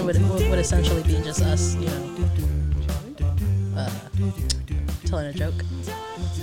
a 0.00 0.04
would 0.04 0.16
would 0.30 0.48
would 0.50 0.58
essentially 0.58 1.02
be 1.02 1.14
just 1.22 1.42
us, 1.42 1.74
you 1.76 1.86
know, 1.86 2.26
uh, 3.76 3.90
telling 5.06 5.26
a 5.26 5.32
joke. 5.32 5.54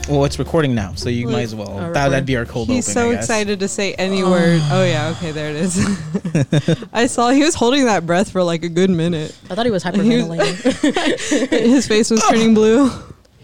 Well, 0.09 0.25
it's 0.25 0.39
recording 0.39 0.73
now, 0.73 0.93
so 0.95 1.09
you 1.09 1.27
Well, 1.27 1.35
might 1.37 1.43
as 1.43 1.53
well. 1.55 1.67
that, 1.67 1.87
recording. 1.89 2.11
that'd 2.11 2.25
be 2.25 2.35
our 2.35 2.45
cold 2.45 2.67
He's 2.69 2.87
open. 2.89 2.93
so 2.93 3.09
I 3.09 3.13
guess. 3.13 3.23
excited 3.25 3.59
to 3.59 3.67
say 3.67 3.93
any 3.93 4.23
word. 4.23 4.59
Oh 4.71 4.83
yeah, 4.83 5.09
okay, 5.17 5.31
there 5.31 5.49
it 5.51 5.55
is. 5.57 6.85
I 6.93 7.05
saw 7.05 7.29
he 7.29 7.43
was 7.43 7.53
holding 7.55 7.85
that 7.85 8.05
breath 8.05 8.31
for 8.31 8.41
like 8.43 8.63
a 8.63 8.69
good 8.69 8.89
minute. 8.89 9.37
I 9.49 9.55
thought 9.55 9.65
he 9.65 9.71
was 9.71 9.83
He 9.83 9.89
was- 9.91 9.99
hyperventilating. 9.99 11.49
His 11.71 11.87
face 11.87 12.09
was 12.09 12.21
turning 12.27 12.53
blue. 12.53 12.89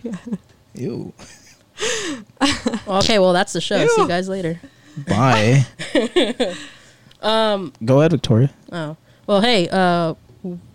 Ew. 0.73 1.13
Well, 2.87 2.99
okay, 2.99 3.19
well 3.19 3.33
that's 3.33 3.53
the 3.53 3.61
show. 3.61 3.85
See 3.85 4.01
you 4.01 4.07
guys 4.07 4.27
later. 4.27 4.59
Bye. 5.07 5.65
Um. 7.21 7.71
Go 7.85 7.99
ahead, 7.99 8.11
Victoria. 8.11 8.49
Oh. 8.71 8.95
Well, 9.27 9.41
hey. 9.41 9.67
Uh. 9.69 10.15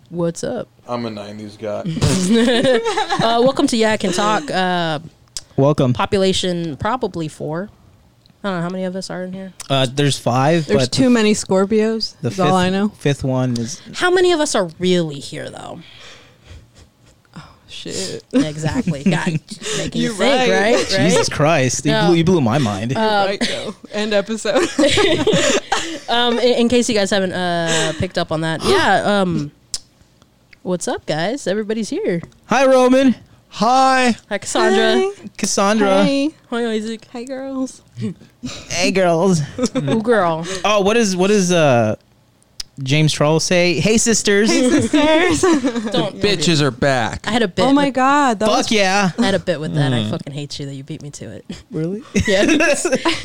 What's 0.09 0.43
up? 0.43 0.67
I'm 0.87 1.05
a 1.05 1.09
'90s 1.09 1.57
guy. 1.57 1.83
Uh. 3.23 3.41
Welcome 3.41 3.67
to 3.67 3.77
Yeah 3.77 3.93
I 3.93 3.97
Can 3.97 4.11
Talk. 4.11 4.49
Uh. 4.51 4.99
Welcome. 5.57 5.93
Population 5.93 6.77
probably 6.77 7.27
four. 7.27 7.69
I 8.43 8.49
don't 8.49 8.57
know 8.57 8.61
how 8.63 8.69
many 8.69 8.83
of 8.83 8.95
us 8.95 9.09
are 9.09 9.23
in 9.23 9.31
here. 9.33 9.53
Uh, 9.69 9.87
there's 9.89 10.19
five, 10.19 10.65
There's 10.67 10.89
but 10.89 10.91
too 10.91 11.09
many 11.09 11.33
Scorpios. 11.33 12.15
the 12.17 12.23
That's 12.23 12.35
fifth, 12.35 12.45
all 12.45 12.55
I 12.55 12.69
know. 12.69 12.89
fifth 12.89 13.23
one 13.23 13.55
is 13.57 13.81
How 13.93 14.11
many 14.11 14.33
of 14.33 14.41
us 14.41 14.53
are 14.53 14.69
really 14.79 15.19
here 15.19 15.49
though? 15.49 15.79
Shit. 17.83 18.23
Exactly. 18.31 19.03
God, 19.09 19.39
making 19.77 20.01
you 20.01 20.07
You're 20.09 20.13
think, 20.13 20.51
right? 20.51 20.75
right. 20.75 20.75
right? 20.75 21.09
Jesus 21.09 21.27
Christ. 21.27 21.85
You, 21.85 21.91
blew, 22.05 22.13
you 22.13 22.23
blew 22.23 22.39
my 22.39 22.57
mind. 22.57 22.95
right 22.95 23.39
though. 23.41 23.75
End 23.91 24.13
episode. 24.13 24.67
Um, 26.09 26.37
in, 26.39 26.59
in 26.59 26.69
case 26.69 26.87
you 26.87 26.95
guys 26.95 27.09
haven't 27.09 27.33
uh 27.33 27.93
picked 27.97 28.17
up 28.17 28.31
on 28.31 28.41
that, 28.41 28.63
yeah. 28.65 29.21
Um, 29.21 29.51
what's 30.61 30.87
up, 30.87 31.05
guys? 31.05 31.45
Everybody's 31.45 31.89
here. 31.89 32.21
Hi, 32.45 32.65
Roman. 32.65 33.15
Hi. 33.49 34.15
Hi, 34.29 34.37
Kassandra. 34.37 35.13
Kassandra. 35.37 36.05
Hey. 36.05 36.29
Hi, 36.49 36.65
Isaac. 36.71 37.05
Hi 37.11 37.23
girls. 37.23 37.81
Hey, 38.69 38.91
girls. 38.91 39.41
Ooh, 39.75 40.01
girl. 40.01 40.45
Oh, 40.63 40.81
what 40.81 40.95
is 40.95 41.15
what 41.15 41.31
is 41.31 41.51
uh 41.51 41.95
James 42.81 43.13
Charles 43.13 43.43
say? 43.43 43.79
Hey, 43.79 43.97
sisters. 43.97 44.49
Sisters. 44.49 45.41
Don't. 45.91 46.19
Bitches 46.19 46.61
are 46.61 46.71
back. 46.71 47.27
I 47.27 47.31
had 47.31 47.43
a 47.43 47.47
bit. 47.47 47.63
oh 47.63 47.71
my 47.71 47.85
with- 47.85 47.93
god. 47.93 48.39
That 48.39 48.47
Fuck 48.47 48.57
was 48.57 48.71
yeah. 48.71 49.11
I 49.17 49.25
had 49.25 49.35
a 49.35 49.39
bit 49.39 49.59
with 49.59 49.75
that. 49.75 49.93
I 49.93 49.97
mm. 49.97 50.09
fucking 50.09 50.33
hate 50.33 50.59
you 50.59 50.65
that 50.65 50.73
you 50.73 50.83
beat 50.83 51.01
me 51.01 51.11
to 51.11 51.29
it. 51.29 51.45
Really? 51.71 52.03
Yeah. 52.27 52.41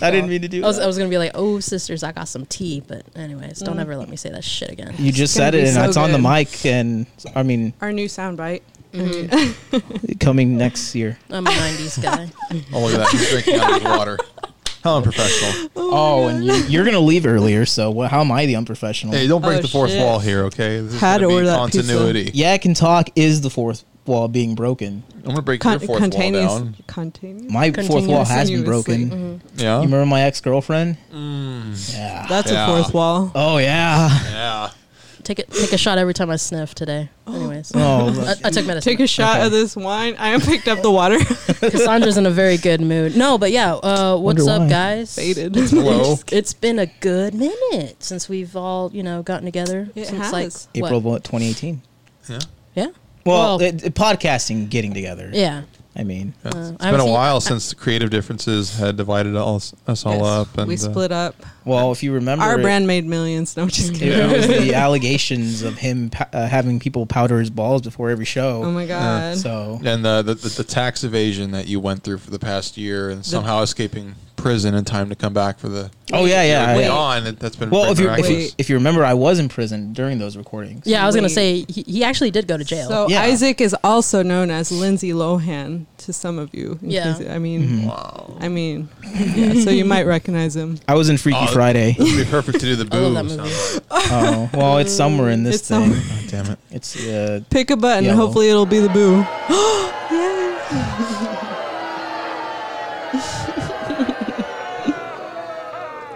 I 0.02 0.10
didn't 0.10 0.30
mean 0.30 0.42
to 0.42 0.48
do 0.48 0.62
I 0.64 0.66
was, 0.66 0.76
that. 0.76 0.84
I 0.84 0.86
was 0.86 0.96
gonna 0.96 1.10
be 1.10 1.18
like, 1.18 1.32
oh, 1.34 1.60
sisters, 1.60 2.02
I 2.02 2.12
got 2.12 2.28
some 2.28 2.46
tea, 2.46 2.82
but 2.86 3.04
anyways, 3.14 3.60
don't 3.60 3.76
mm. 3.76 3.80
ever 3.80 3.96
let 3.96 4.08
me 4.08 4.16
say 4.16 4.30
that 4.30 4.44
shit 4.44 4.70
again. 4.70 4.94
You 4.98 5.12
just 5.12 5.34
said 5.34 5.54
it, 5.54 5.64
and 5.64 5.74
so 5.74 5.84
it's 5.84 5.96
on 5.96 6.12
the 6.12 6.18
mic, 6.18 6.64
and 6.66 7.06
I 7.34 7.42
mean, 7.42 7.74
our 7.80 7.92
new 7.92 8.06
soundbite. 8.06 8.62
Mm-hmm. 8.92 10.12
coming 10.18 10.56
next 10.56 10.94
year. 10.94 11.18
I'm 11.28 11.46
a 11.46 11.50
'90s 11.50 12.02
guy. 12.02 12.30
Oh, 12.72 12.84
look 12.84 12.94
at 12.94 12.98
that. 13.00 13.08
He's 13.10 13.28
drinking 13.30 13.60
out 13.60 13.76
of 13.76 13.82
his 13.82 13.84
water. 13.84 14.18
How 14.88 14.96
unprofessional. 14.98 15.68
Oh, 15.90 16.26
and 16.28 16.44
you, 16.44 16.52
you're 16.68 16.84
gonna 16.84 16.98
leave 17.00 17.24
earlier, 17.24 17.64
so 17.64 17.90
what, 17.90 18.10
how 18.10 18.20
am 18.20 18.30
I 18.30 18.44
the 18.44 18.56
unprofessional? 18.56 19.14
Hey, 19.14 19.26
don't 19.26 19.40
break 19.40 19.58
Oh, 19.58 19.62
the 19.62 19.68
fourth 19.68 19.90
shit. 19.90 20.02
wall 20.02 20.18
here, 20.18 20.44
okay? 20.44 20.80
This 20.80 20.92
is 20.94 21.00
Had 21.00 21.18
to 21.18 21.22
gonna 21.22 21.28
be 21.28 21.34
order 21.34 21.46
that 21.46 21.72
pizza. 21.72 21.78
continuity. 21.94 22.30
yeah, 22.34 22.52
I 22.52 22.58
can 22.58 22.74
talk. 22.74 23.08
Is 23.16 23.40
the 23.40 23.48
fourth 23.48 23.84
wall 24.04 24.28
being 24.28 24.54
broken? 24.54 25.02
I'm 25.16 25.22
gonna 25.22 25.40
break 25.42 25.60
Con- 25.62 25.72
your 25.72 25.80
fourth 25.80 25.88
wall 25.88 25.98
contaneous. 25.98 26.52
down. 26.52 26.76
Contaneous. 26.86 27.50
My 27.50 27.70
fourth 27.72 28.06
wall 28.06 28.24
has 28.26 28.50
been 28.50 28.64
Continuously. 28.64 29.04
broken. 29.06 29.42
Yeah. 29.56 29.76
You 29.78 29.84
remember 29.84 30.04
my 30.06 30.22
ex 30.22 30.42
girlfriend? 30.42 30.98
Mm, 31.10 31.94
Yeah. 31.94 32.26
That's 32.28 32.50
Yeah. 32.52 32.64
a 32.64 32.76
fourth 32.82 32.92
wall. 32.94 33.32
oh 33.34 33.56
yeah. 33.56 34.08
yeah. 34.30 34.70
Take 35.28 35.40
it. 35.40 35.50
Take 35.50 35.74
a 35.74 35.76
shot 35.76 35.98
every 35.98 36.14
time 36.14 36.30
I 36.30 36.36
sniff 36.36 36.74
today. 36.74 37.10
Anyways, 37.26 37.72
Oh, 37.74 38.08
I, 38.42 38.48
I 38.48 38.50
took 38.50 38.64
medicine. 38.64 38.90
Take 38.90 39.00
a 39.00 39.06
shot 39.06 39.36
Okay. 39.36 39.44
of 39.46 39.52
this 39.52 39.76
wine. 39.76 40.16
I 40.18 40.28
am 40.28 40.40
picked 40.40 40.68
up 40.68 40.80
the 40.80 40.90
water. 40.90 41.18
Kassandra's 41.60 42.16
in 42.16 42.24
a 42.24 42.30
very 42.30 42.56
good 42.56 42.80
mood. 42.80 43.14
No, 43.14 43.36
but 43.36 43.50
yeah. 43.52 43.74
Uh, 43.74 44.16
what's 44.16 44.46
Wonder 44.46 44.50
up, 44.52 44.60
why. 44.62 44.68
guys? 44.70 45.14
Faded. 45.14 45.54
Hello. 45.54 46.12
It's, 46.14 46.24
it's 46.32 46.54
been 46.54 46.78
a 46.78 46.86
good 46.86 47.34
minute 47.34 48.02
since 48.02 48.26
we've 48.30 48.56
all 48.56 48.90
you 48.94 49.02
know 49.02 49.22
gotten 49.22 49.44
together. 49.44 49.90
It 49.94 50.06
since 50.06 50.30
has. 50.30 50.32
like 50.32 50.52
April 50.82 50.96
of 50.96 51.04
what? 51.04 51.12
what, 51.12 51.24
2018. 51.24 51.82
Yeah. 52.30 52.38
Yeah. 52.74 52.84
Well, 53.26 53.58
Well- 53.58 53.60
it, 53.60 53.84
it- 53.84 53.94
podcasting 53.94 54.70
getting 54.70 54.94
together. 54.94 55.28
Yeah. 55.30 55.64
I 56.00 56.04
mean, 56.04 56.32
It's- 56.44 56.54
Uh, 56.54 56.58
it's 56.58 56.68
I 56.68 56.70
been 56.70 56.84
haven't 56.86 57.00
a 57.00 57.02
seen- 57.04 57.12
while 57.12 57.40
since 57.40 57.68
the 57.70 57.74
creative 57.74 58.10
differences 58.10 58.76
had 58.78 58.96
divided 58.96 59.34
us, 59.34 59.74
us 59.88 60.06
all 60.06 60.12
Yes. 60.18 60.22
up. 60.24 60.58
And 60.58 60.68
we 60.68 60.74
uh, 60.74 60.78
split 60.78 61.10
up. 61.10 61.34
well, 61.64 61.90
if 61.90 62.04
you 62.04 62.12
remember, 62.12 62.44
Our 62.44 62.58
it- 62.58 62.62
brand 62.62 62.86
made 62.86 63.04
millions. 63.04 63.56
No, 63.56 63.64
I'm 63.64 63.68
just 63.68 63.90
It, 63.90 63.98
kidding. 63.98 64.30
it 64.30 64.36
was 64.36 64.46
the 64.46 64.74
allegations 64.84 65.62
of 65.62 65.78
him 65.78 66.10
pa- 66.10 66.28
uh, 66.32 66.46
having 66.46 66.78
people 66.78 67.04
powder 67.04 67.40
his 67.40 67.50
balls 67.50 67.82
before 67.82 68.10
every 68.10 68.24
show. 68.24 68.62
Oh 68.64 68.70
my 68.70 68.86
god. 68.86 69.38
so 69.38 69.80
and 69.84 70.04
the, 70.04 70.22
the 70.22 70.34
the 70.34 70.48
the 70.48 70.64
tax 70.64 71.02
evasion 71.02 71.50
that 71.50 71.66
you 71.66 71.80
went 71.80 72.04
through 72.04 72.18
for 72.18 72.30
the 72.30 72.38
past 72.38 72.76
year, 72.78 73.10
and 73.10 73.26
somehow 73.26 73.62
escaping 73.62 74.14
prison 74.38 74.74
in 74.74 74.84
time 74.84 75.10
to 75.10 75.14
come 75.14 75.34
back 75.34 75.58
for 75.58 75.68
the 75.68 75.90
Oh 76.12 76.24
yeah, 76.24 76.42
yeah. 76.42 76.72
year 76.72 76.80
I- 76.80 76.84
beyond. 76.86 77.26
That's 77.38 77.56
been 77.56 77.68
well, 77.68 77.92
if 77.92 78.00
you 78.00 78.08
if, 78.10 78.30
you 78.30 78.48
if 78.56 78.70
you 78.70 78.76
remember, 78.76 79.04
I 79.04 79.12
was 79.12 79.38
in 79.38 79.50
prison 79.50 79.92
during 79.92 80.18
those 80.18 80.36
recordings. 80.38 80.86
Yeah, 80.86 81.02
I 81.02 81.06
was 81.06 81.14
gonna 81.14 81.28
say 81.28 81.66
he, 81.68 81.82
he 81.82 82.04
actually 82.04 82.30
did 82.30 82.46
go 82.48 82.56
to 82.56 82.64
jail. 82.64 82.88
So 82.88 83.08
Yeah. 83.10 83.22
Isaac 83.22 83.60
is 83.60 83.76
also 83.84 84.22
known 84.22 84.50
as 84.50 84.72
Lindsay 84.72 85.10
Lohan 85.12 85.84
to 85.98 86.12
some 86.14 86.38
of 86.38 86.54
you. 86.54 86.78
Yeah. 86.80 87.12
case- 87.14 87.28
I 87.28 87.38
mean, 87.38 87.84
wow. 87.86 88.34
I 88.40 88.48
mean, 88.48 88.88
yeah, 89.12 89.60
so 89.62 89.68
you 89.70 89.84
might 89.84 90.06
recognize 90.06 90.56
him. 90.56 90.78
I 90.88 90.94
was 90.94 91.10
in 91.10 91.18
Freaky 91.18 91.38
Oh, 91.42 91.46
Friday. 91.48 91.90
It 91.90 91.98
would 91.98 92.16
be 92.16 92.24
perfect 92.24 92.60
to 92.60 92.66
do 92.66 92.76
the 92.76 92.88
I 92.96 93.00
love 93.00 93.28
boo. 93.28 93.36
that 93.36 93.42
movie. 93.42 93.50
sound. 93.50 93.82
oh, 93.90 94.50
well, 94.54 94.78
it's 94.78 94.92
somewhere 94.92 95.28
in 95.30 95.42
this 95.42 95.56
It's 95.56 95.68
thing. 95.68 95.92
somewhere. 95.92 96.20
God 96.22 96.30
damn 96.30 96.46
it. 96.52 96.58
It's 96.70 97.06
uh, 97.06 97.40
Pick 97.50 97.70
a 97.70 97.76
button. 97.76 98.04
Yellow. 98.04 98.16
Hopefully, 98.16 98.48
it'll 98.48 98.64
be 98.66 98.78
the 98.80 98.88
boo. 98.88 99.26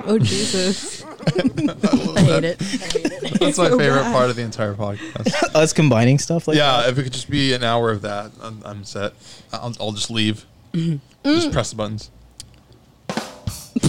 oh 0.06 0.18
Jesus! 0.18 1.04
I 1.04 2.20
hate 2.20 2.44
it. 2.44 2.58
That's 3.38 3.58
my 3.58 3.68
so 3.68 3.78
favorite 3.78 4.02
bad. 4.02 4.12
part 4.12 4.30
of 4.30 4.36
the 4.36 4.42
entire 4.42 4.74
podcast. 4.74 5.32
us 5.54 5.72
combining 5.72 6.18
stuff 6.18 6.48
like 6.48 6.56
yeah, 6.56 6.82
that. 6.82 6.90
if 6.90 6.98
it 6.98 7.04
could 7.04 7.12
just 7.12 7.30
be 7.30 7.52
an 7.52 7.62
hour 7.64 7.90
of 7.90 8.02
that, 8.02 8.30
I'm, 8.42 8.62
I'm 8.64 8.84
set. 8.84 9.12
I'll, 9.52 9.74
I'll 9.80 9.92
just 9.92 10.10
leave. 10.10 10.44
Mm-hmm. 10.72 10.96
Just 11.24 11.52
press 11.52 11.70
the 11.70 11.76
buttons. 11.76 12.10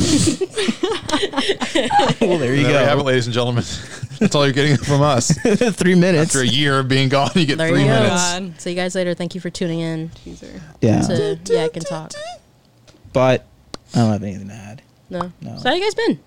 well, 2.21 2.37
there 2.37 2.55
you 2.55 2.65
And 2.65 2.65
there 2.65 2.81
we 2.81 2.85
have 2.87 2.97
it, 2.99 3.01
go. 3.01 3.07
ladies 3.07 3.25
and 3.27 3.33
gentlemen. 3.33 3.63
That's 4.19 4.35
all 4.35 4.45
you're 4.45 4.53
getting 4.53 4.77
from 4.77 5.01
us. 5.01 5.31
Three 5.75 5.95
minutes. 5.95 6.35
After 6.35 6.41
a 6.41 6.47
year 6.47 6.79
of 6.79 6.87
being 6.87 7.09
gone, 7.09 7.31
you 7.35 7.45
get 7.45 7.57
There 7.57 7.69
three 7.69 7.81
you 7.81 7.87
go. 7.87 7.93
minutes. 7.93 8.11
God. 8.13 8.61
See 8.61 8.69
you 8.71 8.75
guys 8.75 8.95
later. 8.95 9.13
Thank 9.13 9.35
you 9.35 9.41
for 9.41 9.49
tuning 9.49 9.79
in 9.81 10.09
Teaser. 10.09 10.61
Yeah, 10.81 11.01
to 11.01 11.39
Yeah 11.45 11.65
I 11.65 11.69
Can 11.69 11.83
Talk. 11.83 12.11
but 13.11 13.45
I 13.93 13.99
don't 13.99 14.11
have 14.11 14.23
anything 14.23 14.47
to 14.49 14.53
add. 14.53 14.82
No. 15.09 15.31
No. 15.41 15.57
So 15.57 15.69
how 15.69 15.75
you 15.75 15.81
guys 15.83 15.93
been? 15.95 16.19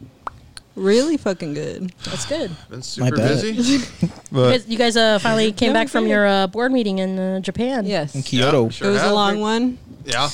Really 0.74 1.16
fucking 1.16 1.54
good. 1.54 1.90
That's 2.04 2.26
good. 2.26 2.50
Been 2.70 2.82
super 2.82 3.16
bad. 3.16 3.40
busy. 3.40 3.78
You 4.02 4.08
But 4.30 4.50
guys, 4.50 4.68
you 4.68 4.76
guys 4.76 4.96
uh, 4.96 5.18
finally 5.20 5.50
came 5.52 5.72
back 5.72 5.88
from 5.88 6.06
your 6.06 6.26
uh, 6.26 6.46
board 6.48 6.70
meeting 6.72 6.98
in 6.98 7.18
uh, 7.18 7.40
Japan. 7.40 7.86
Yes. 7.86 8.14
In 8.14 8.22
Kyoto. 8.22 8.64
Yeah, 8.64 8.68
sure 8.70 8.88
it 8.88 8.92
was 8.92 9.00
have. 9.00 9.10
a 9.10 9.14
long 9.14 9.40
one. 9.40 9.78
yeah. 10.04 10.28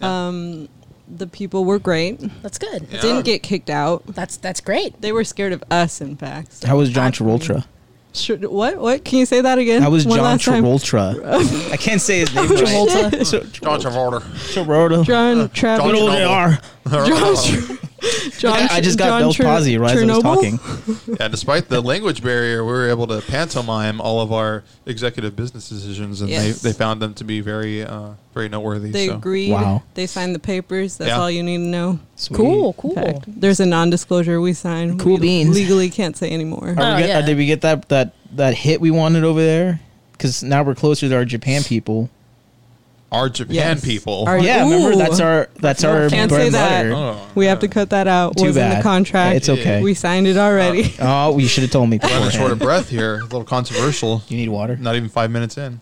Um, 0.00 0.68
the 1.08 1.28
people 1.28 1.64
were 1.64 1.78
great. 1.78 2.18
That's 2.42 2.58
good. 2.58 2.88
Yeah. 2.90 3.00
Didn't 3.00 3.24
get 3.24 3.44
kicked 3.44 3.70
out. 3.70 4.04
That's 4.06 4.36
that's 4.36 4.60
great. 4.60 5.00
They 5.00 5.12
were 5.12 5.22
scared 5.22 5.52
of 5.52 5.62
us, 5.70 6.00
in 6.00 6.16
fact. 6.16 6.52
so 6.54 6.66
How 6.66 6.76
was 6.78 6.90
John 6.90 7.04
that's 7.06 7.18
funny. 7.18 7.38
Travolta? 7.38 7.64
Sure, 8.16 8.36
what? 8.48 8.78
What? 8.78 9.04
Can 9.04 9.18
you 9.18 9.26
say 9.26 9.40
that 9.42 9.58
again? 9.58 9.82
How 9.82 9.90
was 9.90 10.06
One 10.06 10.16
John 10.16 10.24
last 10.24 10.44
time. 10.44 10.64
Travolta? 10.64 11.70
I 11.72 11.76
can't 11.76 12.00
say 12.00 12.20
his 12.20 12.34
name 12.34 12.48
right. 12.48 12.58
Travolta. 12.58 13.26
So- 13.26 13.40
John 13.52 13.80
Travolta. 13.80 14.20
Travolta. 14.54 15.04
John 15.04 15.48
Travis. 15.50 15.84
Good 15.84 15.94
old 15.96 16.10
Chernobyl. 16.10 16.58
JR. 16.88 17.86
John, 18.38 18.52
I 18.70 18.80
just 18.80 18.98
got 18.98 19.06
John 19.06 19.20
Bell's 19.22 19.36
Cher- 19.36 19.46
palsy 19.46 19.78
right 19.78 19.96
as 19.96 20.02
I 20.02 20.06
was 20.06 20.18
Chernobyl? 20.18 20.22
talking. 20.22 21.16
Yeah, 21.20 21.28
despite 21.28 21.68
the 21.68 21.80
language 21.80 22.22
barrier, 22.22 22.64
we 22.64 22.70
were 22.72 22.88
able 22.90 23.06
to 23.08 23.20
pantomime 23.22 24.00
all 24.00 24.20
of 24.20 24.32
our 24.32 24.64
executive 24.86 25.34
business 25.36 25.68
decisions, 25.68 26.20
and 26.20 26.28
Yes. 26.30 26.60
they, 26.62 26.70
they 26.70 26.76
found 26.76 27.00
them 27.00 27.14
to 27.14 27.24
be 27.24 27.40
very 27.40 27.82
uh, 27.84 28.10
very 28.34 28.48
noteworthy. 28.48 28.90
They 28.90 29.06
so. 29.08 29.16
agreed. 29.16 29.52
Wow. 29.52 29.82
They 29.94 30.06
signed 30.06 30.34
the 30.34 30.38
papers. 30.40 30.96
That's 30.98 31.08
Yeah. 31.08 31.20
all 31.20 31.30
you 31.30 31.42
need 31.42 31.58
to 31.58 31.62
know. 31.64 31.98
Sweet. 32.16 32.36
Cool, 32.36 32.66
In 32.68 32.72
cool. 32.74 32.94
fact, 32.94 33.24
there's 33.40 33.60
a 33.60 33.66
non-disclosure 33.66 34.40
we 34.40 34.52
signed. 34.52 35.00
Cool 35.00 35.14
we 35.14 35.20
beans. 35.20 35.54
Legally 35.54 35.88
can't 35.90 36.16
say 36.16 36.30
anymore. 36.32 36.70
Are 36.70 36.74
we 36.74 36.82
Oh, 36.82 36.98
get- 36.98 37.08
yeah. 37.08 37.18
uh, 37.18 37.22
did 37.22 37.36
we 37.36 37.46
get 37.46 37.60
that 37.62 37.88
that 37.88 38.14
that 38.34 38.54
hit 38.54 38.80
we 38.80 38.90
wanted 38.90 39.24
over 39.24 39.40
there? 39.42 39.80
Because 40.12 40.42
now 40.42 40.62
we're 40.62 40.74
closer 40.74 41.08
to 41.08 41.14
our 41.14 41.24
Japan 41.24 41.62
people. 41.62 42.08
Our 43.12 43.28
Japan 43.28 43.54
Yes. 43.54 43.84
people. 43.84 44.24
Our- 44.26 44.38
yeah, 44.40 44.64
remember 44.64 44.92
Ooh. 44.92 44.96
that's 44.96 45.20
our 45.20 45.48
that's 45.60 45.84
our 45.84 46.08
Can't 46.08 46.28
bread 46.28 46.40
say 46.40 46.46
and 46.46 46.54
that. 46.56 46.82
butter. 46.90 46.92
Oh, 46.94 47.20
We 47.36 47.46
have 47.46 47.60
to 47.60 47.68
cut 47.68 47.90
that 47.90 48.08
out. 48.08 48.36
Too 48.36 48.46
was 48.46 48.56
in 48.56 48.62
bad. 48.62 48.78
the 48.78 48.82
contract. 48.82 49.36
It's 49.36 49.48
okay. 49.48 49.80
We 49.82 49.94
signed 49.94 50.26
it 50.26 50.36
already. 50.36 50.92
Oh, 51.00 51.38
you 51.38 51.46
should 51.46 51.62
have 51.62 51.70
told 51.70 51.88
me 51.88 51.98
Running 52.02 52.30
short 52.30 52.50
of 52.52 52.58
beforehand. 52.58 52.60
breath 52.60 52.88
here. 52.88 53.18
A 53.20 53.22
little 53.22 53.44
controversial. 53.44 54.22
You 54.28 54.36
need 54.36 54.48
water. 54.48 54.76
Not 54.76 54.96
even 54.96 55.08
five 55.08 55.30
minutes 55.30 55.56
in. 55.56 55.80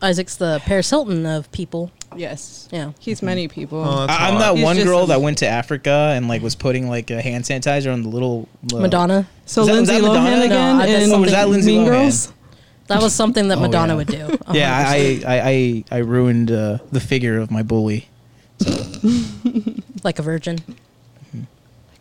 Isaac's 0.00 0.34
the 0.36 0.60
Paris 0.64 0.88
Hilton 0.90 1.26
of 1.26 1.50
people. 1.52 1.92
Yes. 2.16 2.68
Yeah. 2.72 2.92
He's 2.98 3.22
many 3.22 3.46
people. 3.48 3.82
Oh, 3.84 4.06
that's 4.06 4.18
I- 4.20 4.28
I'm 4.28 4.32
hot. 4.34 4.38
that 4.40 4.54
He's 4.56 4.64
one 4.64 4.76
just 4.76 4.86
girl 4.86 5.06
that 5.06 5.20
went 5.20 5.38
to 5.38 5.46
Africa 5.46 6.12
and 6.16 6.26
like 6.26 6.42
was 6.42 6.54
putting 6.56 6.88
like 6.88 7.10
a 7.10 7.20
hand 7.22 7.44
sanitizer 7.44 7.92
on 7.92 8.02
the 8.02 8.08
little 8.08 8.48
uh, 8.74 8.78
Madonna. 8.78 9.28
so 9.46 9.60
Was 9.62 9.68
that- 9.68 9.72
was 9.80 9.88
Lindsay 9.88 9.92
that 9.94 10.08
Madonna? 10.08 10.30
Lohan 10.30 10.38
No, 10.38 10.44
again 10.46 10.76
I- 10.80 10.86
that's 10.86 11.04
in 11.06 11.12
Oh, 11.12 11.20
was 11.20 11.30
that 11.30 11.48
Lindsay 11.50 11.76
Mean 11.78 11.86
Lohan? 11.86 11.90
Girls. 11.90 12.32
That 12.92 13.02
was 13.02 13.14
something 13.14 13.48
that 13.48 13.58
Oh, 13.58 13.62
Madonna 13.62 13.92
yeah. 13.92 13.96
would 13.96 14.06
do. 14.08 14.38
Yeah, 14.52 14.84
100%. 14.94 15.24
I 15.26 15.34
I, 15.34 15.40
I 15.50 15.84
I 15.96 15.98
ruined 15.98 16.50
uh, 16.50 16.78
the 16.90 17.00
figure 17.00 17.38
of 17.38 17.50
my 17.50 17.62
bully. 17.62 18.08
like 20.04 20.18
a 20.18 20.22
virgin. 20.22 20.58
Mm-hmm. 20.58 21.42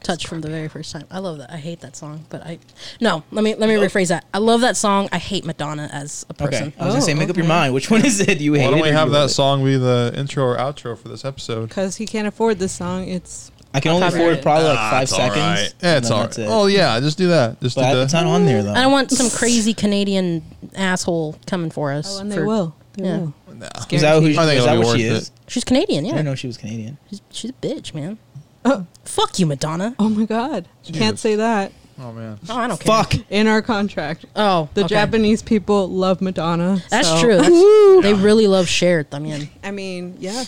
Touch 0.03 0.27
from 0.27 0.41
the 0.41 0.49
very 0.49 0.67
first 0.67 0.91
time. 0.91 1.05
I 1.11 1.19
love 1.19 1.37
that. 1.37 1.51
I 1.51 1.57
hate 1.57 1.81
that 1.81 1.95
song, 1.95 2.25
but 2.29 2.43
I 2.45 2.59
no. 2.99 3.23
Let 3.31 3.43
me 3.43 3.55
let 3.55 3.67
me 3.69 3.75
rephrase 3.75 4.07
that. 4.09 4.25
I 4.33 4.39
love 4.39 4.61
that 4.61 4.75
song. 4.77 5.09
I 5.11 5.17
hate 5.17 5.45
Madonna 5.45 5.89
as 5.91 6.25
a 6.29 6.33
person. 6.33 6.67
Okay, 6.69 6.75
I 6.79 6.85
was 6.85 6.93
gonna 6.95 7.01
say, 7.05 7.13
Oh, 7.13 7.17
make 7.17 7.29
up 7.29 7.37
your 7.37 7.45
mind. 7.45 7.73
Which 7.73 7.89
one 7.91 8.03
is 8.05 8.19
it? 8.19 8.41
You 8.41 8.53
hate 8.53 8.65
Why 8.65 8.71
don't 8.71 8.81
we 8.81 8.89
have 8.89 9.11
that 9.11 9.29
song 9.29 9.63
be 9.63 9.77
the 9.77 10.13
intro 10.15 10.43
or 10.43 10.57
outro 10.57 10.97
for 10.97 11.07
this 11.07 11.23
episode? 11.23 11.69
Because 11.69 11.97
he 11.97 12.05
can't 12.05 12.27
afford 12.27 12.59
this 12.59 12.73
song. 12.73 13.07
It's 13.07 13.50
I 13.73 13.79
can 13.79 13.91
only 13.91 14.01
Copyright 14.03 14.21
afford 14.25 14.37
it. 14.37 14.41
probably 14.43 14.67
like 14.69 14.77
Ah, 14.77 14.91
five 14.91 15.03
it's 15.03 15.15
seconds. 15.15 15.37
alright. 15.37 15.59
Yeah, 15.59 15.65
it's 15.65 15.83
and 15.83 16.05
then 16.05 16.11
all 16.11 16.19
that's 16.23 16.37
it. 16.39 16.47
Oh 16.49 16.65
yeah, 16.67 16.99
just 16.99 17.17
do 17.17 17.27
that. 17.29 17.61
Just 17.61 17.75
but 17.75 17.91
do 17.93 17.99
it's 18.01 18.11
the. 18.11 18.21
not 18.21 18.29
on 18.29 18.45
there 18.45 18.63
though. 18.63 18.73
I 18.73 18.81
don't 18.81 18.91
want 18.91 19.11
some 19.11 19.29
crazy 19.37 19.73
Canadian 19.73 20.43
asshole 20.75 21.37
coming 21.47 21.69
for 21.71 21.91
us. 21.91 22.17
oh, 22.17 22.21
and 22.21 22.31
they 22.31 22.35
for- 22.37 22.45
will. 22.45 22.75
They 22.93 23.05
yeah. 23.05 23.17
will. 23.19 23.33
Nah. 23.55 23.67
Is 23.91 24.01
that 24.01 24.15
who? 24.21 24.31
guaranteed. 24.33 24.37
I 24.39 24.45
think 24.45 24.55
it'll 24.57 24.65
that 24.65 24.71
be 24.73 24.77
what 24.79 24.97
she 24.97 25.09
worth 25.09 25.17
is? 25.17 25.27
it. 25.27 25.31
She's 25.47 25.63
Canadian, 25.63 26.03
I 26.05 26.07
yeah. 26.07 26.13
didn't 26.15 26.25
know 26.25 26.35
she 26.35 26.47
was 26.47 26.57
Canadian. 26.57 26.97
She's, 27.09 27.21
she's 27.31 27.51
a 27.51 27.53
bitch, 27.53 27.93
man. 27.93 28.17
Oh, 28.63 28.85
Fuck 29.05 29.39
you, 29.39 29.47
Madonna. 29.47 29.95
oh 29.97 30.07
my 30.09 30.25
God! 30.25 30.67
You 30.85 30.93
can't 30.93 31.13
Jesus. 31.15 31.21
say 31.21 31.35
that 31.37 31.71
Oh 31.99 32.11
man. 32.13 32.39
Oh, 32.49 32.55
I 32.57 32.67
don't 32.67 32.79
care. 32.79 33.03
Fuck. 33.03 33.13
in 33.31 33.47
our 33.47 33.61
contract. 33.63 34.25
Oh, 34.35 34.69
The 34.75 34.81
okay. 34.81 34.87
Japanese 34.95 35.41
people 35.41 35.87
love 35.89 36.21
Madonna. 36.21 36.81
That's 36.89 37.07
so- 37.07 37.21
true. 37.21 37.37
That's, 37.37 37.49
they 38.03 38.13
really 38.13 38.47
love 38.47 38.67
Cher. 38.67 39.05
I 39.11 39.19
mean, 39.19 39.49
I 39.63 39.71
mean, 39.71 40.17
yeah. 40.19 40.43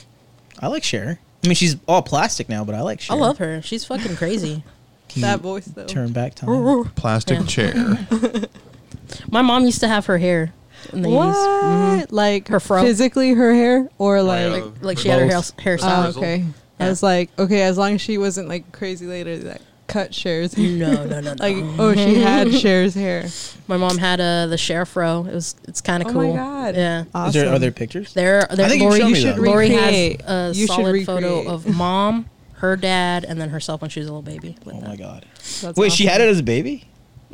I 0.59 0.67
like 0.67 0.83
Cher. 0.83 1.19
I 1.43 1.47
mean, 1.47 1.55
she's 1.55 1.75
all 1.87 2.01
plastic 2.01 2.47
now, 2.49 2.63
but 2.63 2.73
I 2.75 2.81
like 2.81 3.01
Cher. 3.01 3.15
I 3.17 3.19
love 3.19 3.37
her. 3.39 3.61
She's 3.61 3.83
fucking 3.85 4.15
crazy. 4.15 4.63
That 5.17 5.41
voice 5.41 5.65
though. 5.65 5.85
Turn 5.85 6.11
back 6.11 6.33
time. 6.33 6.85
Plastic 6.95 7.41
Yeah. 7.41 7.45
chair. 7.45 7.97
My 9.29 9.43
mom 9.43 9.65
used 9.65 9.79
to 9.81 9.87
have 9.87 10.07
her 10.07 10.17
hair 10.17 10.51
in 10.91 11.03
the 11.03 11.09
What? 11.09 11.35
80s. 11.35 12.07
Like 12.11 12.47
Her 12.47 12.59
fro? 12.59 12.81
physically 12.81 13.33
her 13.33 13.53
hair 13.53 13.89
or 13.99 14.23
like? 14.23 14.39
yeah. 14.39 14.47
Uh, 14.47 14.51
like, 14.65 14.81
like 14.81 14.97
she 14.97 15.09
had 15.09 15.19
her 15.19 15.27
hair, 15.27 15.35
Both. 15.37 15.57
hairstyle. 15.57 15.99
Oh, 15.99 16.03
Grizzled. 16.03 16.23
okay. 16.23 16.45
I 16.79 16.83
Yeah. 16.85 16.89
was 16.89 17.03
like, 17.03 17.29
okay, 17.37 17.61
as 17.61 17.77
long 17.77 17.93
as 17.93 18.01
she 18.01 18.17
wasn't 18.17 18.47
like 18.47 18.71
crazy 18.71 19.05
later 19.05 19.37
that 19.37 19.61
cut 19.87 20.13
shares. 20.13 20.57
No, 20.57 21.05
no, 21.05 21.19
no, 21.19 21.19
no. 21.21 21.33
like, 21.39 21.55
oh, 21.79 21.93
she 21.95 22.15
had 22.15 22.53
shares 22.59 22.93
hair. 22.95 23.25
My 23.67 23.77
mom 23.77 23.97
had 23.97 24.19
uh, 24.21 24.47
the 24.47 24.57
Cher 24.57 24.85
fro. 24.85 25.25
It 25.25 25.33
was 25.33 25.55
it's 25.67 25.81
kind 25.81 26.03
of 26.03 26.11
cool. 26.11 26.21
Oh 26.21 26.33
my 26.33 26.35
God. 26.37 26.75
Yeah. 26.75 27.03
Awesome. 27.13 27.27
Is 27.29 27.33
there 27.45 27.53
other 27.53 27.71
pictures? 27.71 28.13
There, 28.13 28.47
there. 28.51 28.65
I 28.65 28.69
think 28.69 28.81
you 28.81 28.87
Lori, 28.89 28.99
showed 28.99 29.07
me 29.09 29.15
should 29.15 29.35
that. 29.35 29.41
Lori 29.41 29.69
recreate. 29.69 30.21
has 30.21 30.55
a 30.55 30.59
You 30.59 30.67
should 30.67 30.75
solid 30.75 31.05
photo 31.05 31.37
recreate. 31.39 31.47
of 31.47 31.67
mom, 31.75 32.29
her 32.55 32.75
dad, 32.75 33.23
and 33.25 33.39
then 33.39 33.49
herself 33.49 33.81
when 33.81 33.89
she 33.89 33.99
was 33.99 34.07
a 34.07 34.11
little 34.13 34.21
baby. 34.21 34.55
with 34.65 34.75
Oh 34.75 34.79
that. 34.79 34.89
my 34.89 34.95
god. 34.95 35.25
That's 35.61 35.77
Wait, 35.77 35.91
she 35.91 36.05
awesome. 36.07 36.11
had 36.11 36.21
it 36.21 36.29
as 36.29 36.39
a 36.39 36.43
baby? 36.43 36.85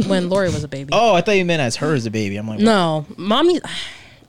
When 0.08 0.30
Lori 0.30 0.48
was 0.50 0.64
a 0.64 0.68
baby. 0.70 0.90
Oh, 0.94 1.14
I 1.14 1.22
thought 1.22 1.34
you 1.36 1.44
meant 1.44 1.62
as 1.62 1.76
her 1.78 1.94
as 1.94 2.06
a 2.06 2.12
baby. 2.12 2.38
I'm 2.38 2.48
like, 2.48 2.60
No, 2.60 3.06
mommy. 3.18 3.60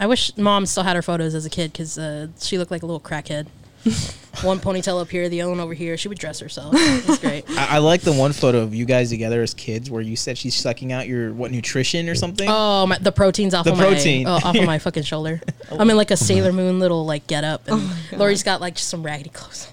I 0.01 0.07
wish 0.07 0.37
mom 0.37 0.67
still 0.67 0.83
had 0.83 0.97
her 0.97 1.03
photos 1.03 1.35
as 1.35 1.45
a 1.47 1.51
kid 1.51 1.73
because 1.73 1.97
uh, 1.99 2.29
she 2.41 2.59
looked 2.59 2.71
like 2.73 2.83
a 2.83 2.87
little 2.87 3.01
crackhead. 3.01 3.47
one 4.43 4.59
ponytail 4.59 5.01
up 5.01 5.09
here, 5.11 5.29
the 5.29 5.41
other 5.43 5.51
one 5.51 5.61
over 5.61 5.75
here. 5.75 5.97
She 5.97 6.09
would 6.09 6.19
dress 6.19 6.39
herself. 6.41 6.75
It 6.77 7.07
was 7.07 7.19
great. 7.19 7.45
I, 7.51 7.77
I 7.77 7.79
like 7.79 8.03
the 8.03 8.13
one 8.13 8.33
photo 8.33 8.59
of 8.61 8.75
you 8.75 8.85
guys 8.85 9.11
together 9.11 9.43
as 9.43 9.55
kids 9.55 9.91
where 9.91 10.03
you 10.03 10.17
said 10.17 10.37
she's 10.39 10.55
sucking 10.55 10.93
out 10.93 11.07
your 11.09 11.33
what 11.33 11.51
nutrition 11.51 12.09
or 12.09 12.15
something. 12.15 12.47
Oh, 12.51 12.87
my, 12.87 12.99
the 12.99 13.13
protein's 13.13 13.55
off 13.55 13.65
The 13.65 13.73
of 13.73 13.79
protein. 13.79 14.25
my 14.25 14.31
oh, 14.31 14.35
off 14.49 14.57
of 14.57 14.65
my 14.65 14.79
fucking 14.87 15.03
shoulder. 15.05 15.41
I'm 15.71 15.89
in 15.91 15.97
like 15.97 16.11
a 16.11 16.17
Sailor 16.17 16.53
Moon 16.53 16.79
little 16.79 17.07
like 17.07 17.27
get 17.27 17.45
up, 17.45 17.67
and 17.69 17.81
God. 18.11 18.19
Lori's 18.21 18.43
got 18.43 18.61
like 18.61 18.75
just 18.75 18.89
some 18.89 19.03
raggedy 19.03 19.31
clothes. 19.31 19.73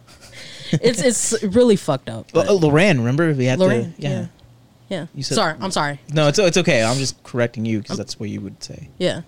it's 0.72 1.02
it's 1.02 1.44
really 1.44 1.76
fucked 1.76 2.10
up. 2.10 2.28
But- 2.34 2.48
uh, 2.50 2.52
Loran, 2.54 2.98
remember 2.98 3.34
we 3.34 3.46
had 3.46 3.60
Lorraine, 3.60 3.94
to. 3.94 4.02
Yeah. 4.02 4.26
yeah. 4.90 5.06
You 5.16 5.24
said- 5.24 5.36
sorry, 5.36 5.56
I'm 5.62 5.72
sorry. 5.72 6.00
No, 6.14 6.28
it's 6.28 6.40
it's 6.40 6.58
okay. 6.58 6.84
I'm 6.84 6.98
just 6.98 7.22
correcting 7.24 7.66
you 7.66 7.82
because 7.82 7.98
that's 7.98 8.20
what 8.20 8.30
you 8.30 8.42
would 8.42 8.62
say. 8.64 8.90
Yeah, 8.98 9.22
So, 9.22 9.24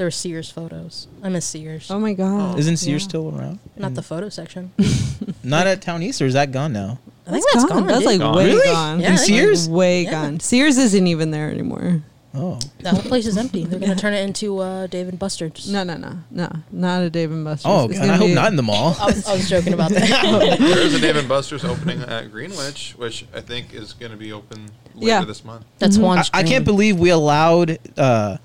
there 0.00 0.06
were 0.06 0.10
Sears 0.10 0.50
photos. 0.50 1.08
I 1.22 1.28
miss 1.28 1.44
Sears. 1.44 1.90
Oh 1.90 1.98
my 2.00 2.14
god. 2.14 2.58
isn't 2.58 2.78
Sears 2.78 3.02
Yeah. 3.02 3.08
still 3.10 3.36
around? 3.38 3.58
Not 3.76 3.92
the 3.94 4.00
photo 4.02 4.30
section. 4.30 4.72
Not 5.44 5.66
at 5.66 5.82
Town 5.82 6.02
East, 6.02 6.22
or 6.22 6.24
is 6.26 6.32
that 6.32 6.52
gone 6.52 6.72
now? 6.72 6.98
I 7.26 7.32
think 7.32 7.44
that's 7.52 7.66
gone. 7.66 7.86
That's 7.86 7.98
dude. 7.98 8.06
like 8.06 8.18
Gone. 8.20 8.34
way 8.34 8.46
Really? 8.46 8.64
gone. 8.72 9.00
Yeah, 9.00 9.08
In 9.08 9.12
I 9.12 9.16
think- 9.18 9.28
Sears? 9.28 9.68
Like, 9.68 9.76
way 9.76 10.02
Yeah. 10.04 10.10
gone. 10.12 10.40
Sears 10.40 10.78
isn't 10.78 11.06
even 11.06 11.32
there 11.32 11.50
anymore. 11.50 12.02
Oh, 12.32 12.58
that 12.80 12.94
whole 12.94 13.02
place 13.02 13.26
is 13.26 13.36
empty. 13.36 13.64
They're 13.66 13.78
gonna 13.80 13.94
turn 13.96 14.14
it 14.14 14.22
into 14.22 14.58
uh, 14.60 14.86
Dave 14.86 15.08
and 15.08 15.18
Buster's. 15.18 15.68
No, 15.70 15.82
no, 15.84 15.96
no, 15.98 16.20
no, 16.30 16.48
not 16.72 17.02
a 17.02 17.10
Dave 17.10 17.30
and 17.32 17.44
Buster's. 17.44 17.66
oh, 17.70 17.84
It's 17.90 17.98
God, 17.98 18.02
gonna 18.06 18.12
I 18.12 18.16
hope 18.16 18.28
be- 18.28 18.34
not 18.34 18.50
in 18.52 18.56
the 18.56 18.62
mall. 18.62 18.96
I 19.00 19.06
was, 19.06 19.26
I 19.26 19.32
was 19.34 19.50
joking 19.50 19.74
about 19.74 19.90
that. 19.90 20.56
There's 20.60 20.94
a 20.94 21.00
Dave 21.00 21.16
and 21.16 21.28
Buster's 21.28 21.64
opening 21.64 22.00
at 22.02 22.30
Greenwich, 22.32 22.94
which 22.96 23.26
I 23.34 23.40
think 23.42 23.74
is 23.74 23.92
going 23.92 24.12
to 24.12 24.16
be 24.16 24.32
open 24.32 24.66
later 24.94 25.06
Yeah. 25.08 25.24
this 25.24 25.44
month. 25.44 25.64
That's 25.78 25.98
Mhm. 25.98 26.02
one. 26.02 26.18
I, 26.18 26.24
I 26.32 26.42
can't 26.44 26.64
believe 26.64 26.98
we 27.00 27.10
allowed 27.10 27.78
uh, 27.98 28.36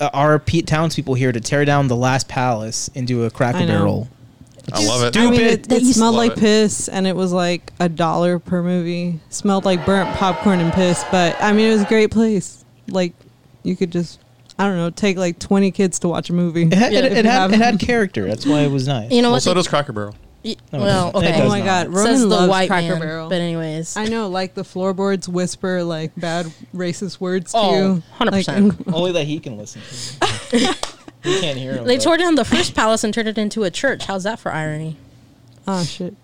Uh, 0.00 0.10
our 0.12 0.38
Pete 0.38 0.66
townspeople 0.66 1.14
here 1.14 1.32
to 1.32 1.40
tear 1.40 1.64
down 1.64 1.88
the 1.88 1.96
last 1.96 2.28
palace 2.28 2.88
into 2.94 3.24
a 3.24 3.30
Cracker 3.30 3.66
Barrel. 3.66 4.08
I 4.72 4.84
love 4.84 5.02
it. 5.02 5.16
I 5.16 5.24
mean, 5.30 5.34
Stupid. 5.34 5.72
it, 5.72 5.82
it 5.82 5.94
smelled 5.94 6.14
love 6.14 6.28
like 6.28 6.36
it. 6.36 6.40
piss, 6.40 6.88
and 6.88 7.06
it 7.06 7.16
was 7.16 7.32
like 7.32 7.72
a 7.80 7.88
dollar 7.88 8.38
per 8.38 8.62
movie. 8.62 9.18
Smelled 9.30 9.64
like 9.64 9.84
burnt 9.86 10.14
popcorn 10.16 10.60
and 10.60 10.72
piss, 10.72 11.04
but 11.10 11.36
I 11.40 11.52
mean, 11.52 11.70
it 11.70 11.72
was 11.72 11.82
a 11.82 11.86
great 11.86 12.10
place. 12.10 12.64
Like, 12.88 13.14
you 13.62 13.76
could 13.76 13.90
just, 13.90 14.20
I 14.58 14.64
don't 14.66 14.76
know, 14.76 14.90
take 14.90 15.16
like 15.16 15.38
twenty 15.38 15.70
kids 15.70 15.98
to 16.00 16.08
watch 16.08 16.28
a 16.28 16.34
movie. 16.34 16.62
It 16.64 16.74
had, 16.74 16.92
Yeah, 16.92 16.98
it, 17.00 17.12
it 17.12 17.24
had, 17.24 17.50
it 17.52 17.58
had 17.58 17.80
character. 17.80 18.26
That's 18.28 18.44
why 18.46 18.60
it 18.60 18.70
was 18.70 18.86
nice. 18.86 19.10
You 19.10 19.22
know 19.22 19.28
Well, 19.28 19.36
what? 19.36 19.42
so 19.42 19.54
does 19.54 19.66
Cracker 19.68 19.92
Barrel. 19.94 20.14
Y- 20.44 20.54
No, 20.72 20.78
it 20.78 20.82
well, 20.82 21.12
doesn't. 21.12 21.28
It 21.28 21.32
okay. 21.34 21.42
Oh 21.42 21.48
my 21.48 21.58
not. 21.58 21.64
god, 21.64 21.86
Roman 21.88 22.04
Says 22.04 22.20
the 22.20 22.26
loves 22.28 22.48
white 22.48 22.68
Cracker 22.68 22.90
man. 22.90 23.00
Barrel. 23.00 23.28
But 23.28 23.40
anyways, 23.40 23.96
I 23.96 24.06
know, 24.06 24.28
like 24.28 24.54
the 24.54 24.64
floorboards 24.64 25.28
whisper 25.28 25.82
like 25.82 26.12
bad 26.16 26.46
racist 26.74 27.20
words 27.20 27.52
to 27.52 27.58
Oh, 27.58 27.74
you. 27.96 28.02
100%. 28.20 28.92
Only 28.92 29.12
that 29.12 29.24
he 29.26 29.40
can 29.40 29.56
listen 29.58 29.82
to. 29.82 30.28
we 31.24 31.40
can't 31.40 31.58
hear 31.58 31.72
him. 31.74 31.84
they 31.86 31.96
but- 31.96 32.04
tore 32.04 32.16
down 32.16 32.36
the 32.36 32.44
first 32.44 32.74
palace 32.74 33.02
and 33.04 33.12
turned 33.12 33.28
it 33.28 33.36
into 33.38 33.64
a 33.64 33.70
church. 33.70 34.04
How's 34.04 34.22
that 34.24 34.38
for 34.38 34.52
irony? 34.52 34.96
oh 35.66 35.82
shit. 35.84 36.14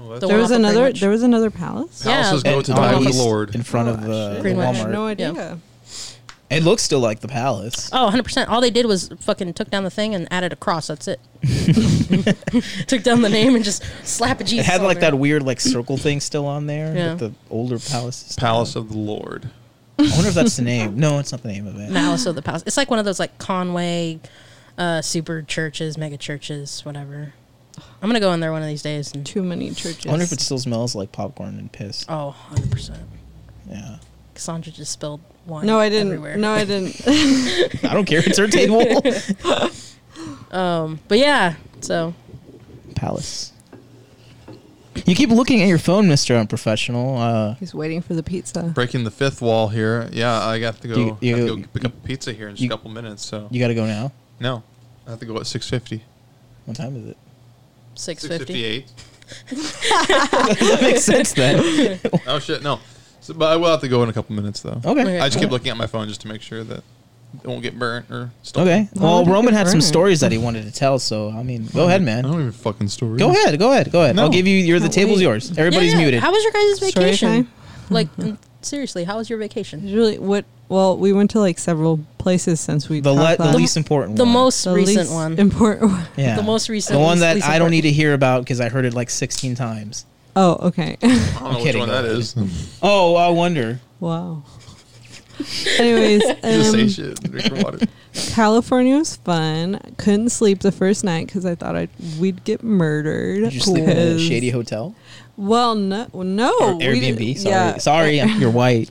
Oh, 0.00 0.08
that's 0.10 0.20
The 0.20 0.26
There 0.28 0.36
one 0.36 0.42
was 0.42 0.50
off 0.50 0.54
of 0.54 0.60
another. 0.60 0.74
Greenwich. 0.80 1.00
There 1.00 1.10
was 1.10 1.22
another 1.22 1.50
palace. 1.50 2.04
Yeah. 2.06 2.22
Palaces 2.22 2.42
go 2.44 2.56
And 2.56 2.64
to 2.66 2.72
on 2.72 2.76
die 2.78 2.90
the 2.92 2.98
with 2.98 3.04
the 3.04 3.10
east, 3.10 3.18
Lord. 3.18 3.54
in 3.54 3.62
front 3.62 3.88
of 3.88 4.02
the, 4.02 4.32
shit. 4.34 4.42
Greenwich. 4.42 4.66
I 4.66 4.72
had 4.72 4.86
Walmart. 4.86 4.90
no 4.90 5.06
Yeah. 5.06 5.10
idea. 5.10 5.58
It 6.50 6.62
looks 6.62 6.82
still 6.82 7.00
like 7.00 7.20
the 7.20 7.28
palace. 7.28 7.90
Oh, 7.92 8.10
100%. 8.10 8.48
All 8.48 8.62
they 8.62 8.70
did 8.70 8.86
was 8.86 9.08
fucking 9.20 9.52
took 9.52 9.68
down 9.70 9.84
the 9.84 9.90
thing 9.90 10.14
and 10.14 10.26
added 10.30 10.52
a 10.52 10.56
cross. 10.56 10.86
That's 10.86 11.06
it. 11.06 11.20
took 12.86 13.02
down 13.02 13.20
the 13.20 13.28
name 13.28 13.54
and 13.54 13.62
just 13.64 13.82
slap 14.02 14.40
a 14.40 14.44
Jesus. 14.44 14.66
It 14.66 14.70
had 14.70 14.80
on 14.80 14.86
like 14.86 15.00
there. 15.00 15.10
that 15.10 15.16
weird 15.18 15.42
like 15.42 15.60
circle 15.60 15.98
thing 15.98 16.20
still 16.20 16.46
on 16.46 16.66
there. 16.66 16.96
Yeah. 16.96 17.10
With 17.10 17.18
the 17.18 17.32
older 17.50 17.78
palaces. 17.78 18.34
Palace 18.36 18.76
of 18.76 18.88
the 18.88 18.96
Lord. 18.96 19.50
I 19.98 20.10
wonder 20.12 20.28
if 20.28 20.34
that's 20.34 20.56
the 20.56 20.62
name. 20.62 20.98
No, 20.98 21.18
it's 21.18 21.32
not 21.32 21.42
the 21.42 21.48
name 21.48 21.66
of 21.66 21.78
it. 21.78 21.90
Malice 21.90 22.24
of 22.24 22.34
the 22.34 22.42
Palace. 22.42 22.62
It's 22.66 22.76
like 22.76 22.88
one 22.88 22.98
of 22.98 23.04
those 23.04 23.18
like 23.18 23.36
Conway 23.38 24.20
uh, 24.78 25.02
super 25.02 25.42
churches, 25.42 25.98
mega 25.98 26.16
churches, 26.16 26.84
whatever. 26.84 27.34
I'm 28.00 28.08
gonna 28.08 28.20
go 28.20 28.32
in 28.32 28.40
there 28.40 28.52
one 28.52 28.62
of 28.62 28.68
these 28.68 28.82
days 28.82 29.12
and 29.12 29.26
Too 29.26 29.42
many 29.42 29.70
churches. 29.70 30.06
I 30.06 30.10
wonder 30.10 30.24
if 30.24 30.32
it 30.32 30.40
still 30.40 30.58
smells 30.58 30.94
like 30.94 31.12
popcorn 31.12 31.58
and 31.58 31.70
piss. 31.70 32.06
oh, 32.08 32.28
100 32.28 32.70
percent. 32.70 33.02
Yeah. 33.68 33.98
Kassandra 34.34 34.72
just 34.72 34.92
spilled 34.92 35.20
wine. 35.48 35.66
No, 35.66 35.78
I 35.80 35.88
didn't. 35.88 36.08
Everywhere. 36.12 36.36
No, 36.36 36.52
I 36.52 36.64
didn't. 36.64 37.00
I 37.84 37.92
don't 37.94 38.04
care. 38.04 38.22
It's 38.24 38.38
her 38.38 38.46
table. 38.46 38.82
Um, 40.50 41.00
but 41.08 41.18
yeah. 41.18 41.54
So 41.80 42.14
palace. 42.94 43.52
You 45.06 45.14
keep 45.14 45.30
looking 45.30 45.62
at 45.62 45.68
your 45.68 45.78
phone, 45.78 46.08
Mister 46.08 46.34
Unprofessional. 46.36 47.18
Uh, 47.18 47.54
He's 47.54 47.72
waiting 47.74 48.00
for 48.02 48.14
the 48.14 48.22
pizza. 48.22 48.62
Breaking 48.74 49.04
the 49.04 49.10
fifth 49.10 49.40
wall 49.40 49.68
here. 49.68 50.08
Yeah, 50.12 50.38
I 50.44 50.58
got 50.58 50.80
to 50.80 50.88
go. 50.88 50.96
You- 50.96 51.18
you- 51.20 51.36
have 51.36 51.46
to 51.46 51.56
go 51.62 51.68
pick 51.72 51.84
up 51.84 52.04
pizza 52.04 52.32
here 52.32 52.48
in 52.48 52.54
just 52.56 52.62
you- 52.62 52.68
a 52.68 52.70
couple 52.70 52.90
minutes. 52.90 53.24
So 53.24 53.48
you 53.50 53.60
got 53.60 53.68
to 53.68 53.74
go 53.74 53.86
now. 53.86 54.12
no, 54.40 54.62
I 55.06 55.10
have 55.10 55.20
to 55.20 55.26
go 55.26 55.36
at 55.38 55.46
six 55.46 55.68
fifty. 55.68 56.02
What 56.64 56.76
time 56.76 56.96
is 56.96 57.06
it? 57.10 57.16
six 57.94 58.22
Six 58.22 58.36
fifty. 58.38 58.54
fifty 58.54 58.64
eight. 58.64 58.86
that 59.50 60.78
makes 60.80 61.04
sense 61.04 61.32
then. 61.32 62.00
Oh 62.26 62.38
shit, 62.38 62.62
no. 62.62 62.80
So, 63.28 63.34
but 63.34 63.52
I 63.52 63.56
will 63.56 63.70
have 63.70 63.80
to 63.82 63.88
go 63.88 64.02
in 64.02 64.08
a 64.08 64.12
couple 64.12 64.34
minutes 64.34 64.60
though. 64.60 64.80
Okay. 64.84 65.02
Okay. 65.02 65.20
I 65.20 65.28
just 65.28 65.38
keep 65.38 65.50
looking 65.50 65.70
at 65.70 65.76
my 65.76 65.86
phone 65.86 66.08
just 66.08 66.22
to 66.22 66.28
make 66.28 66.40
sure 66.40 66.64
that 66.64 66.78
it 67.42 67.46
won't 67.46 67.62
get 67.62 67.78
burnt 67.78 68.10
or 68.10 68.30
stolen. 68.42 68.68
Okay. 68.68 68.88
Why 68.94 69.02
Well, 69.02 69.18
would 69.18 69.28
it 69.28 69.32
Roman 69.32 69.52
get 69.52 69.58
had 69.58 69.66
some 69.68 69.74
burned? 69.74 69.84
stories 69.84 70.20
that 70.20 70.32
he 70.32 70.38
wanted 70.38 70.64
to 70.64 70.72
tell, 70.72 70.98
so 70.98 71.28
I 71.30 71.42
mean, 71.42 71.66
go 71.74 71.84
ahead, 71.86 72.00
I 72.00 72.04
man. 72.04 72.24
don't 72.24 72.34
even 72.40 72.52
fucking 72.52 72.88
story. 72.88 73.18
Go 73.18 73.30
ahead. 73.30 73.58
Go 73.58 73.70
ahead. 73.72 73.92
Go 73.92 74.00
ahead. 74.02 74.18
I'll 74.18 74.28
No. 74.28 74.32
give 74.32 74.46
you. 74.46 74.56
Your 74.56 74.78
the 74.78 74.84
Can't 74.86 74.94
table's 74.94 75.18
wait. 75.18 75.24
yours. 75.24 75.50
Everybody's 75.58 75.92
Yeah, 75.92 75.98
yeah. 75.98 76.04
muted. 76.04 76.20
How 76.22 76.32
was 76.32 76.42
your 76.42 76.52
guys' 76.52 76.76
Story 76.78 76.90
vacation? 77.04 77.28
time? 77.28 77.48
Like 77.90 78.14
mm, 78.16 78.36
seriously, 78.60 79.04
how 79.04 79.16
was 79.18 79.30
your 79.30 79.38
vacation? 79.38 79.82
Really, 79.94 80.18
what? 80.18 80.44
Well, 80.68 80.98
we 80.98 81.14
went 81.14 81.30
to 81.30 81.40
like 81.40 81.58
several 81.58 82.00
places 82.18 82.60
since 82.60 82.88
we 82.90 83.00
the 83.00 83.12
le- 83.12 83.16
talked 83.24 83.38
the 83.38 83.44
last. 83.46 83.56
least 83.56 83.76
important. 83.78 84.16
The 84.18 84.24
one. 84.24 84.32
most 84.34 84.62
The 84.64 84.74
recent 84.74 84.96
least 84.98 85.12
one. 85.12 85.38
Important 85.38 85.90
one. 85.92 86.06
Yeah. 86.16 86.36
The 86.36 86.42
most 86.42 86.68
recent. 86.68 86.94
The 86.98 87.02
one 87.02 87.12
least- 87.12 87.20
that 87.22 87.34
least 87.36 87.48
I 87.48 87.58
don't 87.58 87.70
need 87.70 87.82
to 87.82 87.90
hear 87.92 88.12
about 88.14 88.42
because 88.42 88.60
I 88.60 88.68
heard 88.68 88.84
it 88.84 88.92
like 88.94 89.08
16 89.10 89.54
times. 89.54 90.04
Oh, 90.40 90.68
okay. 90.68 90.96
I 91.02 91.06
don't 91.08 91.42
know 91.42 91.48
which 91.56 91.62
kidding, 91.64 91.80
one 91.80 91.88
go 91.88 91.94
that 91.94 92.04
ahead. 92.04 92.18
is. 92.18 92.78
Oh, 92.82 93.16
I 93.16 93.28
wonder. 93.30 93.80
wow. 93.98 94.44
Anyways, 95.78 96.22
Just 96.22 96.72
say 96.72 96.82
um, 96.82 96.88
shit. 96.88 97.22
Drink 97.30 97.48
your 97.48 97.62
water. 97.64 97.78
California 98.30 98.96
was 98.98 99.16
fun. 99.16 99.80
Couldn't 99.96 100.30
sleep 100.30 100.60
the 100.60 100.72
first 100.72 101.04
night 101.04 101.26
because 101.26 101.46
I 101.46 101.54
thought 101.54 101.76
I'd, 101.76 101.90
we'd 102.20 102.42
get 102.44 102.62
murdered. 102.64 103.42
Did 103.44 103.54
you 103.54 103.60
sleep 103.60 103.84
in 103.84 103.90
a 103.90 104.12
'Cause- 104.12 104.22
shady 104.22 104.50
hotel? 104.50 104.94
Well, 105.36 105.74
no, 105.76 106.08
no. 106.12 106.52
Or 106.60 106.76
we 106.76 106.84
Airbnb? 106.84 107.18
didn't- 107.18 107.36
Sorry, 107.38 107.50
yeah. 107.54 107.78
sorry, 107.78 108.20
I'm- 108.20 108.40
you're 108.40 108.50
white. 108.50 108.90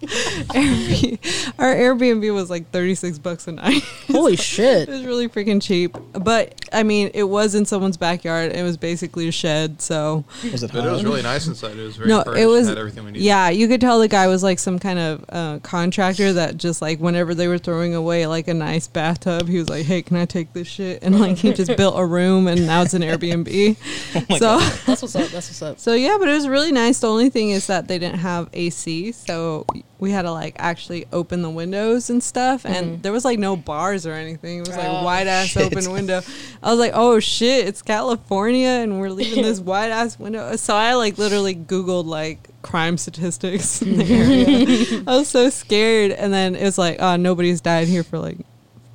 Airbnb, 0.00 1.52
our 1.58 1.74
Airbnb 1.74 2.34
was 2.34 2.50
like 2.50 2.70
36 2.70 3.18
bucks 3.18 3.46
a 3.48 3.52
night. 3.52 3.82
Holy 4.08 4.36
shit. 4.36 4.88
It 4.88 4.92
was 4.92 5.04
really 5.04 5.28
freaking 5.28 5.62
cheap. 5.62 5.96
But 6.12 6.54
I 6.72 6.82
mean, 6.82 7.10
it 7.14 7.24
was 7.24 7.54
in 7.54 7.64
someone's 7.64 7.96
backyard. 7.96 8.52
It 8.52 8.62
was 8.62 8.76
basically 8.76 9.28
a 9.28 9.32
shed. 9.32 9.80
So 9.80 10.24
Was 10.52 10.62
it 10.62 10.72
But 10.72 10.84
it 10.86 10.90
was 10.90 11.04
really 11.04 11.22
nice 11.22 11.46
inside. 11.46 11.76
It 11.76 11.82
was 11.82 11.96
very 11.96 12.08
no, 12.08 12.20
it 12.22 12.46
was 12.46 12.68
everything 12.68 13.04
we 13.04 13.12
needed. 13.12 13.24
yeah. 13.24 13.48
You 13.48 13.68
could 13.68 13.80
tell 13.80 13.98
the 13.98 14.08
guy 14.08 14.26
was 14.28 14.42
like 14.42 14.58
some 14.58 14.78
kind 14.78 14.98
of 14.98 15.24
uh, 15.28 15.58
contractor 15.60 16.32
that 16.34 16.56
just 16.56 16.82
like 16.82 16.98
whenever 17.00 17.34
they 17.34 17.48
were 17.48 17.58
throwing 17.58 17.94
away 17.94 18.26
like 18.26 18.48
a 18.48 18.54
nice 18.54 18.86
bathtub, 18.86 19.48
he 19.48 19.58
was 19.58 19.68
like, 19.68 19.86
"Hey, 19.86 20.02
can 20.02 20.16
I 20.16 20.24
take 20.24 20.52
this 20.52 20.68
shit?" 20.68 21.02
And 21.02 21.18
like 21.20 21.38
he 21.38 21.52
just 21.52 21.76
built 21.76 21.98
a 21.98 22.04
room, 22.04 22.46
and 22.46 22.66
now 22.66 22.82
it's 22.82 22.94
an 22.94 23.02
Airbnb. 23.02 23.76
my 24.30 24.38
so. 24.38 24.58
That's 24.86 25.02
what's 25.02 25.16
up. 25.16 25.28
That's 25.28 25.48
what's 25.48 25.62
up. 25.62 25.78
So 25.78 25.94
yeah, 25.94 26.16
but 26.18 26.28
it 26.28 26.32
was 26.32 26.48
really 26.48 26.72
nice. 26.72 27.00
The 27.00 27.08
only 27.08 27.30
thing 27.30 27.50
is 27.50 27.66
that 27.66 27.88
they 27.88 27.98
didn't 27.98 28.18
have 28.18 28.48
AC, 28.52 29.12
so 29.12 29.66
we 30.00 30.12
had 30.12 30.22
to 30.22 30.30
like 30.30 30.54
actually 30.58 31.06
open 31.12 31.42
the 31.42 31.50
windows 31.50 32.08
and 32.08 32.22
stuff. 32.22 32.64
And 32.64 32.86
mm-hmm. 32.86 33.02
there 33.02 33.12
was 33.12 33.24
like 33.24 33.38
no 33.38 33.56
bars 33.56 34.06
or 34.06 34.12
anything. 34.12 34.58
It 34.58 34.68
was 34.68 34.76
like 34.76 34.86
Oh, 34.86 35.04
wide 35.04 35.26
ass 35.26 35.56
open 35.56 35.90
window. 35.90 36.22
I 36.62 36.70
was 36.70 36.78
like, 36.78 36.92
oh 36.94 37.18
shit, 37.18 37.66
it's 37.66 37.82
California, 37.82 38.68
and 38.68 39.00
we're 39.00 39.10
leaving 39.10 39.42
this 39.42 39.60
wide 39.60 39.90
ass 39.90 40.18
window. 40.18 40.54
So 40.56 40.74
I 40.74 40.94
like 40.94 41.18
literally 41.18 41.54
Googled 41.54 42.06
like 42.06 42.48
crime 42.62 42.96
statistics 42.96 43.82
in 43.82 43.98
the 43.98 44.04
mm-hmm. 44.04 44.90
area. 44.90 45.04
I 45.06 45.16
was 45.16 45.28
so 45.28 45.50
scared, 45.50 46.12
and 46.12 46.32
then 46.32 46.54
it 46.54 46.64
was 46.64 46.78
like, 46.78 46.96
oh, 47.00 47.16
nobody's 47.16 47.60
died 47.60 47.88
here 47.88 48.04
for 48.04 48.18
like 48.18 48.38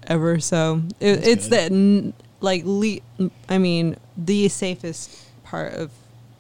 ever. 0.07 0.39
So 0.39 0.81
it, 0.99 1.27
it's 1.27 1.49
good. 1.49 1.71
the 1.71 1.75
n- 1.75 2.13
like 2.39 2.63
le- 2.65 3.29
I 3.49 3.57
mean 3.57 3.97
the 4.17 4.47
safest 4.47 5.17
part 5.43 5.73
of 5.73 5.91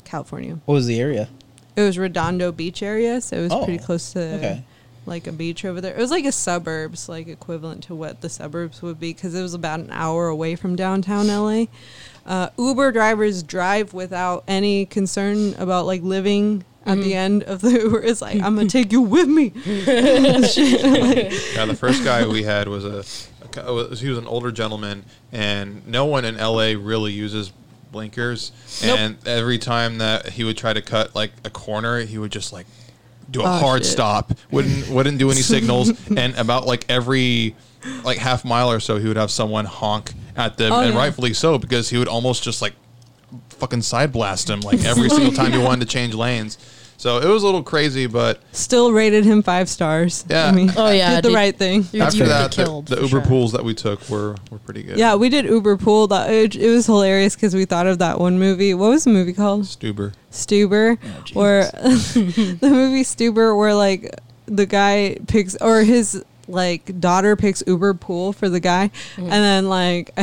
California. 0.05 0.59
What 0.65 0.75
was 0.75 0.85
the 0.85 0.99
area? 0.99 1.27
It 1.75 1.81
was 1.81 1.97
Redondo 1.97 2.51
Beach 2.51 2.83
area, 2.83 3.19
so 3.21 3.37
it 3.37 3.41
was 3.41 3.51
Oh, 3.51 3.63
pretty 3.65 3.83
close 3.83 4.13
to 4.13 4.19
okay. 4.35 4.63
like 5.05 5.27
a 5.27 5.31
beach 5.31 5.65
over 5.65 5.81
there. 5.81 5.93
It 5.93 5.99
was 5.99 6.11
like 6.11 6.25
a 6.25 6.31
suburbs, 6.31 7.09
like 7.09 7.27
equivalent 7.27 7.83
to 7.85 7.95
what 7.95 8.21
the 8.21 8.29
suburbs 8.29 8.81
would 8.81 8.99
be, 8.99 9.13
because 9.13 9.33
it 9.35 9.41
was 9.41 9.53
about 9.53 9.79
an 9.79 9.89
hour 9.91 10.27
away 10.27 10.55
from 10.55 10.75
downtown 10.75 11.27
LA. 11.27 11.65
Uh, 12.25 12.49
Uber 12.57 12.91
drivers 12.91 13.43
drive 13.43 13.93
without 13.93 14.43
any 14.47 14.85
concern 14.85 15.53
about 15.55 15.85
like 15.85 16.01
living 16.03 16.63
at 16.85 16.97
the 16.99 17.13
end 17.15 17.43
of 17.43 17.61
the 17.61 17.71
Uber. 17.71 18.01
It's 18.03 18.21
like 18.21 18.41
I'm 18.41 18.55
gonna 18.55 18.69
take 18.79 18.91
you 18.91 19.01
with 19.01 19.27
me. 19.27 19.51
Yeah, 19.65 21.65
the 21.65 21.75
first 21.77 22.03
guy 22.03 22.25
we 22.27 22.43
had 22.43 22.67
was 22.67 22.85
a, 22.85 23.03
a 23.61 23.73
was- 23.73 23.99
he 24.01 24.09
was 24.09 24.17
an 24.17 24.27
older 24.27 24.51
gentleman, 24.51 25.05
and 25.31 25.85
no 25.87 26.05
one 26.05 26.25
in 26.25 26.37
LA 26.37 26.73
really 26.79 27.11
uses 27.11 27.51
blinkers. 27.93 28.51
Nope. 28.83 28.99
And 28.99 29.17
every 29.25 29.57
time 29.57 29.99
that 29.99 30.29
he 30.29 30.43
would 30.43 30.57
try 30.57 30.73
to 30.73 30.81
cut 30.81 31.15
like 31.15 31.31
a 31.45 31.49
corner, 31.49 31.99
he 32.01 32.17
would 32.17 32.31
just 32.31 32.51
like 32.51 32.65
do 33.31 33.39
a 33.41 33.45
Oh, 33.45 33.59
hard 33.59 33.83
shit. 33.83 33.91
stop. 33.93 34.33
wouldn't 34.51 34.89
wouldn't 34.89 35.17
do 35.19 35.31
any 35.31 35.39
signals. 35.41 35.93
And 36.17 36.35
about 36.35 36.65
like 36.67 36.83
every 36.89 37.55
like 38.03 38.17
half 38.17 38.43
mile 38.43 38.69
or 38.69 38.81
so, 38.81 38.97
he 38.97 39.07
would 39.07 39.15
have 39.17 39.31
someone 39.31 39.63
honk 39.65 40.11
at 40.35 40.57
them, 40.57 40.73
Oh, 40.73 40.81
and 40.81 40.93
yeah. 40.93 40.99
rightfully 40.99 41.33
so 41.33 41.57
because 41.57 41.89
he 41.89 41.97
would 41.97 42.07
almost 42.09 42.43
just 42.43 42.61
like 42.61 42.73
fucking 43.49 43.81
side 43.81 44.11
blast 44.11 44.49
him 44.49 44.59
like 44.59 44.83
every 44.83 45.05
oh, 45.11 45.15
single 45.15 45.31
time 45.31 45.53
he 45.53 45.57
wanted 45.57 45.79
to 45.87 45.91
change 45.93 46.13
lanes. 46.13 46.57
So 47.03 47.17
it 47.17 47.27
was 47.27 47.43
a 47.43 47.45
little 47.45 47.63
crazy, 47.63 48.07
but 48.07 48.39
Still 48.53 48.93
rated 48.93 49.25
him 49.25 49.43
five 49.43 49.67
stars. 49.67 50.23
Yeah. 50.29 50.45
I 50.45 50.53
mean, 50.53 50.71
Oh, 50.77 50.89
yeah, 50.89 51.15
did 51.15 51.25
the 51.25 51.27
dude. 51.27 51.35
right 51.35 51.57
thing. 51.57 51.85
You- 51.91 52.01
after 52.01 52.15
you 52.19 52.23
would 52.23 52.29
that, 52.31 52.51
get 52.51 52.55
the, 52.55 52.63
killed, 52.63 52.85
the 52.85 52.95
for 52.95 53.01
Uber 53.01 53.09
sure. 53.09 53.21
pools 53.23 53.51
that 53.51 53.65
we 53.65 53.73
took 53.73 54.09
were 54.09 54.37
were 54.49 54.59
pretty 54.59 54.83
good. 54.83 54.97
Yeah, 54.97 55.15
we 55.15 55.27
did 55.27 55.43
Uber 55.43 55.75
pool. 55.75 56.07
That 56.07 56.31
it, 56.31 56.55
it 56.55 56.69
was 56.69 56.85
hilarious 56.85 57.35
because 57.35 57.53
we 57.53 57.65
thought 57.65 57.87
of 57.87 57.99
that 57.99 58.21
one 58.21 58.39
movie. 58.39 58.73
What 58.73 58.91
was 58.91 59.03
the 59.03 59.09
movie 59.09 59.33
called? 59.33 59.63
Stuber. 59.63 60.13
Stuber, 60.31 60.97
Oh, 61.03 61.23
where 61.33 61.63
the 61.73 62.57
movie 62.69 63.03
Stuber, 63.03 63.57
where 63.57 63.73
like 63.75 64.09
the 64.45 64.65
guy 64.65 65.17
picks 65.27 65.57
or 65.57 65.81
his 65.83 66.23
like 66.47 66.99
daughter 66.99 67.35
picks 67.35 67.63
Uber 67.65 67.95
pool 67.95 68.33
for 68.33 68.49
the 68.49 68.59
guy, 68.59 68.89
mm-hmm. 69.15 69.23
and 69.23 69.31
then 69.31 69.69
like. 69.69 70.11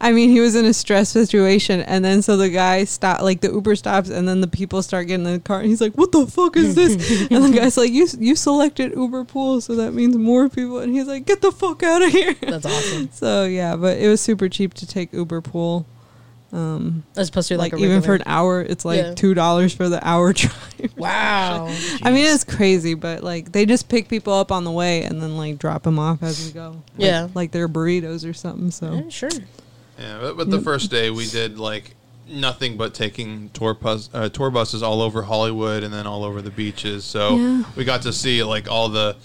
I 0.00 0.12
mean, 0.12 0.30
he 0.30 0.40
was 0.40 0.54
in 0.54 0.64
a 0.64 0.72
stress 0.72 1.08
situation, 1.08 1.80
and 1.80 2.04
then 2.04 2.22
so 2.22 2.36
the 2.36 2.48
guy 2.48 2.84
stop, 2.84 3.22
like 3.22 3.40
the 3.40 3.50
Uber 3.50 3.76
stops, 3.76 4.08
and 4.08 4.28
then 4.28 4.40
the 4.40 4.46
people 4.46 4.82
start 4.82 5.08
getting 5.08 5.26
in 5.26 5.32
the 5.34 5.40
car, 5.40 5.60
and 5.60 5.68
he's 5.68 5.80
like, 5.80 5.94
"What 5.94 6.12
the 6.12 6.26
fuck 6.26 6.56
is 6.56 6.74
this?" 6.74 7.28
and 7.30 7.44
the 7.44 7.50
guy's 7.50 7.76
like, 7.76 7.92
"You 7.92 8.06
you 8.18 8.36
selected 8.36 8.92
Uber 8.94 9.24
pool, 9.24 9.60
so 9.60 9.74
that 9.76 9.92
means 9.92 10.16
more 10.16 10.48
people," 10.48 10.78
and 10.78 10.92
he's 10.92 11.06
like, 11.06 11.26
"Get 11.26 11.42
the 11.42 11.52
fuck 11.52 11.82
out 11.82 12.02
of 12.02 12.10
here!" 12.10 12.34
That's 12.40 12.66
awesome. 12.66 13.10
So 13.16 13.44
yeah, 13.44 13.76
but 13.76 13.98
it 13.98 14.08
was 14.08 14.20
super 14.20 14.48
cheap 14.48 14.74
to 14.74 14.86
take 14.86 15.12
Uber 15.12 15.40
pool. 15.40 15.86
Um, 16.56 17.04
As 17.16 17.28
opposed 17.28 17.48
to 17.48 17.58
like, 17.58 17.72
like, 17.74 17.82
a 17.82 17.84
even 17.84 18.00
for 18.00 18.14
an 18.14 18.22
hour, 18.24 18.62
it's 18.62 18.84
like 18.86 18.98
Yeah. 18.98 19.14
two 19.14 19.34
dollars 19.34 19.74
for 19.74 19.88
the 19.90 20.00
hour 20.06 20.32
drive. 20.32 20.54
Wow. 20.96 21.66
I 22.02 22.10
mean, 22.10 22.26
it's 22.26 22.44
crazy, 22.44 22.94
but 22.94 23.22
like 23.22 23.52
they 23.52 23.66
just 23.66 23.88
pick 23.90 24.08
people 24.08 24.32
up 24.32 24.50
on 24.50 24.64
the 24.64 24.70
way 24.70 25.02
and 25.02 25.20
then 25.20 25.36
like 25.36 25.58
drop 25.58 25.82
them 25.82 25.98
off 25.98 26.22
as 26.22 26.46
we 26.46 26.52
go. 26.52 26.70
Like- 26.70 26.80
Yeah. 26.96 27.28
like 27.34 27.50
they're 27.52 27.68
burritos 27.68 28.28
or 28.28 28.32
something. 28.32 28.70
So 28.70 28.92
Yeah, 28.94 29.08
sure. 29.10 29.28
Yeah, 29.98 30.18
but, 30.20 30.36
but 30.38 30.50
the 30.50 30.60
first 30.60 30.90
day 30.90 31.10
we 31.10 31.26
did 31.26 31.58
like 31.58 31.94
nothing 32.28 32.76
but 32.76 32.92
taking 32.94 33.50
tour 33.50 33.72
bus 33.74 34.08
uh, 34.14 34.28
tour 34.30 34.50
buses 34.50 34.82
all 34.82 35.00
over 35.02 35.22
Hollywood 35.22 35.82
and 35.84 35.92
then 35.92 36.06
all 36.06 36.24
over 36.24 36.40
the 36.40 36.50
beaches. 36.50 37.04
So 37.04 37.36
Yeah. 37.36 37.64
we 37.76 37.84
got 37.84 38.02
to 38.02 38.12
see 38.14 38.42
like 38.42 38.66
all 38.70 38.88
the 38.88 39.16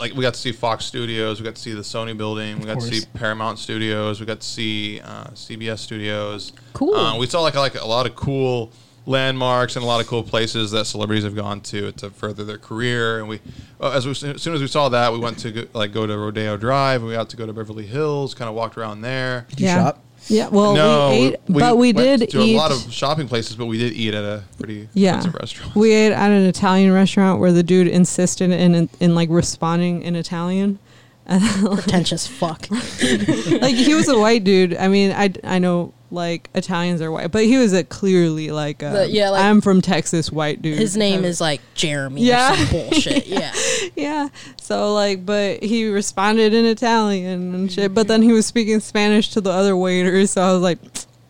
like 0.00 0.12
like 0.12 0.18
we 0.18 0.22
got 0.22 0.34
to 0.34 0.40
see 0.40 0.52
Fox 0.52 0.84
Studios, 0.84 1.40
we 1.40 1.44
got 1.44 1.54
to 1.54 1.60
see 1.60 1.72
the 1.72 1.82
Sony 1.82 2.16
building, 2.16 2.58
we 2.58 2.66
got 2.66 2.80
to 2.80 2.86
see 2.86 3.06
Paramount 3.14 3.58
Studios, 3.58 4.20
we 4.20 4.26
got 4.26 4.40
to 4.40 4.46
see 4.46 5.00
uh, 5.00 5.24
CBS 5.28 5.78
Studios. 5.78 6.52
Cool. 6.72 6.94
Uh, 6.94 7.18
we 7.18 7.26
saw 7.26 7.40
like 7.40 7.54
like 7.54 7.74
a 7.74 7.86
lot 7.86 8.06
of 8.06 8.14
cool 8.16 8.72
landmarks 9.04 9.74
and 9.76 9.82
a 9.82 9.86
lot 9.86 10.00
of 10.00 10.06
cool 10.06 10.22
places 10.22 10.70
that 10.70 10.84
celebrities 10.84 11.24
have 11.24 11.34
gone 11.34 11.60
to 11.60 11.92
to 11.92 12.10
further 12.10 12.44
their 12.44 12.58
career. 12.58 13.18
And 13.18 13.28
we, 13.28 13.40
uh, 13.80 13.90
as, 13.90 14.06
we, 14.06 14.12
as 14.12 14.40
soon 14.42 14.54
as 14.54 14.60
we 14.60 14.66
saw 14.66 14.88
that, 14.90 15.12
we 15.12 15.18
went 15.18 15.38
to 15.40 15.50
go, 15.50 15.64
like 15.74 15.92
go 15.92 16.06
to 16.06 16.16
Rodeo 16.16 16.56
Drive. 16.56 17.00
And 17.00 17.08
we 17.08 17.14
got 17.14 17.28
to 17.30 17.36
go 17.36 17.46
to 17.46 17.52
Beverly 17.52 17.86
Hills, 17.86 18.34
kind 18.34 18.48
of 18.48 18.54
walked 18.54 18.76
around 18.76 19.00
there. 19.00 19.46
Did 19.50 19.60
you 19.60 19.66
yeah, 19.66 19.84
shop? 19.84 20.04
Yeah. 20.28 20.48
Well, 20.48 20.74
no, 20.74 21.10
we 21.10 21.16
ate, 21.16 21.36
but 21.48 21.76
we 21.76 21.92
went 21.92 22.20
did 22.20 22.30
to 22.30 22.40
eat. 22.40 22.54
a 22.54 22.56
lot 22.56 22.72
of 22.72 22.92
shopping 22.92 23.28
places, 23.28 23.56
but 23.56 23.66
we 23.66 23.78
did 23.78 23.92
eat 23.92 24.14
at 24.14 24.24
a 24.24 24.44
pretty 24.58 24.88
yeah, 24.94 25.16
expensive 25.16 25.40
restaurant. 25.40 25.74
we 25.74 25.92
ate 25.92 26.12
at 26.12 26.30
an 26.30 26.44
Italian 26.44 26.92
restaurant 26.92 27.40
where 27.40 27.52
the 27.52 27.62
dude 27.62 27.88
insisted 27.88 28.50
in 28.50 28.74
in, 28.74 28.88
in 29.00 29.14
like 29.14 29.28
responding 29.30 30.02
in 30.02 30.16
Italian. 30.16 30.78
Pretentious 31.28 32.26
fuck. 32.26 32.68
like 32.70 33.76
he 33.76 33.94
was 33.94 34.08
a 34.08 34.18
white 34.18 34.42
dude. 34.42 34.76
I 34.76 34.88
mean, 34.88 35.12
I, 35.12 35.32
I 35.44 35.60
know 35.60 35.94
like 36.12 36.50
Italians 36.54 37.00
are 37.00 37.10
white, 37.10 37.30
but 37.32 37.44
he 37.44 37.56
was 37.56 37.72
a 37.72 37.82
clearly 37.84 38.50
like, 38.50 38.82
a, 38.82 38.90
The- 38.90 39.10
yeah, 39.10 39.30
like- 39.30 39.42
I'm 39.44 39.60
from 39.60 39.80
Texas 39.80 40.30
white 40.30 40.60
dude. 40.62 40.78
His 40.78 40.96
name 40.96 41.24
is 41.24 41.40
like 41.40 41.60
Jeremy 41.74 42.22
Yeah. 42.22 42.52
or 42.52 42.56
some 42.56 42.68
bullshit. 42.70 43.26
Yeah. 43.26 43.52
yeah. 43.96 44.28
So 44.60 44.92
like, 44.94 45.24
but 45.26 45.62
he 45.62 45.86
responded 45.88 46.54
in 46.54 46.64
Italian 46.66 47.54
and 47.54 47.72
shit. 47.72 47.94
But 47.94 48.08
then 48.08 48.22
he 48.22 48.32
was 48.32 48.46
speaking 48.46 48.80
Spanish 48.80 49.30
to 49.30 49.40
the 49.40 49.50
other 49.50 49.76
waiters, 49.76 50.30
so 50.32 50.42
I 50.42 50.52
was 50.52 50.62
like, 50.62 50.78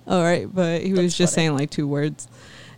all 0.07 0.23
right. 0.23 0.53
But 0.53 0.83
he 0.83 0.93
was 0.93 1.17
just 1.17 1.35
funny. 1.35 1.47
saying 1.47 1.57
like 1.59 1.71
two 1.71 1.87
words. 1.89 2.29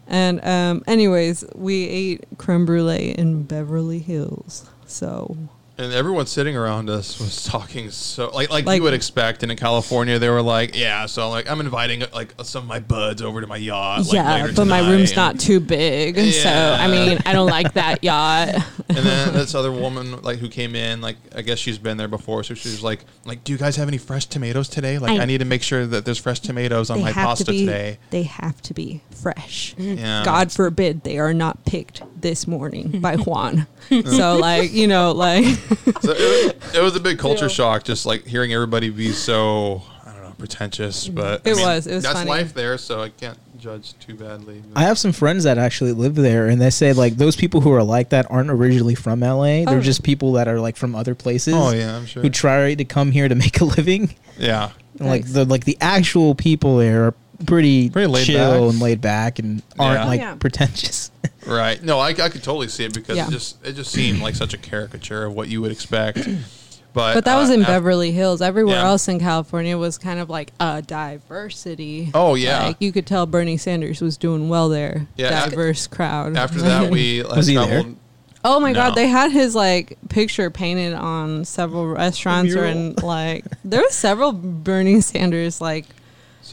And 0.07 0.45
um, 0.45 0.85
anyways, 0.87 1.45
we 1.55 1.85
ate 1.89 2.25
creme 2.37 2.67
brulee 2.67 3.13
in 3.17 3.45
Beverly 3.45 3.99
Hills. 4.01 4.69
So 4.87 5.37
And 5.77 5.93
everyone 5.93 6.27
sitting 6.27 6.57
around 6.57 6.89
us 6.89 7.19
was 7.19 7.45
talking 7.47 7.91
so 7.91 8.27
like 8.31 8.49
like, 8.49 8.65
Like- 8.65 8.77
you 8.77 8.83
would 8.85 8.95
expect. 8.95 9.43
And 9.43 9.51
in 9.51 9.59
California, 9.59 10.21
they 10.21 10.29
were 10.29 10.41
like, 10.43 10.77
"Yeah, 10.77 11.07
so 11.07 11.29
like 11.31 11.51
I'm 11.51 11.61
inviting 11.61 12.05
like 12.13 12.33
some 12.45 12.63
of 12.63 12.69
my 12.69 12.79
buds 12.79 13.21
over 13.23 13.41
to 13.41 13.47
my 13.49 13.57
yacht." 13.57 14.05
Like, 14.05 14.13
yeah, 14.13 14.35
later 14.35 14.53
but 14.55 14.67
my 14.67 14.79
tonight." 14.79 14.91
room's 14.93 15.17
not 15.17 15.41
too 15.41 15.59
big, 15.59 16.17
so 16.17 16.49
I 16.49 16.87
Yeah. 16.87 16.89
mean, 16.89 17.19
I 17.27 17.33
don't 17.33 17.49
like 17.49 17.73
that 17.75 18.05
yacht. 18.05 18.51
And 18.89 18.99
then 18.99 19.33
this 19.35 19.55
other 19.57 19.73
woman, 19.73 20.23
like 20.23 20.39
who 20.39 20.49
came 20.49 20.77
in, 20.77 21.01
like 21.01 21.17
I 21.35 21.43
guess 21.43 21.59
she's 21.59 21.79
been 21.79 21.97
there 21.97 22.07
before, 22.09 22.45
so 22.45 22.55
she 22.55 22.69
was 22.69 22.83
like, 22.85 23.05
"Like, 23.25 23.43
do 23.43 23.51
you 23.51 23.59
guys 23.59 23.75
have 23.75 23.89
any 23.89 23.99
fresh 23.99 24.27
tomatoes 24.27 24.69
today? 24.69 24.99
Like, 25.01 25.19
I, 25.19 25.23
I- 25.23 25.27
need 25.27 25.39
to 25.39 25.45
make 25.45 25.65
sure 25.65 25.87
that 25.89 26.05
there's 26.05 26.19
fresh 26.19 26.39
tomatoes 26.39 26.89
on 26.89 27.01
my 27.01 27.11
pasta 27.13 27.51
be. 27.51 27.67
today." 27.67 27.99
They 28.11 28.23
have 28.23 28.63
to 28.63 28.75
be 28.75 29.01
fresh. 29.11 29.75
Mm-hmm. 29.77 29.99
Yeah. 29.99 30.25
God 30.25 30.53
forbid 30.53 31.03
they 31.03 31.19
are 31.19 31.35
not 31.35 31.65
picked 31.65 32.03
this 32.21 32.47
morning 32.47 33.01
by 33.01 33.17
Juan. 33.27 33.67
so 34.07 34.37
like 34.37 34.73
you 34.73 34.87
know 34.87 35.13
like 35.13 35.45
So 36.01 36.13
it, 36.13 36.55
was, 36.63 36.75
it 36.75 36.83
was 36.83 36.97
a 36.97 37.01
big 37.01 37.19
culture 37.19 37.49
shock, 37.49 37.85
just 37.85 38.07
like 38.07 38.27
hearing 38.27 38.53
everybody 38.53 38.91
be 38.91 39.13
so 39.13 39.83
I 40.05 40.13
don't 40.13 40.23
know 40.23 40.35
pretentious, 40.39 41.07
mm-hmm. 41.07 41.15
but 41.17 41.43
I 41.47 41.51
It 41.51 41.57
mean, 41.57 41.67
was. 41.67 41.87
It 41.87 41.95
was 41.95 42.03
that's 42.05 42.19
funny. 42.19 42.31
life 42.31 42.55
there, 42.55 42.77
so 42.79 43.03
I 43.03 43.09
can't 43.11 43.39
judge 43.59 43.99
too 43.99 44.15
badly. 44.15 44.63
I 44.77 44.83
have 44.83 44.99
some 44.99 45.13
friends 45.13 45.45
that 45.45 45.57
actually 45.57 45.93
live 45.93 46.15
there, 46.17 46.49
and 46.49 46.61
they 46.61 46.69
say 46.71 46.93
like 46.93 47.17
those 47.17 47.35
people 47.37 47.61
who 47.63 47.73
are 47.73 47.83
like 47.83 48.11
that 48.11 48.31
aren't 48.31 48.51
originally 48.51 48.95
from 48.95 49.21
LA. 49.21 49.65
They're 49.65 49.79
Oh. 49.79 49.81
just 49.81 50.03
people 50.03 50.33
that 50.35 50.49
are 50.49 50.61
like 50.61 50.77
from 50.77 50.95
other 50.95 51.15
places. 51.15 51.55
oh 51.57 51.71
yeah, 51.73 51.97
I'm 51.97 52.07
sure. 52.07 52.23
Who 52.23 52.29
try 52.31 52.75
to 52.75 52.85
come 52.85 53.11
here 53.11 53.29
to 53.29 53.35
make 53.35 53.61
a 53.61 53.65
living. 53.77 54.15
yeah, 54.39 54.71
And, 54.99 55.09
like 55.09 55.23
Nice. 55.23 55.33
the 55.33 55.45
like 55.47 55.65
the 55.65 55.79
actual 55.81 56.35
people 56.35 56.77
there 56.79 57.07
are 57.07 57.15
pretty, 57.47 57.91
Pretty 57.91 58.07
laid 58.09 58.27
chill 58.27 58.63
back. 58.63 58.71
and 58.73 58.81
laid 58.81 59.01
back 59.01 59.39
and 59.39 59.63
aren't 59.79 60.01
Yeah. 60.01 60.07
like 60.07 60.21
Yeah. 60.21 60.35
pretentious. 60.37 61.11
right. 61.47 61.83
No, 61.83 61.99
I, 61.99 62.09
I 62.09 62.29
could 62.29 62.43
totally 62.43 62.69
see 62.69 62.85
it 62.85 62.95
because 62.95 63.17
Yeah. 63.17 63.29
it 63.29 63.31
just 63.31 63.57
it 63.65 63.73
just 63.75 63.91
seemed 63.93 64.21
like 64.21 64.35
such 64.35 64.55
a 64.55 64.59
caricature 64.59 65.25
of 65.25 65.35
what 65.35 65.49
you 65.49 65.61
would 65.63 65.73
expect. 65.73 66.27
But 66.95 67.15
But 67.15 67.25
that 67.25 67.37
was 67.39 67.51
uh, 67.51 67.55
in 67.55 67.63
af- 67.63 67.67
Beverly 67.67 68.13
Hills. 68.13 68.41
Everywhere 68.41 68.77
Yeah. 68.77 68.85
else 68.87 69.09
in 69.09 69.19
California 69.19 69.77
was 69.77 69.99
kind 69.99 70.21
of 70.21 70.31
like 70.31 70.53
a 70.61 70.81
diversity. 70.81 72.13
Oh, 72.15 72.37
yeah. 72.37 72.67
like 72.67 72.77
you 72.79 72.93
could 72.93 73.05
tell 73.05 73.27
Bernie 73.27 73.57
Sanders 73.57 74.01
was 74.01 74.17
doing 74.17 74.49
well 74.49 74.69
there. 74.69 75.09
Yeah, 75.17 75.45
a- 75.47 75.51
diverse 75.51 75.89
crowd. 75.89 76.37
After 76.37 76.61
that, 76.63 76.91
we 76.93 77.21
uh, 77.25 77.35
Was 77.35 77.49
he 77.49 77.57
there? 77.57 77.83
oh 78.45 78.61
my 78.61 78.71
No. 78.71 78.75
god, 78.79 78.95
they 78.95 79.09
had 79.09 79.33
his 79.33 79.57
like 79.57 79.99
picture 80.09 80.51
painted 80.51 80.95
on 80.95 81.45
several 81.45 81.85
restaurants, 81.89 82.53
or 82.55 82.59
mural. 82.63 82.71
and 82.71 83.03
like 83.03 83.45
there 83.65 83.81
was 83.81 83.95
several 83.95 84.31
Bernie 84.33 85.01
Sanders 85.01 85.61
like. 85.61 85.87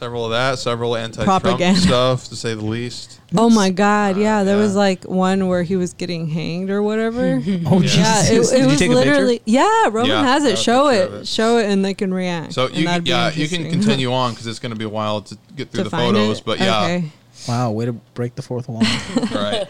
Several 0.02 0.26
of 0.26 0.32
that, 0.32 0.58
several 0.58 0.96
anti-Trump 0.96 1.44
Propaganda. 1.44 1.80
stuff, 1.80 2.28
to 2.30 2.36
say 2.36 2.56
the 2.56 2.66
least. 2.66 3.20
Oh 3.38 3.52
my 3.52 3.70
god, 3.70 4.18
yeah, 4.18 4.44
there 4.44 4.56
yeah. 4.58 4.64
was 4.64 4.76
like 4.76 5.04
one 5.04 5.48
where 5.48 5.62
he 5.62 5.76
was 5.76 5.94
getting 5.94 6.26
hanged 6.28 6.72
or 6.72 6.82
whatever. 6.82 7.36
Oh 7.68 7.82
Yeah. 7.82 7.92
Yeah, 7.98 8.24
it, 8.24 8.34
it 8.34 8.40
was 8.40 8.50
take 8.50 8.62
a 8.64 8.66
picture? 8.72 8.90
literally. 8.96 9.42
Yeah, 9.46 9.84
Roman 9.92 10.08
Yeah, 10.10 10.24
has 10.24 10.44
I 10.44 10.50
it. 10.50 10.54
a 10.54 10.58
Show 10.58 10.90
picture 10.90 11.04
it. 11.04 11.08
of 11.08 11.14
it. 11.22 11.28
Show 11.28 11.58
it, 11.60 11.68
and 11.70 11.86
they 11.86 11.94
can 11.94 12.12
react. 12.12 12.54
So 12.54 12.66
and 12.66 12.76
you, 12.78 12.86
that'd 12.86 13.04
be 13.04 13.12
yeah, 13.12 13.28
you 13.30 13.48
can 13.48 13.58
interesting. 13.58 13.72
continue 13.80 14.12
on 14.22 14.32
because 14.32 14.48
it's 14.48 14.58
going 14.58 14.72
to 14.72 14.76
be 14.76 14.86
a 14.86 14.90
while 14.90 15.22
to 15.22 15.38
get 15.56 15.70
through 15.70 15.82
to 15.82 15.84
the 15.84 15.90
find 15.92 16.16
photos. 16.16 16.40
it? 16.40 16.46
But 16.46 16.58
yeah, 16.58 16.82
Okay. 16.84 17.12
Wow, 17.48 17.70
way 17.70 17.86
to 17.86 17.94
break 17.94 18.34
the 18.34 18.42
fourth 18.42 18.68
wall. 18.70 18.82
right. 19.36 19.66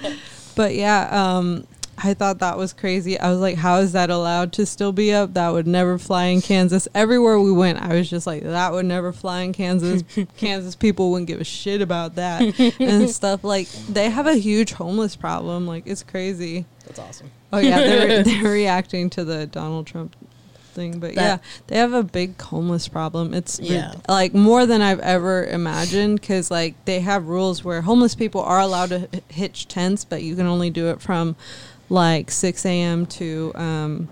But 0.56 0.76
yeah, 0.76 1.10
um, 1.12 1.68
I 2.04 2.14
thought 2.14 2.40
that 2.40 2.58
was 2.58 2.74
crazy. 2.74 3.20
I 3.20 3.30
was 3.30 3.40
like, 3.40 3.58
how 3.58 3.78
is 3.78 3.92
that 3.92 4.10
allowed 4.10 4.54
to 4.54 4.66
still 4.66 4.92
be 4.92 5.14
up? 5.14 5.34
That 5.36 5.50
would 5.50 5.68
never 5.68 5.98
fly 5.98 6.26
in 6.26 6.42
Kansas. 6.42 6.88
Everywhere 6.96 7.40
we 7.40 7.52
went, 7.52 7.80
I 7.80 7.94
was 7.96 8.10
just 8.10 8.26
like, 8.26 8.44
that 8.44 8.72
would 8.74 8.86
never 8.86 9.12
fly 9.14 9.42
in 9.42 9.54
Kansas. 9.54 10.04
Kansas 10.38 10.76
people 10.76 11.12
wouldn't 11.12 11.28
give 11.28 11.40
a 11.42 11.44
shit 11.46 11.82
about 11.82 12.16
that 12.16 12.42
and 12.80 13.10
stuff. 13.10 13.44
Like, 13.44 13.68
they 13.90 14.10
have 14.10 14.26
a 14.28 14.36
huge 14.36 14.74
homeless 14.74 15.16
problem. 15.16 15.68
Like, 15.68 15.84
it's 15.86 16.04
crazy. 16.04 16.66
That's 16.86 17.00
awesome. 17.00 17.32
Oh, 17.54 17.60
yeah, 17.60 17.80
they're, 17.80 18.24
they're 18.24 18.52
reacting 18.52 19.10
to 19.12 19.24
the 19.24 19.46
Donald 19.46 19.86
Trump 19.88 20.16
thing. 20.74 21.00
But 21.00 21.14
yeah, 21.16 21.40
they 21.68 21.76
have 21.78 21.92
a 21.92 22.02
big 22.02 22.42
homeless 22.42 22.88
problem. 22.88 23.34
It's 23.34 23.60
rid- 23.60 23.70
Yeah. 23.72 23.94
like 24.08 24.34
more 24.34 24.66
than 24.66 24.82
I've 24.82 25.02
ever 25.02 25.44
imagined 25.46 26.22
because 26.22 26.50
like 26.50 26.76
they 26.86 27.02
have 27.02 27.28
rules 27.28 27.62
where 27.64 27.82
homeless 27.82 28.16
people 28.16 28.40
are 28.42 28.60
allowed 28.62 28.90
to 28.90 29.10
h- 29.14 29.22
hitch 29.28 29.68
tents, 29.68 30.06
but 30.06 30.24
you 30.24 30.34
can 30.34 30.46
only 30.46 30.70
do 30.70 30.88
it 30.88 31.02
from 31.02 31.36
like 31.92 32.32
6 32.32 32.66
a.m. 32.66 33.06
to 33.08 33.52
um, 33.56 34.10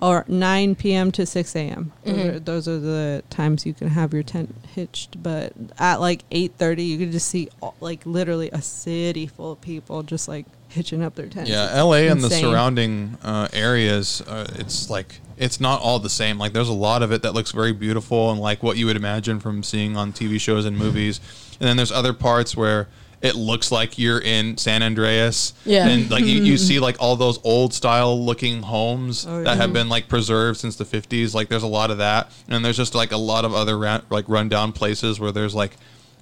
or 0.00 0.24
9 0.28 0.74
p.m. 0.76 1.10
to 1.12 1.26
6 1.26 1.56
a.m. 1.56 1.92
Those, 2.04 2.14
Mm-hmm. 2.14 2.28
are, 2.28 2.38
those 2.38 2.68
are 2.68 2.78
the 2.78 3.22
times 3.30 3.66
you 3.66 3.74
can 3.74 3.88
have 3.88 4.14
your 4.14 4.22
tent 4.22 4.54
hitched. 4.74 5.22
But 5.22 5.52
at 5.78 5.96
like 6.00 6.28
8:30, 6.30 6.86
you 6.86 6.98
can 6.98 7.12
just 7.12 7.28
see 7.28 7.48
all, 7.60 7.74
like 7.80 8.06
literally 8.06 8.48
a 8.52 8.62
city 8.62 9.26
full 9.26 9.52
of 9.52 9.60
people 9.60 10.02
just 10.04 10.28
like 10.28 10.46
hitching 10.68 11.02
up 11.02 11.14
their 11.16 11.26
tents. 11.26 11.50
Yeah, 11.50 11.66
It's 11.66 11.74
LA 11.76 11.92
and 12.12 12.20
the 12.22 12.30
surrounding 12.30 13.18
uh, 13.22 13.48
areas, 13.52 14.20
uh, 14.22 14.46
it's 14.56 14.88
like 14.88 15.20
it's 15.36 15.60
not 15.60 15.80
all 15.80 15.98
the 15.98 16.10
same. 16.10 16.38
Like 16.38 16.52
there's 16.52 16.68
a 16.68 16.72
lot 16.72 17.02
of 17.02 17.10
it 17.12 17.22
that 17.22 17.34
looks 17.34 17.50
very 17.52 17.72
beautiful 17.72 18.30
and 18.30 18.40
like 18.40 18.62
what 18.62 18.76
you 18.76 18.86
would 18.86 18.96
imagine 18.96 19.40
from 19.40 19.62
seeing 19.62 19.96
on 19.96 20.12
TV 20.12 20.40
shows 20.40 20.64
and 20.64 20.76
movies. 20.78 21.20
And 21.60 21.68
then 21.68 21.76
there's 21.76 21.92
other 21.92 22.12
parts 22.12 22.56
where 22.56 22.86
it 23.20 23.34
looks 23.34 23.72
like 23.72 23.98
you're 23.98 24.20
in 24.20 24.56
San 24.56 24.82
Andreas. 24.82 25.52
Yeah. 25.64 25.88
And 25.88 26.10
like 26.10 26.24
you, 26.24 26.42
you 26.42 26.56
see 26.68 26.78
like 26.78 26.96
all 27.00 27.16
those 27.16 27.40
old 27.44 27.74
style 27.74 28.24
looking 28.24 28.62
homes 28.62 29.26
Oh, 29.28 29.42
that 29.42 29.56
have 29.56 29.72
been 29.72 29.88
like 29.88 30.08
preserved 30.08 30.60
since 30.60 30.76
the 30.76 30.84
50s. 30.84 31.34
Like 31.34 31.48
there's 31.48 31.64
a 31.64 31.66
lot 31.68 31.90
of 31.90 31.98
that. 31.98 32.30
And 32.48 32.64
there's 32.64 32.76
just 32.76 32.94
like 32.94 33.10
a 33.12 33.16
lot 33.16 33.44
of 33.44 33.54
other 33.54 33.76
ra- 33.76 34.02
like 34.10 34.28
rundown 34.28 34.72
places 34.72 35.18
where 35.18 35.32
there's 35.32 35.54
like 35.54 35.72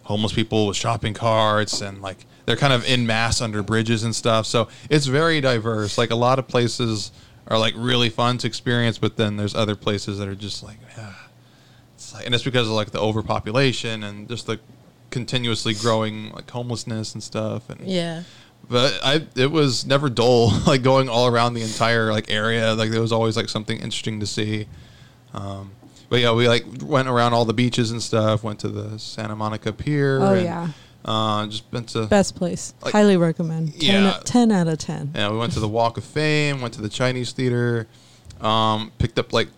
homeless 0.04 0.32
people 0.32 0.66
with 0.66 0.76
shopping 0.76 1.12
carts 1.12 1.80
and 1.82 2.00
like 2.00 2.24
they're 2.46 2.56
kind 2.56 2.72
of 2.72 2.84
in 2.88 3.06
mass 3.06 3.40
under 3.40 3.62
bridges 3.62 4.02
and 4.04 4.14
stuff. 4.14 4.46
So 4.46 4.68
it's 4.88 5.06
very 5.06 5.40
diverse. 5.40 5.98
Like 5.98 6.10
a 6.10 6.16
lot 6.16 6.38
of 6.38 6.48
places 6.48 7.10
are 7.48 7.58
like 7.58 7.74
really 7.76 8.08
fun 8.08 8.38
to 8.38 8.46
experience, 8.46 8.98
but 8.98 9.16
then 9.16 9.36
there's 9.36 9.54
other 9.54 9.76
places 9.76 10.18
that 10.18 10.28
are 10.28 10.34
just 10.34 10.62
like, 10.62 10.78
yeah. 10.96 11.12
It's 11.97 12.14
like, 12.14 12.25
and 12.25 12.34
it's 12.34 12.44
because 12.44 12.68
of 12.68 12.75
like 12.75 12.90
the 12.90 13.00
overpopulation 13.00 14.02
and 14.04 14.28
just 14.28 14.47
the 14.47 14.58
continuously 15.16 15.72
growing 15.74 16.30
like 16.32 16.50
homelessness 16.50 17.14
and 17.14 17.22
stuff. 17.22 17.70
And 17.70 17.80
Yeah. 17.88 18.22
but 18.68 18.98
I 19.02 19.26
it 19.34 19.50
was 19.50 19.86
never 19.86 20.08
dull. 20.10 20.50
Like 20.66 20.82
going 20.82 21.08
all 21.08 21.26
around 21.26 21.54
the 21.54 21.62
entire 21.62 22.12
like 22.12 22.30
area, 22.30 22.74
like 22.74 22.90
there 22.90 23.00
was 23.00 23.12
always 23.12 23.34
like 23.36 23.48
something 23.48 23.78
interesting 23.78 24.20
to 24.20 24.26
see. 24.26 24.66
Um, 25.32 25.70
but 26.10 26.20
yeah, 26.20 26.32
we 26.32 26.48
like 26.48 26.64
went 26.82 27.08
around 27.08 27.32
all 27.32 27.44
the 27.46 27.54
beaches 27.54 27.90
and 27.90 28.02
stuff. 28.02 28.44
Went 28.44 28.58
to 28.60 28.68
the 28.68 28.98
Santa 28.98 29.34
Monica 29.34 29.72
Pier. 29.72 30.20
Oh 30.20 30.34
and, 30.34 30.44
yeah, 30.44 30.68
Uh, 31.04 31.46
just 31.46 31.70
been 31.70 31.84
to 31.84 32.06
best 32.06 32.36
place. 32.36 32.74
Like- 32.82 32.92
Highly 32.92 33.16
recommend. 33.16 33.72
10, 33.80 34.04
Yeah. 34.04 34.20
10 34.24 34.52
out 34.52 34.68
of 34.68 34.78
ten. 34.78 35.12
yeah, 35.14 35.30
we 35.30 35.38
went 35.38 35.52
to 35.54 35.60
the 35.60 35.68
Walk 35.68 35.96
of 35.96 36.04
Fame. 36.04 36.60
Went 36.60 36.74
to 36.74 36.82
the 36.82 36.88
Chinese 36.90 37.32
Theater. 37.32 37.86
Um, 38.40 38.92
picked 38.98 39.18
up 39.18 39.32
like 39.32 39.48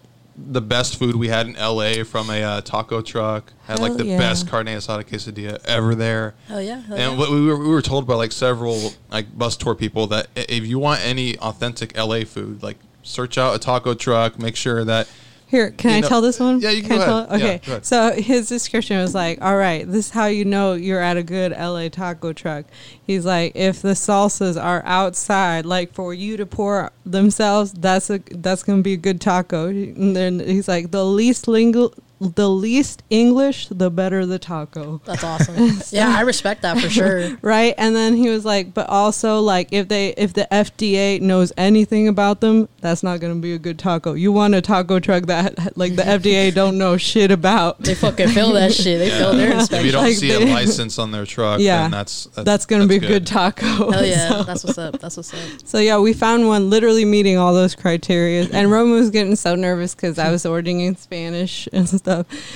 the 0.46 0.60
best 0.60 0.96
food 0.98 1.16
we 1.16 1.28
had 1.28 1.46
in 1.46 1.54
LA 1.54 2.04
from 2.04 2.30
a 2.30 2.42
uh, 2.42 2.60
taco 2.60 3.02
truck. 3.02 3.52
Had 3.66 3.80
like 3.80 3.96
the 3.96 4.06
yeah. 4.06 4.18
best 4.18 4.48
carne 4.48 4.66
asada 4.66 5.04
quesadilla 5.04 5.62
ever 5.64 5.94
there. 5.94 6.34
Hell 6.46 6.62
yeah. 6.62 6.80
Hell 6.80 6.96
And 6.96 7.18
yeah. 7.18 7.30
we 7.30 7.46
were, 7.46 7.58
we 7.58 7.68
were 7.68 7.82
told 7.82 8.06
by 8.06 8.14
like 8.14 8.32
several 8.32 8.92
like 9.10 9.36
bus 9.36 9.56
tour 9.56 9.74
people 9.74 10.06
that 10.08 10.28
if 10.36 10.66
you 10.66 10.78
want 10.78 11.00
any 11.04 11.36
authentic 11.38 11.96
LA 11.96 12.20
food, 12.20 12.62
like 12.62 12.78
search 13.02 13.36
out 13.36 13.54
a 13.54 13.58
taco 13.58 13.94
truck, 13.94 14.38
make 14.38 14.56
sure 14.56 14.84
that 14.84 15.08
Here, 15.48 15.70
can 15.70 15.90
You 15.92 15.96
I 15.96 16.00
know- 16.00 16.08
tell 16.08 16.20
this 16.20 16.38
one? 16.38 16.60
Yeah, 16.60 16.70
you 16.70 16.82
can 16.82 16.92
I 16.92 16.96
go 16.98 17.04
tell 17.06 17.18
ahead. 17.20 17.40
it? 17.40 17.40
Yeah, 17.40 17.46
Okay. 17.54 17.60
go. 17.66 17.80
So 17.82 18.12
his 18.12 18.48
description 18.48 18.98
was 18.98 19.14
like, 19.14 19.38
"All 19.40 19.56
right, 19.56 19.90
this 19.90 20.06
is 20.06 20.10
how 20.10 20.26
you 20.26 20.44
know 20.44 20.74
you're 20.74 21.00
at 21.00 21.16
a 21.16 21.22
good 21.22 21.52
LA 21.52 21.88
taco 21.88 22.34
truck." 22.34 22.66
He's 23.06 23.24
like, 23.24 23.52
"If 23.54 23.80
the 23.80 23.94
salsas 23.94 24.62
are 24.62 24.82
outside, 24.84 25.64
like 25.64 25.94
for 25.94 26.12
you 26.12 26.36
to 26.36 26.44
pour 26.44 26.92
themselves, 27.06 27.72
that's 27.72 28.10
a 28.10 28.20
that's 28.30 28.62
gonna 28.62 28.82
be 28.82 28.92
a 28.92 28.98
good 28.98 29.22
taco." 29.22 29.68
And 29.68 30.14
then 30.14 30.38
he's 30.40 30.68
like, 30.68 30.90
"The 30.90 31.04
least 31.04 31.48
lingual, 31.48 31.94
the 32.20 32.48
least 32.48 33.02
English, 33.10 33.68
the 33.70 33.90
better 33.90 34.26
the 34.26 34.38
taco." 34.38 35.00
That's 35.04 35.22
awesome. 35.24 35.80
yeah, 35.90 36.14
I 36.16 36.22
respect 36.22 36.62
that 36.62 36.78
for 36.78 36.88
sure. 36.88 37.36
right 37.42 37.74
and 37.78 37.94
then 37.94 38.14
he 38.14 38.28
was 38.28 38.44
like 38.44 38.74
but 38.74 38.88
also 38.88 39.40
like 39.40 39.68
if 39.72 39.88
they 39.88 40.08
if 40.16 40.32
the 40.32 40.46
fda 40.50 41.20
knows 41.20 41.52
anything 41.56 42.08
about 42.08 42.40
them 42.40 42.68
that's 42.80 43.02
not 43.02 43.20
going 43.20 43.34
to 43.34 43.40
be 43.40 43.52
a 43.52 43.58
good 43.58 43.78
taco 43.78 44.14
you 44.14 44.32
want 44.32 44.54
a 44.54 44.60
taco 44.60 44.98
truck 44.98 45.24
that 45.26 45.76
like 45.76 45.94
the 45.96 46.02
fda 46.02 46.52
don't 46.60 46.76
know 46.78 46.96
shit 46.96 47.30
about 47.30 47.78
They 47.80 47.94
fucking 47.94 48.28
feel 48.28 48.52
that 48.52 48.72
shit. 48.72 48.98
They 48.98 49.10
feel 49.10 49.32
their 49.34 49.52
if 49.58 49.84
you 49.84 49.92
don't 49.92 50.04
Like 50.04 50.14
see 50.16 50.28
they- 50.28 50.50
a 50.50 50.54
license 50.54 50.98
on 50.98 51.10
their 51.12 51.26
truck, 51.26 51.60
Yeah. 51.60 51.82
then 51.82 51.90
that's 51.92 52.24
that's, 52.26 52.44
that's 52.44 52.66
going 52.66 52.82
to 52.82 52.88
be 52.88 52.96
a 52.96 53.08
good 53.08 53.26
taco 53.26 53.90
Hell 53.92 54.04
yeah. 54.04 54.28
so, 54.38 54.42
That's 54.44 54.64
what's 54.64 54.78
up. 54.78 54.98
That's 55.00 55.16
what's 55.16 55.32
up. 55.34 55.40
so 55.64 55.78
yeah 55.78 55.98
we 55.98 56.12
found 56.12 56.46
one 56.48 56.70
literally 56.70 57.04
meeting 57.04 57.36
all 57.38 57.54
those 57.54 57.74
criteria 57.74 58.48
and 58.52 58.70
roman 58.70 58.94
was 58.94 59.10
getting 59.10 59.36
so 59.36 59.54
nervous 59.54 59.94
because 59.94 60.18
i 60.18 60.30
was 60.30 60.44
ordering 60.46 60.80
in 60.80 60.96
spanish 60.96 61.68
and 61.72 61.88
stuff 61.88 62.07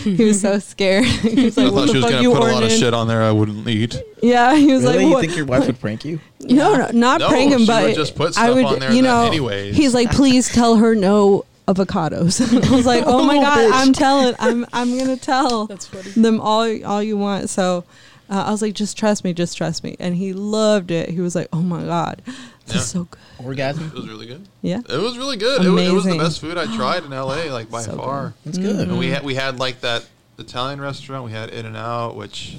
he 0.03 0.25
was 0.25 0.41
so 0.41 0.59
scared 0.73 1.05
he 1.07 1.45
was 1.47 1.59
I 1.59 1.65
like 1.65 1.73
what 1.73 1.81
thought 1.87 1.91
she 1.91 1.97
was 1.97 2.05
fuck 2.05 2.11
gonna 2.13 2.23
you 2.23 2.31
put 2.33 2.39
a 2.39 2.41
lot 2.41 2.49
of 2.51 2.55
ordering 2.63 2.79
shit 2.81 2.95
on 2.95 3.09
there 3.09 3.23
I 3.23 3.31
wouldn't 3.33 3.67
eat. 3.69 4.01
yeah 4.23 4.55
he 4.55 4.73
was 4.73 4.83
really? 4.83 4.97
like 4.97 5.05
you 5.07 5.11
what? 5.13 5.21
think 5.21 5.37
your 5.37 5.47
wife 5.47 5.67
would 5.67 5.81
prank 5.81 6.05
you? 6.05 6.21
No, 6.41 6.75
no, 6.77 6.91
not 6.93 7.21
No, 7.21 7.29
prank 7.29 7.53
him, 7.53 7.61
she 7.61 7.67
but 7.67 7.83
would 7.85 7.95
just 7.95 8.15
put 8.17 8.29
I 8.39 8.45
stuff 8.47 8.55
would, 8.57 8.65
on 8.65 8.79
there 8.81 8.93
you 8.93 9.03
that 9.03 9.09
know, 9.09 9.27
anyways. 9.27 9.77
he's 9.77 9.95
like, 9.95 10.11
please 10.11 10.49
tell 10.49 10.77
her 10.77 10.95
no 10.95 11.45
avocados. 11.69 12.41
I 12.73 12.75
was 12.77 12.87
like, 12.87 13.05
oh 13.07 13.25
my 13.25 13.37
god. 13.37 13.71
I'm 13.73 13.93
telling, 13.93 14.35
I'm, 14.39 14.67
I'm 14.73 14.99
gonna 14.99 15.17
tell 15.17 15.67
That's 15.67 15.87
funny. 15.87 16.11
them 16.11 16.41
all, 16.41 16.85
all 16.85 17.03
you 17.03 17.17
want. 17.17 17.49
So 17.51 17.85
uh, 18.29 18.45
I 18.47 18.51
was 18.51 18.63
like, 18.63 18.75
just 18.75 18.97
trust 18.99 19.23
me, 19.25 19.33
just 19.33 19.57
trust 19.57 19.85
me, 19.85 19.95
and 20.01 20.17
he 20.17 20.33
loved 20.33 20.91
it. 20.91 21.11
He 21.11 21.21
was 21.21 21.35
like, 21.37 21.49
oh 21.53 21.63
my 21.63 21.85
god, 21.85 22.23
this 22.67 22.75
Yeah. 22.77 22.81
is 22.81 22.89
so 22.91 23.05
good. 23.05 23.21
Orgasm? 23.45 23.87
It 23.87 23.95
was 23.95 24.09
really 24.09 24.27
good. 24.27 24.47
Yeah, 24.63 24.79
It 24.89 25.01
was 25.01 25.19
really 25.19 25.37
good. 25.37 25.65
It, 25.65 25.71
wa- 25.71 25.79
it 25.79 25.93
was 25.93 26.05
the 26.05 26.17
best 26.19 26.41
food 26.41 26.57
I 26.57 26.67
tried 26.77 27.05
in 27.05 27.11
LA, 27.11 27.45
like 27.53 27.71
by 27.71 27.83
So 27.83 27.97
far. 27.97 28.35
That's 28.45 28.59
good. 28.59 28.89
And 28.89 28.99
we 28.99 29.07
mm-hmm. 29.07 29.15
had 29.15 29.25
we 29.25 29.35
had 29.35 29.59
like 29.59 29.81
that 29.81 30.07
Italian 30.39 30.81
restaurant. 30.81 31.25
We 31.25 31.33
had 31.33 31.51
In 31.51 31.67
and 31.67 31.77
Out, 31.77 32.17
which 32.17 32.57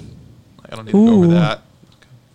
I 0.70 0.76
don't 0.76 0.86
need 0.86 0.92
to 0.92 1.06
go 1.08 1.13
over 1.16 1.28
that. 1.28 1.62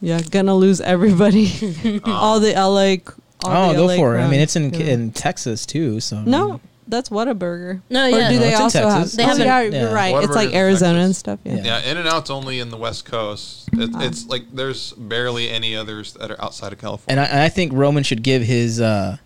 yeah, 0.01 0.21
gonna 0.23 0.55
lose 0.55 0.81
everybody. 0.81 2.01
all 2.05 2.37
um, 2.37 2.43
the 2.43 2.53
LA. 2.53 2.97
All 3.45 3.71
Oh, 3.71 3.73
the 3.73 3.75
go 3.79 3.87
LA 3.87 3.97
for 3.97 4.17
it. 4.17 4.23
I 4.23 4.29
mean, 4.29 4.41
it's 4.41 4.57
in 4.57 4.73
Yeah. 4.75 4.87
in 4.87 5.13
Texas 5.13 5.65
too. 5.67 6.01
So 6.01 6.17
I 6.17 6.25
No, 6.25 6.49
mean, 6.49 6.61
that's 6.89 7.09
Whataburger. 7.11 7.83
No, 7.91 8.05
Or 8.07 8.09
yeah. 8.09 8.29
do 8.29 8.35
No, 8.35 8.41
they 8.41 8.49
it's 8.49 8.57
in 8.59 8.63
also 8.63 8.81
Texas. 8.81 9.13
have? 9.13 9.17
They 9.17 9.23
oh, 9.25 9.27
have 9.27 9.39
yeah, 9.39 9.61
you're 9.63 9.73
yeah. 9.73 9.93
right. 9.95 10.15
It's 10.17 10.27
Whataburger's 10.27 10.37
like 10.37 10.49
in 10.51 10.55
Arizona 10.57 10.99
and 10.99 11.01
Texas. 11.15 11.19
stuff. 11.19 11.39
Yeah. 11.45 11.55
Yeah. 11.57 11.63
Yeah, 11.65 11.91
In 11.91 11.97
and 11.99 12.09
Out's 12.09 12.31
only 12.31 12.61
in 12.61 12.71
the 12.71 12.77
West 12.77 13.05
Coast. 13.05 13.69
It. 13.75 13.91
It's 14.03 14.27
like 14.27 14.45
there's 14.53 14.93
barely 14.95 15.49
any 15.51 15.77
others 15.77 16.15
that 16.15 16.31
are 16.31 16.43
outside 16.43 16.69
of 16.69 16.73
and 16.73 16.81
California. 16.81 17.23
I, 17.23 17.27
and 17.27 17.41
I 17.41 17.49
think 17.49 17.73
Roman 17.73 18.03
should 18.03 18.23
give 18.23 18.43
his 18.43 18.81
uh, 18.81 19.17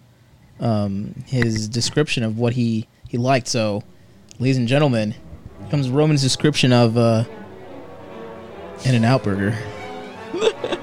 um, 0.60 1.14
his 1.26 1.68
description 1.68 2.22
of 2.24 2.38
what 2.38 2.52
he 2.54 2.86
he 3.08 3.18
liked. 3.18 3.48
So, 3.48 3.82
ladies 4.38 4.56
and 4.58 4.66
gentlemen, 4.68 5.12
here 5.60 5.68
comes 5.70 5.88
Roman's 5.90 6.22
description 6.22 6.72
of 6.72 6.96
uh, 6.96 7.24
In 8.84 8.94
and 8.94 9.04
Out 9.04 9.22
Burger. 9.22 9.56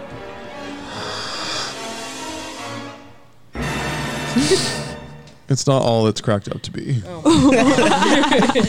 it's 5.49 5.67
not 5.67 5.81
all 5.81 6.07
it's 6.07 6.21
cracked 6.21 6.49
up 6.49 6.61
to 6.63 6.71
be. 6.71 7.01
Oh. 7.05 7.21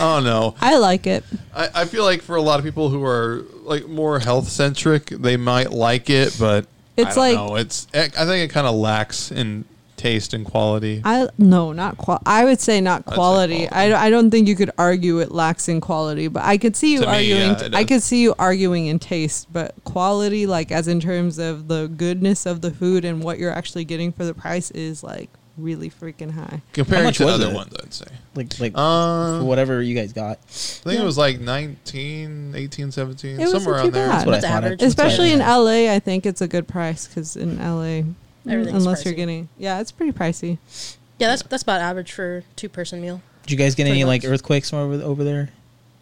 oh, 0.00 0.20
no. 0.22 0.54
I 0.60 0.76
like 0.78 1.06
it. 1.06 1.24
I, 1.54 1.68
I 1.74 1.84
feel 1.84 2.04
like 2.04 2.22
for 2.22 2.36
a 2.36 2.42
lot 2.42 2.58
of 2.58 2.64
people 2.64 2.88
who 2.88 3.04
are 3.04 3.44
like 3.62 3.86
more 3.88 4.18
health 4.18 4.48
centric, 4.48 5.06
they 5.06 5.36
might 5.36 5.70
like 5.72 6.10
it, 6.10 6.36
but 6.38 6.66
It's 6.96 7.16
I 7.16 7.20
like- 7.20 7.34
don't 7.36 7.48
know. 7.50 7.56
It's 7.56 7.86
I 7.94 8.08
think 8.08 8.50
it 8.50 8.52
kind 8.52 8.66
of 8.66 8.74
lacks 8.74 9.30
in 9.30 9.64
taste 9.96 10.32
and 10.32 10.46
quality. 10.46 11.02
I 11.04 11.28
no, 11.38 11.72
not 11.72 11.98
qual. 11.98 12.22
I 12.24 12.44
would 12.44 12.60
say 12.60 12.80
not 12.80 13.08
say 13.08 13.14
quality. 13.16 13.66
quality. 13.66 13.92
I, 13.94 14.06
I 14.06 14.10
don't 14.10 14.30
think 14.30 14.46
you 14.46 14.54
could 14.54 14.70
argue 14.78 15.18
it 15.18 15.32
lacks 15.32 15.68
in 15.68 15.80
quality, 15.80 16.28
but 16.28 16.44
I 16.44 16.56
could 16.56 16.76
see 16.76 16.92
you 16.92 17.00
To 17.00 17.06
me, 17.06 17.12
arguing. 17.32 17.50
yeah, 17.50 17.64
it 17.64 17.74
I 17.74 17.82
could 17.84 18.02
see 18.04 18.22
you 18.22 18.32
arguing 18.38 18.86
in 18.86 19.00
taste, 19.00 19.52
but 19.52 19.74
quality, 19.82 20.46
like 20.46 20.70
as 20.70 20.86
in 20.86 21.00
terms 21.00 21.40
of 21.40 21.66
the 21.66 21.88
goodness 21.96 22.46
of 22.46 22.60
the 22.60 22.70
food 22.70 23.04
and 23.04 23.24
what 23.24 23.40
you're 23.40 23.50
actually 23.50 23.84
getting 23.84 24.12
for 24.12 24.24
the 24.24 24.34
price, 24.34 24.70
is 24.70 25.02
like 25.02 25.30
really 25.58 25.90
freaking 25.90 26.30
high. 26.30 26.62
Compared 26.72 27.14
to 27.14 27.24
was 27.24 27.34
other 27.34 27.50
it? 27.50 27.54
ones, 27.54 27.74
I'd 27.82 27.92
say. 27.92 28.06
Like 28.34 28.58
like 28.60 28.72
for 28.72 28.80
um, 28.80 29.46
whatever 29.46 29.82
you 29.82 29.94
guys 29.94 30.12
got. 30.12 30.38
I 30.38 30.50
think 30.50 31.00
it 31.00 31.04
was 31.04 31.18
like 31.18 31.40
19, 31.40 32.54
18, 32.56 32.92
17, 32.92 33.40
It 33.40 33.48
somewhere 33.48 33.74
around 33.76 33.92
there. 33.92 34.08
That's 34.08 34.26
what 34.26 34.32
That's 34.32 34.44
I 34.44 34.48
average. 34.48 34.80
That's 34.80 34.96
what 34.96 35.04
I 35.04 35.08
Especially 35.08 35.32
in. 35.32 35.40
LA, 35.40 35.92
I 35.92 35.98
think 35.98 36.24
it's 36.26 36.40
a 36.40 36.48
good 36.48 36.68
price 36.68 37.06
because 37.06 37.36
in 37.36 37.58
LA, 37.58 38.02
Everything's 38.48 38.84
unless 38.84 39.04
you're 39.04 39.14
getting 39.14 39.48
yeah, 39.58 39.80
it's 39.80 39.92
pretty 39.92 40.12
pricey. 40.12 40.58
Yeah, 41.18 41.28
that's 41.28 41.42
that's 41.42 41.62
about 41.62 41.80
average 41.80 42.12
for 42.12 42.44
two 42.56 42.68
person 42.68 43.00
meal. 43.00 43.20
Did 43.42 43.52
you 43.52 43.56
guys 43.58 43.74
get 43.74 43.84
Pretty 43.84 44.00
any 44.00 44.04
like 44.04 44.24
earthquakes 44.24 44.70
from 44.70 44.78
over 44.78 45.02
over 45.02 45.24
there? 45.24 45.50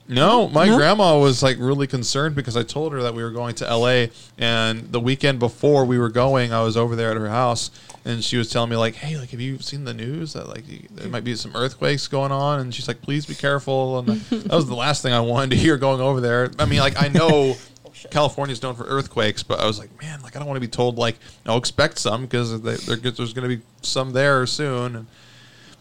No, 0.09 0.49
my 0.49 0.67
No? 0.67 0.77
grandma 0.77 1.19
was 1.19 1.43
like 1.43 1.57
really 1.59 1.87
concerned 1.87 2.37
because 2.37 2.57
I 2.57 2.63
told 2.63 2.93
her 2.93 3.03
that 3.03 3.15
we 3.15 3.25
were 3.25 3.31
going 3.31 3.55
to 3.57 3.77
LA 3.77 4.07
and 4.39 4.93
the 4.93 5.01
weekend 5.01 5.41
before 5.41 5.85
we 5.85 5.99
were 5.99 6.09
going, 6.11 6.53
I 6.53 6.63
was 6.63 6.77
over 6.77 6.95
there 6.95 7.11
at 7.11 7.17
her 7.17 7.29
house 7.29 7.71
and 8.07 8.25
she 8.25 8.37
was 8.39 8.49
telling 8.49 8.71
me 8.71 8.77
like, 8.77 8.95
"Hey, 8.95 9.19
like 9.19 9.31
have 9.31 9.41
you 9.41 9.59
seen 9.59 9.85
the 9.85 9.93
news 9.93 10.33
that 10.33 10.49
like 10.49 10.67
you- 10.69 10.87
there 10.95 11.09
might 11.09 11.25
be 11.25 11.35
some 11.37 11.53
earthquakes 11.55 12.07
going 12.09 12.33
on?" 12.33 12.61
And 12.61 12.75
she's 12.75 12.89
like, 12.89 13.03
"Please 13.03 13.27
be 13.27 13.35
careful." 13.35 13.99
And 13.99 14.09
that 14.21 14.51
was 14.55 14.67
the 14.67 14.75
last 14.77 15.03
thing 15.03 15.13
I 15.13 15.21
wanted 15.21 15.51
to 15.51 15.57
hear 15.57 15.77
going 15.77 16.01
over 16.01 16.21
there. 16.21 16.51
I 16.59 16.65
mean, 16.65 16.81
like 16.81 17.01
I 17.03 17.09
know 17.09 17.57
California's 18.11 18.63
known 18.63 18.75
for 18.77 18.85
earthquakes, 18.85 19.43
but 19.43 19.59
I 19.61 19.67
was 19.67 19.79
like, 19.79 19.91
"Man, 20.01 20.23
like 20.23 20.37
I 20.37 20.39
don't 20.39 20.47
want 20.49 20.57
to 20.57 20.61
be 20.61 20.69
told 20.71 20.97
like, 20.99 21.17
no, 21.45 21.57
expect 21.57 21.99
some 21.99 22.23
because 22.23 22.61
there's 22.63 23.33
going 23.33 23.49
to 23.51 23.57
be 23.57 23.63
some 23.83 24.13
there 24.13 24.47
soon." 24.47 24.97
And, 24.97 25.07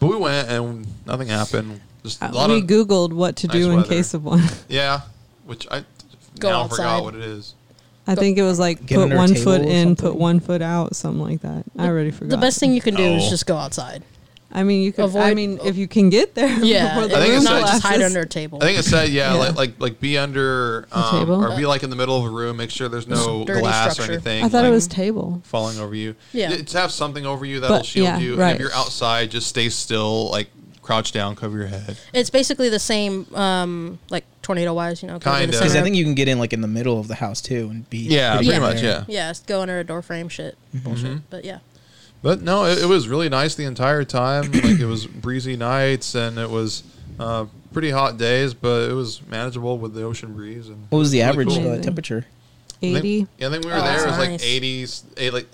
but 0.00 0.08
we 0.08 0.16
went 0.16 0.48
and 0.50 0.86
nothing 1.06 1.28
happened. 1.28 1.80
Just 2.02 2.20
a 2.22 2.26
Uh, 2.26 2.32
lot 2.32 2.50
we 2.50 2.58
of 2.58 2.64
googled 2.66 3.12
what 3.12 3.36
to 3.36 3.46
nice 3.46 3.56
do 3.56 3.70
in 3.70 3.76
weather. 3.76 3.88
case 3.88 4.14
of 4.14 4.24
one. 4.24 4.42
yeah, 4.68 5.00
which 5.46 5.66
I 5.70 5.84
Go 6.38 6.50
now 6.50 6.62
outside. 6.64 6.76
forgot 6.76 7.02
what 7.04 7.14
it 7.14 7.22
is. 7.22 7.54
I 8.06 8.14
think 8.14 8.38
it 8.38 8.42
was 8.42 8.58
like 8.58 8.86
Get 8.86 8.96
put 8.96 9.02
under 9.04 9.16
a 9.16 9.18
one 9.18 9.28
table 9.30 9.42
foot 9.42 9.60
or 9.62 9.64
in, 9.64 9.96
put 9.96 10.04
something? 10.04 10.20
one 10.20 10.40
foot 10.40 10.62
out, 10.62 10.94
something 10.96 11.22
like 11.22 11.40
that. 11.42 11.64
I 11.78 11.86
already 11.88 12.10
forgot. 12.12 12.30
The 12.30 12.36
best 12.38 12.60
thing 12.60 12.72
you 12.72 12.80
can 12.80 12.94
do 12.94 13.02
is 13.02 13.24
Oh. 13.26 13.30
just 13.30 13.46
go 13.46 13.56
outside. 13.56 14.02
I 14.52 14.62
mean, 14.62 14.82
you 14.82 14.92
could. 14.92 15.02
I 15.02 15.08
Avoid- 15.08 15.36
mean, 15.36 15.58
if 15.64 15.76
you 15.76 15.88
can 15.88 16.08
get 16.08 16.34
there. 16.36 16.48
Yeah, 16.64 16.94
before 16.94 17.08
the 17.08 17.16
I 17.16 17.18
think 17.20 17.30
room 17.30 17.36
it's 17.42 17.44
not 17.50 17.60
just 17.62 17.82
hide 17.82 17.94
collapses. 17.96 18.06
under 18.16 18.20
a 18.20 18.28
table. 18.28 18.58
I 18.62 18.66
think 18.66 18.78
it 18.78 18.84
said 18.84 19.08
yeah, 19.10 19.32
Yeah. 19.34 19.38
like 19.40 19.56
like 19.56 19.72
like 19.80 20.00
be 20.00 20.16
under 20.16 20.86
um, 20.92 21.18
table? 21.18 21.44
or 21.44 21.56
be 21.56 21.66
like 21.66 21.82
in 21.82 21.90
the 21.90 21.96
middle 21.96 22.16
of 22.16 22.24
a 22.24 22.30
room. 22.30 22.56
Make 22.56 22.70
sure 22.70 22.88
there's 22.88 23.08
no 23.08 23.44
Dirty 23.44 23.60
glass 23.60 23.94
structure. 23.94 24.12
or 24.12 24.14
anything. 24.14 24.44
I 24.44 24.48
thought 24.48 24.60
it 24.64 24.68
like, 24.68 24.72
was 24.74 24.86
table. 24.86 25.42
falling 25.44 25.78
over 25.80 25.94
you. 25.96 26.14
Yeah. 26.32 26.52
It- 26.52 26.68
to 26.68 26.78
have 26.78 26.92
something 26.92 27.26
over 27.26 27.44
you 27.44 27.58
that'll 27.60 27.78
But, 27.78 27.86
shield 27.86 28.04
yeah, 28.06 28.18
you. 28.18 28.30
And 28.32 28.40
right. 28.40 28.54
if 28.54 28.60
you're 28.60 28.72
outside, 28.72 29.30
just 29.32 29.48
stay 29.48 29.68
still, 29.68 30.30
like 30.30 30.48
crouch 30.86 31.10
down, 31.12 31.34
cover 31.34 31.58
your 31.58 31.66
head. 31.66 31.98
It's 32.14 32.30
basically 32.30 32.68
the 32.68 32.78
same, 32.78 33.26
um, 33.34 33.98
like 34.08 34.24
tornado 34.42 34.72
wise, 34.72 35.02
you 35.02 35.08
know. 35.08 35.14
go 35.14 35.18
to 35.18 35.24
the 35.24 35.30
Kinda. 35.40 35.58
Because 35.58 35.74
I 35.74 35.78
of- 35.78 35.84
think 35.84 35.96
you 35.96 36.04
can 36.04 36.14
get 36.14 36.28
in 36.28 36.38
like 36.38 36.52
in 36.52 36.60
the 36.60 36.68
middle 36.68 37.00
of 37.00 37.08
the 37.08 37.16
house 37.16 37.40
too 37.40 37.68
and 37.70 37.88
be 37.90 37.98
Yeah, 37.98 38.36
pretty 38.36 38.50
pretty 38.50 38.60
much. 38.60 38.82
Yeah. 38.82 39.04
yeah, 39.08 39.30
just 39.30 39.46
go 39.46 39.60
under 39.62 39.78
a 39.80 39.84
door 39.84 40.00
frame, 40.02 40.28
shit, 40.28 40.56
bullshit. 40.72 41.10
Mhm. 41.16 41.22
But 41.28 41.44
yeah, 41.44 41.58
But 42.22 42.40
no, 42.42 42.64
it, 42.66 42.78
it 42.78 42.86
was 42.86 43.08
really 43.08 43.28
nice 43.28 43.54
the 43.56 43.64
entire 43.64 44.04
time. 44.04 44.50
like 44.52 44.64
it 44.80 44.86
was 44.86 45.06
breezy 45.06 45.56
nights 45.56 46.14
and 46.14 46.38
it 46.38 46.48
was 46.50 46.82
uh, 47.18 47.46
pretty 47.72 47.90
hot 47.90 48.16
days, 48.18 48.54
but 48.54 48.88
it 48.88 48.94
was 48.94 49.20
manageable 49.26 49.78
with 49.78 49.92
the 49.94 50.02
ocean 50.04 50.34
breeze. 50.34 50.68
And 50.68 50.86
What 50.90 50.98
was 50.98 51.10
the 51.10 51.18
really 51.18 51.28
average 51.30 51.48
cool. 51.48 51.56
uh, 51.58 51.60
Amazing. 51.66 51.82
temperature? 51.82 52.26
I 52.28 52.78
think- 52.80 52.96
Eighty. 52.98 53.26
yeah, 53.38 53.48
I 53.48 53.50
think 53.50 53.64
we 53.64 53.70
were 53.70 53.76
Oh, 53.76 53.80
there. 53.82 53.92
It 53.92 53.96
that's 53.96 54.06
was 54.06 54.18
like 54.18 54.30
nice. 54.30 54.44
80s, 54.44 55.02
eight, 55.16 55.32
like 55.32 55.46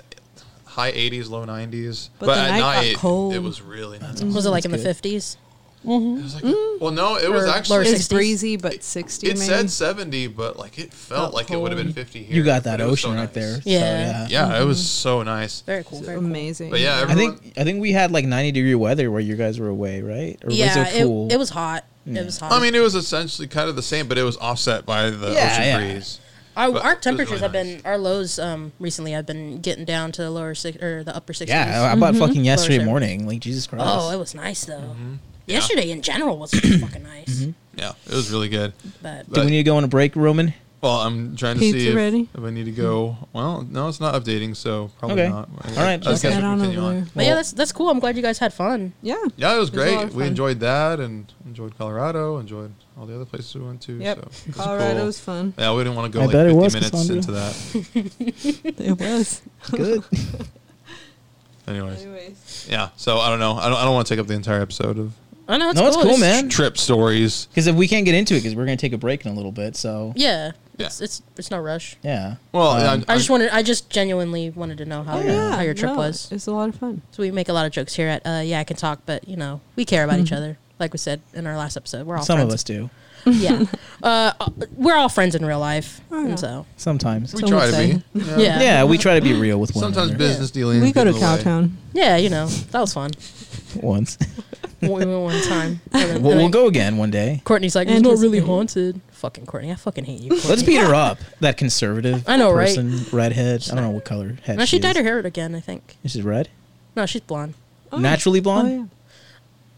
high 0.73 0.93
80s, 0.93 1.29
low 1.31 1.45
90s. 1.47 2.09
But 2.19 2.27
But, 2.27 2.35
the 2.35 2.41
at 2.41 2.51
night 2.51 2.59
got 2.61 2.77
night, 2.85 2.97
cold. 2.97 3.35
it 3.35 3.39
was 3.43 3.61
really 3.63 3.99
nice. 3.99 4.21
was 4.21 4.21
it 4.21 4.25
mm-hmm. 4.25 4.49
like 4.53 4.63
That's 4.63 4.65
in 4.67 4.71
the 4.73 4.77
good. 4.79 4.85
fifties? 4.85 5.37
Mm-hmm. 5.85 6.19
It 6.19 6.23
was 6.23 6.35
like, 6.43 6.55
well, 6.81 6.91
no, 6.93 7.17
it 7.17 7.29
was 7.31 7.45
actually. 7.49 7.89
It's 7.89 8.07
breezy, 8.07 8.57
but 8.57 8.85
sixty. 8.85 9.27
It 9.27 9.35
maybe. 9.35 9.47
said 9.47 9.69
70, 9.69 10.29
but 10.29 10.57
like 10.57 10.79
it 10.79 10.93
felt 10.95 11.19
Felt 11.23 11.35
like 11.35 11.51
it 11.51 11.57
would 11.57 11.73
have 11.73 11.83
been 11.85 11.93
50 11.93 12.23
here. 12.23 12.37
You 12.37 12.45
got 12.45 12.63
that 12.65 12.79
but 12.79 12.87
it 12.87 12.91
was 12.91 13.01
so 13.01 13.09
ocean 13.09 13.19
right 13.19 13.25
nice. 13.25 13.35
there. 13.35 13.55
so, 13.57 13.61
Yeah. 13.65 13.81
yeah. 13.81 14.27
Yeah, 14.29 14.47
it 14.47 14.59
mm-hmm. 14.61 14.69
was 14.69 14.89
so 14.89 15.23
nice. 15.25 15.63
Very 15.63 15.83
cool. 15.83 16.01
Very 16.01 16.19
cool. 16.19 16.27
amazing. 16.27 16.71
But 16.71 16.81
yeah, 16.81 17.05
I 17.09 17.15
think 17.15 17.53
I 17.57 17.65
think 17.65 17.81
we 17.81 17.91
had 17.91 18.13
like 18.13 18.25
90 18.27 18.53
degree 18.53 18.77
weather 18.77 19.11
where 19.11 19.21
you 19.21 19.35
guys 19.35 19.59
were 19.59 19.69
away, 19.69 20.03
right? 20.03 20.39
Or 20.45 20.53
Yeah, 20.53 20.79
was 20.85 20.95
it 20.95 21.03
cool? 21.03 21.27
it, 21.27 21.35
it 21.35 21.39
was 21.39 21.51
hot. 21.51 21.85
Yeah. 22.07 22.21
It 22.23 22.25
was 22.27 22.39
hot. 22.39 22.53
I 22.53 22.61
mean, 22.61 22.75
it 22.77 22.81
was 22.81 22.95
essentially 22.95 23.49
kind 23.49 23.69
of 23.69 23.75
the 23.75 23.83
same, 23.83 24.07
but 24.07 24.19
it 24.19 24.23
was 24.25 24.37
offset 24.37 24.87
by 24.87 25.11
the 25.11 25.33
Yeah, 25.33 25.51
ocean 25.51 25.63
yeah. 25.65 25.79
breeze. 25.95 26.21
Our, 26.57 26.73
but 26.73 26.85
our 26.85 26.95
temperatures 26.95 27.41
really 27.41 27.43
have 27.43 27.53
nice. 27.53 27.77
been 27.83 27.87
our 27.87 27.99
lows 27.99 28.39
um 28.39 28.73
recently 28.79 29.13
have 29.13 29.27
been 29.27 29.61
getting 29.61 29.85
down 29.85 30.13
to 30.13 30.23
the 30.23 30.31
lower 30.31 30.55
six 30.55 30.83
or 30.83 31.05
the 31.05 31.15
upper 31.15 31.33
sixties. 31.33 31.55
yeah, 31.55 31.91
I 31.93 31.99
bought 31.99 32.17
fucking 32.17 32.45
yesterday 32.45 32.79
Lower 32.79 32.87
morning. 32.87 33.27
Like 33.27 33.41
Jesus 33.41 33.67
Christ. 33.67 33.85
Oh, 33.87 34.11
it 34.11 34.19
was 34.19 34.35
nice 34.35 34.65
though. 34.65 34.79
Mm-hmm. 34.79 35.15
Yeah. 35.47 35.55
Yesterday 35.55 35.91
in 35.91 36.03
general 36.03 36.39
was 36.39 36.53
fucking 36.53 37.03
nice. 37.03 37.47
Yeah, 37.75 37.93
it 38.07 38.13
was 38.15 38.31
really 38.31 38.49
good. 38.49 38.75
But 39.03 39.33
Do 39.33 39.41
we 39.41 39.47
need 39.51 39.57
to 39.59 39.63
go 39.65 39.77
on 39.77 39.85
a 39.85 39.89
break, 39.89 40.15
Roman? 40.15 40.55
Well, 40.83 40.97
I'm 40.97 41.37
trying 41.37 41.55
to 41.55 41.61
Pizza 41.61 41.79
see 41.79 41.89
if, 41.91 41.95
ready? 41.95 42.29
if 42.35 42.43
I 42.43 42.51
need 42.51 42.65
to 42.65 42.73
go. 42.73 43.17
Well, 43.33 43.63
no, 43.71 43.87
it's 43.87 44.01
not 44.01 44.15
updating, 44.21 44.57
so 44.57 44.91
probably 44.99 45.23
Okay. 45.23 45.31
not. 45.33 45.49
All 45.49 45.75
right, 45.77 45.93
I 45.93 45.97
just 45.99 46.23
guess 46.25 46.33
head 46.35 46.43
we 46.43 46.49
on 46.49 46.59
continue 46.59 46.81
over 46.81 46.89
on. 46.89 46.95
there. 46.97 47.07
but 47.15 47.23
yeah, 47.23 47.29
Well- 47.31 47.37
that's 47.37 47.53
that's 47.53 47.71
cool. 47.73 47.89
I'm 47.89 48.01
glad 48.01 48.17
you 48.17 48.23
guys 48.23 48.39
had 48.41 48.53
fun. 48.53 48.93
Yeah. 49.01 49.15
Yeah, 49.37 49.55
it 49.55 49.59
was 49.61 49.69
It 49.69 49.77
was 49.77 49.85
a 49.87 49.95
great. 49.95 50.03
of 50.03 50.15
we 50.17 50.23
fun. 50.25 50.29
enjoyed 50.29 50.59
that 50.61 50.99
and 50.99 51.33
enjoyed 51.47 51.79
Colorado, 51.79 52.39
enjoyed 52.39 52.73
all 52.99 53.07
the 53.07 53.15
other 53.15 53.25
places 53.25 53.55
we 53.55 53.61
went 53.61 53.81
to. 53.83 53.93
Yep. 53.97 54.17
So 54.17 54.23
it 54.23 54.47
was 54.49 54.57
Colorado 54.57 54.97
cool. 54.97 55.07
was 55.07 55.21
fun. 55.21 55.55
Yeah, 55.57 55.73
we 55.73 55.85
didn't 55.85 55.95
want 55.97 56.13
to 56.13 56.19
go 56.19 56.23
I 56.23 56.27
like 56.27 56.33
bet 56.33 56.47
it 56.47 56.51
50 56.51 56.63
was, 56.65 56.75
minutes 56.75 56.91
Kassandra. 56.91 57.17
into 57.17 57.31
that. 57.31 58.75
It 58.85 58.99
was. 59.01 59.43
Good. 59.71 60.03
Anyways, 61.69 62.03
Anyways. 62.03 62.67
yeah. 62.69 62.89
So 62.97 63.19
I 63.19 63.31
don't 63.31 63.39
know. 63.39 63.53
I 63.55 63.69
don't, 63.69 63.79
I 63.79 63.85
don't 63.85 63.95
want 63.95 64.09
to 64.09 64.13
take 64.15 64.21
up 64.21 64.27
the 64.27 64.35
entire 64.35 64.61
episode 64.61 64.99
of 64.99 65.13
I 65.53 65.59
know 65.59 65.71
it's 65.71 65.79
No, 65.79 65.87
it's 65.87 65.97
cool. 65.97 66.05
cool, 66.07 66.19
man. 66.19 66.49
trip 66.49 66.79
stories. 66.79 67.47
Because 67.51 67.67
if 67.67 67.77
we 67.77 67.87
can't 67.87 68.05
get 68.05 68.15
into 68.15 68.35
it, 68.35 68.39
because 68.39 68.55
we're 68.57 68.65
gonna 68.65 68.77
take 68.77 68.93
a 68.93 68.99
break 68.99 69.25
in 69.27 69.31
a 69.33 69.35
little 69.35 69.53
bit. 69.53 69.77
So 69.77 70.13
Yeah, 70.17 70.53
Yeah. 70.79 70.87
it's 70.87 71.01
it's 71.01 71.23
it's 71.37 71.51
no 71.51 71.59
rush. 71.61 71.97
yeah. 72.03 72.37
Well, 72.53 72.71
Um, 72.71 73.05
I 73.07 73.17
just 73.17 73.29
wanted, 73.31 73.51
I 73.51 73.63
just 73.63 73.91
genuinely 73.91 74.51
wanted 74.51 74.79
to 74.79 74.85
know 74.87 75.03
how 75.03 75.19
Oh, 75.19 75.21
your, 75.21 75.33
yeah. 75.33 75.57
how 75.57 75.61
your 75.63 75.75
trip 75.75 75.93
no, 75.93 75.99
was. 75.99 76.29
It's 76.33 76.47
a 76.47 76.53
lot 76.53 76.69
of 76.71 76.77
fun. 76.77 77.03
So 77.11 77.23
we 77.23 77.31
make 77.31 77.49
a 77.49 77.53
lot 77.53 77.67
of 77.67 77.73
jokes 77.73 77.95
here 77.95 78.09
at 78.09 78.27
uh, 78.27 78.41
yeah 78.45 78.61
I 78.61 78.65
can 78.65 78.77
talk, 78.77 79.01
but 79.07 79.29
you 79.29 79.37
know 79.37 79.61
we 79.77 79.85
care 79.85 80.05
about 80.05 80.19
each 80.21 80.33
other. 80.33 80.57
Like 80.79 80.93
we 80.93 80.99
said 80.99 81.21
in 81.35 81.47
our 81.47 81.57
last 81.57 81.77
episode, 81.77 82.07
we're 82.07 82.17
all 82.17 82.25
some 82.25 82.39
friends. 82.39 82.53
of 82.53 82.55
us 82.55 82.65
do. 82.65 82.91
yeah, 83.25 83.65
uh, 84.03 84.33
we're 84.77 84.97
all 84.97 85.09
friends 85.09 85.37
in 85.37 85.45
real 85.47 85.61
life, 85.61 86.01
Oh, 86.11 86.21
yeah. 86.25 86.29
and 86.31 86.41
so 86.41 86.67
Sometimes. 86.77 87.33
we 87.33 87.41
Some 87.41 87.51
try 87.51 87.67
to 87.67 87.73
say. 87.73 87.93
be. 88.15 88.21
yeah, 88.21 88.61
yeah, 88.61 88.85
we 88.85 88.99
try 88.99 89.15
to 89.15 89.21
be 89.21 89.33
real 89.33 89.61
with 89.61 89.77
one 89.77 89.83
Sometimes 89.85 90.09
another. 90.11 90.19
business 90.19 90.51
dealings. 90.51 90.83
We 90.83 90.91
go 90.91 91.05
to 91.05 91.11
in 91.11 91.15
the 91.15 91.21
way. 91.21 91.27
Cowtown. 91.27 91.71
yeah, 91.93 92.17
you 92.17 92.31
know 92.31 92.47
that 92.49 92.81
was 92.81 92.95
fun. 92.95 93.13
once. 93.83 94.19
we 94.81 94.89
went 94.89 95.09
one 95.11 95.43
time. 95.43 95.81
And 95.93 96.03
then- 96.11 96.23
we'll, 96.23 96.33
and 96.33 96.41
we'll 96.41 96.49
go 96.51 96.67
again 96.67 96.97
one 96.97 97.11
day. 97.11 97.41
Courtney's 97.45 97.75
like, 97.75 97.89
it's 97.89 98.01
not 98.01 98.11
really 98.19 98.39
Anticipated. 98.39 98.47
haunted. 98.47 99.01
Fucking 99.13 99.47
Courtney, 99.47 99.71
I 99.71 99.77
fucking 99.77 100.05
hate 100.05 100.21
you. 100.21 100.31
Courtney. 100.31 100.49
Let's 100.51 100.63
beat 100.63 100.77
her 100.81 100.95
up. 100.95 101.19
That 101.41 101.57
conservative. 101.57 102.25
I 102.29 102.37
know, 102.37 102.53
right? 102.53 102.67
person, 102.67 103.05
Redhead. 103.17 103.69
I 103.71 103.75
don't 103.75 103.85
know 103.85 103.91
what 103.91 104.05
color 104.05 104.37
head. 104.45 104.59
No, 104.59 104.65
she 104.65 104.77
is. 104.77 104.83
dyed 104.83 104.97
her 104.97 105.03
hair 105.03 105.19
again. 105.21 105.55
I 105.55 105.61
think. 105.61 105.97
She's 106.05 106.23
red. 106.23 106.49
No, 106.97 107.07
she's 107.07 107.21
blonde. 107.23 107.55
Oh. 107.93 107.99
Naturally 107.99 108.41
blonde. 108.41 108.69
Oh, 108.69 108.75
yeah. 108.83 108.85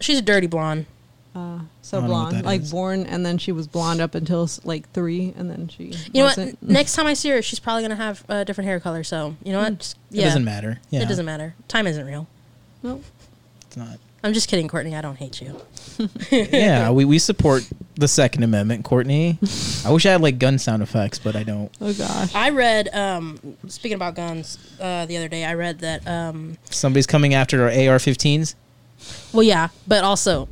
She's 0.01 0.19
a 0.19 0.23
dirty 0.23 0.47
blonde. 0.47 0.87
Uh, 1.35 1.59
so 1.83 1.99
I 1.99 2.01
don't 2.01 2.11
know 2.11 2.15
what 2.17 2.31
blonde, 2.31 2.45
like 2.47 2.61
is. 2.63 2.71
born, 2.71 3.07
and 3.07 3.27
then 3.27 3.39
she 3.39 3.51
was 3.51 3.67
blonde 3.67 4.01
up 4.01 4.15
until 4.15 4.49
like 4.63 4.89
three, 4.93 5.35
and 5.37 5.51
then 5.51 5.67
she. 5.69 5.87
You 5.87 6.21
know 6.21 6.25
wasn't. 6.27 6.63
what? 6.63 6.71
Next 6.71 6.95
time 6.95 7.07
I 7.07 7.15
see 7.15 7.29
her, 7.31 7.43
she's 7.43 7.59
probably 7.59 7.83
gonna 7.83 7.97
have 7.97 8.25
a 8.29 8.45
different 8.45 8.67
hair 8.69 8.79
color. 8.79 9.03
So 9.03 9.35
you 9.43 9.53
know 9.53 9.61
what? 9.61 9.79
Just, 9.81 9.97
It 10.13 10.21
doesn't 10.23 10.45
matter. 10.45 10.79
Yeah, 10.91 11.03
It 11.03 11.09
doesn't 11.09 11.27
matter. 11.27 11.55
Time 11.67 11.89
isn't 11.89 12.07
real. 12.07 12.29
Nope. 12.85 13.03
It's 13.75 13.77
not. 13.77 13.99
I'm 14.23 14.33
just 14.33 14.49
kidding, 14.49 14.69
Courtney. 14.69 14.95
I 14.95 15.01
don't 15.01 15.17
hate 15.17 15.43
you. 15.43 15.61
yeah, 16.31 16.93
we, 16.93 17.05
we 17.05 17.19
support 17.19 17.69
the 17.97 18.07
Second 18.07 18.45
Amendment, 18.45 18.85
Courtney. 18.85 19.37
I 19.85 19.91
wish 19.91 20.07
I 20.07 20.13
had 20.13 20.21
like 20.21 20.39
gun 20.39 20.59
sound 20.61 20.81
effects, 20.81 21.19
but 21.19 21.35
I 21.35 21.43
don't. 21.43 21.77
Oh 21.81 21.93
gosh. 21.93 22.33
I 22.37 22.51
read. 22.51 22.89
Um, 22.95 23.57
speaking 23.67 23.97
about 23.97 24.15
guns, 24.15 24.59
uh, 24.81 25.07
the 25.07 25.17
other 25.17 25.27
day 25.29 25.45
I 25.45 25.55
read 25.55 25.81
that. 25.81 26.07
Um, 26.07 26.57
Somebody's 26.71 27.07
coming 27.09 27.35
after 27.35 27.63
our 27.65 27.69
AR-15s. 27.69 28.55
well, 29.33 29.43
yeah, 29.43 29.71
but 29.89 30.05
also 30.05 30.49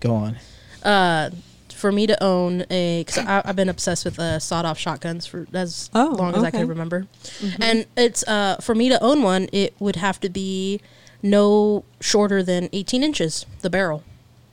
Go 0.00 0.12
on. 0.16 0.36
uh, 0.82 1.30
for 1.72 1.92
me 1.92 2.06
to 2.08 2.20
own 2.22 2.64
a, 2.68 3.04
because 3.06 3.18
I've 3.18 3.54
been 3.56 3.68
obsessed 3.68 4.04
with 4.04 4.18
uh, 4.18 4.40
sawed-off 4.40 4.78
shotguns 4.78 5.24
for 5.26 5.46
as 5.54 5.88
Oh, 5.94 6.08
long 6.18 6.34
as 6.34 6.42
I 6.42 6.50
can 6.50 6.66
remember, 6.66 7.06
and 7.60 7.86
it's 7.96 8.26
uh, 8.26 8.56
for 8.60 8.74
me 8.74 8.88
to 8.88 9.00
own 9.02 9.22
one, 9.22 9.48
it 9.52 9.74
would 9.78 9.96
have 9.96 10.18
to 10.20 10.28
be 10.28 10.80
no 11.24 11.82
shorter 12.00 12.42
than 12.42 12.68
18 12.72 13.02
inches 13.02 13.46
the 13.62 13.70
barrel. 13.70 14.04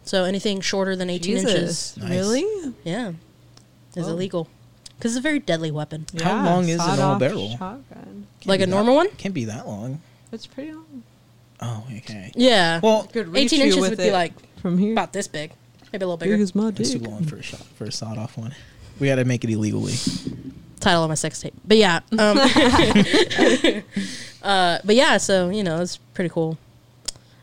So 0.04 0.24
anything 0.24 0.62
shorter 0.62 0.96
than 0.96 1.10
18 1.10 1.36
Jesus. 1.36 1.52
inches, 1.54 1.98
Nice. 1.98 2.10
Really? 2.10 2.74
yeah, 2.84 3.12
is 3.96 4.06
Whoa. 4.08 4.14
illegal 4.14 4.48
because 4.98 5.12
it's 5.16 5.20
a 5.20 5.22
very 5.22 5.40
deadly 5.40 5.70
weapon. 5.70 6.06
How 6.24 6.44
long 6.46 6.68
is 6.70 6.76
a 6.76 6.78
normal 6.78 6.96
sawed-off 6.96 7.20
barrel? 7.20 7.50
Shotgun. 7.52 8.28
Can't 8.40 8.46
Like 8.48 8.62
a 8.62 8.66
that- 8.66 8.70
normal 8.72 8.96
one? 8.96 9.10
Can't 9.18 9.34
be 9.34 9.46
that 9.46 9.68
long. 9.68 10.02
It's 10.32 10.48
pretty 10.48 10.72
long. 10.74 11.04
Oh, 11.60 11.84
okay. 11.98 12.32
Yeah. 12.36 12.80
Well, 12.82 13.04
Could 13.04 13.28
reach 13.28 13.54
18 13.54 13.62
inches 13.62 13.80
would 13.80 13.98
be 13.98 14.10
like 14.12 14.34
from 14.62 14.78
here. 14.80 14.94
about 14.94 15.14
this 15.14 15.28
big, 15.28 15.52
maybe 15.92 16.04
a 16.04 16.08
little 16.08 16.18
bigger. 16.18 16.36
as 16.36 16.56
my 16.56 16.70
it's 16.70 16.92
too 16.92 17.00
long 17.00 17.24
for 17.26 17.36
a 17.38 17.44
shot 17.44 17.62
for 17.76 17.84
a 17.86 17.92
sawed-off 17.92 18.38
one. 18.38 18.56
We 19.00 19.08
got 19.08 19.16
to 19.16 19.26
make 19.26 19.44
it 19.44 19.50
illegally. 19.52 19.94
Title 20.80 21.04
of 21.04 21.10
my 21.10 21.16
sex 21.16 21.40
tape. 21.42 21.54
But 21.66 21.78
yeah. 21.78 22.00
Um, 22.18 22.38
uh, 24.44 24.80
but 24.84 24.96
yeah, 24.96 25.18
so, 25.18 25.50
you 25.50 25.64
know, 25.64 25.82
it's 25.82 25.98
pretty 26.14 26.30
cool. 26.30 26.58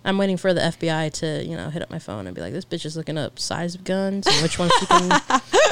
I'm 0.04 0.16
waiting 0.16 0.36
for 0.38 0.54
the 0.54 0.60
FBI 0.60 1.12
to, 1.14 1.44
you 1.44 1.54
know, 1.56 1.68
hit 1.70 1.82
up 1.82 1.90
my 1.90 1.98
phone 1.98 2.26
and 2.26 2.34
be 2.34 2.40
like, 2.40 2.52
"This 2.52 2.64
bitch 2.64 2.86
is 2.86 2.96
looking 2.96 3.18
up 3.18 3.38
size 3.38 3.74
of 3.74 3.84
guns 3.84 4.26
and 4.26 4.42
which 4.42 4.58
ones 4.58 4.72
she 4.78 4.86
can 4.86 5.08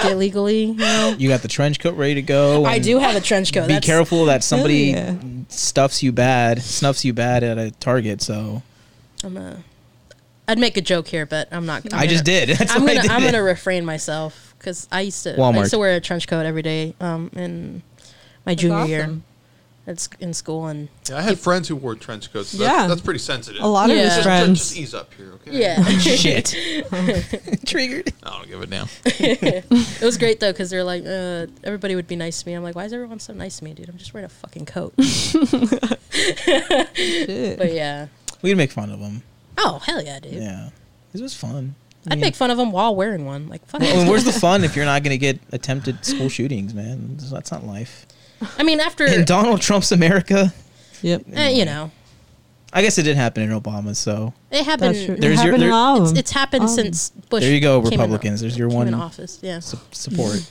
get 0.02 0.16
legally." 0.18 0.64
You 0.64 0.74
know, 0.74 1.14
You 1.18 1.28
got 1.28 1.40
the 1.42 1.48
trench 1.48 1.78
coat 1.80 1.94
ready 1.96 2.14
to 2.16 2.22
go. 2.22 2.64
I 2.66 2.78
do 2.78 2.98
have 2.98 3.16
a 3.16 3.20
trench 3.20 3.52
coat. 3.52 3.62
Be 3.66 3.74
That's- 3.74 3.86
careful 3.86 4.26
that 4.26 4.44
somebody 4.44 4.88
yeah. 4.90 5.14
stuffs 5.48 6.02
you 6.02 6.12
bad, 6.12 6.60
snuffs 6.62 7.02
you 7.04 7.14
bad 7.14 7.44
at 7.44 7.56
a 7.56 7.70
Target. 7.70 8.20
So 8.20 8.62
I'm 9.24 9.36
a. 9.38 9.62
I'd 10.48 10.58
make 10.58 10.76
a 10.76 10.82
joke 10.82 11.08
here, 11.08 11.24
but 11.24 11.48
I'm 11.50 11.64
not. 11.64 11.90
I'm 11.92 11.98
I 12.00 12.06
just 12.06 12.24
gonna- 12.26 12.46
did. 12.46 12.48
That's 12.58 12.72
I'm 12.74 12.80
gonna. 12.84 12.98
I 12.98 13.02
did 13.02 13.10
I'm 13.12 13.22
gonna 13.22 13.42
refrain 13.42 13.86
myself 13.86 14.54
because 14.58 14.86
I 14.92 15.02
used 15.02 15.22
to. 15.22 15.34
I 15.34 15.38
Walmart. 15.38 15.58
used 15.60 15.70
to 15.70 15.78
wear 15.78 15.96
a 15.96 16.00
trench 16.00 16.28
coat 16.28 16.44
every 16.44 16.62
day. 16.62 16.94
Um, 17.00 17.30
in 17.34 17.82
my 18.44 18.54
junior 18.54 18.84
year, 18.84 19.02
awesome. 19.04 19.24
It's 19.87 20.09
in 20.20 20.35
school 20.35 20.66
and 20.66 20.88
Yeah, 21.09 21.18
I 21.18 21.22
had 21.22 21.38
friends 21.38 21.68
who 21.68 21.77
wore 21.77 21.94
trench 21.94 22.33
coats. 22.33 22.49
So 22.51 22.62
Yeah. 22.62 22.68
that's, 22.77 22.88
that's 22.88 23.01
pretty 23.03 23.20
sensitive. 23.20 23.62
A 23.62 23.66
lot 23.68 23.88
of 23.90 23.96
Yeah. 23.96 24.03
his 24.05 24.14
Just- 24.14 24.16
Just, 24.16 24.27
friends. 24.27 24.59
just 24.59 24.77
ease 24.77 24.94
up 24.94 25.14
here, 25.14 25.33
okay? 25.35 25.51
yeah, 25.59 25.83
Shit. 25.99 26.46
Triggered. 27.66 28.12
I 28.22 28.31
don't 28.38 28.49
give 28.49 28.61
a 28.62 28.66
damn. 28.66 28.88
it 29.05 30.01
was 30.03 30.18
great 30.18 30.40
though 30.40 30.53
because 30.53 30.70
they're 30.70 30.85
like, 30.85 31.05
uh, 31.07 31.46
everybody 31.64 31.94
would 31.94 32.09
be 32.09 32.16
nice 32.16 32.42
to 32.42 32.49
me. 32.49 32.55
I'm 32.55 32.62
like, 32.62 32.75
why 32.75 32.85
is 32.85 32.92
everyone 32.92 33.20
so 33.20 33.33
nice 33.33 33.59
to 33.59 33.64
me, 33.64 33.75
dude? 33.75 33.88
I'm 33.88 33.96
just 33.99 34.12
wearing 34.12 34.27
a 34.27 34.29
fucking 34.29 34.66
coat. 34.66 34.92
Shit. 36.11 37.59
but 37.59 37.72
yeah. 37.72 38.09
We'd 38.42 38.57
make 38.57 38.70
fun 38.72 38.90
of 38.90 39.01
them. 39.01 39.22
Oh 39.59 39.79
hell 39.85 40.03
yeah, 40.03 40.18
dude. 40.20 40.35
Yeah, 40.35 40.70
this 41.12 41.22
was 41.22 41.35
fun. 41.35 41.75
I 42.07 42.12
I'd 42.12 42.16
mean- 42.16 42.20
make 42.20 42.35
fun 42.37 42.51
of 42.51 42.59
them 42.59 42.72
while 42.72 42.94
wearing 42.94 43.25
one. 43.25 43.49
Like 43.49 43.66
fuck. 43.66 43.83
I 43.83 43.87
it. 43.87 43.96
mean, 43.96 44.07
where's 44.09 44.25
the 44.25 44.33
fun 44.33 44.64
if 44.64 44.77
you're 44.77 44.85
not 44.85 45.03
going 45.03 45.12
to 45.12 45.18
get 45.18 45.40
attempted 45.53 46.05
school 46.05 46.29
shootings, 46.29 46.75
man? 46.75 47.16
That's 47.18 47.51
not 47.51 47.64
life. 47.66 48.07
I 48.59 48.62
mean, 48.62 48.81
after 48.81 49.07
In 49.07 49.25
Donald 49.25 49.61
Trump's 49.61 49.92
America, 49.92 50.53
Yep. 51.03 51.22
eh, 51.35 51.49
you 51.51 51.64
know, 51.64 51.90
I 52.72 52.83
guess 52.83 52.99
it 52.99 53.05
did 53.05 53.16
happen 53.16 53.42
in 53.42 53.51
Obama, 53.59 53.94
So 53.96 54.35
it 54.51 54.64
happened. 54.64 54.94
That's 54.94 55.05
true. 55.07 55.14
It 55.14 55.20
There's 55.20 55.37
your- 55.37 55.44
happened 55.53 55.62
there- 55.62 55.72
all 55.72 55.96
of 55.96 56.03
It's, 56.03 56.11
them. 56.12 56.18
it's 56.18 56.31
happened 56.33 56.62
Um, 56.64 56.68
since 56.68 57.11
Bush. 57.31 57.42
there 57.42 57.53
you 57.53 57.61
go, 57.61 57.81
came 57.81 57.92
in- 57.94 57.99
Republicans. 58.01 58.40
There's 58.40 58.57
your 58.59 58.68
came 58.68 58.77
one 58.79 58.88
in 58.88 58.94
office. 58.94 59.38
Yeah, 59.42 59.61
su- 59.61 59.79
support. 59.92 60.42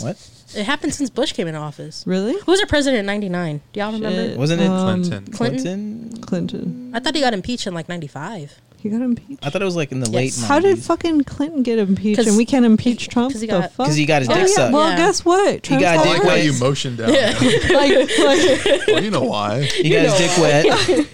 what 0.00 0.16
it 0.54 0.64
happened 0.66 0.94
since 0.94 1.10
Bush 1.10 1.32
came 1.32 1.48
in 1.48 1.54
office. 1.54 2.02
really? 2.06 2.34
Who 2.44 2.50
was 2.52 2.60
our 2.60 2.66
president 2.66 3.00
in 3.00 3.06
'99? 3.06 3.60
Do 3.72 3.80
y'all 3.80 3.92
remember? 3.92 4.28
Shit. 4.28 4.38
wasn't 4.38 4.60
it? 4.60 4.68
Um, 4.68 5.02
Clinton. 5.02 5.32
Clinton. 5.32 6.18
Clinton. 6.20 6.90
I 6.94 7.00
thought 7.00 7.14
he 7.14 7.20
got 7.20 7.32
impeached 7.34 7.66
in 7.66 7.74
like 7.74 7.88
'95. 7.88 8.52
He 8.84 8.90
got 8.90 9.00
impeached. 9.00 9.40
I 9.42 9.48
thought 9.48 9.62
it 9.62 9.64
was 9.64 9.76
like 9.76 9.92
in 9.92 10.00
the 10.00 10.10
late. 10.10 10.24
Yes. 10.36 10.44
How 10.44 10.60
did 10.60 10.76
90s. 10.76 10.86
fucking 10.86 11.24
Clinton 11.24 11.62
get 11.62 11.78
impeached 11.78 12.18
'Cause 12.18 12.26
and 12.26 12.36
we 12.36 12.44
can't 12.44 12.66
impeach 12.66 13.04
he- 13.04 13.08
Trump? 13.08 13.32
'cause 13.32 13.40
he 13.40 13.46
the 13.46 13.60
got- 13.60 13.72
fuck? 13.72 13.86
'Cause 13.86 13.96
he 13.96 14.04
got 14.04 14.20
his 14.20 14.28
oh, 14.28 14.34
dick 14.34 14.42
yeah. 14.48 14.54
sucked. 14.54 14.74
Well, 14.74 14.90
Yeah. 14.90 14.96
guess 14.98 15.24
what? 15.24 15.62
Trump's 15.62 15.82
got 15.82 15.96
all 15.96 16.04
dick 16.04 16.12
like 16.12 16.22
how 16.22 16.28
wet. 16.28 16.44
you 16.44 16.52
motioned 16.60 16.98
down. 16.98 17.14
Yeah. 17.14 17.30
like, 17.40 18.08
like 18.18 18.86
well, 18.88 19.02
you 19.02 19.10
know 19.10 19.22
why. 19.22 19.62
He 19.62 19.88
got 19.88 20.02
his 20.04 20.18
dick 20.18 20.36
wet. 20.38 21.06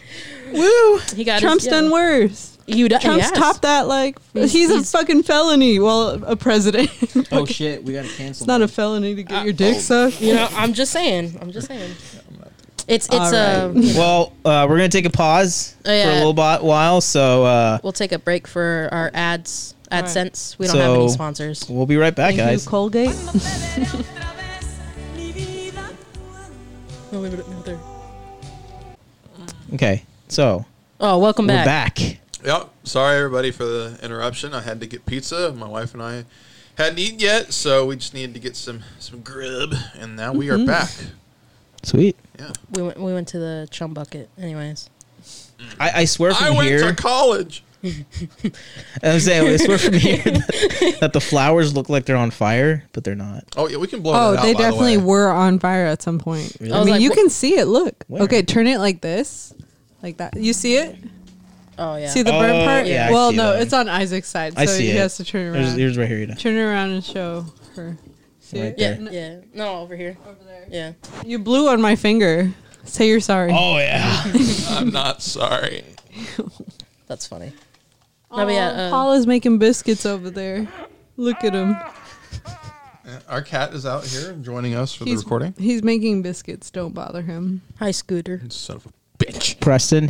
woo. 0.52 0.98
He 1.14 1.22
got 1.22 1.40
Trump's 1.40 1.62
his, 1.62 1.72
yeah. 1.72 1.80
done 1.80 1.90
worse. 1.92 2.59
You 2.66 2.88
d- 2.88 2.98
Trump's 2.98 3.30
yes. 3.30 3.38
topped 3.38 3.62
that 3.62 3.87
like 3.87 4.18
He's- 4.33 4.50
he's, 4.52 4.68
he's- 4.70 4.92
a 4.92 4.98
fucking 4.98 5.22
felony. 5.22 5.78
Well, 5.78 6.24
a 6.24 6.35
president. 6.35 6.90
it's 7.00 7.33
oh 7.33 7.46
shit, 7.46 7.85
we 7.85 7.92
got 7.92 8.04
to 8.04 8.11
cancel. 8.16 8.42
It's 8.42 8.46
not 8.48 8.62
a 8.62 8.68
felony 8.68 9.14
to 9.14 9.22
get 9.22 9.42
uh, 9.42 9.44
your 9.44 9.52
dick 9.52 9.76
oh. 9.76 9.80
sucked. 9.80 10.20
You 10.20 10.35
know, 10.35 10.48
I'm 10.52 10.72
just 10.72 10.90
saying. 10.90 11.38
I'm 11.40 11.52
just 11.52 11.68
saying. 11.68 11.92
It's 12.90 13.07
it's 13.07 13.14
All 13.14 13.22
uh, 13.35 13.68
right. 13.68 13.94
Well, 13.96 14.33
uh, 14.44 14.66
we're 14.68 14.76
gonna 14.76 14.88
take 14.88 15.05
a 15.07 15.11
pause 15.11 15.76
Oh, 15.87 15.92
yeah. 15.92 16.07
for 16.07 16.11
a 16.11 16.14
little 16.14 16.33
bit 16.35 16.64
while, 16.64 17.00
so 17.00 17.44
uh, 17.44 17.79
we'll 17.85 17.92
take 17.92 18.11
a 18.11 18.18
break 18.18 18.48
for 18.48 18.88
our 18.90 19.12
ads. 19.14 19.76
Right. 19.92 20.05
AdSense. 20.05 20.59
We 20.59 20.66
don't 20.66 20.76
have 20.76 20.94
any 20.96 21.09
So- 21.09 21.14
sponsors. 21.14 21.68
we'll 21.68 21.87
be 21.87 21.96
right 21.96 22.14
back, 22.14 22.35
Thank 22.35 22.48
guys. 22.48 22.64
you, 22.64 22.70
Colgate. 22.70 23.14
Okay, 29.74 30.03
so 30.29 30.64
Oh, 31.00 31.18
welcome 31.18 31.46
we're 31.46 31.55
back. 31.64 31.96
back. 31.96 32.18
Yep. 32.44 32.70
Sorry, 32.85 33.16
everybody, 33.18 33.50
for 33.50 33.64
the 33.64 33.98
interruption. 34.03 34.53
I 34.55 34.61
had 34.62 34.81
to 34.81 34.87
get 34.87 35.07
pizza. 35.07 35.53
My 35.53 35.66
wife 35.68 35.94
and 35.94 36.03
I 36.03 36.24
hadn't 36.76 36.98
eaten 36.98 37.18
yet, 37.20 37.53
so 37.53 37.87
we 37.87 37.96
just 37.96 38.14
needed 38.14 38.35
to 38.35 38.40
get 38.40 38.57
some 38.57 38.83
some 38.98 39.20
grub, 39.22 39.74
and 39.98 40.16
now 40.16 40.33
we 40.33 40.50
are 40.50 40.59
back. 40.64 40.90
Sweet. 41.83 42.16
Yeah. 42.40 42.53
We 42.70 42.83
went 42.83 42.98
we 42.98 43.12
went 43.12 43.29
to 43.29 43.38
the 43.38 43.68
chum 43.70 43.92
bucket. 43.94 44.29
Anyways, 44.38 44.88
I, 45.79 45.90
I 46.00 46.05
swear 46.07 46.33
from 46.35 46.46
you. 46.46 46.53
I 46.53 46.57
went 46.57 46.68
here. 46.68 46.81
to 46.88 46.94
college. 46.94 47.62
I'm 49.03 49.20
saying 49.20 49.46
I 49.48 49.57
swear 49.57 49.79
from 49.79 49.94
here 49.94 50.18
that, 50.22 50.96
that 51.00 51.12
the 51.14 51.20
flowers 51.20 51.74
look 51.74 51.88
like 51.88 52.05
they're 52.05 52.16
on 52.16 52.31
fire, 52.31 52.85
but 52.92 53.05
they're 53.05 53.14
not. 53.14 53.44
Oh 53.57 53.68
yeah, 53.68 53.79
we 53.79 53.87
can 53.87 54.03
blow 54.03 54.12
Oh, 54.14 54.31
that 54.33 54.40
out. 54.40 54.42
they 54.42 54.53
by 54.53 54.59
the 54.64 54.64
definitely 54.70 54.98
way. 54.98 55.05
were 55.05 55.31
on 55.31 55.59
fire 55.59 55.87
at 55.87 56.03
some 56.03 56.18
point. 56.18 56.57
Really? 56.61 56.72
I, 56.72 56.76
I 56.76 56.79
was 56.81 56.87
mean, 56.87 56.94
like, 56.96 57.03
you 57.03 57.11
wh- 57.11 57.14
can 57.14 57.31
see 57.31 57.59
it. 57.59 57.66
Look. 57.66 58.05
Where? 58.09 58.22
Okay, 58.24 58.42
turn 58.42 58.66
it 58.66 58.79
like 58.79 59.00
this, 59.00 59.55
like 60.03 60.18
that. 60.18 60.37
You 60.37 60.53
see 60.53 60.76
it? 60.76 60.96
oh 61.79 61.96
yeah. 61.96 62.09
See 62.11 62.22
the 62.22 62.35
Oh, 62.35 62.38
burn 62.40 62.64
part? 62.66 62.87
yeah, 62.87 63.09
I 63.09 63.12
well, 63.12 63.31
see 63.31 63.37
no, 63.38 63.53
that. 63.55 63.62
it's 63.62 63.72
on 63.72 63.88
Isaac's 63.88 64.29
side, 64.29 64.55
so 64.55 64.61
I 64.61 64.66
see 64.66 64.85
he 64.87 64.90
it. 64.90 64.96
has 64.98 65.16
to 65.16 65.24
turn 65.24 65.53
There's, 65.53 65.68
around. 65.68 65.79
here's 65.79 65.96
right 65.98 66.09
here. 66.09 66.18
You 66.18 66.26
know. 66.26 66.35
Turn 66.35 66.57
it 66.57 66.61
around 66.61 66.90
and 66.90 67.03
show 67.05 67.46
her. 67.76 67.96
See 68.50 68.60
Right 68.60 68.74
yeah, 68.76 68.94
there. 68.94 69.12
yeah. 69.12 69.40
No, 69.54 69.76
over 69.76 69.94
here. 69.94 70.16
Over 70.26 70.42
there. 70.44 70.66
Yeah. 70.68 70.92
You 71.24 71.38
blew 71.38 71.68
on 71.68 71.80
my 71.80 71.94
finger. 71.94 72.52
Say 72.82 73.06
you're 73.06 73.20
sorry. 73.20 73.52
Oh 73.54 73.78
yeah. 73.78 74.24
I'm 74.70 74.90
not 74.90 75.22
sorry. 75.22 75.84
That's 77.06 77.28
funny. 77.28 77.52
No, 78.32 78.44
but 78.44 78.52
yeah, 78.52 78.70
Aw, 78.70 78.74
uh, 78.74 78.90
Paula's 78.90 79.24
making 79.28 79.58
biscuits 79.58 80.04
over 80.04 80.30
there. 80.30 80.66
Look 81.16 81.44
at 81.44 81.54
him. 81.54 81.76
Our 83.28 83.42
cat 83.42 83.72
is 83.72 83.86
out 83.86 84.04
here 84.04 84.32
joining 84.32 84.74
us 84.74 84.94
for 84.94 85.04
He's 85.04 85.20
the 85.20 85.26
recording. 85.26 85.54
He's 85.56 85.84
making 85.84 86.22
biscuits. 86.22 86.72
Don't 86.72 86.92
bother 86.92 87.22
him. 87.22 87.62
Hi, 87.78 87.92
Scooter. 87.92 88.42
Son 88.48 88.76
of 88.76 88.86
a 88.86 88.90
bitch. 89.20 89.61
Preston. 89.61 90.09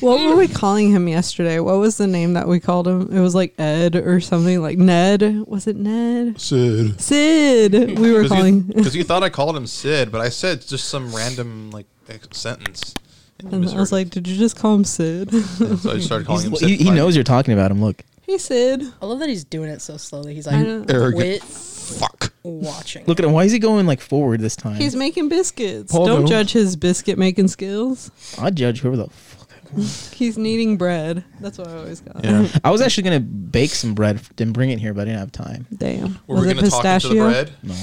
What 0.00 0.20
were 0.20 0.36
we 0.36 0.46
calling 0.48 0.90
him 0.90 1.08
yesterday? 1.08 1.58
What 1.58 1.78
was 1.78 1.96
the 1.96 2.06
name 2.06 2.34
that 2.34 2.46
we 2.46 2.60
called 2.60 2.86
him? 2.86 3.14
It 3.14 3.20
was 3.20 3.34
like 3.34 3.58
Ed 3.58 3.96
or 3.96 4.20
something 4.20 4.62
like 4.62 4.78
Ned. 4.78 5.44
Was 5.46 5.66
it 5.66 5.76
Ned? 5.76 6.40
Sid. 6.40 7.00
Sid. 7.00 7.98
We 7.98 8.12
were 8.12 8.28
calling. 8.28 8.62
Because 8.62 8.94
you 8.94 9.02
thought 9.04 9.22
I 9.22 9.30
called 9.30 9.56
him 9.56 9.66
Sid, 9.66 10.12
but 10.12 10.20
I 10.20 10.28
said 10.28 10.62
just 10.62 10.88
some 10.88 11.14
random 11.14 11.70
like 11.70 11.86
sentence. 12.32 12.94
And 13.40 13.52
And 13.52 13.68
I 13.68 13.80
was 13.80 13.90
like, 13.92 14.10
did 14.10 14.28
you 14.28 14.36
just 14.36 14.56
call 14.56 14.74
him 14.76 14.84
Sid? 14.84 15.32
And 15.32 15.78
so 15.78 15.90
I 15.90 15.98
started 15.98 16.26
calling 16.26 16.46
him 16.46 16.54
Sid. 16.54 16.68
he, 16.68 16.76
he 16.76 16.90
knows 16.90 17.16
you're 17.16 17.24
talking 17.24 17.52
about 17.52 17.70
him. 17.70 17.82
Look. 17.82 18.04
hey, 18.22 18.38
Sid. 18.38 18.82
I 19.02 19.06
love 19.06 19.18
that 19.18 19.28
he's 19.28 19.44
doing 19.44 19.68
it 19.70 19.82
so 19.82 19.96
slowly. 19.96 20.34
He's 20.34 20.46
like, 20.46 20.56
know. 20.64 20.84
Arrogant. 20.88 21.14
quit 21.16 21.42
Fuck. 21.84 22.32
watching. 22.42 23.04
Look 23.06 23.18
at 23.18 23.24
him. 23.24 23.32
Why 23.32 23.44
is 23.44 23.52
he 23.52 23.58
going 23.58 23.86
like 23.86 24.00
forward 24.00 24.40
this 24.40 24.56
time? 24.56 24.76
He's 24.76 24.96
making 24.96 25.28
biscuits. 25.28 25.92
Hold 25.92 26.08
Don't 26.08 26.22
on. 26.22 26.26
judge 26.26 26.52
his 26.52 26.76
biscuit 26.76 27.18
making 27.18 27.48
skills. 27.48 28.10
I 28.40 28.50
judge 28.50 28.80
whoever 28.80 28.96
the 28.96 29.08
fuck. 29.10 29.48
He's 30.14 30.38
kneading 30.38 30.76
bread. 30.76 31.24
That's 31.40 31.58
what 31.58 31.68
I 31.68 31.76
always 31.78 32.00
got. 32.00 32.24
Yeah. 32.24 32.46
I 32.62 32.70
was 32.70 32.80
actually 32.80 33.04
gonna 33.04 33.20
bake 33.20 33.70
some 33.70 33.94
bread 33.94 34.20
and 34.38 34.52
bring 34.54 34.70
it 34.70 34.78
here, 34.78 34.94
but 34.94 35.02
I 35.02 35.04
didn't 35.06 35.18
have 35.20 35.32
time. 35.32 35.66
Damn. 35.76 36.18
Were 36.26 36.36
Was 36.36 36.44
we 36.44 36.50
it 36.50 36.54
going 36.54 36.64
to 36.64 36.70
talk 36.70 36.84
into 36.84 37.08
the 37.08 37.14
pistachio? 37.14 37.28
bread? 37.30 37.52
No. 37.62 37.74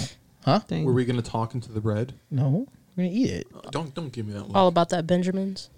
Huh? 0.45 0.59
Dang. 0.67 0.85
Were 0.85 0.93
we 0.93 1.05
going 1.05 1.21
to 1.21 1.29
talk 1.29 1.53
into 1.53 1.71
the 1.71 1.81
bread? 1.81 2.13
No. 2.29 2.67
We're 2.95 3.03
gonna 3.05 3.15
eat 3.15 3.29
it. 3.29 3.47
Don't 3.71 3.93
don't 3.93 4.11
give 4.11 4.25
me 4.27 4.33
that 4.33 4.47
look. 4.47 4.55
All 4.55 4.67
about 4.67 4.89
that 4.89 5.05
Benjamins. 5.07 5.69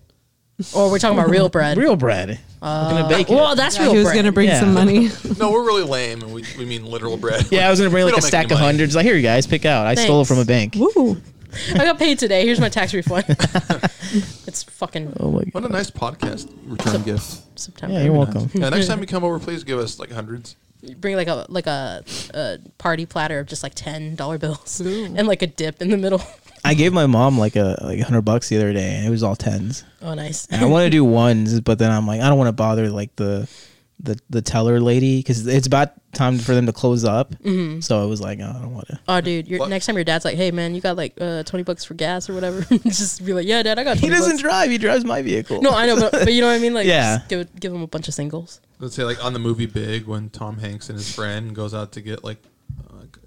Or 0.75 0.89
we're 0.91 0.99
talking 0.99 1.17
about 1.17 1.29
real 1.31 1.49
bread. 1.49 1.77
Real 1.77 1.95
bread. 1.95 2.39
Uh, 2.61 2.89
We're 2.91 3.01
gonna 3.01 3.09
bake 3.17 3.29
it. 3.29 3.33
Well, 3.33 3.55
that's 3.55 3.75
Yeah, 3.75 3.83
real 3.83 3.91
he 3.93 3.97
was 3.99 4.07
bread. 4.07 4.15
gonna 4.17 4.31
bring 4.31 4.47
Yeah. 4.47 4.59
some 4.59 4.73
money. 4.73 5.09
No, 5.39 5.51
we're 5.51 5.65
really 5.65 5.83
lame, 5.83 6.21
and 6.21 6.33
we, 6.33 6.45
we 6.57 6.63
mean 6.65 6.85
literal 6.85 7.17
bread. 7.17 7.47
Yeah, 7.51 7.67
I 7.67 7.69
was 7.69 7.79
gonna 7.79 7.89
bring 7.89 8.05
We 8.05 8.11
like 8.11 8.19
a 8.19 8.21
don't 8.21 8.23
make 8.25 8.29
stack 8.29 8.43
any 8.45 8.53
of 8.53 8.59
money. 8.59 8.65
hundreds. 8.65 8.95
Like, 8.95 9.05
here, 9.05 9.15
you 9.15 9.21
guys, 9.23 9.45
pick 9.47 9.65
out. 9.65 9.85
I 9.87 9.95
stole 9.95 10.21
it 10.21 10.25
Thanks. 10.25 10.29
from 10.29 10.39
a 10.39 10.45
bank. 10.45 10.75
Woo. 10.75 11.21
I 11.75 11.85
got 11.85 11.99
paid 11.99 12.17
today. 12.19 12.45
Here's 12.45 12.59
my 12.59 12.69
tax 12.69 12.93
refund. 12.93 13.25
it's 14.47 14.63
fucking 14.63 15.13
Oh 15.19 15.31
my 15.31 15.43
What 15.51 15.65
a 15.65 15.69
nice 15.69 15.91
podcast 15.91 16.49
return 16.65 17.01
gift. 17.03 17.41
September. 17.59 17.95
Yeah, 17.95 18.03
you're 18.05 18.13
welcome. 18.13 18.49
Yeah, 18.53 18.69
next 18.69 18.87
time 18.87 18.99
you 19.01 19.07
come 19.07 19.23
over, 19.23 19.39
please 19.39 19.63
give 19.63 19.77
us 19.79 19.99
like 19.99 20.11
hundreds. 20.11 20.55
Bring 20.97 21.15
like 21.15 21.27
a 21.27 21.45
like 21.49 21.67
a, 21.67 22.03
a 22.33 22.57
party 22.77 23.05
platter 23.05 23.39
of 23.39 23.47
just 23.47 23.63
like 23.63 23.73
ten 23.75 24.15
dollar 24.15 24.37
bills 24.37 24.81
Ooh. 24.81 25.05
and 25.15 25.27
like 25.27 25.41
a 25.41 25.47
dip 25.47 25.81
in 25.81 25.89
the 25.89 25.97
middle. 25.97 26.21
I 26.65 26.73
gave 26.75 26.93
my 26.93 27.05
mom 27.07 27.37
like 27.37 27.55
a 27.55 27.77
like 27.83 27.99
a 27.99 28.03
hundred 28.03 28.21
bucks 28.21 28.49
the 28.49 28.57
other 28.57 28.73
day, 28.73 28.95
and 28.95 29.05
it 29.05 29.09
was 29.09 29.23
all 29.23 29.35
tens. 29.35 29.83
Oh, 30.01 30.13
nice. 30.13 30.45
And 30.47 30.61
I 30.61 30.65
want 30.65 30.85
to 30.85 30.89
do 30.89 31.03
ones, 31.25 31.59
but 31.61 31.79
then 31.79 31.91
I'm 31.91 32.07
like, 32.07 32.21
I 32.21 32.29
don't 32.29 32.37
want 32.37 32.47
to 32.49 32.53
bother 32.53 32.89
like 32.89 33.15
the 33.15 33.49
the 33.99 34.19
the 34.29 34.41
teller 34.41 34.79
lady 34.81 35.19
because 35.19 35.45
it's 35.47 35.67
about 35.67 35.91
time 36.13 36.37
for 36.37 36.53
them 36.53 36.65
to 36.65 36.73
close 36.73 37.03
up. 37.05 37.31
Mm-hmm. 37.35 37.79
So 37.79 38.01
I 38.01 38.05
was 38.05 38.21
like, 38.21 38.39
oh, 38.41 38.49
I 38.55 38.61
don't 38.61 38.73
want 38.73 38.87
to. 38.87 38.99
Oh, 39.07 39.21
dude, 39.21 39.47
your, 39.47 39.59
What? 39.59 39.69
next 39.69 39.85
time 39.85 39.95
your 39.95 40.03
dad's 40.03 40.25
like, 40.25 40.35
"Hey, 40.35 40.51
man, 40.51 40.73
you 40.75 40.81
got 40.81 40.95
like 40.97 41.13
uh, 41.21 41.43
twenty 41.43 41.63
bucks 41.63 41.83
for 41.85 41.93
gas 41.93 42.29
or 42.29 42.33
whatever," 42.33 42.61
just 42.85 43.25
be 43.25 43.33
like, 43.33 43.45
"Yeah, 43.47 43.61
dad, 43.63 43.77
I 43.79 43.83
got." 43.83 43.97
20 43.97 44.07
He 44.07 44.09
doesn't 44.09 44.31
bucks." 44.33 44.41
drive. 44.41 44.69
He 44.71 44.77
drives 44.77 45.05
my 45.05 45.21
vehicle. 45.21 45.61
No, 45.61 45.71
I 45.71 45.85
know, 45.85 45.95
but, 45.99 46.11
but 46.11 46.33
you 46.33 46.41
know 46.41 46.47
what 46.47 46.55
I 46.55 46.59
mean. 46.59 46.73
Like, 46.73 46.87
Yeah. 46.87 47.17
just 47.17 47.29
give 47.29 47.59
give 47.59 47.73
him 47.73 47.81
a 47.81 47.87
bunch 47.87 48.07
of 48.07 48.13
singles. 48.13 48.61
Let's 48.79 48.95
say 48.95 49.03
like 49.03 49.23
on 49.23 49.33
the 49.33 49.39
movie 49.39 49.65
Big, 49.67 50.05
when 50.05 50.29
Tom 50.29 50.57
Hanks 50.59 50.89
and 50.89 50.97
his 50.97 51.13
friend 51.13 51.55
goes 51.55 51.73
out 51.73 51.91
to 51.93 52.01
get 52.01 52.23
like 52.23 52.37
a 52.45 52.49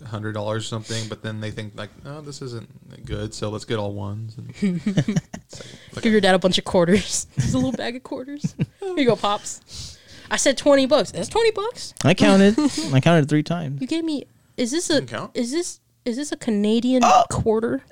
hundred 0.07 0.33
dollars 0.33 0.65
or 0.65 0.67
something, 0.67 1.09
but 1.09 1.23
then 1.23 1.41
they 1.41 1.51
think 1.51 1.75
like, 1.77 1.91
no, 2.05 2.21
this 2.21 2.43
isn't 2.43 3.05
good, 3.05 3.35
so 3.35 3.51
let's 3.51 3.65
get 3.65 3.79
all 3.79 3.93
ones. 3.93 4.37
And 4.39 4.51
it's 4.85 5.63
like, 5.95 6.03
Give 6.03 6.13
your 6.13 6.21
dad 6.21 6.35
a 6.35 6.39
bunch 6.39 6.59
of 6.59 6.65
quarters. 6.65 7.27
Just 7.35 7.55
a 7.55 7.59
little 7.59 7.73
bag 7.73 7.97
of 7.97 8.03
quarters. 8.03 8.55
Here 8.81 8.97
you 8.97 9.07
go, 9.07 9.17
pops. 9.17 9.99
I 10.31 10.37
said 10.37 10.59
twenty 10.59 10.87
bucks. 10.87 11.13
That's 11.13 11.29
twenty 11.29 11.51
bucks. 11.51 11.95
I 12.05 12.15
counted. 12.15 12.59
I 12.93 13.01
counted 13.01 13.29
three 13.29 13.43
times. 13.43 13.81
You 13.81 13.87
gave 13.87 14.05
me. 14.05 14.25
Is 14.57 14.71
this 14.71 14.91
a? 14.91 14.95
You 14.95 15.01
can 15.01 15.09
count. 15.09 15.31
Is 15.35 15.53
this? 15.53 15.81
Is 16.05 16.17
this 16.17 16.31
a 16.31 16.37
Canadian 16.37 17.03
oh! 17.05 17.25
quarter? 17.31 17.83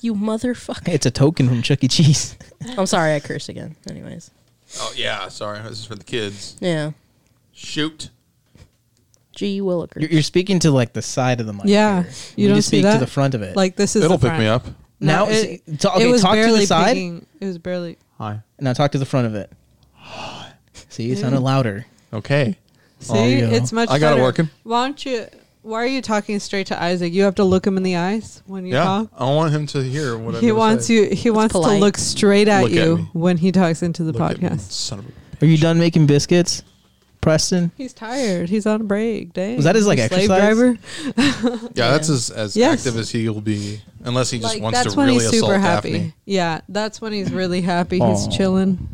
You 0.00 0.14
motherfucker. 0.14 0.88
It's 0.88 1.04
a 1.06 1.10
token 1.10 1.48
from 1.48 1.60
Chuck 1.60 1.84
E. 1.84 1.88
Cheese. 1.88 2.38
I'm 2.78 2.86
sorry, 2.86 3.14
I 3.14 3.20
cursed 3.20 3.48
again. 3.48 3.76
Anyways, 3.90 4.30
Oh 4.76 4.92
yeah, 4.96 5.28
sorry. 5.28 5.60
This 5.60 5.80
is 5.80 5.84
for 5.84 5.94
the 5.94 6.04
kids. 6.04 6.56
Yeah. 6.60 6.92
Shoot. 7.52 8.10
G. 9.38 9.60
Willikers. 9.60 10.00
You're, 10.00 10.10
you're 10.10 10.22
speaking 10.22 10.58
to 10.60 10.70
like 10.70 10.92
the 10.92 11.02
side 11.02 11.40
of 11.40 11.46
the 11.46 11.52
mic. 11.52 11.62
Yeah, 11.66 12.02
here. 12.02 12.12
you 12.36 12.44
need 12.44 12.48
don't 12.48 12.56
to 12.56 12.62
see 12.62 12.68
speak 12.78 12.82
that? 12.84 12.94
to 12.94 12.98
the 12.98 13.06
front 13.06 13.34
of 13.34 13.42
it. 13.42 13.54
Like 13.56 13.76
this 13.76 13.94
is 13.96 14.04
It'll 14.04 14.18
the 14.18 14.28
pick 14.30 14.38
me 14.38 14.46
up. 14.46 14.66
now, 15.00 15.26
No, 15.26 15.32
see- 15.32 15.62
it, 15.66 15.84
okay, 15.84 16.04
it 16.08 16.10
was 16.10 16.22
talk 16.22 16.32
to 16.32 16.36
barely 16.42 16.60
the 16.60 16.66
side. 16.66 16.94
picking- 16.94 17.26
It 17.40 17.46
was 17.46 17.58
barely. 17.58 17.98
Hi. 18.18 18.40
Now 18.60 18.72
talk 18.72 18.90
to 18.92 18.98
the 18.98 19.06
front 19.06 19.26
of 19.28 19.34
it. 19.36 19.52
See, 20.88 21.04
you 21.04 21.16
sounded 21.16 21.40
louder. 21.40 21.86
Okay. 22.12 22.56
See, 23.00 23.12
There 23.12 23.28
you 23.28 23.44
it's 23.46 23.72
much. 23.72 23.90
I 23.90 23.98
got 23.98 24.18
it 24.18 24.20
working. 24.22 24.50
Why 24.64 24.86
don't 24.86 25.06
you? 25.06 25.26
Why 25.62 25.82
are 25.82 25.86
you 25.86 26.00
talking 26.02 26.40
straight 26.40 26.66
to 26.68 26.82
Isaac? 26.82 27.12
You 27.12 27.22
have 27.24 27.34
to 27.36 27.44
look 27.44 27.66
him 27.66 27.76
in 27.76 27.82
the 27.82 27.96
eyes 27.96 28.42
when 28.46 28.64
you 28.64 28.72
Yeah. 28.74 28.84
talk. 28.84 29.08
I 29.16 29.24
want 29.24 29.52
him 29.52 29.66
to 29.68 29.82
hear 29.82 30.16
what 30.16 30.34
I'm 30.36 30.40
He 30.40 30.48
gonna 30.48 30.58
wants 30.58 30.86
say. 30.86 30.94
you. 30.94 31.10
He 31.14 31.30
wants 31.30 31.52
to 31.52 31.58
look 31.60 31.96
straight 31.98 32.48
at 32.48 32.62
Look 32.62 32.72
you 32.72 32.96
me. 32.98 33.08
when 33.12 33.36
he 33.36 33.52
talks 33.52 33.82
into 33.82 34.02
the 34.02 34.12
Look 34.12 34.22
at 34.32 34.40
me, 34.42 34.48
podcast. 34.48 34.60
Son 34.72 35.00
of 35.00 35.06
a. 35.06 35.44
Are 35.44 35.48
you 35.48 35.58
done 35.58 35.78
making 35.78 36.06
biscuits, 36.06 36.62
Preston? 37.20 37.72
He's 37.76 37.92
tired. 37.92 38.48
He's 38.48 38.64
on 38.66 38.80
a 38.80 38.84
break. 38.84 39.32
Dang. 39.32 39.56
Was 39.56 39.64
that 39.64 39.74
his, 39.74 39.86
like, 39.86 39.98
You 39.98 40.08
slave 40.08 40.30
exercise? 40.30 40.56
driver? 41.38 41.68
Yeah, 41.74 41.90
that's 41.90 42.08
as, 42.08 42.30
as 42.30 42.56
Yes. 42.56 42.80
active 42.86 42.98
as 42.98 43.10
he'll 43.10 43.40
be, 43.40 43.80
unless 44.04 44.30
he 44.30 44.38
just 44.38 44.54
Like 44.54 44.62
wants 44.62 44.78
that's 44.78 44.92
to 44.94 44.98
when 44.98 45.06
really 45.08 45.24
he's 45.24 45.34
assault 45.34 45.50
super 45.52 45.58
happy. 45.58 45.92
Daphne. 45.92 46.14
Yeah, 46.24 46.60
that's 46.68 47.00
when 47.00 47.12
he's 47.12 47.30
really 47.32 47.60
happy. 47.60 47.98
He's 48.04 48.26
Aw. 48.26 48.30
chilling. 48.30 48.88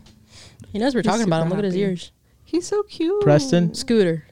He 0.72 0.78
knows 0.78 0.94
we're 0.94 1.00
He's 1.02 1.06
talking 1.10 1.26
about 1.26 1.42
him. 1.42 1.48
super 1.50 1.56
Look 1.56 1.58
at 1.58 1.64
his 1.64 1.74
happy. 1.74 1.82
ears. 1.82 2.10
He's 2.44 2.66
so 2.66 2.82
cute. 2.84 3.22
Preston? 3.22 3.74
Scooter. 3.74 4.24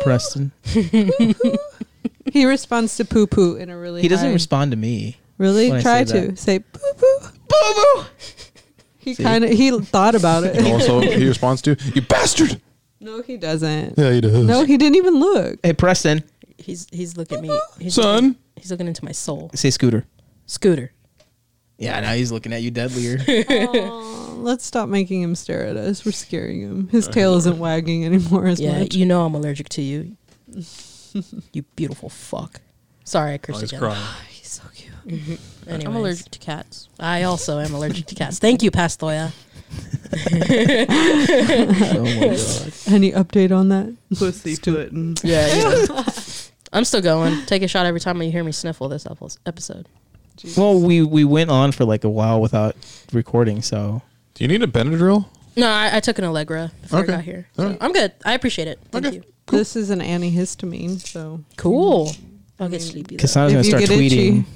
Preston. 0.00 0.52
He 2.32 2.44
responds 2.46 2.96
to 2.98 3.04
poo 3.04 3.26
poo 3.26 3.56
in 3.56 3.70
a 3.70 3.76
really. 3.78 4.02
He 4.02 4.08
doesn't 4.08 4.26
high- 4.28 4.32
respond 4.32 4.70
to 4.70 4.76
me. 4.76 5.16
Really 5.38 5.72
I 5.72 5.80
try 5.80 6.04
say 6.04 6.20
to 6.20 6.26
that. 6.28 6.38
say 6.38 6.58
poo 6.60 6.78
poo. 6.96 7.28
Boo 7.48 7.74
boo. 7.74 8.04
He 8.98 9.14
See? 9.14 9.22
kind 9.24 9.42
of 9.42 9.50
he 9.50 9.76
thought 9.80 10.14
about 10.14 10.44
And 10.44 10.66
it. 10.66 10.72
also, 10.72 11.00
he 11.00 11.26
responds 11.26 11.60
to 11.62 11.76
you 11.94 12.02
bastard. 12.02 12.60
No, 13.00 13.22
he 13.22 13.36
doesn't. 13.36 13.98
Yeah, 13.98 14.12
he 14.12 14.20
does. 14.20 14.32
No, 14.46 14.64
he 14.64 14.76
didn't 14.76 14.96
even 14.96 15.14
look. 15.14 15.58
Hey, 15.62 15.72
Preston. 15.72 16.22
He's 16.58 16.86
he's 16.92 17.16
looking 17.16 17.38
at 17.38 17.42
me. 17.44 17.60
He's 17.78 17.94
Son. 17.94 18.14
Looking, 18.24 18.36
he's 18.56 18.70
looking 18.70 18.86
into 18.86 19.04
my 19.04 19.12
soul. 19.12 19.50
Say 19.54 19.70
Scooter. 19.70 20.04
Scooter. 20.46 20.92
Yeah, 21.78 21.98
now 22.00 22.12
he's 22.12 22.30
looking 22.30 22.52
at 22.52 22.60
you 22.60 22.70
deadlier. 22.70 23.16
Aw, 23.28 24.34
let's 24.36 24.66
stop 24.66 24.90
making 24.90 25.22
him 25.22 25.34
stare 25.34 25.64
at 25.66 25.78
us. 25.78 26.04
We're 26.04 26.12
scaring 26.12 26.60
him. 26.60 26.88
His 26.88 27.08
tail 27.08 27.36
isn't 27.36 27.58
wagging 27.58 28.04
anymore 28.04 28.46
as 28.48 28.60
Yeah, 28.60 28.80
much. 28.80 28.94
you 28.94 29.06
know 29.06 29.24
I'm 29.24 29.34
allergic 29.34 29.70
to 29.70 29.82
you. 29.82 30.16
you 31.52 31.62
beautiful 31.76 32.10
fuck. 32.10 32.60
Sorry, 33.04 33.32
I 33.32 33.34
Oh, 33.36 33.38
cursed 33.38 33.60
he's 33.62 33.70
again. 33.70 33.80
crying. 33.80 34.06
He's 34.30 34.48
so 34.50 34.62
cute. 34.74 34.92
Mm-hmm. 35.06 35.70
Anyways, 35.70 35.86
I'm 35.86 35.96
allergic 35.96 36.30
to 36.32 36.38
cats. 36.38 36.88
I 36.98 37.22
also 37.22 37.58
am 37.58 37.72
allergic 37.72 38.04
to 38.06 38.14
cats. 38.14 38.38
Thank 38.38 38.62
you, 38.62 38.70
Pastoya. 38.70 39.32
Oh 40.12 42.04
my 42.04 42.20
god. 42.20 42.72
Any 42.88 43.12
update 43.12 43.56
on 43.56 43.68
that? 43.68 43.94
Pussyfoot. 44.16 44.92
and- 44.92 45.20
Yeah, 45.22 45.46
yeah. 45.86 46.04
I'm 46.72 46.84
still 46.84 47.00
going. 47.02 47.44
Take 47.46 47.62
a 47.62 47.68
shot 47.68 47.86
every 47.86 48.00
time 48.00 48.20
you 48.22 48.30
hear 48.30 48.44
me 48.44 48.52
sniffle 48.52 48.88
this 48.88 49.04
epi- 49.06 49.26
episode. 49.46 49.88
Well, 50.56 50.80
we 50.80 51.02
we 51.02 51.24
went 51.24 51.50
on 51.50 51.72
for 51.72 51.84
like 51.84 52.04
a 52.04 52.08
while 52.08 52.40
without 52.40 52.74
recording, 53.12 53.60
so 53.60 54.02
Do 54.34 54.44
you 54.44 54.48
need 54.48 54.62
a 54.62 54.66
Benadryl? 54.66 55.26
No, 55.56 55.68
I, 55.68 55.96
I 55.96 56.00
took 56.00 56.18
an 56.18 56.24
Allegra 56.24 56.70
before 56.82 57.00
Okay. 57.00 57.12
I 57.12 57.16
got 57.16 57.24
here. 57.24 57.46
So 57.56 57.62
Alright. 57.64 57.78
I'm 57.80 57.92
good. 57.92 58.12
I 58.24 58.32
appreciate 58.34 58.68
it. 58.68 58.78
Thank 58.90 59.04
Okay. 59.06 59.16
you. 59.16 59.22
This 59.48 59.74
is 59.76 59.90
an 59.90 59.98
antihistamine, 60.00 61.00
so 61.00 61.40
Cool. 61.56 62.12
I'll 62.60 62.66
I 62.68 62.70
get 62.70 62.82
sleepy. 62.82 63.16
though. 63.16 63.22
Kassandra's 63.22 63.66
If 63.66 63.72
gonna 63.72 63.86
start 63.86 63.98
get 64.00 64.12
itchy. 64.12 64.44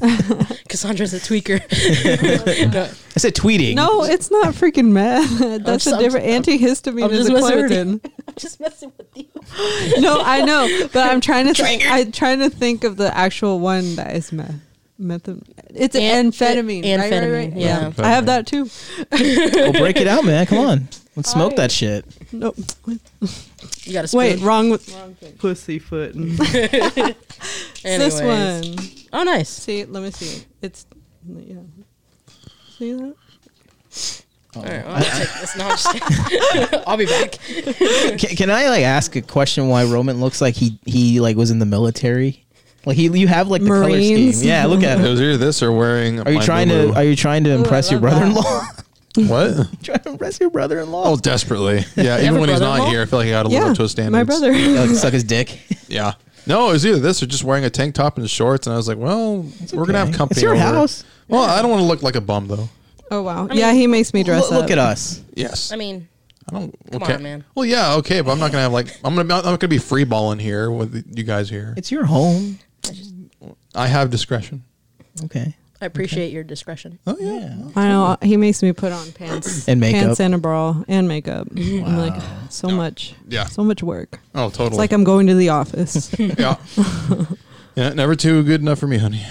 tweeting. 0.00 0.58
Kassandra's 0.68 1.14
a 1.14 1.18
tweaker. 1.20 1.58
No, 2.72 2.82
I 2.84 3.18
said 3.20 3.34
tweeting. 3.34 3.74
no, 3.74 4.04
it's 4.04 4.30
not 4.30 4.54
freaking 4.54 4.92
meth. 4.92 5.38
That's 5.64 5.84
just- 5.84 5.96
a 5.96 5.98
different 5.98 6.26
I'm- 6.26 6.42
antihistamine. 6.42 7.04
I'm 7.04 7.10
is 7.10 7.26
just 7.26 7.30
a 7.30 7.32
messing 7.34 7.62
with 7.62 7.70
you. 7.72 7.76
Claritin. 7.76 8.12
I'm 8.28 8.34
just 8.36 8.60
messing 8.60 8.92
with 8.96 9.06
you. 9.16 10.00
no, 10.00 10.20
I 10.22 10.42
know, 10.44 10.88
but 10.92 11.10
I'm 11.10 11.20
trying 11.20 11.46
to 11.46 11.54
think. 11.54 11.82
I'm 11.86 12.12
trying 12.12 12.38
to 12.40 12.50
think 12.50 12.84
of 12.84 12.96
the 12.96 13.16
actual 13.16 13.58
one 13.60 13.96
that 13.96 14.14
is 14.14 14.30
meth. 14.32 14.54
Meth. 14.98 15.28
It's 15.74 15.94
An- 15.96 16.30
amphetamine. 16.32 16.82
right, 16.82 16.98
right, 16.98 17.12
amphetamine, 17.12 17.52
right? 17.52 17.56
yeah. 17.56 17.92
I 17.98 18.08
have 18.10 18.26
that 18.26 18.46
too. 18.46 18.68
Well, 19.12 19.72
break 19.72 19.96
it 19.96 20.06
out, 20.08 20.24
man. 20.24 20.46
Come 20.46 20.58
on. 20.58 20.88
Let's 21.16 21.30
smoke 21.30 21.52
I- 21.54 21.56
that 21.56 21.72
shit. 21.72 22.04
No, 22.32 22.52
You 23.84 23.92
got 23.92 24.06
to 24.06 24.16
wait, 24.16 24.40
wrong 24.40 24.70
with 24.70 24.92
wrong 24.94 25.14
thing. 25.14 25.32
Pussyfoot. 25.34 26.14
and- 26.14 26.36
It's 26.40 27.82
this 27.82 28.20
one. 28.20 28.76
Oh, 29.12 29.22
nice. 29.22 29.48
See, 29.48 29.84
let 29.84 30.02
me 30.02 30.10
see. 30.10 30.44
It's 30.62 30.86
yeah. 31.26 31.56
See 32.78 32.92
that? 32.92 33.14
Oh. 34.56 34.60
All 34.60 34.62
right, 34.64 34.84
well, 34.84 34.94
I'll 34.96 35.02
take 35.02 35.28
this. 35.40 35.56
No, 35.56 35.64
I'm 35.64 35.70
just 35.70 35.92
kidding. 35.92 36.80
I'll 36.86 36.96
be 36.96 37.06
back. 37.06 37.32
Can, 38.18 38.36
can 38.36 38.50
I 38.50 38.68
like 38.70 38.82
ask 38.82 39.14
a 39.16 39.22
question? 39.22 39.68
Why 39.68 39.84
Roman 39.84 40.20
looks 40.20 40.40
like 40.40 40.54
he 40.54 40.78
he 40.86 41.20
like 41.20 41.36
was 41.36 41.50
in 41.50 41.58
the 41.58 41.66
military? 41.66 42.44
Like 42.86 42.96
he, 42.96 43.08
you 43.08 43.28
have 43.28 43.48
like 43.48 43.62
the 43.62 43.68
color 43.68 43.90
scheme. 43.90 44.32
Yeah, 44.36 44.64
look 44.66 44.82
at 44.82 44.98
It 45.00 45.04
it. 45.04 45.10
was 45.10 45.20
either 45.20 45.36
this 45.36 45.62
or 45.62 45.70
wearing. 45.72 46.20
Are 46.20 46.30
you 46.30 46.38
my 46.38 46.44
trying 46.44 46.68
to 46.68 46.86
boo-boo. 46.86 46.94
Are 46.94 47.04
you 47.04 47.14
trying 47.16 47.44
to 47.44 47.50
Ooh, 47.50 47.58
impress 47.58 47.90
your 47.90 48.00
brother-in-law? 48.00 48.62
what? 49.16 49.68
trying 49.82 49.98
to 50.00 50.08
impress 50.10 50.40
your 50.40 50.48
brother-in-law? 50.50 51.02
Oh, 51.04 51.16
desperately. 51.16 51.84
Yeah, 51.96 52.20
even 52.22 52.40
when 52.40 52.48
he's 52.48 52.60
not 52.60 52.88
here, 52.88 53.02
I 53.02 53.04
feel 53.04 53.18
like 53.18 53.28
I 53.28 53.32
got 53.32 53.42
to 53.44 53.48
live 53.50 53.62
Yeah, 53.62 53.68
up 53.70 53.76
to 53.76 53.82
his 53.82 53.90
standards. 53.90 54.12
my 54.12 54.24
brother. 54.24 54.52
Yeah, 54.52 54.80
like 54.80 54.90
suck 54.90 55.12
his 55.12 55.24
dick. 55.24 55.58
Yeah. 55.88 56.14
No, 56.48 56.70
it 56.70 56.72
was 56.72 56.86
either 56.86 56.98
this 56.98 57.22
or 57.22 57.26
just 57.26 57.44
wearing 57.44 57.64
a 57.64 57.70
tank 57.70 57.94
top 57.94 58.16
and 58.16 58.28
shorts, 58.28 58.66
and 58.66 58.74
I 58.74 58.76
was 58.78 58.88
like, 58.88 58.96
well, 58.96 59.44
we're 59.72 59.84
gonna 59.84 59.98
have 59.98 60.14
company. 60.14 60.38
It's 60.38 60.42
your 60.42 60.54
over. 60.54 60.62
house. 60.62 61.04
Well, 61.28 61.42
I 61.42 61.60
don't 61.60 61.70
want 61.70 61.82
to 61.82 61.86
look 61.86 62.02
like 62.02 62.16
a 62.16 62.22
bum 62.22 62.48
though. 62.48 62.68
Oh 63.10 63.22
wow. 63.22 63.46
I 63.50 63.54
yeah, 63.54 63.70
mean, 63.70 63.80
he 63.80 63.86
makes 63.86 64.14
me 64.14 64.22
dress 64.22 64.44
Look, 64.44 64.52
up. 64.52 64.62
look 64.62 64.70
at 64.70 64.78
us. 64.78 65.22
Yes. 65.34 65.72
I 65.72 65.76
mean, 65.76 66.08
I 66.48 66.52
don't. 66.52 66.90
Come 66.90 67.02
okay. 67.02 67.14
on, 67.14 67.22
man. 67.22 67.44
Well, 67.54 67.66
yeah, 67.66 67.94
okay, 67.96 68.20
but 68.22 68.32
I'm 68.32 68.38
not 68.38 68.50
gonna 68.50 68.62
have 68.62 68.72
like 68.72 68.88
I'm 69.04 69.14
gonna 69.14 69.34
I'm 69.34 69.44
not 69.44 69.60
gonna 69.60 69.68
be 69.68 69.78
free 69.78 70.04
balling 70.04 70.38
here 70.38 70.70
with 70.70 71.04
you 71.14 71.24
guys 71.24 71.50
here. 71.50 71.74
It's 71.76 71.92
your 71.92 72.06
home. 72.06 72.58
I 73.74 73.86
have 73.86 74.10
discretion. 74.10 74.64
Okay. 75.24 75.54
I 75.80 75.86
appreciate 75.86 76.32
your 76.32 76.42
discretion. 76.44 76.98
Oh 77.06 77.16
yeah. 77.20 77.38
Yeah. 77.56 77.68
I 77.76 77.88
know 77.88 78.16
he 78.22 78.36
makes 78.36 78.62
me 78.62 78.72
put 78.72 78.90
on 78.92 79.12
pants 79.12 79.68
And 79.68 79.80
makeup. 79.80 80.00
pants 80.00 80.20
and 80.20 80.34
a 80.34 80.38
bra 80.38 80.82
and 80.88 81.06
makeup. 81.06 81.48
I'm 81.56 81.96
like 81.96 82.20
so 82.50 82.68
much, 82.68 83.14
Yeah. 83.28 83.44
so 83.46 83.62
much 83.62 83.82
work. 83.82 84.18
Oh, 84.34 84.48
totally. 84.50 84.68
It's 84.68 84.76
like 84.78 84.92
I'm 84.92 85.04
going 85.04 85.28
to 85.28 85.34
the 85.34 85.50
office. 85.50 86.12
yeah. 86.18 86.56
yeah. 87.76 87.90
Never 87.90 88.16
too 88.16 88.42
good 88.42 88.60
enough 88.60 88.78
for 88.80 88.86
me, 88.88 88.98
honey. 88.98 89.24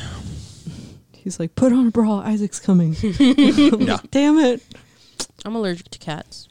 He's 1.14 1.40
like, 1.40 1.56
put 1.56 1.74
on 1.74 1.88
a 1.88 1.92
bra. 1.92 2.20
Isaac's 2.20 2.60
coming. 2.60 2.96
Yeah. 3.02 3.98
Damn 4.12 4.40
it. 4.40 4.62
I'm 5.44 5.56
allergic 5.56 5.90
to 5.92 6.00
cats. 6.00 6.48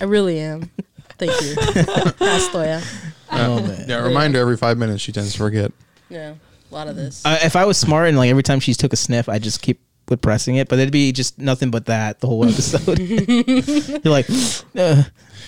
I 0.00 0.04
really 0.04 0.38
am. 0.38 0.70
Thank 1.18 1.32
you. 1.40 1.54
Pastoya. 1.56 2.84
Oh 3.32 3.60
man. 3.66 3.86
Yeah. 3.88 4.04
Reminder 4.04 4.38
every 4.40 4.56
five 4.56 4.78
minutes 4.78 5.02
she 5.02 5.12
tends 5.12 5.32
to 5.32 5.38
forget. 5.38 5.72
Yeah, 6.10 6.34
a 6.70 6.74
lot 6.74 6.88
of 6.88 6.96
this. 6.96 7.24
Uh, 7.24 7.38
if 7.42 7.56
I 7.56 7.64
was 7.64 7.78
smart 7.78 8.08
and 8.08 8.16
like 8.16 8.30
every 8.30 8.42
time 8.42 8.60
she 8.60 8.74
took 8.74 8.92
a 8.92 8.96
sniff, 8.96 9.28
I 9.28 9.38
just 9.38 9.62
keep 9.62 9.80
with 10.08 10.22
pressing 10.22 10.56
it, 10.56 10.68
but 10.68 10.78
it'd 10.78 10.92
be 10.92 11.12
just 11.12 11.38
nothing 11.38 11.70
but 11.70 11.86
that 11.86 12.20
the 12.20 12.26
whole 12.26 12.44
episode. 12.44 12.98
You're 14.04 14.12
like, 14.12 14.28
uh, 14.76 15.02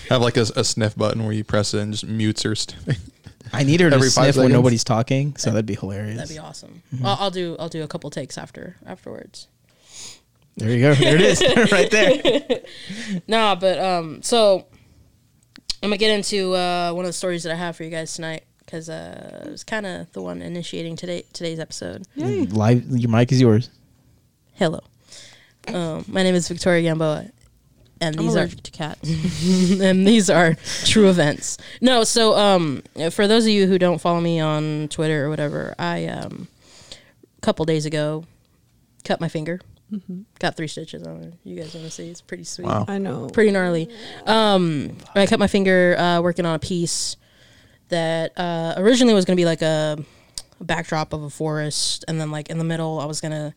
Have 0.09 0.21
like 0.21 0.37
a, 0.37 0.45
a 0.55 0.63
sniff 0.63 0.95
button 0.95 1.23
where 1.23 1.33
you 1.33 1.43
press 1.43 1.73
it 1.73 1.79
and 1.79 1.93
just 1.93 2.05
mutes 2.05 2.43
her 2.43 2.55
sniffing. 2.55 2.97
I 3.53 3.63
need 3.63 3.81
her 3.81 3.89
to 3.89 3.95
Every 3.95 4.09
five 4.09 4.33
sniff 4.33 4.43
when 4.43 4.51
nobody's 4.51 4.83
talking, 4.83 5.35
so 5.35 5.49
that'd 5.51 5.65
be 5.65 5.75
hilarious. 5.75 6.17
That'd 6.17 6.35
be 6.35 6.39
awesome. 6.39 6.81
Mm-hmm. 6.93 7.05
I'll, 7.05 7.17
I'll 7.19 7.31
do. 7.31 7.57
I'll 7.59 7.69
do 7.69 7.83
a 7.83 7.87
couple 7.87 8.09
takes 8.09 8.37
after 8.37 8.77
afterwards. 8.85 9.47
There 10.57 10.69
you 10.69 10.81
go. 10.81 10.93
There 10.93 11.15
it 11.15 11.21
is, 11.21 11.41
right 11.71 11.91
there. 11.91 12.61
Nah, 13.27 13.55
but 13.55 13.79
um, 13.79 14.21
so 14.21 14.67
I'm 15.83 15.89
gonna 15.89 15.97
get 15.97 16.11
into 16.11 16.53
uh, 16.53 16.91
one 16.93 17.03
of 17.03 17.09
the 17.09 17.13
stories 17.13 17.43
that 17.43 17.51
I 17.51 17.55
have 17.55 17.75
for 17.75 17.83
you 17.83 17.89
guys 17.89 18.13
tonight 18.13 18.43
because 18.71 18.87
uh, 18.87 19.43
it 19.45 19.51
was 19.51 19.65
kind 19.65 19.85
of 19.85 20.11
the 20.13 20.21
one 20.21 20.41
initiating 20.41 20.95
today 20.95 21.25
today's 21.33 21.59
episode. 21.59 22.07
Yay. 22.15 22.45
Live, 22.45 22.85
your 22.87 23.11
mic 23.11 23.29
is 23.33 23.41
yours. 23.41 23.69
Hello, 24.53 24.79
um, 25.67 26.05
my 26.07 26.23
name 26.23 26.35
is 26.35 26.47
Victoria 26.47 26.83
Gamboa, 26.83 27.25
and 27.99 28.17
I'm 28.17 28.25
these 28.25 28.35
are 28.37 28.47
to 28.47 28.71
cats. 28.71 29.09
and 29.81 30.07
these 30.07 30.29
are 30.29 30.55
true 30.85 31.09
events. 31.09 31.57
No, 31.81 32.05
so 32.05 32.37
um, 32.37 32.81
for 33.11 33.27
those 33.27 33.43
of 33.43 33.49
you 33.49 33.67
who 33.67 33.77
don't 33.77 33.99
follow 33.99 34.21
me 34.21 34.39
on 34.39 34.87
Twitter 34.87 35.25
or 35.25 35.29
whatever, 35.29 35.75
I 35.77 36.05
um, 36.05 36.47
a 37.37 37.41
couple 37.41 37.65
days 37.65 37.85
ago 37.85 38.23
cut 39.03 39.19
my 39.19 39.27
finger. 39.27 39.59
Got 40.39 40.55
three 40.55 40.69
stitches 40.69 41.03
on 41.03 41.21
it. 41.21 41.33
You 41.43 41.57
guys 41.57 41.73
want 41.73 41.85
to 41.85 41.91
see? 41.91 42.09
It's 42.09 42.21
pretty 42.21 42.45
sweet. 42.45 42.65
Wow. 42.65 42.85
I 42.87 42.97
know. 42.97 43.27
Pretty 43.27 43.51
gnarly. 43.51 43.89
Um, 44.25 44.95
I 45.13 45.25
cut 45.25 45.37
my 45.37 45.47
finger 45.47 45.97
uh, 45.99 46.21
working 46.21 46.45
on 46.45 46.55
a 46.55 46.59
piece 46.59 47.17
that 47.91 48.37
uh, 48.37 48.73
originally 48.77 49.13
was 49.13 49.23
going 49.25 49.37
to 49.37 49.39
be 49.41 49.45
like 49.45 49.61
a, 49.61 49.97
a 50.59 50.63
backdrop 50.63 51.13
of 51.13 51.23
a 51.23 51.29
forest, 51.29 52.03
and 52.07 52.19
then 52.19 52.31
like 52.31 52.49
in 52.49 52.57
the 52.57 52.63
middle, 52.65 52.99
I 52.99 53.05
was 53.05 53.21
gonna 53.21 53.53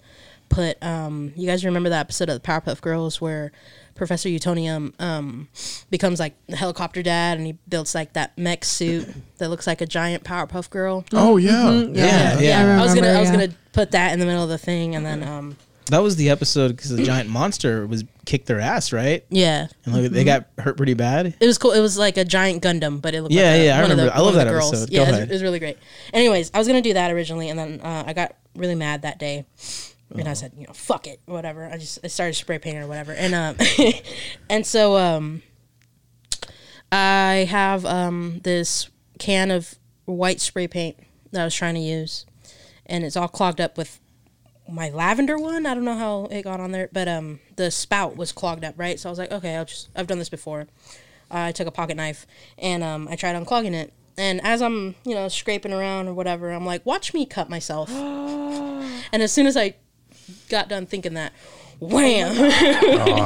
put. 0.48 0.80
Um, 0.82 1.32
you 1.34 1.46
guys 1.46 1.64
remember 1.64 1.88
that 1.88 2.00
episode 2.00 2.28
of 2.28 2.40
the 2.40 2.46
Powerpuff 2.46 2.80
Girls 2.80 3.20
where 3.20 3.50
Professor 3.94 4.28
Utonium 4.28 4.92
um, 5.00 5.48
becomes 5.90 6.20
like 6.20 6.34
the 6.48 6.56
helicopter 6.56 7.02
dad, 7.02 7.38
and 7.38 7.46
he 7.46 7.52
builds 7.68 7.94
like 7.94 8.12
that 8.12 8.36
mech 8.36 8.64
suit 8.64 9.08
that 9.38 9.48
looks 9.48 9.66
like 9.66 9.80
a 9.80 9.86
giant 9.86 10.22
Powerpuff 10.24 10.68
Girl. 10.70 11.04
Oh 11.12 11.36
yeah. 11.38 11.52
Mhm, 11.64 11.96
Yeah, 11.96 12.38
yeah. 12.38 12.76
I 12.76 12.80
I 12.80 12.82
was 12.82 12.94
gonna 12.94 13.06
remember, 13.08 13.16
I 13.16 13.20
was 13.20 13.30
gonna 13.30 13.48
put 13.72 13.90
that 13.92 14.12
in 14.12 14.18
the 14.20 14.26
middle 14.26 14.42
of 14.42 14.48
the 14.50 14.58
thing, 14.58 14.94
and 14.94 15.04
then 15.06 15.22
um, 15.22 15.56
That 15.86 16.02
was 16.02 16.16
the 16.16 16.30
episode 16.30 16.68
because 16.68 16.90
the 16.90 17.02
giant 17.04 17.28
monster 17.28 17.86
was 17.86 18.04
kicked 18.24 18.46
their 18.46 18.58
ass, 18.60 18.90
right? 18.92 19.22
Yeah. 19.28 19.66
And 19.84 19.94
like, 19.94 20.10
they 20.10 20.24
got 20.24 20.46
hurt 20.58 20.76
pretty 20.78 20.94
bad. 20.94 21.34
It 21.38 21.46
was 21.46 21.58
cool. 21.58 21.72
It 21.72 21.80
was 21.80 21.98
like 21.98 22.16
a 22.16 22.24
giant 22.24 22.62
Gundam, 22.62 23.02
but 23.02 23.14
it 23.14 23.20
looked 23.20 23.34
Yeah, 23.34 23.50
like 23.52 23.60
a, 23.60 23.64
yeah, 23.66 23.76
I 23.78 23.80
remember. 23.82 24.04
the- 24.06 24.16
I 24.16 24.20
love 24.20 24.34
that 24.34 24.48
girls. 24.48 24.72
episode. 24.72 24.90
Go 24.90 24.96
Yeah, 24.96 25.08
it 25.08 25.10
was, 25.10 25.20
it 25.20 25.30
was 25.30 25.42
really 25.42 25.58
great. 25.58 25.76
Anyways, 26.14 26.50
I 26.54 26.58
was 26.58 26.66
gonna 26.66 26.80
do 26.80 26.94
that 26.94 27.10
originally, 27.10 27.50
and 27.50 27.58
then 27.58 27.80
uh, 27.82 28.04
I 28.06 28.14
got 28.14 28.34
really 28.56 28.74
mad 28.74 29.02
that 29.02 29.18
day, 29.18 29.44
and 30.10 30.20
Uh-huh. 30.22 30.30
I 30.30 30.34
said, 30.34 30.52
you 30.56 30.66
know, 30.66 30.72
fuck 30.72 31.06
it, 31.06 31.20
whatever. 31.26 31.66
I 31.66 31.76
just 31.76 31.98
I 32.02 32.06
started 32.06 32.32
spray 32.34 32.58
painting 32.58 32.82
or 32.82 32.86
whatever, 32.86 33.12
and 33.12 33.34
um, 33.34 33.56
and 34.48 34.64
so 34.66 34.96
um, 34.96 35.42
I 36.90 37.46
have 37.50 37.84
um 37.84 38.40
this 38.42 38.88
can 39.18 39.50
of 39.50 39.74
white 40.06 40.40
spray 40.40 40.66
paint 40.68 40.96
that 41.32 41.42
I 41.42 41.44
was 41.44 41.54
trying 41.54 41.74
to 41.74 41.80
use, 41.80 42.24
and 42.86 43.04
it's 43.04 43.16
all 43.16 43.28
clogged 43.28 43.60
up 43.60 43.76
with 43.76 44.00
my 44.68 44.90
lavender 44.90 45.38
one. 45.38 45.66
I 45.66 45.74
don't 45.74 45.84
know 45.84 45.96
how 45.96 46.24
it 46.30 46.42
got 46.42 46.60
on 46.60 46.72
there, 46.72 46.88
but 46.92 47.08
um, 47.08 47.40
the 47.56 47.70
spout 47.70 48.16
was 48.16 48.32
clogged 48.32 48.64
up, 48.64 48.74
right? 48.76 48.98
So 48.98 49.08
I 49.08 49.10
was 49.10 49.18
like, 49.18 49.32
okay, 49.32 49.56
I'll 49.56 49.64
just 49.64 49.88
I've 49.94 50.06
done 50.06 50.18
this 50.18 50.28
before. 50.28 50.66
I 51.30 51.52
took 51.52 51.66
a 51.66 51.70
pocket 51.70 51.96
knife 51.96 52.26
and 52.58 52.82
um, 52.82 53.08
I 53.10 53.16
tried 53.16 53.34
unclogging 53.34 53.74
it. 53.74 53.92
And 54.16 54.40
as 54.44 54.62
I'm, 54.62 54.94
you 55.04 55.14
know, 55.14 55.26
scraping 55.28 55.72
around 55.72 56.06
or 56.06 56.14
whatever, 56.14 56.50
I'm 56.50 56.64
like, 56.64 56.86
watch 56.86 57.12
me 57.12 57.26
cut 57.26 57.50
myself. 57.50 57.90
and 57.92 59.22
as 59.22 59.32
soon 59.32 59.46
as 59.46 59.56
I 59.56 59.74
got 60.48 60.68
done 60.68 60.86
thinking 60.86 61.14
that, 61.14 61.32
wham, 61.80 62.32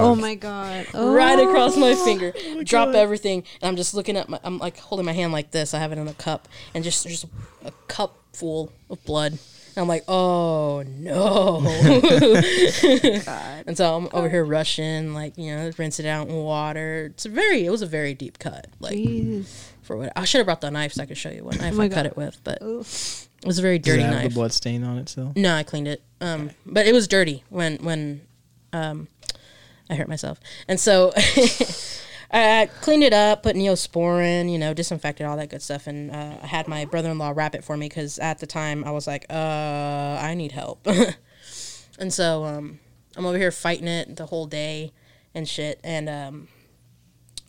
Oh 0.00 0.14
my 0.14 0.34
god. 0.34 0.86
Oh. 0.94 1.12
right 1.12 1.38
across 1.38 1.76
my 1.76 1.94
finger, 1.94 2.32
drop 2.64 2.94
everything, 2.94 3.44
and 3.60 3.68
I'm 3.68 3.76
just 3.76 3.92
looking 3.94 4.16
at 4.16 4.28
my, 4.28 4.40
I'm 4.42 4.58
like 4.58 4.78
holding 4.78 5.04
my 5.04 5.12
hand 5.12 5.32
like 5.32 5.50
this. 5.50 5.74
I 5.74 5.78
have 5.78 5.92
it 5.92 5.98
in 5.98 6.08
a 6.08 6.14
cup, 6.14 6.48
and 6.74 6.82
just 6.82 7.06
just 7.06 7.26
a 7.64 7.72
cup 7.88 8.16
full 8.32 8.72
of 8.88 9.04
blood. 9.04 9.38
And 9.78 9.84
I'm 9.84 9.88
like, 9.88 10.02
oh 10.08 10.82
no. 10.88 11.60
and 13.64 13.76
so 13.76 13.96
I'm 13.96 14.08
over 14.12 14.28
here 14.28 14.44
rushing, 14.44 15.14
like 15.14 15.38
you 15.38 15.54
know, 15.54 15.70
rinse 15.78 16.00
it 16.00 16.06
out 16.06 16.26
in 16.26 16.34
water. 16.34 17.10
It's 17.12 17.26
a 17.26 17.28
very, 17.28 17.64
it 17.64 17.70
was 17.70 17.80
a 17.80 17.86
very 17.86 18.12
deep 18.12 18.40
cut. 18.40 18.66
Like 18.80 18.96
Jeez. 18.96 19.68
for 19.82 19.96
what 19.96 20.12
I 20.16 20.24
should 20.24 20.38
have 20.38 20.46
brought 20.46 20.62
the 20.62 20.72
knife 20.72 20.94
so 20.94 21.04
I 21.04 21.06
could 21.06 21.16
show 21.16 21.30
you 21.30 21.44
what 21.44 21.60
knife 21.60 21.74
my 21.74 21.84
I 21.84 21.88
cut 21.90 22.06
it 22.06 22.16
with, 22.16 22.40
but 22.42 22.60
Ooh. 22.60 22.80
it 22.80 23.46
was 23.46 23.60
a 23.60 23.62
very 23.62 23.78
Does 23.78 23.94
dirty 23.94 24.02
it 24.02 24.06
have 24.06 24.14
knife. 24.14 24.28
the 24.30 24.34
blood 24.34 24.52
stain 24.52 24.82
on 24.82 24.98
it 24.98 25.08
still? 25.08 25.32
No, 25.36 25.54
I 25.54 25.62
cleaned 25.62 25.86
it. 25.86 26.02
Um, 26.20 26.50
but 26.66 26.88
it 26.88 26.92
was 26.92 27.06
dirty 27.06 27.44
when 27.48 27.76
when 27.76 28.22
um, 28.72 29.06
I 29.88 29.94
hurt 29.94 30.08
myself, 30.08 30.40
and 30.66 30.80
so 30.80 31.12
I 32.30 32.68
cleaned 32.82 33.04
it 33.04 33.14
up, 33.14 33.42
put 33.42 33.56
neosporin, 33.56 34.52
you 34.52 34.58
know, 34.58 34.74
disinfected 34.74 35.26
all 35.26 35.36
that 35.38 35.48
good 35.48 35.62
stuff, 35.62 35.86
and 35.86 36.10
uh, 36.10 36.34
I 36.42 36.46
had 36.46 36.68
my 36.68 36.84
brother-in-law 36.84 37.32
wrap 37.34 37.54
it 37.54 37.64
for 37.64 37.76
me 37.76 37.88
because 37.88 38.18
at 38.18 38.38
the 38.38 38.46
time 38.46 38.84
I 38.84 38.90
was 38.90 39.06
like, 39.06 39.24
uh, 39.30 40.18
I 40.20 40.34
need 40.34 40.52
help, 40.52 40.86
and 41.98 42.12
so 42.12 42.44
um, 42.44 42.80
I'm 43.16 43.24
over 43.24 43.38
here 43.38 43.50
fighting 43.50 43.88
it 43.88 44.16
the 44.16 44.26
whole 44.26 44.46
day 44.46 44.92
and 45.34 45.48
shit, 45.48 45.80
and 45.82 46.08
um, 46.08 46.48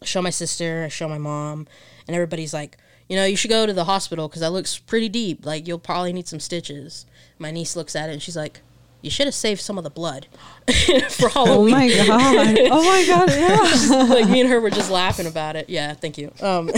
show 0.04 0.22
my 0.22 0.30
sister, 0.30 0.84
I 0.86 0.88
show 0.88 1.10
my 1.10 1.18
mom, 1.18 1.68
and 2.08 2.16
everybody's 2.16 2.54
like, 2.54 2.78
you 3.10 3.16
know, 3.16 3.26
you 3.26 3.36
should 3.36 3.50
go 3.50 3.66
to 3.66 3.74
the 3.74 3.86
hospital 3.86 4.28
because 4.28 4.42
that 4.42 4.52
looks 4.52 4.78
pretty 4.78 5.10
deep. 5.10 5.46
Like 5.46 5.68
you'll 5.68 5.80
probably 5.80 6.14
need 6.14 6.28
some 6.28 6.40
stitches. 6.40 7.08
My 7.40 7.50
niece 7.50 7.76
looks 7.76 7.96
at 7.96 8.10
it 8.10 8.14
and 8.14 8.22
she's 8.22 8.38
like, 8.38 8.62
you 9.02 9.10
should 9.10 9.28
have 9.28 9.34
saved 9.34 9.62
some 9.62 9.78
of 9.78 9.84
the 9.84 9.90
blood 9.90 10.28
for 11.10 11.30
Halloween. 11.30 11.74
Oh 11.74 11.78
my 11.78 11.88
god. 11.90 12.58
Oh 12.72 12.84
my 12.84 13.06
god. 13.08 13.30
Yeah. 13.30 14.04
like 14.14 14.30
me 14.30 14.42
and 14.42 14.50
her 14.50 14.60
were 14.60 14.70
just 14.70 14.92
laughing 14.92 15.26
about 15.26 15.56
it. 15.56 15.70
Yeah, 15.70 15.94
thank 15.94 16.18
you. 16.18 16.32
Um, 16.42 16.70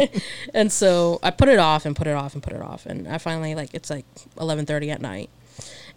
and 0.54 0.72
so 0.72 1.18
I 1.22 1.30
put 1.30 1.48
it 1.48 1.58
off 1.58 1.84
and 1.86 1.94
put 1.94 2.06
it 2.06 2.14
off 2.14 2.34
and 2.34 2.42
put 2.42 2.52
it 2.52 2.62
off, 2.62 2.86
and 2.86 3.06
I 3.06 3.18
finally 3.18 3.54
like 3.54 3.74
it's 3.74 3.90
like 3.90 4.04
eleven 4.40 4.64
thirty 4.66 4.90
at 4.90 5.00
night, 5.00 5.28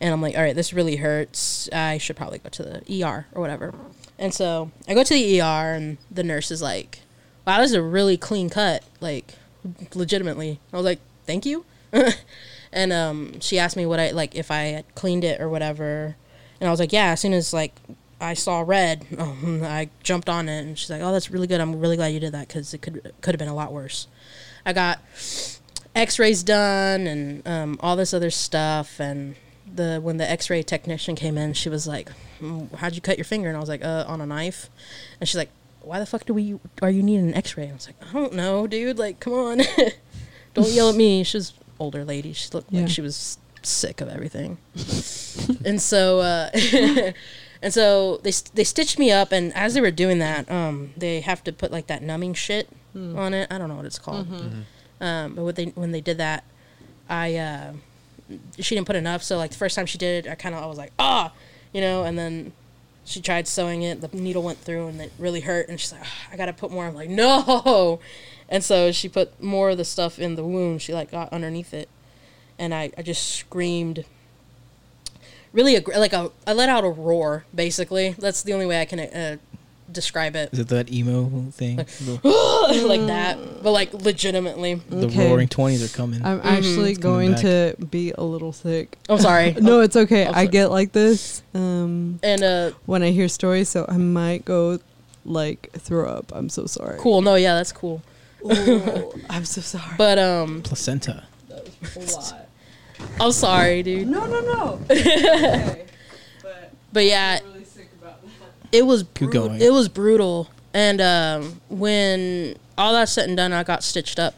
and 0.01 0.13
I'm 0.13 0.21
like, 0.21 0.35
all 0.35 0.41
right, 0.43 0.55
this 0.55 0.73
really 0.73 0.97
hurts. 0.97 1.69
I 1.71 1.97
should 1.97 2.15
probably 2.15 2.39
go 2.39 2.49
to 2.49 2.63
the 2.63 3.03
ER 3.03 3.27
or 3.33 3.41
whatever. 3.41 3.73
And 4.17 4.33
so 4.33 4.71
I 4.87 4.93
go 4.93 5.03
to 5.03 5.13
the 5.13 5.41
ER, 5.41 5.73
and 5.73 5.97
the 6.11 6.23
nurse 6.23 6.51
is 6.51 6.61
like, 6.61 6.99
wow, 7.47 7.59
this 7.59 7.71
is 7.71 7.75
a 7.75 7.81
really 7.81 8.17
clean 8.17 8.49
cut, 8.49 8.83
like 8.99 9.35
legitimately. 9.95 10.59
I 10.73 10.75
was 10.75 10.85
like, 10.85 10.99
thank 11.25 11.45
you. 11.45 11.63
And 12.71 12.93
um, 12.93 13.39
she 13.39 13.57
asked 13.57 13.75
me 13.75 13.85
what 13.85 13.99
I 13.99 14.11
like 14.11 14.35
if 14.35 14.51
I 14.51 14.61
had 14.63 14.95
cleaned 14.95 15.23
it 15.23 15.41
or 15.41 15.49
whatever, 15.49 16.15
and 16.59 16.67
I 16.67 16.71
was 16.71 16.79
like, 16.79 16.93
yeah. 16.93 17.11
As 17.11 17.21
soon 17.21 17.33
as 17.33 17.53
like 17.53 17.73
I 18.21 18.33
saw 18.33 18.61
red, 18.61 19.05
um, 19.17 19.61
I 19.63 19.89
jumped 20.03 20.29
on 20.29 20.49
it, 20.49 20.61
and 20.61 20.77
she's 20.77 20.89
like, 20.89 21.01
oh, 21.01 21.11
that's 21.11 21.31
really 21.31 21.47
good. 21.47 21.61
I'm 21.61 21.79
really 21.79 21.95
glad 21.95 22.07
you 22.07 22.19
did 22.19 22.33
that 22.33 22.47
because 22.47 22.73
it 22.73 22.81
could 22.81 23.13
could 23.21 23.33
have 23.33 23.39
been 23.39 23.47
a 23.47 23.55
lot 23.55 23.73
worse. 23.73 24.07
I 24.65 24.73
got 24.73 24.99
X-rays 25.95 26.43
done 26.43 27.07
and 27.07 27.47
um, 27.47 27.79
all 27.81 27.95
this 27.95 28.13
other 28.13 28.29
stuff, 28.29 28.99
and 28.99 29.35
the 29.73 29.99
when 30.01 30.17
the 30.17 30.29
X-ray 30.29 30.63
technician 30.63 31.15
came 31.15 31.37
in, 31.37 31.53
she 31.53 31.69
was 31.69 31.87
like, 31.87 32.11
"Mm, 32.39 32.73
how'd 32.75 32.95
you 32.95 33.01
cut 33.01 33.17
your 33.17 33.25
finger? 33.25 33.47
And 33.47 33.57
I 33.57 33.59
was 33.59 33.69
like, 33.69 33.83
uh, 33.83 34.05
on 34.07 34.21
a 34.21 34.25
knife, 34.25 34.69
and 35.19 35.27
she's 35.27 35.37
like. 35.37 35.49
Why 35.81 35.97
the 35.97 36.05
fuck 36.05 36.25
do 36.25 36.33
we 36.33 36.59
are 36.81 36.89
you 36.89 37.01
needing 37.01 37.29
an 37.29 37.33
X-ray? 37.33 37.63
And 37.63 37.71
I 37.71 37.75
was 37.75 37.87
like, 37.87 37.95
I 38.09 38.11
don't 38.11 38.33
know, 38.33 38.67
dude. 38.67 38.99
Like, 38.99 39.21
come 39.21 39.31
on, 39.31 39.61
don't 40.53 40.67
yell 40.67 40.89
at 40.89 40.95
me. 40.95 41.23
She's 41.23 41.53
older 41.79 42.03
lady. 42.05 42.33
She 42.33 42.49
looked 42.51 42.71
Yeah. 42.71 42.81
like 42.81 42.89
she 42.89 43.01
was 43.01 43.37
sick 43.61 44.01
of 44.01 44.07
everything. 44.09 44.57
and 45.65 45.81
so, 45.81 46.19
uh, 46.19 46.49
and 47.61 47.73
so 47.73 48.17
they 48.23 48.31
they 48.53 48.63
stitched 48.63 48.97
me 48.99 49.11
up, 49.11 49.31
and 49.31 49.53
as 49.55 49.73
they 49.73 49.81
were 49.81 49.91
doing 49.91 50.19
that, 50.19 50.49
um, 50.51 50.93
they 50.97 51.21
have 51.21 51.43
to 51.45 51.51
put 51.53 51.71
like 51.71 51.87
that 51.87 52.01
numbing 52.01 52.33
shit 52.33 52.69
on 52.95 53.33
it. 53.33 53.51
I 53.51 53.57
don't 53.57 53.69
know 53.69 53.75
what 53.75 53.85
it's 53.85 53.99
called. 53.99 54.27
Um, 55.01 55.35
but 55.35 55.43
what 55.43 55.55
they 55.55 55.65
when 55.75 55.91
they 55.91 56.01
did 56.01 56.17
that, 56.17 56.43
I 57.09 57.35
uh, 57.35 57.73
she 58.59 58.75
didn't 58.75 58.87
put 58.87 58.95
enough. 58.95 59.23
So 59.23 59.37
like 59.37 59.51
the 59.51 59.57
first 59.57 59.75
time 59.75 59.85
she 59.85 59.97
did 59.97 60.25
it, 60.25 60.29
I 60.31 60.35
kind 60.35 60.53
of 60.55 60.63
I 60.63 60.67
was 60.67 60.77
like 60.77 60.91
ah, 60.99 61.31
you 61.73 61.81
know, 61.81 62.03
and 62.03 62.17
then 62.17 62.51
she 63.09 63.21
tried 63.21 63.47
sewing 63.47 63.81
it. 63.81 64.01
The 64.01 64.15
needle 64.15 64.43
went 64.43 64.59
through, 64.59 64.87
and 64.87 65.01
it 65.01 65.11
really 65.17 65.39
hurt. 65.41 65.67
And 65.67 65.79
she's 65.79 65.91
like, 65.91 66.01
"Ah, 66.03 66.27
I 66.31 66.37
gotta 66.37 66.53
put 66.53 66.69
more. 66.69 66.85
I'm 66.85 66.93
like, 66.93 67.09
no. 67.09 67.99
And 68.51 68.63
so 68.63 68.91
she 68.91 69.07
put 69.07 69.41
more 69.41 69.69
of 69.71 69.77
the 69.77 69.85
stuff 69.85 70.17
in 70.17 70.35
the 70.35 70.43
wound. 70.43 70.81
She 70.81 70.91
like 70.93 71.11
got 71.11 71.31
underneath 71.31 71.71
it, 71.71 71.87
and 72.57 72.73
I, 72.73 72.91
I 72.97 73.03
just 73.03 73.35
screamed. 73.35 74.05
Really, 75.53 75.75
aggr- 75.75 75.97
like 75.97 76.13
a 76.13 76.31
I 76.47 76.53
let 76.53 76.67
out 76.67 76.83
a 76.83 76.89
roar. 76.89 77.45
Basically, 77.53 78.15
that's 78.17 78.41
the 78.41 78.53
only 78.53 78.65
way 78.65 78.81
I 78.81 78.85
can 78.85 78.99
uh, 78.99 79.37
describe 79.91 80.35
it, 80.35 80.49
Is 80.53 80.59
it 80.59 80.67
that 80.69 80.91
emo 80.91 81.25
thing? 81.51 81.77
The, 81.77 82.19
like 82.87 83.05
that. 83.07 83.37
But 83.63 83.71
like 83.71 83.93
legitimately, 83.93 84.75
the 84.89 85.07
Okay. 85.07 85.27
roaring 85.29 85.47
twenties 85.47 85.83
are 85.83 85.95
coming. 85.97 86.23
I'm 86.25 86.39
actually 86.43 86.91
It's 86.91 86.99
coming 86.99 87.31
going 87.31 87.35
to 87.41 87.75
be 87.89 88.11
a 88.17 88.23
little 88.23 88.53
sick. 88.53 88.97
I'm 89.09 89.19
sorry. 89.19 89.53
No, 89.59 89.81
it's 89.81 89.95
okay. 89.95 90.23
I'm 90.25 90.29
I 90.31 90.33
sorry. 90.33 90.47
get 90.47 90.71
like 90.71 90.91
this 90.93 91.41
um, 91.53 92.19
and 92.23 92.43
uh, 92.43 92.71
when 92.85 93.03
I 93.03 93.11
hear 93.11 93.27
stories, 93.27 93.69
so 93.69 93.85
I 93.89 93.97
might 93.97 94.45
go 94.45 94.79
like 95.25 95.69
throw 95.73 96.09
up. 96.09 96.31
I'm 96.33 96.49
so 96.49 96.65
sorry. 96.65 96.97
cool. 96.99 97.21
No, 97.21 97.35
yeah, 97.35 97.55
that's 97.55 97.71
cool. 97.71 98.01
Ooh, 98.45 99.11
I'm 99.29 99.43
so 99.45 99.59
sorry. 99.61 99.95
But 99.97 100.17
um, 100.17 100.61
Placenta. 100.61 101.23
I'm 103.19 103.31
sorry, 103.31 103.83
dude. 103.83 104.07
No, 104.07 104.25
no, 104.25 104.39
no. 104.41 104.79
okay. 104.91 105.85
But 106.41 106.71
But 106.93 107.05
yeah, 107.05 107.39
really 107.39 107.43
sick 107.43 107.49
about 107.49 107.57
that. 107.57 107.58
It 108.71 108.85
was 108.85 109.03
bru- 109.03 109.29
going. 109.29 109.61
it 109.61 109.71
was 109.71 109.89
brutal. 109.89 110.49
And 110.73 111.01
um, 111.01 111.61
when 111.69 112.55
all 112.77 112.93
that's 112.93 113.11
said 113.11 113.27
and 113.27 113.35
done 113.35 113.51
i 113.51 113.63
got 113.63 113.83
stitched 113.83 114.19
up 114.19 114.35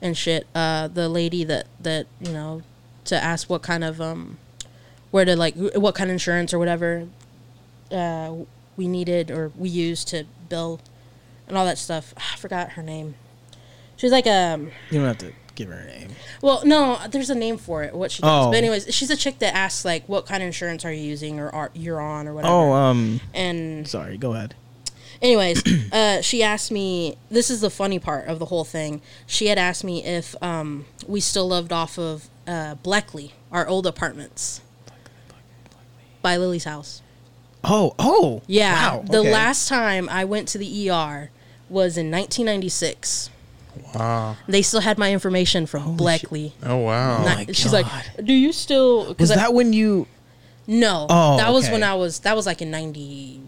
and 0.00 0.16
shit. 0.16 0.46
Uh, 0.54 0.86
the 0.86 1.08
lady 1.08 1.44
that 1.44 1.66
that 1.80 2.06
you 2.20 2.32
know 2.32 2.62
to 3.06 3.16
ask 3.16 3.48
what 3.48 3.62
kind 3.62 3.82
of 3.82 4.00
um 4.00 4.38
where 5.10 5.24
to 5.24 5.34
like 5.36 5.54
what 5.74 5.94
kind 5.94 6.10
of 6.10 6.12
insurance 6.12 6.52
or 6.52 6.58
whatever 6.58 7.08
uh, 7.90 8.34
we 8.76 8.86
needed 8.88 9.30
or 9.30 9.50
we 9.56 9.68
used 9.68 10.08
to 10.08 10.24
bill 10.48 10.80
and 11.48 11.56
all 11.56 11.64
that 11.64 11.78
stuff. 11.78 12.14
I 12.16 12.36
forgot 12.36 12.72
her 12.72 12.82
name. 12.82 13.14
She's 13.96 14.12
like 14.12 14.26
um 14.26 14.70
You 14.90 14.98
don't 14.98 15.08
have 15.08 15.18
to 15.18 15.32
give 15.54 15.68
her 15.68 15.78
a 15.78 15.86
name. 15.86 16.08
well, 16.42 16.62
no, 16.64 16.98
there's 17.10 17.30
a 17.30 17.34
name 17.34 17.56
for 17.58 17.82
it. 17.82 17.94
What 17.94 18.10
she 18.10 18.22
does, 18.22 18.46
Oh. 18.46 18.50
but 18.50 18.56
anyways, 18.58 18.94
she's 18.94 19.10
a 19.10 19.16
chick 19.16 19.38
that 19.40 19.54
asks 19.54 19.84
like, 19.84 20.08
"What 20.08 20.26
kind 20.26 20.42
of 20.42 20.46
insurance 20.48 20.84
are 20.84 20.92
you 20.92 21.02
using 21.02 21.38
or 21.40 21.48
are 21.54 21.70
you're 21.74 22.00
on 22.00 22.26
or 22.28 22.34
whatever?" 22.34 22.52
Oh, 22.54 22.72
um, 22.72 23.20
and 23.32 23.86
sorry. 23.88 24.16
Go 24.18 24.32
ahead. 24.34 24.54
anyways, 25.22 25.62
uh, 25.92 26.20
she 26.22 26.42
asked 26.42 26.70
me. 26.72 27.16
This 27.30 27.50
is 27.50 27.60
the 27.60 27.70
funny 27.70 27.98
part 27.98 28.26
of 28.28 28.38
the 28.38 28.46
whole 28.46 28.64
thing. 28.64 29.00
She 29.26 29.46
had 29.46 29.58
asked 29.58 29.84
me 29.84 30.04
if 30.04 30.34
um, 30.42 30.86
we 31.06 31.20
still 31.20 31.46
lived 31.48 31.72
off 31.72 31.98
of 31.98 32.28
uh, 32.46 32.74
Bleckley, 32.82 33.30
our 33.52 33.66
old 33.66 33.86
apartments, 33.86 34.60
by 36.22 36.36
Lily's 36.36 36.64
house. 36.64 37.00
Oh, 37.62 37.94
oh. 37.98 38.42
Yeah, 38.46 38.96
Wow. 38.96 39.04
the 39.10 39.18
okay. 39.20 39.32
last 39.32 39.68
time 39.68 40.08
I 40.10 40.24
went 40.24 40.48
to 40.48 40.58
the 40.58 40.90
ER 40.90 41.30
was 41.70 41.96
in 41.96 42.10
1996. 42.10 43.30
Wow. 43.94 44.36
They 44.48 44.62
still 44.62 44.80
had 44.80 44.98
my 44.98 45.12
information 45.12 45.66
from 45.66 45.96
Bleckley. 45.96 46.52
Oh 46.62 46.78
wow. 46.78 47.18
Oh 47.20 47.24
Not- 47.24 47.36
my 47.38 47.44
she's 47.52 47.70
God. 47.72 47.84
like, 47.84 48.24
"Do 48.24 48.32
you 48.32 48.52
still?" 48.52 49.06
'cause 49.14 49.16
Was 49.20 49.30
I- 49.32 49.36
that 49.36 49.54
when 49.54 49.72
you? 49.72 50.06
No. 50.66 51.06
Oh, 51.10 51.36
that 51.36 51.52
was 51.52 51.64
okay. 51.64 51.72
when 51.72 51.82
I 51.82 51.94
was. 51.94 52.20
That 52.20 52.34
was 52.36 52.46
like 52.46 52.62
in 52.62 52.70
90, 52.70 53.40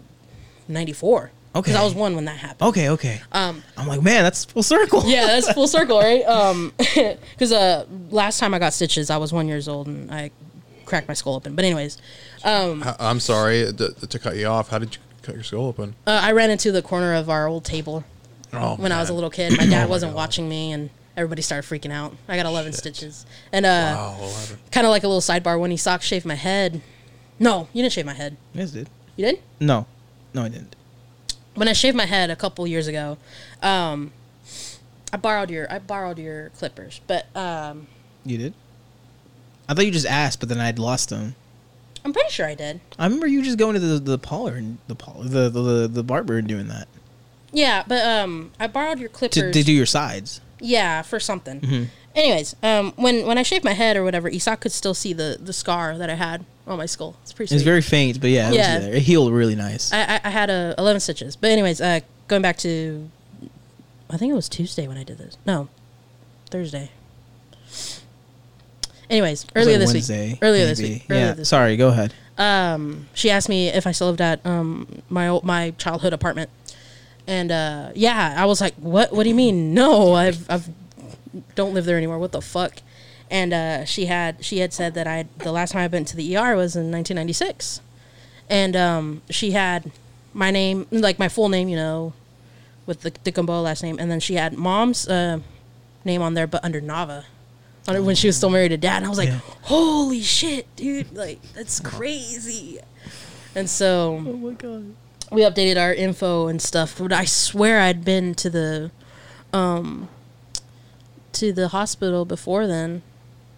94. 0.68 1.30
Okay. 1.54 1.70
Because 1.70 1.74
I 1.80 1.84
was 1.84 1.94
one 1.94 2.14
when 2.14 2.26
that 2.26 2.36
happened. 2.36 2.68
Okay, 2.68 2.90
okay. 2.90 3.20
Um. 3.32 3.62
I'm 3.78 3.86
like, 3.88 4.02
man, 4.02 4.22
that's 4.24 4.44
full 4.44 4.62
circle. 4.62 5.02
Yeah, 5.06 5.26
that's 5.26 5.50
full 5.52 5.68
circle, 5.68 5.98
right? 5.98 6.22
Um. 6.28 6.72
Because 7.32 7.52
uh, 7.52 7.86
last 8.10 8.38
time 8.38 8.52
I 8.54 8.58
got 8.58 8.72
stitches, 8.74 9.08
I 9.10 9.16
was 9.16 9.32
one 9.32 9.48
years 9.48 9.66
old, 9.68 9.86
and 9.86 10.12
I 10.12 10.30
cracked 10.84 11.08
my 11.08 11.14
skull 11.14 11.34
open. 11.36 11.54
But 11.54 11.64
anyways, 11.64 11.96
um, 12.44 12.82
I- 12.84 12.96
I'm 12.98 13.20
sorry 13.20 13.72
to, 13.72 13.92
to 14.06 14.18
cut 14.18 14.36
you 14.36 14.46
off. 14.46 14.68
How 14.68 14.78
did 14.78 14.94
you 14.96 15.00
cut 15.22 15.34
your 15.34 15.44
skull 15.44 15.66
open? 15.66 15.94
uh, 16.06 16.20
I 16.22 16.32
ran 16.32 16.50
into 16.50 16.70
the 16.72 16.82
corner 16.82 17.14
of 17.14 17.30
our 17.30 17.46
old 17.46 17.64
table 17.64 18.04
Oh, 18.52 18.76
when 18.76 18.92
I 18.92 19.00
was 19.00 19.10
a 19.10 19.14
little 19.14 19.30
kid. 19.30 19.56
My 19.56 19.66
dad 19.66 19.84
my 19.84 19.86
wasn't 19.86 20.12
God. 20.12 20.16
watching 20.16 20.48
me, 20.48 20.72
and 20.72 20.90
everybody 21.16 21.42
started 21.42 21.68
freaking 21.68 21.90
out. 21.92 22.14
I 22.28 22.36
got 22.36 22.46
11 22.46 22.72
stitches, 22.72 23.26
and 23.52 23.66
uh, 23.66 23.94
Wow, 23.96 24.30
kind 24.70 24.86
of 24.86 24.90
like 24.90 25.02
a 25.04 25.08
little 25.08 25.20
sidebar. 25.20 25.58
When 25.60 25.70
he 25.70 25.76
sock 25.76 26.02
shaved 26.02 26.24
my 26.26 26.34
head, 26.36 26.80
no, 27.38 27.68
you 27.72 27.82
didn't 27.82 27.92
shave 27.92 28.06
my 28.06 28.14
head. 28.14 28.36
Yes, 28.54 28.70
did. 28.70 28.88
You 29.16 29.26
did? 29.26 29.42
No, 29.60 29.86
no, 30.34 30.42
I 30.44 30.48
didn't. 30.48 30.76
when 31.54 31.68
I 31.68 31.72
shaved 31.72 31.96
my 31.96 32.06
head 32.06 32.30
a 32.30 32.36
couple 32.36 32.66
years 32.66 32.86
ago, 32.86 33.18
um, 33.62 34.12
I 35.12 35.16
borrowed 35.16 35.50
your 35.50 35.70
I 35.72 35.78
borrowed 35.78 36.18
your 36.18 36.50
clippers, 36.50 37.00
but 37.06 37.26
um, 37.36 37.86
You 38.24 38.38
did. 38.38 38.54
I 39.68 39.74
thought 39.74 39.84
you 39.86 39.90
just 39.90 40.06
asked, 40.06 40.38
but 40.40 40.48
then 40.48 40.60
I'd 40.60 40.78
lost 40.78 41.08
them. 41.10 41.34
I'm 42.04 42.12
pretty 42.12 42.30
sure 42.30 42.46
I 42.46 42.54
did. 42.54 42.80
I 42.98 43.04
remember 43.04 43.26
you 43.26 43.42
just 43.42 43.58
going 43.58 43.74
to 43.74 43.80
the 43.80 43.98
the 43.98 44.18
parlor 44.18 44.54
and 44.54 44.78
the 44.86 44.94
parlor, 44.94 45.24
the, 45.24 45.48
the 45.50 45.60
the 45.62 45.88
the 45.88 46.02
barber 46.04 46.38
and 46.38 46.46
doing 46.46 46.68
that 46.68 46.86
Yeah, 47.56 47.84
but 47.88 48.04
um, 48.04 48.50
I 48.60 48.66
borrowed 48.66 48.98
your 48.98 49.08
to, 49.08 49.14
clippers. 49.14 49.52
to 49.54 49.62
do 49.62 49.72
your 49.72 49.86
sides. 49.86 50.40
yeah, 50.60 51.00
for 51.02 51.18
something. 51.18 51.60
Mm-hmm. 51.60 51.84
Anyways, 52.14 52.54
um, 52.62 52.92
when 52.96 53.26
when 53.26 53.38
I 53.38 53.42
shaved 53.42 53.64
my 53.64 53.72
head 53.72 53.96
or 53.96 54.04
whatever, 54.04 54.28
Isaac 54.28 54.60
could 54.60 54.72
still 54.72 54.94
see 54.94 55.12
the 55.14 55.38
the 55.40 55.52
scar 55.52 55.96
that 55.98 56.10
I 56.10 56.14
had 56.16 56.44
on 56.66 56.76
my 56.78 56.86
skull. 56.86 57.16
It's 57.22 57.32
pretty. 57.32 57.54
It 57.54 57.56
was 57.56 57.62
very 57.62 57.80
faint, 57.82 58.20
but 58.20 58.28
yeah, 58.30 58.50
it 58.50 58.54
Yeah. 58.54 58.74
was 58.76 58.84
there. 58.84 58.94
It 58.96 59.02
healed 59.02 59.32
really 59.32 59.54
nice. 59.54 59.90
I, 59.92 60.02
I, 60.16 60.20
I 60.24 60.30
had 60.30 60.50
a 60.50 60.74
11 60.78 61.00
stitches. 61.00 61.34
But 61.36 61.50
anyways, 61.50 61.80
uh, 61.80 62.00
going 62.28 62.42
back 62.42 62.56
to, 62.58 63.08
I 64.10 64.16
think 64.18 64.32
it 64.32 64.34
was 64.36 64.48
Tuesday 64.50 64.86
when 64.88 64.98
I 64.98 65.04
did 65.04 65.16
this. 65.18 65.38
No, 65.46 65.68
Thursday. 66.50 66.90
Anyways, 69.08 69.46
earlier 69.54 69.78
like 69.78 69.86
this 69.86 69.92
Wednesday, 69.94 70.28
week. 70.30 70.38
Earlier 70.42 70.66
this 70.66 70.80
week. 70.80 71.04
Earlier 71.08 71.24
yeah. 71.26 71.32
this 71.32 71.48
Sorry. 71.48 71.76
Go 71.76 71.88
ahead. 71.88 72.12
um, 72.38 73.08
she 73.14 73.30
asked 73.30 73.48
me 73.48 73.68
if 73.68 73.86
I 73.86 73.92
still 73.92 74.08
lived 74.08 74.20
at 74.20 74.44
um, 74.44 75.02
my 75.08 75.28
old, 75.28 75.44
my 75.44 75.70
childhood 75.78 76.12
apartment, 76.12 76.50
and 77.26 77.50
uh, 77.50 77.90
yeah, 77.94 78.34
I 78.36 78.44
was 78.46 78.60
like, 78.60 78.74
"What? 78.76 79.12
What 79.12 79.22
do 79.24 79.28
you 79.28 79.34
mean? 79.34 79.74
No, 79.74 80.14
I've 80.14 80.48
I've 80.50 80.68
don't 81.54 81.74
live 81.74 81.84
there 81.84 81.96
anymore. 81.96 82.18
What 82.18 82.32
the 82.32 82.40
fuck?" 82.42 82.76
And 83.30 83.52
uh, 83.52 83.84
she 83.84 84.06
had 84.06 84.44
she 84.44 84.58
had 84.58 84.72
said 84.72 84.94
that 84.94 85.06
I 85.06 85.26
the 85.38 85.52
last 85.52 85.72
time 85.72 85.82
I've 85.82 85.90
been 85.90 86.04
to 86.06 86.16
the 86.16 86.36
ER 86.36 86.54
was 86.56 86.76
in 86.76 86.90
1996, 86.92 87.80
and 88.48 88.76
um, 88.76 89.22
she 89.30 89.50
had 89.52 89.90
my 90.32 90.50
name 90.50 90.86
like 90.90 91.18
my 91.18 91.28
full 91.28 91.48
name, 91.48 91.68
you 91.68 91.76
know, 91.76 92.12
with 92.86 93.00
the 93.02 93.12
the 93.24 93.30
Gamboa 93.32 93.60
last 93.60 93.82
name, 93.82 93.98
and 93.98 94.10
then 94.10 94.20
she 94.20 94.34
had 94.34 94.56
mom's 94.56 95.08
uh, 95.08 95.40
name 96.04 96.22
on 96.22 96.34
there, 96.34 96.46
but 96.46 96.64
under 96.64 96.80
Nava. 96.80 97.24
On 97.88 98.04
when 98.04 98.16
she 98.16 98.26
was 98.26 98.36
still 98.36 98.50
married 98.50 98.70
to 98.70 98.76
dad, 98.76 98.98
and 98.98 99.06
I 99.06 99.08
was 99.08 99.18
like, 99.18 99.28
Yeah. 99.28 99.40
"Holy 99.62 100.20
shit, 100.20 100.66
dude! 100.76 101.12
Like 101.14 101.40
that's 101.54 101.78
crazy." 101.80 102.80
And 103.54 103.70
so 103.70 104.14
oh 104.26 104.32
my 104.36 104.52
god. 104.52 104.94
We 105.30 105.42
updated 105.42 105.80
our 105.80 105.92
info 105.92 106.48
and 106.48 106.60
stuff. 106.60 106.98
But 106.98 107.12
I 107.12 107.24
swear 107.24 107.80
I'd 107.80 108.04
been 108.04 108.34
to 108.36 108.50
the, 108.50 108.90
um, 109.52 110.08
to 111.32 111.52
the 111.52 111.68
hospital 111.68 112.24
before 112.24 112.66
then, 112.66 113.02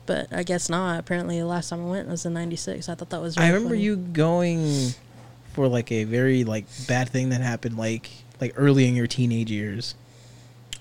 but 0.06 0.32
I 0.32 0.42
guess 0.42 0.68
not. 0.68 0.98
Apparently, 0.98 1.38
the 1.38 1.46
last 1.46 1.68
time 1.68 1.86
I 1.86 1.90
went 1.90 2.08
was 2.08 2.24
in 2.24 2.34
'96. 2.34 2.88
I 2.88 2.94
thought 2.94 3.10
that 3.10 3.20
was. 3.20 3.36
I 3.36 3.48
remember 3.48 3.70
funny. 3.70 3.82
you 3.82 3.96
going 3.96 4.90
for 5.52 5.68
like 5.68 5.90
a 5.92 6.04
very 6.04 6.44
like 6.44 6.66
bad 6.86 7.08
thing 7.08 7.30
that 7.30 7.40
happened 7.40 7.76
like 7.76 8.10
like 8.40 8.52
early 8.56 8.86
in 8.88 8.94
your 8.94 9.06
teenage 9.06 9.50
years. 9.50 9.94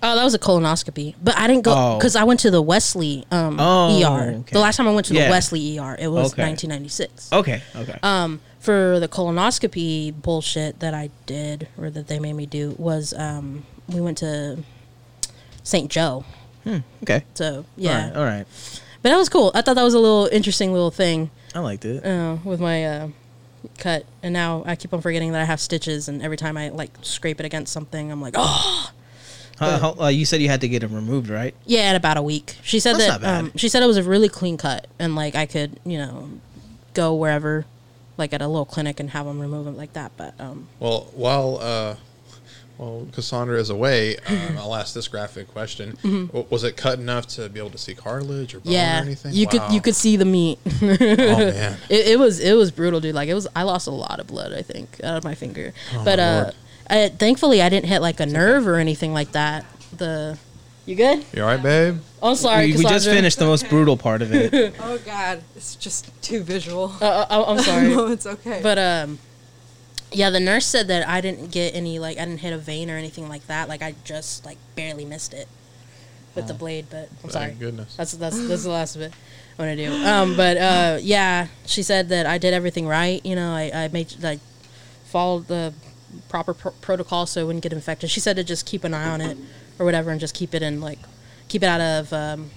Oh, 0.04 0.16
that 0.16 0.24
was 0.24 0.34
a 0.36 0.39
colonoscopy, 0.39 1.16
but 1.24 1.36
I 1.38 1.48
didn't 1.48 1.64
go 1.64 1.74
Oh. 1.76 1.98
because 1.98 2.16
I 2.16 2.24
went 2.24 2.39
to 2.41 2.52
the 2.52 2.62
Wesley 2.62 3.26
um, 3.32 3.58
Oh, 3.60 4.00
ER. 4.02 4.32
okay. 4.39 4.52
The 4.54 4.60
last 4.60 4.78
time 4.78 4.88
I 4.88 4.93
went 4.93 5.08
to 5.08 5.14
the 5.14 5.20
Wesley 5.30 5.80
ER, 5.80 5.95
it 6.00 6.08
was 6.10 6.34
Okay. 6.34 6.43
1996. 6.43 7.34
Okay. 7.34 7.62
Okay. 7.76 7.98
Um, 8.04 8.39
for 8.60 9.00
the 9.00 9.08
colonoscopy 9.08 10.14
bullshit 10.22 10.80
that 10.82 10.93
I 10.93 11.10
did 11.26 11.68
or 11.78 11.89
that 11.89 12.08
they 12.08 12.20
made 12.20 12.34
me 12.34 12.45
do 12.45 12.76
was 12.78 13.14
um, 13.14 13.66
we 13.88 14.00
went 14.02 14.18
to 14.20 14.60
St. 15.64 15.89
Joe. 15.89 16.26
okay. 17.04 17.24
So 17.34 17.66
yeah, 17.76 17.91
All 17.91 18.08
right. 18.10 18.18
All 18.18 18.26
right. 18.26 18.45
but 19.02 19.10
that 19.10 19.18
was 19.18 19.30
cool. 19.30 19.52
I 19.56 19.62
thought 19.62 19.76
that 19.76 19.84
was 19.84 19.93
a 19.93 20.00
little 20.00 20.28
interesting 20.32 20.74
little 20.74 20.91
thing 20.91 21.32
I 21.56 21.60
liked 21.60 21.86
it. 21.86 22.06
uh, 22.06 22.38
with 22.43 22.60
my 22.60 22.86
uh, 22.86 23.08
cut, 23.80 24.06
and 24.22 24.34
now 24.34 24.64
I 24.66 24.76
keep 24.76 24.93
on 24.93 25.02
forgetting 25.02 25.32
that 25.32 25.41
I 25.41 25.45
have 25.45 25.60
stitches, 25.62 26.08
and 26.10 26.22
every 26.22 26.38
time 26.38 26.58
I 26.58 26.70
like 26.70 26.91
scrape 27.02 27.39
it 27.39 27.45
against 27.45 27.72
something, 27.74 28.12
I'm 28.12 28.22
like, 28.22 28.34
oh, 28.38 28.91
How, 29.60 29.78
how, 29.80 29.95
uh, 29.99 30.08
you 30.10 30.26
said 30.26 30.41
you 30.41 30.49
had 30.49 30.62
to 30.62 30.68
get 30.68 30.80
them 30.82 30.93
removed, 30.93 31.30
right? 31.30 31.55
yeah, 31.66 31.89
in 31.89 31.95
about 31.95 32.18
a 32.18 32.22
week. 32.22 32.55
She 32.64 32.80
said 32.80 32.93
That's 32.93 33.05
that 33.05 33.12
not 33.14 33.22
bad. 33.22 33.39
um, 33.45 33.51
she 33.55 33.70
said 33.70 33.82
it 33.84 33.88
was 33.88 33.97
a 33.97 34.03
really 34.03 34.30
clean 34.30 34.58
cut, 34.58 34.88
and 34.99 35.16
like 35.16 35.36
I 35.36 35.45
could, 35.47 35.80
you 35.86 35.97
know, 35.97 36.30
go 36.93 37.16
wherever, 37.16 37.66
like 38.18 38.34
at 38.34 38.41
a 38.41 38.47
little 38.47 38.66
clinic 38.66 38.99
and 38.99 39.10
have 39.12 39.26
them 39.26 39.39
remove 39.39 39.66
them 39.66 39.76
like 39.76 39.93
that. 39.93 40.12
But 40.18 40.34
um, 40.39 40.68
Well, 40.80 41.08
while 41.16 41.58
uh, 41.62 41.95
while 42.78 43.08
Kassandra 43.12 43.58
is 43.58 43.72
away, 43.72 44.18
um, 44.28 44.55
I'll 44.60 44.76
ask 44.76 44.93
this 44.93 45.08
graphic 45.08 45.47
question: 45.47 45.97
W- 46.03 46.45
Was 46.51 46.64
it 46.64 46.78
cut 46.78 46.99
enough 46.99 47.26
to 47.30 47.49
be 47.49 47.60
able 47.60 47.72
to 47.72 47.78
see 47.80 47.95
cartilage 47.95 48.53
or 48.53 48.60
bone 48.60 48.66
Mm-hmm. 48.66 48.72
yeah, 48.74 48.99
or 48.99 49.01
anything? 49.03 49.34
you 49.34 49.47
could 49.47 49.64
you 49.72 49.82
could 49.82 49.95
see 49.95 50.16
the 50.18 50.26
meat. 50.26 50.60
Oh 50.68 50.86
man. 50.86 51.78
It, 51.89 52.08
it 52.10 52.20
was 52.20 52.39
it 52.39 52.53
was 52.53 52.70
brutal, 52.70 52.99
dude. 52.99 53.16
Like 53.16 53.30
it 53.30 53.34
was. 53.34 53.47
I 53.55 53.64
lost 53.64 53.88
a 53.88 53.91
lot 53.91 54.20
of 54.20 54.28
blood. 54.28 54.53
I 54.53 54.62
think 54.62 54.99
out 55.03 55.18
of 55.18 55.24
my 55.24 55.34
finger, 55.34 55.74
but 56.05 56.20
Oh, 56.20 56.24
my 56.24 56.30
uh, 56.30 56.41
Lord. 56.43 56.55
I, 56.90 57.10
thankfully 57.10 57.62
I 57.62 57.70
didn't 57.70 57.88
hit 57.88 58.02
like 58.02 58.20
a 58.20 58.26
nerve 58.26 58.68
or 58.68 58.76
anything 58.76 59.14
like 59.14 59.32
that. 59.34 59.66
The 59.96 60.38
you 60.86 60.96
good? 60.96 61.26
You 61.34 61.42
all 61.42 61.50
right, 61.50 61.62
babe? 61.62 62.00
Oh, 62.22 62.34
sorry. 62.34 62.68
we, 62.68 62.78
we 62.78 62.84
just 62.86 63.06
finished 63.06 63.40
the 63.40 63.46
most 63.46 63.68
brutal 63.70 63.98
part 63.98 64.22
of 64.22 64.34
it. 64.34 64.74
Oh 64.80 64.98
God, 65.06 65.44
it's 65.56 65.76
just 65.76 66.10
too 66.22 66.42
visual. 66.42 66.94
Uh, 67.02 67.26
uh, 67.30 67.44
I'm 67.48 67.60
sorry, 67.60 67.90
no, 67.96 68.08
it's 68.08 68.26
okay. 68.26 68.62
but 68.64 68.78
um, 68.78 69.20
yeah, 70.12 70.30
the 70.30 70.40
nurse 70.40 70.66
said 70.66 70.88
that 70.88 71.08
I 71.08 71.20
didn't 71.20 71.52
get 71.52 71.76
any 71.76 72.00
like 72.00 72.18
I 72.18 72.26
didn't 72.26 72.40
hit 72.40 72.54
a 72.54 72.58
vein 72.58 72.90
or 72.90 72.96
anything 72.96 73.28
like 73.28 73.46
that. 73.48 73.68
Like 73.68 73.82
I 73.82 73.96
just 74.06 74.46
like 74.46 74.58
barely 74.76 75.04
missed 75.04 75.34
it 75.34 75.50
with 76.36 76.48
the 76.48 76.54
blade. 76.54 76.86
But 76.90 77.10
I'm 77.24 77.30
sorry. 77.30 77.52
Goodness. 77.52 77.96
That's 77.98 78.14
that's 78.14 78.48
that's 78.48 78.64
the 78.64 78.70
last 78.70 78.96
of 78.96 79.02
it. 79.02 79.14
I'm 79.60 79.66
gonna 79.66 79.76
do. 79.76 79.92
Um, 80.06 80.38
but 80.38 80.58
uh, 80.58 81.00
yeah, 81.02 81.48
she 81.66 81.84
said 81.84 82.10
that 82.10 82.26
I 82.26 82.38
did 82.38 82.54
everything 82.54 82.88
right. 82.88 83.24
You 83.26 83.36
know, 83.36 83.52
I 83.52 83.72
I 83.74 83.88
made 83.90 84.14
like 84.22 84.40
followed 85.06 85.48
the 85.48 85.74
proper 86.30 86.54
pro- 86.54 86.72
protocol 86.82 87.26
so 87.26 87.42
it 87.42 87.46
wouldn't 87.46 87.64
get 87.64 87.74
infected. 87.74 88.10
She 88.10 88.20
said 88.20 88.36
to 88.38 88.44
just 88.44 88.66
keep 88.66 88.84
an 88.84 88.94
eye 88.94 89.10
on 89.10 89.22
it 89.22 89.38
or 89.80 89.86
whatever, 89.86 90.12
and 90.12 90.20
just 90.20 90.34
keep 90.34 90.54
it 90.54 90.62
in 90.62 90.82
like 90.82 91.00
keep 91.48 91.64
it 91.64 91.68
out 91.68 91.82
of 91.82 92.12
um, 92.14 92.50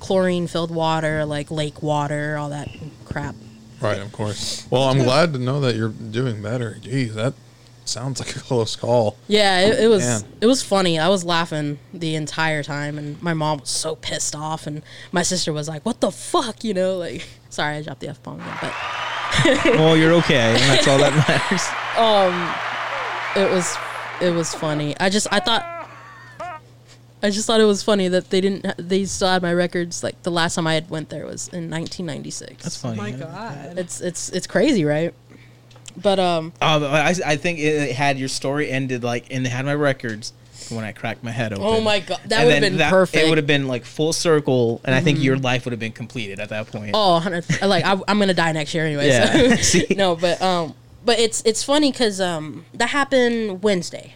chlorine 0.00 0.46
filled 0.46 0.70
water, 0.70 1.24
like 1.24 1.50
lake 1.50 1.82
water, 1.82 2.36
all 2.36 2.50
that 2.50 2.68
crap. 3.04 3.34
Right, 3.80 4.00
of 4.00 4.10
course. 4.12 4.66
Well, 4.70 4.82
I'm 4.82 4.98
glad 4.98 5.32
to 5.34 5.38
know 5.38 5.60
that 5.60 5.76
you're 5.76 5.90
doing 5.90 6.42
better. 6.42 6.78
Geez, 6.80 7.14
that 7.14 7.34
sounds 7.84 8.18
like 8.18 8.34
a 8.34 8.40
close 8.48 8.74
call. 8.74 9.16
Yeah, 9.28 9.60
it, 9.60 9.84
it 9.84 9.88
was 9.88 10.02
Man. 10.02 10.22
it 10.40 10.46
was 10.46 10.62
funny. 10.62 10.98
I 10.98 11.08
was 11.08 11.24
laughing 11.24 11.78
the 11.94 12.14
entire 12.16 12.62
time, 12.62 12.98
and 12.98 13.20
my 13.22 13.34
mom 13.34 13.58
was 13.60 13.70
so 13.70 13.94
pissed 13.96 14.34
off, 14.34 14.66
and 14.66 14.82
my 15.12 15.22
sister 15.22 15.52
was 15.52 15.68
like, 15.68 15.84
"What 15.86 16.00
the 16.00 16.10
fuck?" 16.10 16.64
You 16.64 16.74
know, 16.74 16.96
like 16.96 17.26
sorry, 17.50 17.76
I 17.76 17.82
dropped 17.82 18.00
the 18.00 18.08
f 18.08 18.22
bomb 18.22 18.40
again, 18.40 18.58
but 18.60 19.64
well, 19.76 19.96
you're 19.96 20.14
okay, 20.14 20.36
and 20.54 20.58
that's 20.58 20.88
all 20.88 20.98
that 20.98 21.12
matters. 21.28 21.64
It 23.36 23.50
was 23.50 23.76
it 24.20 24.30
was 24.30 24.54
funny. 24.54 24.96
I 24.98 25.10
just 25.10 25.26
I 25.30 25.40
thought 25.40 25.64
I 27.20 27.30
just 27.30 27.46
thought 27.46 27.60
it 27.60 27.64
was 27.64 27.82
funny 27.82 28.08
that 28.08 28.30
they 28.30 28.40
didn't 28.40 28.66
they 28.78 29.04
still 29.04 29.28
had 29.28 29.42
my 29.42 29.52
records. 29.52 30.02
Like 30.02 30.22
the 30.22 30.30
last 30.30 30.54
time 30.54 30.66
I 30.66 30.74
had 30.74 30.88
went 30.90 31.08
there 31.08 31.26
was 31.26 31.48
in 31.48 31.70
1996. 31.70 32.62
That's 32.62 32.84
oh 32.84 32.88
funny. 32.94 32.96
my 32.98 33.10
God. 33.12 33.78
It's 33.78 34.00
it's 34.00 34.28
it's 34.30 34.46
crazy, 34.46 34.84
right? 34.84 35.12
But 36.00 36.20
um, 36.20 36.52
Um, 36.62 36.84
I, 36.84 37.12
I 37.26 37.36
think 37.36 37.58
it 37.58 37.92
had 37.96 38.18
your 38.18 38.28
story 38.28 38.70
ended 38.70 39.02
like, 39.02 39.26
and 39.32 39.44
it 39.44 39.48
had 39.48 39.64
my 39.64 39.74
records 39.74 40.32
when 40.70 40.84
I 40.84 40.92
cracked 40.92 41.24
my 41.24 41.32
head 41.32 41.52
open. 41.52 41.64
oh 41.64 41.80
my 41.80 41.98
god, 41.98 42.20
that 42.26 42.44
would 42.44 42.52
have 42.52 42.60
been 42.62 42.76
that- 42.76 42.90
perfect. 42.90 43.24
It 43.24 43.28
would 43.28 43.38
have 43.38 43.48
been 43.48 43.66
like 43.66 43.84
full 43.84 44.12
circle, 44.12 44.80
and 44.84 44.94
I 44.94 45.00
think 45.00 45.20
your 45.20 45.36
life 45.36 45.64
would 45.64 45.72
have 45.72 45.80
been 45.80 45.90
completed 45.92 46.38
at 46.38 46.50
that 46.50 46.68
point. 46.68 46.92
Oh, 46.94 47.18
like 47.62 47.84
I, 47.84 48.00
I'm 48.06 48.18
gonna 48.20 48.32
die 48.34 48.52
next 48.52 48.74
year 48.74 48.86
anyway. 48.86 49.08
Yeah. 49.08 49.56
So. 49.56 49.56
See? 49.62 49.86
no, 49.96 50.14
but 50.14 50.40
um, 50.40 50.74
but 51.08 51.18
it's 51.18 51.40
it's 51.46 51.64
funny 51.64 51.90
because 51.90 52.20
um, 52.20 52.66
that 52.74 52.90
happened 52.90 53.62
Wednesday, 53.62 54.12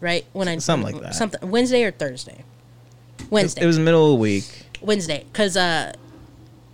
right? 0.00 0.24
When 0.32 0.48
I 0.48 0.56
Something 0.56 0.94
like 0.94 1.02
that. 1.02 1.14
Something 1.14 1.50
Wednesday 1.50 1.84
or 1.84 1.90
Thursday. 1.90 2.44
Wednesday. 3.28 3.60
It 3.62 3.66
was 3.66 3.78
middle 3.78 4.06
of 4.06 4.12
the 4.12 4.22
week. 4.22 4.64
Wednesday, 4.80 5.26
because 5.30 5.54
uh, 5.58 5.92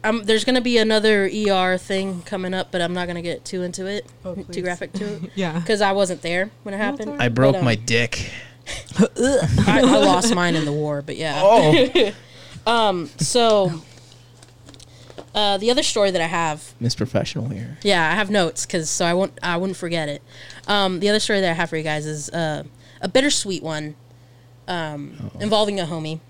um, 0.05 0.23
there's 0.23 0.45
gonna 0.45 0.61
be 0.61 0.79
another 0.79 1.25
ER 1.25 1.77
thing 1.79 2.23
coming 2.23 2.55
up, 2.55 2.71
but 2.71 2.81
I'm 2.81 2.95
not 2.95 3.09
gonna 3.09 3.23
get 3.23 3.45
too 3.45 3.63
into 3.63 3.87
it, 3.87 4.07
Oh, 4.25 4.37
too 4.37 4.63
graphic 4.63 4.93
to 4.93 5.15
it, 5.15 5.23
Yeah. 5.35 5.59
because 5.59 5.81
I 5.81 5.91
wasn't 5.91 6.23
there 6.23 6.49
when 6.63 6.73
it 6.73 6.79
happened. 6.79 7.09
alright. 7.11 7.23
I 7.23 7.29
broke 7.29 7.55
But, 7.55 7.59
um, 7.59 7.65
my 7.65 7.75
dick. 7.75 8.31
I, 9.01 9.81
I 9.81 9.81
lost 9.81 10.33
mine 10.33 10.55
in 10.55 10.65
the 10.65 10.71
war, 10.73 11.03
but 11.03 11.17
yeah. 11.17 11.41
Oh, 11.43 12.13
um. 12.71 13.11
So, 13.19 13.83
uh, 15.37 15.59
the 15.59 15.71
other 15.71 15.83
story 15.85 16.11
that 16.11 16.21
I 16.21 16.27
have 16.27 16.73
Miss 16.81 16.95
Professional 16.97 17.49
here. 17.49 17.79
Yeah, 17.83 18.11
I 18.11 18.15
have 18.15 18.31
notes 18.31 18.67
because 18.67 18.91
so 18.91 19.05
I 19.05 19.15
won't 19.15 19.39
I 19.43 19.57
wouldn't 19.59 19.77
forget 19.77 20.09
it. 20.09 20.23
Um, 20.67 20.99
the 21.01 21.09
other 21.11 21.21
story 21.21 21.41
that 21.43 21.51
I 21.51 21.55
have 21.55 21.69
for 21.71 21.77
you 21.77 21.83
guys 21.85 22.07
is 22.07 22.29
uh, 22.31 22.65
a 23.01 23.09
bittersweet 23.09 23.63
one 23.63 23.95
um, 24.67 25.31
involving 25.41 25.79
a 25.79 25.85
homie. 25.85 26.21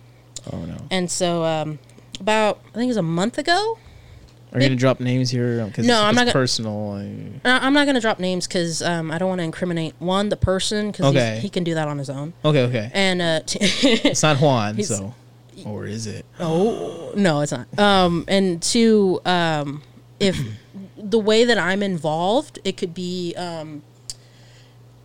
Oh 0.53 0.59
no. 0.65 0.77
And 0.91 1.11
so 1.11 1.45
um, 1.45 1.79
about 2.21 2.61
I 2.71 2.75
think 2.75 2.85
it 2.85 2.89
was 2.89 2.97
a 2.97 3.03
month 3.03 3.39
ago, 3.39 3.79
Are 4.53 4.61
you 4.61 4.67
gonna 4.69 4.77
drop 4.77 5.01
names 5.01 5.31
here? 5.31 5.65
Because 5.67 5.87
No, 5.87 6.03
I'm 6.03 6.15
not 6.15 6.23
gonna- 6.23 6.33
personal. 6.33 6.93
I- 6.93 7.49
Uh, 7.49 7.59
I'm 7.63 7.73
not 7.73 7.87
gonna 7.87 8.01
drop 8.01 8.19
names 8.21 8.47
because 8.47 8.83
um, 8.83 9.11
I 9.11 9.19
don't 9.19 9.29
want 9.29 9.39
to 9.41 9.45
incriminate 9.45 9.95
one 9.99 10.29
the 10.29 10.37
person 10.37 10.91
because 10.91 11.07
Okay. 11.07 11.39
he 11.41 11.49
can 11.49 11.65
do 11.65 11.75
that 11.75 11.89
on 11.89 11.99
his 11.99 12.11
own. 12.11 12.33
Okay, 12.45 12.63
okay. 12.65 12.91
And 12.93 13.23
uh, 13.23 13.41
t- 13.47 13.59
It's 14.11 14.23
not 14.23 14.39
Juan, 14.41 14.77
He's- 14.77 14.89
so 14.89 15.15
or 15.65 15.87
is 15.87 16.07
it? 16.07 16.25
Oh 16.39 17.13
no, 17.15 17.41
it's 17.41 17.53
not. 17.53 17.67
Um, 17.79 18.25
and 18.29 18.63
two, 18.63 19.21
um, 19.25 19.83
if 20.21 20.39
the 20.97 21.19
way 21.19 21.45
that 21.45 21.59
I'm 21.59 21.83
involved, 21.83 22.59
it 22.65 22.77
could 22.77 22.95
be 22.95 23.35
um, 23.37 23.83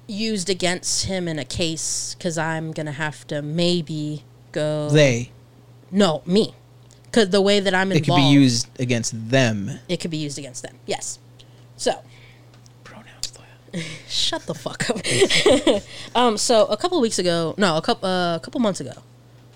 used 0.08 0.50
against 0.50 1.06
him 1.06 1.28
in 1.28 1.40
a 1.40 1.46
case 1.46 2.16
because 2.18 2.38
I'm 2.38 2.72
gonna 2.72 2.92
have 2.92 3.26
to 3.28 3.42
maybe 3.42 4.24
go. 4.52 4.90
They. 4.90 5.32
No, 5.92 6.22
me. 6.26 6.56
Because 7.04 7.30
the 7.30 7.42
way 7.42 7.60
that 7.60 7.74
I'm 7.74 7.92
involved, 7.92 8.08
It 8.08 8.12
could 8.12 8.16
be 8.16 8.34
used 8.34 8.80
against 8.80 9.30
them. 9.30 9.80
It 9.90 10.00
could 10.00 10.12
be 10.12 10.18
used 10.18 10.38
against 10.38 10.64
them. 10.64 10.78
Yes. 10.86 11.20
So 11.76 11.92
Pronouns. 12.84 13.34
Shut 14.08 14.46
the 14.46 14.54
fuck 14.54 14.90
up. 14.90 15.84
um, 16.16 16.38
so 16.38 16.66
a 16.68 16.78
couple 16.78 16.98
of 16.98 17.02
weeks 17.02 17.20
ago, 17.20 17.54
no, 17.58 17.78
a 17.78 17.82
couple 17.82 18.08
uh, 18.08 18.36
a 18.36 18.40
couple 18.40 18.62
months 18.62 18.80
ago, 18.80 18.94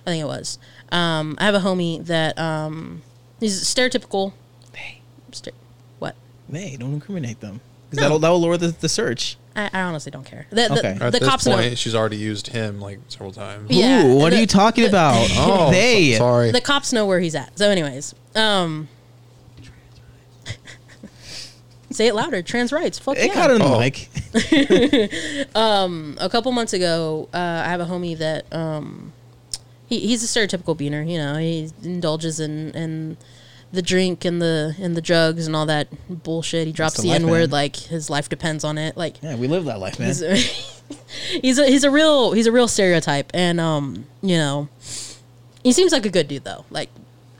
I 0.05 0.11
think 0.11 0.21
it 0.21 0.27
was. 0.27 0.59
Um, 0.91 1.35
I 1.39 1.45
have 1.45 1.55
a 1.55 1.59
homie 1.59 2.05
that 2.05 2.37
um, 2.37 3.01
he's 3.39 3.63
stereotypical. 3.63 4.33
They. 4.73 5.01
Ster- 5.31 5.51
what? 5.99 6.15
They. 6.49 6.75
Don't 6.77 6.93
incriminate 6.93 7.39
them. 7.41 7.61
Because 7.89 7.97
No. 7.97 8.01
that'll 8.03 8.19
that'll 8.19 8.39
lower 8.41 8.57
the, 8.57 8.67
the 8.67 8.89
search. 8.89 9.37
I, 9.55 9.69
I 9.73 9.81
honestly 9.83 10.11
don't 10.11 10.25
care. 10.25 10.47
The, 10.49 10.55
the, 10.67 10.71
Okay. 10.79 10.97
At 10.99 10.99
the 11.13 11.19
this 11.19 11.29
cops 11.29 11.45
point, 11.45 11.59
know. 11.69 11.75
she's 11.75 11.95
already 11.95 12.17
used 12.17 12.47
him 12.47 12.81
like 12.81 12.99
several 13.07 13.31
times. 13.31 13.71
Yeah, 13.71 14.05
Ooh, 14.05 14.15
what 14.15 14.31
the- 14.31 14.37
are 14.37 14.39
you 14.41 14.47
talking 14.47 14.83
the- 14.83 14.89
about? 14.89 15.27
Oh, 15.33 15.71
they. 15.71 16.11
so- 16.13 16.17
sorry. 16.19 16.51
The 16.51 16.59
cops 16.61 16.91
know 16.91 17.05
where 17.05 17.19
he's 17.21 17.35
at. 17.35 17.57
So, 17.57 17.69
anyways, 17.69 18.13
um, 18.35 18.89
Trans 19.63 19.71
rights. 21.03 21.53
say 21.91 22.07
it 22.07 22.15
louder. 22.15 22.41
Trans 22.41 22.71
rights. 22.73 22.99
Fuck 22.99 23.17
It 23.17 23.27
yeah. 23.27 23.33
got 23.33 23.49
it 23.51 23.61
on 23.61 23.67
the 23.69 23.75
Oh. 23.75 23.79
mic. 23.79 24.09
a 26.21 26.29
couple 26.29 26.51
months 26.51 26.73
ago, 26.73 27.29
uh, 27.33 27.37
I 27.37 27.69
have 27.69 27.79
a 27.79 27.85
homie 27.85 28.17
that 28.17 28.51
um, 28.53 29.13
he, 29.87 29.99
he's 29.99 30.23
a 30.23 30.27
stereotypical 30.27 30.77
beaner. 30.77 31.07
You 31.07 31.17
know, 31.17 31.35
he 31.37 31.69
indulges 31.83 32.39
in, 32.39 32.71
in 32.71 33.17
the 33.71 33.81
drink 33.81 34.25
and 34.25 34.41
the 34.41 34.75
and 34.79 34.95
the 34.95 35.01
drugs 35.01 35.45
and 35.45 35.55
all 35.55 35.65
that 35.65 35.87
bullshit. 36.09 36.67
He 36.67 36.73
drops 36.73 36.95
the 36.95 37.03
the 37.03 37.11
N 37.11 37.27
word 37.29 37.51
like 37.51 37.75
his 37.75 38.09
life 38.09 38.29
depends 38.29 38.63
on 38.63 38.77
it. 38.77 38.97
Like 38.97 39.21
Yeah, 39.21 39.35
we 39.35 39.47
live 39.47 39.65
that 39.65 39.79
life, 39.79 39.99
man. 39.99 40.07
he's 40.07 40.21
a, 40.21 40.35
he's 41.41 41.59
a 41.59 41.65
he's 41.67 41.83
a 41.83 41.91
real 41.91 42.31
he's 42.31 42.47
a 42.47 42.51
real 42.51 42.67
stereotype, 42.67 43.31
and 43.33 43.59
um, 43.59 44.05
you 44.21 44.37
know, 44.37 44.69
he 45.63 45.71
seems 45.71 45.91
like 45.91 46.05
a 46.05 46.09
good 46.09 46.27
dude 46.27 46.43
though. 46.43 46.65
Like 46.69 46.89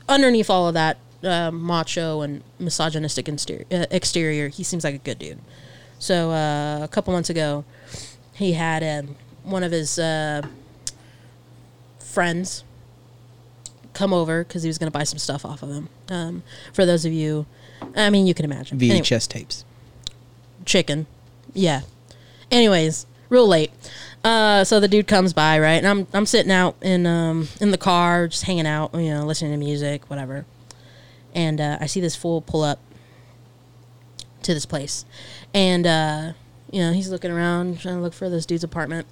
underneath 0.08 0.50
all 0.50 0.68
of 0.68 0.74
that 0.74 0.98
uh, 1.22 1.50
macho 1.50 2.20
and 2.20 2.42
misogynistic 2.58 3.28
exterior, 3.28 3.64
uh, 3.72 3.86
exterior, 3.90 4.48
he 4.48 4.62
seems 4.62 4.84
like 4.84 4.94
a 4.94 4.98
good 4.98 5.18
dude. 5.18 5.38
So 5.98 6.30
uh, 6.30 6.80
a 6.82 6.88
couple 6.88 7.12
months 7.12 7.30
ago, 7.30 7.64
he 8.34 8.52
had 8.52 8.82
um, 8.82 9.16
one 9.42 9.64
of 9.64 9.72
his 9.72 9.98
uh, 9.98 10.42
friends 12.16 12.64
come 13.92 14.14
over 14.14 14.42
because 14.42 14.62
he 14.62 14.68
was 14.68 14.78
going 14.78 14.90
to 14.90 14.98
buy 14.98 15.04
some 15.04 15.18
stuff 15.18 15.44
off 15.44 15.62
of 15.62 15.68
him. 15.68 15.88
Um, 16.08 16.42
for 16.72 16.86
those 16.86 17.04
of 17.04 17.12
you, 17.12 17.44
I 17.94 18.08
mean, 18.08 18.26
you 18.26 18.32
can 18.32 18.46
imagine. 18.46 18.78
Anyway 18.80 19.00
VHS 19.00 19.28
tapes. 19.28 19.66
chicken. 20.64 21.06
Yeah. 21.52 21.82
Anyways, 22.50 23.04
real 23.28 23.46
late. 23.46 23.70
Uh, 24.24 24.64
so 24.64 24.80
the 24.80 24.88
dude 24.88 25.06
comes 25.06 25.34
by, 25.34 25.60
right? 25.60 25.74
And 25.74 25.86
I'm 25.86 26.06
I'm 26.14 26.24
sitting 26.24 26.50
out 26.50 26.74
in 26.80 27.04
um 27.06 27.48
in 27.60 27.70
the 27.70 27.76
car, 27.78 28.28
just 28.28 28.44
hanging 28.44 28.66
out, 28.66 28.94
you 28.94 29.10
know, 29.10 29.26
listening 29.26 29.52
to 29.52 29.58
music, 29.58 30.08
whatever. 30.08 30.46
And 31.34 31.60
uh, 31.60 31.76
I 31.82 31.86
see 31.86 32.00
this 32.00 32.16
fool 32.16 32.40
pull 32.40 32.62
up 32.62 32.80
to 34.42 34.54
this 34.54 34.64
place, 34.64 35.04
and 35.52 35.86
uh, 35.86 36.32
you 36.70 36.80
know 36.80 36.92
he's 36.94 37.10
looking 37.10 37.30
around 37.30 37.78
trying 37.80 37.96
to 37.96 38.00
look 38.00 38.14
for 38.14 38.30
this 38.30 38.46
dude's 38.46 38.64
apartment. 38.64 39.06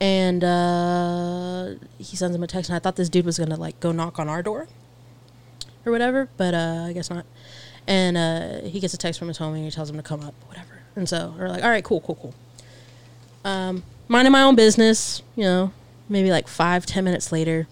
And 0.00 0.44
uh, 0.44 1.74
he 1.98 2.16
sends 2.16 2.36
him 2.36 2.42
a 2.42 2.46
text, 2.46 2.70
and 2.70 2.76
I 2.76 2.78
thought 2.78 2.96
this 2.96 3.08
dude 3.08 3.26
was 3.26 3.38
gonna 3.38 3.56
like 3.56 3.80
go 3.80 3.92
knock 3.92 4.18
on 4.18 4.28
our 4.28 4.42
door, 4.42 4.68
or 5.84 5.92
whatever, 5.92 6.28
but 6.36 6.54
uh, 6.54 6.84
I 6.86 6.92
guess 6.92 7.10
not 7.10 7.26
and 7.88 8.18
uh, 8.18 8.68
he 8.68 8.80
gets 8.80 8.92
a 8.92 8.98
text 8.98 9.18
from 9.18 9.28
his 9.28 9.38
homie 9.38 9.56
and 9.56 9.64
he 9.64 9.70
tells 9.70 9.88
him 9.88 9.96
to 9.96 10.02
come 10.02 10.22
up, 10.22 10.34
whatever. 10.46 10.82
And 10.94 11.08
so 11.08 11.34
we're 11.36 11.48
like, 11.48 11.64
all 11.64 11.70
right, 11.70 11.82
cool, 11.82 12.02
cool, 12.02 12.16
cool. 12.16 12.34
Um, 13.46 13.82
minding 14.08 14.30
my 14.30 14.42
own 14.42 14.56
business, 14.56 15.22
you 15.34 15.44
know, 15.44 15.72
maybe 16.06 16.30
like 16.30 16.48
five, 16.48 16.84
ten 16.84 17.04
minutes 17.04 17.32
later, 17.32 17.66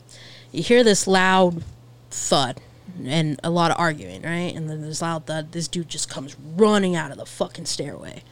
you 0.53 0.63
hear 0.63 0.83
this 0.83 1.07
loud 1.07 1.63
thud 2.11 2.63
and 3.05 3.39
a 3.45 3.51
lot 3.51 3.71
of 3.71 3.79
arguing, 3.79 4.23
right? 4.23 4.55
And 4.55 4.71
then 4.71 4.81
this 4.81 5.03
loud 5.03 5.27
thud, 5.27 5.53
this 5.53 5.69
dude 5.69 5.91
just 5.91 6.09
comes 6.09 6.35
running 6.57 6.97
out 6.97 7.11
of 7.11 7.19
the 7.19 7.27
fucking 7.27 7.67
stairway. 7.67 8.23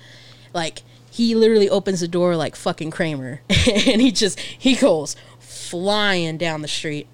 Like, 0.54 0.80
he 1.14 1.36
literally 1.36 1.70
opens 1.70 2.00
the 2.00 2.08
door 2.08 2.34
like 2.34 2.56
fucking 2.56 2.90
Kramer 2.90 3.40
and 3.48 4.00
he 4.00 4.10
just, 4.10 4.40
he 4.40 4.74
goes 4.74 5.14
flying 5.38 6.36
down 6.36 6.60
the 6.60 6.66
street. 6.66 7.06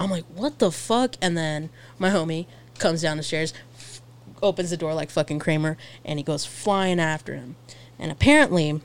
I'm 0.00 0.10
like, 0.10 0.24
what 0.34 0.60
the 0.60 0.72
fuck? 0.72 1.16
And 1.20 1.36
then 1.36 1.68
my 1.98 2.08
homie 2.08 2.46
comes 2.78 3.02
down 3.02 3.18
the 3.18 3.22
stairs, 3.22 3.52
f- 3.76 4.00
opens 4.42 4.70
the 4.70 4.78
door 4.78 4.94
like 4.94 5.10
fucking 5.10 5.40
Kramer, 5.40 5.76
and 6.06 6.18
he 6.18 6.22
goes 6.22 6.46
flying 6.46 6.98
after 6.98 7.34
him. 7.34 7.56
And 7.98 8.10
apparently, 8.10 8.80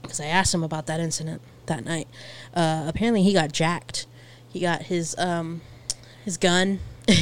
because 0.00 0.20
I 0.20 0.26
asked 0.26 0.54
him 0.54 0.62
about 0.62 0.86
that 0.86 1.00
incident 1.00 1.42
that 1.66 1.84
night, 1.84 2.06
uh, 2.54 2.84
apparently 2.86 3.24
he 3.24 3.32
got 3.32 3.50
jacked. 3.50 4.06
He 4.48 4.60
got 4.60 4.82
his 4.82 5.18
um, 5.18 5.60
his 6.24 6.36
gun 6.36 6.78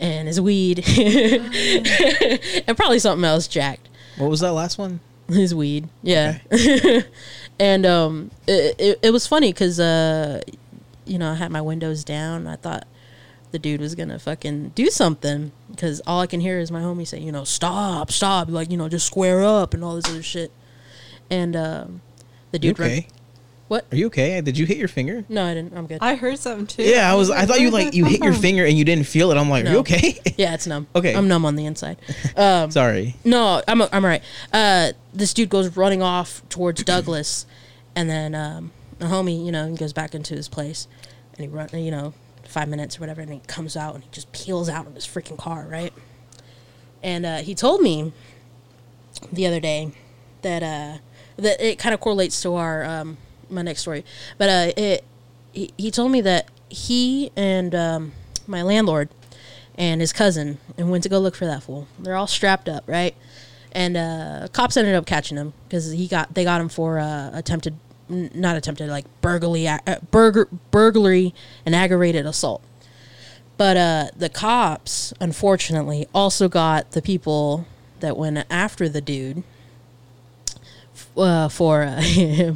and 0.00 0.26
his 0.26 0.40
weed 0.40 0.82
and 0.98 2.76
probably 2.78 2.98
something 2.98 3.24
else 3.24 3.46
jacked 3.46 3.88
What 4.16 4.30
was 4.30 4.40
that 4.40 4.52
last 4.52 4.78
one? 4.78 5.00
His 5.34 5.54
weed. 5.54 5.88
Yeah. 6.02 6.38
And 7.58 7.86
um 7.86 8.30
it, 8.48 8.74
it, 8.78 8.98
it 9.02 9.10
was 9.10 9.26
funny 9.26 9.52
because 9.52 9.78
uh 9.78 10.40
you 11.04 11.18
know 11.18 11.30
i 11.30 11.34
had 11.34 11.52
my 11.52 11.60
windows 11.60 12.02
down. 12.02 12.46
I 12.48 12.56
thought 12.56 12.88
the 13.52 13.58
dude 13.58 13.80
was 13.80 13.94
gonna 13.94 14.18
fucking 14.18 14.70
do 14.70 14.86
something 14.88 15.52
because 15.70 16.00
all 16.06 16.20
i 16.20 16.26
can 16.26 16.40
hear 16.40 16.58
is 16.58 16.72
my 16.72 16.80
homie 16.80 17.06
say 17.06 17.20
you 17.20 17.30
know 17.30 17.44
stop 17.44 18.10
stop 18.10 18.48
like 18.48 18.70
you 18.70 18.76
know 18.76 18.88
just 18.88 19.06
square 19.06 19.42
up 19.44 19.74
and 19.74 19.84
all 19.84 19.94
this 19.94 20.08
other 20.08 20.22
shit. 20.22 20.50
And 21.30 21.54
um 21.54 22.00
the 22.50 22.58
dude 22.58 22.78
run- 22.78 22.90
okay? 22.90 23.08
What 23.72 23.86
Are 23.90 23.96
you 23.96 24.06
okay? 24.06 24.40
Did 24.42 24.58
you 24.58 24.66
hit 24.66 24.76
your 24.76 24.88
finger? 24.88 25.24
no 25.30 25.44
i 25.46 25.54
didn't 25.54 25.72
i'm 25.76 25.86
good 25.86 25.98
I 26.02 26.14
heard 26.14 26.38
something 26.38 26.66
too. 26.66 26.82
Yeah, 26.82 27.10
I 27.10 27.14
was. 27.14 27.30
I 27.30 27.46
thought 27.46 27.60
you 27.60 27.70
like 27.70 27.94
you 27.94 28.04
hit 28.04 28.22
your 28.22 28.34
finger 28.46 28.64
and 28.66 28.76
you 28.76 28.84
didn't 28.84 29.06
feel 29.06 29.30
it. 29.32 29.36
I'm 29.38 29.48
like, 29.48 29.64
are 29.64 29.68
you 29.68 29.72
No. 29.74 29.80
okay? 29.80 30.20
yeah 30.36 30.52
it's 30.54 30.66
numb 30.66 30.86
Okay. 30.94 31.14
i'm 31.14 31.26
numb 31.28 31.44
on 31.46 31.56
the 31.56 31.64
inside 31.66 31.96
um 32.36 32.70
Sorry. 32.80 33.16
No, 33.24 33.62
I'm 33.66 33.80
I'm 33.82 33.88
all 33.94 34.00
right. 34.14 34.22
Uh, 34.52 34.92
this 35.14 35.32
dude 35.34 35.48
goes 35.48 35.76
running 35.76 36.02
off 36.02 36.42
towards 36.50 36.82
Douglas, 36.92 37.46
and 37.96 38.08
then 38.10 38.34
um, 38.34 38.70
a 39.00 39.04
homie, 39.04 39.44
you 39.44 39.52
know, 39.52 39.68
he 39.70 39.76
goes 39.76 39.92
back 39.92 40.14
into 40.14 40.34
his 40.34 40.48
place, 40.48 40.86
and 41.36 41.40
he 41.44 41.48
run, 41.48 41.68
you 41.72 41.90
know, 41.90 42.12
five 42.46 42.68
minutes 42.68 42.96
or 42.96 43.00
whatever, 43.00 43.20
and 43.22 43.32
he 43.32 43.40
comes 43.46 43.76
out 43.76 43.94
and 43.94 44.04
he 44.04 44.10
just 44.12 44.30
peels 44.32 44.68
out 44.68 44.86
of 44.86 44.94
his 44.94 45.06
freaking 45.06 45.38
car, 45.38 45.66
right? 45.70 45.92
And 47.02 47.24
uh, 47.26 47.38
he 47.38 47.54
told 47.54 47.80
me 47.82 48.12
the 49.32 49.46
other 49.46 49.60
day 49.60 49.92
that 50.42 50.62
uh, 50.62 50.98
that 51.36 51.60
it 51.60 51.78
kind 51.78 51.94
of 51.94 52.00
correlates 52.00 52.40
to 52.42 52.54
our 52.54 52.84
um, 52.84 53.16
my 53.52 53.62
next 53.62 53.82
story, 53.82 54.04
but 54.38 54.48
uh, 54.48 54.72
it 54.76 55.04
he, 55.52 55.72
he 55.76 55.90
told 55.90 56.10
me 56.10 56.20
that 56.22 56.48
he 56.68 57.30
and 57.36 57.74
um, 57.74 58.12
my 58.46 58.62
landlord 58.62 59.08
and 59.74 60.00
his 60.00 60.12
cousin 60.12 60.58
and 60.76 60.90
went 60.90 61.02
to 61.02 61.08
go 61.08 61.18
look 61.18 61.34
for 61.34 61.46
that 61.46 61.62
fool. 61.62 61.86
They're 61.98 62.16
all 62.16 62.26
strapped 62.26 62.68
up, 62.68 62.84
right? 62.86 63.14
And 63.72 63.96
uh, 63.96 64.48
cops 64.52 64.76
ended 64.76 64.94
up 64.94 65.06
catching 65.06 65.36
him 65.36 65.52
because 65.64 65.92
he 65.92 66.06
got 66.06 66.34
they 66.34 66.44
got 66.44 66.60
him 66.60 66.68
for 66.68 66.98
uh, 66.98 67.30
attempted, 67.32 67.76
not 68.08 68.56
attempted, 68.56 68.88
like 68.90 69.06
burglary, 69.20 69.66
uh, 69.66 69.78
burger, 70.10 70.48
burglary 70.70 71.34
and 71.64 71.74
aggravated 71.74 72.26
assault. 72.26 72.62
But 73.56 73.76
uh, 73.76 74.08
the 74.16 74.28
cops, 74.28 75.14
unfortunately, 75.20 76.06
also 76.14 76.48
got 76.48 76.92
the 76.92 77.02
people 77.02 77.66
that 78.00 78.16
went 78.16 78.44
after 78.50 78.88
the 78.88 79.00
dude 79.00 79.42
uh, 81.16 81.48
for 81.48 81.82
uh, 81.82 81.96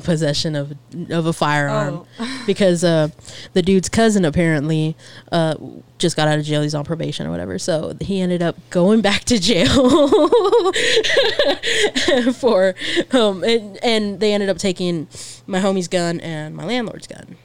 possession 0.02 0.54
of 0.54 0.72
of 1.10 1.26
a 1.26 1.32
firearm 1.32 2.06
because 2.46 2.84
uh, 2.84 3.08
the 3.52 3.62
dude's 3.62 3.88
cousin 3.88 4.24
apparently 4.24 4.96
uh, 5.32 5.56
just 5.98 6.16
got 6.16 6.28
out 6.28 6.38
of 6.38 6.44
jail. 6.44 6.62
He's 6.62 6.74
on 6.74 6.84
probation 6.84 7.26
or 7.26 7.30
whatever, 7.30 7.58
so 7.58 7.96
he 8.00 8.20
ended 8.20 8.42
up 8.42 8.56
going 8.70 9.00
back 9.00 9.24
to 9.24 9.38
jail 9.38 9.66
for 12.32 12.74
um, 13.12 13.44
and, 13.44 13.78
and 13.84 14.20
they 14.20 14.32
ended 14.32 14.48
up 14.48 14.58
taking 14.58 15.08
my 15.46 15.60
homie's 15.60 15.88
gun 15.88 16.20
and 16.20 16.56
my 16.56 16.64
landlord's 16.64 17.06
gun. 17.06 17.36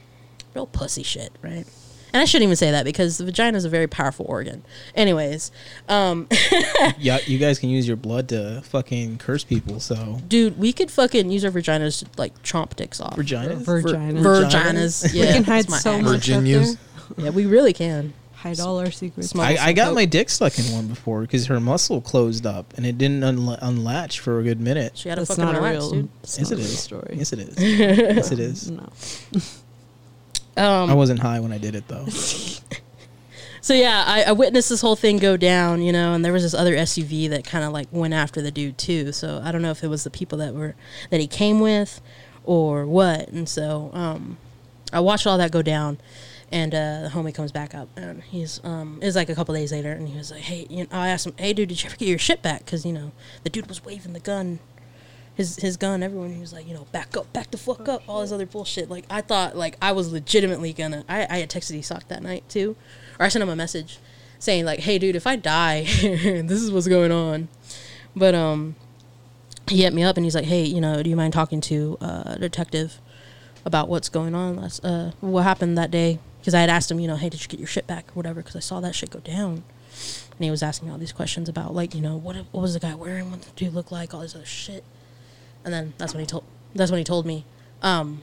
Real 0.54 0.66
pussy 0.66 1.02
shit, 1.02 1.32
right? 1.42 1.66
And 2.12 2.20
I 2.20 2.24
shouldn't 2.26 2.44
even 2.44 2.56
say 2.56 2.70
that 2.72 2.84
because 2.84 3.18
the 3.18 3.24
vagina 3.24 3.56
is 3.56 3.64
a 3.64 3.68
very 3.70 3.86
powerful 3.86 4.26
organ. 4.28 4.62
Anyways, 4.94 5.50
um, 5.88 6.28
Yeah, 6.98 7.18
you 7.26 7.38
guys 7.38 7.58
can 7.58 7.70
use 7.70 7.86
your 7.88 7.96
blood 7.96 8.28
to 8.30 8.60
fucking 8.64 9.18
curse 9.18 9.44
people. 9.44 9.80
So 9.80 10.20
dude, 10.28 10.58
we 10.58 10.72
could 10.72 10.90
fucking 10.90 11.30
use 11.30 11.44
our 11.44 11.50
vaginas 11.50 12.00
to 12.04 12.06
like 12.18 12.40
chomp 12.42 12.76
dicks 12.76 13.00
off. 13.00 13.16
vagina. 13.16 13.56
Virgina. 13.56 14.20
Virginas. 14.22 15.12
Yeah, 15.14 15.26
we 15.26 15.32
can 15.32 15.44
hide 15.44 15.70
so 15.70 15.92
ex. 15.92 16.04
much 16.04 16.12
Virginias. 16.26 16.76
there. 17.16 17.24
Yeah, 17.26 17.30
we 17.30 17.46
really 17.46 17.72
can. 17.72 18.12
Hide 18.34 18.58
all 18.58 18.80
our 18.80 18.90
secrets. 18.90 19.36
I, 19.36 19.56
I 19.56 19.72
got 19.72 19.94
my 19.94 20.04
dick 20.04 20.28
stuck 20.28 20.58
in 20.58 20.64
one 20.74 20.88
before 20.88 21.20
because 21.20 21.46
her 21.46 21.60
muscle 21.60 22.00
closed 22.00 22.44
up 22.44 22.74
and 22.76 22.84
it 22.84 22.98
didn't 22.98 23.20
unla- 23.20 23.58
unlatch 23.62 24.18
for 24.18 24.40
a 24.40 24.42
good 24.42 24.60
minute. 24.60 24.96
She 24.98 25.08
had 25.08 25.14
to 25.14 25.20
That's 25.20 25.36
fucking 25.38 25.44
not 25.44 25.62
a 25.62 25.70
real. 25.70 25.90
dude. 25.92 26.08
that's 26.22 26.38
Yes, 26.40 26.50
not 26.50 26.58
it 26.58 26.62
a 26.62 26.64
real 26.64 26.72
is. 26.72 26.78
Story. 26.80 27.14
Yes, 27.18 27.32
it 27.32 27.38
is. 27.38 27.62
yes, 27.62 28.32
it 28.32 28.38
is. 28.40 28.70
No. 28.72 28.88
Um, 30.56 30.90
I 30.90 30.94
wasn't 30.94 31.20
high 31.20 31.40
when 31.40 31.52
I 31.52 31.58
did 31.58 31.74
it 31.74 31.88
though. 31.88 32.06
So 33.62 33.74
yeah, 33.74 34.02
I, 34.04 34.24
I 34.24 34.32
witnessed 34.32 34.70
this 34.70 34.80
whole 34.80 34.96
thing 34.96 35.18
go 35.18 35.36
down, 35.36 35.82
you 35.82 35.92
know, 35.92 36.14
and 36.14 36.24
there 36.24 36.32
was 36.32 36.42
this 36.42 36.52
other 36.52 36.74
SUV 36.74 37.30
that 37.30 37.44
kind 37.44 37.64
of 37.64 37.72
like 37.72 37.86
went 37.92 38.12
after 38.12 38.42
the 38.42 38.50
dude 38.50 38.76
too. 38.76 39.12
So 39.12 39.40
I 39.42 39.52
don't 39.52 39.62
know 39.62 39.70
if 39.70 39.84
it 39.84 39.86
was 39.86 40.02
the 40.02 40.10
people 40.10 40.36
that 40.38 40.52
were 40.52 40.74
that 41.10 41.20
he 41.20 41.28
came 41.28 41.60
with 41.60 42.00
or 42.42 42.84
what. 42.86 43.28
And 43.28 43.48
so 43.48 43.90
um, 43.92 44.36
I 44.92 44.98
watched 44.98 45.28
all 45.28 45.38
that 45.38 45.52
go 45.52 45.62
down, 45.62 45.98
and 46.50 46.74
uh, 46.74 47.02
the 47.02 47.10
homie 47.12 47.32
comes 47.32 47.52
back 47.52 47.72
up, 47.72 47.88
and 47.96 48.24
he's 48.24 48.60
um, 48.64 48.98
it 49.00 49.06
was 49.06 49.14
like 49.14 49.28
a 49.28 49.34
couple 49.36 49.54
days 49.54 49.70
later, 49.70 49.92
and 49.92 50.08
he 50.08 50.18
was 50.18 50.32
like, 50.32 50.42
"Hey," 50.42 50.66
you 50.68 50.82
know, 50.82 50.88
I 50.90 51.10
asked 51.10 51.28
him, 51.28 51.34
"Hey, 51.38 51.52
dude, 51.52 51.68
did 51.68 51.84
you 51.84 51.88
ever 51.88 51.96
get 51.96 52.08
your 52.08 52.18
shit 52.18 52.42
back?" 52.42 52.64
Because 52.64 52.84
you 52.84 52.92
know 52.92 53.12
the 53.44 53.48
dude 53.48 53.68
was 53.68 53.84
waving 53.84 54.12
the 54.12 54.20
gun. 54.20 54.58
His, 55.34 55.56
his 55.56 55.78
gun 55.78 56.02
everyone 56.02 56.30
he 56.30 56.40
was 56.40 56.52
like 56.52 56.68
you 56.68 56.74
know 56.74 56.86
back 56.92 57.16
up 57.16 57.32
back 57.32 57.50
the 57.50 57.56
fuck 57.56 57.88
up 57.88 58.02
all 58.06 58.20
this 58.20 58.32
other 58.32 58.44
bullshit 58.44 58.90
like 58.90 59.06
I 59.08 59.22
thought 59.22 59.56
like 59.56 59.78
I 59.80 59.92
was 59.92 60.12
legitimately 60.12 60.74
gonna 60.74 61.04
I, 61.08 61.26
I 61.28 61.38
had 61.38 61.48
texted 61.48 61.78
Isaac 61.78 62.06
that 62.08 62.22
night 62.22 62.46
too 62.50 62.76
or 63.18 63.24
I 63.24 63.28
sent 63.28 63.42
him 63.42 63.48
a 63.48 63.56
message 63.56 63.98
saying 64.42 64.64
like, 64.64 64.80
"Hey, 64.80 64.98
dude, 64.98 65.16
if 65.16 65.26
I 65.26 65.36
die, 65.36 65.82
this 66.02 66.62
is 66.62 66.70
what's 66.70 66.88
going 66.88 67.12
on." 67.12 67.48
But 68.14 68.34
um, 68.34 68.74
he 69.68 69.82
hit 69.82 69.94
me 69.94 70.02
up 70.02 70.16
and 70.16 70.24
he's 70.24 70.34
like, 70.34 70.44
"Hey, 70.44 70.64
you 70.64 70.80
know, 70.80 71.02
do 71.02 71.08
you 71.08 71.16
mind 71.16 71.32
talking 71.32 71.60
to 71.62 71.96
uh, 72.00 72.22
a 72.26 72.38
detective 72.38 73.00
about 73.64 73.88
what's 73.88 74.08
going 74.08 74.34
on? 74.34 74.58
Uh, 74.58 75.12
what 75.20 75.44
happened 75.44 75.78
that 75.78 75.90
day?" 75.90 76.18
Because 76.40 76.54
I 76.54 76.60
had 76.60 76.70
asked 76.70 76.90
him, 76.90 76.98
you 76.98 77.08
know, 77.08 77.16
"Hey, 77.16 77.28
did 77.28 77.40
you 77.42 77.48
get 77.48 77.60
your 77.60 77.68
shit 77.68 77.86
back 77.86 78.08
or 78.10 78.14
whatever?" 78.14 78.40
Because 78.40 78.56
I 78.56 78.60
saw 78.60 78.80
that 78.80 78.94
shit 78.94 79.10
go 79.10 79.20
down, 79.20 79.62
and 80.32 80.40
he 80.40 80.50
was 80.50 80.62
asking 80.62 80.88
me 80.88 80.92
all 80.92 80.98
these 80.98 81.12
questions 81.12 81.48
about 81.48 81.74
like, 81.74 81.94
you 81.94 82.00
know, 82.00 82.16
what 82.16 82.36
what 82.50 82.60
was 82.60 82.74
the 82.74 82.80
guy 82.80 82.94
wearing? 82.94 83.30
What 83.30 83.42
did 83.42 83.54
dude 83.54 83.74
look 83.74 83.92
like? 83.92 84.12
All 84.12 84.20
this 84.20 84.34
other 84.34 84.44
shit. 84.44 84.84
And 85.64 85.72
then 85.72 85.92
that's 85.98 86.12
when 86.14 86.20
he 86.20 86.26
told 86.26 86.44
that's 86.74 86.90
when 86.90 86.98
he 86.98 87.04
told 87.04 87.26
me. 87.26 87.44
Um, 87.82 88.22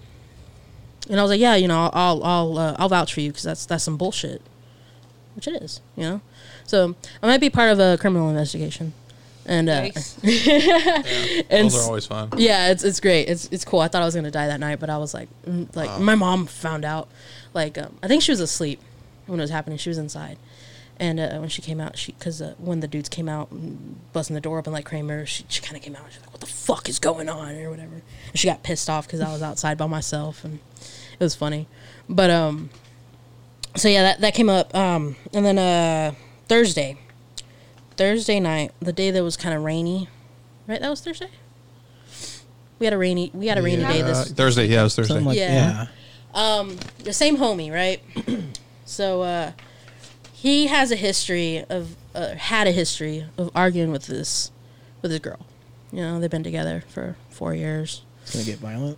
and 1.10 1.20
I 1.20 1.24
was 1.24 1.32
like, 1.32 1.40
"Yeah, 1.40 1.56
you 1.56 1.68
know, 1.68 1.90
I'll 1.94 2.24
I'll 2.24 2.58
uh, 2.58 2.76
I'll 2.78 2.90
vouch 2.90 3.14
for 3.14 3.22
you 3.22 3.30
because 3.30 3.44
that's 3.44 3.66
that's 3.66 3.84
some 3.84 3.98
bullshit." 3.98 4.42
which 5.36 5.48
it 5.48 5.62
is, 5.64 5.80
you 5.96 6.04
know. 6.04 6.22
So 6.66 6.96
I 7.24 7.28
might 7.28 7.40
be 7.40 7.50
part 7.50 7.72
of 7.72 7.80
a 7.80 7.98
criminal 7.98 8.28
investigation, 8.30 8.92
and 9.46 9.70
uh, 9.70 9.90
and 10.24 11.66
Those 11.70 11.76
are 11.78 11.88
always 11.88 12.06
fun. 12.06 12.30
yeah, 12.36 12.72
it's 12.72 12.84
it's 12.84 13.00
great. 13.00 13.30
It's 13.30 13.48
it's 13.50 13.64
cool. 13.64 13.80
I 13.80 13.88
thought 13.88 14.02
I 14.02 14.06
was 14.06 14.16
gonna 14.16 14.32
die 14.32 14.48
that 14.48 14.60
night, 14.60 14.80
but 14.82 14.90
I 14.90 14.98
was 14.98 15.14
like, 15.14 15.30
mm, 15.48 15.74
like 15.76 16.02
my 16.02 16.16
mom 16.16 16.46
found 16.46 16.84
out. 16.84 17.08
Like 17.54 17.78
um, 17.78 17.98
I 18.04 18.08
think 18.08 18.22
she 18.22 18.32
was 18.32 18.42
asleep 18.42 18.82
when 19.28 19.40
it 19.40 19.44
was 19.44 19.50
happening. 19.52 19.78
She 19.78 19.90
was 19.90 19.98
inside, 19.98 20.38
and 21.00 21.20
uh, 21.20 21.38
when 21.38 21.50
she 21.50 21.62
came 21.62 21.80
out, 21.80 21.98
she 21.98 22.12
because 22.12 22.42
uh, 22.42 22.54
when 22.58 22.82
the 22.82 22.88
dudes 22.88 23.10
came 23.10 23.30
out, 23.30 23.52
and 23.52 24.00
busting 24.12 24.34
the 24.34 24.42
door 24.42 24.60
open 24.60 24.74
like 24.74 24.86
Kramer, 24.86 25.26
she, 25.26 25.46
she 25.48 25.62
kind 25.62 25.78
of 25.78 25.82
came 25.82 25.96
out. 25.96 26.04
and 26.04 26.12
She's 26.14 26.22
like, 26.22 26.32
"What 26.32 26.42
the 26.42 26.48
fuck 26.48 26.90
is 26.90 27.00
going 27.00 27.30
on?" 27.30 27.56
or 27.56 27.70
whatever. 27.70 27.96
And 27.96 28.38
she 28.38 28.48
got 28.48 28.64
pissed 28.64 28.90
off 28.90 29.08
because 29.08 29.22
I 29.22 29.32
was 29.32 29.42
outside 29.42 29.78
by 29.78 29.88
myself, 29.88 30.44
and 30.44 30.60
it 30.82 31.24
was 31.24 31.36
funny. 31.36 31.68
But 32.10 32.30
um, 32.30 32.70
so 33.76 33.88
yeah, 33.88 34.04
that 34.04 34.22
that 34.22 34.34
came 34.34 34.50
up. 34.50 34.76
Um, 34.76 35.16
and 35.34 35.46
then 35.46 35.58
uh, 35.58 36.14
Thursday, 36.48 36.98
Thursday 37.96 38.40
night, 38.40 38.72
the 38.82 38.94
day 38.94 39.12
that 39.12 39.24
was 39.24 39.38
kind 39.38 39.56
of 39.56 39.64
rainy, 39.64 40.10
right? 40.68 40.82
That 40.82 40.90
was 40.90 41.02
Thursday. 41.02 41.30
We 42.80 42.86
had 42.86 42.94
a 42.94 42.98
rainy. 42.98 43.32
We 43.34 43.48
had 43.48 43.58
a 43.58 43.62
rainy 43.62 43.84
day 43.84 44.00
Yeah, 44.00 44.06
this 44.06 44.32
Thursday. 44.32 44.66
Yeah, 44.68 44.82
it 44.82 44.84
was 44.84 44.96
Thursday. 44.96 45.14
Something 45.14 45.28
like 45.28 45.38
Yeah. 45.38 45.88
yeah. 46.34 46.64
the 47.04 47.14
same 47.14 47.38
homie, 47.38 47.72
right? 47.74 48.02
so 48.86 49.22
uh, 49.22 49.52
he 50.42 50.68
has 50.68 50.90
a 50.90 50.96
history 50.96 51.66
of 51.70 51.98
uh, 52.16 52.36
had 52.36 52.66
a 52.66 52.72
history 52.72 53.26
of 53.38 53.52
arguing 53.54 53.92
with 53.92 54.08
this 54.08 54.52
with 55.02 55.12
his 55.12 55.20
girl. 55.20 55.46
You 55.92 56.02
know, 56.02 56.20
they've 56.20 56.30
been 56.30 56.44
together 56.44 56.84
for 56.88 57.18
four 57.30 57.54
years. 57.54 58.04
It's 58.22 58.34
gonna 58.34 58.46
get 58.46 58.60
violent. 58.60 58.98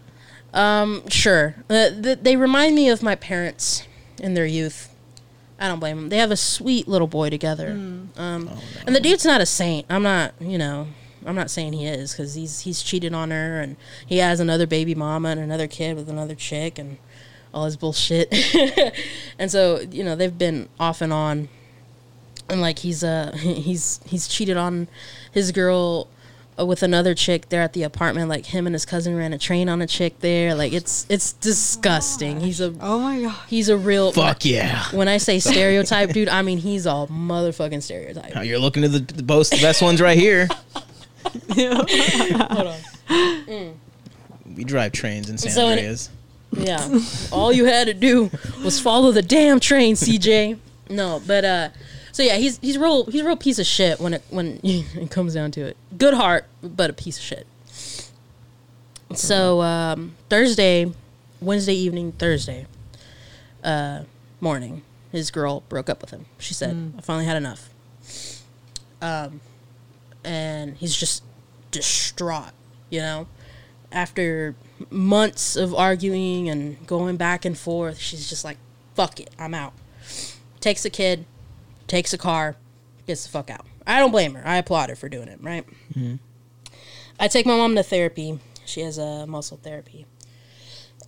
Um, 0.53 1.07
sure. 1.09 1.55
Uh, 1.67 1.89
th- 1.89 2.19
they 2.21 2.35
remind 2.35 2.75
me 2.75 2.89
of 2.89 3.01
my 3.01 3.15
parents 3.15 3.87
in 4.19 4.35
their 4.35 4.45
youth. 4.45 4.93
I 5.59 5.67
don't 5.67 5.79
blame 5.79 5.97
them. 5.97 6.09
They 6.09 6.17
have 6.17 6.29
a 6.29 6.37
sweet 6.37 6.87
little 6.87 7.07
boy 7.07 7.31
together. 7.31 7.71
Um, 7.71 8.49
and 8.85 8.95
the 8.95 8.99
dude's 8.99 9.25
not 9.25 9.41
a 9.41 9.45
saint. 9.45 9.87
I'm 9.89 10.03
not, 10.03 10.33
you 10.39 10.57
know, 10.59 10.87
I'm 11.25 11.35
not 11.35 11.49
saying 11.49 11.73
he 11.73 11.87
is 11.87 12.11
because 12.11 12.35
he's 12.35 12.61
he's 12.61 12.83
cheated 12.83 13.13
on 13.13 13.31
her 13.31 13.61
and 13.61 13.77
he 14.05 14.17
has 14.17 14.39
another 14.39 14.67
baby 14.67 14.93
mama 14.93 15.29
and 15.29 15.39
another 15.39 15.67
kid 15.67 15.95
with 15.95 16.09
another 16.09 16.35
chick 16.35 16.77
and 16.77 16.97
all 17.53 17.65
his 17.65 17.77
bullshit. 17.77 18.33
and 19.39 19.51
so 19.51 19.79
you 19.91 20.03
know 20.03 20.15
they've 20.15 20.37
been 20.37 20.69
off 20.79 21.01
and 21.01 21.11
on, 21.13 21.49
and 22.49 22.61
like 22.61 22.79
he's 22.79 23.03
uh 23.03 23.31
he's 23.37 23.99
he's 24.05 24.27
cheated 24.27 24.57
on 24.57 24.87
his 25.31 25.51
girl 25.51 26.07
uh, 26.59 26.65
with 26.65 26.83
another 26.83 27.13
chick 27.15 27.49
there 27.49 27.61
at 27.61 27.73
the 27.73 27.83
apartment. 27.83 28.29
Like 28.29 28.45
him 28.47 28.65
and 28.67 28.73
his 28.75 28.85
cousin 28.85 29.15
ran 29.17 29.33
a 29.33 29.37
train 29.37 29.69
on 29.69 29.81
a 29.81 29.87
chick 29.87 30.19
there. 30.19 30.53
Like 30.55 30.73
it's 30.73 31.05
it's 31.09 31.33
disgusting. 31.33 32.39
He's 32.41 32.59
a 32.61 32.73
Oh 32.81 32.99
my 32.99 33.21
god. 33.21 33.35
he's 33.47 33.69
a 33.69 33.77
real 33.77 34.11
Fuck 34.11 34.43
yeah. 34.45 34.83
When 34.91 35.07
I 35.07 35.17
say 35.17 35.39
stereotype, 35.39 36.11
dude, 36.11 36.29
I 36.29 36.41
mean 36.41 36.57
he's 36.57 36.85
a 36.85 37.07
motherfucking 37.09 37.81
stereotype. 37.83 38.35
Now 38.35 38.41
you're 38.41 38.59
looking 38.59 38.83
at 38.83 38.91
the, 38.91 38.99
the 38.99 39.23
most 39.23 39.51
the 39.51 39.61
best 39.61 39.81
ones 39.81 40.01
right 40.01 40.17
here. 40.17 40.47
Hold 41.53 42.67
on. 43.09 43.79
We 44.55 44.63
drive 44.65 44.91
trains 44.91 45.29
in 45.29 45.37
San 45.37 45.51
So 45.51 45.65
in- 45.67 45.71
Andreas. 45.73 46.09
Yeah. 46.51 46.99
All 47.31 47.51
you 47.53 47.65
had 47.65 47.87
to 47.87 47.93
do 47.93 48.29
was 48.63 48.79
follow 48.79 49.11
the 49.11 49.21
damn 49.21 49.59
train, 49.59 49.95
CJ. 49.95 50.57
No, 50.89 51.21
but 51.25 51.45
uh 51.45 51.69
so 52.11 52.23
yeah, 52.23 52.35
he's 52.35 52.57
he's 52.59 52.77
real 52.77 53.05
he's 53.05 53.21
a 53.21 53.25
real 53.25 53.37
piece 53.37 53.59
of 53.59 53.65
shit 53.65 53.99
when 53.99 54.15
it 54.15 54.23
when 54.29 54.59
it 54.63 55.09
comes 55.11 55.33
down 55.33 55.51
to 55.51 55.61
it. 55.61 55.77
Good 55.97 56.13
heart, 56.13 56.45
but 56.61 56.89
a 56.89 56.93
piece 56.93 57.17
of 57.17 57.23
shit. 57.23 57.47
So 59.15 59.61
um 59.61 60.15
Thursday, 60.29 60.91
Wednesday 61.41 61.73
evening, 61.73 62.11
Thursday, 62.13 62.65
uh 63.63 64.03
morning, 64.39 64.81
his 65.11 65.31
girl 65.31 65.63
broke 65.69 65.89
up 65.89 66.01
with 66.01 66.11
him. 66.11 66.25
She 66.37 66.53
said, 66.53 66.93
I 66.97 67.01
finally 67.01 67.25
had 67.25 67.37
enough. 67.37 67.69
Um 69.01 69.39
and 70.23 70.77
he's 70.77 70.95
just 70.95 71.23
distraught, 71.71 72.51
you 72.89 72.99
know? 72.99 73.27
After 73.91 74.55
months 74.89 75.55
of 75.55 75.73
arguing 75.73 76.49
and 76.49 76.85
going 76.87 77.17
back 77.17 77.45
and 77.45 77.57
forth, 77.57 77.97
she's 77.99 78.29
just 78.29 78.43
like, 78.43 78.57
fuck 78.95 79.19
it, 79.19 79.29
I'm 79.37 79.53
out. 79.53 79.73
Takes 80.59 80.85
a 80.85 80.89
kid, 80.89 81.25
takes 81.87 82.13
a 82.13 82.17
car, 82.17 82.55
gets 83.07 83.23
the 83.23 83.29
fuck 83.29 83.49
out. 83.49 83.65
I 83.85 83.99
don't 83.99 84.11
blame 84.11 84.35
her. 84.35 84.47
I 84.47 84.57
applaud 84.57 84.89
her 84.89 84.95
for 84.95 85.09
doing 85.09 85.27
it, 85.27 85.39
right? 85.41 85.65
I 87.19 87.27
take 87.27 87.45
my 87.45 87.57
mom 87.57 87.75
to 87.75 87.83
therapy. 87.83 88.39
She 88.65 88.81
has 88.81 88.97
a 88.97 89.25
muscle 89.27 89.57
therapy. 89.61 90.05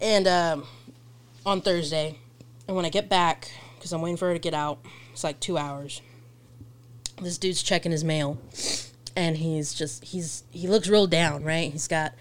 And 0.01 0.27
um, 0.27 0.65
on 1.45 1.61
Thursday, 1.61 2.17
and 2.67 2.75
when 2.75 2.86
I 2.86 2.89
get 2.89 3.09
back, 3.09 3.51
because 3.75 3.93
I'm 3.93 4.01
waiting 4.01 4.17
for 4.17 4.27
her 4.27 4.34
to 4.34 4.39
get 4.39 4.53
out, 4.53 4.79
it's 5.11 5.23
like 5.23 5.39
two 5.39 5.57
hours. 5.57 6.01
This 7.21 7.38
dude's 7.38 7.61
checking 7.61 7.91
his 7.91 8.03
mail 8.03 8.39
and 9.15 9.38
he's 9.38 9.73
just 9.73 10.03
he's 10.03 10.43
he 10.51 10.67
looks 10.67 10.88
real 10.88 11.07
down, 11.07 11.43
right? 11.43 11.71
He's 11.71 11.88
got 11.88 12.13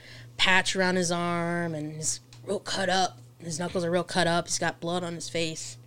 patch 0.42 0.74
around 0.74 0.96
his 0.96 1.12
arm 1.12 1.72
and 1.72 1.92
he's 1.92 2.18
real 2.44 2.58
cut 2.58 2.88
up. 2.88 3.18
His 3.38 3.60
knuckles 3.60 3.84
are 3.84 3.92
real 3.92 4.02
cut 4.02 4.26
up. 4.26 4.48
He's 4.48 4.58
got 4.58 4.80
blood 4.80 5.04
on 5.04 5.14
his 5.14 5.28
face. 5.28 5.78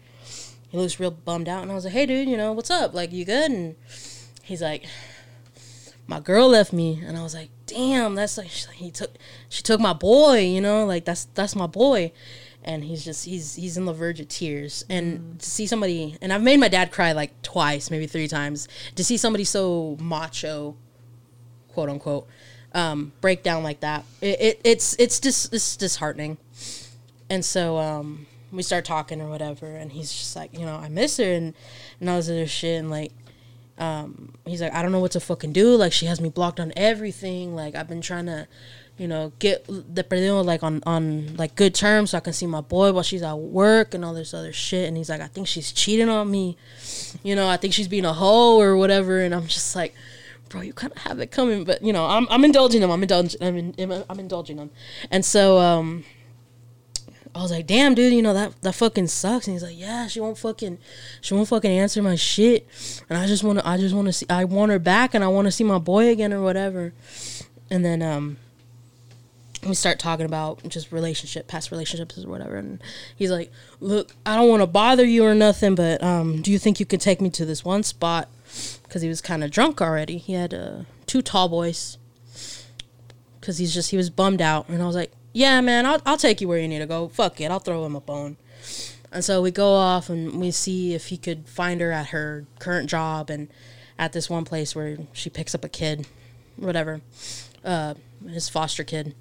He 0.70 0.78
looks 0.78 0.97
real 0.97 1.12
bummed 1.12 1.49
out, 1.49 1.62
and 1.62 1.72
I 1.72 1.76
was 1.76 1.84
like, 1.84 1.93
"Hey, 1.93 2.06
dude, 2.06 2.30
you 2.30 2.38
know 2.38 2.53
what's 2.53 2.72
up? 2.72 2.93
Like, 2.93 3.12
you 3.12 3.26
good?" 3.26 3.51
And 3.51 3.76
he's 4.43 4.62
like, 4.62 4.86
"My 6.08 6.22
girl 6.22 6.47
left 6.47 6.72
me," 6.72 7.01
and 7.06 7.18
I 7.18 7.24
was 7.24 7.34
like, 7.34 7.49
"Damn, 7.66 8.16
that's 8.16 8.38
like 8.38 8.47
he 8.47 8.91
took 8.91 9.18
she 9.49 9.62
took 9.62 9.82
my 9.82 9.91
boy, 9.91 10.39
you 10.39 10.62
know, 10.62 10.86
like 10.86 11.03
that's 11.03 11.26
that's 11.34 11.56
my 11.56 11.68
boy." 11.68 12.14
And 12.64 12.86
he's 12.86 13.03
just 13.03 13.26
he's 13.26 13.56
he's 13.56 13.76
in 13.76 13.84
the 13.84 13.93
verge 13.93 14.22
of 14.22 14.30
tears, 14.30 14.86
and 14.89 15.20
mm. 15.20 15.39
to 15.39 15.49
see 15.49 15.68
somebody, 15.68 16.18
and 16.22 16.32
I've 16.32 16.41
made 16.41 16.62
my 16.62 16.70
dad 16.70 16.91
cry 16.91 17.12
like 17.12 17.41
twice, 17.41 17.91
maybe 17.91 18.08
three 18.08 18.30
times, 18.30 18.70
to 18.95 19.03
see 19.03 19.18
somebody 19.18 19.43
so 19.43 19.97
macho 19.99 20.76
quote 21.74 21.89
unquote 21.89 22.28
um, 22.76 23.11
break 23.21 23.41
down 23.41 23.63
like 23.63 23.80
that. 23.80 24.05
It, 24.21 24.41
it 24.41 24.61
it's 24.63 24.95
it's 24.99 25.19
just 25.19 25.51
it's 25.51 25.76
disheartening. 25.76 26.38
And 27.28 27.43
so 27.43 27.80
um, 27.80 28.28
we 28.51 28.63
start 28.63 28.86
talking 28.86 29.21
or 29.21 29.30
whatever 29.30 29.67
and 29.67 29.91
he's 29.91 30.11
just 30.11 30.36
like 30.36 30.57
you 30.57 30.65
know 30.65 30.76
i 30.76 30.88
miss 30.88 31.17
her 31.17 31.32
and 31.32 31.53
and 31.99 32.09
all 32.09 32.17
this 32.17 32.30
other 32.30 32.47
shit 32.47 32.80
and 32.80 32.89
like 32.89 33.11
um, 33.78 34.34
he's 34.45 34.61
like 34.61 34.73
i 34.73 34.82
don't 34.82 34.93
know 34.93 35.01
what 35.01 35.11
to 35.11 35.19
fucking 35.19 35.51
do. 35.51 35.76
Like 35.76 35.91
she 35.91 36.05
has 36.05 36.21
me 36.21 36.30
blocked 36.30 36.61
on 36.61 36.71
everything. 36.78 37.55
Like 37.55 37.76
i've 37.76 37.89
been 37.89 37.99
trying 37.99 38.26
to 38.28 38.47
you 38.97 39.05
know 39.05 39.34
get 39.39 39.65
the 39.67 40.01
perdido 40.01 40.41
like 40.41 40.63
on 40.63 40.82
on 40.86 41.36
like 41.36 41.55
good 41.55 41.76
terms 41.76 42.11
so 42.11 42.17
i 42.17 42.21
can 42.21 42.32
see 42.32 42.47
my 42.47 42.61
boy 42.61 42.93
while 42.93 43.03
she's 43.03 43.21
at 43.21 43.38
work 43.38 43.93
and 43.93 44.05
all 44.05 44.13
this 44.13 44.34
other 44.34 44.53
shit. 44.53 44.88
And 44.88 44.95
he's 44.95 45.09
like 45.09 45.19
i 45.19 45.28
think 45.28 45.47
she's 45.47 45.73
cheating 45.73 46.07
on 46.07 46.32
me. 46.32 46.55
You 47.21 47.36
know 47.36 47.49
i 47.49 47.57
think 47.57 47.73
she's 47.73 47.89
being 47.89 48.05
a 48.05 48.13
hoe 48.13 48.61
or 48.61 48.78
whatever. 48.78 49.19
And 49.19 49.36
i'm 49.36 49.47
just 49.47 49.76
like 49.76 49.93
bro, 50.49 50.61
you 50.61 50.73
kind 50.73 50.93
of 50.93 50.99
have 51.03 51.19
it 51.19 51.31
coming, 51.31 51.63
but 51.63 51.81
you 51.83 51.93
know, 51.93 52.05
I'm, 52.05 52.27
I'm 52.29 52.43
indulging 52.43 52.81
them. 52.81 52.91
I'm 52.91 53.01
indulging. 53.01 53.41
I'm, 53.41 53.57
in, 53.57 54.03
I'm 54.09 54.19
indulging 54.19 54.57
them, 54.57 54.71
and 55.11 55.23
so 55.25 55.57
um, 55.57 56.03
I 57.35 57.41
was 57.41 57.51
like, 57.51 57.67
damn, 57.67 57.95
dude, 57.95 58.13
you 58.13 58.21
know 58.21 58.33
that 58.33 58.61
that 58.61 58.75
fucking 58.75 59.07
sucks. 59.07 59.47
And 59.47 59.55
he's 59.55 59.63
like, 59.63 59.77
yeah, 59.77 60.07
she 60.07 60.21
won't 60.21 60.37
fucking, 60.37 60.77
she 61.19 61.33
won't 61.33 61.49
fucking 61.49 61.69
answer 61.69 62.01
my 62.01 62.15
shit. 62.15 62.65
And 63.09 63.17
I 63.17 63.27
just 63.27 63.43
want 63.43 63.59
to, 63.59 63.67
I 63.67 63.77
just 63.77 63.93
want 63.93 64.07
to 64.07 64.13
see, 64.13 64.25
I 64.29 64.45
want 64.45 64.71
her 64.71 64.79
back, 64.79 65.13
and 65.13 65.23
I 65.23 65.27
want 65.27 65.45
to 65.45 65.51
see 65.51 65.65
my 65.65 65.77
boy 65.77 66.09
again 66.09 66.31
or 66.31 66.41
whatever. 66.41 66.93
And 67.69 67.83
then 67.83 68.01
um, 68.01 68.37
we 69.66 69.76
start 69.76 69.99
talking 69.99 70.26
about 70.26 70.68
just 70.68 70.91
relationship, 70.91 71.47
past 71.47 71.72
relationships 71.72 72.24
or 72.24 72.30
whatever. 72.30 72.55
And 72.55 72.82
he's 73.16 73.32
like, 73.32 73.51
look, 73.80 74.16
I 74.26 74.36
don't 74.36 74.49
want 74.49 74.61
to 74.61 74.68
bother 74.68 75.05
you 75.05 75.24
or 75.24 75.36
nothing, 75.36 75.76
but 75.76 76.03
um, 76.03 76.41
do 76.41 76.51
you 76.51 76.59
think 76.59 76.80
you 76.80 76.86
could 76.86 77.01
take 77.01 77.22
me 77.22 77.30
to 77.32 77.45
this 77.45 77.66
one 77.66 77.84
spot? 77.84 78.30
Because 78.84 79.01
he 79.01 79.09
was 79.09 79.22
kind 79.22 79.43
of 79.43 79.51
drunk 79.51 79.82
already. 79.82 80.18
He 80.18 80.34
had 80.34 80.53
uh, 80.53 80.84
two 81.05 81.22
tall 81.22 81.49
boys. 81.49 81.97
Because 83.39 83.57
he's 83.57 83.74
just, 83.74 83.91
he 83.91 83.97
was 83.97 84.09
bummed 84.09 84.41
out. 84.41 84.70
And 84.70 84.82
I 84.82 84.88
was 84.88 84.95
like, 84.95 85.11
yeah, 85.34 85.61
man, 85.61 85.86
I'll, 85.86 86.01
I'll 86.05 86.18
take 86.18 86.41
you 86.41 86.47
where 86.47 86.59
you 86.59 86.68
need 86.68 86.80
to 86.80 86.86
go. 86.86 87.09
Fuck 87.09 87.41
it, 87.41 87.51
I'll 87.51 87.59
throw 87.59 87.86
him 87.86 87.95
a 87.95 88.01
bone. 88.01 88.38
And 89.11 89.24
so 89.24 89.41
we 89.41 89.51
go 89.51 89.74
off 89.74 90.09
and 90.09 90.39
we 90.39 90.51
see 90.51 90.93
if 90.93 91.07
he 91.07 91.18
could 91.18 91.47
find 91.47 91.80
her 91.82 91.91
at 91.91 92.07
her 92.07 92.45
current 92.59 92.89
job 92.89 93.30
and 93.30 93.47
at 93.97 94.13
this 94.13 94.30
one 94.30 94.45
place 94.45 94.76
where 94.76 94.97
she 95.13 95.30
picks 95.30 95.55
up 95.55 95.63
a 95.63 95.70
kid, 95.70 96.07
whatever, 96.57 97.01
uh, 97.63 97.93
his 98.28 98.49
foster 98.49 98.84
kid 98.84 99.16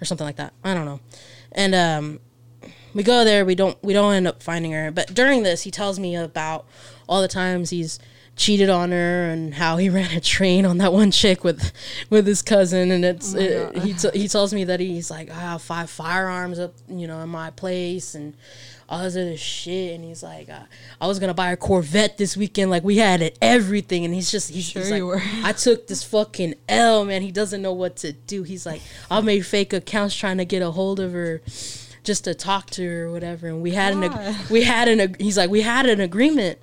or 0.00 0.04
something 0.04 0.26
like 0.26 0.36
that. 0.36 0.52
I 0.64 0.74
don't 0.74 0.86
know. 0.86 1.00
And 1.52 1.74
um, 1.74 2.20
we 2.94 3.02
go 3.02 3.24
there. 3.24 3.44
We 3.44 3.54
don't 3.54 3.82
we 3.82 3.92
don't 3.92 4.14
end 4.14 4.26
up 4.26 4.42
finding 4.42 4.72
her. 4.72 4.90
But 4.90 5.14
during 5.14 5.42
this, 5.42 5.62
he 5.62 5.70
tells 5.70 5.98
me 5.98 6.16
about 6.16 6.66
all 7.08 7.22
the 7.22 7.28
times 7.28 7.70
he's 7.70 7.98
cheated 8.36 8.70
on 8.70 8.90
her 8.90 9.24
and 9.24 9.54
how 9.54 9.76
he 9.76 9.88
ran 9.90 10.16
a 10.16 10.20
train 10.20 10.64
on 10.64 10.78
that 10.78 10.92
one 10.92 11.10
chick 11.10 11.44
with 11.44 11.72
with 12.08 12.26
his 12.26 12.42
cousin 12.42 12.90
and 12.90 13.04
it's 13.04 13.34
it, 13.34 13.76
he 13.78 13.92
t- 13.92 14.10
he 14.14 14.28
tells 14.28 14.54
me 14.54 14.64
that 14.64 14.80
he's 14.80 15.10
like 15.10 15.30
I 15.30 15.40
have 15.40 15.62
five 15.62 15.90
firearms 15.90 16.58
up 16.58 16.74
you 16.88 17.06
know 17.06 17.20
in 17.20 17.28
my 17.28 17.50
place 17.50 18.14
and 18.14 18.34
all 18.90 19.02
this 19.04 19.14
other 19.14 19.36
shit 19.36 19.94
and 19.94 20.04
he's 20.04 20.22
like 20.22 20.50
uh, 20.50 20.64
I 21.00 21.06
was 21.06 21.18
gonna 21.18 21.32
buy 21.32 21.52
a 21.52 21.56
Corvette 21.56 22.18
this 22.18 22.36
weekend 22.36 22.70
like 22.70 22.84
we 22.84 22.96
had 22.96 23.22
it 23.22 23.38
everything 23.40 24.04
and 24.04 24.12
he's 24.12 24.30
just 24.30 24.50
he's, 24.50 24.64
Sure 24.68 24.82
he's 24.82 24.90
like. 24.90 25.22
I 25.44 25.52
took 25.52 25.86
this 25.86 26.02
fucking 26.02 26.54
L 26.68 27.04
man 27.04 27.22
he 27.22 27.30
doesn't 27.30 27.62
know 27.62 27.72
what 27.72 27.96
to 27.98 28.12
do 28.12 28.42
he's 28.42 28.66
like 28.66 28.82
I 29.10 29.20
made 29.20 29.46
fake 29.46 29.72
accounts 29.72 30.14
trying 30.14 30.38
to 30.38 30.44
get 30.44 30.60
a 30.60 30.72
hold 30.72 31.00
of 31.00 31.12
her 31.12 31.40
just 32.02 32.24
to 32.24 32.34
talk 32.34 32.68
to 32.70 32.86
her 32.86 33.04
or 33.04 33.12
whatever 33.12 33.46
and 33.46 33.62
we 33.62 33.70
had 33.70 33.92
an 33.94 34.04
ag- 34.04 34.50
we 34.50 34.64
had 34.64 34.88
an 34.88 35.00
ag- 35.00 35.20
he's 35.20 35.36
like 35.36 35.50
we 35.50 35.62
had 35.62 35.86
an 35.86 36.00
agreement 36.00 36.58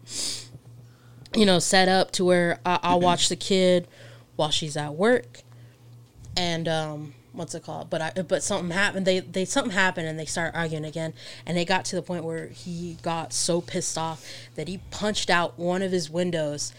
you 1.35 1.45
know, 1.45 1.59
set 1.59 1.87
up 1.87 2.11
to 2.11 2.25
where 2.25 2.59
I, 2.65 2.79
I'll 2.83 2.99
watch 3.11 3.29
the 3.29 3.35
kid 3.35 3.87
while 4.35 4.49
she's 4.49 4.77
at 4.77 4.95
work, 4.95 5.41
and 6.35 6.67
um, 6.67 7.13
what's 7.37 7.55
it 7.55 7.63
called? 7.63 7.89
But 7.89 8.01
I, 8.01 8.11
but 8.23 8.43
something 8.43 8.71
happened. 8.71 9.05
They 9.05 9.19
they 9.19 9.45
something 9.45 9.73
happened 9.73 10.07
and 10.07 10.19
they 10.19 10.25
start 10.25 10.53
arguing 10.55 10.85
again, 10.85 11.13
and 11.45 11.57
they 11.57 11.65
got 11.65 11.85
to 11.85 11.95
the 11.95 12.01
point 12.01 12.23
where 12.23 12.47
he 12.47 12.97
got 13.01 13.33
so 13.33 13.61
pissed 13.61 13.97
off 13.97 14.25
that 14.55 14.67
he 14.67 14.79
punched 14.91 15.29
out 15.29 15.57
one 15.57 15.81
of 15.81 15.91
his 15.91 16.09
windows 16.09 16.73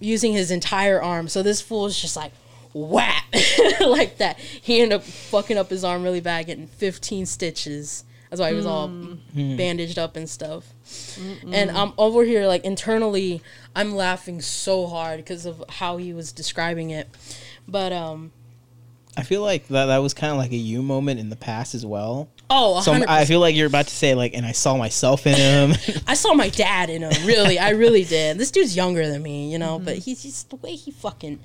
using 0.00 0.32
his 0.32 0.50
entire 0.50 1.00
arm. 1.00 1.28
So 1.28 1.42
this 1.42 1.60
fool 1.60 1.86
is 1.86 2.00
just 2.00 2.16
like 2.16 2.32
whap 2.74 3.24
like 3.80 4.18
that. 4.18 4.38
He 4.38 4.80
ended 4.80 4.96
up 4.96 5.04
fucking 5.04 5.56
up 5.56 5.70
his 5.70 5.84
arm 5.84 6.02
really 6.02 6.20
bad, 6.20 6.46
getting 6.46 6.66
15 6.66 7.26
stitches. 7.26 8.04
That's 8.30 8.40
why 8.40 8.48
he 8.48 8.54
was 8.56 8.64
all 8.64 8.88
bandaged 9.34 9.98
up 9.98 10.16
and 10.16 10.28
stuff. 10.28 10.72
And 11.52 11.70
I'm 11.70 11.92
over 11.98 12.24
here 12.24 12.46
like 12.46 12.64
internally, 12.64 13.42
I'm 13.76 13.94
laughing 13.94 14.40
so 14.40 14.86
hard 14.86 15.18
because 15.18 15.44
of 15.44 15.62
how 15.68 15.98
he 15.98 16.14
was 16.14 16.32
describing 16.32 16.88
it. 16.90 17.08
But 17.68 17.92
um, 17.92 18.32
I 19.16 19.22
feel 19.24 19.42
like 19.42 19.68
that 19.68 19.86
that 19.86 19.98
was 19.98 20.14
kind 20.14 20.32
of 20.32 20.38
like 20.38 20.52
a 20.52 20.56
you 20.56 20.82
moment 20.82 21.20
in 21.20 21.28
the 21.28 21.36
past 21.36 21.74
as 21.74 21.84
well. 21.84 22.30
oh, 22.48 22.80
So 22.80 22.92
I'm- 22.92 23.02
100%. 23.02 23.08
I 23.08 23.24
feel 23.26 23.40
like 23.40 23.54
you're 23.54 23.66
about 23.66 23.86
to 23.88 23.94
say 23.94 24.14
like, 24.14 24.34
and 24.34 24.46
I 24.46 24.52
saw 24.52 24.76
myself 24.76 25.26
in 25.26 25.34
him. 25.34 25.74
I 26.06 26.14
saw 26.14 26.32
my 26.32 26.48
dad 26.48 26.88
in 26.88 27.02
him. 27.02 27.26
Really, 27.26 27.58
I 27.58 27.70
really 27.70 28.04
did. 28.04 28.38
This 28.38 28.50
dude's 28.50 28.74
younger 28.74 29.06
than 29.06 29.22
me, 29.22 29.52
you 29.52 29.58
know, 29.58 29.78
but 29.78 29.94
mm-hmm. 29.94 30.02
he's 30.02 30.22
just 30.22 30.50
the 30.50 30.56
way 30.56 30.74
he 30.74 30.90
fucking. 30.90 31.40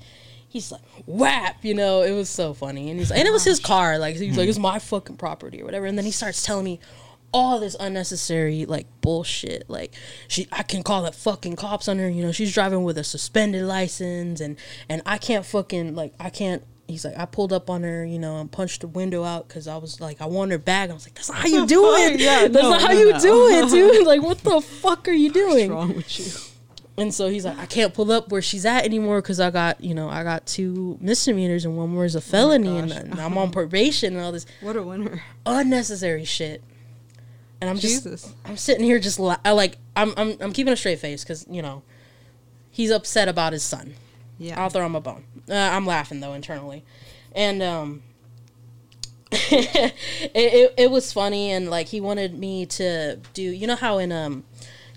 He's 0.50 0.72
like 0.72 0.80
whap, 1.04 1.62
you 1.62 1.74
know. 1.74 2.00
It 2.00 2.12
was 2.12 2.30
so 2.30 2.54
funny, 2.54 2.88
and 2.88 2.98
he's 2.98 3.10
like, 3.10 3.18
and 3.18 3.28
it 3.28 3.32
was 3.32 3.44
his 3.44 3.60
car. 3.60 3.98
Like 3.98 4.16
he's 4.16 4.38
like 4.38 4.48
it's 4.48 4.58
my 4.58 4.78
fucking 4.78 5.18
property 5.18 5.60
or 5.60 5.66
whatever. 5.66 5.84
And 5.84 5.98
then 5.98 6.06
he 6.06 6.10
starts 6.10 6.42
telling 6.42 6.64
me 6.64 6.80
all 7.32 7.60
this 7.60 7.76
unnecessary 7.78 8.64
like 8.64 8.86
bullshit. 9.02 9.68
Like 9.68 9.92
she, 10.26 10.48
I 10.50 10.62
can 10.62 10.82
call 10.82 11.02
the 11.02 11.12
fucking 11.12 11.56
cops 11.56 11.86
on 11.86 11.98
her. 11.98 12.08
You 12.08 12.22
know, 12.22 12.32
she's 12.32 12.54
driving 12.54 12.82
with 12.82 12.96
a 12.96 13.04
suspended 13.04 13.64
license, 13.64 14.40
and 14.40 14.56
and 14.88 15.02
I 15.04 15.18
can't 15.18 15.44
fucking 15.44 15.94
like 15.94 16.14
I 16.18 16.30
can't. 16.30 16.62
He's 16.88 17.04
like, 17.04 17.18
I 17.18 17.26
pulled 17.26 17.52
up 17.52 17.68
on 17.68 17.82
her, 17.82 18.04
you 18.04 18.18
know, 18.18 18.40
and 18.40 18.50
punched 18.50 18.80
the 18.80 18.88
window 18.88 19.22
out 19.22 19.46
because 19.46 19.68
I 19.68 19.76
was 19.76 20.00
like, 20.00 20.22
I 20.22 20.26
want 20.26 20.50
her 20.52 20.58
back. 20.58 20.88
I 20.88 20.94
was 20.94 21.06
like, 21.06 21.14
that's 21.14 21.28
not 21.28 21.38
how 21.38 21.46
you 21.46 21.66
do 21.66 21.84
it. 21.94 22.18
Yeah, 22.18 22.48
that's 22.48 22.54
no, 22.54 22.70
not 22.70 22.80
how 22.80 22.88
no, 22.92 22.98
you 22.98 23.12
no. 23.12 23.20
do 23.20 23.46
it, 23.48 23.70
dude. 23.70 24.06
Like, 24.06 24.22
what 24.22 24.38
the 24.38 24.60
fuck 24.62 25.06
are 25.06 25.12
you 25.12 25.30
doing? 25.30 25.70
What's 25.72 25.86
wrong 25.88 25.96
with 25.96 26.18
you? 26.18 27.02
And 27.02 27.14
so 27.14 27.28
he's 27.28 27.44
like, 27.44 27.58
I 27.58 27.66
can't 27.66 27.94
pull 27.94 28.10
up 28.10 28.32
where 28.32 28.42
she's 28.42 28.66
at 28.66 28.84
anymore 28.84 29.22
because 29.22 29.38
I 29.38 29.50
got, 29.50 29.84
you 29.84 29.94
know, 29.94 30.08
I 30.08 30.24
got 30.24 30.46
two 30.46 30.98
misdemeanors 31.00 31.64
and 31.64 31.76
one 31.76 31.90
more 31.90 32.04
is 32.04 32.16
a 32.16 32.18
oh 32.18 32.22
felony 32.22 32.76
and, 32.76 32.90
and 32.90 33.20
I'm 33.20 33.38
on 33.38 33.50
probation 33.52 34.16
and 34.16 34.24
all 34.24 34.32
this 34.32 34.46
What 34.60 34.74
a 34.74 34.82
winner. 34.82 35.22
unnecessary 35.46 36.24
shit. 36.24 36.64
And 37.60 37.70
I'm 37.70 37.78
just, 37.78 38.02
Jesus. 38.04 38.32
I'm 38.44 38.56
sitting 38.56 38.84
here 38.84 38.98
just 38.98 39.20
la- 39.20 39.36
I 39.44 39.52
like, 39.52 39.76
I'm, 39.94 40.12
I'm, 40.16 40.36
I'm 40.40 40.52
keeping 40.52 40.72
a 40.72 40.76
straight 40.76 40.98
face 40.98 41.22
because 41.22 41.46
you 41.48 41.62
know, 41.62 41.82
he's 42.70 42.90
upset 42.90 43.28
about 43.28 43.52
his 43.52 43.62
son. 43.62 43.94
Yeah. 44.38 44.60
I'll 44.60 44.70
throw 44.70 44.86
him 44.86 44.94
a 44.94 45.00
bone. 45.00 45.24
Uh, 45.48 45.54
I'm 45.54 45.86
laughing 45.86 46.20
though 46.20 46.32
internally, 46.34 46.84
and 47.34 47.62
um, 47.62 48.02
it, 49.32 49.94
it 50.34 50.74
it 50.76 50.90
was 50.90 51.12
funny 51.12 51.50
and 51.50 51.68
like 51.68 51.88
he 51.88 52.00
wanted 52.00 52.38
me 52.38 52.66
to 52.66 53.18
do. 53.34 53.42
You 53.42 53.66
know 53.66 53.76
how 53.76 53.98
in 53.98 54.12
um, 54.12 54.44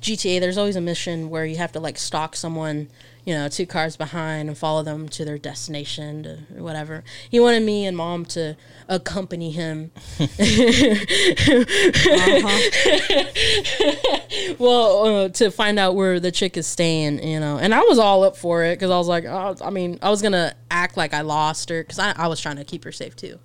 GTA 0.01 0.39
there's 0.39 0.57
always 0.57 0.75
a 0.75 0.81
mission 0.81 1.29
where 1.29 1.45
you 1.45 1.57
have 1.57 1.71
to 1.73 1.79
like 1.79 1.97
stalk 1.97 2.35
someone, 2.35 2.89
you 3.25 3.35
know, 3.35 3.47
two 3.47 3.65
cars 3.65 3.97
behind 3.97 4.49
and 4.49 4.57
follow 4.57 4.83
them 4.83 5.07
to 5.09 5.23
their 5.23 5.37
destination 5.37 6.23
to 6.23 6.61
whatever. 6.61 7.03
He 7.29 7.39
wanted 7.39 7.63
me 7.63 7.85
and 7.85 7.95
mom 7.95 8.25
to 8.25 8.57
accompany 8.87 9.51
him. 9.51 9.91
well, 14.57 15.05
uh, 15.05 15.29
to 15.29 15.51
find 15.51 15.77
out 15.77 15.95
where 15.95 16.19
the 16.19 16.31
chick 16.31 16.57
is 16.57 16.65
staying, 16.65 17.25
you 17.25 17.39
know, 17.39 17.57
and 17.57 17.73
I 17.73 17.81
was 17.81 17.99
all 17.99 18.23
up 18.23 18.35
for 18.35 18.63
it 18.63 18.77
because 18.77 18.91
I 18.91 18.97
was 18.97 19.07
like, 19.07 19.25
oh, 19.25 19.55
I 19.63 19.69
mean, 19.69 19.99
I 20.01 20.09
was 20.09 20.21
gonna 20.21 20.55
act 20.69 20.97
like 20.97 21.13
I 21.13 21.21
lost 21.21 21.69
her 21.69 21.83
because 21.83 21.99
I, 21.99 22.13
I 22.15 22.27
was 22.27 22.39
trying 22.39 22.57
to 22.57 22.63
keep 22.63 22.83
her 22.83 22.91
safe 22.91 23.15
too, 23.15 23.39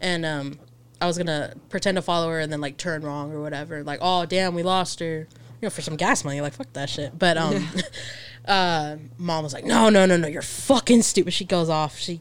and 0.00 0.24
um, 0.24 0.58
I 1.00 1.06
was 1.06 1.18
gonna 1.18 1.54
pretend 1.68 1.96
to 1.96 2.02
follow 2.02 2.28
her 2.28 2.40
and 2.40 2.52
then 2.52 2.60
like 2.60 2.76
turn 2.76 3.02
wrong 3.02 3.32
or 3.32 3.40
whatever, 3.40 3.82
like, 3.84 4.00
oh 4.02 4.26
damn, 4.26 4.54
we 4.54 4.62
lost 4.62 5.00
her, 5.00 5.28
you 5.60 5.66
know, 5.66 5.70
for 5.70 5.82
some 5.82 5.96
gas 5.96 6.24
money, 6.24 6.40
like 6.40 6.54
fuck 6.54 6.72
that 6.74 6.88
shit. 6.88 7.18
But 7.18 7.36
um, 7.36 7.66
uh, 8.46 8.96
mom 9.18 9.44
was 9.44 9.52
like, 9.52 9.64
no, 9.64 9.88
no, 9.88 10.06
no, 10.06 10.16
no, 10.16 10.28
you're 10.28 10.42
fucking 10.42 11.02
stupid. 11.02 11.32
She 11.32 11.44
goes 11.44 11.68
off. 11.68 11.98
She 11.98 12.20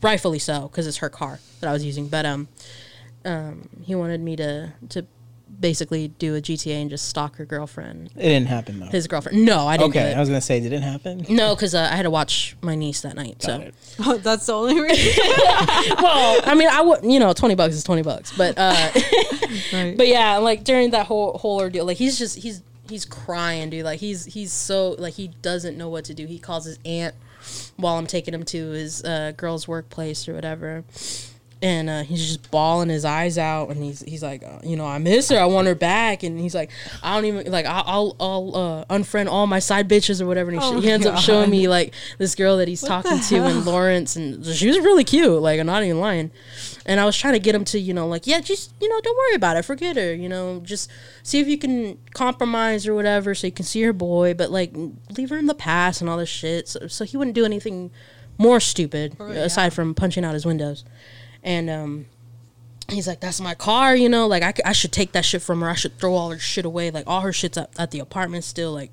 rightfully 0.00 0.38
so 0.38 0.62
because 0.68 0.86
it's 0.86 0.98
her 0.98 1.10
car 1.10 1.40
that 1.60 1.68
I 1.68 1.72
was 1.72 1.84
using, 1.84 2.08
but 2.08 2.26
um, 2.26 2.48
um, 3.24 3.68
he 3.82 3.94
wanted 3.94 4.20
me 4.20 4.36
to 4.36 4.72
to 4.90 5.06
basically 5.60 6.08
do 6.08 6.34
a 6.34 6.40
GTA 6.40 6.80
and 6.80 6.90
just 6.90 7.08
stalk 7.08 7.36
her 7.36 7.44
girlfriend, 7.44 8.10
it 8.16 8.22
didn't 8.22 8.48
happen 8.48 8.80
though. 8.80 8.86
his 8.86 9.06
girlfriend. 9.06 9.44
No, 9.44 9.66
I 9.66 9.76
didn't 9.76 9.90
okay, 9.90 10.10
do 10.10 10.16
I 10.16 10.20
was 10.20 10.28
gonna 10.28 10.40
say, 10.40 10.60
did 10.60 10.72
it 10.72 10.82
happen? 10.82 11.24
No, 11.28 11.54
because 11.54 11.74
uh, 11.74 11.88
I 11.90 11.96
had 11.96 12.02
to 12.02 12.10
watch 12.10 12.56
my 12.60 12.74
niece 12.74 13.02
that 13.02 13.14
night. 13.14 13.38
Got 13.38 13.46
so, 13.46 13.60
it. 13.60 13.74
Oh, 14.04 14.18
that's 14.18 14.46
the 14.46 14.52
only 14.52 14.80
reason. 14.80 15.12
well, 16.02 16.40
I 16.44 16.54
mean, 16.54 16.68
I 16.68 16.82
would, 16.82 17.04
you 17.04 17.18
know, 17.18 17.32
twenty 17.32 17.54
bucks 17.54 17.74
is 17.74 17.84
twenty 17.84 18.02
bucks, 18.02 18.36
but 18.36 18.58
uh, 18.58 18.90
right. 19.72 19.94
but 19.96 20.08
yeah, 20.08 20.38
like 20.38 20.64
during 20.64 20.90
that 20.90 21.06
whole 21.06 21.38
whole 21.38 21.58
ordeal, 21.60 21.86
like 21.86 21.96
he's 21.96 22.18
just 22.18 22.36
he's 22.38 22.62
he's 22.92 23.04
crying, 23.06 23.70
dude. 23.70 23.84
Like 23.84 24.00
he's 24.00 24.26
he's 24.26 24.52
so 24.52 24.90
like 24.98 25.14
he 25.14 25.28
doesn't 25.28 25.76
know 25.76 25.88
what 25.88 26.04
to 26.04 26.14
do. 26.14 26.26
He 26.26 26.38
calls 26.38 26.66
his 26.66 26.78
aunt 26.84 27.14
while 27.76 27.96
I'm 27.98 28.06
taking 28.06 28.34
him 28.34 28.44
to 28.44 28.70
his 28.70 29.02
uh, 29.02 29.32
girl's 29.36 29.66
workplace 29.66 30.28
or 30.28 30.34
whatever. 30.34 30.84
And 31.64 31.88
uh, 31.88 32.02
he's 32.02 32.26
just 32.26 32.50
bawling 32.50 32.88
his 32.88 33.04
eyes 33.04 33.38
out, 33.38 33.68
and 33.70 33.80
he's 33.84 34.00
he's 34.02 34.20
like, 34.20 34.42
uh, 34.42 34.58
you 34.64 34.74
know, 34.74 34.84
I 34.84 34.98
miss 34.98 35.28
her, 35.28 35.38
I 35.38 35.44
want 35.44 35.68
her 35.68 35.76
back, 35.76 36.24
and 36.24 36.40
he's 36.40 36.56
like, 36.56 36.70
I 37.04 37.14
don't 37.14 37.24
even 37.24 37.52
like, 37.52 37.66
I'll 37.66 37.84
I'll, 37.86 38.16
I'll 38.18 38.56
uh, 38.56 38.84
unfriend 38.96 39.28
all 39.28 39.46
my 39.46 39.60
side 39.60 39.88
bitches 39.88 40.20
or 40.20 40.26
whatever. 40.26 40.50
And 40.50 40.60
he, 40.60 40.66
Oh 40.66 40.72
sh- 40.80 40.82
he 40.82 40.88
my 40.88 40.92
ends 40.94 41.06
up 41.06 41.18
showing 41.20 41.50
me 41.50 41.68
like 41.68 41.94
this 42.18 42.34
girl 42.34 42.56
that 42.56 42.66
he's 42.66 42.80
talking 42.80 43.20
to 43.20 43.36
in 43.46 43.64
Lawrence, 43.64 44.16
and 44.16 44.44
she 44.44 44.66
was 44.66 44.78
really 44.80 45.04
cute. 45.04 45.40
Like 45.40 45.60
I'm 45.60 45.66
not 45.66 45.84
even 45.84 46.00
lying. 46.00 46.32
And 46.84 46.98
I 46.98 47.04
was 47.04 47.16
trying 47.16 47.34
to 47.34 47.38
get 47.38 47.54
him 47.54 47.64
to, 47.66 47.78
you 47.78 47.94
know, 47.94 48.08
like, 48.08 48.26
yeah, 48.26 48.40
just 48.40 48.74
you 48.80 48.88
know, 48.88 49.00
don't 49.00 49.16
worry 49.16 49.36
about 49.36 49.56
it, 49.56 49.62
forget 49.64 49.94
her, 49.94 50.12
you 50.12 50.28
know, 50.28 50.60
just 50.64 50.90
see 51.22 51.38
if 51.38 51.46
you 51.46 51.58
can 51.58 51.96
compromise 52.12 52.88
or 52.88 52.94
whatever, 52.94 53.36
so 53.36 53.46
you 53.46 53.52
can 53.52 53.64
see 53.64 53.82
her 53.82 53.92
boy, 53.92 54.34
but 54.34 54.50
like 54.50 54.72
leave 55.16 55.30
her 55.30 55.38
in 55.38 55.46
the 55.46 55.54
past 55.54 56.00
and 56.00 56.10
all 56.10 56.16
this 56.18 56.28
shit, 56.28 56.66
so, 56.66 56.88
so 56.88 57.04
he 57.04 57.16
wouldn't 57.16 57.36
do 57.36 57.44
anything 57.44 57.92
more 58.36 58.58
stupid 58.58 59.16
Oh, 59.20 59.26
aside 59.26 59.66
yeah. 59.66 59.68
from 59.70 59.94
punching 59.94 60.24
out 60.24 60.34
his 60.34 60.44
windows. 60.44 60.84
And 61.42 61.68
um, 61.68 62.06
he's 62.88 63.06
like, 63.06 63.20
that's 63.20 63.40
my 63.40 63.54
car, 63.54 63.96
you 63.96 64.08
know, 64.08 64.26
like 64.26 64.42
I, 64.42 64.54
I 64.64 64.72
should 64.72 64.92
take 64.92 65.12
that 65.12 65.24
shit 65.24 65.42
from 65.42 65.60
her. 65.60 65.68
I 65.68 65.74
should 65.74 65.98
throw 65.98 66.14
all 66.14 66.30
her 66.30 66.38
shit 66.38 66.64
away. 66.64 66.90
Like 66.90 67.04
all 67.06 67.20
her 67.22 67.32
shit's 67.32 67.58
at, 67.58 67.70
at 67.78 67.90
the 67.90 67.98
apartment 68.00 68.44
still. 68.44 68.72
Like 68.72 68.90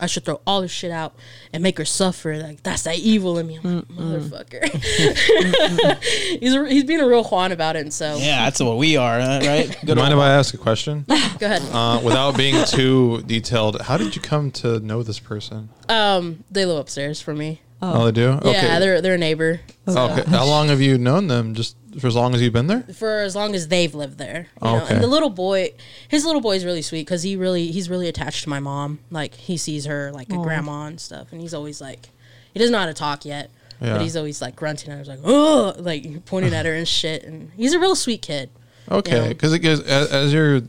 I 0.00 0.06
should 0.06 0.24
throw 0.24 0.40
all 0.46 0.62
her 0.62 0.68
shit 0.68 0.90
out 0.90 1.14
and 1.52 1.62
make 1.62 1.78
her 1.78 1.84
suffer. 1.84 2.36
Like 2.36 2.62
that's 2.62 2.82
that 2.84 2.98
evil 2.98 3.38
in 3.38 3.46
me. 3.46 3.58
I'm 3.62 3.76
like, 3.76 3.88
motherfucker. 3.88 4.64
he's 6.40 6.54
a, 6.54 6.68
he's 6.68 6.84
being 6.84 7.00
a 7.00 7.06
real 7.06 7.24
Juan 7.24 7.52
about 7.52 7.76
it, 7.76 7.80
and 7.80 7.92
so 7.92 8.16
Yeah, 8.16 8.44
that's 8.44 8.60
what 8.60 8.78
we 8.78 8.96
are, 8.96 9.20
uh, 9.20 9.40
right? 9.40 9.66
Do 9.66 9.78
you 9.80 9.86
Good 9.86 9.98
mind 9.98 10.14
if 10.14 10.20
I 10.20 10.30
ask 10.30 10.54
a 10.54 10.58
question? 10.58 11.04
go 11.08 11.46
ahead. 11.46 11.62
Uh, 11.72 12.00
without 12.04 12.36
being 12.36 12.64
too 12.66 13.22
detailed, 13.22 13.80
how 13.82 13.96
did 13.96 14.16
you 14.16 14.22
come 14.22 14.50
to 14.52 14.80
know 14.80 15.02
this 15.02 15.18
person? 15.18 15.68
Um, 15.88 16.44
they 16.50 16.64
live 16.64 16.78
upstairs 16.78 17.20
from 17.20 17.38
me. 17.38 17.60
Oh. 17.82 18.02
oh, 18.02 18.04
they 18.06 18.12
do. 18.12 18.28
Okay. 18.30 18.52
Yeah, 18.52 18.78
they're 18.78 19.00
they're 19.00 19.14
a 19.14 19.18
neighbor. 19.18 19.60
okay. 19.88 20.22
How 20.28 20.44
long 20.44 20.68
have 20.68 20.80
you 20.80 20.98
known 20.98 21.28
them? 21.28 21.54
Just 21.54 21.76
for 21.98 22.06
as 22.06 22.14
long 22.14 22.34
as 22.34 22.42
you've 22.42 22.52
been 22.52 22.66
there? 22.68 22.82
for 22.94 23.20
as 23.20 23.34
long 23.34 23.54
as 23.54 23.68
they've 23.68 23.94
lived 23.94 24.18
there. 24.18 24.46
You 24.62 24.68
know? 24.68 24.82
Okay. 24.84 24.94
And 24.94 25.02
the 25.02 25.08
little 25.08 25.30
boy, 25.30 25.72
his 26.08 26.24
little 26.24 26.40
boy 26.40 26.56
is 26.56 26.64
really 26.64 26.82
sweet 26.82 27.02
because 27.06 27.22
he 27.22 27.36
really 27.36 27.68
he's 27.72 27.88
really 27.90 28.08
attached 28.08 28.42
to 28.44 28.48
my 28.48 28.60
mom. 28.60 28.98
Like 29.10 29.34
he 29.34 29.56
sees 29.56 29.86
her 29.86 30.12
like 30.12 30.30
a 30.30 30.36
Aw. 30.36 30.42
grandma 30.42 30.84
and 30.86 31.00
stuff, 31.00 31.32
and 31.32 31.40
he's 31.40 31.54
always 31.54 31.80
like, 31.80 32.10
he 32.52 32.58
doesn't 32.58 32.72
know 32.72 32.78
how 32.80 32.86
to 32.86 32.94
talk 32.94 33.24
yet, 33.24 33.50
Yeah. 33.80 33.94
but 33.94 34.02
he's 34.02 34.16
always 34.16 34.40
like 34.42 34.54
grunting. 34.56 34.92
I 34.92 34.98
was 34.98 35.08
like, 35.08 35.20
oh, 35.24 35.74
like 35.78 36.24
pointing 36.26 36.52
at 36.54 36.66
her 36.66 36.74
and 36.74 36.86
shit. 36.86 37.24
And 37.24 37.50
he's 37.56 37.72
a 37.72 37.78
real 37.80 37.96
sweet 37.96 38.22
kid. 38.22 38.50
Okay, 38.90 39.22
Yeah. 39.22 39.28
because 39.28 39.54
as, 39.54 40.10
as 40.12 40.32
you're 40.34 40.62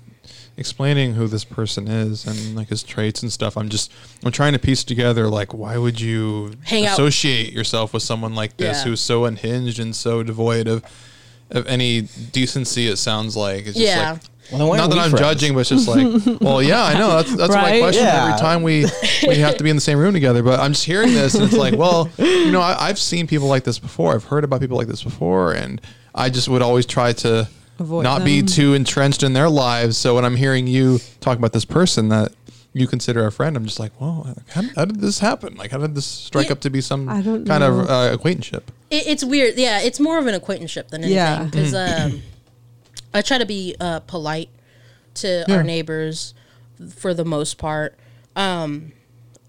explaining 0.62 1.16
who 1.16 1.28
this 1.28 1.44
person 1.44 1.90
is 1.90 2.26
and 2.26 2.56
like 2.56 2.70
his 2.70 2.84
traits 2.84 3.22
and 3.22 3.30
stuff, 3.32 3.58
I'm 3.58 3.68
just 3.68 3.92
I'm 4.24 4.32
trying 4.32 4.54
to 4.54 4.60
piece 4.60 4.86
together 4.86 5.28
like 5.28 5.54
why 5.54 5.78
would 5.78 6.00
you 6.00 6.54
Hang 6.64 6.86
out- 6.86 6.94
associate 6.94 7.52
yourself 7.52 7.94
with 7.94 8.04
someone 8.04 8.34
like 8.36 8.56
this 8.56 8.78
Yeah. 8.78 8.84
who's 8.86 9.02
so 9.02 9.26
unhinged 9.26 9.80
and 9.80 9.94
so 9.94 10.24
devoid 10.24 10.68
of 10.70 10.84
of 11.50 11.68
any 11.68 12.02
decency? 12.32 12.88
It 12.88 12.96
sounds 12.98 13.36
like 13.36 13.66
it's 13.66 13.78
just 13.78 13.80
Yeah. 13.80 14.12
like. 14.14 14.22
Well, 14.54 14.74
Not 14.76 14.90
that 14.90 15.00
I'm 15.00 15.12
friends? 15.12 15.22
judging, 15.26 15.54
but 15.54 15.62
it's 15.62 15.70
just 15.70 15.88
like, 15.88 16.06
well, 16.42 16.62
yeah, 16.62 16.84
I 16.84 16.94
know. 17.00 17.10
That's 17.18 17.34
that's 17.38 17.50
what 17.56 17.60
I 17.60 17.72
Right? 17.72 17.82
question 17.82 18.04
Yeah. 18.04 18.26
every 18.26 18.40
time 18.40 18.64
we 18.64 18.86
we 19.26 19.36
have 19.38 19.56
to 19.58 19.64
be 19.64 19.70
in 19.70 19.78
the 19.78 19.82
same 19.82 19.98
room 19.98 20.14
together. 20.14 20.44
But 20.44 20.60
I'm 20.60 20.74
just 20.74 20.84
hearing 20.84 21.14
this, 21.14 21.36
and 21.36 21.44
it's 21.46 21.54
like, 21.56 21.78
well, 21.78 22.10
you 22.18 22.52
know, 22.52 22.60
I, 22.60 22.88
I've 22.90 23.00
seen 23.00 23.28
people 23.28 23.48
like 23.48 23.64
this 23.64 23.80
before. 23.80 24.14
I've 24.14 24.26
heard 24.26 24.44
about 24.44 24.60
people 24.60 24.76
like 24.78 24.88
this 24.88 25.04
before, 25.04 25.54
and 25.54 25.80
I 26.14 26.30
just 26.30 26.50
would 26.50 26.62
always 26.62 26.86
try 26.86 27.14
to 27.14 27.48
Avoid 27.82 28.04
not 28.04 28.24
be 28.24 28.42
too 28.42 28.74
entrenched 28.74 29.24
in 29.24 29.34
their 29.34 29.50
lives. 29.50 29.98
So 29.98 30.16
when 30.16 30.26
I'm 30.26 30.36
hearing 30.36 30.68
you 30.68 31.00
talk 31.20 31.38
about 31.38 31.52
this 31.54 31.66
person 31.66 32.10
that 32.10 32.32
you 32.74 32.88
consider 32.88 33.26
a 33.28 33.32
friend, 33.32 33.58
I'm 33.58 33.66
just 33.66 33.80
like, 33.80 33.92
well, 34.00 34.34
how, 34.50 34.62
how 34.76 34.86
did 34.86 35.02
this 35.02 35.20
happen? 35.20 35.56
Like, 35.56 35.72
how 35.72 35.78
did 35.80 35.94
this 35.96 36.06
strike 36.06 36.48
Yeah. 36.48 36.54
up 36.54 36.62
to 36.62 36.70
be 36.70 36.80
some 36.82 37.10
I 37.10 37.22
don't 37.22 37.46
kind 37.46 37.62
know. 37.62 37.80
of 37.82 37.90
uh, 37.90 38.10
acquaintanceship? 38.14 38.72
It, 38.90 39.08
it's 39.08 39.24
weird. 39.24 39.58
Yeah, 39.58 39.82
it's 39.82 40.00
more 40.00 40.18
of 40.18 40.28
an 40.28 40.34
acquaintanceship 40.36 40.90
than 40.90 41.04
anything. 41.04 41.16
Yeah. 41.18 41.44
Because 41.52 41.74
um, 41.74 42.22
I 43.14 43.22
try 43.22 43.38
to 43.40 43.46
be 43.46 43.76
uh, 43.80 44.00
polite 44.02 44.50
to 45.16 45.44
Yeah. 45.48 45.56
our 45.56 45.64
neighbors 45.64 46.34
for 46.96 47.14
the 47.14 47.26
most 47.26 47.58
part. 47.58 47.98
Um, 48.38 48.94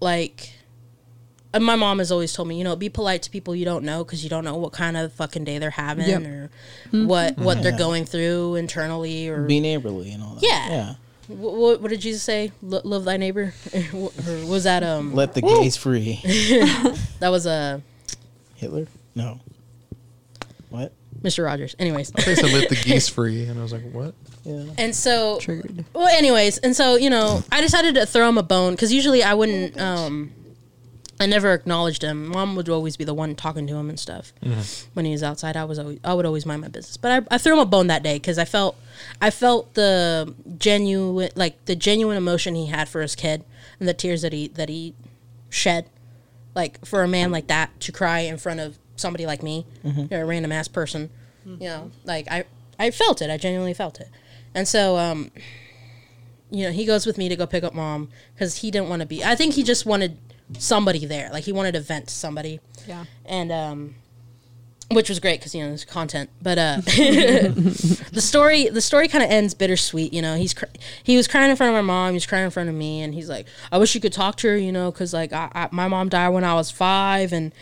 like, 0.01 0.53
and 1.53 1.63
my 1.63 1.75
mom 1.75 1.99
has 1.99 2.11
always 2.11 2.33
told 2.33 2.47
me, 2.47 2.57
you 2.57 2.63
know, 2.63 2.75
be 2.75 2.89
polite 2.89 3.21
to 3.23 3.29
people 3.29 3.55
you 3.55 3.65
don't 3.65 3.83
know 3.85 4.03
because 4.03 4.23
you 4.23 4.29
don't 4.29 4.43
know 4.43 4.55
what 4.55 4.73
kind 4.73 4.97
of 4.97 5.13
fucking 5.13 5.43
day 5.43 5.57
they're 5.59 5.69
having 5.69 6.07
Yep. 6.07 6.21
or 6.23 6.49
what 6.91 7.37
what 7.37 7.61
they're 7.63 7.77
going 7.77 8.05
through 8.05 8.55
internally 8.55 9.27
or 9.29 9.43
Be 9.43 9.59
neighborly 9.59 10.11
and 10.11 10.23
all 10.23 10.35
that. 10.35 10.43
Yeah. 10.43 10.69
Yeah. 10.69 10.93
what, 11.27 11.53
what, 11.55 11.81
what 11.81 11.89
did 11.91 12.01
Jesus 12.01 12.23
say? 12.23 12.51
Lo- 12.61 12.81
love 12.83 13.05
thy 13.05 13.17
neighbor, 13.17 13.53
or 13.93 14.11
was 14.45 14.63
that 14.65 14.83
um 14.83 15.13
Let 15.13 15.33
the 15.35 15.41
gays 15.41 15.77
free. 15.77 16.19
that 17.19 17.29
was 17.29 17.45
uh, 17.47 17.79
Hitler? 18.55 18.87
No. 19.15 19.39
What? 20.69 20.91
Mr. 21.21 21.45
Rogers. 21.45 21.75
Anyways, 21.79 22.11
They 22.11 22.35
said 22.35 22.51
let 22.51 22.67
the 22.67 22.75
geese 22.75 23.07
free, 23.07 23.45
and 23.45 23.57
I 23.59 23.63
was 23.63 23.71
like, 23.71 23.83
what? 23.91 24.13
Yeah. 24.43 24.65
and 24.77 24.93
so 24.93 25.37
Triggered. 25.39 25.85
Well, 25.93 26.07
anyways, 26.07 26.57
and 26.57 26.75
so 26.75 26.95
you 26.95 27.09
know, 27.09 27.43
I 27.51 27.61
decided 27.61 27.95
to 27.95 28.05
throw 28.05 28.27
him 28.27 28.37
a 28.37 28.43
bone 28.43 28.73
because 28.73 28.91
usually 28.91 29.23
I 29.23 29.33
wouldn't. 29.35 29.79
Um, 29.79 30.31
I 31.23 31.25
never 31.25 31.53
acknowledged 31.53 32.03
him. 32.03 32.27
Mom 32.27 32.55
would 32.57 32.67
always 32.67 32.97
be 32.97 33.05
the 33.05 33.13
one 33.13 33.33
talking 33.33 33.65
to 33.67 33.75
him 33.75 33.87
and 33.87 33.97
stuff 33.97 34.33
mm-hmm. 34.43 34.89
when 34.93 35.05
he 35.05 35.13
was 35.13 35.23
outside. 35.23 35.55
I 35.55 35.63
was 35.63 35.79
always 35.79 35.99
I 36.03 36.13
would 36.13 36.25
always 36.25 36.45
mind 36.45 36.61
my 36.61 36.67
business, 36.67 36.97
but 36.97 37.11
I, 37.11 37.35
I 37.35 37.37
threw 37.37 37.53
him 37.53 37.59
a 37.59 37.65
bone 37.65 37.87
that 37.87 38.03
day 38.03 38.15
because 38.15 38.37
I 38.37 38.43
felt 38.43 38.75
I 39.21 39.29
felt 39.29 39.73
the 39.73 40.35
genuine 40.57 41.29
like 41.35 41.63
the 41.63 41.77
genuine 41.77 42.17
emotion 42.17 42.55
he 42.55 42.65
had 42.65 42.89
for 42.89 43.01
his 43.01 43.15
kid 43.15 43.45
and 43.79 43.87
the 43.87 43.93
tears 43.93 44.21
that 44.21 44.33
he 44.33 44.49
that 44.49 44.67
he 44.67 44.95
shed. 45.49 45.89
Like 46.55 46.85
for 46.85 47.03
a 47.03 47.07
man 47.07 47.31
like 47.31 47.47
that 47.47 47.79
to 47.79 47.93
cry 47.93 48.19
in 48.19 48.37
front 48.37 48.59
of 48.59 48.77
somebody 48.97 49.25
like 49.25 49.41
me, 49.41 49.65
mm-hmm. 49.83 50.01
you 50.01 50.07
know, 50.11 50.21
a 50.21 50.25
random 50.25 50.51
ass 50.51 50.67
person, 50.67 51.09
mm-hmm. 51.47 51.63
you 51.63 51.69
know, 51.69 51.91
like 52.03 52.27
I 52.29 52.43
I 52.77 52.91
felt 52.91 53.21
it. 53.21 53.31
I 53.31 53.37
genuinely 53.37 53.73
felt 53.73 54.01
it, 54.01 54.09
and 54.53 54.67
so 54.67 54.97
um, 54.97 55.31
you 56.51 56.65
know, 56.65 56.71
he 56.71 56.85
goes 56.85 57.05
with 57.05 57.17
me 57.17 57.29
to 57.29 57.37
go 57.37 57.47
pick 57.47 57.63
up 57.63 57.73
mom 57.73 58.09
because 58.35 58.57
he 58.57 58.69
didn't 58.71 58.89
want 58.89 58.99
to 58.99 59.05
be. 59.05 59.23
I 59.23 59.35
think 59.35 59.53
he 59.53 59.63
just 59.63 59.85
wanted 59.85 60.17
somebody 60.57 61.05
there. 61.05 61.29
Like 61.31 61.43
he 61.43 61.51
wanted 61.51 61.73
to 61.73 61.79
vent 61.81 62.07
to 62.07 62.13
somebody, 62.13 62.59
Yeah. 62.87 63.05
and 63.25 63.51
um, 63.51 63.95
which 64.93 65.09
was 65.09 65.19
great 65.19 65.39
because 65.39 65.53
you 65.55 65.61
know 65.63 65.69
there's 65.69 65.85
content. 65.85 66.29
But 66.41 66.57
uh, 66.57 66.77
the 66.85 68.21
story 68.21 68.69
the 68.69 68.81
story 68.81 69.07
kind 69.07 69.23
of 69.23 69.29
ends 69.29 69.53
bittersweet. 69.53 70.13
You 70.13 70.21
know, 70.21 70.35
he's 70.35 70.53
cr- 70.53 70.65
he 71.03 71.17
was 71.17 71.27
crying 71.27 71.49
in 71.49 71.55
front 71.55 71.69
of 71.69 71.75
my 71.75 71.81
mom. 71.81 72.09
He 72.11 72.15
was 72.15 72.25
crying 72.25 72.45
in 72.45 72.51
front 72.51 72.69
of 72.69 72.75
me, 72.75 73.01
and 73.01 73.13
he's 73.13 73.29
like, 73.29 73.47
"I 73.71 73.77
wish 73.77 73.95
you 73.95 74.01
could 74.01 74.13
talk 74.13 74.35
to 74.37 74.47
her." 74.49 74.57
You 74.57 74.71
know, 74.71 74.91
because 74.91 75.13
like 75.13 75.33
I, 75.33 75.49
I, 75.53 75.69
my 75.71 75.87
mom 75.87 76.09
died 76.09 76.29
when 76.29 76.43
I 76.43 76.53
was 76.53 76.71
five, 76.71 77.33
and 77.33 77.53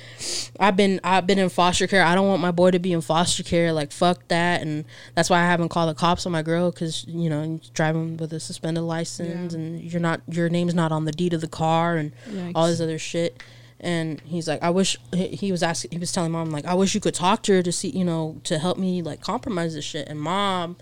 I've 0.60 0.76
been 0.76 1.00
I've 1.04 1.28
been 1.28 1.40
in 1.40 1.50
foster 1.50 1.88
care. 1.88 2.04
I 2.04 2.16
don't 2.16 2.28
want 2.28 2.42
my 2.42 2.52
boy 2.52 2.72
to 2.72 2.80
be 2.80 2.94
in 2.94 3.02
foster 3.02 3.44
care. 3.44 3.74
Like 3.74 3.92
fuck 3.92 4.28
that, 4.30 4.62
and 4.62 4.86
that's 5.16 5.30
why 5.30 5.40
I 5.40 5.46
haven't 5.46 5.70
called 5.70 5.90
the 5.90 6.00
cops 6.00 6.26
on 6.26 6.32
my 6.32 6.42
girl 6.42 6.72
because 6.72 7.06
you 7.08 7.30
know 7.30 7.44
he's 7.44 7.70
driving 7.70 8.18
with 8.18 8.34
a 8.34 8.40
suspended 8.40 8.84
license, 8.84 9.54
Yeah. 9.54 9.60
and 9.60 9.82
you're 9.82 10.02
not 10.02 10.22
your 10.30 10.50
name's 10.50 10.74
not 10.74 10.92
on 10.92 11.06
the 11.06 11.12
deed 11.12 11.34
of 11.34 11.42
the 11.42 11.48
car, 11.48 11.98
and 11.98 12.12
all 12.56 12.68
this 12.68 12.82
other 12.82 13.00
shit. 13.00 13.42
And 13.82 14.22
he's 14.22 14.48
like, 14.48 14.62
I 14.62 14.70
wish 14.70 14.96
he, 15.12 15.52
was 15.52 15.64
asking. 15.64 15.92
He 15.92 15.98
was 15.98 16.12
telling 16.12 16.32
mom 16.32 16.52
like, 16.52 16.66
I 16.66 16.76
wish 16.76 16.94
you 16.94 17.02
could 17.02 17.16
talk 17.16 17.42
to 17.44 17.54
her 17.54 17.64
to 17.64 17.72
see, 17.72 17.90
you 17.90 18.06
know, 18.06 18.40
to 18.44 18.60
help 18.60 18.78
me 18.78 19.02
like 19.02 19.22
compromise 19.22 19.74
this 19.74 19.84
shit. 19.84 20.08
And 20.08 20.20
mom, 20.20 20.78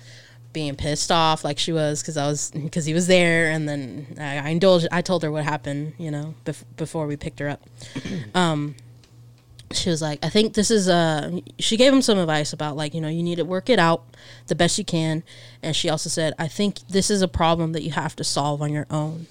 being 0.52 0.76
pissed 0.76 1.12
off 1.12 1.44
like 1.44 1.58
she 1.58 1.72
was 1.72 2.02
because 2.02 2.18
I 2.18 2.28
was 2.28 2.52
because 2.52 2.86
he 2.86 2.94
was 2.94 3.08
there, 3.08 3.52
and 3.52 3.70
then 3.70 4.18
I, 4.20 4.38
I 4.38 4.50
indulged. 4.50 4.88
I 4.92 5.02
told 5.02 5.24
her 5.24 5.32
what 5.32 5.46
happened, 5.46 5.94
you 5.98 6.12
know, 6.12 6.36
bef- 6.44 6.64
before 6.76 7.08
we 7.08 7.16
picked 7.16 7.40
her 7.40 7.50
up. 7.50 7.62
Um, 8.36 8.76
she 9.72 9.90
was 9.90 10.02
like, 10.02 10.20
I 10.24 10.30
think 10.30 10.54
this 10.54 10.72
is 10.72 10.90
uh 10.90 11.40
she 11.60 11.78
gave 11.78 11.94
him 11.94 12.02
some 12.02 12.18
advice 12.18 12.54
about 12.54 12.76
like, 12.76 12.94
you 12.94 13.02
know, 13.02 13.08
you 13.08 13.24
need 13.24 13.36
to 13.36 13.46
work 13.46 13.70
it 13.70 13.80
out 13.80 14.04
the 14.48 14.56
best 14.56 14.78
you 14.78 14.86
can. 14.86 15.24
And 15.62 15.76
she 15.76 15.90
also 15.90 16.10
said, 16.10 16.34
I 16.40 16.48
think 16.48 16.80
this 16.88 17.10
is 17.10 17.22
a 17.22 17.28
problem 17.28 17.74
that 17.74 17.84
you 17.84 17.92
have 17.92 18.16
to 18.18 18.24
solve 18.24 18.62
on 18.62 18.72
your 18.72 18.88
own. 18.90 19.28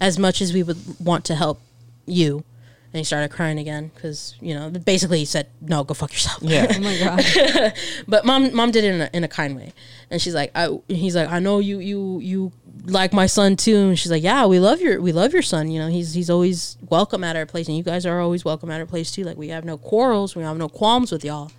As 0.00 0.18
much 0.18 0.40
as 0.40 0.52
we 0.52 0.62
would 0.62 0.78
want 1.00 1.24
to 1.26 1.34
help 1.34 1.60
you. 2.06 2.44
And 2.92 2.98
he 2.98 3.04
started 3.04 3.30
crying 3.30 3.58
again 3.58 3.90
because, 3.94 4.34
you 4.40 4.54
know, 4.54 4.70
basically 4.70 5.18
he 5.18 5.26
said, 5.26 5.48
no, 5.60 5.84
go 5.84 5.92
fuck 5.92 6.10
yourself. 6.10 6.38
Yeah. 6.40 6.72
Oh 6.74 6.80
my 6.80 6.98
god. 6.98 7.74
But 8.08 8.24
mom, 8.24 8.54
mom 8.54 8.70
did 8.70 8.84
it 8.84 8.94
in 8.94 9.00
a, 9.02 9.10
in 9.12 9.24
a 9.24 9.28
kind 9.28 9.54
way, 9.56 9.74
and 10.10 10.22
she's 10.22 10.34
like, 10.34 10.50
I, 10.54 10.70
he's 10.88 11.14
like, 11.14 11.28
I 11.28 11.38
know 11.38 11.58
you, 11.58 11.80
you, 11.80 12.18
you 12.20 12.52
like 12.86 13.12
my 13.12 13.26
son 13.26 13.56
too, 13.56 13.76
and 13.76 13.98
she's 13.98 14.10
like, 14.10 14.22
yeah, 14.22 14.46
we 14.46 14.58
love 14.58 14.80
your, 14.80 15.02
we 15.02 15.12
love 15.12 15.34
your 15.34 15.42
son. 15.42 15.70
You 15.70 15.80
know, 15.80 15.88
he's 15.88 16.14
he's 16.14 16.30
always 16.30 16.78
welcome 16.88 17.22
at 17.24 17.36
our 17.36 17.44
place, 17.44 17.68
and 17.68 17.76
you 17.76 17.82
guys 17.82 18.06
are 18.06 18.20
always 18.20 18.44
welcome 18.44 18.70
at 18.70 18.80
our 18.80 18.86
place 18.86 19.10
too. 19.10 19.24
Like 19.24 19.36
we 19.36 19.48
have 19.48 19.66
no 19.66 19.76
quarrels, 19.76 20.34
we 20.34 20.42
have 20.42 20.56
no 20.56 20.70
qualms 20.70 21.12
with 21.12 21.24
y'all, 21.24 21.52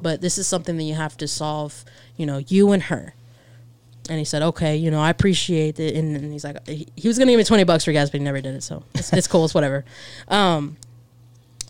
but 0.00 0.20
this 0.20 0.36
is 0.36 0.46
something 0.46 0.76
that 0.76 0.84
you 0.84 0.94
have 0.94 1.16
to 1.18 1.28
solve. 1.28 1.84
You 2.18 2.26
know, 2.26 2.38
you 2.46 2.72
and 2.72 2.82
her. 2.84 3.14
And 4.08 4.18
he 4.18 4.24
said, 4.24 4.42
okay, 4.42 4.76
you 4.76 4.90
know, 4.90 5.00
I 5.00 5.10
appreciate 5.10 5.78
it. 5.78 5.94
And, 5.94 6.16
and 6.16 6.32
he's 6.32 6.44
like, 6.44 6.66
he, 6.66 6.88
he 6.96 7.08
was 7.08 7.18
going 7.18 7.28
to 7.28 7.32
give 7.32 7.38
me 7.38 7.44
20 7.44 7.64
bucks 7.64 7.84
for 7.84 7.92
gas, 7.92 8.10
but 8.10 8.20
he 8.20 8.24
never 8.24 8.40
did 8.40 8.54
it. 8.54 8.62
So 8.62 8.84
it's, 8.94 9.12
it's 9.12 9.26
cool. 9.28 9.44
It's 9.44 9.54
whatever. 9.54 9.84
Um, 10.28 10.76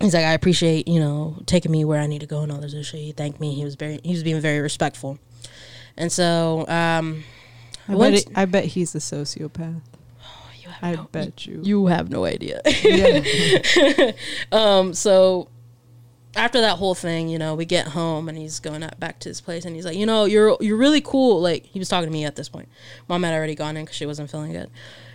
he's 0.01 0.15
like, 0.15 0.25
I 0.25 0.33
appreciate, 0.33 0.89
you 0.89 0.99
know, 0.99 1.37
taking 1.47 1.71
me 1.71 1.85
where 1.85 2.01
I 2.01 2.07
need 2.07 2.21
to 2.21 2.27
go 2.27 2.41
and 2.41 2.51
all 2.51 2.59
this 2.59 2.73
shit. 2.73 3.01
He 3.01 3.13
thanked 3.13 3.39
me. 3.39 3.55
He 3.55 3.65
was 3.65 3.75
very, 3.75 4.01
he 4.03 4.13
was 4.13 4.23
being 4.23 4.41
very 4.41 4.61
respectful. 4.61 5.19
And 5.97 6.11
so, 6.11 6.67
um, 6.69 7.25
I 7.87 7.95
bet, 7.97 8.15
it, 8.15 8.29
I 8.35 8.45
bet 8.47 8.65
he's 8.65 8.95
a 8.95 8.99
sociopath. 8.99 9.83
you 10.63 10.71
have 10.71 10.83
I 10.83 10.95
no, 10.95 11.09
bet 11.13 11.47
you. 11.47 11.61
you 11.63 11.87
have 11.87 12.11
no 12.11 12.25
idea. 12.25 12.63
yeah. 12.83 14.13
um, 14.53 14.95
so 14.95 15.49
after 16.35 16.61
that 16.61 16.79
whole 16.79 16.95
thing, 16.95 17.29
you 17.29 17.39
know, 17.39 17.55
we 17.55 17.65
get 17.65 17.89
home 17.89 18.29
and 18.29 18.39
he's 18.39 18.59
going 18.59 18.89
back 18.99 19.19
to 19.21 19.29
his 19.29 19.41
place 19.41 19.65
and 19.65 19.77
he's 19.77 19.85
like, 19.85 19.97
you 19.97 20.07
know, 20.07 20.25
you're 20.25 20.57
you're 20.61 20.77
really 20.77 21.01
cool. 21.01 21.41
Like 21.41 21.67
he 21.67 21.79
was 21.79 21.89
talking 21.89 22.09
to 22.09 22.13
me 22.13 22.25
at 22.25 22.37
this 22.37 22.49
point. 22.49 22.69
Mom 23.09 23.23
had 23.23 23.35
already 23.35 23.55
gone 23.55 23.77
in 23.77 23.85
because 23.85 23.97
she 23.97 24.07
wasn't 24.07 24.31
feeling 24.31 24.53
good. 24.53 24.71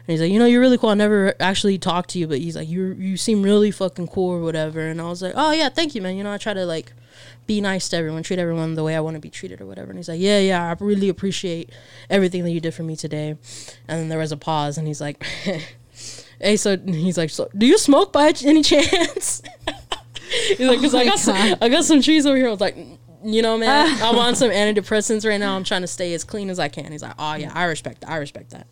And 0.08 0.14
he's 0.14 0.22
like, 0.22 0.32
you 0.32 0.40
know, 0.40 0.46
you're 0.46 0.62
really 0.62 0.78
cool. 0.78 0.90
I 0.90 0.94
never 0.94 1.34
actually 1.40 1.78
talked 1.78 2.12
to 2.12 2.20
you, 2.20 2.28
but 2.28 2.38
he's 2.38 2.56
like, 2.56 2.70
you 2.70 2.94
you 2.94 3.18
seem 3.18 3.42
really 3.42 3.72
fucking 3.72 4.08
cool 4.08 4.30
or 4.30 4.42
whatever. 4.42 4.82
And 4.82 5.02
I 5.02 5.10
was 5.10 5.22
like, 5.22 5.34
oh 5.36 5.52
yeah, 5.52 5.70
thank 5.70 5.96
you, 5.96 6.02
man. 6.02 6.16
You 6.16 6.24
know, 6.24 6.32
I 6.32 6.38
try 6.38 6.54
to 6.54 6.66
like 6.66 6.94
be 7.48 7.62
nice 7.62 7.90
to 7.90 7.98
everyone, 7.98 8.22
treat 8.22 8.40
everyone 8.40 8.76
the 8.76 8.84
way 8.84 8.96
I 8.96 9.00
want 9.00 9.16
to 9.16 9.22
be 9.22 9.30
treated 9.30 9.60
or 9.60 9.66
whatever. 9.66 9.90
And 9.90 9.98
he's 9.98 10.10
like, 10.10 10.20
yeah, 10.20 10.40
yeah, 10.40 10.70
I 10.70 10.76
really 10.84 11.10
appreciate 11.10 11.72
everything 12.10 12.44
that 12.44 12.52
you 12.52 12.60
did 12.60 12.74
for 12.74 12.84
me 12.84 12.96
today. 12.96 13.30
And 13.88 14.00
then 14.00 14.10
there 14.10 14.20
was 14.20 14.32
a 14.32 14.38
pause, 14.38 14.78
and 14.78 14.86
he's 14.86 15.02
like, 15.02 15.24
hey, 16.40 16.58
so 16.58 16.78
he's 16.78 17.18
like, 17.18 17.32
so 17.32 17.50
do 17.58 17.66
you 17.66 17.78
smoke 17.78 18.14
by 18.14 18.34
any 18.44 18.62
chance? 18.62 19.42
he's 20.30 20.60
like, 20.60 20.80
cause 20.80 20.94
Oh 20.94 21.00
I 21.00 21.06
got 21.06 21.20
some, 21.20 21.56
I 21.62 21.70
got 21.70 21.84
some 21.86 22.02
trees 22.02 22.26
over 22.26 22.36
here. 22.38 22.48
I 22.48 22.52
was 22.52 22.62
like, 22.62 22.78
you 23.24 23.42
know, 23.42 23.58
man, 23.58 23.98
I'm 24.02 24.18
on 24.18 24.36
some 24.36 24.52
antidepressants 24.52 25.28
right 25.28 25.40
now. 25.40 25.56
I'm 25.56 25.64
trying 25.64 25.82
to 25.82 25.88
stay 25.88 26.14
as 26.14 26.24
clean 26.24 26.50
as 26.50 26.60
I 26.60 26.68
can. 26.68 26.92
He's 26.92 27.02
like, 27.02 27.16
oh 27.18 27.36
yeah, 27.36 27.52
I 27.54 27.66
respect, 27.66 28.02
that. 28.02 28.10
I 28.10 28.18
respect 28.18 28.52
that. 28.52 28.68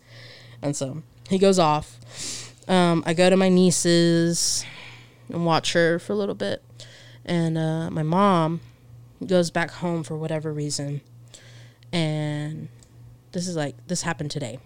And 0.62 0.74
so 0.76 1.02
he 1.28 1.38
goes 1.38 1.58
off. 1.58 1.98
um, 2.68 3.02
I 3.06 3.14
go 3.14 3.28
to 3.30 3.36
my 3.36 3.48
niece's 3.48 4.64
and 5.28 5.44
watch 5.44 5.72
her 5.72 5.98
for 5.98 6.12
a 6.12 6.16
little 6.16 6.34
bit, 6.34 6.62
and 7.24 7.58
uh, 7.58 7.90
my 7.90 8.02
mom 8.02 8.60
goes 9.26 9.50
back 9.50 9.70
home 9.70 10.02
for 10.04 10.16
whatever 10.16 10.52
reason, 10.52 11.00
and 11.92 12.68
this 13.32 13.48
is 13.48 13.56
like 13.56 13.74
this 13.88 14.02
happened 14.02 14.30
today. 14.30 14.58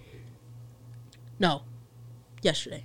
No, 1.38 1.62
yesterday. 2.42 2.84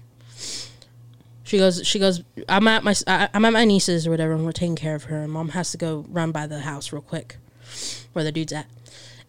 She 1.45 1.57
goes. 1.57 1.85
She 1.87 1.99
goes. 1.99 2.23
I'm 2.49 2.67
at 2.67 2.83
my. 2.83 2.93
I- 3.07 3.29
I'm 3.33 3.45
at 3.45 3.53
my 3.53 3.63
niece's 3.65 4.05
or 4.05 4.09
whatever, 4.09 4.33
and 4.33 4.43
we're 4.45 4.51
taking 4.51 4.75
care 4.75 4.95
of 4.95 5.05
her. 5.05 5.21
And 5.23 5.31
mom 5.31 5.49
has 5.49 5.71
to 5.71 5.77
go 5.77 6.03
run 6.09 6.31
by 6.31 6.47
the 6.47 6.59
house 6.59 6.91
real 6.91 7.01
quick, 7.01 7.37
where 8.13 8.23
the 8.25 8.31
dude's 8.31 8.51
at, 8.51 8.65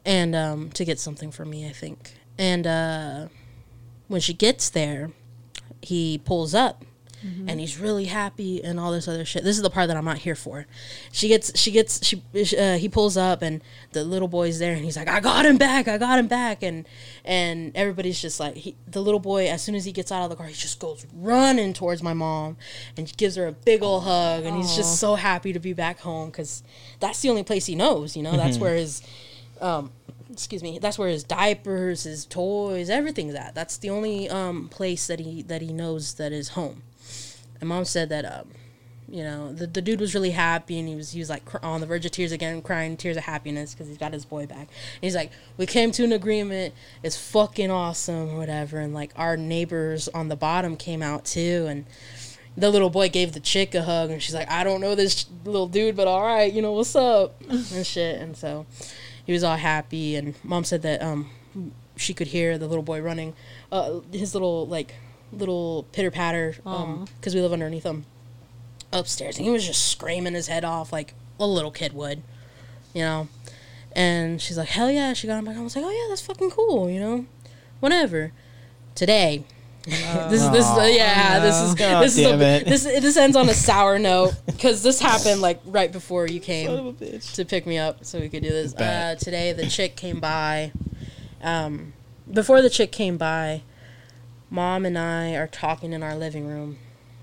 and 0.05 0.35
um, 0.35 0.71
to 0.71 0.85
get 0.85 0.99
something 0.99 1.31
for 1.31 1.45
me, 1.45 1.69
I 1.69 1.73
think. 1.73 2.15
And 2.39 2.67
uh, 2.67 3.29
when 4.09 4.21
she 4.21 4.33
gets 4.33 4.71
there, 4.71 5.11
he 5.83 6.19
pulls 6.19 6.55
up 6.55 6.85
and 7.49 7.61
he's 7.61 7.79
really 7.79 8.07
happy 8.07 8.63
and 8.63 8.79
all 8.79 8.93
this 8.93 9.09
other 9.09 9.25
shit. 9.25 9.45
This 9.45 9.57
is 9.57 9.63
the 9.63 9.71
part 9.71 9.89
that 9.89 9.97
I'm 9.97 10.05
not 10.05 10.19
here 10.19 10.35
for. 10.35 10.67
She 11.13 11.29
gets, 11.29 11.59
she 11.59 11.71
gets, 11.71 12.05
she, 12.05 12.23
uh, 12.57 12.79
he 12.79 12.89
pulls 12.89 13.17
up 13.17 13.43
and 13.43 13.63
the 13.93 14.05
little 14.05 14.29
boy's 14.29 14.59
there 14.59 14.75
and 14.75 14.85
he's 14.85 14.97
like, 14.97 15.09
I 15.09 15.21
got 15.21 15.45
him 15.45 15.57
back, 15.57 15.89
I 15.89 15.99
got 15.99 16.19
him 16.19 16.29
back, 16.29 16.63
and 16.63 16.87
and 17.25 17.73
everybody's 17.75 18.21
just 18.21 18.39
like, 18.39 18.55
he, 18.55 18.77
the 18.87 19.01
little 19.01 19.21
boy, 19.21 19.49
as 19.49 19.63
soon 19.63 19.75
as 19.75 19.85
he 19.85 19.93
gets 19.93 20.13
out 20.13 20.23
of 20.23 20.31
the 20.31 20.37
car, 20.37 20.47
he 20.47 20.55
just 20.55 20.79
goes 20.79 21.07
running 21.15 21.73
towards 21.73 22.03
my 22.03 22.15
mom 22.15 22.57
and 22.97 23.15
gives 23.17 23.37
her 23.37 23.47
a 23.47 23.53
big 23.53 23.83
old 23.83 24.05
hug, 24.05 24.45
and 24.45 24.57
he's 24.57 24.77
just 24.77 24.99
so 24.99 25.15
happy 25.15 25.53
to 25.53 25.59
be 25.59 25.73
back 25.73 26.01
home 26.01 26.31
because 26.31 26.63
that's 27.01 27.21
the 27.21 27.31
only 27.31 27.43
place 27.43 27.67
he 27.67 27.75
knows, 27.75 28.17
you 28.17 28.23
know, 28.23 28.37
that's 28.37 28.59
where 28.59 28.75
his 28.75 29.03
um, 29.61 29.91
excuse 30.31 30.63
me 30.63 30.79
that's 30.79 30.99
where 30.99 31.09
his 31.09 31.25
diapers 31.25 32.03
his 32.03 32.27
toys 32.27 32.91
everything's 32.91 33.35
at. 33.35 33.55
That's 33.55 33.79
the 33.79 33.91
only 33.91 34.29
um, 34.29 34.69
place 34.69 35.07
that 35.07 35.21
he 35.21 35.43
that 35.43 35.63
he 35.63 35.73
knows 35.73 36.15
that 36.15 36.33
is 36.33 36.51
home 36.51 36.83
and 37.61 37.69
mom 37.69 37.85
said 37.85 38.09
that 38.09 38.25
um, 38.25 38.49
you 39.09 39.23
know 39.23 39.53
the, 39.53 39.67
the 39.67 39.81
dude 39.81 40.01
was 40.01 40.15
really 40.15 40.31
happy 40.31 40.79
and 40.79 40.89
he 40.89 40.95
was 40.95 41.13
he 41.13 41.19
was 41.21 41.31
like 41.31 41.45
cr- 41.45 41.59
on 41.63 41.81
the 41.81 41.87
verge 41.87 42.05
of 42.05 42.13
tears 42.13 42.33
again 42.33 42.61
crying 42.61 42.97
tears 42.97 43.17
of 43.17 43.25
happiness 43.25 43.73
because 43.73 43.89
he's 43.89 43.99
got 43.99 44.13
his 44.13 44.25
boy 44.25 44.47
back. 44.47 44.59
And 44.59 44.69
he's 45.03 45.15
like 45.15 45.31
we 45.57 45.67
came 45.67 45.93
to 45.93 46.05
an 46.05 46.13
agreement. 46.13 46.75
It's 47.03 47.17
fucking 47.17 47.71
awesome 47.71 48.31
or 48.31 48.39
whatever. 48.39 48.79
And 48.79 48.93
like 48.95 49.13
our 49.17 49.37
neighbors 49.37 50.09
on 50.09 50.29
the 50.29 50.37
bottom 50.37 50.77
came 50.77 51.03
out 51.03 51.25
too. 51.25 51.67
And 51.69 51.87
the 52.57 52.71
little 52.71 52.91
boy 52.91 53.09
gave 53.09 53.33
the 53.33 53.41
chick 53.41 53.75
a 53.75 53.83
hug 53.83 54.11
and 54.11 54.23
she's 54.23 54.35
like 54.35 54.51
i 54.51 54.65
don't 54.65 54.81
know 54.81 54.95
this 54.95 55.27
little 55.45 55.67
dude 55.67 55.95
but 55.95 56.09
all 56.09 56.23
right 56.23 56.55
you 56.55 56.63
know 56.63 56.73
what's 56.73 56.97
up? 56.97 57.41
And 57.49 57.87
shit. 57.87 58.21
And 58.21 58.37
so 58.37 58.67
he 59.25 59.33
was 59.33 59.45
all 59.45 59.57
happy. 59.57 60.17
And 60.17 60.35
mom 60.43 60.65
said 60.65 60.83
that 60.83 61.03
um 61.03 61.31
she 61.97 62.13
could 62.13 62.29
hear 62.29 62.59
the 62.59 62.67
little 62.67 62.83
boy 62.83 63.01
running 63.01 63.35
uh 63.71 64.01
his 64.13 64.35
little 64.35 64.67
like 64.67 64.95
little 65.33 65.87
pitter 65.93 66.11
patter 66.11 66.57
um 66.65 67.07
because 67.19 67.35
we 67.35 67.41
live 67.41 67.53
underneath 67.53 67.85
him 67.85 68.05
upstairs 68.93 69.37
and 69.37 69.45
he 69.45 69.51
was 69.51 69.67
just 69.67 69.91
screaming 69.91 70.35
his 70.35 70.47
head 70.47 70.65
off 70.65 70.93
like 70.93 71.15
a 71.41 71.47
little 71.47 71.71
kid 71.71 71.93
would 71.93 72.23
you 72.95 73.03
know 73.03 73.29
and 73.93 74.41
she's 74.41 74.57
like 74.57 74.69
hell 74.69 74.91
yeah 74.91 75.13
she 75.13 75.27
got 75.27 75.39
him 75.39 75.45
back 75.45 75.57
i 75.57 75.61
was 75.61 75.75
like 75.75 75.85
oh 75.85 75.91
yeah 75.91 76.07
that's 76.09 76.21
fucking 76.21 76.51
cool 76.51 76.89
you 76.89 77.01
know 77.01 77.27
whatever 77.81 78.33
today 78.95 79.45
this 79.87 80.43
is 80.43 80.51
this 80.51 80.69
is 80.69 80.97
yeah 80.97 81.39
this 81.39 81.61
is 81.61 81.75
God 81.77 82.03
this 82.03 82.19
is 82.19 82.25
damn 82.25 82.41
a, 82.41 82.45
it. 82.57 82.67
this 82.67 82.83
this 82.83 83.17
ends 83.17 83.37
on 83.37 83.49
a 83.49 83.55
sour 83.55 84.01
note 84.01 84.35
because 84.47 84.83
this 84.83 84.99
happened 84.99 85.41
like 85.41 85.61
right 85.65 85.93
before 85.93 86.27
you 86.27 86.41
came 86.41 86.67
Son 86.67 86.79
of 86.79 86.87
a 86.87 86.93
bitch. 86.93 87.35
to 87.37 87.45
pick 87.45 87.69
me 87.69 87.79
up 87.79 88.05
so 88.05 88.19
we 88.19 88.29
could 88.29 88.43
do 88.43 88.49
this. 88.49 88.75
Uh, 88.75 89.15
today 89.17 89.53
the 89.53 89.67
chick 89.69 89.95
came 89.95 90.19
by. 90.19 90.73
Um, 91.41 91.93
before 92.29 92.63
the 92.63 92.71
chick 92.71 92.91
came 92.91 93.17
by, 93.17 93.63
mom 94.57 94.87
and 94.87 94.99
I 94.99 95.35
are 95.37 95.47
talking 95.47 95.93
in 95.93 96.03
our 96.03 96.17
living 96.17 96.47
room 96.49 96.79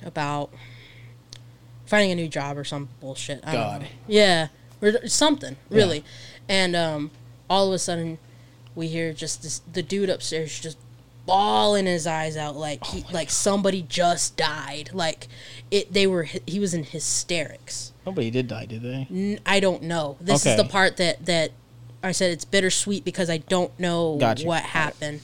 about 0.06 0.52
finding 1.86 2.12
a 2.12 2.16
new 2.16 2.28
job 2.28 2.58
or 2.58 2.64
some 2.64 2.90
bullshit. 3.02 3.42
I 3.44 3.54
God. 3.54 3.88
Yeah, 4.08 4.48
or 4.82 5.08
something 5.08 5.58
really, 5.70 6.04
and 6.48 6.76
um, 6.76 7.10
all 7.50 7.68
of 7.68 7.74
a 7.74 7.80
sudden 7.80 8.20
we 8.76 8.88
hear 8.88 9.14
just 9.14 9.42
this 9.42 9.62
the 9.72 9.82
dude 9.82 10.10
upstairs 10.10 10.60
just 10.60 10.78
bawling 11.26 11.86
his 11.86 12.06
eyes 12.06 12.36
out 12.38 12.56
like 12.56 12.80
Oh 12.86 12.92
he, 12.92 13.06
like 13.14 13.30
somebody 13.30 13.82
just 13.82 14.36
died 14.36 14.90
like 14.94 15.28
it 15.72 15.94
they 15.94 16.06
were 16.06 16.24
he 16.24 16.60
was 16.60 16.74
in 16.74 16.84
hysterics 16.84 17.94
Nobody 18.06 18.30
did 18.30 18.50
die, 18.50 18.66
did 18.66 18.82
they? 18.82 19.08
N- 19.10 19.40
I 19.46 19.62
don't 19.62 19.84
know. 19.84 20.18
This 20.20 20.46
is 20.46 20.58
the 20.58 20.66
part 20.66 20.98
that 20.98 21.26
that 21.26 21.52
I 22.04 22.12
said 22.12 22.32
it's 22.32 22.44
bittersweet 22.44 23.06
because 23.06 23.30
I 23.30 23.38
don't 23.38 23.78
know 23.80 24.18
Gotcha. 24.20 24.46
what 24.46 24.62
happened. 24.62 25.22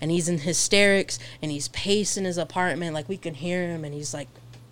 And 0.00 0.10
he's 0.10 0.28
in 0.28 0.38
hysterics 0.38 1.18
and 1.42 1.50
he's 1.50 1.68
pacing 1.68 2.24
his 2.24 2.38
apartment 2.38 2.94
like 2.94 3.08
we 3.08 3.16
can 3.16 3.34
hear 3.34 3.68
him 3.68 3.84
and 3.84 3.92
he's 3.94 4.14
like 4.14 4.28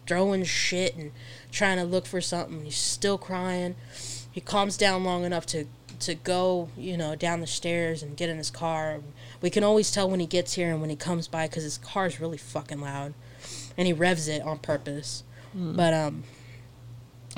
throwing 0.07 0.45
shit 0.45 0.97
and 0.97 1.12
trying 1.51 1.79
to 1.79 1.85
look 1.85 2.07
for 2.07 2.20
something. 2.20 2.64
He's 2.64 2.77
still 2.77 3.18
crying. 3.18 3.74
He 4.31 4.41
calms 4.41 4.77
down 4.77 5.05
long 5.05 5.24
enough 5.24 5.47
to 5.47 5.66
to 5.99 6.14
go, 6.14 6.68
you 6.77 6.95
know, 6.95 7.16
down 7.16 7.41
the 7.41 7.47
stairs 7.47 8.03
and 8.03 8.18
get 8.18 8.29
in 8.29 8.37
his 8.37 8.51
car. 8.51 9.01
We 9.41 9.49
can 9.49 9.64
always 9.64 9.91
tell 9.91 10.11
when 10.11 10.20
he 10.20 10.27
gets 10.27 10.53
here 10.53 10.70
and 10.70 10.81
when 10.81 10.91
he 10.91 10.97
comes 10.97 11.27
by 11.27 11.47
because 11.47 11.62
his 11.62 11.79
car 11.79 12.07
is 12.07 12.20
really 12.20 12.37
fucking 12.37 12.83
loud, 12.83 13.14
and 13.79 13.87
he 13.87 13.95
revs 13.95 14.29
it 14.29 14.43
on 14.43 14.59
purpose. 14.59 15.24
But 15.74 15.95
um, 15.95 16.24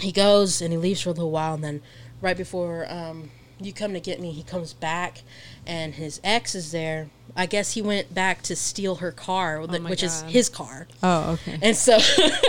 he 0.00 0.12
goes 0.12 0.60
and 0.60 0.72
he 0.72 0.78
leaves 0.78 1.00
for 1.00 1.10
a 1.10 1.12
little 1.12 1.30
while 1.30 1.54
and 1.54 1.64
then 1.64 1.82
right 2.20 2.36
before 2.36 2.90
um, 2.90 3.30
you 3.60 3.72
come 3.72 3.92
to 3.92 4.00
get 4.00 4.20
me 4.20 4.30
he 4.30 4.42
comes 4.42 4.72
back 4.72 5.22
and 5.66 5.94
his 5.94 6.20
ex 6.22 6.54
is 6.54 6.72
there 6.72 7.08
i 7.38 7.46
guess 7.46 7.72
he 7.72 7.80
went 7.80 8.12
back 8.12 8.42
to 8.42 8.54
steal 8.54 8.96
her 8.96 9.12
car 9.12 9.66
th- 9.66 9.80
my 9.80 9.88
which 9.88 10.02
is 10.02 10.22
his 10.22 10.50
car. 10.50 10.86
Oh, 11.02 11.32
okay. 11.32 11.58
and 11.62 11.74
so 11.76 11.98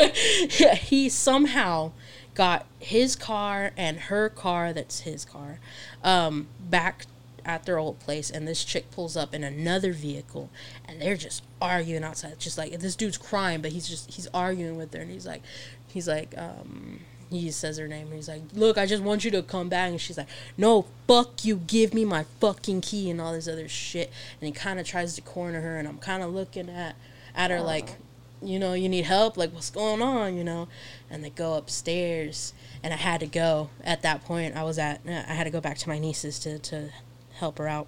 yeah, 0.60 0.76
he 0.76 1.08
somehow 1.08 1.92
got 2.34 2.66
his 2.80 3.16
car 3.16 3.72
and 3.78 4.00
her 4.02 4.30
car 4.30 4.74
that's 4.74 5.02
his 5.02 5.24
car 5.26 5.60
um, 6.04 6.48
back 6.60 7.06
at 7.46 7.66
their 7.66 7.78
old 7.78 8.00
place 8.00 8.30
and 8.30 8.48
this 8.48 8.64
chick 8.64 8.92
pulls 8.92 9.16
up 9.18 9.34
in 9.34 9.44
another 9.44 9.94
vehicle 9.94 10.50
and 10.86 11.02
they're 11.02 11.18
just 11.18 11.44
arguing 11.62 12.04
outside. 12.04 12.40
Just 12.40 12.58
like 12.58 12.72
this 12.80 12.96
dude's 12.96 13.18
crying 13.18 13.62
but 13.62 13.72
he's 13.72 13.88
just 13.88 14.14
he's 14.14 14.28
arguing 14.34 14.78
with 14.78 14.94
her 14.94 15.02
and 15.02 15.12
he's 15.12 15.26
like 15.26 15.42
he's 15.88 16.08
like 16.08 16.34
um 16.38 17.02
he 17.30 17.52
says 17.52 17.78
her 17.78 17.88
name 17.88 18.08
and 18.08 18.16
he's 18.16 18.28
like 18.28 18.42
look 18.54 18.78
i 18.78 18.86
just 18.86 19.04
want 19.04 19.24
you 19.24 19.30
to 19.30 19.44
come 19.44 19.70
back 19.70 19.92
and 19.92 20.02
she's 20.02 20.18
like 20.18 20.28
no 20.58 20.86
fuck 21.08 21.46
you 21.46 21.58
give 21.68 21.94
me 21.94 22.04
my 22.04 22.24
fucking 22.40 22.82
key 22.82 23.10
and 23.10 23.22
all 23.22 23.34
this 23.34 23.48
other 23.48 23.68
shit 23.68 24.12
and 24.42 24.48
he 24.48 24.52
kind 24.52 24.80
of 24.80 24.86
tries 24.86 25.16
to 25.16 25.22
corner 25.22 25.62
her 25.62 25.78
and 25.78 25.88
i'm 25.88 26.00
kind 26.00 26.24
of 26.24 26.34
looking 26.34 26.70
at 26.70 26.96
at 27.36 27.52
her 27.52 27.62
like 27.62 27.98
you 28.42 28.60
know, 28.60 28.74
you 28.74 28.90
need 28.90 29.06
help, 29.06 29.38
like 29.38 29.54
what's 29.54 29.70
going 29.70 30.02
on, 30.02 30.36
you 30.36 30.44
know? 30.44 30.68
And 31.10 31.24
they 31.24 31.30
go 31.30 31.56
upstairs 31.56 32.54
and 32.84 32.94
I 32.94 32.98
had 32.98 33.20
to 33.20 33.28
go 33.28 33.70
at 33.84 34.02
that 34.04 34.24
point. 34.24 34.56
I 34.56 34.64
was 34.64 34.80
at 34.80 35.02
I 35.08 35.34
had 35.34 35.44
to 35.46 35.50
go 35.50 35.62
back 35.62 35.78
to 35.80 35.90
my 35.90 36.00
niece's 36.00 36.40
to 36.40 36.60
to 36.60 36.90
help 37.36 37.58
her 37.58 37.68
out. 37.68 37.88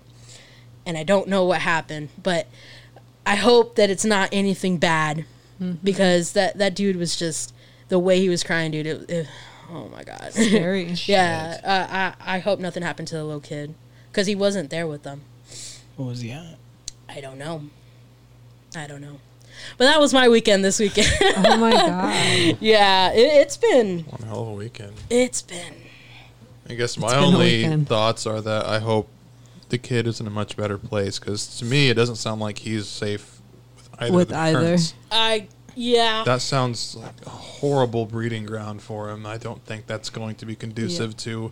And 0.85 0.97
I 0.97 1.03
don't 1.03 1.27
know 1.27 1.45
what 1.45 1.61
happened, 1.61 2.09
but 2.21 2.47
I 3.25 3.35
hope 3.35 3.75
that 3.75 3.89
it's 3.89 4.05
not 4.05 4.29
anything 4.31 4.77
bad 4.77 5.25
mm-hmm. 5.61 5.73
because 5.83 6.33
that 6.33 6.57
that 6.57 6.75
dude 6.75 6.97
was 6.97 7.15
just 7.15 7.53
the 7.91 7.99
way 7.99 8.19
he 8.21 8.29
was 8.29 8.41
crying, 8.41 8.71
dude. 8.71 8.87
It, 8.87 9.09
it, 9.09 9.27
oh 9.69 9.89
my 9.89 10.03
god. 10.03 10.31
Scary. 10.31 10.95
yeah, 11.05 11.59
uh, 11.63 12.15
I 12.23 12.35
I 12.37 12.39
hope 12.39 12.59
nothing 12.59 12.81
happened 12.81 13.09
to 13.09 13.15
the 13.15 13.23
little 13.23 13.41
kid 13.41 13.75
cuz 14.13 14.27
he 14.27 14.33
wasn't 14.33 14.69
there 14.69 14.87
with 14.87 15.03
them. 15.03 15.21
What 15.97 16.05
was 16.07 16.21
he 16.21 16.31
at? 16.31 16.57
I 17.09 17.19
don't 17.19 17.37
know. 17.37 17.65
I 18.75 18.87
don't 18.87 19.01
know. 19.01 19.19
But 19.77 19.85
that 19.85 19.99
was 19.99 20.13
my 20.13 20.29
weekend 20.29 20.63
this 20.63 20.79
weekend. 20.79 21.11
Oh 21.43 21.57
my 21.57 21.71
god. 21.71 22.57
yeah, 22.61 23.11
it, 23.11 23.33
it's 23.41 23.57
been 23.57 24.03
One 24.05 24.21
hell 24.21 24.43
of 24.43 24.47
a 24.47 24.53
weekend. 24.53 24.93
it's 25.09 25.41
been 25.41 25.75
I 26.69 26.75
guess 26.75 26.97
my 26.97 27.13
only 27.17 27.83
thoughts 27.83 28.25
are 28.25 28.39
that 28.39 28.65
I 28.65 28.79
hope 28.79 29.09
the 29.67 29.77
kid 29.77 30.07
is 30.07 30.21
in 30.21 30.27
a 30.27 30.29
much 30.29 30.55
better 30.55 30.77
place 30.77 31.19
because 31.19 31.57
to 31.59 31.65
me 31.65 31.89
it 31.89 31.95
doesn't 31.95 32.15
sound 32.15 32.39
like 32.39 32.59
he's 32.59 32.87
safe 32.87 33.41
with 33.75 33.89
either. 33.99 34.13
With 34.13 34.21
of 34.23 34.29
the 34.29 34.37
either. 34.37 34.59
parents. 34.59 34.93
I 35.11 35.47
yeah. 35.81 36.23
That 36.23 36.41
sounds 36.41 36.95
like 36.95 37.25
a 37.25 37.29
horrible 37.29 38.05
breeding 38.05 38.45
ground 38.45 38.81
for 38.81 39.09
him. 39.09 39.25
I 39.25 39.37
don't 39.37 39.65
think 39.65 39.87
that's 39.87 40.09
going 40.09 40.35
to 40.35 40.45
be 40.45 40.55
conducive 40.55 41.17
to 41.17 41.51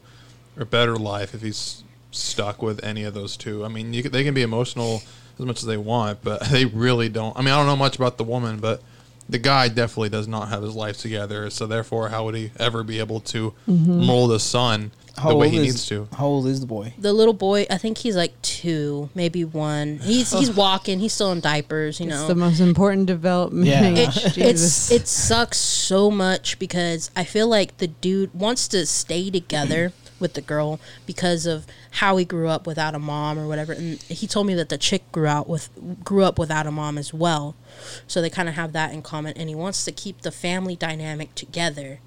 a 0.55 0.65
better 0.65 0.97
life 0.97 1.33
if 1.33 1.41
he's 1.41 1.83
stuck 2.11 2.61
with 2.61 2.83
any 2.83 3.03
of 3.03 3.13
those 3.15 3.35
two. 3.35 3.65
I 3.65 3.69
mean, 3.69 3.91
you, 3.93 4.03
they 4.03 4.23
can 4.23 4.35
be 4.35 4.43
emotional 4.43 5.01
as 5.39 5.45
much 5.45 5.59
as 5.59 5.65
they 5.65 5.77
want, 5.77 6.23
but 6.23 6.41
they 6.51 6.65
really 6.65 7.09
don't. 7.09 7.35
I 7.37 7.41
mean, 7.41 7.53
I 7.53 7.57
don't 7.57 7.65
know 7.65 7.75
much 7.75 7.95
about 7.95 8.17
the 8.17 8.23
woman, 8.23 8.59
but 8.59 8.83
the 9.29 9.37
guy 9.37 9.67
definitely 9.67 10.09
does 10.09 10.27
not 10.27 10.49
have 10.49 10.63
his 10.63 10.75
life 10.75 10.97
together. 10.97 11.49
So 11.51 11.67
therefore, 11.67 12.09
how 12.09 12.25
would 12.25 12.35
he 12.35 12.51
ever 12.59 12.83
be 12.83 12.99
able 12.99 13.19
to 13.21 13.53
mm-hmm. 13.67 14.05
mold 14.05 14.31
a 14.31 14.39
son 14.39 14.91
the 15.23 15.35
way 15.35 15.49
he 15.49 15.57
is, 15.57 15.63
needs 15.63 15.85
to? 15.87 16.07
How 16.17 16.25
old 16.25 16.47
is 16.47 16.59
the 16.59 16.65
boy? 16.65 16.93
the 16.97 17.13
little 17.13 17.33
boy, 17.33 17.67
I 17.69 17.77
think 17.77 17.99
he's 17.99 18.15
like 18.15 18.41
2, 18.41 19.11
maybe 19.13 19.45
1. 19.45 19.99
He's 19.99 20.31
he's 20.31 20.51
walking, 20.55 20.99
he's 20.99 21.13
still 21.13 21.31
in 21.31 21.41
diapers, 21.41 21.99
you 21.99 22.07
It's 22.07 22.15
know. 22.15 22.27
the 22.27 22.35
most 22.35 22.59
important 22.59 23.05
development. 23.05 23.67
Yeah. 23.67 23.83
it, 23.89 24.37
it's 24.37 24.91
it 24.91 25.07
sucks 25.07 25.57
so 25.57 26.09
much 26.09 26.57
because 26.57 27.11
I 27.15 27.23
feel 27.23 27.47
like 27.47 27.77
the 27.77 27.87
dude 27.87 28.33
wants 28.33 28.67
to 28.69 28.85
stay 28.87 29.29
together 29.29 29.93
with 30.19 30.33
the 30.33 30.41
girl 30.41 30.79
because 31.05 31.45
of 31.45 31.65
how 31.91 32.17
he 32.17 32.25
grew 32.25 32.47
up 32.47 32.67
without 32.67 32.95
a 32.95 32.99
mom 32.99 33.37
or 33.39 33.47
whatever. 33.47 33.73
And 33.73 34.01
he 34.03 34.27
told 34.27 34.47
me 34.47 34.53
that 34.55 34.69
the 34.69 34.77
chick 34.77 35.11
grew 35.11 35.27
out 35.27 35.47
with 35.47 35.69
grew 36.03 36.23
up 36.23 36.37
without 36.39 36.67
a 36.67 36.71
mom 36.71 36.97
as 36.97 37.13
well. 37.13 37.55
So 38.07 38.21
they 38.21 38.29
kind 38.29 38.49
of 38.49 38.55
have 38.55 38.73
that 38.73 38.93
in 38.93 39.01
common 39.01 39.33
and 39.37 39.49
he 39.49 39.55
wants 39.55 39.85
to 39.85 39.91
keep 39.91 40.21
the 40.21 40.31
family 40.31 40.75
dynamic 40.75 41.35
together, 41.35 41.99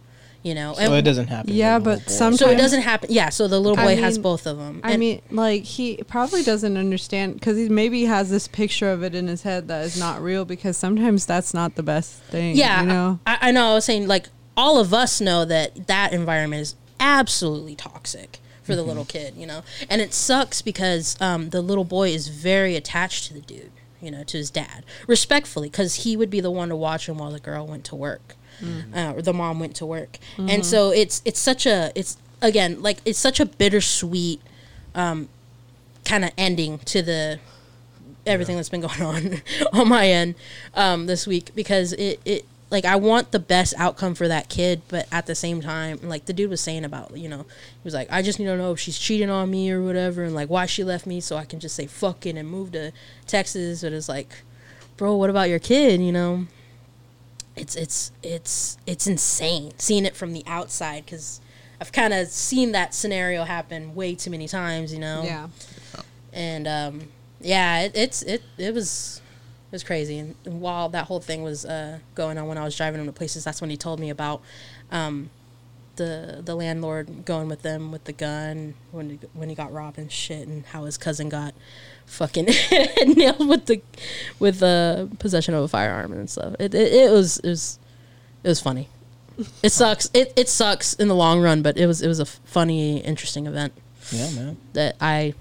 you 0.43 0.55
know. 0.55 0.75
So 0.75 0.83
and, 0.83 0.95
it 0.95 1.03
doesn't 1.03 1.29
happen. 1.29 1.53
Yeah, 1.55 1.79
but 1.79 2.09
sometimes 2.11 2.41
so 2.41 2.51
it 2.51 2.57
doesn't 2.57 2.83
happen. 2.83 3.09
Yeah, 3.11 3.31
so 3.31 3.49
the 3.49 3.61
little 3.61 3.79
I 3.79 3.95
boy 3.95 4.01
has 4.01 4.19
both 4.19 4.47
of 4.47 4.59
them. 4.59 4.81
I 4.85 4.97
mean, 4.97 5.23
like 5.31 5.65
he 5.65 6.03
probably 6.07 6.43
doesn't 6.43 6.77
understand 6.77 7.35
because 7.35 7.57
he 7.57 7.69
maybe 7.69 8.05
has 8.05 8.31
this 8.31 8.49
picture 8.49 8.91
of 8.91 9.03
it 9.03 9.15
in 9.15 9.29
his 9.29 9.43
head 9.43 9.69
that 9.69 9.85
is 9.85 9.99
not 9.99 10.23
real. 10.23 10.45
Because 10.45 10.77
sometimes 10.77 11.27
that's 11.27 11.55
not 11.55 11.77
the 11.77 11.83
best 11.83 12.15
thing. 12.25 12.57
yeah, 12.57 12.83
you 12.83 12.89
know. 12.89 13.21
I, 13.27 13.39
I 13.43 13.51
know. 13.53 13.73
I 13.73 13.75
was 13.75 13.85
saying 13.85 14.07
like 14.07 14.29
all 14.57 14.79
of 14.79 14.93
us 14.93 15.21
know 15.21 15.45
that 15.45 15.87
that 15.87 16.13
environment 16.13 16.63
is 16.63 16.77
absolutely 17.03 17.75
toxic 17.75 18.39
for 18.63 18.77
the 18.77 18.83
little 18.83 19.05
kid, 19.05 19.35
you 19.37 19.45
know, 19.45 19.63
and 19.91 20.01
it 20.01 20.15
sucks 20.15 20.63
because 20.63 21.21
um, 21.21 21.51
the 21.51 21.61
little 21.61 21.85
boy 21.85 22.11
is 22.11 22.29
very 22.29 22.77
attached 22.77 23.27
to 23.27 23.35
the 23.35 23.41
dude, 23.41 23.73
you 24.01 24.09
know, 24.11 24.23
to 24.23 24.39
his 24.39 24.51
dad, 24.51 24.85
respectfully, 25.09 25.69
because 25.69 26.05
he 26.05 26.17
would 26.17 26.31
be 26.31 26.41
the 26.41 26.51
one 26.51 26.69
to 26.69 26.77
watch 26.77 27.09
him 27.09 27.19
while 27.19 27.33
the 27.33 27.41
girl 27.41 27.67
went 27.67 27.85
to 27.87 27.97
work, 27.97 28.37
uh, 28.95 29.13
or 29.17 29.23
the 29.23 29.33
mom 29.33 29.59
went 29.59 29.75
to 29.77 29.85
work, 29.85 30.19
and 30.39 30.65
so 30.65 30.91
it's 30.93 31.21
it's 31.25 31.41
such 31.41 31.67
a 31.67 31.91
it's 31.97 32.17
again 32.41 32.81
like 32.81 32.99
it's 33.05 33.19
such 33.19 33.41
a 33.41 33.47
bittersweet 33.47 34.41
um, 34.95 35.29
kind 36.05 36.25
of 36.25 36.31
ending 36.39 36.79
to 36.81 37.03
the 37.03 37.41
everything 38.25 38.55
that's 38.55 38.69
been 38.69 38.81
going 38.81 39.03
on 39.03 39.43
on 39.73 39.89
my 39.89 40.07
end 40.09 40.37
um, 40.75 41.07
this 41.07 41.27
week 41.27 41.51
because 41.57 41.93
it, 41.95 42.21
it 42.25 42.47
like 42.73 42.85
I 42.87 42.97
want 42.97 43.31
the 43.31 43.39
best 43.39 43.75
outcome 43.79 44.15
for 44.15 44.27
that 44.27 44.49
kid, 44.49 44.81
but 44.89 45.07
at 45.13 45.27
the 45.27 45.35
same 45.35 45.61
time, 45.61 46.01
like 46.03 46.25
the 46.25 46.33
dude 46.33 46.49
was 46.51 46.61
saying 46.61 46.85
about, 46.85 47.17
you 47.17 47.29
know, 47.29 47.43
he 47.43 47.85
was 47.85 47.93
like, 47.95 48.09
I 48.11 48.23
just 48.23 48.39
need 48.39 48.47
to 48.47 48.57
know 48.57 48.73
if 48.73 48.81
she's 48.81 48.99
cheating 48.99 49.31
on 49.31 49.51
me 49.51 49.71
or 49.71 49.83
whatever, 49.83 50.25
and 50.25 50.35
like 50.35 50.49
why 50.49 50.67
she 50.67 50.83
left 50.83 51.07
me, 51.07 51.21
so 51.21 51.37
I 51.37 51.45
can 51.45 51.61
just 51.61 51.77
say 51.77 51.87
fucking 51.87 52.37
and 52.39 52.49
move 52.51 52.73
to 52.73 52.91
Texas. 53.27 53.83
But 53.83 53.93
it's 53.93 54.09
like, 54.09 54.31
bro, 54.97 55.15
what 55.17 55.31
about 55.31 55.49
your 55.51 55.59
kid? 55.59 56.01
You 56.01 56.13
know, 56.13 56.47
it's 57.55 57.77
it's 57.77 58.11
it's 58.23 58.79
it's 58.87 59.07
insane 59.07 59.73
seeing 59.79 60.05
it 60.07 60.17
from 60.17 60.33
the 60.33 60.43
outside 60.47 61.05
because 61.05 61.41
I've 61.81 61.93
kind 61.93 62.13
of 62.15 62.29
seen 62.29 62.73
that 62.73 62.95
scenario 62.95 63.45
happen 63.45 63.95
way 63.95 64.15
too 64.15 64.31
many 64.31 64.49
times. 64.49 64.93
You 64.93 64.99
know, 65.01 65.23
Yeah. 65.25 65.49
and 66.33 66.67
um, 66.67 67.09
yeah, 67.41 67.81
it, 67.83 67.93
it's 67.95 68.23
it 68.23 68.43
it 68.59 68.75
was 68.75 69.22
it 69.73 69.77
was 69.77 69.85
crazy. 69.85 70.19
And 70.19 70.37
while 70.45 70.91
that 70.91 71.07
whole 71.07 71.21
thing 71.21 71.43
was 71.43 71.65
uh, 71.65 71.99
going 72.15 72.37
on, 72.37 72.47
when 72.47 72.59
I 72.59 72.65
was 72.65 72.77
driving 72.77 73.01
him 73.01 73.07
to 73.07 73.13
places, 73.13 73.43
that's 73.43 73.63
when 73.63 73.71
he 73.71 73.77
told 73.79 73.99
me 73.99 74.11
about 74.11 74.43
um, 74.91 75.31
the 75.97 76.43
the 76.45 76.55
landlord 76.55 77.25
going 77.25 77.49
with 77.49 77.63
them 77.63 77.91
with 77.91 78.05
the 78.05 78.13
gun 78.13 78.75
when 78.91 79.11
he, 79.11 79.19
when 79.33 79.49
he 79.49 79.55
got 79.55 79.73
robbed 79.73 79.99
and 79.99 80.13
shit, 80.13 80.47
and 80.47 80.67
how 80.67 80.85
his 80.85 80.99
cousin 80.99 81.31
got 81.31 81.55
fucking 82.05 82.45
nailed 83.07 83.49
with 83.49 83.67
the 83.67 83.81
with 84.39 84.59
the 84.59 85.09
possession 85.19 85.55
of 85.55 85.65
a 85.65 85.69
firearm 85.69 86.13
and 86.13 86.29
stuff. 86.29 86.55
It 86.59 86.75
it, 86.75 86.93
it 86.93 87.11
was 87.11 87.39
it 87.39 87.49
was 87.49 87.79
it 88.45 88.49
was 88.49 88.61
funny. 88.61 88.89
It 89.63 89.73
sucks. 89.73 90.11
It 90.13 90.31
it 90.37 90.51
sucks 90.51 90.93
in 90.93 91.09
the 91.09 91.15
long 91.15 91.41
run, 91.41 91.63
but 91.63 91.79
it 91.79 91.87
was 91.87 92.03
it 92.03 92.09
was 92.09 92.21
a 92.21 92.27
funny, 92.27 92.99
interesting 92.99 93.47
event 93.47 93.73
yeah, 94.11 94.31
man. 94.31 94.57
that 94.75 94.97
I, 95.01 95.35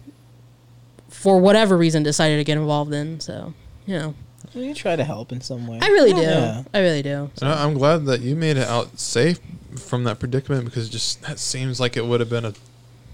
for 1.10 1.40
whatever 1.40 1.78
reason, 1.78 2.03
decided 2.03 2.38
to 2.38 2.44
get 2.44 2.58
involved 2.58 2.94
in. 2.94 3.20
So, 3.20 3.53
you 3.91 3.99
know, 3.99 4.13
Well, 4.55 4.63
you 4.63 4.73
try 4.73 4.95
to 4.95 5.03
help 5.03 5.31
in 5.31 5.41
some 5.41 5.68
way. 5.68 5.80
I 5.81 5.88
really 5.88 6.13
do. 6.13 6.22
Yeah. 6.22 6.63
I 6.73 6.80
really 6.80 7.01
do. 7.03 7.30
And 7.41 7.49
I- 7.49 7.63
I'm 7.63 7.73
glad 7.73 8.05
that 8.05 8.22
you 8.22 8.35
made 8.35 8.57
it 8.57 8.68
out 8.68 8.99
safe 8.99 9.39
from 9.77 10.03
that 10.05 10.19
predicament 10.19 10.65
because 10.65 10.89
just 10.89 11.22
that 11.23 11.39
seems 11.39 11.80
like 11.80 11.95
it 11.97 12.05
would 12.05 12.19
have 12.19 12.30
been 12.30 12.45
a 12.45 12.53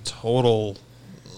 total 0.04 0.78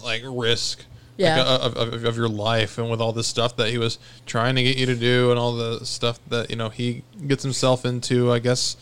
like 0.04 0.22
risk 0.26 0.86
Yeah. 1.18 1.38
like, 1.44 1.62
of, 1.66 1.78
of, 1.78 2.04
of 2.06 2.16
your 2.18 2.30
life 2.30 2.78
and 2.78 2.90
with 2.90 3.02
all 3.02 3.12
this 3.12 3.28
stuff 3.28 3.56
that 3.58 3.70
he 3.70 3.78
was 3.78 4.00
trying 4.26 4.56
to 4.56 4.64
get 4.64 4.78
you 4.78 4.86
to 4.86 4.96
do 4.96 5.30
and 5.32 5.40
all 5.40 5.54
the 5.56 5.86
stuff 5.86 6.20
that 6.30 6.50
you 6.50 6.56
know 6.56 6.70
he 6.70 7.04
gets 7.28 7.44
himself 7.44 7.86
into 7.86 8.32
I 8.32 8.40
guess 8.40 8.78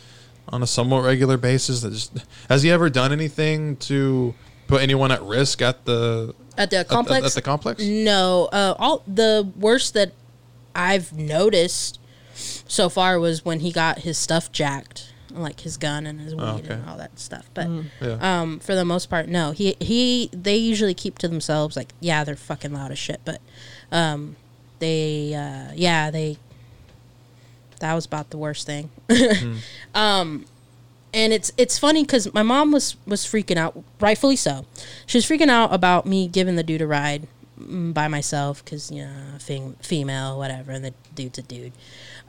on 0.50 0.62
a 0.64 0.68
somewhat 0.68 1.04
regular 1.04 1.38
basis 1.38 1.82
that 1.82 1.92
just 1.94 2.14
has 2.50 2.64
he 2.64 2.70
ever 2.72 2.90
done 2.90 3.12
anything 3.12 3.76
to 3.78 4.34
put 4.68 4.82
anyone 4.82 5.12
at 5.12 5.22
risk 5.24 5.62
at 5.62 5.86
the 5.86 6.36
At 6.58 6.70
the 6.70 6.78
at- 6.78 6.88
complex, 6.88 7.20
at, 7.24 7.28
at 7.32 7.34
the 7.34 7.42
complex 7.42 7.82
no. 7.84 8.46
Uh, 8.52 8.76
all 8.78 9.04
the 9.08 9.50
worst 9.58 9.94
that 9.96 10.12
I've 10.78 11.12
noticed 11.12 12.00
so 12.36 12.88
far 12.88 13.20
was 13.20 13.44
when 13.44 13.60
he 13.62 13.72
got 13.72 14.00
his 14.00 14.18
stuff 14.18 14.52
jacked, 14.52 15.12
like 15.32 15.62
his 15.62 15.76
gun 15.78 16.06
and 16.06 16.22
his 16.22 16.36
weed 16.36 16.44
Oh, 16.44 16.58
okay. 16.58 16.74
and 16.76 16.88
all 16.88 16.98
that 16.98 17.18
stuff. 17.20 17.50
But 17.54 17.68
yeah 18.02 18.18
um, 18.42 18.60
for 18.60 18.76
the 18.76 18.86
most 18.86 19.10
part, 19.10 19.28
no. 19.28 19.52
He 19.52 19.76
he 19.80 20.30
they 20.32 20.56
usually 20.56 20.94
keep 20.94 21.18
to 21.20 21.28
themselves. 21.28 21.76
Like, 21.76 21.90
yeah, 22.00 22.24
they're 22.24 22.36
fucking 22.36 22.72
loud 22.74 22.92
as 22.92 23.00
shit, 23.00 23.22
but 23.26 23.42
um, 23.92 24.36
they 24.80 25.34
uh, 25.34 25.74
yeah 25.76 26.12
they. 26.12 26.38
That 27.80 27.94
was 27.94 28.06
about 28.06 28.30
the 28.32 28.38
worst 28.38 28.66
thing. 28.66 28.90
Um, 29.96 30.46
and 31.14 31.32
it's 31.34 31.52
it's 31.58 31.80
funny 31.80 32.04
because 32.04 32.32
my 32.34 32.44
mom 32.44 32.72
was 32.72 32.96
was 33.08 33.22
freaking 33.26 33.58
out, 33.58 33.82
rightfully 34.00 34.36
so. 34.36 34.66
She 35.08 35.18
was 35.18 35.26
freaking 35.26 35.50
out 35.50 35.74
about 35.74 36.06
me 36.06 36.28
giving 36.28 36.56
the 36.56 36.64
dude 36.64 36.82
a 36.82 36.88
ride 36.88 37.24
mm, 37.24 37.28
by 37.68 38.08
myself 38.08 38.64
because 38.64 38.92
you 38.92 39.04
know 39.04 39.38
fem- 39.40 39.76
female 39.82 40.38
whatever, 40.38 40.72
and 40.72 40.86
the 40.86 40.94
dude's 41.16 41.38
a 41.38 41.44
dude. 41.44 41.74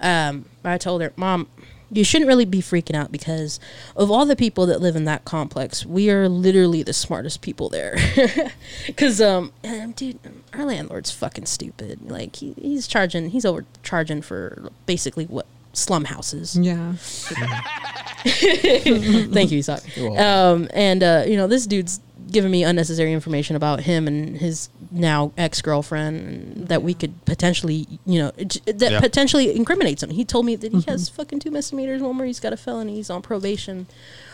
Um, 0.01 0.47
I 0.65 0.79
told 0.79 1.03
her, 1.03 1.13
Mom, 1.17 1.49
you 1.91 2.05
shouldn't 2.05 2.29
really 2.29 2.45
be 2.45 2.61
freaking 2.61 2.95
out 2.95 3.11
because 3.11 3.59
of 3.97 4.11
all 4.11 4.27
the 4.27 4.37
people 4.37 4.67
that 4.67 4.81
live 4.81 4.95
in 4.97 5.05
that 5.05 5.25
complex, 5.25 5.87
we 5.87 6.11
are 6.11 6.29
literally 6.29 6.83
the 6.83 6.93
smartest 6.93 7.41
people 7.41 7.69
there. 7.69 7.97
Because 8.87 9.21
um, 9.21 9.53
um, 9.65 9.93
dude, 9.93 10.19
our 10.53 10.65
landlord's 10.65 11.11
fucking 11.11 11.47
stupid. 11.47 12.11
Like 12.11 12.37
he, 12.37 12.55
he's 12.61 12.87
charging, 12.87 13.31
he's 13.31 13.45
overcharging 13.45 14.23
for 14.23 14.71
basically 14.87 15.27
what 15.27 15.47
slum 15.73 16.05
houses. 16.07 16.57
Yeah. 16.57 16.95
Thank 18.25 19.51
you, 19.51 19.59
Isaac. 19.59 19.83
Um, 19.99 20.69
and 20.75 21.03
uh, 21.03 21.25
you 21.27 21.37
know, 21.37 21.47
this 21.47 21.67
dude's 21.67 22.01
giving 22.31 22.51
me 22.51 22.65
unnecessary 22.65 23.13
information 23.13 23.57
about 23.57 23.81
him 23.81 24.07
and 24.07 24.37
his 24.37 24.69
now 24.91 25.33
ex 25.37 25.63
girlfriend 25.63 26.69
that 26.69 26.83
we 26.83 26.95
could 26.95 27.25
potentially, 27.25 27.87
you 28.07 28.19
know, 28.21 28.31
that 28.31 28.91
Yeah. 28.91 29.01
potentially 29.01 29.55
incriminates 29.55 30.03
him. 30.03 30.11
He 30.11 30.25
told 30.25 30.47
me 30.47 30.57
that 30.57 30.73
he 30.73 30.79
mm-hmm. 30.79 30.91
has 30.91 31.09
fucking 31.09 31.41
two 31.41 31.51
misdemeanors, 31.51 32.03
one 32.03 32.17
where 32.19 32.27
he's 32.27 32.41
got 32.41 32.53
a 32.53 32.57
felony, 32.57 32.95
he's 32.95 33.11
on 33.11 33.23
probation, 33.23 33.87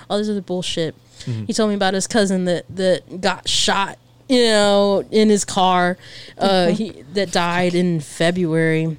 all 0.08 0.18
this 0.18 0.28
other 0.28 0.40
bullshit. 0.40 0.94
Mm-hmm. 1.20 1.44
He 1.44 1.52
told 1.52 1.70
me 1.70 1.76
about 1.76 1.94
his 1.94 2.06
cousin 2.06 2.44
that 2.44 2.64
that 2.74 3.20
got 3.20 3.48
shot, 3.48 3.98
you 4.28 4.42
know, 4.42 5.04
in 5.10 5.28
his 5.28 5.44
car, 5.44 5.96
uh, 6.38 6.48
mm-hmm. 6.48 6.74
he 6.74 7.02
that 7.14 7.32
died 7.32 7.74
in 7.74 8.00
February. 8.00 8.96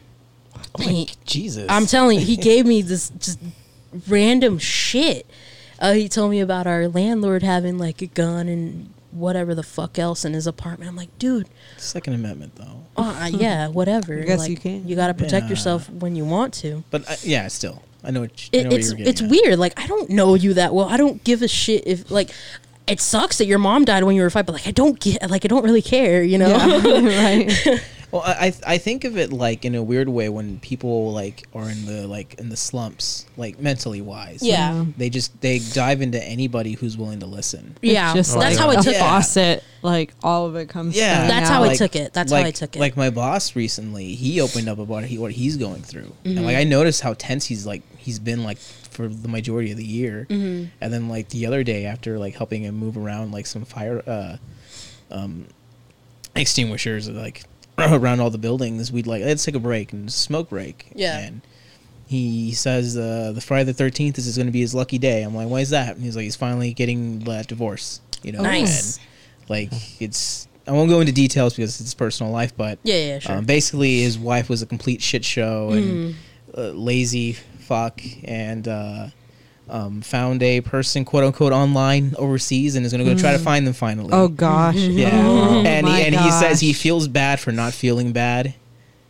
He- 0.79 1.09
Jesus. 1.25 1.65
I'm 1.69 1.85
telling 1.85 2.19
you, 2.19 2.25
he 2.25 2.37
gave 2.51 2.65
me 2.65 2.81
this 2.81 3.09
just 3.09 3.39
random 4.07 4.59
shit. 4.59 5.25
Uh, 5.79 5.93
he 5.93 6.07
told 6.09 6.31
me 6.31 6.39
about 6.39 6.67
our 6.67 6.87
landlord 6.87 7.43
having 7.43 7.77
like 7.77 8.01
a 8.01 8.07
gun 8.07 8.47
and 8.47 8.91
whatever 9.11 9.53
the 9.55 9.63
fuck 9.63 9.97
else 9.99 10.25
in 10.25 10.33
his 10.33 10.47
apartment. 10.47 10.89
I'm 10.89 10.95
like, 10.95 11.17
dude, 11.19 11.47
Second 11.77 12.13
Amendment, 12.13 12.55
though. 12.55 12.83
uh, 12.97 13.29
yeah, 13.31 13.67
whatever. 13.79 14.19
I 14.19 14.23
guess 14.23 14.39
Like, 14.39 14.49
you 14.49 14.57
can. 14.57 14.87
You 14.87 14.95
got 14.95 15.07
to 15.07 15.13
protect 15.13 15.45
Yeah. 15.45 15.49
yourself 15.51 15.89
when 15.89 16.15
you 16.15 16.25
want 16.25 16.53
to. 16.55 16.83
But 16.91 17.09
I, 17.09 17.17
yeah, 17.23 17.47
still, 17.47 17.81
I 18.03 18.11
know 18.11 18.21
what, 18.21 18.43
you- 18.53 18.59
I 18.59 18.61
It, 18.61 18.63
know 18.63 18.69
what 18.71 18.79
it's 18.79 18.91
you 18.91 18.97
were 19.03 19.09
it's 19.09 19.21
at. 19.21 19.29
weird. 19.29 19.59
Like 19.59 19.79
I 19.79 19.87
don't 19.87 20.09
know 20.09 20.35
you 20.35 20.53
that 20.55 20.73
well. 20.73 20.87
I 20.89 20.97
don't 20.97 21.23
give 21.23 21.41
a 21.41 21.47
shit 21.47 21.85
if 21.87 22.09
like. 22.11 22.31
It 22.87 23.01
sucks 23.01 23.39
that 23.39 23.47
your 23.47 23.57
mom 23.57 23.83
died 23.83 24.03
when 24.03 24.15
you 24.15 24.21
were 24.21 24.29
five, 24.29 24.45
but 24.45 24.53
like 24.53 24.67
I 24.67 24.71
don't 24.71 24.99
get, 24.99 25.27
like 25.31 25.43
I 25.43 25.47
don't 25.47 25.63
really 25.63 25.81
care, 25.81 26.21
you 26.21 26.37
know. 26.37 26.49
Yeah. 26.49 27.47
right. 27.65 27.81
Well, 28.15 28.23
I 28.25 28.47
I- 28.47 28.73
I 28.75 28.77
think 28.77 29.03
of 29.03 29.17
it 29.17 29.31
like 29.33 29.65
in 29.65 29.75
a 29.75 29.83
weird 29.83 30.07
way 30.09 30.29
when 30.29 30.59
people 30.59 31.11
like 31.11 31.47
are 31.53 31.69
in 31.69 31.85
the 31.85 32.07
like 32.07 32.35
in 32.35 32.49
the 32.49 32.55
slumps, 32.57 33.25
like 33.37 33.59
mentally 33.59 34.01
wise. 34.01 34.41
Yeah. 34.41 34.85
They 34.97 35.09
just 35.09 35.39
they 35.41 35.59
dive 35.59 36.01
into 36.01 36.23
anybody 36.23 36.73
who's 36.73 36.97
willing 36.97 37.19
to 37.19 37.25
listen. 37.25 37.75
yeah, 37.81 38.11
It's 38.15 38.29
just 38.29 38.39
that's 38.39 38.55
like 38.55 38.57
how 38.57 38.69
I 38.69 38.73
a 38.73 38.77
took 38.77 38.87
it. 38.87 38.93
Yeah. 38.93 38.99
faucet. 38.99 39.63
Like 39.81 40.13
all 40.23 40.45
of 40.47 40.55
it 40.55 40.69
comes. 40.69 40.95
Yeah. 40.95 41.13
spilling 41.13 41.27
That's 41.29 41.49
out. 41.49 41.53
how 41.55 41.63
I 41.69 41.75
took 41.75 41.95
it. 41.95 42.13
That's 42.13 42.31
how 42.31 42.37
I 42.39 42.51
took 42.51 42.75
it. 42.75 42.79
Like 42.79 42.97
my 42.97 43.09
boss 43.11 43.55
recently, 43.55 44.15
he 44.15 44.39
opened 44.41 44.67
up 44.69 44.79
about 44.79 45.03
he, 45.03 45.17
what 45.17 45.31
he's 45.33 45.57
going 45.57 45.81
through, 45.83 46.11
and 46.23 46.35
Mm-hmm. 46.37 46.45
like 46.45 46.55
I 46.55 46.63
noticed 46.63 47.01
how 47.01 47.13
tense 47.15 47.45
he's 47.45 47.65
like 47.67 47.83
he's 47.97 48.17
been 48.19 48.43
like 48.43 48.57
for 48.57 49.07
the 49.09 49.27
majority 49.27 49.71
of 49.71 49.77
the 49.77 49.85
year, 49.85 50.25
Mm-hmm. 50.29 50.69
and 50.79 50.93
then 50.93 51.09
like 51.09 51.29
the 51.29 51.45
other 51.45 51.63
day 51.63 51.85
after 51.85 52.17
like 52.17 52.35
helping 52.35 52.63
him 52.63 52.75
move 52.75 52.97
around 52.97 53.31
like 53.33 53.45
some 53.45 53.65
fire 53.65 54.01
uh, 54.07 54.37
um, 55.11 55.45
extinguishers 56.35 57.09
like 57.09 57.43
around 57.79 58.19
all 58.19 58.29
the 58.29 58.37
buildings, 58.37 58.91
we'd 58.91 59.07
like 59.07 59.23
let's 59.23 59.43
take 59.45 59.55
a 59.55 59.59
break 59.59 59.93
and 59.93 60.11
smoke 60.11 60.49
break. 60.49 60.87
Yeah. 60.95 61.19
and 61.19 61.41
he 62.07 62.51
says 62.53 62.95
uh, 62.97 63.31
the 63.33 63.41
Friday 63.41 63.63
the 63.65 63.73
Thirteenth 63.73 64.17
is 64.19 64.35
going 64.37 64.45
to 64.45 64.51
be 64.51 64.61
his 64.61 64.75
lucky 64.75 64.97
day. 64.99 65.23
I'm 65.23 65.33
like, 65.35 65.49
why 65.49 65.61
is 65.61 65.71
that? 65.71 65.95
And 65.95 66.03
he's 66.05 66.15
like, 66.15 66.23
he's 66.23 66.35
finally 66.35 66.73
getting 66.73 67.19
that 67.21 67.47
divorce. 67.47 67.99
You 68.23 68.31
know, 68.31 68.41
Nice. 68.41 68.97
and, 68.97 69.05
like 69.49 70.01
it's. 70.01 70.47
I 70.67 70.71
won't 70.71 70.89
go 70.89 70.99
into 70.99 71.11
details 71.13 71.53
because 71.53 71.79
it's 71.79 71.93
personal 71.93 72.31
life, 72.31 72.55
but 72.57 72.79
yeah, 72.83 72.95
yeah, 72.95 73.19
sure. 73.19 73.35
um, 73.37 73.45
basically, 73.45 74.01
his 74.01 74.17
wife 74.17 74.49
was 74.49 74.61
a 74.63 74.65
complete 74.65 74.99
shit 75.01 75.23
show 75.23 75.69
and 75.71 75.83
Mm. 75.83 76.15
uh, 76.57 76.61
lazy 76.71 77.33
fuck, 77.33 78.01
and 78.23 78.67
uh, 78.67 79.07
um, 79.69 80.01
found 80.01 80.43
a 80.43 80.61
person, 80.61 81.05
quote 81.05 81.23
unquote, 81.23 81.51
online 81.53 82.13
overseas, 82.17 82.75
and 82.75 82.85
is 82.85 82.91
going 82.93 83.03
to 83.05 83.13
go 83.13 83.17
try 83.19 83.31
to 83.31 83.39
find 83.39 83.65
them 83.65 83.73
finally. 83.73 84.09
Oh 84.11 84.27
gosh. 84.27 84.75
yeah. 84.75 85.23
Oh, 85.25 85.63
and 85.65 85.87
he, 85.87 86.03
and 86.03 86.15
he 86.15 86.31
says 86.31 86.59
he 86.59 86.73
feels 86.73 87.07
bad 87.07 87.39
for 87.39 87.51
not 87.51 87.73
feeling 87.73 88.11
bad, 88.11 88.53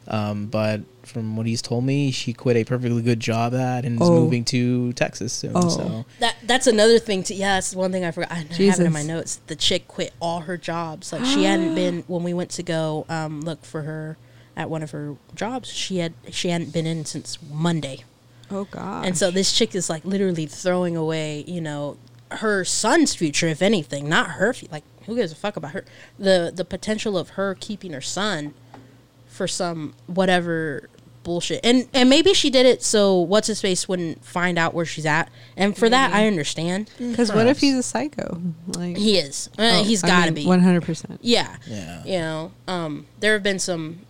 um, 0.07 0.45
but 0.47 0.81
from 1.03 1.35
what 1.37 1.45
he's 1.45 1.61
told 1.61 1.83
me, 1.83 2.09
she 2.11 2.33
quit 2.33 2.57
a 2.57 2.63
perfectly 2.63 3.01
good 3.01 3.19
job 3.19 3.53
at 3.53 3.85
and 3.85 4.01
is 4.01 4.07
Oh. 4.09 4.21
moving 4.21 4.43
to 4.45 4.91
Texas 4.93 5.33
soon. 5.33 5.51
Oh. 5.55 5.69
So 5.69 6.05
That 6.19 6.35
that's 6.43 6.67
another 6.67 6.97
thing 6.99 7.23
too. 7.23 7.35
Yeah, 7.35 7.55
that's 7.55 7.75
one 7.75 7.91
thing 7.91 8.03
I 8.03 8.11
forgot. 8.11 8.31
I 8.31 8.35
have 8.35 8.49
it 8.59 8.79
in 8.79 8.91
my 8.93 9.03
notes. 9.03 9.39
The 9.47 9.55
chick 9.55 9.87
quit 9.87 10.13
all 10.19 10.41
her 10.41 10.57
jobs. 10.57 11.11
Like 11.13 11.25
she 11.25 11.43
hadn't 11.43 11.75
been 11.81 12.03
when 12.07 12.23
we 12.23 12.33
went 12.33 12.49
to 12.51 12.63
go 12.63 13.05
um, 13.09 13.41
look 13.41 13.63
for 13.65 13.83
her 13.83 14.17
at 14.57 14.69
one 14.69 14.81
of 14.83 14.91
her 14.91 15.15
jobs. 15.35 15.69
She 15.69 15.97
had 15.97 16.13
she 16.31 16.49
hadn't 16.49 16.73
been 16.73 16.85
in 16.87 17.05
since 17.05 17.37
Monday. 17.51 18.03
Oh 18.51 18.65
god. 18.65 19.05
And 19.05 19.17
so 19.17 19.31
this 19.31 19.51
chick 19.51 19.73
is 19.75 19.89
like 19.89 20.05
literally 20.05 20.45
throwing 20.45 20.95
away, 20.95 21.43
you 21.47 21.61
know, 21.61 21.97
her 22.31 22.63
son's 22.65 23.15
future, 23.15 23.47
if 23.47 23.61
anything, 23.61 24.09
not 24.09 24.31
her. 24.31 24.53
Like, 24.71 24.83
who 25.05 25.15
gives 25.15 25.31
a 25.31 25.35
fuck 25.35 25.55
about 25.57 25.71
her? 25.71 25.85
The 26.19 26.51
the 26.53 26.65
potential 26.65 27.17
of 27.17 27.29
her 27.31 27.55
keeping 27.59 27.93
her 27.93 28.01
son 28.01 28.53
for 29.27 29.47
some 29.47 29.93
whatever 30.07 30.89
bullshit, 31.23 31.59
and 31.63 31.87
and 31.93 32.07
maybe 32.09 32.33
she 32.35 32.49
did 32.51 32.65
it 32.67 32.83
so 32.83 33.19
what's 33.19 33.47
his 33.47 33.59
face 33.59 33.87
wouldn't 33.87 34.23
find 34.23 34.57
out 34.59 34.73
where 34.75 34.85
she's 34.85 35.05
at, 35.05 35.29
and 35.57 35.75
for 35.77 35.89
that 35.89 36.13
I 36.13 36.27
understand. 36.27 36.89
Because 36.97 37.31
what 37.33 37.47
if 37.47 37.59
he's 37.59 37.75
a 37.75 37.83
psycho? 37.83 38.41
Like 38.67 38.95
He 38.97 39.17
is. 39.17 39.49
Uh, 39.57 39.79
Oh, 39.79 39.83
he's 39.83 40.03
I 40.03 40.07
got 40.07 40.25
to 40.25 40.31
mean, 40.31 40.43
be. 40.43 40.47
One 40.47 40.59
hundred 40.61 40.83
percent. 40.83 41.19
Yeah. 41.21 41.55
Yeah. 41.67 42.03
You 42.05 42.19
know, 42.19 42.51
um, 42.67 43.07
there 43.19 43.33
have 43.33 43.43
been 43.43 43.59
some 43.59 44.01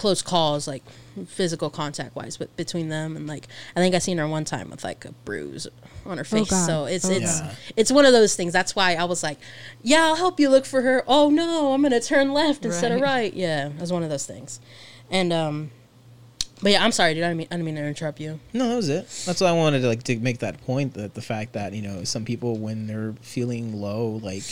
close 0.00 0.22
calls, 0.22 0.66
like 0.66 0.82
physical 1.26 1.70
contact 1.70 2.16
wise, 2.16 2.36
but 2.36 2.54
between 2.56 2.88
them 2.88 3.16
and 3.16 3.26
like 3.26 3.46
I 3.76 3.80
think 3.80 3.94
I 3.94 3.98
seen 3.98 4.18
her 4.18 4.26
one 4.26 4.44
time 4.44 4.70
with 4.70 4.82
like 4.82 5.04
a 5.04 5.12
bruise 5.24 5.66
on 6.06 6.18
her 6.18 6.24
face. 6.24 6.50
God. 6.50 6.66
so 6.66 6.84
it's 6.86 7.04
Oh, 7.04 7.12
it's 7.12 7.40
God. 7.40 7.56
it's 7.76 7.92
one 7.92 8.06
of 8.06 8.12
those 8.12 8.34
things. 8.34 8.52
That's 8.52 8.74
why 8.74 8.94
I 8.94 9.04
was 9.04 9.22
like, 9.22 9.38
yeah, 9.82 10.04
I'll 10.06 10.16
help 10.16 10.40
you 10.40 10.48
look 10.48 10.64
for 10.64 10.80
her. 10.82 11.04
Oh 11.06 11.28
no, 11.30 11.72
I'm 11.74 11.82
gonna 11.82 12.00
turn 12.00 12.32
left 12.32 12.64
instead 12.64 12.90
of 12.92 13.00
Right. 13.00 13.08
right. 13.24 13.34
Yeah, 13.34 13.68
it 13.68 13.78
was 13.80 13.92
one 13.92 14.02
of 14.02 14.08
those 14.10 14.26
things. 14.26 14.58
And 15.10 15.32
um, 15.32 15.70
but 16.62 16.72
yeah, 16.72 16.84
I'm 16.84 16.92
sorry, 16.92 17.14
dude. 17.14 17.24
I 17.24 17.28
didn't 17.28 17.38
mean 17.38 17.48
I 17.50 17.54
didn't 17.56 17.66
mean 17.66 17.74
to 17.76 17.84
interrupt 17.86 18.20
you. 18.20 18.38
No, 18.52 18.68
that 18.68 18.76
was 18.76 18.88
it. 18.88 19.06
That's 19.26 19.40
why 19.40 19.48
I 19.48 19.52
wanted 19.52 19.80
to 19.82 19.88
like 19.88 20.02
to 20.04 20.18
make 20.18 20.38
that 20.40 20.60
point 20.64 20.94
that 20.94 21.14
the 21.14 21.22
fact 21.22 21.52
that 21.54 21.72
you 21.74 21.82
know 21.82 22.04
some 22.04 22.24
people 22.24 22.56
when 22.58 22.86
they're 22.86 23.14
feeling 23.20 23.80
low, 23.80 24.20
like 24.22 24.44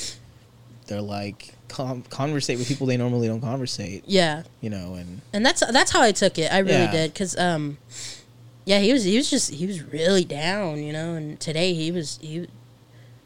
they're 0.88 1.00
like 1.00 1.54
com- 1.68 2.02
conversate 2.10 2.58
with 2.58 2.66
people 2.68 2.86
they 2.86 2.96
normally 2.96 3.28
don't 3.28 3.40
conversate. 3.40 4.02
Yeah, 4.06 4.42
You 4.60 4.70
know, 4.70 4.94
and 4.94 5.20
and 5.32 5.46
that's 5.46 5.62
that's 5.70 5.90
how 5.92 6.02
I 6.02 6.12
took 6.12 6.38
it. 6.38 6.52
I 6.52 6.58
really 6.58 6.72
Yeah. 6.72 6.90
did 6.92 7.12
because 7.12 7.36
um, 7.38 7.78
yeah, 8.64 8.80
he 8.80 8.92
was 8.92 9.04
he 9.04 9.16
was 9.16 9.30
just 9.30 9.50
he 9.52 9.66
was 9.66 9.82
really 9.82 10.24
down, 10.24 10.82
you 10.82 10.92
know. 10.92 11.14
And 11.14 11.38
today 11.40 11.72
he 11.74 11.90
was 11.92 12.18
he. 12.20 12.48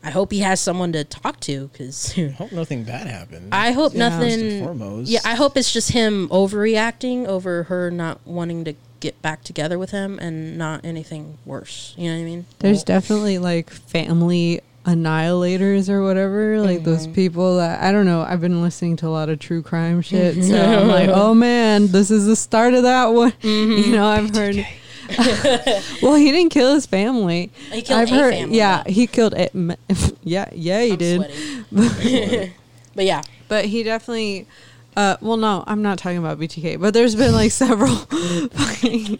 I 0.05 0.11
hope 0.11 0.33
he 0.33 0.41
has 0.41 0.61
someone 0.61 0.93
to 0.95 1.05
talk 1.05 1.39
to 1.41 1.69
because 1.69 2.19
I 2.19 2.27
hope 2.31 2.51
nothing 2.53 2.83
bad 2.85 3.07
happens. 3.07 3.49
I 3.53 3.71
hope 3.73 3.93
Yeah. 3.95 4.09
Nothing. 4.09 4.65
foremost. 4.65 5.09
Yeah, 5.09 5.21
I 5.25 5.37
hope 5.37 5.57
it's 5.57 5.73
just 5.73 5.93
him 5.93 6.29
overreacting 6.29 7.27
over 7.27 7.65
her 7.65 7.91
not 7.91 8.19
wanting 8.27 8.65
to 8.65 8.75
get 8.99 9.21
back 9.23 9.43
together 9.45 9.79
with 9.79 9.91
him 9.91 10.19
and 10.21 10.57
not 10.59 10.85
anything 10.85 11.39
worse. 11.45 11.95
You 11.97 12.09
know 12.11 12.17
what 12.17 12.21
I 12.23 12.25
mean? 12.25 12.47
There's 12.61 12.79
Well- 12.79 12.85
definitely 12.85 13.39
like 13.39 13.71
family 13.71 14.61
annihilators 14.85 15.89
or 15.89 16.03
whatever, 16.03 16.61
like 16.61 16.83
those 16.85 17.05
Mm-hmm. 17.05 17.15
people 17.15 17.57
that 17.59 17.83
I 17.83 17.93
don't 17.93 18.07
know. 18.07 18.23
I've 18.23 18.41
been 18.41 18.63
listening 18.63 18.97
to 18.97 19.07
a 19.07 19.11
lot 19.11 19.29
of 19.29 19.39
true 19.39 19.63
crime 19.63 20.03
shit, 20.03 20.43
so 20.45 20.57
I'm 20.81 20.89
like, 20.89 21.09
oh 21.09 21.35
man, 21.35 21.89
this 21.89 22.11
is 22.11 22.27
the 22.27 22.37
start 22.37 22.75
of 22.75 22.83
that 22.83 23.07
one. 23.07 23.33
Mm-hmm. 23.43 23.91
You 23.91 23.97
know, 23.97 24.07
I've 24.07 24.35
heard. 24.35 24.67
well, 26.03 26.15
he 26.15 26.31
didn't 26.33 26.51
kill 26.51 26.75
his 26.75 26.87
family. 26.87 27.51
He 27.71 27.83
killed 27.83 28.01
I've 28.01 28.09
heard, 28.11 28.35
family, 28.35 28.57
yeah, 28.57 28.83
he 28.87 29.07
killed 29.07 29.35
it. 29.35 29.53
Yeah, 30.23 30.49
yeah, 30.53 30.83
he 30.83 30.93
I'm 30.93 30.99
did. 30.99 32.53
but 32.95 33.05
yeah, 33.05 33.23
But 33.49 33.65
he 33.67 33.83
definitely. 33.83 34.47
Uh, 34.95 35.17
well, 35.23 35.39
no, 35.39 35.65
I'm 35.67 35.81
not 35.81 35.97
talking 35.99 36.19
about 36.19 36.39
BTK, 36.39 36.79
but 36.79 36.93
there's 36.93 37.15
been 37.15 37.33
like 37.33 37.51
several 37.51 37.95
fucking 38.53 39.17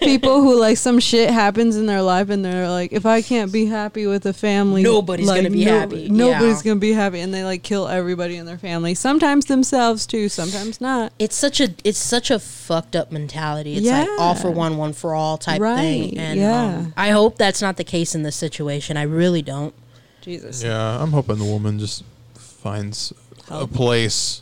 people 0.00 0.42
who 0.42 0.58
like 0.60 0.76
some 0.76 1.00
shit 1.00 1.30
happens 1.30 1.76
in 1.76 1.86
their 1.86 2.02
life 2.02 2.28
and 2.28 2.44
they're 2.44 2.68
like, 2.68 2.92
if 2.92 3.06
I 3.06 3.22
can't 3.22 3.50
be 3.52 3.66
happy 3.66 4.06
with 4.06 4.26
a 4.26 4.32
family, 4.32 4.82
Nobody's 4.82 5.26
like, 5.26 5.38
gonna 5.38 5.50
be 5.50 5.64
happy. 5.64 6.08
Nobody's 6.10 6.58
Yeah. 6.64 6.70
gonna 6.72 6.80
be 6.80 6.92
happy, 6.92 7.20
and 7.20 7.32
they 7.32 7.42
like 7.44 7.62
kill 7.62 7.88
everybody 7.88 8.36
in 8.36 8.44
their 8.46 8.58
family. 8.58 8.94
Sometimes 8.94 9.46
themselves 9.46 10.06
too, 10.06 10.28
sometimes 10.28 10.80
not. 10.80 11.12
it's 11.18 11.36
such 11.36 11.60
a 11.60 11.74
it's 11.84 11.98
such 11.98 12.30
a 12.30 12.38
fucked 12.38 12.94
up 12.94 13.10
mentality. 13.10 13.76
It's 13.76 13.86
like 13.88 14.08
all 14.18 14.34
for 14.34 14.50
one, 14.50 14.76
one 14.76 14.92
for 14.92 15.14
all 15.14 15.38
type 15.38 15.60
Right, 15.60 15.76
thing. 15.80 16.18
And 16.18 16.38
yeah. 16.38 16.64
um, 16.64 16.94
I 16.96 17.10
hope 17.10 17.38
that's 17.38 17.62
not 17.62 17.76
the 17.78 17.84
case 17.84 18.14
in 18.14 18.24
this 18.24 18.36
situation. 18.36 18.96
I 18.96 19.02
really 19.04 19.40
don't. 19.42 19.74
Jesus. 20.20 20.62
Yeah, 20.62 21.02
I'm 21.02 21.12
hoping 21.12 21.38
the 21.38 21.44
woman 21.44 21.78
just 21.78 22.04
finds 22.34 23.12
a 23.48 23.66
place 23.66 24.41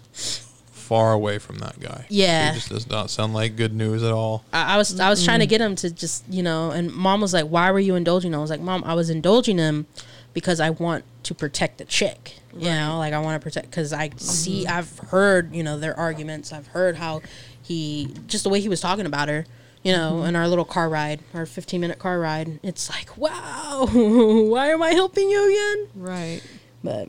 far 0.90 1.12
away 1.12 1.38
from 1.38 1.59
that 1.59 1.78
guy. 1.78 2.05
Yeah. 2.09 2.51
It 2.51 2.55
just 2.55 2.68
does 2.68 2.88
not 2.88 3.10
sound 3.10 3.32
like 3.32 3.55
good 3.55 3.72
news 3.72 4.02
at 4.02 4.10
all. 4.10 4.44
I, 4.52 4.74
I 4.74 4.76
was 4.76 4.98
I 4.98 5.09
was 5.09 5.24
trying 5.24 5.38
to 5.38 5.47
get 5.47 5.60
him 5.60 5.76
to 5.76 5.90
just 5.90 6.24
you 6.28 6.42
know, 6.42 6.72
and 6.72 6.92
mom 6.92 7.20
was 7.20 7.32
like, 7.32 7.47
"Why 7.47 7.70
were 7.70 7.78
you 7.78 7.94
indulging?" 7.94 8.32
him? 8.32 8.38
I 8.38 8.42
was 8.42 8.51
like, 8.51 8.60
"Mom, 8.60 8.82
I 8.84 8.94
was 8.94 9.09
indulging 9.09 9.59
him 9.59 9.86
because 10.34 10.59
I 10.60 10.70
want 10.70 11.05
to 11.22 11.34
protect 11.34 11.78
the 11.78 11.84
chick. 11.84 12.34
You 12.52 12.70
know, 12.70 12.98
like 12.98 13.12
I 13.12 13.20
want 13.20 13.40
to 13.40 13.44
protect 13.44 13.70
because 13.70 13.92
I 13.92 14.09
mm-hmm. 14.09 14.18
see 14.18 14.66
I've 14.66 14.98
heard 14.98 15.55
you 15.55 15.62
know 15.62 15.78
their 15.78 15.97
arguments. 15.97 16.52
I've 16.52 16.66
heard 16.66 16.97
how 16.97 17.22
he 17.62 18.12
just 18.26 18.42
the 18.42 18.51
way 18.51 18.60
he 18.60 18.68
was 18.68 18.80
talking 18.80 19.06
about 19.06 19.28
her. 19.28 19.47
You 19.84 19.92
know, 19.92 20.14
mm-hmm. 20.14 20.26
in 20.26 20.36
our 20.36 20.48
little 20.48 20.64
car 20.64 20.88
ride, 20.88 21.20
our 21.32 21.47
15 21.47 21.80
minute 21.80 21.98
car 21.98 22.18
ride, 22.18 22.60
it's 22.62 22.90
like, 22.90 23.16
wow, 23.16 23.86
why 23.92 24.68
am 24.68 24.82
I 24.82 24.90
helping 24.90 25.30
you 25.30 25.48
again? 25.48 25.88
Right. 25.94 26.42
But, 26.84 27.09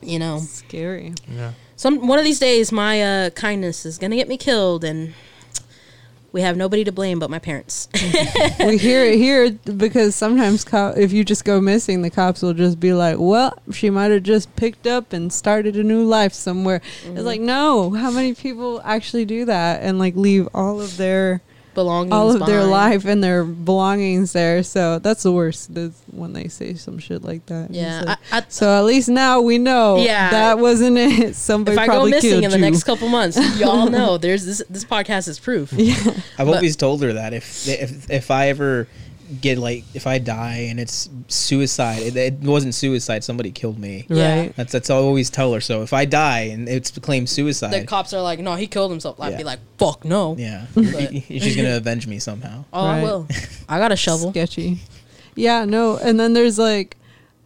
you 0.00 0.18
know, 0.18 0.38
Scary. 0.38 1.12
Yeah. 1.28 1.52
Some 1.78 2.06
one 2.06 2.18
of 2.18 2.24
these 2.24 2.38
days 2.40 2.70
my 2.70 3.00
uh, 3.02 3.30
kindness 3.30 3.86
is 3.86 3.96
gonna 3.96 4.16
get 4.16 4.28
me 4.28 4.36
killed 4.36 4.84
and 4.84 5.14
we 6.32 6.42
have 6.42 6.56
nobody 6.58 6.84
to 6.84 6.92
blame 6.92 7.18
but 7.18 7.30
my 7.30 7.38
parents 7.38 7.88
we 8.60 8.76
hear 8.76 9.02
it 9.04 9.16
here 9.16 9.50
because 9.50 10.14
sometimes 10.14 10.64
co- 10.64 10.92
if 10.96 11.12
you 11.12 11.24
just 11.24 11.44
go 11.44 11.60
missing, 11.60 12.02
the 12.02 12.10
cops 12.10 12.42
will 12.42 12.52
just 12.52 12.78
be 12.78 12.92
like, 12.92 13.16
"Well, 13.18 13.58
she 13.72 13.88
might 13.88 14.10
have 14.10 14.24
just 14.24 14.54
picked 14.54 14.86
up 14.86 15.12
and 15.14 15.32
started 15.32 15.76
a 15.76 15.82
new 15.82 16.04
life 16.04 16.34
somewhere." 16.34 16.82
It's 17.06 17.22
like, 17.22 17.40
no, 17.40 17.92
how 17.92 18.10
many 18.10 18.34
people 18.34 18.82
actually 18.84 19.24
do 19.24 19.46
that 19.46 19.82
and 19.82 19.98
like 19.98 20.16
leave 20.16 20.48
all 20.52 20.80
of 20.82 20.98
their 20.98 21.40
belongings 21.78 22.12
all 22.14 22.30
of 22.34 22.44
their 22.46 22.64
life 22.64 23.04
and 23.04 23.22
their 23.22 23.44
belongings 23.44 24.32
there? 24.32 24.62
So 24.62 24.98
that's 24.98 25.22
the 25.22 25.32
worst. 25.32 25.74
That's 25.74 26.00
when 26.10 26.32
they 26.32 26.48
say 26.48 26.74
some 26.74 26.98
shit 26.98 27.22
like 27.22 27.46
that. 27.46 27.70
yeah 27.70 28.02
like- 28.02 28.18
I, 28.32 28.38
I, 28.38 28.42
so 28.48 28.66
at 28.78 28.84
least 28.84 29.08
now 29.08 29.40
we 29.40 29.58
know. 29.58 29.98
Yeah. 29.98 30.30
that 30.30 30.58
wasn't 30.58 30.98
it. 30.98 31.34
Somebody 31.48 31.74
if 31.76 31.78
i 31.78 31.86
go 31.86 31.92
probably 31.92 32.10
missing 32.12 32.30
killed 32.30 32.44
in 32.44 32.50
the 32.50 32.58
you. 32.58 32.64
next 32.70 32.84
couple 32.84 33.08
months 33.08 33.36
y'all 33.60 33.88
know 33.88 34.18
there's 34.18 34.44
this 34.44 34.62
this 34.68 34.84
podcast 34.84 35.28
is 35.28 35.38
proof 35.38 35.72
yeah. 35.72 35.94
I've 36.38 36.46
But- 36.46 36.56
always 36.56 36.76
told 36.76 37.02
her 37.02 37.12
that 37.14 37.32
if 37.34 37.68
if 37.68 38.10
if 38.10 38.30
I 38.30 38.48
ever 38.48 38.88
get 39.40 39.58
like 39.58 39.84
if 39.94 40.06
I 40.06 40.18
die 40.18 40.66
and 40.70 40.80
it's 40.80 41.08
suicide, 41.28 42.02
it, 42.02 42.16
it 42.16 42.34
wasn't 42.40 42.74
suicide. 42.74 43.24
Somebody 43.24 43.50
killed 43.50 43.78
me. 43.78 44.06
Yeah. 44.08 44.40
Right. 44.40 44.56
That's 44.56 44.72
that's 44.72 44.90
all 44.90 45.02
I 45.02 45.06
always 45.06 45.30
tell 45.30 45.52
her. 45.54 45.60
So 45.60 45.82
if 45.82 45.92
I 45.92 46.04
die 46.04 46.40
and 46.52 46.68
it's 46.68 46.90
claimed 46.98 47.28
suicide, 47.28 47.72
the 47.72 47.84
cops 47.84 48.12
are 48.14 48.22
like 48.22 48.38
no 48.40 48.54
he 48.54 48.66
killed 48.66 48.90
himself 48.90 49.20
i'd 49.20 49.32
Yeah. 49.32 49.36
be 49.38 49.44
like 49.44 49.58
fuck 49.78 50.04
no 50.04 50.34
yeah, 50.38 50.66
But- 50.74 51.12
she's 51.28 51.56
gonna 51.56 51.76
avenge 51.76 52.06
me 52.06 52.18
somehow. 52.18 52.64
oh 52.72 52.84
i 52.86 53.02
will 53.02 53.26
i 53.68 53.78
got 53.78 53.92
a 53.92 53.96
shovel 53.96 54.30
sketchy. 54.30 54.78
Yeah, 55.34 55.64
no, 55.64 55.96
and 55.98 56.18
then 56.18 56.32
there's 56.32 56.58
like 56.58 56.96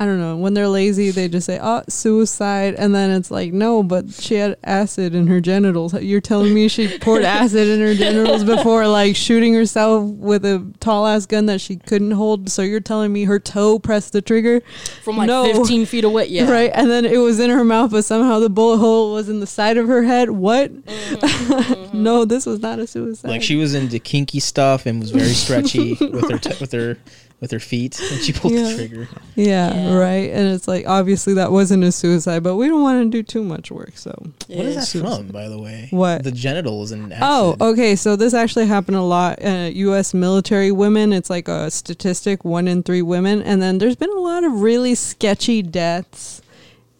I 0.02 0.06
don't 0.06 0.18
know, 0.18 0.36
when 0.36 0.54
they're 0.54 0.68
lazy 0.68 1.10
they 1.12 1.28
just 1.28 1.46
say, 1.46 1.58
"Oh, 1.62 1.82
suicide." 1.88 2.74
And 2.76 2.92
then 2.94 3.10
it's 3.10 3.30
like, 3.30 3.52
"No, 3.52 3.82
but 3.82 4.12
she 4.12 4.34
had 4.34 4.56
acid 4.64 5.14
in 5.14 5.28
her 5.28 5.40
genitals." 5.40 5.94
You're 5.94 6.20
telling 6.20 6.52
me 6.52 6.66
she 6.68 6.98
poured 6.98 7.22
acid 7.40 7.68
in 7.68 7.80
her 7.80 7.94
genitals 7.94 8.42
before 8.44 8.86
like 8.88 9.14
shooting 9.14 9.54
herself 9.54 10.04
with 10.08 10.44
a 10.44 10.66
tall 10.80 11.06
ass 11.06 11.26
gun 11.26 11.46
that 11.46 11.60
she 11.60 11.76
couldn't 11.76 12.10
hold. 12.12 12.50
So 12.50 12.62
you're 12.62 12.80
telling 12.80 13.12
me 13.12 13.24
her 13.24 13.38
toe 13.38 13.78
pressed 13.78 14.12
the 14.12 14.20
trigger? 14.22 14.60
from 15.02 15.16
like 15.16 15.26
No. 15.28 15.44
15 15.54 15.86
feet 15.86 16.04
away 16.04 16.26
yeah 16.28 16.50
Right? 16.50 16.70
And 16.74 16.90
then 16.90 17.04
it 17.04 17.18
was 17.18 17.38
in 17.38 17.50
her 17.50 17.64
mouth, 17.64 17.90
but 17.92 18.04
somehow 18.04 18.38
the 18.40 18.50
bullet 18.50 18.78
hole 18.78 19.12
was 19.14 19.28
in 19.28 19.40
the 19.40 19.46
side 19.46 19.76
of 19.76 19.86
her 19.86 20.02
head. 20.02 20.30
What? 20.30 20.72
Mm-hmm. 20.84 21.52
Mm-hmm. 21.52 22.02
no, 22.02 22.24
this 22.24 22.46
was 22.46 22.60
not 22.60 22.78
a 22.78 22.86
suicide. 22.86 23.28
Like 23.28 23.42
she 23.42 23.56
was 23.56 23.74
into 23.74 23.98
kinky 23.98 24.40
stuff 24.40 24.86
and 24.86 25.00
was 25.00 25.10
very 25.10 25.32
stretchy 25.34 25.94
with 26.00 26.30
her 26.30 26.38
t- 26.38 26.56
with 26.60 26.72
her 26.72 26.96
with 27.42 27.50
her 27.50 27.58
feet, 27.60 28.00
and 28.00 28.20
she 28.22 28.32
pulled 28.32 28.54
Yeah. 28.54 28.62
the 28.70 28.74
trigger. 28.76 29.08
Yeah, 29.34 29.74
Yeah. 29.74 29.94
right. 29.96 30.30
And 30.30 30.48
it's 30.54 30.68
like 30.68 30.86
obviously 30.86 31.34
that 31.34 31.50
wasn't 31.50 31.82
a 31.82 31.90
suicide, 31.90 32.44
but 32.44 32.54
we 32.54 32.68
don't 32.68 32.82
want 32.82 33.02
to 33.04 33.10
do 33.10 33.22
too 33.24 33.42
much 33.42 33.70
work. 33.72 33.94
So 33.96 34.14
What 34.46 34.64
is 34.66 34.76
that 34.76 34.86
Suicide. 34.86 35.16
from, 35.16 35.26
by 35.26 35.48
the 35.48 35.58
way? 35.58 35.88
What? 35.90 36.22
the 36.22 36.30
genitals 36.30 36.92
and 36.92 37.12
acid. 37.12 37.22
Oh, 37.60 37.70
okay. 37.72 37.96
So 37.96 38.14
this 38.14 38.32
actually 38.32 38.66
happened 38.66 38.96
a 38.96 39.02
lot. 39.02 39.44
Uh, 39.44 39.70
U.S. 39.74 40.14
military 40.14 40.70
women. 40.70 41.12
It's 41.12 41.28
like 41.30 41.48
a 41.48 41.68
statistic: 41.70 42.44
one 42.44 42.68
in 42.68 42.84
three 42.84 43.02
women. 43.02 43.42
And 43.42 43.60
then 43.60 43.78
there's 43.78 43.96
been 43.96 44.12
a 44.16 44.20
lot 44.20 44.44
of 44.44 44.60
really 44.60 44.94
sketchy 44.94 45.62
deaths 45.62 46.41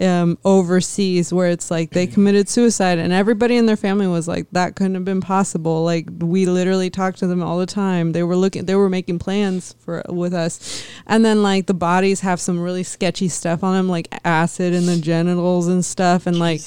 um, 0.03 0.37
overseas 0.45 1.33
where 1.33 1.49
it's 1.51 1.71
like 1.71 1.91
they 1.91 2.07
committed 2.07 2.49
suicide 2.49 2.99
and 2.99 3.13
everybody 3.13 3.57
in 3.57 3.67
their 3.67 3.77
family 3.77 4.07
was 4.07 4.27
like 4.27 4.47
that 4.53 4.75
couldn't 4.75 4.95
have 4.95 5.05
been 5.05 5.21
possible. 5.21 5.85
Like 5.85 6.09
we 6.19 6.47
literally 6.47 6.91
talked 6.91 7.19
to 7.21 7.27
them 7.27 7.43
all 7.43 7.59
the 7.59 7.67
time. 7.67 8.13
They 8.13 8.23
were 8.23 8.37
looking 8.37 8.65
they 8.65 8.75
were 8.75 8.89
making 8.89 9.21
plans 9.21 9.75
for 9.81 10.03
with 10.09 10.35
us. 10.35 10.85
And 11.07 11.25
then 11.25 11.43
like 11.43 11.67
the 11.67 11.75
bodies 11.75 12.21
have 12.21 12.41
some 12.41 12.61
really 12.61 12.83
sketchy 12.83 13.29
stuff 13.29 13.63
on 13.63 13.75
them 13.75 13.89
like 13.89 14.09
acid 14.25 14.75
in 14.75 14.87
the 14.87 14.97
genitals 14.97 15.69
and 15.69 15.85
stuff. 15.85 16.27
And 16.27 16.39
like 16.39 16.63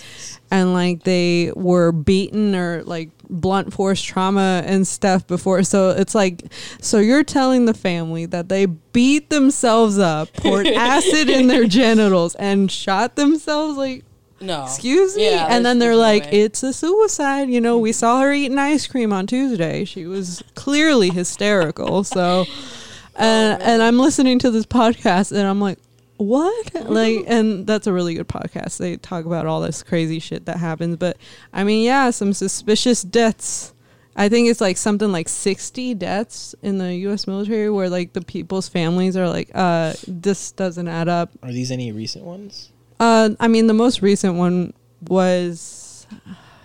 and 0.51 0.73
like 0.73 1.03
they 1.03 1.51
were 1.55 1.91
beaten 1.91 2.55
or 2.55 2.83
like 2.83 3.09
blunt 3.29 3.73
force 3.73 4.01
trauma 4.01 4.63
and 4.65 4.87
stuff 4.87 5.25
before. 5.27 5.63
So 5.63 5.89
it's 5.89 6.15
like 6.15 6.43
so 6.81 6.99
you're 6.99 7.23
telling 7.23 7.65
the 7.65 7.73
family 7.73 8.25
that 8.27 8.49
they 8.49 8.65
beat 8.65 9.29
themselves 9.29 9.97
up 9.97 10.31
poured 10.33 10.67
acid 10.67 11.29
in 11.29 11.47
their 11.47 11.65
genitals 11.65 12.35
and 12.35 12.71
shot 12.71 13.15
themselves 13.15 13.77
like 13.77 14.03
No. 14.41 14.63
excuse 14.63 15.15
me? 15.15 15.29
Yeah, 15.31 15.47
and 15.49 15.65
then 15.65 15.79
they're 15.79 15.95
like 15.95 16.23
way. 16.25 16.41
it's 16.41 16.63
a 16.63 16.73
suicide. 16.73 17.49
You 17.49 17.61
know 17.61 17.77
we 17.77 17.91
saw 17.91 18.21
her 18.21 18.31
eating 18.33 18.57
ice 18.59 18.87
cream 18.87 19.11
on 19.13 19.27
tuesday. 19.27 19.85
She 19.85 20.05
was 20.05 20.43
clearly 20.55 21.09
hysterical. 21.09 22.03
So 22.03 22.45
oh, 22.53 22.81
and 23.17 23.61
and 23.61 23.81
i'm 23.81 23.97
listening 23.97 24.37
to 24.39 24.51
this 24.51 24.65
podcast 24.65 25.31
and 25.31 25.47
i'm 25.47 25.61
like 25.61 25.79
what 26.17 26.73
like 26.89 27.23
and 27.27 27.67
that's 27.67 27.87
a 27.87 27.93
really 27.93 28.13
good 28.13 28.27
podcast 28.27 28.77
they 28.77 28.95
talk 28.97 29.25
about 29.25 29.45
all 29.45 29.59
this 29.61 29.83
crazy 29.83 30.19
shit 30.19 30.45
that 30.45 30.57
happens 30.57 30.95
but 30.95 31.17
i 31.53 31.63
mean 31.63 31.83
yeah 31.83 32.09
some 32.09 32.31
suspicious 32.31 33.01
deaths 33.01 33.73
i 34.15 34.29
think 34.29 34.47
it's 34.47 34.61
like 34.61 34.77
something 34.77 35.11
like 35.11 35.27
60 35.27 35.93
deaths 35.95 36.55
in 36.61 36.77
the 36.77 36.87
us 36.95 37.27
military 37.27 37.69
where 37.69 37.89
like 37.89 38.13
the 38.13 38.21
people's 38.21 38.69
families 38.69 39.17
are 39.17 39.27
like 39.27 39.49
uh 39.53 39.93
this 40.07 40.51
doesn't 40.53 40.87
add 40.87 41.09
up 41.09 41.31
Are 41.43 41.51
these 41.51 41.69
any 41.71 41.91
recent 41.91 42.23
ones? 42.23 42.71
uh, 42.97 43.31
I 43.41 43.49
mean, 43.49 43.67
the 43.67 43.73
most 43.73 44.01
recent 44.01 44.35
one 44.35 44.71
was, 45.05 46.07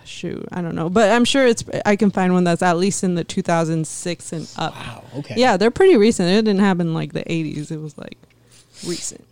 shoot, 0.05 0.47
I 0.53 0.61
don't 0.61 0.75
know, 0.75 0.89
but 0.89 1.11
I'm 1.11 1.25
sure 1.25 1.45
it's. 1.45 1.63
I 1.85 1.97
can 1.97 2.09
find 2.09 2.31
one 2.33 2.45
that's 2.45 2.61
at 2.61 2.77
least 2.77 3.03
in 3.03 3.15
the 3.15 3.25
2006 3.25 4.31
and 4.31 4.49
up. 4.57 4.73
Wow. 4.73 5.03
Okay. 5.17 5.35
Yeah, 5.37 5.57
they're 5.57 5.71
pretty 5.71 5.97
recent. 5.97 6.29
It 6.29 6.43
didn't 6.45 6.61
happen 6.61 6.93
like 6.93 7.11
the 7.11 7.23
80s. 7.25 7.69
It 7.69 7.79
was 7.79 7.97
like 7.97 8.17
recent. 8.85 9.25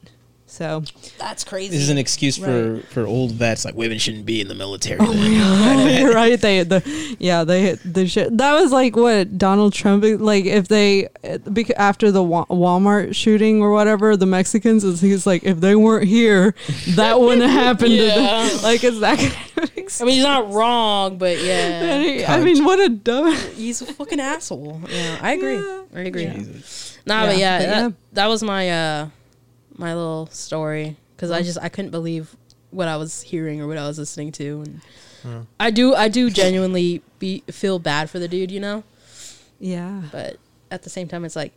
So 0.51 0.83
That's 1.19 1.43
crazy. 1.43 1.69
This 1.69 1.81
is 1.83 1.89
an 1.91 1.99
excuse 1.99 2.35
for 2.35 2.81
for 2.89 3.05
old 3.05 3.33
vets 3.33 3.65
like 3.65 3.75
women 3.75 3.99
shouldn't 3.99 4.25
be 4.25 4.41
in 4.41 4.47
the 4.47 4.55
military. 4.55 4.97
Oh 4.99 5.11
you're 5.13 6.11
right. 6.15 6.41
They 6.41 6.63
the 6.63 6.81
yeah 7.19 7.43
they 7.43 7.73
the 7.75 8.07
shit 8.07 8.35
that 8.35 8.59
was 8.59 8.71
like 8.71 8.95
what 8.95 9.37
Donald 9.37 9.73
Trump 9.73 10.03
like 10.19 10.45
if 10.45 10.67
they 10.67 11.07
bec- 11.45 11.69
after 11.77 12.11
the 12.11 12.23
Walmart 12.23 13.13
shooting 13.15 13.61
or 13.61 13.71
whatever 13.71 14.17
the 14.17 14.25
Mexicans 14.25 14.83
is 14.83 14.99
he's 15.01 15.27
like 15.27 15.43
if 15.43 15.59
they 15.59 15.75
weren't 15.75 16.07
here 16.07 16.55
that 16.95 17.19
wouldn't 17.21 17.43
have 17.43 17.51
happened 17.51 17.91
to 17.91 17.95
Yeah. 18.07 18.15
them. 18.47 18.59
Like 18.63 18.83
it's 18.83 18.99
that 19.01 19.19
kind 19.19 19.31
of 19.57 20.01
I 20.01 20.03
mean, 20.05 20.15
he's 20.15 20.23
not 20.23 20.51
wrong, 20.51 21.17
but 21.19 21.37
yeah, 21.43 21.99
he- 21.99 22.25
I 22.25 22.39
mean, 22.43 22.63
what 22.65 22.79
a 22.79 22.89
dumb. 22.89 23.35
he's 23.55 23.81
a 23.81 23.85
fucking 23.85 24.19
asshole. 24.19 24.81
Yeah, 24.89 25.17
I 25.21 25.33
agree. 25.33 25.55
Yeah. 25.55 25.81
I 25.93 25.99
agree. 26.01 26.23
Yeah. 26.23 26.33
Jesus. 26.33 26.97
Nah, 27.05 27.27
but 27.27 27.37
Yeah, 27.37 27.39
yeah, 27.39 27.59
but 27.59 27.65
that, 27.65 27.81
yeah. 27.81 27.89
that 28.13 28.27
was 28.27 28.41
my 28.43 28.69
uh 28.71 29.09
my 29.79 29.95
little 29.95 30.27
story 30.27 30.97
because 31.15 31.31
I 31.31 31.41
mm. 31.41 31.45
just 31.45 31.57
I 31.61 31.69
couldn't 31.69 31.91
believe 31.91 32.35
what 32.71 32.87
I 32.87 32.97
was 32.97 33.21
hearing 33.21 33.61
or 33.61 33.67
what 33.67 33.77
I 33.77 33.87
was 33.87 33.97
listening 33.97 34.31
to, 34.33 34.63
and 34.65 34.81
mm. 35.23 35.45
I 35.59 35.71
do 35.71 35.95
I 35.95 36.07
do 36.09 36.29
genuinely 36.29 37.01
be 37.17 37.43
feel 37.49 37.79
bad 37.79 38.09
for 38.09 38.19
the 38.19 38.27
dude, 38.27 38.51
you 38.51 38.59
know, 38.59 38.83
Yeah. 39.59 40.03
but 40.11 40.37
at 40.69 40.83
the 40.83 40.89
same 40.89 41.07
time, 41.07 41.25
it's 41.25 41.35
like 41.35 41.53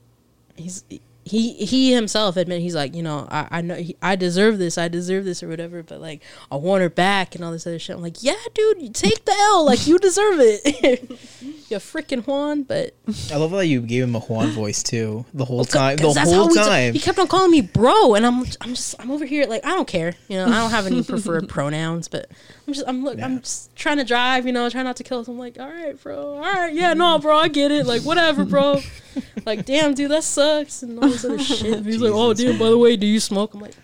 he's 0.56 0.84
he 1.32 1.54
he 1.54 1.94
himself 1.94 2.36
admit 2.36 2.60
he's 2.60 2.74
like 2.74 2.94
you 2.94 3.02
know 3.02 3.26
I 3.30 3.48
I 3.50 3.60
know 3.62 3.76
he, 3.76 3.96
I 4.02 4.16
deserve 4.16 4.58
this 4.58 4.76
I 4.76 4.88
deserve 4.88 5.24
this 5.24 5.42
or 5.42 5.48
whatever, 5.48 5.82
but 5.82 5.98
like 5.98 6.22
I 6.50 6.56
want 6.56 6.82
her 6.82 6.90
back 6.90 7.34
and 7.34 7.42
all 7.42 7.50
this 7.50 7.66
other 7.66 7.78
shit. 7.78 7.96
I'm 7.96 8.02
like, 8.02 8.22
yeah, 8.22 8.36
dude, 8.52 8.94
take 8.94 9.24
the 9.24 9.32
L, 9.32 9.64
like 9.64 9.86
you 9.86 9.98
deserve 9.98 10.34
it. 10.40 11.10
you 11.40 11.78
freaking 11.78 12.26
Juan, 12.26 12.64
but 12.64 12.94
I 13.32 13.36
love 13.36 13.50
how 13.50 13.60
you 13.60 13.80
gave 13.80 14.04
him 14.04 14.14
a 14.14 14.20
Juan 14.20 14.48
voice 14.48 14.82
too. 14.82 15.24
The 15.32 15.46
whole 15.46 15.64
time. 15.64 15.96
the 15.96 16.12
whole 16.12 16.44
how 16.44 16.48
he 16.48 16.54
t- 16.54 16.60
time. 16.60 16.92
he 16.92 16.98
kept 16.98 17.18
on 17.18 17.28
calling 17.28 17.50
me 17.50 17.62
bro, 17.62 18.14
and 18.14 18.26
I'm 18.26 18.44
I'm 18.60 18.74
just 18.74 18.96
I'm 19.00 19.10
over 19.10 19.24
here 19.24 19.46
like 19.46 19.64
I 19.64 19.70
don't 19.70 19.88
care, 19.88 20.12
you 20.28 20.36
know. 20.36 20.44
I 20.44 20.60
don't 20.60 20.70
have 20.70 20.86
any 20.86 21.02
preferred 21.14 21.48
pronouns, 21.48 22.08
but 22.08 22.30
I'm 22.66 22.74
just 22.74 22.86
I'm 22.86 23.04
look 23.04 23.16
Yeah. 23.16 23.24
I'm 23.24 23.40
just 23.40 23.74
trying 23.74 23.96
to 23.96 24.04
drive, 24.04 24.44
you 24.44 24.52
know, 24.52 24.68
trying 24.68 24.84
not 24.84 24.96
to 24.96 25.04
kill. 25.04 25.24
So 25.24 25.32
I'm 25.32 25.38
like, 25.38 25.58
all 25.58 25.70
right, 25.70 26.00
bro, 26.02 26.34
all 26.34 26.40
right, 26.40 26.74
yeah, 26.74 26.92
no, 26.92 27.18
bro, 27.18 27.34
I 27.38 27.48
get 27.48 27.70
it, 27.70 27.86
like 27.86 28.02
whatever, 28.02 28.44
bro. 28.44 28.80
like, 29.46 29.64
damn, 29.64 29.94
dude, 29.94 30.10
that 30.10 30.24
sucks, 30.24 30.82
and 30.82 30.98
all 30.98 31.08
this 31.08 31.24
other 31.24 31.38
shit. 31.42 31.84
He's 31.84 32.00
like, 32.00 32.12
oh, 32.12 32.34
dude, 32.34 32.48
damn, 32.48 32.58
by 32.58 32.70
the 32.70 32.78
way, 32.78 32.96
do 32.96 33.06
you 33.06 33.20
smoke? 33.20 33.54
I'm 33.54 33.60
like, 33.60 33.74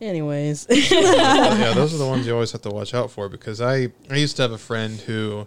anyways, 0.00 0.66
yeah, 0.70 1.72
those 1.74 1.94
are 1.94 1.98
the 1.98 2.06
ones 2.06 2.26
you 2.26 2.34
always 2.34 2.52
have 2.52 2.62
to 2.62 2.70
watch 2.70 2.94
out 2.94 3.10
for 3.10 3.28
because 3.28 3.60
I 3.60 3.88
I 4.10 4.16
used 4.16 4.36
to 4.36 4.42
have 4.42 4.52
a 4.52 4.58
friend 4.58 4.98
who, 5.00 5.46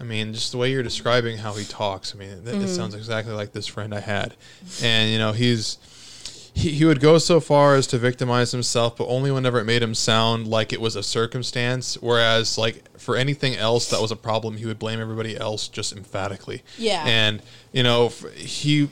I 0.00 0.04
mean, 0.04 0.32
just 0.34 0.52
the 0.52 0.58
way 0.58 0.70
you're 0.70 0.82
describing 0.82 1.38
how 1.38 1.54
he 1.54 1.64
talks, 1.64 2.14
I 2.14 2.18
mean, 2.18 2.30
it, 2.30 2.48
it 2.48 2.54
mm-hmm. 2.54 2.66
sounds 2.66 2.94
exactly 2.94 3.34
like 3.34 3.52
this 3.52 3.66
friend 3.66 3.94
I 3.94 4.00
had, 4.00 4.34
and 4.82 5.10
you 5.10 5.18
know 5.18 5.32
he's. 5.32 5.78
He, 6.54 6.70
he 6.72 6.84
would 6.84 7.00
go 7.00 7.18
so 7.18 7.40
far 7.40 7.74
as 7.76 7.86
to 7.88 7.98
victimize 7.98 8.52
himself, 8.52 8.96
but 8.96 9.06
only 9.06 9.30
whenever 9.30 9.58
it 9.58 9.64
made 9.64 9.82
him 9.82 9.94
sound 9.94 10.46
like 10.46 10.72
it 10.72 10.80
was 10.80 10.96
a 10.96 11.02
circumstance. 11.02 11.96
Whereas, 12.00 12.58
like 12.58 12.98
for 12.98 13.16
anything 13.16 13.56
else 13.56 13.88
that 13.90 14.00
was 14.00 14.10
a 14.10 14.16
problem, 14.16 14.58
he 14.58 14.66
would 14.66 14.78
blame 14.78 15.00
everybody 15.00 15.36
else 15.36 15.68
just 15.68 15.94
emphatically. 15.94 16.62
Yeah. 16.76 17.04
And 17.06 17.42
you 17.72 17.82
know, 17.82 18.08
he 18.34 18.90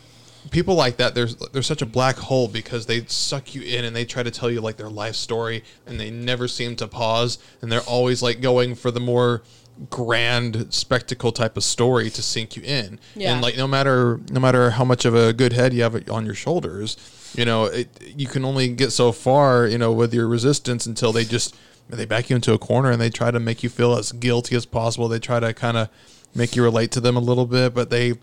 people 0.50 0.74
like 0.74 0.96
that 0.96 1.14
there's 1.14 1.36
there's 1.36 1.66
such 1.66 1.82
a 1.82 1.86
black 1.86 2.16
hole 2.16 2.48
because 2.48 2.86
they 2.86 3.04
suck 3.04 3.54
you 3.54 3.62
in 3.62 3.84
and 3.84 3.94
they 3.94 4.04
try 4.04 4.22
to 4.22 4.30
tell 4.30 4.50
you 4.50 4.60
like 4.60 4.76
their 4.76 4.88
life 4.88 5.14
story 5.14 5.62
and 5.86 6.00
they 6.00 6.10
never 6.10 6.48
seem 6.48 6.74
to 6.76 6.88
pause 6.88 7.38
and 7.60 7.70
they're 7.70 7.80
always 7.82 8.22
like 8.22 8.40
going 8.40 8.74
for 8.74 8.90
the 8.90 9.00
more 9.00 9.42
grand 9.88 10.66
spectacle 10.72 11.32
type 11.32 11.56
of 11.56 11.64
story 11.64 12.10
to 12.10 12.22
sink 12.22 12.54
you 12.56 12.62
in 12.62 12.98
Yeah. 13.14 13.32
and 13.32 13.40
like 13.42 13.56
no 13.56 13.66
matter 13.66 14.20
no 14.30 14.38
matter 14.40 14.70
how 14.70 14.84
much 14.84 15.04
of 15.06 15.14
a 15.14 15.32
good 15.32 15.52
head 15.54 15.72
you 15.72 15.82
have 15.82 16.08
on 16.10 16.26
your 16.26 16.34
shoulders 16.34 16.96
you 17.34 17.44
know 17.46 17.64
it, 17.64 17.88
you 18.16 18.26
can 18.26 18.44
only 18.44 18.68
get 18.68 18.90
so 18.92 19.10
far 19.12 19.66
you 19.66 19.78
know 19.78 19.92
with 19.92 20.12
your 20.12 20.28
resistance 20.28 20.84
until 20.84 21.12
they 21.12 21.24
just 21.24 21.56
they 21.88 22.04
back 22.04 22.28
you 22.30 22.36
into 22.36 22.52
a 22.52 22.58
corner 22.58 22.90
and 22.90 23.00
they 23.00 23.10
try 23.10 23.30
to 23.30 23.40
make 23.40 23.62
you 23.62 23.68
feel 23.70 23.96
as 23.96 24.12
guilty 24.12 24.54
as 24.54 24.66
possible 24.66 25.08
they 25.08 25.18
try 25.18 25.40
to 25.40 25.54
kind 25.54 25.76
of 25.76 25.88
make 26.34 26.54
you 26.54 26.62
relate 26.62 26.90
to 26.92 27.00
them 27.00 27.16
a 27.16 27.20
little 27.20 27.46
bit 27.46 27.72
but 27.74 27.88
they 27.90 28.14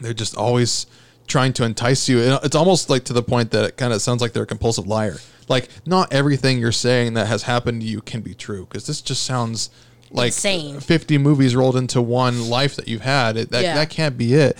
they're 0.00 0.14
just 0.14 0.36
always 0.36 0.86
trying 1.26 1.52
to 1.52 1.62
entice 1.62 2.08
you. 2.08 2.20
And 2.22 2.40
It's 2.42 2.56
almost 2.56 2.88
like 2.88 3.04
to 3.04 3.12
the 3.12 3.22
point 3.22 3.50
that 3.50 3.62
it 3.64 3.76
kind 3.76 3.92
of 3.92 4.00
sounds 4.00 4.22
like 4.22 4.32
they're 4.32 4.44
a 4.44 4.46
compulsive 4.46 4.86
liar. 4.86 5.16
Like 5.46 5.68
not 5.84 6.10
everything 6.10 6.58
you're 6.58 6.72
saying 6.72 7.12
that 7.14 7.26
has 7.26 7.42
happened 7.42 7.82
to 7.82 7.86
you 7.86 8.00
can 8.00 8.22
be 8.22 8.32
true 8.32 8.64
because 8.64 8.86
this 8.86 9.02
just 9.02 9.24
sounds 9.24 9.68
like 10.10 10.28
Insane. 10.28 10.80
50 10.80 11.18
movies 11.18 11.54
rolled 11.54 11.76
into 11.76 12.00
one 12.00 12.48
life 12.48 12.76
that 12.76 12.88
you've 12.88 13.02
had. 13.02 13.36
It, 13.36 13.50
that 13.50 13.62
Yeah. 13.62 13.74
that 13.74 13.90
can't 13.90 14.16
be 14.16 14.34
it. 14.34 14.56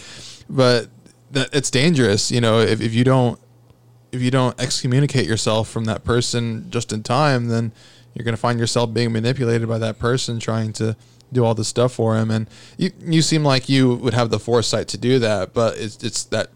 But 0.49 0.89
that 1.33 1.51
it's 1.53 1.71
dangerous, 1.71 2.31
you 2.31 2.41
know, 2.41 2.61
if, 2.61 2.81
if 2.81 2.95
you 2.95 3.05
don't 3.05 3.39
if 4.13 4.23
you 4.23 4.31
don't 4.31 4.59
excommunicate 4.59 5.27
yourself 5.27 5.69
from 5.69 5.85
that 5.85 6.03
person 6.03 6.67
just 6.71 6.93
in 6.93 7.03
time, 7.03 7.49
then 7.49 7.73
you're 8.15 8.25
going 8.25 8.35
to 8.35 8.41
find 8.41 8.59
yourself 8.59 8.93
being 8.95 9.13
manipulated 9.13 9.69
by 9.69 9.77
that 9.79 9.99
person 9.99 10.41
trying 10.41 10.73
to 10.73 10.97
do 11.31 11.45
all 11.45 11.55
this 11.55 11.69
stuff 11.69 11.93
for 11.93 12.17
him. 12.17 12.31
And 12.31 12.49
you 12.79 12.91
you 13.05 13.21
seem 13.23 13.45
like 13.45 13.69
you 13.69 13.95
would 13.97 14.15
have 14.15 14.31
the 14.31 14.39
foresight 14.39 14.89
to 14.89 14.99
do 14.99 15.19
that, 15.19 15.53
but 15.53 15.77
it's 15.79 16.03
it's 16.03 16.25
that 16.25 16.49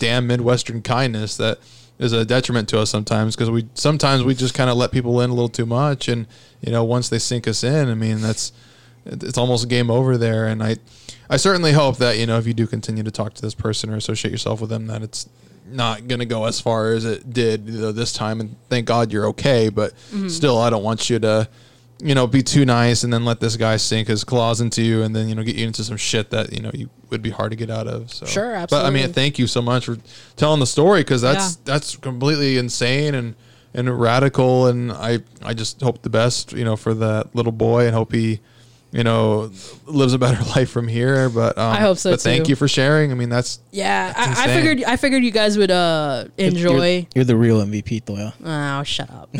damn 0.00 0.26
Midwestern 0.26 0.82
kindness 0.82 1.36
that 1.36 1.58
is 1.98 2.12
a 2.12 2.24
detriment 2.24 2.68
to 2.68 2.78
us 2.78 2.90
sometimes 2.90 3.34
because 3.34 3.50
we 3.50 3.66
sometimes 3.74 4.22
we 4.22 4.34
just 4.34 4.54
kind 4.54 4.68
of 4.68 4.76
let 4.76 4.92
people 4.92 5.20
in 5.20 5.30
a 5.30 5.34
little 5.34 5.48
too 5.48 5.66
much, 5.66 6.08
and 6.08 6.26
you 6.60 6.72
know 6.72 6.84
once 6.84 7.08
they 7.08 7.18
sink 7.18 7.48
us 7.48 7.64
in, 7.64 7.88
I 7.88 7.94
mean 7.94 8.20
that's 8.20 8.52
it's 9.06 9.38
almost 9.38 9.68
game 9.68 9.90
over 9.90 10.16
there. 10.16 10.46
And 10.46 10.62
I 10.62 10.76
I 11.30 11.36
certainly 11.36 11.72
hope 11.72 11.98
that 11.98 12.18
you 12.18 12.26
know 12.26 12.38
if 12.38 12.46
you 12.46 12.54
do 12.54 12.66
continue 12.66 13.02
to 13.02 13.10
talk 13.10 13.34
to 13.34 13.42
this 13.42 13.54
person 13.54 13.90
or 13.90 13.96
associate 13.96 14.30
yourself 14.30 14.60
with 14.60 14.70
them, 14.70 14.86
that 14.88 15.02
it's 15.02 15.28
not 15.68 16.06
going 16.06 16.20
to 16.20 16.26
go 16.26 16.44
as 16.44 16.60
far 16.60 16.92
as 16.92 17.04
it 17.04 17.32
did 17.32 17.68
you 17.68 17.80
know, 17.80 17.92
this 17.92 18.12
time. 18.12 18.40
And 18.40 18.56
thank 18.68 18.86
God 18.86 19.12
you're 19.12 19.26
okay, 19.28 19.68
but 19.68 19.92
mm-hmm. 19.94 20.28
still, 20.28 20.58
I 20.58 20.70
don't 20.70 20.84
want 20.84 21.10
you 21.10 21.18
to 21.20 21.48
you 21.98 22.14
know, 22.14 22.26
be 22.26 22.42
too 22.42 22.64
nice 22.64 23.04
and 23.04 23.12
then 23.12 23.24
let 23.24 23.40
this 23.40 23.56
guy 23.56 23.76
sink 23.76 24.08
his 24.08 24.22
claws 24.22 24.60
into 24.60 24.82
you 24.82 25.02
and 25.02 25.16
then, 25.16 25.28
you 25.28 25.34
know, 25.34 25.42
get 25.42 25.56
you 25.56 25.66
into 25.66 25.82
some 25.82 25.96
shit 25.96 26.30
that, 26.30 26.52
you 26.52 26.60
know, 26.60 26.70
you 26.74 26.90
would 27.10 27.22
be 27.22 27.30
hard 27.30 27.50
to 27.52 27.56
get 27.56 27.70
out 27.70 27.86
of. 27.86 28.12
So 28.12 28.26
Sure, 28.26 28.66
But 28.68 28.84
I 28.84 28.90
mean, 28.90 29.12
thank 29.12 29.38
you 29.38 29.46
so 29.46 29.62
much 29.62 29.86
for 29.86 29.96
telling 30.36 30.60
the 30.60 30.66
story 30.66 31.00
because 31.00 31.22
that's 31.22 31.56
that's 31.56 31.96
completely 31.96 32.58
insane 32.58 33.14
and 33.14 33.34
and 33.72 34.00
radical 34.00 34.66
and 34.66 34.92
I 34.92 35.20
I 35.42 35.54
just 35.54 35.80
hope 35.80 36.02
the 36.02 36.10
best, 36.10 36.52
you 36.52 36.64
know, 36.64 36.76
for 36.76 36.92
that 36.94 37.34
little 37.34 37.52
boy 37.52 37.86
and 37.86 37.94
hope 37.94 38.12
he 38.12 38.40
you 38.92 39.04
know, 39.04 39.50
lives 39.86 40.14
a 40.14 40.18
better 40.18 40.42
life 40.56 40.70
from 40.70 40.88
here. 40.88 41.28
But 41.28 41.58
um, 41.58 41.72
I 41.72 41.80
hope 41.80 41.98
so, 41.98 42.10
But 42.12 42.20
thank 42.20 42.48
you 42.48 42.56
for 42.56 42.68
sharing. 42.68 43.10
I 43.10 43.14
mean, 43.14 43.28
that's 43.28 43.60
yeah, 43.70 44.12
That's 44.12 44.38
I, 44.40 44.44
I 44.44 44.46
figured 44.48 44.84
I 44.84 44.96
figured 44.96 45.24
you 45.24 45.30
guys 45.30 45.58
would 45.58 45.70
uh 45.70 46.26
enjoy. 46.38 46.88
You're, 46.88 47.06
you're 47.16 47.24
the 47.24 47.36
real 47.36 47.64
MVP, 47.64 48.04
Toya. 48.04 48.32
Oh, 48.44 48.82
shut 48.84 49.10
up. 49.10 49.28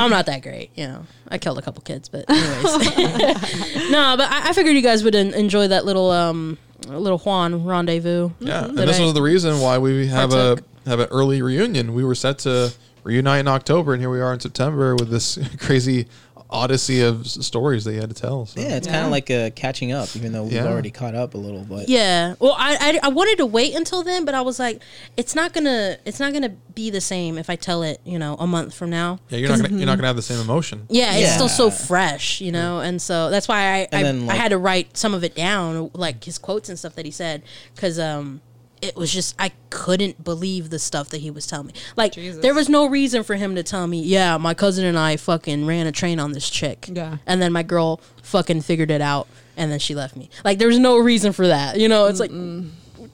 I'm 0.00 0.10
not 0.10 0.26
that 0.26 0.42
great, 0.42 0.70
you 0.74 0.86
know. 0.86 1.06
I 1.28 1.38
killed 1.38 1.58
a 1.58 1.62
couple 1.62 1.82
kids, 1.82 2.08
but 2.08 2.24
anyways. 2.28 2.64
no, 3.90 4.16
but 4.16 4.28
I, 4.30 4.50
I 4.50 4.52
figured 4.52 4.74
you 4.76 4.82
guys 4.82 5.02
would 5.04 5.14
en- 5.14 5.34
enjoy 5.34 5.68
that 5.68 5.84
little 5.84 6.10
um 6.10 6.58
little 6.88 7.18
Juan 7.18 7.64
rendezvous. 7.64 8.30
Yeah, 8.40 8.64
and 8.66 8.76
this 8.78 8.98
I- 8.98 9.02
was 9.04 9.14
the 9.14 9.22
reason 9.22 9.60
why 9.60 9.78
we 9.78 10.06
have 10.08 10.30
partook. 10.30 10.64
a 10.86 10.90
have 10.90 11.00
an 11.00 11.08
early 11.10 11.42
reunion. 11.42 11.94
We 11.94 12.04
were 12.04 12.14
set 12.14 12.40
to 12.40 12.72
reunite 13.04 13.40
in 13.40 13.48
October, 13.48 13.92
and 13.92 14.02
here 14.02 14.10
we 14.10 14.20
are 14.20 14.32
in 14.34 14.40
September 14.40 14.94
with 14.96 15.10
this 15.10 15.38
crazy 15.58 16.06
odyssey 16.52 17.00
of 17.00 17.22
s- 17.24 17.44
stories 17.44 17.84
that 17.84 17.94
you 17.94 18.00
had 18.00 18.10
to 18.14 18.14
tell. 18.20 18.46
So. 18.46 18.60
Yeah, 18.60 18.76
it's 18.76 18.86
kind 18.86 18.98
Yeah. 19.00 19.04
of 19.06 19.10
like 19.10 19.30
uh, 19.30 19.50
catching 19.56 19.90
up, 19.92 20.14
even 20.14 20.32
though 20.32 20.44
we've 20.44 20.52
Yeah. 20.52 20.66
already 20.66 20.90
caught 20.90 21.14
up 21.14 21.34
a 21.34 21.38
little. 21.38 21.64
But 21.64 21.88
Yeah. 21.88 22.34
Well, 22.38 22.54
I, 22.58 22.76
I 22.80 23.00
I 23.04 23.08
wanted 23.08 23.38
to 23.38 23.46
wait 23.46 23.74
until 23.74 24.02
then, 24.02 24.24
but 24.24 24.34
I 24.34 24.42
was 24.42 24.58
like, 24.58 24.80
it's 25.16 25.34
not 25.34 25.52
gonna 25.52 25.96
it's 26.04 26.20
not 26.20 26.32
gonna 26.32 26.50
be 26.74 26.90
the 26.90 27.00
same 27.00 27.38
if 27.38 27.50
I 27.50 27.56
tell 27.56 27.82
it, 27.82 28.00
you 28.04 28.18
know, 28.18 28.36
a 28.38 28.46
month 28.46 28.74
from 28.74 28.90
now. 28.90 29.18
Yeah, 29.30 29.38
you're 29.38 29.48
not 29.48 29.60
gonna, 29.62 29.76
you're 29.76 29.86
not 29.86 29.96
gonna 29.96 30.06
have 30.06 30.16
the 30.16 30.22
same 30.22 30.40
emotion. 30.40 30.86
Yeah, 30.90 31.14
it's 31.16 31.32
still 31.34 31.48
so 31.48 31.66
Yeah. 31.66 31.70
fresh, 31.72 32.40
you 32.40 32.52
know, 32.52 32.80
and 32.80 33.00
so 33.00 33.30
that's 33.30 33.48
why 33.48 33.58
I 33.60 33.78
I, 33.80 33.88
And 33.92 34.22
then, 34.22 34.30
I 34.30 34.34
had 34.34 34.50
to 34.50 34.58
write 34.58 34.96
some 34.96 35.14
of 35.14 35.24
it 35.24 35.34
down, 35.34 35.90
like 35.94 36.22
his 36.24 36.38
quotes 36.38 36.68
and 36.68 36.78
stuff 36.78 36.94
that 36.96 37.04
he 37.04 37.10
said, 37.10 37.42
because 37.74 37.98
um, 37.98 38.40
it 38.82 38.96
was 38.96 39.12
just 39.12 39.34
I 39.38 39.52
couldn't 39.70 40.22
believe 40.24 40.70
the 40.70 40.78
stuff 40.78 41.08
that 41.10 41.18
he 41.22 41.30
was 41.30 41.46
telling 41.46 41.68
me. 41.68 41.72
Like 41.96 42.12
Jesus. 42.12 42.42
there 42.42 42.52
was 42.54 42.68
no 42.68 42.86
reason 42.86 43.22
for 43.22 43.36
him 43.36 43.54
to 43.54 43.62
tell 43.62 43.86
me, 43.86 44.02
yeah, 44.02 44.36
my 44.36 44.54
cousin 44.54 44.84
and 44.84 44.98
I 44.98 45.16
fucking 45.16 45.64
ran 45.66 45.86
a 45.86 45.92
train 45.92 46.18
on 46.20 46.32
this 46.32 46.50
chick, 46.50 46.88
Yeah. 46.92 47.18
and 47.26 47.40
then 47.40 47.52
my 47.52 47.62
girl 47.62 48.00
fucking 48.22 48.60
figured 48.62 48.90
it 48.90 49.00
out, 49.00 49.28
and 49.56 49.70
then 49.70 49.78
she 49.78 49.94
left 49.94 50.16
me. 50.16 50.28
Like 50.44 50.58
there 50.58 50.68
was 50.68 50.78
no 50.78 50.98
reason 50.98 51.32
for 51.32 51.46
that, 51.46 51.78
you 51.78 51.88
know. 51.88 52.06
It's 52.06 52.20
like 52.20 52.30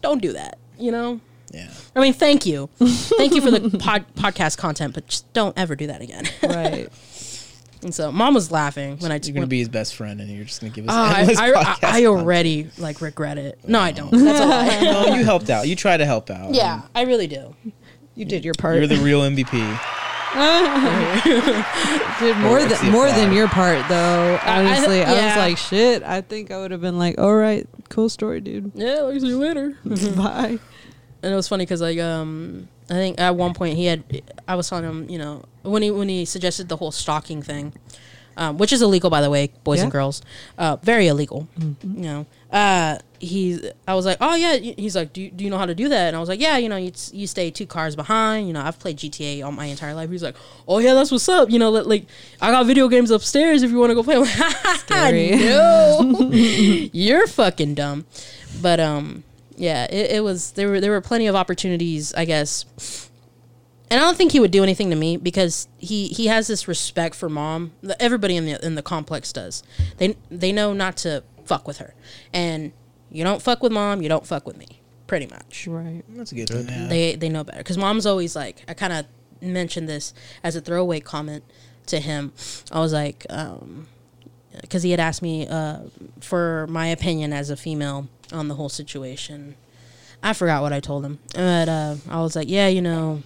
don't 0.00 0.22
do 0.22 0.32
that, 0.32 0.58
you 0.78 0.90
know. 0.90 1.20
yeah, 1.52 1.70
I 1.96 2.00
mean, 2.00 2.12
thank 2.12 2.46
you, 2.46 2.68
thank 2.78 3.34
you 3.34 3.40
for 3.40 3.50
the 3.50 3.78
pod, 3.78 4.04
podcast 4.14 4.56
content, 4.58 4.94
but 4.94 5.06
just 5.06 5.30
don't 5.32 5.56
ever 5.58 5.76
do 5.76 5.86
that 5.88 6.00
again. 6.00 6.24
Right. 6.42 6.88
And 7.82 7.94
so, 7.94 8.10
mom 8.12 8.34
was 8.34 8.50
laughing 8.50 8.96
when 8.98 9.12
I 9.12 9.20
you're 9.22 9.34
gonna 9.34 9.46
be 9.46 9.58
his 9.58 9.68
best 9.68 9.94
friend, 9.94 10.20
and 10.20 10.28
you're 10.30 10.44
just 10.44 10.60
gonna 10.60 10.72
give 10.72 10.88
us. 10.88 10.94
Oh, 10.94 10.98
I, 10.98 11.48
I, 11.48 11.50
I, 11.60 11.64
podcast 11.64 11.84
I 11.84 12.06
already 12.06 12.70
like 12.78 13.00
regret 13.00 13.38
it. 13.38 13.58
No, 13.66 13.80
I 13.80 13.92
don't. 13.92 14.10
That's 14.10 14.40
a 14.40 14.46
lie. 14.46 14.80
No, 14.80 15.14
you 15.14 15.24
helped 15.24 15.50
out. 15.50 15.68
You 15.68 15.76
try 15.76 15.96
to 15.96 16.04
help 16.04 16.30
out. 16.30 16.54
yeah, 16.54 16.82
I 16.94 17.02
really 17.02 17.26
do. 17.26 17.54
You 18.14 18.24
did 18.24 18.44
your 18.44 18.54
part. 18.54 18.76
you're 18.78 18.86
the 18.86 18.96
real 18.96 19.20
MVP. 19.22 19.52
did 22.20 22.36
more 22.38 22.58
Let's 22.60 22.80
than 22.80 22.90
more 22.92 23.06
I- 23.06 23.12
than 23.12 23.32
your 23.32 23.48
part 23.48 23.86
though. 23.88 24.38
I- 24.42 24.60
I- 24.60 24.64
Honestly, 24.66 25.02
I, 25.02 25.12
was 25.26 25.36
like, 25.36 25.56
shit. 25.58 26.02
I 26.02 26.20
think 26.20 26.50
I 26.50 26.58
would 26.58 26.70
have 26.70 26.80
been 26.80 26.98
like, 26.98 27.18
all 27.18 27.34
right, 27.34 27.66
cool 27.88 28.08
story, 28.08 28.40
dude. 28.40 28.72
Yeah, 28.74 28.96
I'll 29.00 29.18
see 29.20 29.26
you 29.28 29.38
later. 29.38 29.76
Bye. 30.16 30.58
and 31.22 31.32
it 31.32 31.36
was 31.36 31.48
funny 31.48 31.64
because 31.64 31.80
like 31.80 31.98
um, 31.98 32.68
I 32.90 32.94
think 32.94 33.20
at 33.20 33.36
one 33.36 33.54
point 33.54 33.76
he 33.76 33.86
had 33.86 34.22
I 34.46 34.54
was 34.54 34.68
telling 34.68 34.84
him 34.84 35.10
you 35.10 35.18
know 35.18 35.44
when 35.62 35.82
he 35.82 35.90
when 35.90 36.08
he 36.08 36.24
suggested 36.24 36.68
the 36.68 36.76
whole 36.76 36.90
stalking 36.90 37.42
thing, 37.42 37.72
um, 38.36 38.56
which 38.58 38.72
is 38.72 38.80
illegal 38.82 39.10
by 39.10 39.20
the 39.20 39.30
way, 39.30 39.50
boys 39.64 39.82
and 39.82 39.92
girls, 39.92 40.22
uh, 40.56 40.76
very 40.76 41.06
illegal. 41.08 41.48
You 41.58 41.76
know, 41.82 42.26
uh, 42.50 42.98
he 43.18 43.60
I 43.86 43.94
was 43.94 44.06
like, 44.06 44.18
oh 44.20 44.34
yeah, 44.36 44.56
he's 44.56 44.96
like, 44.96 45.12
do 45.12 45.20
you, 45.22 45.30
do 45.30 45.44
you 45.44 45.50
know 45.50 45.58
how 45.58 45.66
to 45.66 45.74
do 45.74 45.88
that? 45.88 46.06
And 46.08 46.16
I 46.16 46.20
was 46.20 46.28
like, 46.28 46.40
yeah, 46.40 46.56
you 46.56 46.68
know, 46.68 46.76
you 46.76 46.92
you 47.12 47.26
stay 47.26 47.50
two 47.50 47.66
cars 47.66 47.94
behind. 47.96 48.46
You 48.46 48.54
know, 48.54 48.62
I've 48.62 48.78
played 48.78 48.96
GTA 48.96 49.44
all 49.44 49.52
my 49.52 49.66
entire 49.66 49.92
life. 49.92 50.08
He's 50.08 50.22
like, 50.22 50.36
oh 50.66 50.78
yeah, 50.78 50.94
that's 50.94 51.10
what's 51.10 51.28
up. 51.28 51.50
You 51.50 51.58
know, 51.58 51.70
like 51.70 52.06
I 52.40 52.50
got 52.50 52.64
video 52.64 52.88
games 52.88 53.10
upstairs 53.10 53.62
if 53.62 53.70
you 53.70 53.78
want 53.78 53.90
to 53.90 53.94
go 53.94 54.02
play. 54.02 54.14
I'm 54.14 54.22
like, 54.22 54.30
"Ha, 54.30 54.50
ha, 54.50 54.60
ha, 54.62 54.76
Scary. 54.78 55.30
no, 55.32 56.30
you're 56.32 57.26
fucking 57.26 57.74
dumb. 57.74 58.06
But 58.62 58.80
um, 58.80 59.24
yeah, 59.58 59.84
it, 59.90 60.12
it 60.12 60.24
was 60.24 60.52
there 60.52 60.68
were 60.68 60.80
there 60.80 60.90
were 60.92 61.00
plenty 61.00 61.26
of 61.26 61.34
opportunities, 61.34 62.14
I 62.14 62.24
guess. 62.24 62.64
And 63.90 63.98
I 63.98 64.04
don't 64.04 64.16
think 64.18 64.32
he 64.32 64.40
would 64.40 64.50
do 64.50 64.62
anything 64.62 64.90
to 64.90 64.96
me 64.96 65.16
because 65.16 65.66
he, 65.78 66.08
he 66.08 66.26
has 66.26 66.46
this 66.46 66.68
respect 66.68 67.14
for 67.14 67.30
mom. 67.30 67.72
The- 67.82 68.00
Everybody 68.02 68.36
in 68.36 68.44
the 68.44 68.64
in 68.64 68.74
the 68.74 68.82
complex 68.82 69.32
does. 69.32 69.62
They 69.96 70.16
they 70.30 70.52
know 70.52 70.72
not 70.72 70.96
to 70.98 71.24
fuck 71.46 71.66
with 71.66 71.78
her, 71.78 71.94
and 72.32 72.72
you 73.10 73.24
don't 73.24 73.40
fuck 73.42 73.62
with 73.62 73.72
mom, 73.72 74.02
you 74.02 74.08
don't 74.08 74.26
fuck 74.26 74.46
with 74.46 74.56
me. 74.58 74.66
Pretty 75.06 75.26
much, 75.26 75.66
Right. 75.66 76.02
That's 76.10 76.32
a 76.32 76.34
good 76.34 76.50
thing. 76.50 76.68
Yeah. 76.68 76.86
they 76.86 77.14
they 77.16 77.30
know 77.30 77.42
better 77.44 77.58
because 77.58 77.78
mom's 77.78 78.04
always 78.04 78.36
like 78.36 78.62
I 78.68 78.74
kind 78.74 78.92
of 78.92 79.06
mentioned 79.40 79.88
this 79.88 80.12
as 80.44 80.54
a 80.54 80.60
throwaway 80.60 81.00
comment 81.00 81.44
to 81.86 81.98
him. 81.98 82.34
I 82.70 82.80
was 82.80 82.92
like, 82.92 83.26
because 84.60 84.82
he 84.82 84.90
had 84.90 85.00
asked 85.00 85.22
me 85.22 85.46
uh, 85.48 85.78
for 86.20 86.66
my 86.68 86.88
opinion 86.88 87.32
as 87.32 87.48
a 87.48 87.56
female 87.56 88.08
on 88.32 88.48
the 88.48 88.54
whole 88.54 88.68
situation. 88.68 89.56
I 90.22 90.32
forgot 90.32 90.62
what 90.62 90.72
I 90.72 90.80
told 90.80 91.04
him, 91.04 91.18
but 91.34 91.68
uh, 91.68 91.96
I 92.08 92.20
was 92.20 92.34
like, 92.34 92.48
yeah, 92.48 92.66
you 92.66 92.82
know, 92.82 93.22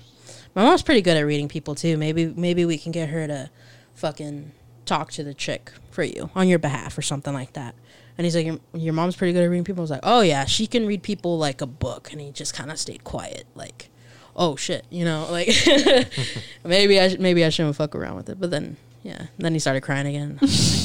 my 0.54 0.62
mom's 0.62 0.82
pretty 0.82 1.00
good 1.00 1.16
at 1.16 1.22
reading 1.22 1.48
people 1.48 1.74
too. 1.74 1.96
Maybe 1.96 2.26
maybe 2.26 2.64
we 2.64 2.76
can 2.76 2.92
get 2.92 3.08
her 3.08 3.26
to 3.26 3.50
fucking 3.94 4.52
talk 4.84 5.10
to 5.12 5.24
the 5.24 5.32
chick 5.32 5.72
for 5.90 6.02
you 6.02 6.30
on 6.34 6.48
your 6.48 6.58
behalf 6.58 6.96
or 6.98 7.02
something 7.02 7.32
like 7.32 7.54
that. 7.54 7.74
And 8.18 8.26
he's 8.26 8.36
like, 8.36 8.44
your, 8.44 8.58
your 8.74 8.92
mom's 8.92 9.16
pretty 9.16 9.32
good 9.32 9.42
at 9.42 9.46
reading 9.46 9.64
people. 9.64 9.80
I 9.80 9.84
was 9.84 9.90
like, 9.90 10.00
oh 10.02 10.20
yeah, 10.20 10.44
she 10.44 10.66
can 10.66 10.86
read 10.86 11.02
people 11.02 11.38
like 11.38 11.60
a 11.62 11.66
book. 11.66 12.12
And 12.12 12.20
he 12.20 12.30
just 12.30 12.52
kind 12.52 12.70
of 12.70 12.78
stayed 12.78 13.04
quiet, 13.04 13.46
like, 13.54 13.88
oh 14.36 14.56
shit, 14.56 14.84
you 14.90 15.04
know, 15.04 15.26
like 15.30 15.48
maybe 16.64 17.00
I 17.00 17.16
maybe 17.18 17.44
I 17.44 17.48
shouldn't 17.48 17.76
fuck 17.76 17.94
around 17.94 18.16
with 18.16 18.28
it. 18.28 18.40
But 18.40 18.50
then 18.50 18.76
yeah, 19.02 19.26
then 19.38 19.52
he 19.52 19.58
started 19.58 19.80
crying 19.82 20.06
again. 20.06 20.38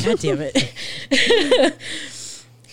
God 0.06 0.20
damn 0.20 0.40
it, 0.42 0.74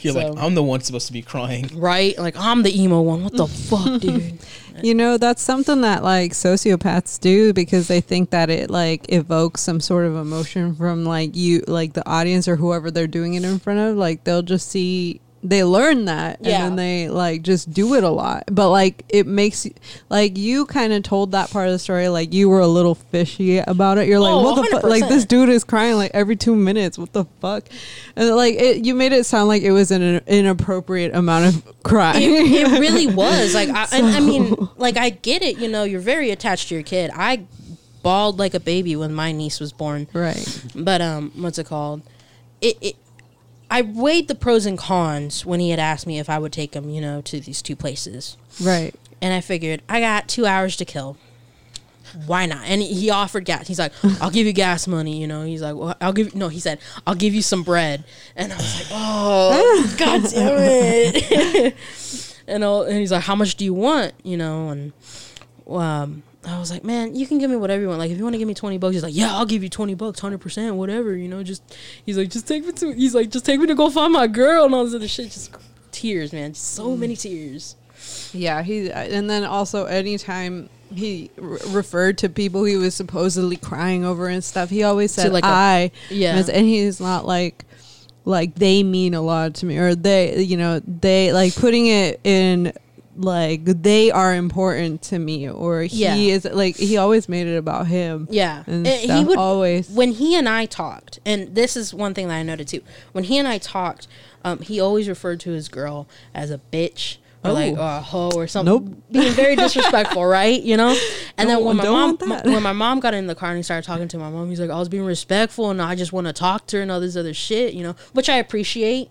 You're 0.04 0.12
So- 0.14 0.28
like, 0.32 0.42
I'm 0.42 0.54
the 0.54 0.62
one 0.62 0.80
supposed 0.80 1.06
to 1.08 1.12
be 1.12 1.22
crying. 1.22 1.70
right? 1.74 2.16
Like 2.18 2.36
I'm 2.38 2.62
the 2.62 2.78
emo 2.80 3.00
one. 3.00 3.24
What 3.24 3.32
the 3.36 3.46
fuck, 3.70 4.00
dude? 4.00 4.38
You 4.82 4.94
know, 4.94 5.18
that's 5.18 5.40
something 5.40 5.80
that 5.82 6.02
like 6.02 6.32
sociopaths 6.32 7.20
do 7.20 7.52
because 7.52 7.88
they 7.88 8.00
think 8.00 8.30
that 8.30 8.50
it 8.50 8.70
like 8.70 9.06
evokes 9.12 9.60
some 9.62 9.80
sort 9.80 10.04
of 10.04 10.16
emotion 10.16 10.74
from 10.74 11.04
like 11.04 11.36
you, 11.36 11.62
like 11.68 11.92
the 11.92 12.06
audience 12.08 12.48
or 12.48 12.56
whoever 12.56 12.90
they're 12.90 13.06
doing 13.06 13.34
it 13.34 13.44
in 13.44 13.58
front 13.60 13.78
of. 13.78 13.96
Like 13.96 14.24
they'll 14.24 14.42
just 14.42 14.68
see, 14.68 15.20
they 15.46 15.62
learn 15.62 16.06
that 16.06 16.38
Yeah. 16.40 16.64
and 16.64 16.64
then 16.70 16.76
they 16.76 17.08
like 17.10 17.42
just 17.42 17.70
do 17.70 17.92
it 17.94 18.02
a 18.02 18.08
lot. 18.08 18.44
But 18.50 18.70
like 18.70 19.04
it 19.10 19.26
makes 19.26 19.66
like 20.08 20.38
you 20.38 20.64
kind 20.64 20.92
of 20.94 21.02
told 21.02 21.32
that 21.32 21.50
part 21.50 21.66
of 21.68 21.72
the 21.74 21.78
story, 21.78 22.08
like 22.08 22.32
you 22.32 22.48
were 22.48 22.60
a 22.60 22.66
little 22.66 22.94
fishy 22.94 23.58
about 23.58 23.98
it. 23.98 24.08
You're 24.08 24.20
like, 24.20 24.32
Oh, 24.32 24.42
what 24.42 24.64
the 24.64 24.70
fuck? 24.70 24.84
Like 24.84 25.06
this 25.06 25.26
dude 25.26 25.50
is 25.50 25.62
crying 25.62 25.96
like 25.96 26.12
every 26.14 26.34
two 26.36 26.56
minutes. 26.56 26.96
What 26.98 27.12
the 27.12 27.26
fuck? 27.40 27.68
And 28.16 28.30
like 28.34 28.54
it, 28.54 28.86
you 28.86 28.94
made 28.94 29.12
it 29.12 29.24
sound 29.26 29.48
like 29.48 29.62
it 29.62 29.72
was 29.72 29.90
an 29.90 30.02
inappropriate 30.26 31.14
amount 31.14 31.54
of 31.54 31.72
crying. 31.82 32.22
it, 32.22 32.50
it 32.72 32.80
really 32.80 33.06
was 33.14 33.54
like 33.54 33.68
I, 33.68 33.86
and 33.92 34.06
I 34.06 34.20
mean 34.20 34.56
like 34.78 34.96
I 34.96 35.10
get 35.10 35.42
it 35.42 35.58
you 35.58 35.68
know 35.68 35.84
you're 35.84 36.00
very 36.00 36.30
attached 36.30 36.68
to 36.70 36.74
your 36.74 36.82
kid 36.84 37.10
I 37.14 37.44
bawled 38.02 38.38
like 38.38 38.54
a 38.54 38.60
baby 38.60 38.96
when 38.96 39.12
my 39.14 39.32
niece 39.32 39.60
was 39.60 39.72
born 39.72 40.06
right. 40.14 40.64
but 40.74 41.00
um 41.02 41.32
what's 41.36 41.58
it 41.58 41.66
called 41.66 42.02
it, 42.60 42.76
it 42.80 42.96
I 43.74 43.82
weighed 43.82 44.28
the 44.28 44.34
pros 44.36 44.66
and 44.66 44.78
cons 44.78 45.44
when 45.44 45.58
he 45.58 45.70
had 45.70 45.80
asked 45.80 46.06
me 46.06 46.20
if 46.20 46.30
I 46.30 46.38
would 46.38 46.52
take 46.52 46.74
him 46.74 46.88
you 46.88 47.00
know 47.00 47.20
to 47.22 47.40
these 47.40 47.60
two 47.60 47.74
places. 47.74 48.36
Right. 48.62 48.94
and 49.20 49.34
I 49.34 49.40
figured 49.40 49.82
I 49.88 50.00
got 50.00 50.28
two 50.28 50.46
hours 50.46 50.76
to 50.76 50.84
kill. 50.84 51.16
Why 52.26 52.46
not? 52.46 52.64
And 52.66 52.80
he 52.80 53.10
offered 53.10 53.44
gas. 53.44 53.66
He's 53.66 53.80
like 53.80 53.92
I'll 54.20 54.30
give 54.30 54.46
you 54.46 54.52
gas 54.52 54.86
money 54.86 55.20
you 55.20 55.26
know? 55.26 55.42
He's 55.42 55.62
like 55.62 55.74
well, 55.74 55.96
I'll 56.00 56.12
give 56.12 56.32
You, 56.32 56.38
no 56.38 56.48
he 56.48 56.60
said 56.60 56.78
I'll 57.04 57.16
give 57.16 57.34
you 57.34 57.42
some 57.42 57.64
bread. 57.64 58.04
And 58.36 58.52
I 58.52 58.56
was 58.56 58.78
like 58.78 58.88
oh 58.92 59.94
god 59.98 60.22
damn 60.30 60.56
it. 60.58 61.74
And 62.46 62.62
and 62.62 62.98
he's 62.98 63.10
like, 63.10 63.22
"How 63.22 63.34
much 63.34 63.54
do 63.54 63.64
you 63.64 63.72
want?" 63.72 64.12
You 64.22 64.36
know, 64.36 64.68
and 64.68 64.92
um, 65.66 66.22
I 66.46 66.58
was 66.58 66.70
like, 66.70 66.84
"Man, 66.84 67.14
you 67.14 67.26
can 67.26 67.38
give 67.38 67.50
me 67.50 67.56
whatever 67.56 67.82
you 67.82 67.88
want. 67.88 67.98
Like, 67.98 68.10
if 68.10 68.18
you 68.18 68.24
want 68.24 68.34
to 68.34 68.38
give 68.38 68.48
me 68.48 68.54
twenty 68.54 68.78
bucks, 68.78 68.94
he's 68.94 69.02
like, 69.02 69.14
"Yeah, 69.14 69.34
I'll 69.34 69.46
give 69.46 69.62
you 69.62 69.68
twenty 69.68 69.94
bucks, 69.94 70.20
hundred 70.20 70.40
percent, 70.40 70.76
whatever." 70.76 71.14
You 71.14 71.28
know, 71.28 71.42
just 71.42 71.62
he's 72.04 72.18
like, 72.18 72.30
"Just 72.30 72.46
take 72.46 72.64
me 72.64 72.72
to," 72.72 72.92
he's 72.92 73.14
like, 73.14 73.30
"Just 73.30 73.44
take 73.44 73.60
me 73.60 73.66
to 73.66 73.74
go 73.74 73.90
find 73.90 74.12
my 74.12 74.26
girl," 74.26 74.64
and 74.64 74.74
all 74.74 74.84
this 74.84 74.94
other 74.94 75.08
shit. 75.08 75.30
Just 75.30 75.56
tears, 75.90 76.32
man, 76.32 76.52
just 76.52 76.74
so 76.74 76.88
mm. 76.88 76.98
many 76.98 77.16
tears. 77.16 77.76
Yeah, 78.32 78.62
he 78.62 78.90
uh, 78.90 78.98
and 78.98 79.30
then 79.30 79.44
also 79.44 79.86
anytime 79.86 80.68
he 80.92 81.30
re- 81.36 81.58
referred 81.68 82.18
to 82.18 82.28
people 82.28 82.64
he 82.64 82.76
was 82.76 82.94
supposedly 82.94 83.56
crying 83.56 84.04
over 84.04 84.26
and 84.26 84.44
stuff, 84.44 84.70
he 84.70 84.82
always 84.82 85.12
said 85.12 85.32
like 85.32 85.44
a- 85.44 85.48
I. 85.48 85.90
Yeah. 86.10 86.36
and, 86.36 86.48
and 86.50 86.66
he's 86.66 87.00
not 87.00 87.26
like 87.26 87.64
like 88.24 88.54
they 88.54 88.82
mean 88.82 89.14
a 89.14 89.20
lot 89.20 89.54
to 89.54 89.66
me 89.66 89.78
or 89.78 89.94
they 89.94 90.42
you 90.42 90.56
know 90.56 90.80
they 90.80 91.32
like 91.32 91.54
putting 91.54 91.86
it 91.86 92.20
in 92.24 92.72
like 93.16 93.64
they 93.64 94.10
are 94.10 94.34
important 94.34 95.02
to 95.02 95.18
me 95.18 95.48
or 95.48 95.82
he 95.82 96.02
Yeah. 96.02 96.16
is 96.16 96.44
like 96.44 96.76
he 96.76 96.96
always 96.96 97.28
made 97.28 97.46
it 97.46 97.56
about 97.56 97.86
him. 97.86 98.26
Yeah, 98.30 98.64
and 98.66 98.86
And 98.86 99.00
stuff, 99.02 99.18
he 99.18 99.24
would 99.24 99.38
always. 99.38 99.88
when 99.90 100.12
he 100.12 100.34
and 100.36 100.48
I 100.48 100.66
talked, 100.66 101.20
and 101.24 101.54
this 101.54 101.76
is 101.76 101.94
one 101.94 102.14
thing 102.14 102.28
that 102.28 102.34
I 102.36 102.42
noted 102.42 102.68
too. 102.68 102.80
When 103.12 103.24
he 103.24 103.38
and 103.38 103.46
I 103.46 103.58
talked, 103.58 104.08
um, 104.44 104.58
he 104.60 104.80
always 104.80 105.08
referred 105.08 105.40
to 105.40 105.50
his 105.50 105.68
girl 105.68 106.06
as 106.34 106.50
a 106.50 106.60
bitch 106.72 107.18
or 107.44 107.52
like 107.52 107.74
Oh. 107.76 107.82
or 107.82 107.96
a 107.98 108.00
hoe 108.00 108.30
or 108.34 108.46
something. 108.46 108.72
Nope. 108.74 108.94
being 109.12 109.32
very 109.32 109.54
disrespectful, 109.54 110.24
right? 110.40 110.60
You 110.62 110.76
know. 110.76 110.96
And 111.38 111.48
then 111.48 111.62
when 111.64 111.76
my 111.76 111.84
mom, 111.84 112.16
that. 112.28 112.44
when 112.46 112.62
my 112.62 112.72
mom 112.72 113.00
got 113.00 113.14
in 113.14 113.26
the 113.26 113.34
car 113.34 113.50
and 113.50 113.58
he 113.58 113.62
started 113.62 113.86
talking 113.86 114.08
to 114.08 114.18
my 114.18 114.30
mom, 114.30 114.48
he's 114.48 114.60
like, 114.60 114.70
"I 114.70 114.78
was 114.78 114.88
being 114.88 115.04
respectful, 115.04 115.70
and 115.70 115.80
I 115.80 115.94
just 115.94 116.12
want 116.12 116.26
to 116.26 116.32
talk 116.32 116.66
to 116.68 116.76
her 116.78 116.82
and 116.82 116.90
all 116.90 117.00
this 117.00 117.16
other 117.16 117.34
shit," 117.34 117.74
you 117.74 117.82
know, 117.82 117.94
which 118.12 118.28
I 118.28 118.36
appreciate 118.36 119.10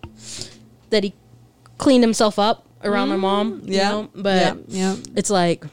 that 0.89 1.03
he 1.03 1.13
cleaned 1.77 2.03
himself 2.03 2.37
up 2.39 2.65
around 2.83 3.09
my 3.09 3.15
mom. 3.17 3.61
You 3.65 3.73
yeah, 3.75 3.89
know? 3.91 4.09
but 4.15 4.57
yeah, 4.67 4.95
it's 5.15 5.29
like 5.29 5.65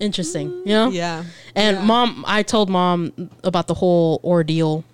interesting, 0.00 0.50
you 0.64 0.72
know. 0.72 0.88
yeah, 0.90 1.24
And 1.54 1.78
Yeah. 1.78 1.84
mom, 1.84 2.24
I 2.26 2.42
told 2.42 2.68
mom 2.70 3.12
about 3.44 3.66
the 3.66 3.74
whole 3.74 4.20
ordeal 4.24 4.84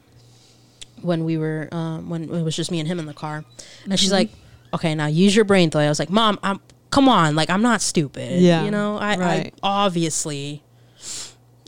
when 1.03 1.25
we 1.25 1.39
were 1.39 1.69
um, 1.73 2.09
when 2.11 2.25
it 2.25 2.43
was 2.43 2.57
just 2.57 2.71
me 2.71 2.81
and 2.81 2.89
him 2.89 2.99
in 2.99 3.07
the 3.07 3.15
car, 3.15 3.37
and 3.37 3.47
Mm-hmm. 3.47 3.95
she's 3.95 4.13
like, 4.13 4.31
"Okay, 4.75 4.95
now 4.95 5.07
use 5.07 5.35
your 5.35 5.45
brain." 5.45 5.71
Though 5.71 5.79
I 5.79 5.89
was 5.89 5.99
like, 5.99 6.11
"Mom, 6.11 6.39
I'm 6.43 6.61
come 6.91 7.09
on, 7.09 7.37
like 7.37 7.51
I'm 7.51 7.63
not 7.63 7.81
stupid. 7.81 8.41
Yeah, 8.41 8.65
you 8.65 8.71
know, 8.71 8.97
I, 8.99 9.17
right. 9.17 9.55
I 9.63 9.85
obviously." 9.85 10.63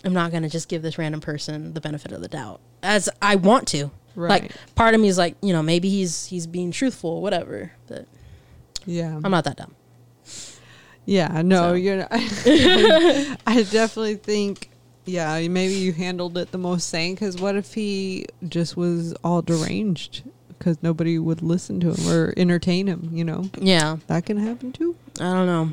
I'm 0.02 0.14
not 0.14 0.32
gonna 0.32 0.48
just 0.48 0.68
give 0.70 0.80
this 0.80 0.96
random 0.96 1.20
person 1.20 1.74
the 1.74 1.80
benefit 1.82 2.10
of 2.12 2.22
the 2.22 2.28
doubt 2.28 2.60
as 2.82 3.10
I 3.20 3.36
want 3.36 3.68
to. 3.68 3.90
Right. 4.16 4.42
Like 4.44 4.52
part 4.74 4.94
of 4.94 5.00
me 5.02 5.08
is 5.08 5.18
like, 5.18 5.36
you 5.42 5.52
know, 5.52 5.62
maybe 5.62 5.90
he's 5.90 6.24
he's 6.24 6.46
being 6.46 6.70
truthful, 6.70 7.20
whatever. 7.20 7.72
But 7.86 8.06
Yeah. 8.90 9.20
I'm 9.22 9.30
not 9.30 9.44
that 9.44 9.56
dumb. 9.56 9.74
Yeah, 11.06 11.42
no, 11.42 11.70
So. 11.70 11.72
you're. 11.74 12.06
I, 12.10 13.36
I 13.46 13.62
definitely 13.62 14.16
think, 14.16 14.70
yeah, 15.06 15.46
maybe 15.48 15.74
you 15.74 15.92
handled 15.92 16.36
it 16.38 16.50
the 16.52 16.58
most 16.58 16.88
sane. 16.88 17.14
Because 17.14 17.36
what 17.40 17.56
if 17.56 17.74
he 17.74 18.26
just 18.48 18.76
was 18.76 19.14
all 19.24 19.42
deranged? 19.42 20.22
Because 20.48 20.76
nobody 20.82 21.18
would 21.18 21.42
listen 21.42 21.80
to 21.80 21.92
him 21.94 22.08
or 22.12 22.34
entertain 22.36 22.86
him. 22.86 23.10
You 23.12 23.24
know, 23.24 23.48
Yeah. 23.58 23.96
that 24.08 24.26
can 24.26 24.38
happen 24.38 24.72
too. 24.72 24.94
I 25.18 25.32
don't 25.32 25.46
know. 25.46 25.70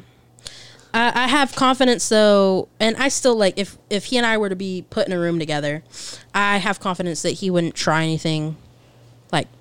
I, 0.93 1.23
I 1.23 1.27
have 1.27 1.53
confidence 1.55 2.07
though, 2.07 2.69
and 2.79 2.95
I 2.97 3.09
still 3.09 3.35
like 3.35 3.55
if 3.59 3.77
if 3.89 4.05
he 4.05 4.17
and 4.17 4.25
I 4.25 4.37
were 4.37 4.49
to 4.49 4.55
be 4.55 4.85
put 4.89 5.05
in 5.05 5.13
a 5.13 5.19
room 5.19 5.37
together, 5.37 5.83
I 6.33 6.57
have 6.57 6.79
confidence 6.79 7.21
that 7.23 7.31
he 7.31 7.49
wouldn't 7.49 7.75
try 7.75 8.03
anything 8.03 8.55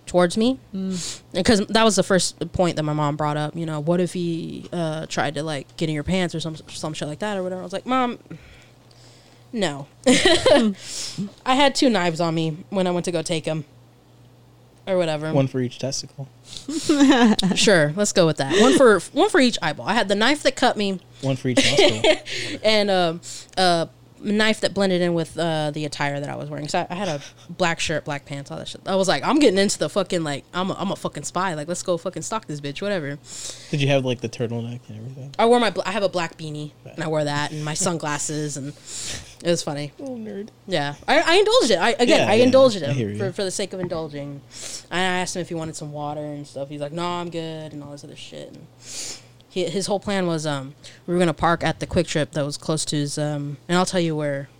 towards 0.06 0.36
me, 0.36 0.58
because 1.32 1.66
that 1.66 1.84
was 1.84 1.96
the 1.96 2.02
first 2.02 2.52
point 2.52 2.76
that 2.76 2.84
my 2.84 2.92
mom 2.92 3.16
brought 3.16 3.36
up. 3.36 3.56
You 3.56 3.66
know, 3.66 3.80
what 3.80 4.00
if 4.00 4.12
he 4.12 4.68
uh, 4.72 5.06
tried 5.06 5.34
to 5.34 5.42
like 5.42 5.76
get 5.76 5.88
in 5.88 5.94
your 5.94 6.04
pants 6.04 6.34
or 6.34 6.40
some 6.40 6.56
some 6.68 6.94
shit 6.94 7.08
like 7.08 7.18
that 7.18 7.36
or 7.36 7.42
whatever? 7.42 7.60
I 7.60 7.64
was 7.64 7.72
like, 7.72 7.86
mom, 7.86 8.18
no. 9.52 9.86
I 10.06 11.54
had 11.54 11.74
two 11.74 11.90
knives 11.90 12.20
on 12.20 12.34
me 12.34 12.56
when 12.70 12.86
I 12.86 12.90
went 12.90 13.04
to 13.06 13.12
go 13.12 13.22
take 13.22 13.44
him, 13.44 13.64
or 14.86 14.96
whatever. 14.96 15.32
One 15.32 15.46
for 15.46 15.60
each 15.60 15.78
testicle. 15.78 16.28
Sure, 17.54 17.92
let's 17.96 18.12
go 18.12 18.26
with 18.26 18.36
that. 18.36 18.60
One 18.60 18.76
for 18.76 19.00
one 19.12 19.28
for 19.28 19.40
each 19.40 19.58
eyeball. 19.62 19.86
I 19.86 19.94
had 19.94 20.08
the 20.08 20.14
knife 20.14 20.42
that 20.44 20.56
cut 20.56 20.76
me 20.76 21.00
One 21.22 21.36
for 21.36 21.48
each 21.48 21.56
nostril. 21.56 22.16
and 22.64 22.90
um, 22.90 23.20
a 23.56 23.88
knife 24.20 24.60
that 24.60 24.74
blended 24.74 25.02
in 25.02 25.14
with 25.14 25.38
uh, 25.38 25.70
the 25.70 25.84
attire 25.84 26.20
that 26.20 26.28
I 26.28 26.36
was 26.36 26.48
wearing. 26.50 26.68
So 26.68 26.80
I, 26.80 26.86
I 26.90 26.94
had 26.94 27.08
a 27.08 27.20
black 27.50 27.80
shirt, 27.80 28.04
black 28.04 28.24
pants, 28.26 28.50
all 28.50 28.58
that 28.58 28.68
shit. 28.68 28.80
I 28.86 28.94
was 28.96 29.08
like, 29.08 29.22
I'm 29.24 29.38
getting 29.38 29.58
into 29.58 29.78
the 29.78 29.88
fucking 29.88 30.22
like, 30.24 30.44
I'm 30.54 30.70
a, 30.70 30.74
I'm 30.74 30.90
a 30.90 30.96
fucking 30.96 31.24
spy. 31.24 31.54
Like, 31.54 31.68
let's 31.68 31.82
go 31.82 31.96
fucking 31.96 32.22
stalk 32.22 32.46
this 32.46 32.60
bitch, 32.60 32.80
whatever. 32.82 33.18
Did 33.70 33.80
you 33.80 33.88
have 33.88 34.04
like 34.04 34.20
the 34.20 34.28
turtleneck 34.28 34.80
and 34.88 34.98
everything? 34.98 35.34
I 35.38 35.46
wore 35.46 35.60
my, 35.60 35.74
I 35.84 35.92
have 35.92 36.02
a 36.02 36.08
black 36.08 36.36
beanie, 36.38 36.72
and 36.84 37.02
I 37.02 37.08
wore 37.08 37.24
that, 37.24 37.50
and 37.52 37.64
my 37.64 37.74
sunglasses, 37.74 38.56
and 38.56 38.68
it 39.44 39.50
was 39.50 39.62
funny. 39.62 39.92
Oh 40.00 40.16
nerd. 40.16 40.48
Yeah, 40.66 40.94
I, 41.08 41.20
I 41.20 41.34
indulged 41.36 41.70
it. 41.70 41.78
I 41.78 41.90
again, 41.90 42.08
Yeah, 42.20 42.30
I 42.30 42.34
yeah, 42.34 42.44
indulged 42.44 42.82
I 42.82 42.92
him 42.92 43.10
you. 43.10 43.18
for, 43.18 43.32
for 43.32 43.44
the 43.44 43.50
sake 43.50 43.72
of 43.72 43.80
indulging. 43.80 44.40
I 44.90 45.00
asked 45.00 45.34
him 45.36 45.40
if 45.42 45.48
he 45.48 45.54
wanted 45.54 45.74
some 45.76 45.92
water 45.92 46.20
and 46.24 46.46
stuff. 46.46 46.68
He's 46.68 46.80
like, 46.80 46.92
"No, 46.92 47.04
I'm 47.04 47.28
good," 47.30 47.72
and 47.72 47.82
all 47.82 47.90
this 47.92 48.04
other 48.04 48.14
shit. 48.16 48.48
And 48.54 48.66
he, 49.56 49.64
his 49.64 49.86
whole 49.86 49.98
plan 49.98 50.26
was, 50.26 50.44
um, 50.44 50.74
we 51.06 51.14
were 51.14 51.18
gonna 51.18 51.32
park 51.32 51.64
at 51.64 51.80
the 51.80 51.86
QuikTrip 51.86 52.32
that 52.32 52.44
was 52.44 52.58
close 52.58 52.84
to 52.84 52.96
his, 52.96 53.16
um, 53.16 53.56
and 53.66 53.78
I'll 53.78 53.86
tell 53.86 54.00
you 54.00 54.14
where. 54.14 54.50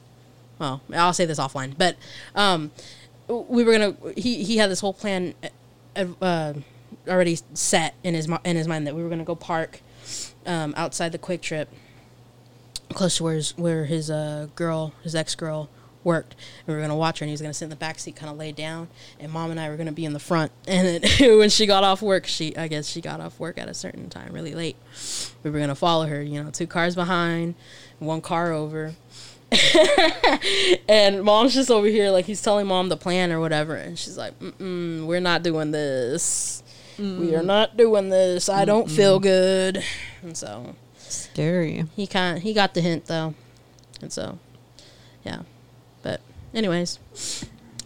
Well, 0.59 0.81
I'll 0.95 1.13
say 1.13 1.27
this 1.27 1.39
offline, 1.39 1.75
but 1.77 1.97
um, 2.35 2.71
we 3.29 3.63
were 3.63 3.73
gonna. 3.73 3.95
He 4.17 4.43
he 4.43 4.57
had 4.57 4.71
this 4.71 4.81
whole 4.81 4.95
plan, 4.95 5.35
uh, 5.95 6.07
uh, 6.23 6.55
already 7.07 7.39
set 7.53 7.95
in 8.03 8.15
his 8.15 8.27
in 8.43 8.57
his 8.57 8.67
mind 8.67 8.87
that 8.87 8.95
we 8.97 9.03
were 9.03 9.11
gonna 9.11 9.23
go 9.23 9.35
park, 9.35 9.81
um, 10.47 10.73
outside 10.79 11.13
the 11.13 11.19
QuikTrip 11.19 11.67
close 12.95 13.19
to 13.19 13.25
where 13.25 13.35
his, 13.35 13.59
where 13.59 13.85
his 13.85 14.11
uh, 14.11 14.49
girl, 14.55 14.95
his 15.03 15.15
ex 15.15 15.35
girl, 15.35 15.69
worked. 16.07 16.37
And 16.61 16.69
we 16.69 16.75
were 16.75 16.81
gonna 16.81 16.97
watch 16.97 17.19
her, 17.19 17.25
and 17.25 17.29
he 17.29 17.33
was 17.33 17.43
gonna 17.43 17.53
sit 17.53 17.67
in 17.67 17.71
the 17.71 17.77
back 17.77 17.99
seat, 17.99 18.17
kind 18.17 18.31
of 18.31 18.39
lay 18.39 18.53
down, 18.53 18.89
and 19.21 19.31
mom 19.31 19.51
and 19.51 19.61
I 19.61 19.69
were 19.69 19.77
gonna 19.77 19.93
be 19.93 20.07
in 20.07 20.15
the 20.15 20.19
front. 20.19 20.53
And 20.69 21.03
then 21.03 21.39
when 21.39 21.51
she 21.51 21.67
got 21.67 21.85
off 21.85 22.01
work, 22.01 22.27
she 22.27 22.57
I 22.57 22.69
guess 22.69 22.89
she 22.89 23.03
got 23.03 23.21
off 23.21 23.39
work 23.39 23.59
at 23.59 23.69
a 23.69 23.75
certain 23.75 24.09
time, 24.09 24.33
really 24.33 24.55
late. 24.55 24.77
We 25.43 25.51
were 25.51 25.59
gonna 25.59 25.75
follow 25.75 26.07
her, 26.07 26.23
you 26.23 26.43
know, 26.43 26.51
two 26.51 26.67
cars 26.67 26.95
behind, 26.95 27.57
one 27.99 28.23
car 28.23 28.53
over. 28.53 28.95
and 30.89 31.23
mom's 31.23 31.55
just 31.55 31.71
over 31.71 31.87
here, 31.87 32.11
like 32.11 32.25
he's 32.25 32.43
telling 32.43 32.67
mom 32.67 32.89
the 32.89 32.97
plan 32.97 33.33
or 33.33 33.41
whatever, 33.41 33.75
and 33.75 33.99
she's 33.99 34.17
like, 34.17 34.39
Mm-mm, 34.41 35.07
"We're 35.07 35.21
not 35.21 35.43
doing 35.43 35.71
this. 35.71 36.63
We 36.99 37.35
are 37.35 37.43
mm. 37.43 37.45
not 37.45 37.77
doing 37.77 38.09
this. 38.09 38.49
I 38.49 38.65
don't 38.65 38.91
feel 38.91 39.21
good." 39.21 39.85
And 40.23 40.37
so 40.37 40.75
Scary. 40.99 41.85
he 41.95 42.07
kind 42.07 42.41
he 42.41 42.55
got 42.55 42.75
the 42.75 42.81
hint 42.81 43.07
though, 43.07 43.35
and 44.01 44.13
so 44.13 44.39
yeah. 45.25 45.43
But 46.07 46.21
anyways, 46.55 47.01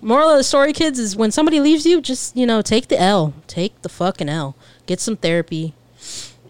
moral 0.03 0.29
of 0.29 0.37
the 0.37 0.45
story, 0.45 0.75
kids, 0.75 0.99
is 0.99 1.17
when 1.17 1.31
somebody 1.31 1.59
leaves 1.59 1.87
you, 1.87 2.03
just 2.03 2.37
you 2.37 2.45
know 2.45 2.61
take 2.61 2.89
the 2.89 3.01
L, 3.01 3.33
take 3.47 3.81
the 3.81 3.89
fucking 3.89 4.29
L, 4.29 4.55
get 4.85 5.01
some 5.01 5.17
therapy, 5.17 5.73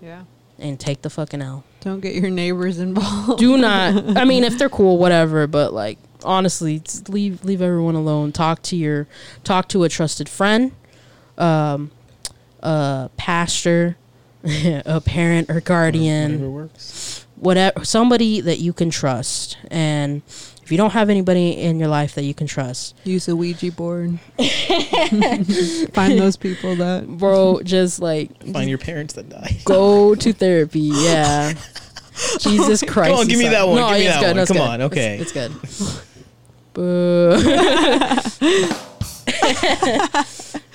Yeah. 0.02 0.24
and 0.58 0.80
take 0.80 1.02
the 1.02 1.10
fucking 1.10 1.40
L. 1.40 1.62
Don't 1.80 2.00
get 2.00 2.14
your 2.14 2.28
neighbors 2.30 2.78
involved. 2.80 3.38
Do 3.38 3.56
not. 3.56 4.16
I 4.18 4.24
mean, 4.24 4.42
if 4.42 4.58
they're 4.58 4.68
cool, 4.68 4.98
whatever. 4.98 5.46
But 5.46 5.72
like 5.72 5.98
honestly, 6.24 6.82
leave 7.08 7.44
leave 7.44 7.62
everyone 7.62 7.94
alone. 7.94 8.32
Talk 8.32 8.62
to 8.62 8.76
your 8.76 9.06
talk 9.44 9.68
to 9.68 9.84
a 9.84 9.88
trusted 9.88 10.28
friend, 10.28 10.72
um, 11.38 11.92
a 12.62 13.10
pastor, 13.16 13.96
a 14.44 15.00
parent 15.00 15.48
or 15.50 15.60
guardian 15.60 16.32
Whatever 16.32 16.50
works. 16.50 17.26
whatever 17.36 17.84
somebody 17.84 18.40
that 18.40 18.58
you 18.58 18.72
can 18.72 18.90
trust 18.90 19.56
and 19.70 20.22
if 20.70 20.72
you 20.72 20.78
don't 20.78 20.92
have 20.92 21.10
anybody 21.10 21.50
in 21.50 21.80
your 21.80 21.88
life 21.88 22.14
that 22.14 22.22
you 22.22 22.32
can 22.32 22.46
trust 22.46 22.94
Use 23.02 23.26
a 23.26 23.34
Ouija 23.34 23.72
board. 23.72 24.20
Find 24.38 26.16
those 26.16 26.36
people 26.36 26.76
that. 26.76 27.06
bro 27.08 27.60
just 27.64 27.98
like 27.98 28.30
Find 28.52 28.68
your 28.70 28.78
parents 28.78 29.14
that 29.14 29.28
die. 29.28 29.56
go 29.64 30.14
to 30.14 30.32
therapy 30.32 30.78
yeah 30.94 31.54
jesus 32.38 32.84
christ 32.84 33.10
Come 33.10 33.18
on, 33.18 33.26
give 33.26 33.40
me 33.40 33.48
that 33.48 33.66
one, 33.66 33.78
no, 33.78 33.88
give 33.88 33.98
me 33.98 34.06
it's 34.06 34.14
that 34.14 34.20
good, 34.20 34.26
one. 34.28 34.36
no, 34.36 34.42
it's 34.42 34.50
Come 34.52 34.58
good. 34.58 34.62
on, 34.62 34.82
okay. 34.82 35.18
it's, 35.18 35.32
it's 35.32 35.32
good 35.32 36.04
Boo. 36.74 37.36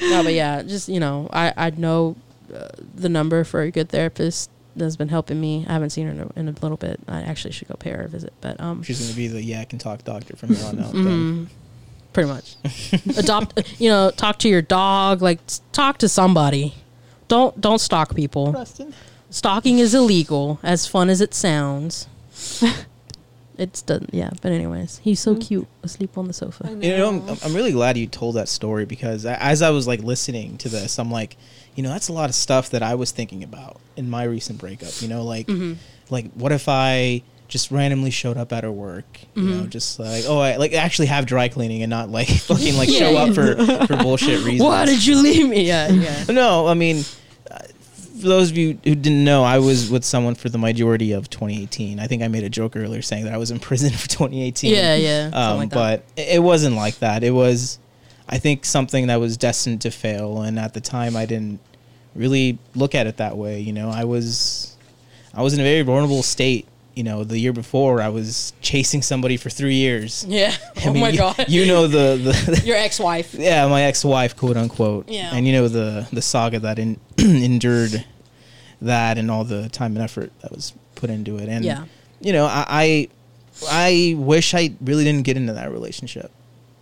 no 0.10 0.24
but 0.24 0.34
yeah 0.34 0.62
just 0.64 0.90
you 0.90 1.00
know 1.00 1.30
i 1.32 1.54
i 1.56 1.70
know 1.70 2.18
uh, 2.54 2.68
the 2.96 3.08
number 3.08 3.46
for 3.46 3.62
a 3.62 3.72
good 3.72 3.88
therapist 3.88 4.50
that's 4.76 4.96
been 4.96 5.10
helping 5.10 5.40
me 5.40 5.66
i 5.68 5.74
haven't 5.74 5.90
seen 5.92 6.06
her 6.08 6.12
in 6.12 6.20
a, 6.20 6.40
in 6.40 6.48
a 6.48 6.52
little 6.62 6.78
bit 6.78 7.00
i 7.08 7.22
actually 7.22 7.52
should 7.52 7.68
go 7.68 7.76
pay 7.76 7.92
her 7.92 8.04
a 8.04 8.08
visit 8.08 8.34
but 8.42 8.60
um 8.60 8.84
She's 8.84 9.00
gonna 9.02 9.16
be 9.16 9.28
the 9.28 9.42
yak 9.42 9.72
and 9.74 9.80
talk 9.80 10.04
doctor 10.04 10.36
from 10.36 10.54
here 10.56 10.66
on 10.66 10.80
out. 10.80 10.92
then. 10.94 11.04
Mhm. 11.04 11.48
Pretty 12.14 12.30
much. 12.30 12.56
Adopt, 13.18 13.62
you 13.82 13.90
know, 13.90 14.10
talk 14.10 14.40
to 14.40 14.48
your 14.48 14.62
dog. 14.62 15.22
Like, 15.22 15.40
talk 15.74 15.98
to 15.98 16.08
somebody. 16.08 16.74
Don't 17.28 17.60
don't 17.60 17.80
stalk 17.80 18.16
people. 18.16 18.54
Preston. 18.54 18.94
Stalking 19.30 19.80
is 19.80 19.94
illegal. 19.94 20.58
As 20.64 20.88
fun 20.88 21.10
as 21.10 21.20
it 21.20 21.34
sounds, 21.34 22.08
it's 23.58 23.82
done. 23.82 24.08
Yeah, 24.12 24.30
but 24.42 24.52
anyways, 24.54 25.00
he's 25.00 25.20
so 25.20 25.36
cute 25.36 25.68
asleep 25.84 26.18
on 26.18 26.28
the 26.28 26.34
sofa. 26.34 26.70
You 26.82 26.96
know, 26.98 27.10
I'm, 27.28 27.38
I'm 27.44 27.54
really 27.54 27.72
glad 27.74 27.98
you 27.98 28.08
told 28.08 28.36
that 28.36 28.48
story 28.48 28.86
because 28.86 29.26
as 29.26 29.62
I 29.62 29.72
was 29.72 29.86
like 29.88 30.02
listening 30.02 30.58
to 30.60 30.70
this, 30.70 30.98
I'm 31.00 31.12
like, 31.12 31.36
you 31.76 31.84
know, 31.84 31.90
that's 31.90 32.08
a 32.08 32.14
lot 32.14 32.30
of 32.30 32.36
stuff 32.36 32.70
that 32.72 32.82
I 32.82 32.96
was 32.96 33.12
thinking 33.12 33.44
about 33.44 33.80
in 33.98 34.10
my 34.10 34.24
recent 34.24 34.60
breakup. 34.60 35.02
You 35.02 35.08
know, 35.08 35.24
like, 35.24 35.50
like 36.10 36.32
what 36.34 36.52
if 36.52 36.68
I 36.70 37.22
just 37.48 37.70
randomly 37.70 38.10
showed 38.12 38.38
up 38.38 38.52
at 38.54 38.64
her 38.64 38.72
work? 38.72 39.06
You 39.36 39.44
know, 39.44 39.66
just 39.68 40.00
like, 40.00 40.24
oh, 40.28 40.40
I 40.40 40.56
like 40.58 40.74
actually 40.74 41.08
have 41.08 41.26
dry 41.26 41.48
cleaning 41.50 41.84
and 41.84 41.90
not 41.90 42.10
like 42.10 42.28
fucking 42.50 42.76
like 42.78 42.90
Yeah, 42.90 43.00
show 43.00 43.12
yeah. 43.12 43.20
up 43.20 43.36
for 43.36 43.88
for 43.88 43.98
bullshit 43.98 44.40
reasons. 44.46 44.62
Why 44.64 44.86
did 44.86 45.06
you 45.06 45.22
leave 45.22 45.48
me? 45.48 45.64
Yeah, 45.68 45.90
yeah. 45.90 46.24
No, 46.30 46.68
I 46.68 46.74
mean, 46.74 47.04
for 47.04 48.28
those 48.30 48.50
of 48.52 48.58
you 48.58 48.80
who 48.84 48.96
didn't 48.96 49.24
know, 49.24 49.44
I 49.44 49.60
was 49.60 49.90
with 49.92 50.04
someone 50.06 50.36
for 50.36 50.50
the 50.50 50.58
majority 50.58 51.12
of 51.12 51.30
2018. 51.30 52.00
I 52.00 52.08
think 52.08 52.24
I 52.24 52.28
made 52.30 52.44
a 52.44 52.50
joke 52.50 52.76
earlier 52.76 53.02
saying 53.02 53.26
that 53.26 53.34
I 53.34 53.38
was 53.38 53.52
in 53.52 53.60
prison 53.60 53.92
for 53.92 54.08
2018. 54.08 54.74
Yeah, 54.74 54.96
yeah. 54.96 55.30
Um, 55.34 55.58
like 55.58 55.70
but 55.70 56.04
it 56.16 56.42
wasn't 56.42 56.76
like 56.76 57.00
that. 57.00 57.24
It 57.24 57.32
was, 57.32 57.78
I 58.28 58.38
think, 58.40 58.66
something 58.66 59.08
that 59.08 59.18
was 59.20 59.38
destined 59.38 59.82
to 59.82 59.92
fail. 59.92 60.42
And 60.42 60.58
at 60.60 60.74
the 60.74 60.82
time, 60.82 61.16
I 61.16 61.26
didn't 61.26 61.60
really 62.16 62.58
look 62.76 62.96
at 62.96 63.08
it 63.08 63.18
that 63.18 63.38
way. 63.38 63.60
You 63.60 63.74
know, 63.74 63.90
I 63.90 64.04
was, 64.06 64.76
I 65.34 65.42
was 65.44 65.54
in 65.54 65.60
a 65.60 65.64
very 65.64 65.82
vulnerable 65.84 66.24
state. 66.24 66.68
You 66.96 67.04
know, 67.04 67.26
the 67.26 67.38
year 67.38 67.52
before, 67.52 68.02
I 68.02 68.08
was 68.08 68.54
chasing 68.62 69.02
somebody 69.02 69.36
for 69.36 69.50
three 69.50 69.76
years. 69.76 70.26
yeah. 70.30 70.56
I 70.78 70.82
oh 70.88 70.94
mean, 70.94 71.02
my 71.02 71.10
you- 71.10 71.18
god. 71.18 71.46
You 71.50 71.66
know 71.66 71.88
the 71.88 72.16
the 72.16 72.62
Your 72.66 72.78
ex-wife. 72.78 73.34
yeah, 73.38 73.68
my 73.68 73.82
ex-wife, 73.84 74.38
quote 74.38 74.56
unquote. 74.56 75.10
Yeah. 75.10 75.32
And 75.34 75.46
you 75.46 75.52
know 75.52 75.68
the 75.68 76.08
the 76.14 76.22
saga 76.22 76.60
that 76.62 76.80
in, 76.80 76.98
endured 77.18 78.06
that 78.82 79.18
and 79.18 79.30
all 79.30 79.44
the 79.44 79.68
time 79.70 79.96
and 79.96 80.04
effort 80.04 80.32
that 80.42 80.52
was 80.54 80.72
put 80.96 81.10
into 81.10 81.38
it. 81.38 81.50
And 81.50 81.66
Yeah. 81.66 81.84
you 82.22 82.32
know, 82.32 82.46
I 82.46 82.66
I, 82.70 83.08
I 83.70 84.16
wish 84.18 84.54
I 84.54 84.72
really 84.82 85.04
didn't 85.04 85.24
get 85.24 85.36
into 85.36 85.52
that 85.54 85.72
relationship. 85.72 86.32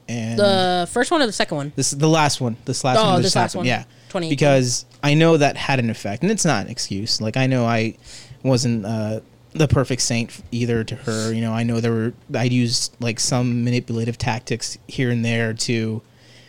And 0.08 0.38
The 0.40 0.88
first 0.92 1.12
one 1.12 1.22
or 1.22 1.26
the 1.26 1.32
second 1.32 1.58
one? 1.58 1.72
this 1.76 1.92
the 1.92 2.10
last 2.10 2.42
one, 2.42 2.58
this 2.66 2.84
last 2.84 2.98
Oh, 3.00 3.14
one, 3.14 3.22
this 3.22 3.36
last 3.36 3.54
happened. 3.54 3.60
one. 3.60 3.66
Yeah. 3.68 3.84
2018. 4.10 4.30
Because 4.30 4.86
I 5.02 5.14
know 5.16 5.38
that 5.38 5.58
had 5.58 5.80
an 5.80 5.90
effect, 5.90 6.22
and 6.24 6.32
it's 6.32 6.46
not 6.46 6.66
an 6.66 6.72
excuse. 6.72 7.20
Like 7.22 7.36
I 7.38 7.48
know 7.48 7.66
I 7.66 7.96
wasn't 8.44 8.86
uh, 8.86 9.22
the 9.54 9.68
perfect 9.68 10.02
saint 10.02 10.32
either 10.52 10.84
to 10.84 10.96
her. 10.96 11.34
You 11.34 11.42
know, 11.42 11.54
I 11.54 11.64
know 11.64 11.80
there 11.80 11.92
were 11.92 12.14
I'd 12.36 12.52
used 12.54 12.96
like 13.00 13.20
some 13.20 13.64
manipulative 13.64 14.18
tactics 14.18 14.78
here 14.88 15.10
and 15.10 15.24
there 15.26 15.54
to 15.54 16.02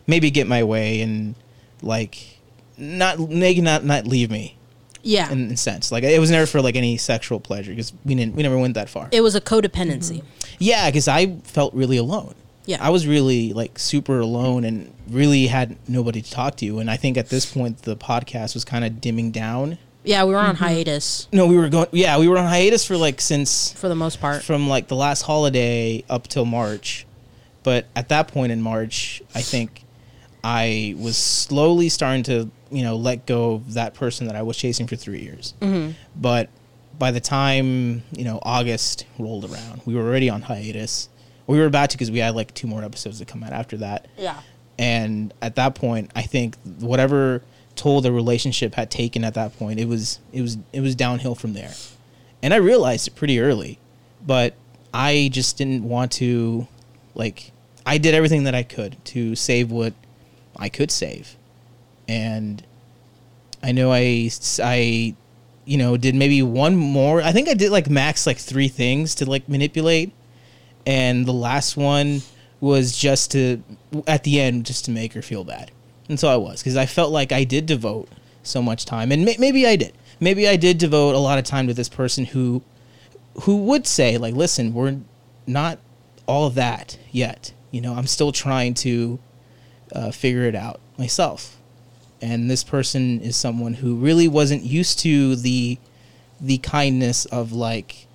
maybe 0.06 0.30
get 0.30 0.46
my 0.46 0.62
way 0.64 1.00
and 1.00 1.34
like 1.80 2.38
not 2.76 3.18
make 3.18 3.62
not 3.62 3.84
not 3.84 4.06
leave 4.06 4.30
me 4.30 4.56
Yeah. 5.02 5.30
in, 5.30 5.46
in 5.46 5.52
a 5.52 5.56
sense. 5.56 5.90
Like 5.92 6.04
it 6.04 6.18
was 6.20 6.30
never 6.30 6.44
for 6.46 6.60
like 6.60 6.76
any 6.76 6.96
sexual 6.98 7.40
pleasure 7.40 7.70
because 7.70 7.92
we 8.04 8.14
didn't 8.14 8.34
we 8.34 8.42
never 8.42 8.58
went 8.58 8.74
that 8.74 8.88
far. 8.90 9.08
it 9.12 9.20
was 9.22 9.34
a 9.34 9.40
codependency. 9.40 10.18
Mm-hmm. 10.18 10.56
Yeah, 10.58 10.88
because 10.90 11.08
I 11.08 11.36
felt 11.44 11.72
really 11.74 11.96
alone. 11.96 12.34
Yeah. 12.66 12.78
I 12.80 12.90
was 12.90 13.06
really 13.06 13.52
like 13.52 13.78
super 13.78 14.20
alone 14.20 14.64
and 14.64 14.92
really 15.08 15.46
had 15.48 15.76
nobody 15.88 16.22
to 16.22 16.30
talk 16.30 16.56
to. 16.58 16.78
And 16.78 16.90
I 16.90 16.96
think 16.96 17.16
at 17.18 17.28
this 17.28 17.44
point 17.52 17.82
the 17.82 17.96
podcast 17.96 18.54
was 18.54 18.64
kind 18.64 18.84
of 18.84 19.00
dimming 19.00 19.30
down. 19.30 19.78
Yeah, 20.04 20.24
we 20.24 20.32
were 20.34 20.40
Mm-hmm. 20.40 20.48
on 20.50 20.56
hiatus 20.56 21.28
No, 21.32 21.46
we 21.46 21.56
were 21.56 21.68
going. 21.68 21.88
Yeah, 21.92 22.18
we 22.18 22.28
were 22.28 22.36
on 22.38 22.46
hiatus 22.46 22.84
for 22.86 22.96
like 22.96 23.20
since 23.20 23.72
for 23.72 23.88
the 23.88 23.94
most 23.94 24.20
part. 24.20 24.42
from 24.42 24.68
like 24.68 24.88
the 24.88 24.96
last 24.96 25.22
holiday 25.22 26.04
up 26.10 26.28
till 26.28 26.44
March. 26.44 27.06
But 27.62 27.86
at 27.96 28.08
that 28.10 28.28
point 28.28 28.52
in 28.52 28.60
March, 28.60 29.22
I 29.34 29.40
think 29.40 29.82
I 30.42 30.94
was 30.98 31.16
slowly 31.16 31.88
starting 31.88 32.22
to, 32.24 32.50
you 32.70 32.82
know, 32.82 32.96
let 32.96 33.24
go 33.24 33.54
of 33.54 33.74
that 33.74 33.94
person 33.94 34.26
that 34.26 34.36
I 34.36 34.42
was 34.42 34.56
chasing 34.58 34.86
for 34.86 34.96
three 34.96 35.20
years. 35.20 35.54
Mm-hmm. 35.60 35.92
But 36.20 36.50
by 36.98 37.10
the 37.10 37.20
time, 37.20 38.02
you 38.12 38.24
know, 38.24 38.38
August 38.42 39.06
rolled 39.18 39.50
around, 39.50 39.80
we 39.86 39.94
were 39.94 40.02
already 40.02 40.28
on 40.28 40.42
hiatus. 40.42 41.08
We 41.46 41.58
were 41.58 41.66
about 41.66 41.90
to 41.90 41.96
because 41.96 42.10
we 42.10 42.18
had 42.18 42.34
like 42.34 42.54
two 42.54 42.66
more 42.66 42.82
episodes 42.82 43.18
to 43.18 43.24
come 43.24 43.42
out 43.42 43.52
after 43.52 43.76
that. 43.78 44.06
Yeah. 44.16 44.40
And 44.78 45.32
at 45.42 45.56
that 45.56 45.74
point, 45.74 46.10
I 46.16 46.22
think 46.22 46.56
whatever 46.80 47.42
toll 47.76 48.00
the 48.00 48.12
relationship 48.12 48.74
had 48.74 48.90
taken 48.90 49.24
at 49.24 49.34
that 49.34 49.56
point, 49.58 49.78
it 49.80 49.86
was 49.86 50.20
it 50.32 50.42
was 50.42 50.58
it 50.72 50.80
was 50.80 50.94
downhill 50.94 51.34
from 51.34 51.52
there. 51.52 51.72
And 52.42 52.52
I 52.52 52.56
realized 52.56 53.08
it 53.08 53.14
pretty 53.14 53.40
early, 53.40 53.78
but 54.26 54.54
I 54.92 55.28
just 55.32 55.56
didn't 55.58 55.84
want 55.84 56.12
to 56.12 56.66
like 57.14 57.52
I 57.86 57.98
did 57.98 58.14
everything 58.14 58.44
that 58.44 58.54
I 58.54 58.62
could 58.62 58.96
to 59.06 59.34
save 59.34 59.70
what 59.70 59.92
I 60.56 60.68
could 60.68 60.90
save. 60.90 61.36
And 62.08 62.64
I 63.62 63.72
know 63.72 63.92
I 63.92 64.30
I 64.62 65.14
you 65.64 65.78
know 65.78 65.96
did 65.96 66.14
maybe 66.14 66.42
one 66.42 66.76
more. 66.76 67.22
I 67.22 67.32
think 67.32 67.48
I 67.48 67.54
did 67.54 67.70
like 67.70 67.88
max 67.88 68.26
like 68.26 68.38
3 68.38 68.68
things 68.68 69.14
to 69.16 69.28
like 69.28 69.48
manipulate 69.48 70.12
and 70.86 71.26
the 71.26 71.32
last 71.32 71.76
one 71.76 72.22
was 72.60 72.96
just 72.96 73.32
to 73.32 73.62
at 74.06 74.24
the 74.24 74.40
end 74.40 74.64
just 74.66 74.84
to 74.86 74.90
make 74.90 75.12
her 75.12 75.22
feel 75.22 75.44
bad. 75.44 75.70
And 76.08 76.18
so 76.18 76.28
i 76.28 76.36
was 76.36 76.60
because 76.60 76.76
i 76.76 76.86
felt 76.86 77.12
like 77.12 77.32
i 77.32 77.44
did 77.44 77.66
devote 77.66 78.08
so 78.42 78.62
much 78.62 78.84
time. 78.84 79.12
And 79.12 79.24
may- 79.24 79.36
maybe 79.38 79.66
i 79.66 79.76
did. 79.76 79.92
Maybe 80.20 80.48
i 80.48 80.56
did 80.56 80.78
devote 80.78 81.14
a 81.14 81.18
lot 81.18 81.38
of 81.38 81.44
time 81.44 81.66
to 81.66 81.74
this 81.74 81.88
person 81.88 82.24
who 82.26 82.62
who 83.42 83.56
would 83.64 83.86
say 83.86 84.16
like 84.18 84.34
listen 84.34 84.74
we're 84.74 84.98
not 85.46 85.78
all 86.26 86.50
that 86.50 86.98
yet. 87.10 87.52
You 87.70 87.80
know 87.80 87.94
i'm 87.94 88.06
still 88.06 88.32
trying 88.32 88.74
to 88.74 89.18
uh, 89.94 90.10
figure 90.10 90.44
it 90.44 90.54
out 90.54 90.80
myself. 90.98 91.56
And 92.22 92.50
this 92.50 92.64
person 92.64 93.20
is 93.20 93.36
someone 93.36 93.74
who 93.74 93.96
really 93.96 94.28
wasn't 94.28 94.62
used 94.62 94.98
to 95.00 95.36
the 95.36 95.78
the 96.40 96.58
kindness 96.58 97.26
of 97.26 97.52
like 97.52 98.06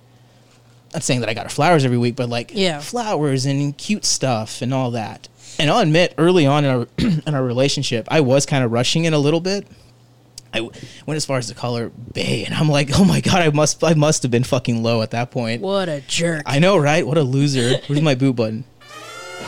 not 0.92 1.02
saying 1.02 1.20
that 1.20 1.28
I 1.28 1.34
got 1.34 1.44
her 1.44 1.50
flowers 1.50 1.84
every 1.84 1.98
week, 1.98 2.16
but 2.16 2.28
like 2.28 2.52
Yeah. 2.54 2.80
flowers 2.80 3.46
and 3.46 3.76
cute 3.76 4.04
stuff 4.04 4.60
and 4.62 4.72
all 4.74 4.90
that. 4.92 5.28
And 5.58 5.70
I'll 5.70 5.80
admit, 5.80 6.14
early 6.18 6.46
on 6.46 6.64
in 6.64 6.70
our 6.70 6.88
in 7.26 7.34
our 7.34 7.44
relationship, 7.44 8.06
I 8.10 8.20
was 8.20 8.46
kind 8.46 8.64
of 8.64 8.72
rushing 8.72 9.04
it 9.04 9.12
a 9.12 9.18
little 9.18 9.40
bit. 9.40 9.66
I 10.52 10.62
went 10.62 11.16
as 11.16 11.24
far 11.24 11.38
as 11.38 11.46
to 11.46 11.54
call 11.54 11.76
her 11.76 11.90
Bay, 11.90 12.44
and 12.44 12.52
I'm 12.54 12.68
like, 12.68 12.98
oh 12.98 13.04
my 13.04 13.20
god, 13.20 13.36
I 13.42 13.50
must 13.50 13.84
I 13.84 13.94
must 13.94 14.22
have 14.22 14.32
been 14.32 14.42
fucking 14.44 14.82
low 14.82 15.00
at 15.02 15.12
that 15.12 15.30
point. 15.30 15.62
What 15.62 15.88
a 15.88 16.00
jerk. 16.08 16.42
I 16.46 16.58
know, 16.58 16.76
right? 16.76 17.06
What 17.06 17.18
a 17.18 17.22
loser. 17.22 17.76
Where's 17.86 18.02
my 18.02 18.14
boot 18.16 18.34
button? 18.36 18.64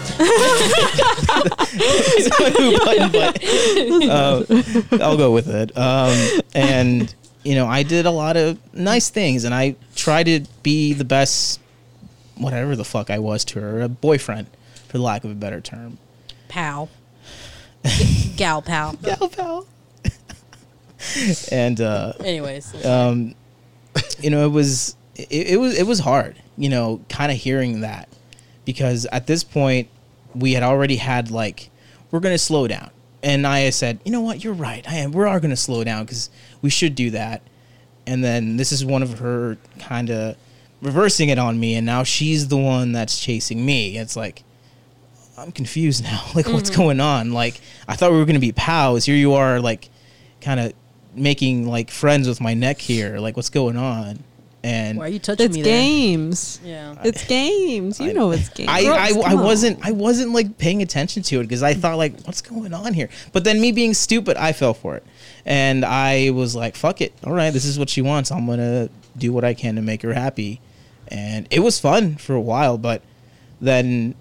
My 2.39 2.52
boot 2.56 2.78
button? 2.85 3.12
But 3.12 3.43
uh, 4.10 5.02
I'll 5.02 5.16
go 5.16 5.32
with 5.32 5.48
it. 5.48 5.77
Um, 5.77 6.40
and 6.55 7.14
you 7.44 7.55
know, 7.55 7.66
I 7.66 7.82
did 7.82 8.06
a 8.06 8.10
lot 8.10 8.36
of 8.36 8.59
nice 8.74 9.09
things, 9.10 9.44
and 9.44 9.55
I 9.55 9.77
tried 9.97 10.24
to 10.27 10.40
be 10.62 10.93
the 10.93 11.05
best, 11.05 11.60
whatever 12.36 12.77
the 12.77 12.85
fuck 12.85 13.10
I 13.10 13.19
was 13.19 13.44
to 13.47 13.60
her, 13.60 13.81
a 13.82 13.89
boyfriend, 13.89 14.47
for 14.89 14.98
the 14.98 15.02
lack 15.05 15.24
of 15.24 15.31
a 15.31 15.35
better 15.35 15.60
term. 15.60 15.98
pal. 16.48 16.89
G- 17.85 18.32
Gal 18.36 18.62
pal. 18.62 18.93
Gal 18.94 19.28
pal. 19.28 19.66
and 21.51 21.81
uh, 21.81 22.12
Anyways. 22.20 22.85
um, 22.86 23.35
you 24.20 24.31
know, 24.31 24.44
it 24.47 24.51
was 24.51 24.97
it, 25.16 25.28
it 25.52 25.56
was 25.60 25.77
it 25.78 25.86
was 25.86 25.98
hard, 26.01 26.36
you 26.56 26.69
know, 26.69 27.01
kind 27.09 27.32
of 27.32 27.39
hearing 27.39 27.81
that 27.81 28.09
because 28.64 29.05
at 29.06 29.27
this 29.27 29.43
point 29.43 29.89
we 30.35 30.52
had 30.52 30.62
already 30.62 30.97
had 30.97 31.31
like 31.31 31.70
we're 32.10 32.20
gonna 32.20 32.39
slow 32.39 32.69
down, 32.69 32.90
and 33.23 33.47
I 33.47 33.70
said, 33.70 34.01
you 34.05 34.12
know 34.12 34.20
what, 34.20 34.43
you're 34.43 34.53
right, 34.53 34.86
I 34.89 34.97
am. 34.97 35.12
We 35.12 35.24
are 35.24 35.40
gonna 35.40 35.57
slow 35.57 35.85
down 35.85 36.05
because 36.05 36.31
we 36.61 36.70
should 36.70 36.94
do 36.94 37.11
that, 37.11 37.43
and 38.07 38.23
then 38.23 38.57
this 38.57 38.73
is 38.73 38.85
one 38.85 39.03
of 39.03 39.19
her 39.19 39.57
kind 39.78 40.11
of 40.11 40.36
reversing 40.81 41.28
it 41.28 41.39
on 41.39 41.59
me, 41.59 41.74
and 41.74 41.86
now 41.86 42.03
she's 42.03 42.49
the 42.49 42.57
one 42.57 42.93
that's 42.93 43.19
chasing 43.19 43.65
me. 43.65 43.99
It's 43.99 44.16
like. 44.16 44.44
I'm 45.39 45.51
confused 45.51 46.05
now. 46.05 46.23
Like, 46.35 46.47
what's 46.47 46.69
mm-hmm. 46.70 46.82
going 46.82 47.01
on? 47.01 47.32
Like, 47.32 47.59
I 47.89 47.97
thought 47.97 48.12
we 48.12 48.19
were 48.19 48.27
gonna 48.27 48.39
be 48.39 48.53
pals. 48.53 49.07
Here 49.07 49.16
you 49.16 49.32
are, 49.32 49.61
like, 49.61 49.89
kind 50.43 50.61
of 50.61 50.74
making 51.15 51.66
like 51.66 51.90
friends 51.90 52.28
with 52.28 52.40
my 52.40 52.55
neck 52.55 52.78
here. 52.78 53.19
Like, 53.19 53.36
what's 53.36 53.51
going 53.51 53.77
on? 53.77 54.23
And 54.65 54.97
Why 54.99 55.07
are 55.07 55.09
you 55.09 55.19
touching 55.19 55.47
It's 55.47 55.57
me 55.57 55.63
there? 55.63 55.73
games. 55.81 56.61
Yeah. 56.65 56.95
It's 57.03 57.25
games. 57.27 57.99
You 57.99 58.11
I- 58.11 58.13
know 58.13 58.31
it's 58.31 58.49
games. 58.51 58.69
I, 58.71 58.87
I, 58.93 59.13
Come 59.13 59.25
I 59.25 59.35
wasn't 59.35 59.85
I 59.85 59.91
wasn't 59.91 60.33
like 60.33 60.57
paying 60.57 60.83
attention 60.83 61.25
to 61.25 61.41
it 61.41 61.45
because 61.45 61.63
I 61.65 61.75
thought 61.75 61.97
like 61.99 62.21
what's 62.23 62.41
going 62.43 62.73
on 62.73 62.95
here. 62.95 63.09
But 63.33 63.43
then 63.45 63.61
me 63.61 63.73
being 63.73 63.93
stupid, 63.93 64.37
I 64.37 64.53
fell 64.53 64.73
for 64.75 64.95
it, 64.97 65.05
and 65.45 65.85
I 65.85 66.31
was 66.31 66.55
like, 66.55 66.77
fuck 66.77 67.01
it. 67.01 67.13
All 67.25 67.33
right, 67.33 67.51
this 67.53 67.65
is 67.65 67.77
what 67.79 67.91
she 67.91 68.03
wants. 68.03 68.31
I'm 68.31 68.47
gonna 68.47 68.89
do 69.19 69.33
what 69.33 69.43
I 69.45 69.55
can 69.55 69.75
to 69.75 69.83
make 69.83 70.03
her 70.03 70.15
happy, 70.15 70.61
and 71.09 71.49
it 71.51 71.61
was 71.61 71.81
fun 71.81 72.15
for 72.15 72.35
a 72.35 72.41
while. 72.41 72.79
But 72.79 73.03
then 73.61 74.15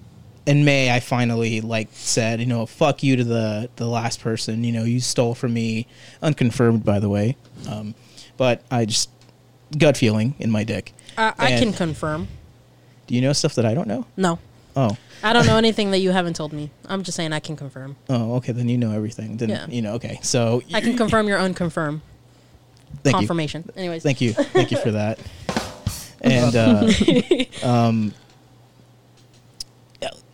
in 0.47 0.65
May, 0.65 0.89
I 0.89 1.01
finally 1.01 1.61
like 1.61 1.89
said, 1.91 2.39
you 2.39 2.47
know, 2.47 2.65
fuck 2.65 3.03
you 3.03 3.15
to 3.15 3.23
the 3.23 3.69
the 3.75 3.85
last 3.87 4.21
person. 4.21 4.63
You 4.63 4.71
know, 4.71 4.85
you 4.85 5.01
stole 5.01 5.35
from 5.35 5.53
me, 5.53 5.85
unconfirmed 6.23 6.83
by 6.83 6.97
the 6.99 7.09
way. 7.09 7.37
Um, 7.69 7.93
but 8.37 8.63
I 8.71 8.85
just 8.85 9.09
gut 9.77 9.97
feeling 9.97 10.35
in 10.39 10.51
my 10.51 10.63
dick. 10.63 10.93
I, 11.17 11.33
I 11.37 11.49
can 11.59 11.73
confirm. 11.73 12.27
Do 13.07 13.15
you 13.15 13.21
know 13.21 13.33
stuff 13.33 13.55
that 13.55 13.65
I 13.65 13.73
don't 13.73 13.87
know? 13.87 14.05
No. 14.17 14.39
Oh. 14.75 14.97
I 15.23 15.33
don't 15.33 15.45
know 15.45 15.57
anything 15.57 15.91
that 15.91 15.99
you 15.99 16.11
haven't 16.11 16.35
told 16.35 16.53
me. 16.53 16.71
I'm 16.87 17.03
just 17.03 17.15
saying 17.15 17.33
I 17.33 17.39
can 17.39 17.55
confirm. 17.55 17.95
Oh, 18.09 18.35
okay. 18.35 18.53
Then 18.53 18.69
you 18.69 18.77
know 18.77 18.91
everything. 18.91 19.37
Then 19.37 19.49
Yeah. 19.49 19.67
you 19.67 19.81
know. 19.81 19.93
Okay, 19.95 20.19
so 20.23 20.63
I 20.73 20.81
can 20.81 20.97
confirm 20.97 21.27
your 21.27 21.37
unconfirm 21.37 22.01
thank 23.03 23.13
you, 23.13 23.19
confirmation. 23.19 23.69
Anyways. 23.75 24.03
thank 24.03 24.21
you, 24.21 24.33
thank 24.33 24.71
you 24.71 24.77
for 24.77 24.91
that. 24.91 25.19
And 26.23 26.55
uh, 26.55 26.87
um, 27.63 28.13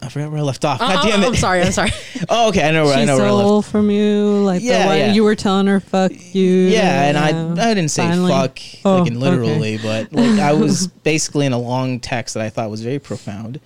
I 0.01 0.09
forgot 0.09 0.29
where 0.31 0.39
I 0.39 0.43
left 0.43 0.63
off. 0.63 0.79
Uh, 0.81 0.87
God 0.93 1.03
damn 1.09 1.23
it! 1.23 1.27
I'm 1.27 1.35
sorry. 1.35 1.61
I'm 1.61 1.71
sorry. 1.71 1.89
Oh, 2.29 2.49
okay. 2.49 2.67
I 2.67 2.71
know. 2.71 2.85
Where, 2.85 2.97
I 2.97 3.03
know 3.05 3.17
where 3.17 3.27
I 3.27 3.31
left. 3.31 3.45
stole 3.47 3.61
from 3.61 3.89
you, 3.91 4.43
like 4.43 4.61
Yeah, 4.61 4.83
the 4.83 4.87
one 4.87 4.97
yeah. 4.97 5.11
you 5.13 5.23
were 5.23 5.35
telling 5.35 5.67
her, 5.67 5.79
"Fuck 5.79 6.11
you." 6.33 6.43
Yeah, 6.45 7.03
and 7.09 7.17
yeah. 7.57 7.63
I 7.65 7.69
I 7.71 7.73
didn't 7.73 7.91
say 7.91 8.03
Finally. 8.07 8.31
fuck 8.31 8.59
Oh, 8.85 8.97
like 8.99 9.07
in 9.11 9.17
okay. 9.17 9.25
literally, 9.25 9.77
but 9.77 10.11
like 10.13 10.39
I 10.39 10.53
was 10.53 10.87
basically 11.03 11.45
in 11.45 11.53
a 11.53 11.57
long 11.59 11.99
text 11.99 12.35
that 12.35 12.43
I 12.43 12.49
thought 12.49 12.69
was 12.69 12.81
very 12.83 12.99
profound. 12.99 13.59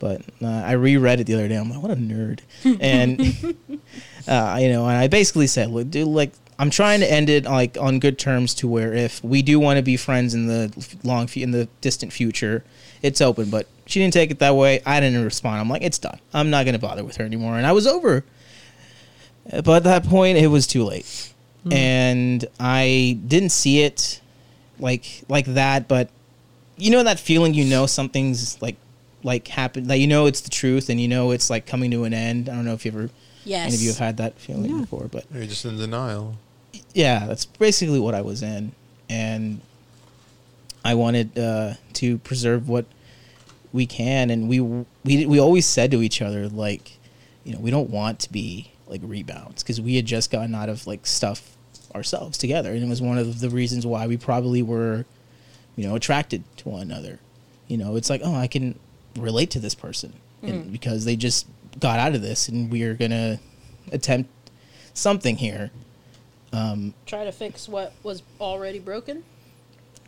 But 0.00 0.22
uh, 0.42 0.46
I 0.48 0.72
reread 0.72 1.20
it 1.20 1.24
the 1.26 1.34
other 1.34 1.48
day. 1.48 1.54
I'm 1.56 1.70
like, 1.70 1.80
what 1.80 1.92
a 1.92 1.96
nerd. 1.96 2.40
And 2.80 3.20
uh, 4.28 4.58
you 4.60 4.68
know, 4.68 4.86
and 4.86 4.96
I 4.96 5.06
basically 5.08 5.46
said, 5.46 5.70
look, 5.70 5.90
dude, 5.90 6.08
like 6.08 6.32
I'm 6.58 6.70
trying 6.70 7.00
to 7.00 7.10
end 7.10 7.30
it 7.30 7.44
like 7.44 7.76
on 7.80 8.00
good 8.00 8.18
terms 8.18 8.54
to 8.56 8.68
where 8.68 8.92
if 8.92 9.22
we 9.24 9.42
do 9.42 9.58
want 9.60 9.76
to 9.78 9.82
be 9.82 9.96
friends 9.96 10.34
in 10.34 10.46
the 10.46 10.72
f- 10.76 10.96
long 11.04 11.26
fu- 11.26 11.40
in 11.40 11.52
the 11.52 11.68
distant 11.80 12.12
future, 12.12 12.64
it's 13.04 13.20
open. 13.20 13.50
But 13.50 13.68
she 13.86 14.00
didn't 14.00 14.14
take 14.14 14.30
it 14.32 14.38
that 14.40 14.56
way. 14.56 14.80
I 14.84 14.98
didn't 14.98 15.22
respond. 15.24 15.60
I'm 15.60 15.68
like, 15.68 15.82
it's 15.82 15.98
done. 15.98 16.18
I'm 16.32 16.50
not 16.50 16.64
gonna 16.66 16.78
bother 16.80 17.04
with 17.04 17.16
her 17.18 17.24
anymore, 17.24 17.56
and 17.56 17.66
I 17.66 17.72
was 17.72 17.86
over. 17.86 18.24
But 19.50 19.68
at 19.68 19.84
that 19.84 20.04
point, 20.04 20.38
it 20.38 20.46
was 20.48 20.66
too 20.66 20.84
late, 20.84 21.32
and 21.70 22.44
I 22.58 23.18
didn't 23.28 23.50
see 23.50 23.80
it 23.82 24.20
like 24.80 25.22
like 25.28 25.44
that. 25.46 25.86
But 25.86 26.08
you 26.78 26.90
know 26.90 27.02
that 27.02 27.20
feeling, 27.20 27.52
you 27.54 27.64
know 27.66 27.84
something's 27.86 28.60
like 28.62 28.76
like 29.22 29.48
happened, 29.48 29.88
that 29.88 29.98
you 29.98 30.06
know 30.06 30.24
it's 30.26 30.40
the 30.40 30.50
truth, 30.50 30.88
and 30.88 30.98
you 30.98 31.08
know 31.08 31.30
it's 31.30 31.50
like 31.50 31.66
coming 31.66 31.90
to 31.90 32.04
an 32.04 32.14
end. 32.14 32.48
I 32.48 32.54
don't 32.54 32.64
know 32.64 32.72
if 32.74 32.84
you 32.86 32.90
ever 32.92 33.10
Yes. 33.46 33.66
any 33.66 33.74
of 33.74 33.82
you 33.82 33.88
have 33.90 33.98
had 33.98 34.16
that 34.16 34.38
feeling 34.38 34.70
Yeah. 34.70 34.80
before, 34.80 35.08
but 35.12 35.26
You're 35.32 35.44
just 35.44 35.66
in 35.66 35.76
denial. 35.76 36.36
yeah, 36.94 37.26
that's 37.26 37.44
basically 37.44 38.00
what 38.00 38.14
I 38.14 38.22
was 38.22 38.42
in, 38.42 38.72
and 39.10 39.60
I 40.82 40.94
wanted 40.94 41.38
uh, 41.38 41.74
to 41.94 42.16
preserve 42.18 42.68
what 42.70 42.86
we 43.74 43.86
can, 43.86 44.30
and 44.30 44.48
we 44.48 44.60
we 44.60 45.26
we 45.26 45.40
always 45.40 45.66
said 45.66 45.90
to 45.90 46.00
each 46.00 46.22
other 46.22 46.48
like, 46.48 46.96
you 47.42 47.52
know, 47.52 47.58
we 47.58 47.72
don't 47.72 47.90
want 47.90 48.20
to 48.20 48.32
be 48.32 48.70
like 48.86 49.00
rebounds 49.04 49.62
because 49.64 49.80
we 49.80 49.96
had 49.96 50.06
just 50.06 50.30
gotten 50.30 50.54
out 50.54 50.68
of 50.68 50.86
like 50.86 51.04
stuff 51.04 51.56
ourselves 51.92 52.38
together, 52.38 52.70
and 52.70 52.84
it 52.84 52.88
was 52.88 53.02
one 53.02 53.18
of 53.18 53.40
the 53.40 53.50
reasons 53.50 53.84
why 53.84 54.06
we 54.06 54.16
probably 54.16 54.62
were, 54.62 55.04
you 55.74 55.86
know, 55.86 55.96
attracted 55.96 56.44
to 56.58 56.68
one 56.68 56.82
another. 56.82 57.18
You 57.66 57.76
know, 57.76 57.96
it's 57.96 58.08
like, 58.08 58.20
oh, 58.24 58.34
I 58.34 58.46
can 58.46 58.78
relate 59.18 59.50
to 59.50 59.58
this 59.58 59.74
person, 59.74 60.12
and 60.40 60.70
because 60.70 61.04
they 61.04 61.16
just 61.16 61.46
got 61.80 61.98
out 61.98 62.14
of 62.14 62.22
this, 62.22 62.48
and 62.48 62.70
we 62.70 62.84
are 62.84 62.94
gonna 62.94 63.40
attempt 63.90 64.30
something 64.94 65.36
here. 65.36 65.72
Um, 66.52 66.94
Try 67.06 67.24
to 67.24 67.32
fix 67.32 67.68
what 67.68 67.92
was 68.04 68.22
already 68.40 68.78
broken. 68.78 69.24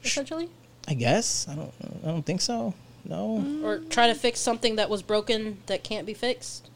Essentially. 0.05 0.51
I 0.87 0.95
guess 0.95 1.49
I 1.49 1.57
don't. 1.57 1.73
I 2.05 2.07
don't 2.07 2.25
think 2.25 2.41
so. 2.41 2.73
No. 3.09 3.45
or 3.65 3.79
try 3.91 4.09
to 4.09 4.15
fix 4.15 4.41
something 4.41 4.77
that 4.77 4.91
was 4.91 5.03
broken 5.03 5.59
that 5.67 5.85
can't 5.85 6.07
be 6.07 6.15
fixed. 6.15 6.69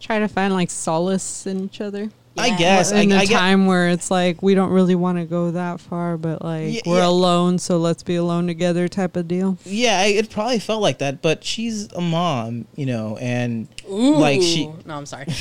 Try 0.00 0.18
to 0.18 0.28
find 0.28 0.52
like 0.54 0.70
solace 0.70 1.46
in 1.46 1.64
each 1.64 1.80
other. 1.80 2.10
I 2.36 2.56
guess. 2.56 2.90
I, 2.92 2.96
in 3.02 3.12
a 3.12 3.16
I 3.18 3.26
get- 3.26 3.38
time 3.38 3.66
where 3.66 3.88
it's 3.90 4.10
like 4.10 4.42
we 4.42 4.54
don't 4.56 4.70
really 4.70 4.96
want 4.96 5.18
to 5.18 5.24
go 5.24 5.52
that 5.52 5.78
far, 5.80 6.16
but 6.16 6.42
like 6.42 6.74
Yeah, 6.74 6.80
we're 6.84 6.98
yeah. 6.98 7.06
alone, 7.06 7.58
so 7.60 7.78
let's 7.78 8.02
be 8.02 8.16
alone 8.16 8.48
together, 8.48 8.88
type 8.88 9.14
of 9.16 9.28
deal. 9.28 9.56
Yeah, 9.64 10.00
I- 10.00 10.06
it 10.06 10.30
probably 10.30 10.58
felt 10.58 10.82
like 10.82 10.98
that, 10.98 11.22
but 11.22 11.44
she's 11.44 11.92
a 11.92 12.00
mom, 12.00 12.64
you 12.74 12.86
know, 12.86 13.16
and 13.18 13.68
like 13.88 14.42
she. 14.42 14.66
No, 14.84 14.94
I'm 14.96 15.06
sorry. 15.06 15.26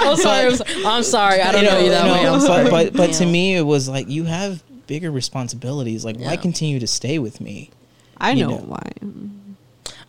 I'm 0.00 0.16
sorry. 0.16 0.46
I'm 0.46 0.56
sorry. 0.56 0.84
I'm 0.84 1.02
sorry. 1.02 1.40
I 1.40 1.52
don't 1.52 1.64
know, 1.64 1.78
you 1.78 1.88
that 1.90 2.04
way. 2.04 2.26
I'm 2.26 2.38
but, 2.38 2.46
sorry. 2.46 2.70
But 2.70 2.92
but 2.92 3.12
to 3.14 3.26
me, 3.26 3.56
it 3.56 3.62
was 3.62 3.88
like 3.88 4.08
you 4.08 4.24
have 4.24 4.62
bigger 4.90 5.12
responsibilities. 5.12 6.04
Like, 6.04 6.18
why 6.18 6.36
continue 6.36 6.80
to 6.80 6.86
stay 6.88 7.20
with 7.20 7.40
me? 7.40 7.70
I 8.18 8.32
You 8.32 8.42
know, 8.48 8.56
know. 8.56 8.64
why. 8.66 8.92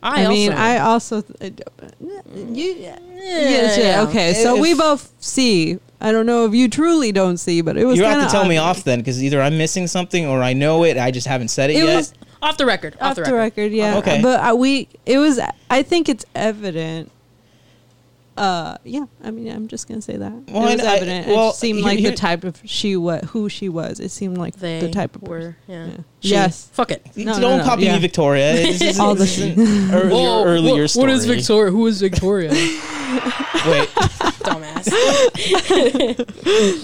I, 0.01 0.25
I, 0.25 0.27
mean, 0.27 0.51
also, 0.51 0.61
I 0.63 0.77
also 0.79 1.21
th- 1.21 1.61
uh, 1.61 1.85
uh, 1.85 1.89
you 2.35 2.73
mm, 2.73 2.81
yeah, 2.81 2.97
yeah, 3.13 3.77
yeah. 3.77 4.05
okay. 4.09 4.33
So 4.33 4.59
we 4.59 4.73
both 4.73 5.13
see. 5.19 5.77
I 6.01 6.11
don't 6.11 6.25
know 6.25 6.45
if 6.47 6.55
you 6.55 6.67
truly 6.67 7.11
don't 7.11 7.37
see, 7.37 7.61
but 7.61 7.77
it 7.77 7.85
was. 7.85 7.99
You 7.99 8.05
have 8.05 8.25
to 8.25 8.31
tell 8.31 8.47
me 8.47 8.57
off 8.57 8.83
then, 8.83 8.99
because 8.99 9.23
either 9.23 9.39
I'm 9.39 9.59
missing 9.59 9.85
something 9.85 10.25
or 10.25 10.41
I 10.41 10.53
know 10.53 10.83
it. 10.83 10.97
I 10.97 11.11
just 11.11 11.27
haven't 11.27 11.49
said 11.49 11.69
it, 11.69 11.75
It 11.75 11.83
yet. 11.83 11.95
was 11.95 12.13
off 12.41 12.57
the 12.57 12.65
record. 12.65 12.95
Off, 12.95 13.11
off 13.11 13.15
the 13.17 13.21
the 13.21 13.33
record. 13.33 13.61
record, 13.61 13.71
yeah. 13.73 13.97
Okay. 13.99 14.19
But 14.23 14.39
uh, 14.43 14.55
we, 14.55 14.87
it 15.05 15.19
was. 15.19 15.39
I 15.69 15.83
think 15.83 16.09
it's 16.09 16.25
evident. 16.33 17.11
Uh, 18.41 18.75
yeah. 18.83 19.05
I 19.23 19.29
mean, 19.29 19.47
I'm 19.51 19.67
just 19.67 19.87
gonna 19.87 20.01
say 20.01 20.17
that 20.17 20.33
Well, 20.49 20.67
it 20.67 20.77
was 20.77 20.81
I- 20.81 20.93
I- 20.93 20.95
evident. 20.97 21.27
well, 21.27 21.49
it 21.51 21.55
seemed 21.55 21.81
like 21.81 22.01
the 22.01 22.13
type 22.15 22.43
of 22.43 22.59
she 22.65 22.95
what 22.95 23.23
who 23.25 23.49
she 23.49 23.69
was. 23.69 23.99
It 23.99 24.09
seemed 24.09 24.37
like 24.39 24.55
They 24.55 24.79
the 24.79 24.89
type 24.89 25.15
of 25.15 25.21
were. 25.23 25.37
person. 25.39 25.55
Yeah. 25.67 25.85
Yeah. 25.87 25.97
Yes. 26.21 26.69
Fuck 26.73 26.89
it. 26.91 27.05
No, 27.15 27.33
Don't 27.33 27.41
no, 27.41 27.57
no, 27.57 27.63
copy 27.63 27.83
yeah. 27.83 27.93
me, 27.95 27.99
Victoria. 28.01 28.53
This 28.71 28.81
is, 28.81 28.99
All 28.99 29.13
the 29.13 29.25
this 29.25 29.39
earlier, 29.39 30.09
Whoa, 30.09 30.43
earlier 30.45 30.81
what- 30.81 30.89
story. 30.89 31.07
What 31.07 31.15
is 31.17 31.25
Victoria? 31.25 31.71
Who 31.71 31.85
is 31.87 32.01
Victoria? 32.01 32.49
Wait, 32.51 33.89
Dumbass. 34.41 34.87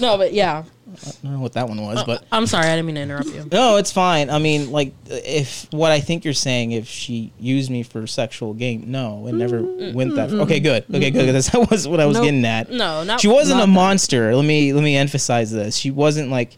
no, 0.00 0.16
but 0.16 0.32
yeah. 0.32 0.62
I 1.06 1.10
don't 1.22 1.32
know 1.34 1.40
what 1.40 1.52
that 1.54 1.68
one 1.68 1.80
was, 1.82 2.02
but 2.04 2.24
I'm 2.32 2.46
sorry. 2.46 2.66
I 2.66 2.74
didn't 2.76 2.86
mean 2.86 2.94
to 2.96 3.00
interrupt 3.02 3.28
you. 3.28 3.46
no, 3.52 3.76
it's 3.76 3.92
fine. 3.92 4.30
I 4.30 4.38
mean, 4.38 4.70
like, 4.72 4.92
if 5.06 5.66
what 5.72 5.92
I 5.92 6.00
think 6.00 6.24
you're 6.24 6.34
saying, 6.34 6.72
if 6.72 6.88
she 6.88 7.32
used 7.38 7.70
me 7.70 7.82
for 7.82 8.06
sexual 8.06 8.54
gain, 8.54 8.90
no, 8.90 9.26
it 9.26 9.32
never 9.34 9.62
went 9.92 10.14
that. 10.16 10.30
Far. 10.30 10.40
Okay, 10.40 10.60
good. 10.60 10.84
Okay, 10.92 11.10
good. 11.10 11.32
That's 11.34 11.50
that 11.50 11.70
was 11.70 11.86
what 11.86 12.00
I 12.00 12.06
was 12.06 12.16
Nope. 12.16 12.24
getting 12.24 12.44
at. 12.44 12.70
No, 12.70 13.04
not. 13.04 13.20
she 13.20 13.28
wasn't 13.28 13.58
not 13.58 13.64
a 13.64 13.66
that. 13.66 13.72
monster. 13.72 14.34
Let 14.34 14.44
me 14.44 14.72
let 14.72 14.82
me 14.84 14.96
emphasize 14.96 15.50
this. 15.52 15.76
She 15.76 15.90
wasn't 15.90 16.30
like 16.30 16.56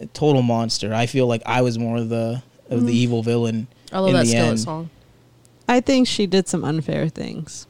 a 0.00 0.06
total 0.06 0.42
monster. 0.42 0.94
I 0.94 1.06
feel 1.06 1.26
like 1.26 1.42
I 1.46 1.62
was 1.62 1.78
more 1.78 1.96
of 1.98 2.08
the 2.08 2.42
of 2.70 2.86
the 2.86 2.92
evil 2.92 3.22
villain. 3.22 3.66
I 3.92 3.98
love 3.98 4.08
in 4.08 4.14
that 4.14 4.22
the 4.22 4.26
skillet 4.30 4.48
end. 4.50 4.60
song. 4.60 4.90
I 5.68 5.80
think 5.80 6.08
she 6.08 6.26
did 6.26 6.48
some 6.48 6.64
unfair 6.64 7.08
things. 7.08 7.66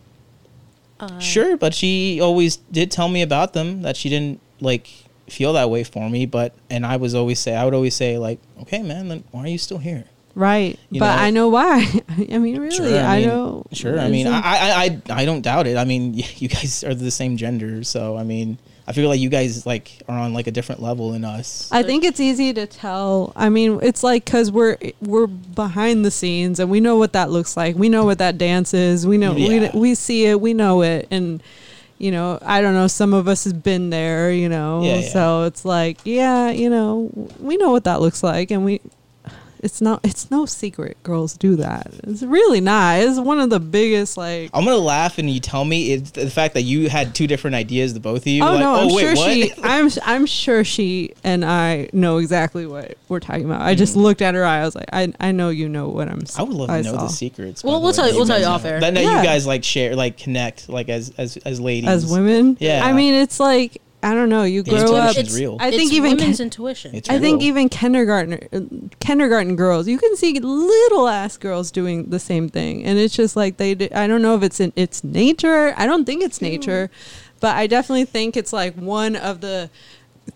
Uh, 1.01 1.19
Sure, 1.19 1.57
but 1.57 1.75
she 1.75 2.21
always 2.21 2.57
did 2.57 2.91
tell 2.91 3.09
me 3.09 3.21
about 3.23 3.53
them 3.53 3.83
that 3.83 3.97
she 3.97 4.09
didn't 4.09 4.41
like 4.61 5.04
feel 5.29 5.53
that 5.55 5.71
way 5.71 5.85
for 5.85 6.09
me. 6.11 6.27
But 6.27 6.55
and 6.71 6.85
I 6.85 6.97
was 6.97 7.15
always 7.15 7.39
say 7.39 7.55
I 7.55 7.65
would 7.65 7.75
always 7.75 7.95
say 7.95 8.19
like, 8.19 8.39
okay, 8.63 8.83
man, 8.83 9.09
then 9.09 9.25
why 9.31 9.43
are 9.43 9.49
you 9.49 9.59
still 9.59 9.79
here? 9.79 10.05
Right. 10.35 10.79
You 10.91 10.99
but 11.01 11.15
know- 11.17 11.23
I 11.23 11.31
know 11.31 11.49
why. 11.49 11.87
I 12.33 12.39
mean, 12.39 12.59
really, 12.59 12.75
Sure, 12.75 12.99
I, 12.99 13.19
mean, 13.21 13.29
know. 13.29 13.67
Sure, 13.73 13.99
I 14.01 14.09
mean, 14.09 14.27
I 14.27 14.41
I 14.43 15.03
I 15.11 15.25
don't 15.25 15.43
doubt 15.43 15.67
it. 15.67 15.77
I 15.77 15.85
mean, 15.85 16.15
you 16.37 16.49
guys 16.49 16.83
are 16.85 16.95
the 16.95 17.11
same 17.11 17.37
gender, 17.37 17.85
so 17.85 18.17
I 18.17 18.25
mean, 18.25 18.59
I 18.87 18.93
feel 18.93 19.09
like 19.09 19.21
you 19.21 19.29
guys 19.29 19.65
like 19.65 20.03
are 20.09 20.19
on 20.19 20.35
like 20.35 20.49
a 20.49 20.51
different 20.51 20.83
level 20.83 21.13
than 21.13 21.25
us. 21.25 21.69
I 21.71 21.85
think 21.85 22.03
it's 22.05 22.19
easy 22.19 22.53
to 22.53 22.67
tell. 22.67 23.33
I 23.37 23.49
mean, 23.49 23.79
it's 23.81 24.03
like 24.03 24.25
because 24.25 24.51
we're 24.51 24.77
we're 25.01 25.29
behind 25.29 26.05
the 26.05 26.11
scenes 26.11 26.59
and 26.59 26.69
we 26.69 26.81
know 26.81 26.97
what 26.97 27.13
that 27.13 27.31
looks 27.31 27.57
like. 27.57 27.77
We 27.77 27.89
know 27.89 28.05
what 28.05 28.19
that 28.19 28.37
dance 28.37 28.75
is. 28.75 29.07
We 29.07 29.19
know 29.19 29.37
Yeah. 29.37 29.71
we 29.73 29.79
we 29.81 29.95
see 29.95 30.27
it. 30.27 30.41
We 30.41 30.53
know 30.53 30.83
it, 30.83 31.07
and 31.13 31.43
you 31.99 32.11
know, 32.11 32.39
I 32.43 32.61
don't 32.61 32.75
know. 32.75 32.87
Some 32.87 33.15
of 33.15 33.29
us 33.29 33.45
has 33.45 33.53
been 33.53 33.91
there. 33.91 34.31
You 34.33 34.49
know, 34.49 34.83
Yeah, 34.83 34.97
yeah. 34.97 35.09
so 35.09 35.43
it's 35.45 35.65
like, 35.65 35.99
yeah, 36.05 36.51
you 36.51 36.71
know, 36.71 37.11
we 37.41 37.57
know 37.57 37.71
what 37.73 37.85
that 37.85 38.01
looks 38.01 38.23
like, 38.23 38.51
and 38.51 38.65
we. 38.65 38.81
It's 39.65 39.81
not. 39.81 40.01
It's 40.05 40.31
no 40.31 40.45
secret. 40.47 41.03
Girls 41.03 41.37
do 41.37 41.57
that. 41.57 41.87
It's 42.05 42.23
really 42.23 42.61
not. 42.61 42.99
It's 43.01 43.19
one 43.19 43.41
of 43.41 43.49
the 43.51 43.59
biggest 43.59 44.17
like. 44.17 44.51
I'm 44.53 44.65
gonna 44.65 44.77
laugh 44.77 45.19
and 45.19 45.29
you 45.31 45.41
tell 45.41 45.65
me 45.65 45.93
it's 45.95 46.11
the 46.13 46.29
fact 46.29 46.53
that 46.55 46.63
you 46.63 46.89
had 46.91 47.15
two 47.15 47.27
different 47.27 47.57
ideas, 47.57 47.95
the 47.95 48.01
both 48.01 48.23
of 48.23 48.27
you. 48.27 48.43
Oh 48.45 48.51
like, 48.51 48.61
no, 48.61 48.75
I'm 48.75 48.95
wait, 48.95 49.01
sure 49.01 49.15
what? 49.17 49.33
she. 49.33 49.53
I'm 49.63 49.89
I'm 50.05 50.27
sure 50.27 50.65
she 50.65 51.15
and 51.25 51.45
I 51.45 51.89
know 51.95 52.19
exactly 52.19 52.67
what 52.67 52.97
we're 53.09 53.21
talking 53.21 53.47
about. 53.47 53.63
I 53.63 53.75
just 53.75 53.97
looked 53.97 54.21
at 54.21 54.35
her 54.35 54.45
eye. 54.45 54.59
I 54.61 54.65
was 54.67 54.75
like, 54.75 54.91
I 54.93 55.13
I 55.19 55.33
know 55.33 55.49
you 55.49 55.69
know 55.69 55.89
what 55.89 56.09
I'm. 56.09 56.21
s- 56.23 56.37
Mm. 56.37 56.41
I 56.41 56.43
would 56.43 56.57
love 56.57 56.71
I 56.71 56.83
to 56.83 56.85
know 56.85 56.95
saw. 56.97 57.03
the 57.05 57.09
secrets. 57.09 57.65
Well, 57.65 57.79
the 57.81 57.85
we'll 57.85 57.93
tell 57.95 58.09
you- 58.09 58.17
we'll 58.17 58.27
tell 58.27 58.39
you 58.39 58.45
know. 58.45 58.51
off 58.53 58.65
air. 58.67 58.81
That, 58.81 58.93
that 58.95 59.03
Yeah. 59.03 59.19
you 59.21 59.25
guys 59.25 59.47
like 59.47 59.65
share, 59.65 59.97
like 59.97 60.19
connect, 60.19 60.69
like 60.69 60.91
as 60.91 61.11
as 61.17 61.39
as 61.39 61.59
ladies, 61.59 61.89
as 61.89 62.07
women. 62.13 62.59
Yeah. 62.61 62.85
I 62.85 62.93
mean, 62.93 63.15
it's 63.15 63.41
like 63.41 63.81
I 64.05 64.15
don't 64.15 64.29
know. 64.29 64.45
You 64.45 64.63
The 64.63 64.71
grow 64.71 64.95
up. 64.97 65.09
intuition's 65.17 65.41
real. 65.41 65.57
I 65.59 65.71
think 65.71 65.85
it's 65.85 65.93
even 65.93 66.11
women's 66.17 66.37
kin- 66.37 66.45
intuition. 66.45 66.95
It's 66.95 67.09
I 67.09 67.19
think 67.19 67.43
even 67.43 67.69
kindergarten 67.69 68.35
uh, 68.53 68.61
kindergarten 69.01 69.57
girls, 69.57 69.89
you 69.89 69.99
can 69.99 70.15
see 70.17 70.39
little 70.39 71.09
ass 71.09 71.37
girls 71.37 71.71
doing 71.71 72.11
the 72.11 72.19
same 72.19 72.49
thing, 72.49 72.85
and 72.85 72.99
it's 72.99 73.17
just 73.17 73.35
like 73.35 73.57
they. 73.57 73.75
Do, 73.75 73.89
I 73.95 74.07
don't 74.07 74.23
know 74.23 74.37
if 74.37 74.43
it's 74.43 74.61
in 74.61 74.73
it's 74.77 75.03
nature. 75.03 75.73
I 75.77 75.87
don't 75.87 76.05
think 76.05 76.23
it's 76.23 76.43
nature, 76.43 76.91
but 77.41 77.57
I 77.57 77.67
definitely 77.67 78.05
think 78.05 78.37
it's 78.37 78.53
like 78.53 78.75
one 78.75 79.17
of 79.17 79.41
the 79.41 79.71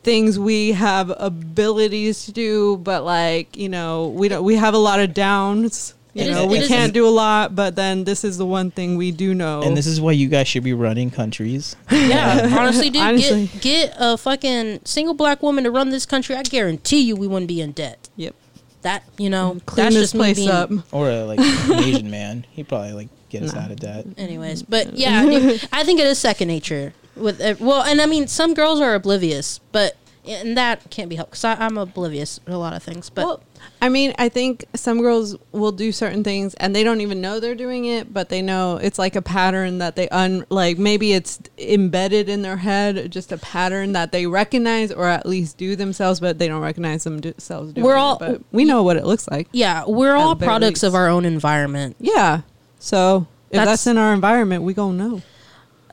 things 0.02 0.38
we 0.38 0.72
have 0.72 1.12
abilities 1.18 2.24
to 2.26 2.32
do, 2.32 2.76
but 2.78 3.04
like 3.04 3.56
you 3.56 3.68
know 3.68 4.08
we 4.08 4.28
don't. 4.28 4.44
We 4.44 4.56
have 4.56 4.74
a 4.74 4.78
lot 4.78 4.98
of 5.00 5.12
downs. 5.14 5.94
You 6.18 6.24
It 6.24 6.30
is- 6.30 6.36
know, 6.36 6.44
it 6.44 6.48
we 6.50 6.66
can't 6.66 6.92
do 6.92 7.06
a 7.06 7.10
lot, 7.10 7.54
but 7.54 7.76
then 7.76 8.04
this 8.04 8.24
is 8.24 8.38
the 8.38 8.46
one 8.46 8.70
thing 8.70 8.96
we 8.96 9.10
do 9.12 9.34
know. 9.34 9.62
and 9.62 9.76
this 9.76 9.86
is 9.86 10.00
why 10.00 10.12
you 10.12 10.28
guys 10.28 10.48
should 10.48 10.64
be 10.64 10.72
running 10.72 11.10
countries. 11.10 11.76
Yeah, 11.90 12.54
honestly, 12.58 12.90
dude, 12.90 13.02
Honestly. 13.02 13.46
get 13.60 13.62
get 13.62 13.94
a 13.98 14.16
fucking 14.16 14.80
single 14.84 15.14
black 15.14 15.42
woman 15.42 15.64
to 15.64 15.70
run 15.70 15.90
this 15.90 16.06
country. 16.06 16.34
I 16.36 16.42
guarantee 16.42 17.02
you, 17.02 17.14
we 17.16 17.26
wouldn't 17.28 17.48
be 17.48 17.60
in 17.60 17.72
debt. 17.72 18.08
yep. 18.16 18.34
That 18.82 19.02
you 19.18 19.28
know, 19.30 19.58
Clean 19.66 19.84
that's 19.84 19.94
this 19.94 20.02
just 20.04 20.14
me 20.14 20.18
place 20.20 20.36
being- 20.38 20.50
up. 20.50 20.70
or 20.92 21.10
a, 21.10 21.24
like 21.24 21.38
an 21.40 21.78
Asian 21.84 22.10
man. 22.10 22.46
He'd 22.50 22.68
probably 22.68 22.92
like 22.92 23.08
get 23.28 23.42
us 23.42 23.52
Nah. 23.54 23.62
out 23.62 23.70
of 23.70 23.78
debt. 23.80 24.06
Anyways, 24.16 24.62
but 24.62 24.94
yeah, 24.94 25.22
dude, 25.24 25.68
I 25.72 25.84
think 25.84 26.00
it 26.00 26.06
is 26.06 26.18
second 26.18 26.48
nature. 26.48 26.94
With 27.16 27.40
uh, 27.40 27.54
well, 27.60 27.82
and 27.82 28.00
I 28.00 28.06
mean, 28.06 28.28
some 28.28 28.54
girls 28.54 28.80
are 28.80 28.94
oblivious, 28.94 29.58
but 29.72 29.96
and 30.26 30.56
that 30.56 30.90
can't 30.90 31.08
be 31.08 31.16
helped 31.16 31.32
because 31.32 31.44
I'm 31.44 31.76
oblivious 31.78 32.38
to 32.46 32.54
a 32.54 32.56
lot 32.56 32.72
of 32.72 32.82
things. 32.82 33.10
But 33.10 33.24
well, 33.24 33.40
I 33.80 33.88
mean, 33.88 34.14
I 34.18 34.28
think 34.28 34.64
some 34.74 35.00
girls 35.00 35.36
will 35.52 35.72
do 35.72 35.92
certain 35.92 36.24
things 36.24 36.54
and 36.54 36.74
they 36.74 36.82
don't 36.84 37.00
even 37.00 37.20
know 37.20 37.40
they're 37.40 37.54
doing 37.54 37.84
it, 37.84 38.12
but 38.12 38.28
they 38.28 38.42
know 38.42 38.76
it's 38.76 38.98
like 38.98 39.16
a 39.16 39.22
pattern 39.22 39.78
that 39.78 39.96
they 39.96 40.08
un 40.10 40.44
like 40.50 40.78
maybe 40.78 41.12
it's 41.12 41.38
embedded 41.58 42.28
in 42.28 42.42
their 42.42 42.56
head, 42.56 43.10
just 43.12 43.30
a 43.32 43.38
pattern 43.38 43.92
that 43.92 44.12
they 44.12 44.26
recognize 44.26 44.90
or 44.92 45.06
at 45.06 45.26
least 45.26 45.56
do 45.56 45.76
themselves, 45.76 46.20
but 46.20 46.38
they 46.38 46.48
don't 46.48 46.60
recognize 46.62 47.04
themselves 47.04 47.72
doing 47.72 47.84
We're 47.84 47.94
it. 47.96 47.98
all- 47.98 48.18
But 48.18 48.42
we 48.52 48.64
know 48.64 48.82
what 48.82 48.96
it 48.96 49.04
looks 49.06 49.28
like. 49.28 49.48
yeah, 49.52 49.84
we're 49.86 50.14
all 50.14 50.34
products 50.36 50.82
of 50.82 50.94
our 50.94 51.08
own 51.08 51.24
environment. 51.24 51.96
Yeah. 52.00 52.40
So 52.78 53.26
if 53.50 53.56
That's- 53.56 53.66
that's, 53.68 53.86
in 53.86 53.98
our 53.98 54.12
environment, 54.12 54.62
we 54.64 54.74
gonna 54.74 54.96
know. 54.96 55.22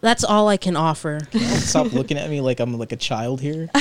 That's 0.06 0.24
all 0.24 0.48
I 0.48 0.58
can 0.58 0.76
offer. 0.76 1.20
Stop 1.32 1.92
looking 1.92 2.16
at 2.20 2.30
me 2.30 2.40
like 2.40 2.60
I'm 2.60 2.78
like 2.78 2.92
a 2.92 2.96
child 2.96 3.42
here. 3.42 3.70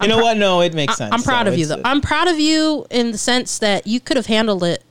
You 0.00 0.06
know 0.06 0.18
what? 0.18 0.36
No, 0.36 0.60
it 0.60 0.74
makes 0.74 0.92
I, 0.92 0.96
sense. 0.96 1.12
I'm 1.12 1.22
proud 1.24 1.46
though. 1.46 1.52
of 1.52 1.58
you, 1.58 1.64
It's 1.64 1.74
though. 1.74 1.82
I'm 1.84 2.00
proud 2.00 2.28
of 2.28 2.38
you 2.38 2.86
in 2.88 3.10
the 3.10 3.18
sense 3.18 3.58
that 3.58 3.84
you 3.86 3.98
could 3.98 4.16
have 4.16 4.26
handled 4.26 4.62
it. 4.62 4.84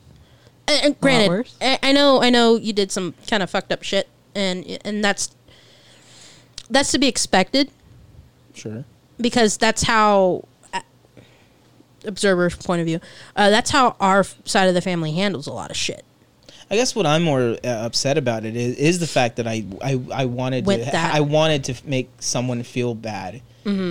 And, 0.67 0.85
and 0.85 0.99
granted. 0.99 1.49
I, 1.61 1.79
I 1.81 1.91
know, 1.93 2.21
I 2.21 2.29
know 2.29 2.57
you 2.57 2.73
did 2.73 2.91
some 2.91 3.13
kind 3.25 3.41
of 3.41 3.49
fucked 3.49 3.71
up 3.71 3.83
shit, 3.83 4.09
and 4.35 4.65
and 4.83 5.01
that's 5.03 5.33
that's 6.69 6.91
to 6.91 6.99
be 6.99 7.07
expected 7.07 7.71
sure. 8.53 8.83
because 9.17 9.55
that's 9.57 9.83
how 9.83 10.43
uh, 10.73 10.81
observer's 12.03 12.55
point 12.57 12.81
of 12.81 12.85
view. 12.85 12.99
Uh, 13.33 13.49
that's 13.49 13.71
how 13.71 13.95
our 14.01 14.19
f- 14.19 14.35
side 14.43 14.67
of 14.67 14.73
the 14.73 14.81
family 14.81 15.13
handles 15.13 15.47
a 15.47 15.53
lot 15.53 15.71
of 15.71 15.77
shit. 15.77 16.03
I 16.69 16.75
guess 16.75 16.95
what 16.95 17.05
I'm 17.05 17.23
more 17.23 17.55
uh, 17.63 17.67
upset 17.67 18.17
about 18.17 18.43
it 18.45 18.55
is, 18.55 18.75
is 18.77 18.99
the 18.99 19.07
fact 19.07 19.37
that 19.37 19.47
I 19.47 19.63
I, 19.81 19.99
I 20.13 20.25
wanted 20.25 20.65
With 20.65 20.83
to 20.85 20.91
that- 20.91 21.15
I 21.15 21.21
wanted 21.21 21.63
to 21.65 21.75
make 21.85 22.09
someone 22.19 22.63
feel 22.63 22.93
bad 22.95 23.41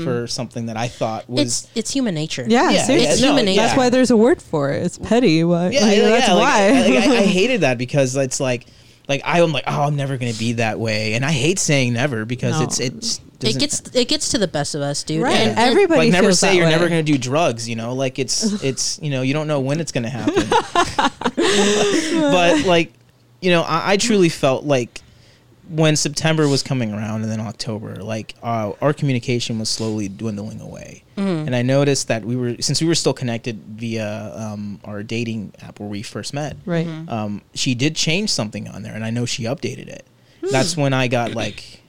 for 0.05 0.27
something 0.27 0.66
that 0.66 0.78
I 0.78 0.89
thought 0.89 1.28
was 1.28 1.43
It's 1.43 1.69
it's 1.74 1.90
human 1.90 2.15
nature. 2.15 2.47
Yeah, 2.48 2.70
Yeah, 2.70 2.82
seriously. 2.85 3.11
it's 3.12 3.20
no, 3.20 3.28
human 3.28 3.44
nature. 3.44 3.61
That's 3.61 3.77
why 3.77 3.90
there's 3.90 4.11
a 4.11 4.16
word 4.16 4.40
for 4.40 4.73
it. 4.73 4.82
It's 4.85 4.97
petty. 4.97 5.44
What? 5.44 5.70
yeah, 5.74 5.81
like, 5.82 5.97
yeah, 5.98 6.09
that's 6.09 6.28
yeah, 6.28 6.32
like, 6.35 6.43
why. 6.43 6.69
I, 6.69 6.81
like, 6.81 7.09
I, 7.11 7.16
I 7.19 7.27
hated 7.40 7.61
that 7.61 7.77
because 7.77 8.16
it's 8.16 8.40
like 8.40 8.66
like 9.09 9.23
I'm 9.24 9.53
like 9.53 9.65
oh 9.66 9.83
I'm 9.83 9.97
never 9.97 10.16
gonna 10.16 10.33
be 10.35 10.55
that 10.55 10.78
way 10.78 11.15
and 11.15 11.24
I 11.24 11.33
hate 11.33 11.59
saying 11.59 11.93
never 11.95 12.24
because 12.24 12.59
No. 12.59 12.65
it's 12.65 12.81
it's 12.81 13.20
It 13.43 13.59
gets 13.59 13.81
it 13.95 14.09
gets 14.09 14.31
to 14.31 14.39
the 14.39 14.49
best 14.49 14.74
of 14.74 14.81
us, 14.81 15.03
dude. 15.05 15.23
Right. 15.23 15.35
And, 15.37 15.51
and- 15.51 15.59
Everybody 15.59 16.01
like 16.01 16.11
never 16.12 16.28
feels 16.28 16.41
say 16.41 16.49
that 16.49 16.57
you're 16.57 16.65
way. 16.65 16.70
never 16.70 16.89
gonna 16.89 17.03
do 17.03 17.19
drugs 17.19 17.69
you 17.69 17.77
know 17.77 17.95
like 17.95 18.19
it's 18.19 18.43
it's 18.65 18.99
you 19.03 19.11
know 19.11 19.23
you 19.23 19.33
don't 19.35 19.47
know 19.47 19.61
when 19.61 19.78
it's 19.81 19.93
gonna 19.93 20.09
happen 20.09 20.49
but 21.37 22.65
like 22.66 22.93
you 23.41 23.51
know 23.51 23.62
I, 23.62 23.93
I 23.93 23.97
truly 23.97 24.28
felt 24.28 24.65
like 24.65 25.01
when 25.69 25.97
September 25.97 26.49
was 26.49 26.63
coming 26.63 26.93
around 26.93 27.23
and 27.23 27.31
then 27.31 27.41
October, 27.41 27.97
like 27.97 28.35
uh, 28.43 28.73
our 28.81 28.93
communication 28.93 29.59
was 29.59 29.69
slowly 29.69 30.09
dwindling 30.09 30.61
away. 30.61 31.03
Mm-hmm. 31.17 31.47
And 31.47 31.57
I 31.57 31.63
noticed 31.63 32.09
that 32.09 32.25
we 32.25 32.37
were 32.37 32.57
since 32.61 32.81
we 32.81 32.87
were 32.87 32.95
still 32.95 33.15
connected 33.15 33.57
via 33.57 34.33
um, 34.37 34.81
our 34.85 35.03
dating 35.03 35.53
app 35.61 35.81
where 35.81 35.89
we 35.89 36.03
first 36.03 36.35
met. 36.35 36.57
Right. 36.65 36.87
Um, 37.09 37.43
she 37.55 37.75
did 37.75 37.97
change 37.97 38.31
something 38.31 38.69
on 38.69 38.83
there, 38.83 38.95
and 38.95 39.05
I 39.05 39.11
know 39.11 39.27
she 39.27 39.45
updated 39.45 39.89
it. 39.89 40.05
Hmm. 40.41 40.51
That's 40.51 40.77
when 40.77 40.93
I 40.93 41.09
got 41.09 41.33
like, 41.33 41.83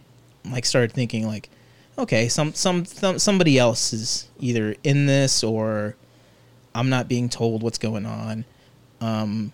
like 0.50 0.66
started 0.66 0.94
thinking 0.94 1.28
like, 1.28 1.50
okay, 1.98 2.30
some 2.30 2.54
some, 2.54 2.86
some 2.86 3.20
somebody 3.20 3.60
else 3.60 3.94
is 3.94 4.28
either 4.40 4.76
in 4.84 5.06
this 5.06 5.44
or 5.44 5.96
I'm 6.74 6.90
not 6.90 7.08
being 7.08 7.30
told 7.30 7.64
what's 7.64 7.78
going 7.80 8.06
on. 8.06 8.46
Um, 9.02 9.52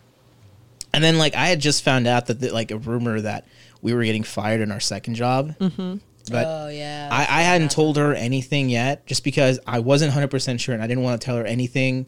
and 0.93 1.03
then 1.03 1.17
like 1.17 1.35
I 1.35 1.47
had 1.47 1.59
just 1.59 1.83
found 1.83 2.05
out 2.05 2.27
that 2.27 2.39
the, 2.39 2.51
like 2.51 2.71
a 2.71 2.77
rumor 2.77 3.19
that 3.21 3.45
we 3.83 3.93
were 3.93 4.03
getting 4.03 4.23
fired 4.23 4.61
in 4.61 4.71
our 4.71 4.79
second 4.79 5.15
job. 5.15 5.55
Mm-hmm. 5.59 5.97
But 6.31 6.45
oh 6.47 6.69
yeah. 6.69 7.09
I, 7.11 7.21
I 7.21 7.41
hadn't 7.43 7.69
told 7.69 7.97
her 7.97 8.15
anything 8.15 8.69
yet, 8.69 9.05
just 9.05 9.23
because 9.23 9.59
I 9.67 9.79
wasn't 9.79 10.13
hundred 10.13 10.31
percent 10.31 10.61
sure, 10.61 10.73
and 10.73 10.81
I 10.81 10.87
didn't 10.87 11.03
want 11.03 11.21
to 11.21 11.25
tell 11.25 11.35
her 11.35 11.45
anything 11.45 12.07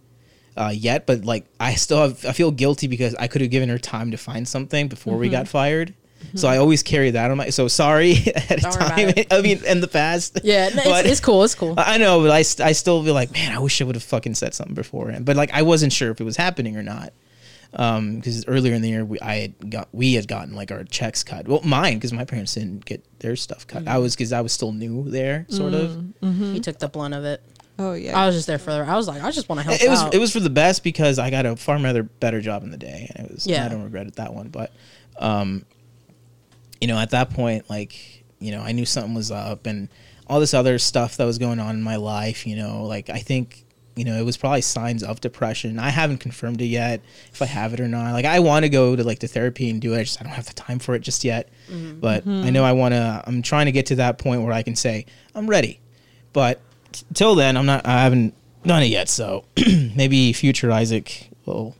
uh, 0.55 0.71
yet. 0.73 1.05
But 1.05 1.25
like, 1.25 1.45
I 1.59 1.75
still 1.75 2.01
have, 2.01 2.25
I 2.25 2.31
feel 2.31 2.49
guilty 2.49 2.87
because 2.87 3.13
I 3.15 3.27
could 3.27 3.41
have 3.41 3.51
given 3.51 3.67
her 3.69 3.77
time 3.77 4.11
to 4.11 4.17
find 4.17 4.47
something 4.47 4.87
before 4.87 5.17
we 5.17 5.29
got 5.29 5.47
fired. 5.47 5.93
So 6.33 6.47
I 6.47 6.57
always 6.57 6.81
carry 6.81 7.11
that 7.11 7.29
on 7.29 7.37
my. 7.37 7.49
So 7.49 7.67
sorry 7.67 8.13
at 8.35 8.51
a 8.51 8.61
Don't 8.61 8.79
worry 8.79 8.89
time. 8.89 9.09
about 9.09 9.17
it. 9.17 9.27
I 9.33 9.41
mean, 9.41 9.63
in 9.65 9.81
the 9.81 9.87
past. 9.87 10.39
yeah, 10.43 10.69
no, 10.69 10.83
but- 10.85 11.05
it's, 11.05 11.11
it's 11.11 11.19
cool. 11.21 11.43
It's 11.43 11.53
cool. 11.53 11.75
I 11.77 11.97
know, 11.97 12.21
but 12.21 12.31
I, 12.31 12.41
st- 12.41 12.65
I 12.65 12.71
still 12.71 13.03
feel 13.03 13.13
like, 13.13 13.31
man, 13.31 13.51
I 13.51 13.59
wish 13.59 13.79
I 13.81 13.83
would 13.83 13.95
have 13.95 14.03
fucking 14.03 14.33
said 14.35 14.53
something 14.53 14.73
beforehand. 14.75 15.25
But 15.25 15.35
like, 15.35 15.51
I 15.53 15.61
wasn't 15.61 15.91
sure 15.93 16.09
if 16.11 16.19
it 16.21 16.23
was 16.23 16.37
happening 16.37 16.77
or 16.77 16.83
not. 16.83 17.11
Um, 17.77 18.15
because 18.15 18.47
earlier 18.47 18.73
in 18.73 18.81
the 18.81 18.89
year, 18.89 19.03
we 19.03 19.19
I 19.19 19.35
had 19.35 19.69
got 19.69 19.89
we 19.91 20.13
had 20.13 20.27
gotten 20.27 20.55
like 20.55 20.71
our 20.71 20.83
checks 20.85 21.23
cut. 21.23 21.47
Well, 21.47 21.61
mine 21.63 21.95
because 21.95 22.13
my 22.13 22.23
parents 22.23 22.53
didn't 22.53 22.85
get 22.85 23.03
their 23.19 23.35
stuff 23.35 23.67
cut. 23.67 23.87
I 23.87 23.97
was 23.97 24.15
because 24.15 24.31
I 24.31 24.41
was 24.41 24.53
still 24.53 24.71
new 24.71 25.09
there, 25.09 25.45
sort 25.49 25.73
of. 25.73 26.01
He 26.21 26.59
took 26.59 26.79
the 26.79 26.87
blunt 26.87 27.13
of 27.13 27.25
it. 27.25 27.41
Oh 27.77 27.91
yeah. 27.91 28.17
I 28.17 28.25
was 28.25 28.35
just 28.35 28.47
there 28.47 28.57
for. 28.57 28.71
The. 28.71 28.77
I 28.77 28.95
was 28.95 29.07
like, 29.07 29.21
I 29.21 29.31
just 29.31 29.49
want 29.49 29.59
to 29.59 29.65
help 29.65 29.81
It 29.81 29.89
was 29.89 30.01
out. 30.01 30.13
it 30.13 30.19
was 30.19 30.31
for 30.31 30.39
the 30.39 30.49
best 30.49 30.83
because 30.83 31.19
I 31.19 31.29
got 31.29 31.45
a 31.45 31.57
far 31.57 31.77
better 31.77 32.03
better 32.03 32.39
job 32.39 32.63
in 32.63 32.71
the 32.71 32.77
day, 32.77 33.11
and 33.13 33.25
it 33.27 33.33
was. 33.33 33.45
Yeah. 33.45 33.65
I 33.65 33.67
don't 33.67 33.83
regret 33.83 34.07
it 34.07 34.15
that 34.15 34.33
one, 34.33 34.47
but, 34.47 34.71
um, 35.19 35.65
you 36.79 36.87
know, 36.87 36.97
at 36.97 37.09
that 37.09 37.31
point, 37.31 37.69
like 37.69 38.23
you 38.39 38.51
know, 38.51 38.61
I 38.61 38.71
knew 38.71 38.85
something 38.85 39.13
was 39.13 39.31
up, 39.31 39.65
and 39.65 39.89
all 40.27 40.39
this 40.39 40.53
other 40.53 40.79
stuff 40.79 41.17
that 41.17 41.25
was 41.25 41.37
going 41.37 41.59
on 41.59 41.75
in 41.75 41.83
my 41.83 41.97
life. 41.97 42.47
You 42.47 42.55
know, 42.55 42.83
like 42.85 43.09
I 43.09 43.19
think 43.19 43.64
you 43.95 44.03
know 44.05 44.15
it 44.17 44.23
was 44.23 44.37
probably 44.37 44.61
signs 44.61 45.03
of 45.03 45.21
depression. 45.21 45.79
I 45.79 45.89
haven't 45.89 46.17
confirmed 46.17 46.61
it 46.61 46.65
yet 46.65 47.01
if 47.31 47.41
I 47.41 47.45
have 47.45 47.73
it 47.73 47.79
or 47.79 47.87
not. 47.87 48.11
Like 48.13 48.25
I 48.25 48.39
want 48.39 48.63
to 48.63 48.69
go 48.69 48.95
to 48.95 49.03
like 49.03 49.19
the 49.19 49.27
therapy 49.27 49.69
and 49.69 49.81
do 49.81 49.93
it. 49.93 49.99
I 49.99 50.03
just 50.03 50.19
I 50.19 50.23
don't 50.23 50.33
have 50.33 50.47
the 50.47 50.53
time 50.53 50.79
for 50.79 50.95
it 50.95 50.99
just 50.99 51.23
yet. 51.23 51.49
Mm-hmm. 51.69 51.99
But 51.99 52.27
I 52.27 52.49
know 52.49 52.63
I 52.63 52.73
want 52.73 52.93
to. 52.93 53.23
I'm 53.25 53.41
trying 53.41 53.65
to 53.67 53.71
get 53.71 53.85
to 53.87 53.95
that 53.95 54.17
point 54.17 54.41
where 54.41 54.53
I 54.53 54.63
can 54.63 54.75
say 54.75 55.05
I'm 55.33 55.47
ready. 55.47 55.79
But 56.33 56.59
t- 56.91 57.05
till 57.13 57.35
then, 57.35 57.55
I'm 57.57 57.65
not. 57.65 57.85
I 57.85 58.01
haven't 58.03 58.33
done 58.65 58.83
it 58.83 58.87
yet. 58.87 59.07
So 59.09 59.45
maybe 59.95 60.33
future 60.33 60.71
Isaac 60.71 61.29
will 61.45 61.75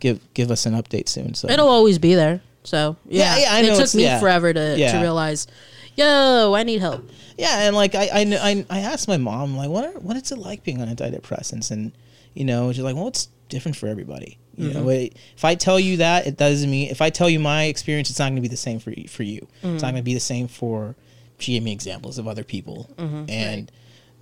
give 0.00 0.18
give 0.34 0.50
us 0.50 0.66
an 0.66 0.74
update 0.74 1.08
soon. 1.08 1.34
So 1.34 1.48
It'll 1.48 1.68
always 1.68 1.98
be 1.98 2.14
there. 2.14 2.40
So 2.64 2.96
yeah, 3.08 3.36
Yeah, 3.36 3.42
yeah, 3.42 3.48
I 3.54 3.62
know 3.62 3.74
it 3.74 3.84
took 3.86 3.94
me 3.94 4.02
yeah. 4.04 4.20
forever 4.20 4.52
to, 4.52 4.74
Yeah. 4.78 4.92
to 4.92 5.00
realize, 5.00 5.46
yo, 5.96 6.54
I 6.54 6.62
need 6.62 6.80
help. 6.80 7.08
Yeah, 7.38 7.66
and 7.66 7.74
like 7.76 7.94
I, 7.94 8.08
I, 8.12 8.24
kn- 8.24 8.66
I, 8.70 8.78
I 8.78 8.80
asked 8.80 9.08
my 9.08 9.16
mom 9.16 9.56
like, 9.56 9.70
what 9.70 9.84
are, 9.84 9.98
what 10.00 10.16
is 10.16 10.30
it 10.32 10.38
like 10.38 10.64
being 10.64 10.80
on 10.80 10.88
antidepressants? 10.88 11.70
And 11.70 11.92
you 12.34 12.44
know, 12.44 12.72
she's 12.72 12.82
like, 12.82 12.96
well, 12.96 13.08
it's 13.08 13.28
different 13.48 13.76
for 13.76 13.86
everybody. 13.86 14.38
You 14.54 14.68
know, 14.74 14.80
mm-hmm. 14.80 14.90
it, 14.90 15.16
if 15.34 15.46
I 15.46 15.54
tell 15.54 15.80
you 15.80 15.96
that, 15.98 16.26
it 16.26 16.36
doesn't 16.36 16.70
mean 16.70 16.90
if 16.90 17.00
I 17.00 17.08
tell 17.08 17.30
you 17.30 17.40
my 17.40 17.64
experience, 17.64 18.10
it's 18.10 18.18
not 18.18 18.26
going 18.26 18.36
to 18.36 18.42
be 18.42 18.48
the 18.48 18.56
same 18.56 18.80
for 18.80 18.90
you, 18.90 19.08
for 19.08 19.22
you. 19.22 19.46
It's 19.62 19.82
not 19.82 19.88
mm. 19.88 19.92
going 19.92 19.94
to 19.96 20.02
be 20.02 20.14
the 20.14 20.20
same 20.20 20.46
for. 20.46 20.94
She 21.38 21.52
gave 21.54 21.62
me 21.62 21.72
examples 21.72 22.18
of 22.18 22.28
other 22.28 22.44
people, 22.44 22.88
mm-hmm. 22.96 23.24
and 23.28 23.72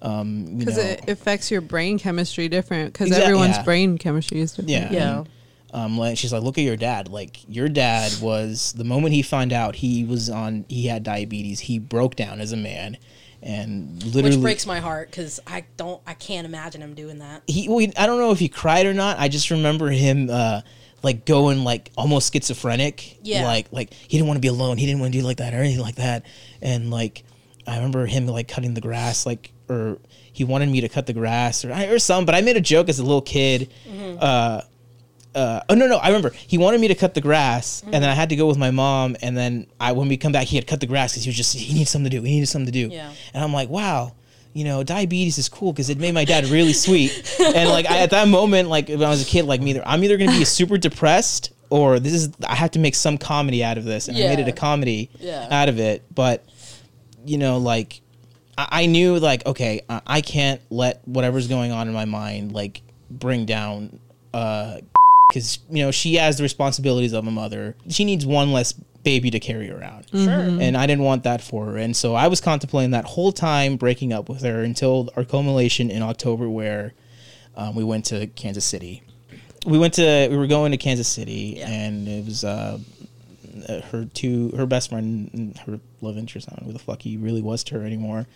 um, 0.00 0.46
you 0.46 0.58
because 0.58 0.76
know, 0.76 0.84
it 0.84 1.08
affects 1.08 1.50
your 1.50 1.60
brain 1.60 1.98
chemistry 1.98 2.48
different 2.48 2.92
because 2.92 3.08
Exact- 3.08 3.26
everyone's 3.26 3.56
yeah. 3.56 3.62
brain 3.64 3.98
chemistry 3.98 4.40
is 4.40 4.52
different. 4.52 4.70
Yeah. 4.70 4.90
Yeah. 4.90 5.18
And, 5.18 5.28
um, 5.72 5.98
like 5.98 6.18
she's 6.18 6.32
like, 6.32 6.42
look 6.42 6.58
at 6.58 6.64
your 6.64 6.76
dad. 6.76 7.08
Like 7.08 7.38
your 7.48 7.68
dad 7.68 8.12
was 8.20 8.72
the 8.72 8.84
moment 8.84 9.14
he 9.14 9.22
found 9.22 9.52
out 9.52 9.76
he 9.76 10.04
was 10.04 10.28
on, 10.30 10.64
he 10.68 10.86
had 10.86 11.02
diabetes. 11.02 11.60
He 11.60 11.78
broke 11.78 12.16
down 12.16 12.40
as 12.40 12.52
a 12.52 12.56
man, 12.56 12.96
and 13.42 14.02
literally, 14.02 14.36
Which 14.36 14.42
breaks 14.42 14.66
my 14.66 14.80
heart 14.80 15.10
because 15.10 15.40
I 15.46 15.64
don't, 15.76 16.00
I 16.06 16.14
can't 16.14 16.46
imagine 16.46 16.82
him 16.82 16.94
doing 16.94 17.18
that. 17.18 17.42
he. 17.46 17.68
Well, 17.68 17.86
I 17.96 18.06
don't 18.06 18.18
know 18.18 18.32
if 18.32 18.38
he 18.38 18.48
cried 18.48 18.86
or 18.86 18.94
not. 18.94 19.18
I 19.18 19.28
just 19.28 19.50
remember 19.50 19.88
him. 19.88 20.28
Uh, 20.30 20.60
like 21.02 21.24
going 21.24 21.64
like 21.64 21.90
almost 21.96 22.32
schizophrenic. 22.32 23.18
Yeah. 23.22 23.44
Like 23.44 23.72
like 23.72 23.94
he 23.94 24.18
didn't 24.18 24.26
want 24.26 24.36
to 24.36 24.42
be 24.42 24.48
alone. 24.48 24.76
He 24.76 24.86
didn't 24.86 25.00
want 25.00 25.12
to 25.12 25.18
do 25.18 25.24
like 25.24 25.38
that 25.38 25.54
or 25.54 25.58
anything 25.58 25.80
like 25.80 25.94
that. 25.96 26.26
And 26.60 26.90
like 26.90 27.24
I 27.66 27.76
remember 27.76 28.06
him 28.06 28.26
like 28.26 28.48
cutting 28.48 28.74
the 28.74 28.80
grass 28.80 29.24
like 29.24 29.52
or 29.68 29.98
he 30.32 30.44
wanted 30.44 30.68
me 30.68 30.82
to 30.82 30.88
cut 30.88 31.06
the 31.06 31.12
grass 31.12 31.64
or 31.64 31.72
or 31.72 31.98
something. 31.98 32.26
But 32.26 32.34
I 32.34 32.42
made 32.42 32.56
a 32.56 32.60
joke 32.60 32.88
as 32.88 32.98
a 32.98 33.02
little 33.02 33.22
kid. 33.22 33.70
Uh, 34.18 34.60
uh, 35.34 35.60
oh 35.68 35.74
no 35.74 35.86
no 35.86 35.96
I 35.98 36.08
remember. 36.08 36.30
He 36.30 36.58
wanted 36.58 36.80
me 36.80 36.88
to 36.88 36.94
cut 36.94 37.14
the 37.14 37.20
grass 37.20 37.82
and 37.84 37.94
then 37.94 38.04
I 38.04 38.14
had 38.14 38.30
to 38.30 38.36
go 38.36 38.46
with 38.46 38.58
my 38.58 38.70
mom 38.70 39.16
and 39.22 39.36
then 39.36 39.66
I 39.80 39.92
when 39.92 40.08
we 40.08 40.16
come 40.16 40.32
back 40.32 40.46
he 40.48 40.56
had 40.56 40.66
cut 40.66 40.80
the 40.80 40.86
grass 40.86 41.12
because 41.12 41.24
he 41.24 41.28
was 41.28 41.36
just 41.36 41.54
he 41.56 41.72
needed 41.72 41.88
something 41.88 42.10
to 42.10 42.16
do 42.18 42.22
he 42.24 42.34
needed 42.34 42.46
something 42.48 42.66
to 42.66 42.88
do. 42.88 42.92
Yeah. 42.94 43.12
and 43.34 43.44
I'm 43.44 43.52
like 43.52 43.68
wow 43.68 44.14
you 44.52 44.64
know 44.64 44.82
diabetes 44.82 45.38
is 45.38 45.48
cool 45.48 45.72
because 45.72 45.90
it 45.90 45.98
made 45.98 46.12
my 46.14 46.24
dad 46.24 46.46
really 46.46 46.72
sweet. 46.72 47.12
And 47.40 47.68
like 47.68 47.86
I, 47.88 47.98
at 47.98 48.10
that 48.10 48.26
moment 48.28 48.68
like 48.68 48.88
when 48.88 49.04
I 49.04 49.08
was 49.10 49.22
a 49.22 49.26
kid 49.26 49.44
like 49.44 49.60
me 49.60 49.70
either 49.70 49.82
I'm 49.86 50.02
either 50.02 50.16
gonna 50.16 50.32
be 50.32 50.44
super 50.44 50.76
depressed 50.78 51.52
or 51.70 52.00
this 52.00 52.12
is 52.12 52.30
I 52.48 52.56
have 52.56 52.72
to 52.72 52.80
make 52.80 52.96
some 52.96 53.16
comedy 53.16 53.62
out 53.62 53.78
of 53.78 53.84
this 53.84 54.08
and 54.08 54.16
I 54.16 54.20
made 54.22 54.40
it 54.40 54.48
a 54.48 54.52
comedy 54.52 55.10
Yeah. 55.20 55.46
out 55.50 55.68
of 55.68 55.78
it. 55.78 56.02
But 56.12 56.44
you 57.24 57.38
know 57.38 57.58
like 57.58 58.00
I, 58.58 58.68
I 58.82 58.86
knew 58.86 59.16
like 59.20 59.46
okay 59.46 59.82
I, 59.88 60.00
I 60.06 60.20
can't 60.22 60.60
let 60.70 61.06
whatever's 61.06 61.46
going 61.46 61.70
on 61.70 61.86
in 61.86 61.94
my 61.94 62.06
mind 62.06 62.50
like 62.52 62.82
bring 63.08 63.46
down 63.46 64.00
uh 64.34 64.78
because 65.30 65.58
you 65.70 65.82
know 65.84 65.90
she 65.90 66.14
has 66.16 66.36
the 66.36 66.42
responsibilities 66.42 67.12
of 67.12 67.26
a 67.26 67.30
mother. 67.30 67.76
She 67.88 68.04
needs 68.04 68.26
one 68.26 68.52
less 68.52 68.72
baby 69.02 69.30
to 69.30 69.40
carry 69.40 69.70
around. 69.70 70.04
Sure. 70.12 70.28
and 70.28 70.76
i 70.76 70.86
didn't 70.86 71.04
want 71.04 71.22
that 71.24 71.40
for 71.40 71.64
her. 71.66 71.76
And 71.78 71.96
so 71.96 72.14
i 72.14 72.26
was 72.28 72.40
contemplating 72.40 72.90
that 72.90 73.06
whole 73.06 73.32
time 73.32 73.76
breaking 73.76 74.12
up 74.12 74.28
with 74.28 74.42
her 74.42 74.62
until 74.62 75.08
our 75.16 75.24
culmination 75.24 75.90
in 75.90 76.02
october 76.02 76.50
where 76.50 76.92
um, 77.56 77.74
we 77.74 77.82
went 77.82 78.04
to 78.06 78.26
kansas 78.26 78.64
city. 78.66 79.02
We 79.64 79.78
went 79.78 79.94
to 79.94 80.28
we 80.30 80.36
were 80.36 80.46
going 80.46 80.72
to 80.72 80.76
kansas 80.76 81.08
city 81.08 81.54
Yeah. 81.56 81.68
and 81.70 82.06
it 82.08 82.24
was 82.26 82.44
uh 82.44 82.78
uh, 83.68 83.80
her 83.90 84.04
two 84.04 84.50
her 84.56 84.66
best 84.66 84.90
friend 84.90 85.30
and 85.32 85.58
her 85.60 85.80
love 86.02 86.16
interest 86.18 86.48
i 86.48 86.52
don't 86.54 86.62
know 86.62 86.66
who 86.68 86.72
the 86.74 86.78
fuck 86.84 87.00
he 87.02 87.16
really 87.16 87.42
was 87.42 87.64
to 87.64 87.78
her 87.78 87.84
anymore. 87.86 88.26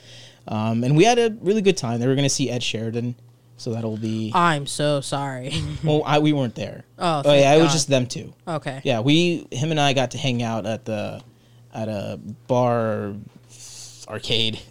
Um, 0.49 0.83
and 0.85 0.95
we 0.97 1.05
had 1.05 1.19
a 1.19 1.35
really 1.41 1.63
good 1.63 1.77
time. 1.79 2.01
They 2.01 2.07
were 2.07 2.15
going 2.15 2.25
to 2.29 2.35
see 2.35 2.51
ed 2.51 2.63
sheridan 2.63 3.15
so 3.57 3.73
that'll 3.73 3.97
be 3.97 4.33
I'm 4.35 4.67
so 4.67 5.01
sorry. 5.01 5.53
well 5.85 5.97
oh, 6.01 6.03
I, 6.03 6.19
we 6.19 6.33
weren't 6.33 6.55
there 6.55 6.85
Oh, 6.99 7.23
oh 7.25 7.33
yeah 7.35 7.55
it 7.55 7.63
was 7.63 7.73
just 7.73 7.89
them 7.89 8.07
two 8.07 8.33
okay. 8.47 8.81
yeah 8.85 9.01
we 9.01 9.47
him 9.51 9.71
and 9.71 9.81
i 9.81 9.93
got 9.93 10.11
to 10.13 10.19
hang 10.19 10.43
out 10.43 10.67
at 10.67 10.85
the 10.85 11.23
at 11.73 11.89
a 11.89 12.19
bar 12.47 13.15
arcade 14.09 14.59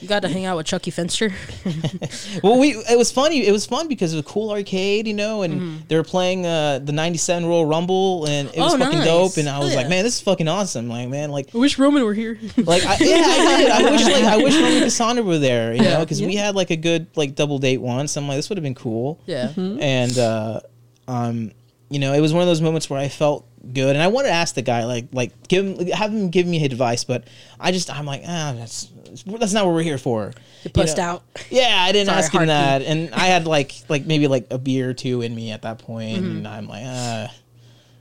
You 0.00 0.08
got 0.08 0.20
to 0.20 0.28
hang 0.28 0.44
out 0.44 0.56
with 0.58 0.66
Chucky 0.66 0.90
Finster. 0.90 1.32
well 2.42 2.58
we 2.58 2.70
it 2.90 2.98
was 2.98 3.10
funny 3.10 3.46
it 3.46 3.52
was 3.52 3.64
fun 3.66 3.88
because 3.88 4.12
it 4.12 4.16
was 4.16 4.24
a 4.24 4.28
cool 4.28 4.50
arcade 4.50 5.06
you 5.06 5.14
know 5.14 5.42
and 5.42 5.82
they 5.88 5.96
were 5.96 6.02
playing 6.04 6.44
uh 6.46 6.78
the 6.80 6.92
97 6.92 7.46
royal 7.46 7.64
rumble 7.64 8.26
and 8.26 8.48
it 8.50 8.58
was 8.58 8.74
Mm-hmm. 8.74 8.82
Oh, 8.82 8.84
fucking 8.86 8.98
nice. 8.98 9.06
dope 9.08 9.36
and 9.38 9.48
i 9.48 9.58
was 9.58 9.68
Hell 9.68 9.76
like 9.78 9.88
man 9.88 10.04
this 10.04 10.16
is 10.16 10.20
fucking 10.20 10.48
awesome 10.48 10.88
like 10.88 11.08
man 11.08 11.30
like 11.30 11.54
I 11.54 11.58
wish 11.58 11.78
Roman 11.78 12.04
were 12.04 12.12
here. 12.14 12.38
Like, 12.56 12.84
I, 12.84 12.96
yeah, 13.00 13.24
I 13.24 13.56
did. 13.58 13.70
I 13.70 13.90
wish, 13.90 14.04
like, 14.04 14.24
I 14.24 14.36
wish 14.38 14.54
Roman 14.54 14.72
and 14.72 14.84
Kassandra 14.84 15.24
were 15.24 15.38
there, 15.38 15.72
you 15.74 15.78
know, 15.82 15.88
Yeah. 15.88 16.00
because 16.00 16.20
we 16.20 16.34
had 16.36 16.54
like 16.54 16.70
a 16.70 16.76
good 16.76 17.06
like 17.16 17.34
double 17.34 17.58
date 17.58 17.78
once. 17.80 18.16
I'm 18.16 18.26
like, 18.28 18.36
this 18.36 18.48
would 18.48 18.58
have 18.58 18.62
been 18.64 18.74
cool. 18.74 19.20
yeah. 19.26 19.52
And 19.56 20.18
uh, 20.18 20.60
um, 21.08 21.52
you 21.90 21.98
know, 21.98 22.12
it 22.12 22.20
was 22.20 22.32
one 22.32 22.42
of 22.42 22.48
those 22.48 22.60
moments 22.60 22.88
where 22.90 22.98
I 23.00 23.08
felt 23.08 23.46
good, 23.72 23.96
and 23.96 24.02
I 24.02 24.08
wanted 24.08 24.28
to 24.28 24.34
ask 24.34 24.54
the 24.54 24.62
guy, 24.62 24.84
like, 24.84 25.06
like 25.12 25.48
give 25.48 25.64
him, 25.64 25.86
have 25.88 26.10
him 26.12 26.30
give 26.30 26.46
me 26.46 26.64
advice, 26.64 27.04
but 27.04 27.24
I 27.58 27.72
just, 27.72 27.90
I'm 27.90 28.06
like, 28.06 28.22
ah, 28.26 28.54
that's 28.56 28.90
that's 29.26 29.52
not 29.52 29.64
what 29.64 29.74
we're 29.74 29.82
here 29.82 29.98
for. 29.98 30.32
You 30.64 30.70
pussed 30.70 30.96
know? 30.96 31.04
out. 31.04 31.24
Yeah, 31.50 31.76
I 31.78 31.92
didn't 31.92 32.06
Sorry, 32.08 32.18
ask 32.18 32.32
him 32.32 32.46
that, 32.46 32.82
and 32.82 33.14
I 33.14 33.26
had 33.26 33.46
like 33.46 33.72
like 33.88 34.06
maybe 34.06 34.26
like 34.28 34.46
a 34.50 34.58
beer 34.58 34.90
or 34.90 34.94
two 34.94 35.22
in 35.22 35.34
me 35.34 35.50
at 35.52 35.62
that 35.62 35.78
point, 35.78 36.18
Mm-hmm. 36.22 36.36
and 36.38 36.48
I'm 36.48 36.68
like, 36.68 36.82
ah. 36.84 37.32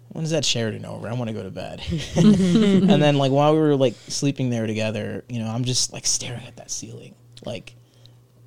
When 0.09 0.23
is 0.23 0.29
that 0.29 0.45
Sheridan 0.45 0.85
over? 0.85 1.07
I 1.09 1.13
want 1.13 1.29
to 1.29 1.33
go 1.33 1.41
to 1.41 1.49
bed. 1.49 1.81
and 2.15 3.01
then 3.01 3.17
like 3.17 3.31
while 3.31 3.53
we 3.53 3.59
were 3.59 3.75
like 3.75 3.95
sleeping 4.09 4.51
there 4.51 4.67
together, 4.67 5.23
you 5.27 5.39
know, 5.39 5.47
I'm 5.47 5.63
just 5.63 5.91
like 5.91 6.05
staring 6.05 6.45
at 6.45 6.55
that 6.57 6.69
ceiling, 6.69 7.15
like, 7.45 7.73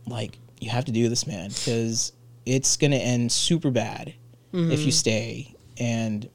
like 0.06 0.38
you 0.60 0.70
have 0.70 0.84
to 0.84 0.92
do 0.92 1.08
this, 1.08 1.26
man, 1.26 1.48
because 1.48 2.12
it's 2.44 2.76
gonna 2.76 2.94
end 2.94 3.32
super 3.32 3.72
bad 3.72 4.14
if 4.52 4.80
you 4.86 4.92
stay, 4.92 5.56
and 5.76 6.30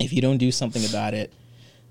if 0.00 0.12
you 0.12 0.20
don't 0.20 0.38
do 0.38 0.50
something 0.50 0.84
about 0.84 1.14
it, 1.14 1.32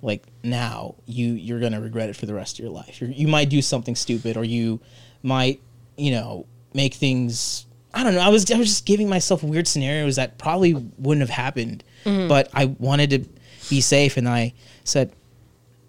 like 0.04 0.26
now, 0.44 0.96
you 1.06 1.34
you're 1.34 1.62
gonna 1.62 1.80
regret 1.80 2.10
it 2.10 2.16
for 2.16 2.26
the 2.26 2.34
rest 2.34 2.60
of 2.60 2.66
your 2.66 2.74
life. 2.74 3.00
You're, 3.00 3.10
you 3.10 3.28
might 3.28 3.50
do 3.50 3.62
something 3.62 3.96
stupid, 3.96 4.36
or 4.36 4.44
you 4.44 4.82
might, 5.24 5.62
you 5.98 6.12
know, 6.12 6.46
make 6.74 6.94
things. 6.94 7.66
I 7.94 8.04
don't 8.04 8.14
know. 8.14 8.20
I 8.20 8.28
was 8.28 8.52
I 8.52 8.58
was 8.58 8.68
just 8.68 8.86
giving 8.86 9.08
myself 9.08 9.44
weird 9.44 9.66
scenarios 9.66 10.18
that 10.18 10.38
probably 10.38 10.74
wouldn't 10.74 11.22
have 11.22 11.30
happened, 11.30 11.86
mm-hmm. 12.04 12.28
but 12.28 12.50
I 12.54 12.66
wanted 12.66 13.10
to 13.12 13.30
be 13.70 13.80
safe, 13.80 14.18
and 14.18 14.28
I 14.28 14.54
said, 14.84 15.14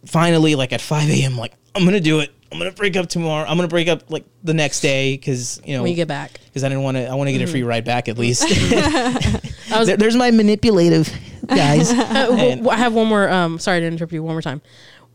finally, 0.06 0.54
like 0.54 0.72
at 0.72 0.80
5 0.80 1.10
a.m., 1.10 1.36
like 1.36 1.54
I'm 1.74 1.84
gonna 1.84 1.98
do 1.98 2.20
it. 2.20 2.30
I'm 2.52 2.58
gonna 2.58 2.70
break 2.70 2.96
up 2.96 3.08
tomorrow. 3.08 3.48
I'm 3.48 3.56
gonna 3.56 3.66
break 3.66 3.88
up 3.88 4.12
like 4.12 4.24
the 4.44 4.54
next 4.54 4.80
day 4.80 5.16
because 5.16 5.60
you 5.64 5.74
know 5.74 5.82
when 5.82 5.90
you 5.90 5.96
get 5.96 6.06
back. 6.06 6.38
because 6.44 6.62
I 6.62 6.68
didn't 6.68 6.84
want 6.84 6.98
to. 6.98 7.08
I 7.08 7.14
want 7.16 7.26
to 7.28 7.32
get 7.32 7.42
a 7.42 7.48
free 7.48 7.60
mm-hmm. 7.60 7.68
ride 7.68 7.84
back 7.84 8.08
at 8.08 8.16
least. 8.16 8.44
Was 9.72 9.88
There- 9.88 9.96
there's 9.96 10.14
my 10.14 10.30
manipulative 10.30 11.12
guys. 11.46 11.92
Uh, 11.92 12.26
w- 12.26 12.42
And- 12.50 12.60
w- 12.62 12.70
I 12.70 12.76
have 12.76 12.92
one 12.94 13.06
more. 13.08 13.28
Um, 13.28 13.58
sorry 13.58 13.80
to 13.80 13.86
interrupt 13.86 14.12
you 14.12 14.22
one 14.22 14.34
more 14.34 14.42
time. 14.42 14.60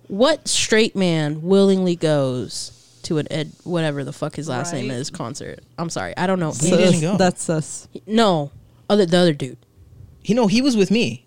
What 0.07 0.47
straight 0.47 0.95
man 0.95 1.41
willingly 1.43 1.95
goes 1.95 2.71
to 3.03 3.17
an 3.19 3.27
Ed, 3.31 3.51
whatever 3.63 4.03
the 4.03 4.11
fuck 4.13 4.35
his 4.35 4.47
last 4.49 4.73
name 4.73 4.89
Right. 4.89 4.95
is, 4.97 5.09
concert? 5.09 5.59
I'm 5.77 5.89
sorry, 5.89 6.15
I 6.17 6.25
don't 6.27 6.39
know. 6.39 6.51
He 6.51 6.71
didn't 6.71 7.01
go. 7.01 7.17
That's 7.17 7.49
us. 7.49 7.87
No, 8.07 8.51
other 8.89 9.05
the 9.05 9.17
other 9.17 9.33
dude. 9.33 9.57
you 10.23 10.35
know, 10.35 10.47
he 10.47 10.61
was 10.61 10.75
with 10.75 10.91
me. 10.91 11.25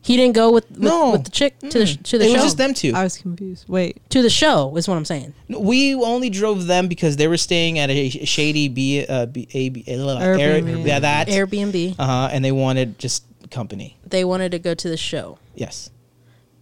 He 0.00 0.16
didn't 0.16 0.36
go 0.36 0.52
with 0.52 0.70
with, 0.70 0.78
No. 0.80 1.10
with 1.12 1.24
the 1.24 1.30
chick 1.30 1.58
to 1.60 1.78
the 1.80 1.86
sh- 1.86 1.96
to 2.04 2.18
the 2.18 2.24
it 2.24 2.28
show. 2.28 2.34
was 2.34 2.42
just 2.44 2.56
them 2.56 2.72
two. 2.72 2.92
I 2.94 3.02
was 3.04 3.18
confused. 3.18 3.68
Wait. 3.68 4.00
to 4.10 4.22
the 4.22 4.30
show 4.30 4.74
is 4.76 4.88
what 4.88 4.96
I'm 4.96 5.04
saying. 5.04 5.34
We 5.48 5.94
only 5.94 6.30
drove 6.30 6.66
them 6.66 6.88
because 6.88 7.16
they 7.16 7.28
were 7.28 7.36
staying 7.36 7.78
at 7.78 7.90
a 7.90 8.08
shady 8.10 8.68
B, 8.68 9.04
uh, 9.06 9.26
B, 9.26 9.48
a, 9.52 9.68
B, 9.70 9.84
uh, 9.88 10.16
Air, 10.18 10.36
Airbnb. 10.38 10.86
yeah, 10.86 11.00
that. 11.00 11.28
Airbnb. 11.28 11.96
Uh 11.98 12.06
huh. 12.06 12.28
And 12.32 12.42
they 12.44 12.52
wanted 12.52 12.98
just 12.98 13.24
company. 13.48 13.98
They 14.06 14.24
wanted 14.24 14.52
to 14.52 14.58
go 14.58 14.74
to 14.74 14.88
the 14.88 14.96
show 14.96 15.38
Yes. 15.54 15.90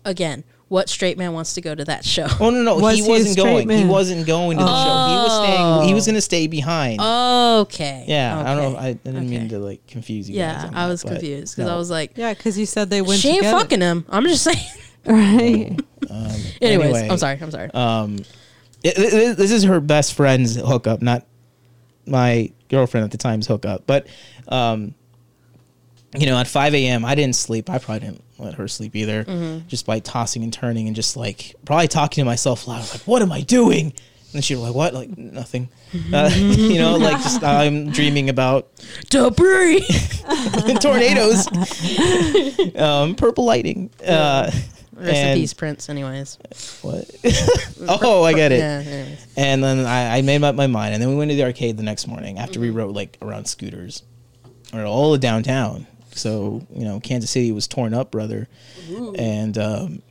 again. 0.04 0.44
What 0.68 0.88
straight 0.88 1.16
man 1.16 1.32
wants 1.32 1.54
to 1.54 1.60
go 1.60 1.76
to 1.76 1.84
that 1.84 2.04
show? 2.04 2.26
Oh 2.40 2.50
no, 2.50 2.60
no, 2.62 2.76
Was 2.80 2.96
he 2.96 3.04
he 3.04 3.08
wasn't 3.08 3.32
straight 3.38 3.66
going. 3.68 3.70
He 3.70 3.84
wasn't 3.84 4.26
going 4.26 4.58
to 4.58 4.64
the 4.64 4.84
show. 4.84 5.08
He 5.08 5.14
was 5.14 5.44
staying. 5.44 5.88
He 5.88 5.94
was 5.94 6.06
gonna 6.06 6.20
stay 6.20 6.48
behind. 6.48 7.00
Okay. 7.00 8.04
yeah, 8.08 8.36
I 8.40 8.54
don't 8.56 8.72
know. 8.72 8.78
I, 8.78 8.86
I 8.88 8.92
didn't 8.94 9.30
mean 9.30 9.48
to 9.50 9.60
like 9.60 9.86
confuse 9.86 10.28
you. 10.28 10.34
guys 10.36 10.64
Yeah, 10.64 10.70
I 10.74 10.88
was 10.88 11.04
but 11.04 11.12
confused 11.12 11.54
because 11.54 11.68
no. 11.68 11.74
I 11.74 11.78
was 11.78 11.88
like, 11.88 12.16
Yeah, 12.18 12.34
because 12.34 12.58
you 12.58 12.66
said 12.66 12.90
they 12.90 13.00
went 13.00 13.20
she 13.20 13.28
ain't 13.28 13.38
together. 13.38 13.58
fucking 13.60 13.80
him. 13.80 14.04
I'm 14.08 14.24
just 14.24 14.42
saying. 14.42 14.58
Right. 15.06 15.78
Anyways, 16.10 16.52
Anyway. 16.60 17.08
I'm 17.08 17.16
sorry. 17.18 17.38
I'm 17.40 17.50
sorry. 17.52 17.70
Um, 17.72 18.16
it- 18.82 18.98
it- 18.98 19.36
this 19.36 19.52
is 19.52 19.62
her 19.62 19.78
best 19.78 20.14
friend's 20.14 20.56
hookup, 20.56 21.00
not 21.00 21.24
my 22.06 22.50
girlfriend 22.70 23.04
at 23.04 23.12
the 23.12 23.16
time's 23.18 23.46
hookup. 23.46 23.86
But, 23.86 24.08
um, 24.48 24.94
you 26.18 26.26
know, 26.26 26.36
at 26.38 26.46
5 26.46 26.74
a.m., 26.74 27.04
I 27.04 27.14
didn't 27.14 27.36
sleep. 27.36 27.68
I 27.70 27.78
probably 27.78 28.00
didn't 28.08 28.22
let 28.38 28.54
her 28.54 28.68
sleep 28.68 28.94
either, 28.96 29.24
Mm-hmm. 29.24 29.68
just 29.68 29.86
by 29.86 29.98
tossing 30.00 30.42
and 30.42 30.52
turning 30.52 30.86
and 30.86 30.96
just 30.96 31.16
like 31.16 31.54
probably 31.64 31.88
talking 31.88 32.22
to 32.22 32.26
myself 32.26 32.66
loud, 32.68 32.80
like, 32.92 33.02
"What 33.02 33.22
am 33.22 33.32
I 33.32 33.40
doing?" 33.42 33.92
And 34.34 34.44
she 34.44 34.54
was 34.54 34.64
like, 34.64 34.74
"What? 34.74 34.92
Like 34.94 35.16
nothing." 35.16 35.68
Uh, 36.12 36.30
you 36.36 36.78
know, 36.78 36.96
like 36.96 37.16
just 37.22 37.42
I'm 37.42 37.90
dreaming 37.90 38.28
about 38.28 38.68
Debris. 39.08 39.84
tornadoes, 40.80 41.46
um, 42.76 43.14
purple 43.14 43.44
lightning. 43.44 43.90
Uh, 44.06 44.50
and- 44.98 45.38
peace, 45.38 45.88
Anyways. 45.88 46.38
What? 46.82 47.10
oh, 47.88 48.22
I 48.24 48.32
get 48.32 48.52
it. 48.52 48.58
Yeah. 48.58 48.82
Anyways. 48.84 49.26
And 49.36 49.62
then 49.62 49.86
I, 49.86 50.18
I 50.18 50.22
made 50.22 50.42
up 50.42 50.54
my 50.54 50.66
mind, 50.66 50.94
and 50.94 51.02
then 51.02 51.08
we 51.10 51.16
went 51.16 51.30
to 51.30 51.36
the 51.36 51.44
arcade 51.44 51.76
the 51.76 51.82
next 51.82 52.06
morning 52.06 52.38
after 52.38 52.60
we 52.60 52.70
rode 52.70 52.94
like 52.94 53.18
around 53.22 53.46
scooters, 53.46 54.02
or 54.72 54.84
all 54.84 55.14
of 55.14 55.20
downtown. 55.20 55.86
So 56.16 56.66
you 56.74 56.84
know, 56.84 57.00
Kansas 57.00 57.30
City 57.30 57.52
was 57.52 57.66
torn 57.68 57.94
up, 57.94 58.10
brother, 58.10 58.48
and 59.16 59.56
um, 59.58 60.02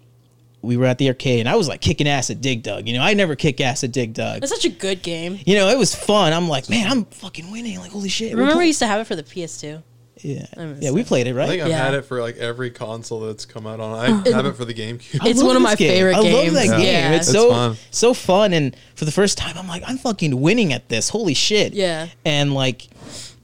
we 0.61 0.77
were 0.77 0.85
at 0.85 0.97
the 0.97 1.07
arcade, 1.09 1.39
and 1.41 1.49
I 1.49 1.55
was 1.55 1.67
like 1.67 1.81
kicking 1.81 2.07
ass 2.07 2.29
at 2.29 2.41
Dig 2.41 2.63
Dug. 2.63 2.87
You 2.87 2.95
know, 2.95 3.01
I 3.03 3.13
never 3.13 3.35
kick 3.35 3.61
ass 3.61 3.83
at 3.83 3.91
Dig 3.91 4.13
Dug. 4.13 4.41
That's 4.41 4.51
such 4.51 4.65
a 4.65 4.69
good 4.69 5.01
game. 5.03 5.39
You 5.45 5.55
know, 5.55 5.67
it 5.69 5.77
was 5.77 5.93
fun. 5.95 6.33
I'm 6.33 6.47
like, 6.49 6.69
man, 6.69 6.89
I'm 6.91 7.05
fucking 7.05 7.51
winning. 7.51 7.79
Like, 7.79 7.91
holy 7.91 8.09
shit. 8.09 8.31
Remember, 8.33 8.53
we 8.53 8.61
pl- 8.61 8.63
used 8.67 8.79
to 8.79 8.87
have 8.87 8.99
it 9.01 9.05
for 9.05 9.15
the 9.15 9.23
PS2. 9.23 9.83
yeah, 10.21 10.45
yeah, 10.79 10.91
we 10.91 11.03
played 11.03 11.27
it, 11.27 11.31
I 11.31 11.33
right? 11.33 11.49
think 11.49 11.61
I've 11.61 11.67
Yeah. 11.69 11.83
had 11.85 11.93
it 11.93 12.03
for 12.05 12.21
like 12.21 12.37
every 12.37 12.71
console 12.71 13.19
that's 13.21 13.45
come 13.45 13.67
out 13.67 13.79
on. 13.79 13.99
I 13.99 14.29
have 14.31 14.45
it 14.45 14.55
for 14.55 14.65
the 14.65 14.73
GameCube. 14.73 15.25
It's 15.25 15.43
one 15.43 15.55
of 15.55 15.61
my 15.61 15.75
game. 15.75 15.89
favorite 15.91 16.15
I 16.15 16.21
games. 16.23 16.35
I 16.35 16.43
love 16.43 16.53
that 16.53 16.65
Yeah. 16.67 16.77
game. 16.77 16.85
Yeah. 17.11 17.11
It's 17.17 17.27
It's 17.27 17.37
so 17.37 17.49
fun. 17.49 17.77
so 17.91 18.13
fun, 18.13 18.53
and 18.53 18.75
for 18.95 19.05
the 19.05 19.11
first 19.11 19.37
time, 19.37 19.57
I'm 19.57 19.67
like, 19.67 19.83
I'm 19.85 19.97
fucking 19.97 20.39
winning 20.41 20.71
at 20.73 20.87
this. 20.89 21.09
Holy 21.09 21.33
shit! 21.33 21.73
Yeah. 21.73 22.07
And 22.23 22.53
like, 22.55 22.87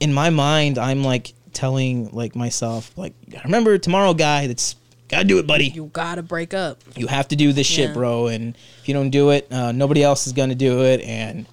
in 0.00 0.12
my 0.14 0.30
mind, 0.30 0.78
I'm 0.78 1.04
like 1.04 1.34
telling 1.52 2.10
like 2.12 2.34
myself, 2.36 2.90
like, 2.96 3.14
remember 3.44 3.78
tomorrow, 3.78 4.14
guy. 4.14 4.46
That's 4.46 4.76
gotta 5.08 5.24
do 5.24 5.38
it, 5.38 5.46
buddy. 5.46 5.66
You, 5.66 5.84
You 5.84 5.90
gotta 5.92 6.22
break 6.22 6.54
up. 6.54 6.78
You 6.96 7.06
have 7.06 7.28
to 7.28 7.36
do 7.36 7.52
this 7.52 7.66
shit, 7.66 7.88
Yeah. 7.88 7.94
bro. 7.94 8.26
And 8.28 8.56
if 8.80 8.88
you 8.88 8.94
don't 8.94 9.10
do 9.10 9.30
it, 9.30 9.46
uh, 9.52 9.72
nobody 9.72 10.02
else 10.02 10.26
is 10.26 10.32
gonna 10.32 10.54
do 10.54 10.82
it. 10.84 11.00
And 11.02 11.46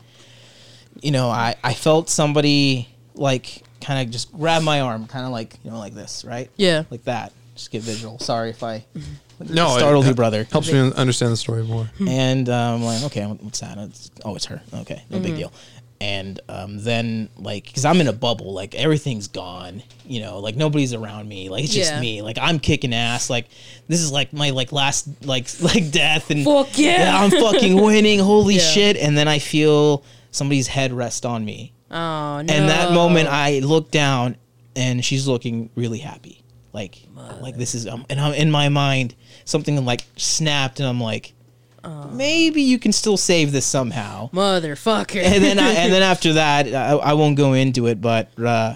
you 1.02 1.12
know, 1.12 1.30
I 1.30 1.56
I 1.64 1.74
felt 1.74 2.10
somebody 2.10 2.90
like 3.16 3.64
kind 3.82 4.06
of 4.06 4.12
just 4.12 4.32
grab 4.34 4.62
my 4.64 4.82
arm, 4.82 5.06
kind 5.08 5.26
of 5.26 5.32
like 5.32 5.56
you 5.64 5.72
know, 5.72 5.78
like 5.80 5.94
this, 5.96 6.24
right? 6.26 6.50
Yeah. 6.58 6.84
Like 6.90 7.04
that. 7.06 7.32
Just 7.56 7.72
get 7.72 7.82
visual. 7.82 8.20
Sorry 8.20 8.50
if 8.50 8.64
I 8.64 8.86
No, 9.40 9.76
it- 9.76 9.80
startled 9.80 10.06
you, 10.06 10.14
brother. 10.14 10.46
Helps 10.52 10.72
me 10.72 10.80
understand 10.92 11.32
the 11.32 11.38
story 11.38 11.64
more. 11.64 11.90
and 12.06 12.50
um, 12.50 12.76
I'm 12.76 12.84
like, 12.84 13.04
okay, 13.04 13.24
what's 13.26 13.62
that? 13.62 13.78
It's, 13.78 14.12
oh, 14.26 14.36
it's 14.36 14.46
her. 14.46 14.62
Okay, 14.74 15.02
no 15.10 15.20
big 15.20 15.36
deal. 15.38 15.52
And 16.02 16.40
um, 16.48 16.82
then, 16.82 17.28
like, 17.38 17.66
because 17.66 17.84
I'm 17.84 18.00
in 18.00 18.08
a 18.08 18.14
bubble, 18.14 18.54
like 18.54 18.74
everything's 18.74 19.28
gone. 19.28 19.84
You 20.06 20.22
know, 20.22 20.40
like 20.40 20.56
nobody's 20.56 20.94
around 20.94 21.28
me. 21.28 21.50
Like 21.50 21.66
it's 21.66 21.74
just 21.74 21.92
Yeah. 21.94 22.00
me. 22.00 22.22
Like 22.22 22.38
I'm 22.42 22.60
kicking 22.60 22.94
ass. 22.94 23.30
Like 23.30 23.48
this 23.90 24.00
is 24.00 24.10
like 24.12 24.32
my 24.32 24.52
like 24.52 24.72
last 24.72 25.10
like 25.26 25.48
like 25.62 25.92
death 25.92 26.32
and 26.32 26.46
Fuck 26.46 26.78
yeah. 26.78 27.18
I'm 27.22 27.30
fucking 27.32 27.76
winning. 27.82 28.20
Holy 28.20 28.56
Yeah. 28.56 28.62
shit! 28.62 28.96
And 28.98 29.18
then 29.18 29.28
I 29.28 29.40
feel 29.40 30.04
somebody's 30.32 30.68
head 30.68 30.94
rest 30.94 31.26
on 31.26 31.44
me. 31.44 31.74
Oh 31.92 31.96
no. 32.42 32.54
And 32.54 32.70
that 32.70 32.94
moment, 32.94 33.28
I 33.28 33.60
look 33.60 33.92
down, 33.92 34.38
and 34.78 35.04
she's 35.04 35.28
looking 35.28 35.70
really 35.76 36.00
happy. 36.00 36.44
Like, 36.72 37.00
like 37.42 37.58
this 37.58 37.74
is, 37.76 37.88
um, 37.88 38.06
and 38.10 38.20
I'm 38.22 38.34
in 38.36 38.52
my 38.52 38.70
mind, 38.70 39.16
something 39.44 39.84
like 39.84 40.06
snapped, 40.16 40.80
and 40.80 40.88
I'm 40.88 41.02
like, 41.02 41.34
maybe 42.12 42.62
you 42.62 42.80
can 42.80 42.92
still 42.92 43.18
save 43.18 43.52
this 43.52 43.66
somehow. 43.66 44.30
motherfucker. 44.32 45.22
And 45.24 45.44
then, 45.44 45.60
I, 45.60 45.72
and 45.74 45.92
then 45.94 46.02
after 46.14 46.34
that, 46.34 46.68
I, 46.74 46.92
I 46.98 47.14
won't 47.14 47.38
go 47.38 47.54
into 47.54 47.88
it, 47.88 48.02
but 48.02 48.30
uh, 48.40 48.76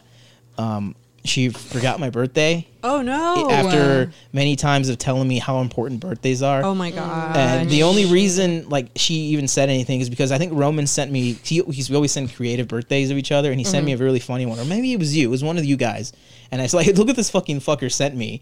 um, 0.58 0.96
she 1.26 1.50
forgot 1.50 2.00
my 2.00 2.10
birthday 2.10 2.68
Oh 2.84 3.02
no. 3.02 3.50
after 3.50 4.12
many 4.34 4.58
times 4.58 4.90
of 4.90 4.98
telling 4.98 5.26
me 5.28 5.40
how 5.40 5.60
important 5.62 6.02
birthdays 6.02 6.42
are. 6.44 6.64
Oh 6.64 6.76
my 6.76 6.92
god. 6.92 7.38
And 7.38 7.70
the 7.70 7.84
only 7.84 8.06
reason, 8.06 8.68
like, 8.68 8.90
she 8.98 9.14
even 9.14 9.48
said 9.48 9.70
anything 9.70 10.02
is 10.02 10.10
because 10.10 10.32
I 10.34 10.38
think 10.38 10.52
Roman 10.54 10.86
sent 10.86 11.10
me. 11.12 11.34
He, 11.44 11.62
he's 11.64 11.90
we 11.90 11.96
always 11.96 12.12
send 12.12 12.34
creative 12.36 12.68
birthdays 12.68 13.10
of 13.10 13.18
each 13.18 13.32
other, 13.32 13.52
and 13.52 13.60
he 13.60 13.64
sent 13.64 13.86
me 13.86 13.94
a 13.94 13.98
really 13.98 14.20
funny 14.20 14.46
one, 14.46 14.60
or 14.60 14.66
maybe 14.66 14.92
it 14.92 15.00
was 15.00 15.16
you. 15.16 15.28
It 15.28 15.32
was 15.32 15.44
one 15.44 15.58
of 15.58 15.64
you 15.64 15.78
guys. 15.78 16.12
And 16.54 16.62
I 16.62 16.66
was 16.66 16.74
like, 16.76 16.86
"Look 16.98 17.10
at 17.10 17.16
this 17.16 17.32
fucking 17.32 17.62
fucker 17.62 17.92
sent 17.92 18.16
me," 18.16 18.42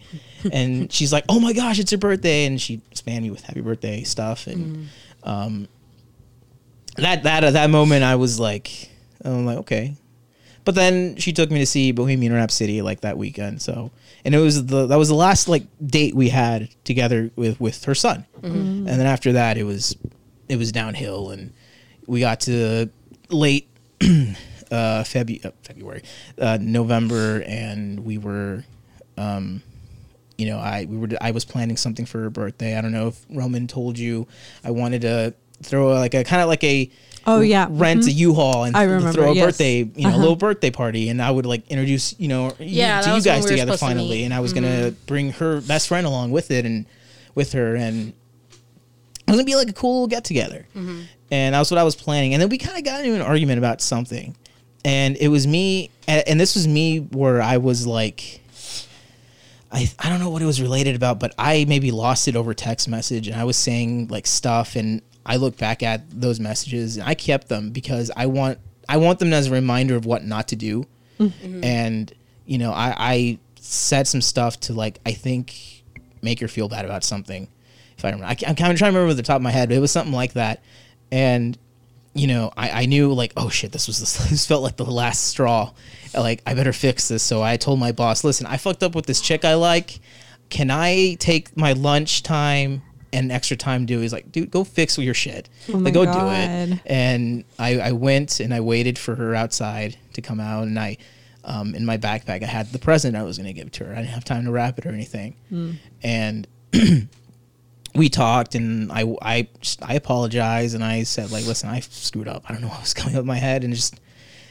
and 0.52 0.92
she's 0.98 1.14
like, 1.14 1.24
"Oh 1.30 1.40
my 1.40 1.54
gosh, 1.54 1.80
it's 1.80 1.94
your 1.94 2.00
birthday!" 2.00 2.46
And 2.46 2.60
she 2.60 2.82
spammed 2.94 3.22
me 3.22 3.32
with 3.32 3.42
happy 3.42 3.62
birthday 3.62 4.04
stuff, 4.04 4.48
and 4.48 4.90
um, 5.24 5.70
that 6.98 7.24
that 7.24 7.46
at 7.46 7.54
that 7.54 7.70
moment, 7.70 8.04
I 8.04 8.16
was 8.16 8.38
like, 8.38 8.90
I'm 9.24 9.46
like, 9.46 9.60
okay. 9.60 9.96
But 10.66 10.76
then 10.76 11.16
she 11.16 11.32
took 11.32 11.50
me 11.50 11.60
to 11.60 11.66
see 11.66 11.94
Bohemian 11.94 12.34
Rhapsody 12.34 12.82
like 12.82 13.00
that 13.02 13.18
weekend. 13.18 13.62
So, 13.62 13.92
and 14.26 14.36
it 14.36 14.40
was 14.40 14.66
the 14.66 14.88
that 14.88 14.98
was 14.98 15.08
the 15.08 15.16
last 15.16 15.48
like 15.48 15.64
date 15.84 16.14
we 16.14 16.28
had 16.28 16.68
together 16.84 17.32
with 17.38 17.62
with 17.62 17.86
her 17.86 17.96
son. 17.96 18.26
And 18.88 19.00
then 19.00 19.08
after 19.08 19.32
that, 19.32 19.58
it 19.58 19.64
was 19.64 19.96
it 20.50 20.58
was 20.58 20.74
downhill, 20.74 21.30
and 21.30 21.54
we 22.08 22.20
got 22.20 22.42
to 22.42 22.90
late 23.30 23.70
uh, 24.72 25.04
Febu- 25.04 25.46
uh, 25.46 25.52
February, 25.64 26.04
uh, 26.40 26.58
November, 26.62 27.44
and 27.46 28.00
we 28.06 28.18
were. 28.18 28.64
Um, 29.18 29.62
you 30.38 30.48
know, 30.48 30.58
I 30.58 30.86
we 30.90 30.98
were 30.98 31.10
I 31.22 31.30
was 31.32 31.46
planning 31.46 31.78
something 31.78 32.06
for 32.08 32.20
her 32.24 32.30
birthday. 32.32 32.76
I 32.76 32.82
don't 32.82 32.92
know 32.94 33.10
if 33.10 33.24
Roman 33.30 33.68
told 33.68 34.00
you 34.00 34.28
I 34.64 34.72
wanted 34.72 35.02
to 35.02 35.36
throw 35.62 35.90
like 35.94 36.16
a 36.16 36.24
kind 36.24 36.42
of 36.42 36.48
like 36.48 36.64
a 36.64 36.90
Oh, 37.28 37.42
yeah. 37.42 37.68
rent 37.70 38.08
a 38.08 38.12
U-Haul 38.12 38.64
and 38.64 38.76
I 38.76 38.82
remember, 38.86 39.14
throw 39.14 39.32
a 39.32 39.36
yes. 39.36 39.46
birthday 39.46 39.78
you 39.84 39.92
know 40.02 40.08
Uh-huh. 40.10 40.18
a 40.18 40.20
little 40.20 40.36
birthday 40.36 40.72
party 40.72 41.10
and 41.10 41.22
I 41.22 41.30
would 41.30 41.46
like 41.46 41.70
introduce 41.70 42.20
you 42.20 42.28
know 42.30 42.56
Yeah, 42.58 43.02
to 43.02 43.16
you 43.16 43.22
guys 43.22 43.44
we 43.44 43.52
together 43.52 43.74
supposed 43.74 43.80
to 43.82 43.86
finally 43.86 44.08
meet. 44.10 44.16
Mm-hmm. 44.16 44.26
and 44.26 44.34
I 44.34 44.40
was 44.40 44.54
gonna 44.54 44.92
bring 45.06 45.34
her 45.34 45.62
best 45.62 45.88
friend 45.88 46.08
along 46.08 46.32
with 46.32 46.50
it 46.50 46.66
and 46.66 46.88
with 47.36 47.54
her 47.54 47.76
and 47.76 48.10
it 48.10 49.28
was 49.28 49.36
gonna 49.36 49.44
be 49.44 49.54
like 49.56 49.70
a 49.70 49.74
cool 49.74 50.08
get 50.08 50.24
together 50.24 50.66
Mm-hmm. 50.76 51.02
and 51.30 51.54
that's 51.54 51.70
what 51.70 51.78
I 51.78 51.84
was 51.84 51.96
planning 51.96 52.34
and 52.34 52.42
then 52.42 52.50
we 52.50 52.58
kind 52.58 52.80
of 52.80 52.84
got 52.84 53.02
into 53.06 53.14
an 53.16 53.22
argument 53.22 53.60
about 53.60 53.82
something 53.82 54.36
and 54.84 55.18
it 55.18 55.28
was 55.28 55.48
me 55.48 55.90
and 56.08 56.28
and 56.28 56.40
this 56.40 56.56
was 56.56 56.68
me 56.68 57.00
where 57.00 57.42
I 57.42 57.58
was 57.58 57.86
like 57.86 58.42
I, 59.72 59.90
I 60.00 60.10
don't 60.10 60.20
know 60.20 60.30
what 60.30 60.42
it 60.42 60.46
was 60.46 60.62
related 60.62 60.96
about, 60.96 61.20
but 61.20 61.34
I 61.38 61.66
maybe 61.68 61.92
lost 61.92 62.28
it 62.28 62.36
over 62.36 62.54
text 62.54 62.90
message 62.90 63.28
and 63.28 63.40
I 63.40 63.46
was 63.46 63.56
saying 63.56 64.10
like 64.10 64.28
stuff 64.28 64.76
and 64.76 65.02
I 65.26 65.38
look 65.38 65.58
back 65.58 65.82
at 65.82 66.10
those 66.10 66.40
messages 66.40 66.98
and 66.98 67.08
I 67.08 67.14
kept 67.14 67.48
them 67.48 67.70
because 67.70 68.12
I 68.16 68.26
want 68.26 68.60
I 68.90 68.98
want 68.98 69.20
them 69.20 69.32
as 69.32 69.48
a 69.48 69.52
reminder 69.52 69.96
of 69.96 70.06
what 70.06 70.26
not 70.26 70.50
to 70.50 70.56
do. 70.58 70.86
Mm-hmm. 71.20 71.64
And 71.64 72.14
you 72.46 72.58
know, 72.58 72.74
I, 72.74 72.96
I 72.98 73.40
said 73.60 74.08
some 74.08 74.22
stuff 74.22 74.60
to 74.62 74.74
like 74.74 75.00
I 75.06 75.14
think 75.14 75.84
make 76.22 76.40
her 76.42 76.48
feel 76.48 76.68
bad 76.68 76.84
about 76.84 77.04
something. 77.04 77.48
If 77.98 78.04
I 78.04 78.10
remember, 78.10 78.26
I, 78.26 78.50
am 78.50 78.56
kind 78.56 78.72
of 78.72 78.78
trying 78.78 78.92
to 78.92 79.00
remember 79.00 79.14
the 79.14 79.24
top 79.24 79.38
of 79.38 79.42
my 79.42 79.52
head, 79.52 79.70
but 79.70 79.76
it 79.76 79.80
was 79.80 79.92
something 79.92 80.14
like 80.14 80.34
that. 80.34 80.62
And 81.12 81.58
you 82.14 82.28
know, 82.28 82.52
I, 82.58 82.84
I 82.84 82.86
knew 82.86 83.14
like, 83.14 83.34
oh 83.38 83.50
shit, 83.50 83.72
this 83.72 83.88
was 83.88 84.00
the, 84.00 84.24
this 84.30 84.46
felt 84.46 84.64
like 84.64 84.78
the 84.78 84.86
last 84.86 85.28
straw. 85.28 85.72
Like, 86.14 86.42
I 86.46 86.54
better 86.54 86.74
fix 86.74 87.08
this. 87.08 87.24
So 87.24 87.42
I 87.42 87.58
told 87.58 87.80
my 87.80 87.92
boss, 87.92 88.24
listen, 88.24 88.46
I 88.46 88.58
fucked 88.58 88.84
up 88.84 88.96
with 88.96 89.06
this 89.06 89.22
chick 89.22 89.46
I 89.46 89.56
like. 89.56 90.00
Can 90.50 90.70
I 90.70 91.16
take 91.20 91.56
my 91.56 91.72
lunch 91.74 92.24
time 92.24 92.82
and 93.14 93.32
extra 93.32 93.58
time 93.58 93.86
to 93.86 93.94
do. 93.94 94.00
He's 94.00 94.14
like, 94.14 94.32
dude, 94.32 94.52
go 94.52 94.64
fix 94.64 94.98
your 94.98 95.14
shit. 95.14 95.50
Oh 95.70 95.78
like, 95.78 95.94
go 95.94 96.06
do 96.06 96.12
it. 96.30 96.80
And 96.86 97.44
I, 97.60 97.80
I 97.80 97.92
went 97.92 98.40
and 98.40 98.54
I 98.54 98.62
waited 98.62 98.98
for 98.98 99.16
her 99.16 99.36
outside 99.36 99.98
to 100.14 100.22
come 100.22 100.40
out, 100.40 100.64
and 100.64 100.80
I, 100.80 100.98
um, 101.44 101.76
in 101.76 101.86
my 101.86 101.98
backpack, 101.98 102.44
I 102.44 102.46
had 102.46 102.72
the 102.72 102.80
present 102.80 103.16
I 103.16 103.24
was 103.24 103.38
gonna 103.38 103.54
give 103.54 103.72
to 103.74 103.86
her. 103.86 103.92
I 103.92 103.98
didn't 103.98 104.10
have 104.10 104.26
time 104.26 104.46
to 104.46 104.52
wrap 104.52 104.78
it 104.80 104.86
or 104.86 104.90
anything, 104.90 105.36
and. 106.04 106.48
we 107.94 108.10
talked 108.10 108.56
and 108.56 108.92
I 108.92 109.04
I 109.22 109.48
I 109.82 109.96
apologized 109.96 110.76
and 110.76 110.84
I 110.84 111.04
said 111.04 111.32
like 111.32 111.46
listen 111.46 111.70
I 111.70 111.82
screwed 111.82 112.28
up. 112.28 112.44
I 112.48 112.54
don't 112.54 112.62
know 112.62 112.68
what 112.74 112.82
was 112.82 112.94
coming 112.94 113.16
up 113.16 113.22
in 113.22 113.28
my 113.28 113.38
head 113.38 113.64
and 113.64 113.74
just 113.74 114.00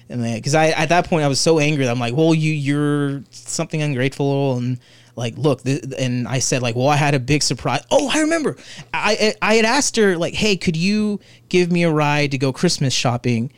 and 0.09 0.23
then 0.23 0.37
because 0.37 0.55
I 0.55 0.69
at 0.69 0.89
that 0.91 1.09
point 1.09 1.25
I 1.25 1.29
was 1.29 1.41
so 1.41 1.59
angry 1.59 1.85
that 1.85 1.91
I'm 1.91 1.99
like 2.01 2.15
well 2.15 2.35
you 2.35 2.53
you're 2.53 3.23
something 3.31 3.81
ungrateful 3.81 4.57
and 4.57 4.79
like 5.17 5.37
look 5.37 5.63
th- 5.63 5.83
and 5.99 6.27
I 6.29 6.39
said 6.39 6.63
like 6.63 6.77
well 6.77 6.89
I 6.89 6.97
had 6.97 7.15
a 7.15 7.21
big 7.21 7.43
surprise. 7.43 7.83
Oh 7.91 8.11
I 8.13 8.21
remember. 8.21 8.57
I 8.95 9.35
I 9.41 9.55
had 9.55 9.65
asked 9.65 9.97
her 9.97 10.17
like 10.17 10.35
hey 10.35 10.57
could 10.57 10.77
you 10.77 11.21
give 11.49 11.73
me 11.73 11.83
a 11.85 11.91
ride 11.91 12.31
to 12.33 12.39
go 12.39 12.53
Christmas 12.53 12.93
shopping? 12.93 13.53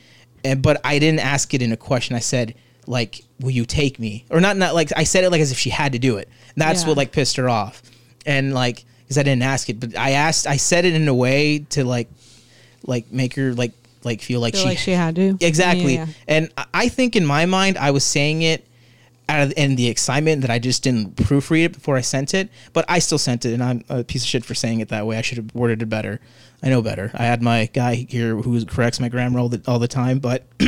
And 0.44 0.62
but 0.62 0.80
I 0.84 0.98
didn't 0.98 1.20
ask 1.20 1.54
it 1.54 1.62
in 1.62 1.72
a 1.72 1.76
question. 1.76 2.14
I 2.16 2.20
said 2.20 2.54
like 2.86 3.22
will 3.40 3.50
you 3.50 3.64
take 3.64 3.98
me? 3.98 4.24
Or 4.30 4.40
not 4.40 4.56
not 4.56 4.74
like 4.74 4.90
I 4.96 5.04
said 5.04 5.24
it 5.24 5.30
like 5.30 5.40
as 5.40 5.52
if 5.52 5.58
she 5.58 5.70
had 5.70 5.92
to 5.92 5.98
do 5.98 6.16
it. 6.18 6.28
And 6.54 6.62
that's 6.62 6.82
Yeah. 6.82 6.88
what 6.88 6.96
like 6.96 7.12
pissed 7.12 7.36
her 7.36 7.48
off. 7.48 7.82
And 8.26 8.54
like 8.54 8.84
because 9.12 9.18
I 9.18 9.22
didn't 9.24 9.42
ask 9.42 9.68
it, 9.68 9.78
but 9.78 9.96
I 9.96 10.12
asked, 10.12 10.46
I 10.46 10.56
said 10.56 10.84
it 10.84 10.94
in 10.94 11.06
a 11.06 11.14
way 11.14 11.58
to 11.70 11.84
like, 11.84 12.08
like 12.84 13.12
make 13.12 13.34
her 13.34 13.52
like 13.54 13.72
like 14.04 14.20
feel 14.20 14.40
like 14.40 14.54
Feel 14.54 14.62
she 14.62 14.68
like 14.68 14.78
she 14.78 14.90
had 14.92 15.14
to. 15.16 15.36
exactly. 15.40 15.94
Yeah. 15.94 16.06
And 16.26 16.50
I- 16.74 16.88
think 16.88 17.14
in 17.14 17.24
my 17.24 17.46
mind 17.46 17.78
I 17.78 17.92
was 17.92 18.02
saying 18.02 18.42
it 18.42 18.66
out 19.28 19.42
of 19.42 19.52
in 19.56 19.76
the 19.76 19.86
excitement 19.88 20.40
that 20.42 20.50
I 20.50 20.58
just 20.58 20.82
didn't 20.82 21.14
proofread 21.14 21.66
it 21.66 21.72
before 21.74 21.96
I 21.96 22.00
sent 22.00 22.34
it, 22.34 22.48
but 22.72 22.84
I 22.88 22.98
still 22.98 23.18
sent 23.18 23.44
it, 23.44 23.52
and 23.54 23.62
I'm 23.62 23.84
a 23.88 24.02
piece 24.02 24.22
of 24.22 24.28
shit 24.28 24.44
for 24.44 24.54
saying 24.54 24.80
it 24.80 24.88
that 24.88 25.06
way. 25.06 25.16
I 25.16 25.22
should 25.22 25.38
have 25.38 25.54
worded 25.54 25.80
it 25.82 25.86
better. 25.86 26.18
I 26.62 26.70
know 26.70 26.82
better. 26.82 27.12
I 27.14 27.24
had 27.24 27.42
my 27.42 27.66
guy 27.72 27.94
here 27.94 28.34
who 28.36 28.64
corrects 28.66 28.98
my 28.98 29.08
grammar 29.08 29.38
all 29.38 29.48
the 29.48 29.62
all 29.66 29.78
the 29.78 29.88
time, 29.88 30.18
but. 30.18 30.44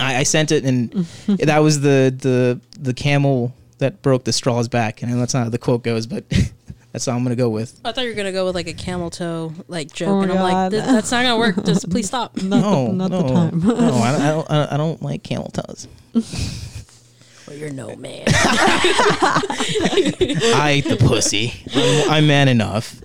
I, 0.00 0.16
I 0.16 0.22
sent 0.24 0.50
it, 0.50 0.64
and 0.64 0.90
that 1.26 1.58
was 1.58 1.80
the 1.80 2.12
the 2.18 2.60
the 2.80 2.92
camel 2.94 3.54
that 3.78 4.02
broke 4.02 4.24
the 4.24 4.32
straw's 4.32 4.66
back, 4.68 5.02
and 5.02 5.20
that's 5.20 5.34
not 5.34 5.44
how 5.44 5.48
the 5.50 5.58
quote 5.58 5.84
goes, 5.84 6.06
but 6.06 6.24
that's 6.94 7.04
how 7.06 7.12
I'm 7.16 7.22
gonna 7.24 7.34
go 7.36 7.50
with. 7.50 7.78
I 7.84 7.90
thought 7.92 8.04
you 8.04 8.10
were 8.10 8.14
gonna 8.14 8.30
go 8.32 8.46
with 8.46 8.54
like 8.54 8.68
a 8.68 8.72
camel 8.72 9.10
toe 9.10 9.52
like 9.68 9.92
joke, 9.92 10.08
Oh 10.08 10.16
my 10.18 10.22
and 10.22 10.32
I'm 10.32 10.38
like, 10.40 10.52
God. 10.52 10.70
"Th- 10.70 10.84
that's 10.84 11.10
not 11.10 11.24
gonna 11.24 11.36
work. 11.38 11.64
Just 11.64 11.90
please 11.90 12.06
stop. 12.06 12.36
Not, 12.42 12.60
no, 12.60 12.86
the, 12.86 12.92
not 12.92 13.10
no, 13.10 13.22
the 13.22 13.28
time. 13.34 13.60
no, 13.60 13.74
I 13.74 13.78
don't, 14.30 14.50
I 14.50 14.54
don't, 14.56 14.72
I 14.72 14.76
don't- 14.76 15.02
like 15.02 15.22
camel 15.24 15.48
toes. 15.50 15.88
Well, 17.46 17.56
you're 17.58 17.68
no 17.68 17.94
man. 17.96 18.24
I 19.36 20.76
ate 20.76 20.88
the 20.88 20.96
pussy. 20.96 21.52
I'm, 21.74 22.10
I'm 22.10 22.26
man 22.26 22.48
enough. 22.48 22.98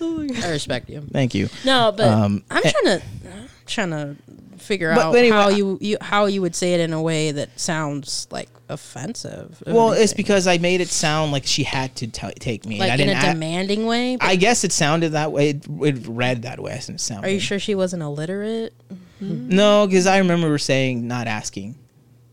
I 0.00 0.48
respect 0.50 0.88
you. 0.88 1.02
Thank 1.12 1.34
you. 1.34 1.50
No, 1.66 1.92
but 1.94 2.08
Um, 2.08 2.42
I'm 2.50 2.62
eh. 2.64 2.70
trying 2.72 2.84
to 2.98 3.02
I'm 3.30 3.48
trying 3.66 3.90
to 3.90 4.16
figure 4.58 4.94
But- 4.94 5.04
out 5.04 5.12
but 5.12 5.18
anyway, 5.18 5.36
how 5.36 5.48
you, 5.50 5.76
you 5.82 5.96
how 6.00 6.24
you 6.26 6.40
would 6.40 6.54
say 6.56 6.72
it 6.72 6.80
in 6.80 6.94
a 6.94 7.02
way 7.02 7.32
that 7.32 7.60
sounds 7.60 8.26
like 8.30 8.48
offensive. 8.68 9.62
if 9.66 9.72
Well, 9.72 9.92
it's 9.92 10.12
because 10.12 10.46
I 10.46 10.58
made 10.58 10.80
it 10.80 10.88
sound 10.88 11.32
like 11.32 11.46
she 11.46 11.62
had 11.64 11.94
to 11.96 12.06
t- 12.06 12.32
take 12.38 12.64
me. 12.66 12.76
and 12.76 12.84
I 12.84 12.88
like 12.88 13.00
in 13.00 13.06
didn't. 13.08 13.22
a 13.24 13.30
a- 13.30 13.32
demanding 13.34 13.86
way. 13.86 14.16
I 14.20 14.36
guess 14.36 14.64
it 14.64 14.72
sounded 14.72 15.10
that 15.12 15.32
way. 15.32 15.50
It, 15.50 15.66
it 15.82 16.06
read 16.06 16.42
that 16.42 16.60
way. 16.60 16.72
It 16.74 17.00
sounded. 17.00 17.26
are 17.28 17.30
you 17.30 17.40
sure 17.40 17.58
she 17.58 17.74
wasn't 17.74 18.02
illiterate? 18.02 18.74
Mm-hmm. 19.22 19.48
No, 19.50 19.86
because 19.86 20.06
I 20.06 20.18
remember 20.18 20.48
her 20.48 20.58
saying 20.58 21.06
not 21.06 21.26
asking. 21.26 21.76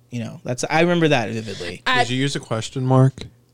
You 0.09 0.19
know, 0.21 0.41
that's 0.43 0.65
I 0.69 0.81
remember 0.81 1.07
that 1.09 1.29
vividly. 1.29 1.81
I, 1.85 1.99
Did 2.03 2.09
you 2.11 2.17
use 2.17 2.35
a 2.35 2.39
question 2.41 2.85
mark? 2.85 3.13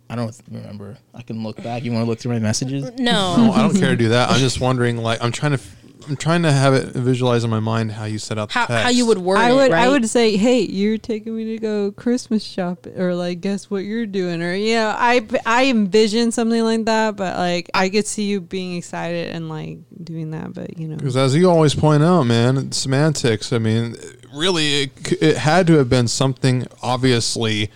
I 0.09 0.15
don't 0.15 0.35
remember. 0.49 0.97
I 1.13 1.21
can 1.21 1.43
look 1.43 1.61
back. 1.61 1.83
You 1.83 1.91
want 1.91 2.05
to 2.05 2.09
look 2.09 2.19
through 2.19 2.31
my 2.33 2.39
messages? 2.39 2.85
no. 2.97 3.35
No, 3.37 3.51
I 3.51 3.61
don't 3.61 3.77
care 3.77 3.89
to 3.89 3.95
do 3.97 4.09
that. 4.09 4.29
I'm 4.31 4.39
just 4.39 4.59
wondering. 4.61 4.97
Like, 4.97 5.21
I'm 5.21 5.31
trying 5.33 5.51
to, 5.51 5.57
f- 5.59 5.75
I'm 6.07 6.15
trying 6.15 6.43
to 6.43 6.51
have 6.51 6.73
it 6.73 6.87
visualize 6.89 7.43
in 7.43 7.49
my 7.49 7.59
mind 7.59 7.91
how 7.91 8.05
you 8.05 8.17
set 8.17 8.37
up 8.37 8.51
How, 8.51 8.65
how 8.65 8.89
you 8.89 9.05
would 9.05 9.17
word 9.17 9.37
I 9.37 9.51
it, 9.51 9.53
would 9.55 9.71
right? 9.71 9.85
I 9.85 9.89
would 9.89 10.07
say, 10.09 10.37
hey, 10.37 10.61
you're 10.61 10.97
taking 10.97 11.35
me 11.35 11.45
to 11.55 11.59
go 11.59 11.91
Christmas 11.91 12.43
shop, 12.43 12.87
or 12.95 13.13
like, 13.15 13.41
guess 13.41 13.69
what 13.69 13.83
you're 13.83 14.05
doing, 14.05 14.41
or 14.41 14.53
you 14.53 14.75
know, 14.75 14.95
I 14.97 15.25
I 15.45 15.65
envision 15.65 16.31
something 16.31 16.63
like 16.63 16.85
that, 16.85 17.15
but 17.15 17.37
like 17.37 17.69
I 17.73 17.89
could 17.89 18.07
see 18.07 18.23
you 18.23 18.41
being 18.41 18.77
excited 18.77 19.29
and 19.33 19.49
like 19.49 19.79
doing 20.03 20.31
that, 20.31 20.53
but 20.53 20.77
you 20.77 20.87
know, 20.87 20.95
Because 20.95 21.17
as 21.17 21.35
you 21.35 21.49
always 21.49 21.75
point 21.75 22.03
out, 22.03 22.23
man, 22.23 22.71
semantics. 22.71 23.51
I 23.51 23.57
mean, 23.57 23.95
really, 24.33 24.83
it, 24.83 25.21
it 25.21 25.37
had 25.37 25.67
to 25.67 25.73
have 25.73 25.89
been 25.89 26.07
something 26.07 26.67
obviously 26.81 27.71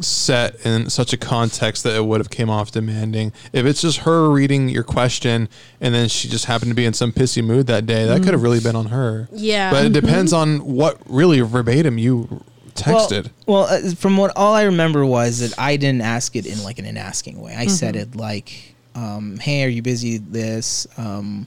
set 0.00 0.64
in 0.66 0.90
such 0.90 1.12
a 1.12 1.16
context 1.16 1.82
that 1.84 1.96
it 1.96 2.04
would 2.04 2.20
have 2.20 2.30
came 2.30 2.50
off 2.50 2.70
demanding. 2.70 3.32
If 3.52 3.64
it's 3.66 3.80
just 3.80 3.98
her 3.98 4.30
reading 4.30 4.68
your 4.68 4.82
question 4.82 5.48
and 5.80 5.94
then 5.94 6.08
she 6.08 6.28
just 6.28 6.44
happened 6.44 6.70
to 6.70 6.74
be 6.74 6.84
in 6.84 6.92
some 6.92 7.12
pissy 7.12 7.42
mood 7.44 7.66
that 7.68 7.86
day, 7.86 8.04
that 8.06 8.22
could 8.22 8.32
have 8.32 8.42
really 8.42 8.60
been 8.60 8.76
on 8.76 8.86
her. 8.86 9.28
Yeah. 9.32 9.70
But 9.70 9.86
it 9.86 9.92
depends 9.92 10.32
on 10.32 10.58
what 10.58 11.00
really 11.06 11.40
verbatim 11.40 11.98
you 11.98 12.44
texted. 12.74 13.30
Well, 13.46 13.62
well 13.64 13.86
uh, 13.86 13.94
from 13.94 14.16
what 14.16 14.32
all 14.36 14.54
I 14.54 14.64
remember 14.64 15.04
was 15.06 15.38
that 15.40 15.58
I 15.58 15.76
didn't 15.76 16.02
ask 16.02 16.36
it 16.36 16.46
in 16.46 16.62
like 16.62 16.78
in 16.78 16.84
an 16.84 16.96
asking 16.96 17.40
way. 17.40 17.54
I 17.54 17.66
said 17.66 17.94
Mm-hmm. 17.94 18.12
it 18.12 18.16
like, 18.16 18.74
um, 18.94 19.38
"Hey, 19.38 19.64
are 19.64 19.68
you 19.68 19.80
busy? 19.82 20.18
This, 20.18 20.86
um, 20.98 21.46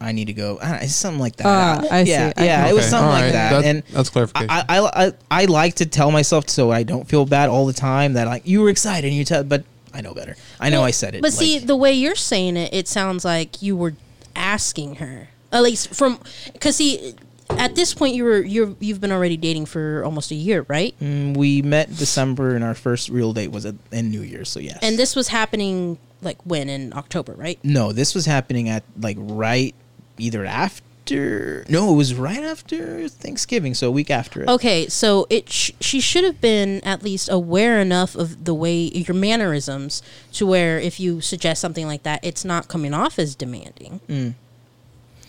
I 0.00 0.12
need 0.12 0.26
to 0.26 0.32
go." 0.32 0.58
I 0.60 0.62
don't 0.62 0.72
know, 0.72 0.78
it's 0.82 0.94
something 0.94 1.20
like 1.20 1.36
that. 1.36 1.46
Ah, 1.46 1.86
I 1.90 2.04
see. 2.04 2.10
yeah, 2.10 2.32
I 2.36 2.44
yeah, 2.44 2.62
can- 2.62 2.70
it 2.70 2.74
was 2.74 2.88
something 2.88 3.06
all 3.06 3.12
like 3.12 3.22
right. 3.24 3.32
that. 3.32 3.50
That- 3.52 3.64
and 3.64 3.82
that's 3.92 4.10
clarification. 4.10 4.50
I, 4.50 4.64
I, 4.68 5.06
I, 5.06 5.12
I 5.30 5.44
like 5.46 5.74
to 5.76 5.86
tell 5.86 6.10
myself 6.10 6.48
so 6.48 6.70
I 6.70 6.82
don't 6.82 7.06
feel 7.08 7.26
bad 7.26 7.48
all 7.48 7.66
the 7.66 7.72
time 7.72 8.14
that 8.14 8.26
like 8.26 8.46
you 8.46 8.60
were 8.62 8.70
excited 8.70 9.06
and 9.08 9.16
you 9.16 9.24
tell, 9.24 9.44
but 9.44 9.64
I 9.92 10.00
know 10.00 10.14
better. 10.14 10.36
I 10.60 10.70
know 10.70 10.78
Well, 10.78 10.86
I 10.86 10.90
said 10.92 11.14
it. 11.14 11.22
But 11.22 11.32
see, 11.32 11.58
the 11.58 11.76
way 11.76 11.92
you're 11.92 12.14
saying 12.14 12.56
it, 12.56 12.72
it 12.72 12.88
sounds 12.88 13.24
like 13.24 13.60
you 13.62 13.76
were 13.76 13.94
asking 14.36 14.96
her. 14.96 15.28
At 15.52 15.62
least 15.62 15.94
from, 15.94 16.20
because 16.52 16.76
see, 16.76 17.14
at 17.50 17.74
this 17.74 17.92
point 17.92 18.14
you 18.14 18.22
were 18.22 18.38
you're 18.40 18.76
you've 18.78 19.00
been 19.00 19.10
already 19.10 19.36
dating 19.36 19.66
for 19.66 20.04
almost 20.04 20.30
a 20.30 20.36
year, 20.36 20.64
right? 20.68 20.94
Mm, 21.00 21.36
we 21.36 21.60
met 21.62 21.88
December 21.96 22.54
and 22.54 22.62
our 22.62 22.74
first 22.76 23.08
real 23.08 23.32
date 23.32 23.50
was 23.50 23.66
at, 23.66 23.74
in 23.90 24.10
New 24.12 24.22
Year's. 24.22 24.48
So 24.48 24.60
yes. 24.60 24.78
And 24.80 24.96
this 24.96 25.16
was 25.16 25.26
happening 25.26 25.98
like 26.22 26.38
when 26.46 26.68
in 26.68 26.92
October, 26.92 27.32
right? 27.32 27.58
no, 27.64 27.90
this 27.92 28.14
was 28.14 28.26
happening 28.26 28.68
at 28.68 28.84
like 29.00 29.16
right 29.18 29.74
either 30.20 30.44
after. 30.44 31.64
No, 31.68 31.92
it 31.92 31.96
was 31.96 32.14
right 32.14 32.42
after 32.44 33.08
Thanksgiving. 33.08 33.74
So 33.74 33.88
a 33.88 33.90
week 33.90 34.10
after 34.10 34.42
it. 34.42 34.48
Okay, 34.48 34.86
so 34.88 35.26
it 35.28 35.50
sh- 35.50 35.72
she 35.80 35.98
should 36.00 36.22
have 36.24 36.40
been 36.40 36.80
at 36.84 37.02
least 37.02 37.28
aware 37.32 37.80
enough 37.80 38.14
of 38.14 38.44
the 38.44 38.54
way 38.54 38.76
your 38.94 39.14
mannerisms 39.16 40.02
to 40.34 40.46
where 40.46 40.78
if 40.78 41.00
you 41.00 41.20
suggest 41.20 41.60
something 41.60 41.86
like 41.86 42.04
that, 42.04 42.20
it's 42.24 42.44
not 42.44 42.68
coming 42.68 42.94
off 42.94 43.18
as 43.18 43.34
demanding. 43.34 44.00
Mm. 44.08 44.34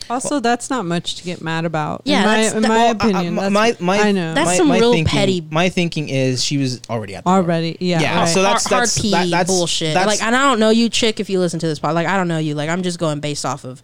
also 0.09 0.39
that's 0.41 0.69
not 0.69 0.85
much 0.85 1.15
to 1.15 1.23
get 1.23 1.41
mad 1.41 1.63
about. 1.65 2.01
Yeah, 2.03 2.19
in 2.19 2.25
my, 2.25 2.35
that's- 2.35 2.53
in 2.53 2.61
my 2.63 2.67
Well, 2.69 2.91
opinion, 2.91 3.39
I, 3.39 3.41
that's, 3.49 3.53
my, 3.53 3.97
my, 3.97 3.99
I 4.03 4.11
know 4.11 4.33
That's 4.33 4.45
my, 4.49 4.57
some 4.57 4.67
my 4.67 4.77
real 4.77 4.91
thinking, 4.93 5.11
petty- 5.11 5.47
My 5.49 5.69
thinking 5.69 6.09
is 6.09 6.43
she 6.43 6.57
was 6.57 6.81
already 6.89 7.15
at 7.15 7.23
the 7.23 7.29
door. 7.29 7.37
already. 7.37 7.77
Yeah, 7.79 8.01
Yeah, 8.01 8.19
right. 8.19 8.27
so 8.27 8.41
that's- 8.43 8.65
hard, 8.67 8.81
that's- 8.81 8.95
hard 8.97 9.01
P 9.03 9.11
that- 9.11 9.29
that's- 9.29 9.47
bullshit. 9.47 9.93
that's- 9.93 10.19
like, 10.19 10.25
and 10.27 10.35
I 10.35 10.43
don't 10.43 10.59
know 10.59 10.69
you, 10.69 10.89
chick. 10.89 11.19
If 11.19 11.29
you 11.29 11.39
listen 11.39 11.59
to 11.61 11.67
this 11.67 11.79
part, 11.79 11.95
like, 11.95 12.07
I 12.07 12.17
don't 12.17 12.27
know 12.27 12.37
you. 12.39 12.53
Like, 12.55 12.69
I'm 12.69 12.83
just 12.83 12.99
going 12.99 13.19
based 13.19 13.45
off 13.45 13.63
of. 13.63 13.81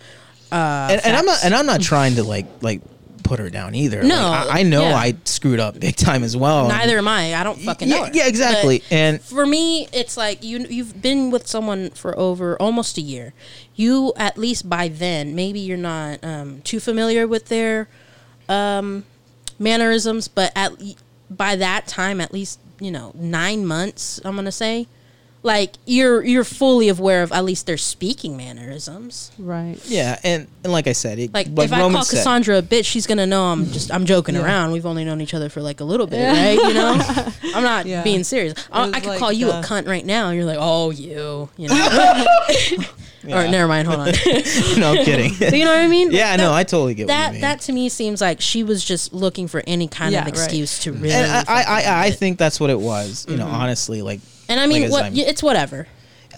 Uh, 0.51 0.89
and, 0.91 1.01
and 1.05 1.15
I'm 1.15 1.25
not 1.25 1.39
and 1.43 1.53
I'm 1.53 1.65
not 1.65 1.81
trying 1.81 2.15
to 2.15 2.23
like 2.23 2.45
like 2.61 2.81
put 3.27 3.39
her 3.39 3.49
down 3.49 3.75
either. 3.75 4.01
No, 4.03 4.15
Like, 4.15 4.47
I, 4.47 4.59
I 4.59 4.63
know 4.63 4.83
yeah. 4.83 4.95
I 4.95 5.15
screwed 5.25 5.59
up 5.59 5.79
big 5.79 5.95
time 5.95 6.23
as 6.23 6.35
well. 6.35 6.69
Neither 6.69 6.97
am 6.97 7.07
I. 7.07 7.35
I 7.35 7.43
don't 7.43 7.59
fucking 7.59 7.89
know. 7.89 7.97
yeah, 7.97 8.05
her. 8.05 8.11
yeah, 8.13 8.27
exactly. 8.27 8.79
But 8.79 8.91
And 8.91 9.21
for 9.21 9.45
me, 9.45 9.87
it's 9.91 10.15
like 10.17 10.43
you 10.43 10.59
you've 10.69 11.01
been 11.01 11.29
with 11.29 11.47
someone 11.47 11.89
for 11.91 12.17
over 12.17 12.59
almost 12.61 12.97
a 12.97 13.01
year. 13.01 13.33
You 13.75 14.13
at 14.15 14.37
least 14.37 14.69
by 14.69 14.87
then, 14.87 15.35
maybe 15.35 15.59
you're 15.59 15.77
not 15.77 16.23
um, 16.23 16.61
too 16.61 16.79
familiar 16.79 17.27
with 17.27 17.47
their 17.47 17.89
um, 18.49 19.05
mannerisms, 19.59 20.27
but 20.27 20.51
at 20.55 20.71
by 21.29 21.55
that 21.57 21.87
time, 21.87 22.21
at 22.21 22.31
least 22.33 22.59
you 22.79 22.91
know 22.91 23.11
nine 23.15 23.65
months. 23.65 24.21
I'm 24.23 24.35
gonna 24.35 24.51
say, 24.51 24.87
like 25.43 25.73
you're 25.85 26.23
you're 26.25 26.43
fully 26.43 26.89
aware 26.89 27.23
of 27.23 27.31
at 27.31 27.45
least 27.45 27.65
their 27.67 27.77
speaking 27.77 28.35
mannerisms. 28.35 29.31
right. 29.37 29.77
yeah, 29.85 30.19
and, 30.23 30.47
and 30.63 30.73
like 30.73 30.87
I 30.87 30.91
said, 30.93 31.19
it, 31.19 31.33
Like, 31.33 31.47
like 31.51 31.65
if 31.65 31.73
I 31.73 31.79
call 31.89 32.03
said- 32.03 32.25
Kassandra 32.25 32.59
a 32.59 32.61
bitch, 32.61 32.85
she's 32.85 33.07
gonna 33.07 33.27
know 33.27 33.45
I'm 33.45 33.65
just 33.71 33.91
I'm 33.93 34.05
joking 34.05 34.35
Yeah. 34.35 34.43
around. 34.43 34.71
We've 34.71 34.85
only 34.85 35.05
known 35.05 35.21
each 35.21 35.33
other 35.33 35.49
for 35.49 35.61
like 35.61 35.79
a 35.79 35.83
little 35.85 36.07
bit, 36.07 36.25
right? 36.27 36.57
You 36.57 36.73
know, 36.73 36.99
I'm 37.55 37.63
not 37.63 37.85
Yeah. 37.85 38.03
being 38.03 38.23
serious. 38.23 38.55
I, 38.71 38.87
was 38.87 38.95
I 38.95 38.99
could 38.99 39.09
like 39.09 39.19
call 39.19 39.31
you 39.31 39.49
a 39.49 39.59
uh, 39.59 39.63
cunt 39.63 39.87
right 39.87 40.05
now, 40.05 40.27
and 40.29 40.35
you're 40.37 40.45
like, 40.45 40.57
oh, 40.59 40.89
you, 40.91 41.49
you 41.57 41.69
know. 41.69 42.25
Or 43.23 43.43
Yeah. 43.43 43.49
never 43.51 43.67
mind. 43.67 43.87
Hold 43.89 43.99
on. 44.01 44.05
no 44.79 45.03
kidding. 45.03 45.33
you 45.57 45.65
know 45.65 45.71
what 45.73 45.81
I 45.83 45.87
mean? 45.87 46.11
yeah, 46.11 46.37
that, 46.37 46.43
no, 46.43 46.53
I 46.53 46.63
totally 46.63 46.93
get 46.93 47.07
what 47.07 47.13
you 47.13 47.19
that 47.19 47.31
mean. 47.33 47.41
that 47.41 47.59
to 47.61 47.73
me 47.73 47.89
seems 47.89 48.21
like 48.21 48.39
she 48.39 48.63
was 48.63 48.81
just 48.85 49.11
looking 49.11 49.49
for 49.49 49.61
any 49.67 49.89
kind 49.89 50.13
Yeah, 50.13 50.19
of 50.19 50.25
right. 50.27 50.33
excuse 50.33 50.79
to 50.83 50.93
really. 50.93 51.11
and 51.11 51.29
I, 51.29 51.43
I, 51.45 51.63
I, 51.81 52.03
I 52.05 52.11
think 52.11 52.37
that's 52.37 52.57
what 52.57 52.69
it 52.69 52.79
was. 52.79 53.25
You 53.27 53.35
know, 53.35 53.45
mm-hmm. 53.45 53.55
honestly, 53.55 54.01
like, 54.01 54.21
and 54.49 54.59
I 54.59 54.67
mean, 54.67 54.83
like 54.83 54.91
what? 54.91 55.03
I'm- 55.05 55.13
It's 55.15 55.43
whatever. 55.43 55.87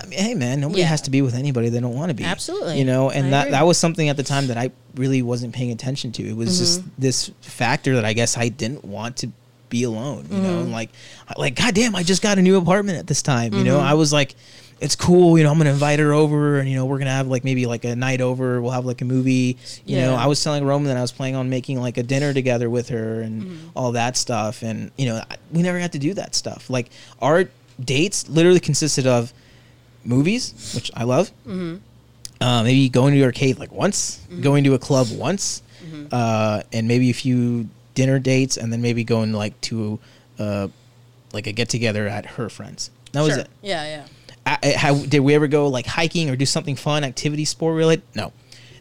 I 0.02 0.06
mean, 0.06 0.19
hey 0.19 0.34
man, 0.34 0.61
nobody 0.61 0.80
Yeah. 0.81 0.88
has 0.88 1.02
to 1.02 1.11
be 1.11 1.22
with 1.22 1.36
anybody 1.36 1.68
they 1.69 1.80
don't 1.81 1.94
want 1.94 2.10
to 2.10 2.14
be. 2.14 2.23
Absolutely. 2.23 2.80
You 2.80 2.86
know, 2.86 3.10
and 3.10 3.27
I 3.27 3.30
that 3.31 3.41
agree. 3.48 3.52
that 3.52 3.65
was 3.65 3.77
something 3.77 4.07
at 4.07 4.15
the 4.18 4.23
time 4.23 4.48
that 4.48 4.57
I 4.57 4.72
really 4.95 5.22
wasn't 5.22 5.53
paying 5.53 5.72
attention 5.72 6.11
to. 6.14 6.23
It 6.23 6.36
was 6.38 6.57
just 6.57 6.80
Mm-hmm. 6.81 6.90
this 6.99 7.31
factor 7.41 7.95
that 7.95 8.06
I 8.06 8.14
guess 8.14 8.38
I 8.38 8.48
didn't 8.49 8.86
want 8.86 9.18
to 9.18 9.30
be 9.69 9.84
alone, 9.84 10.26
you 10.31 10.38
know, 10.40 10.61
and 10.61 10.72
like, 10.72 10.90
like, 11.38 11.56
goddamn, 11.56 11.95
I 11.95 12.03
just 12.03 12.23
got 12.23 12.40
a 12.40 12.41
new 12.41 12.57
apartment 12.57 12.98
at 12.98 13.07
this 13.07 13.22
time, 13.22 13.53
you 13.53 13.64
know. 13.64 13.77
Mm-hmm. 13.77 13.88
I 13.88 13.94
was 13.94 14.11
like, 14.11 14.36
it's 14.80 14.95
cool, 14.95 15.38
you 15.38 15.44
know. 15.44 15.52
I'm 15.52 15.57
gonna 15.57 15.72
invite 15.72 15.99
her 15.99 16.14
over, 16.14 16.57
and 16.60 16.69
you 16.69 16.76
know, 16.76 16.86
we're 16.86 16.98
gonna 16.99 17.11
have 17.11 17.27
like 17.27 17.44
maybe 17.44 17.65
like 17.65 17.84
a 17.84 17.95
night 17.95 18.22
over. 18.22 18.61
We'll 18.61 18.72
have 18.72 18.86
like 18.86 19.02
a 19.02 19.06
movie, 19.06 19.57
you 19.86 19.98
know. 19.98 20.15
I 20.15 20.27
was 20.27 20.41
telling 20.41 20.64
Roman 20.64 20.88
that 20.88 20.98
I 20.98 21.02
was 21.02 21.11
planning 21.11 21.36
on 21.36 21.49
making 21.49 21.81
like 21.81 21.98
a 21.98 22.03
dinner 22.03 22.34
together 22.34 22.69
with 22.69 22.88
her 22.90 23.19
and 23.22 23.44
mm-hmm. 23.44 23.68
all 23.76 23.91
that 23.91 24.15
stuff, 24.15 24.64
and 24.64 24.91
you 24.98 25.07
know, 25.07 25.18
I, 25.18 25.36
we 25.52 25.61
never 25.61 25.77
got 25.80 25.91
to 25.91 25.99
do 25.99 26.14
that 26.14 26.34
stuff. 26.34 26.69
Like 26.69 26.90
our 27.22 27.49
dates 27.84 28.27
literally 28.30 28.60
consisted 28.60 29.07
of 29.07 29.34
movies, 30.03 30.73
which 30.76 30.91
I 30.95 31.03
love. 31.03 31.31
Uh, 32.41 32.64
maybe 32.64 32.88
going 32.88 33.14
to 33.14 33.19
the 33.19 33.26
arcade 33.26 33.60
like 33.60 33.72
once, 33.72 34.19
going 34.41 34.64
to 34.64 34.73
a 34.73 34.80
club 34.80 35.07
once, 35.11 35.61
uh, 36.11 36.64
and 36.72 36.88
maybe 36.88 37.10
a 37.10 37.14
few 37.14 37.68
dinner 37.95 38.18
dates, 38.19 38.56
and 38.57 38.72
then 38.72 38.81
maybe 38.81 39.03
going 39.03 39.34
like 39.34 39.60
to 39.61 39.99
uh, 40.38 40.68
like 41.34 41.47
a 41.47 41.51
get 41.51 41.68
together 41.69 42.07
at 42.07 42.26
her 42.26 42.49
friends. 42.49 42.91
That 43.11 43.22
was 43.22 43.38
it. 43.38 43.49
Yeah, 43.61 43.84
yeah. 43.84 44.06
I, 44.45 44.73
how, 44.77 44.95
did 44.95 45.19
we 45.19 45.35
ever 45.35 45.47
go 45.47 45.68
like 45.68 45.85
hiking 45.85 46.30
or 46.30 46.35
do 46.35 46.45
something 46.45 46.76
fun, 46.76 47.03
activity, 47.03 47.45
sport 47.45 47.76
related? 47.76 48.03
No. 48.15 48.31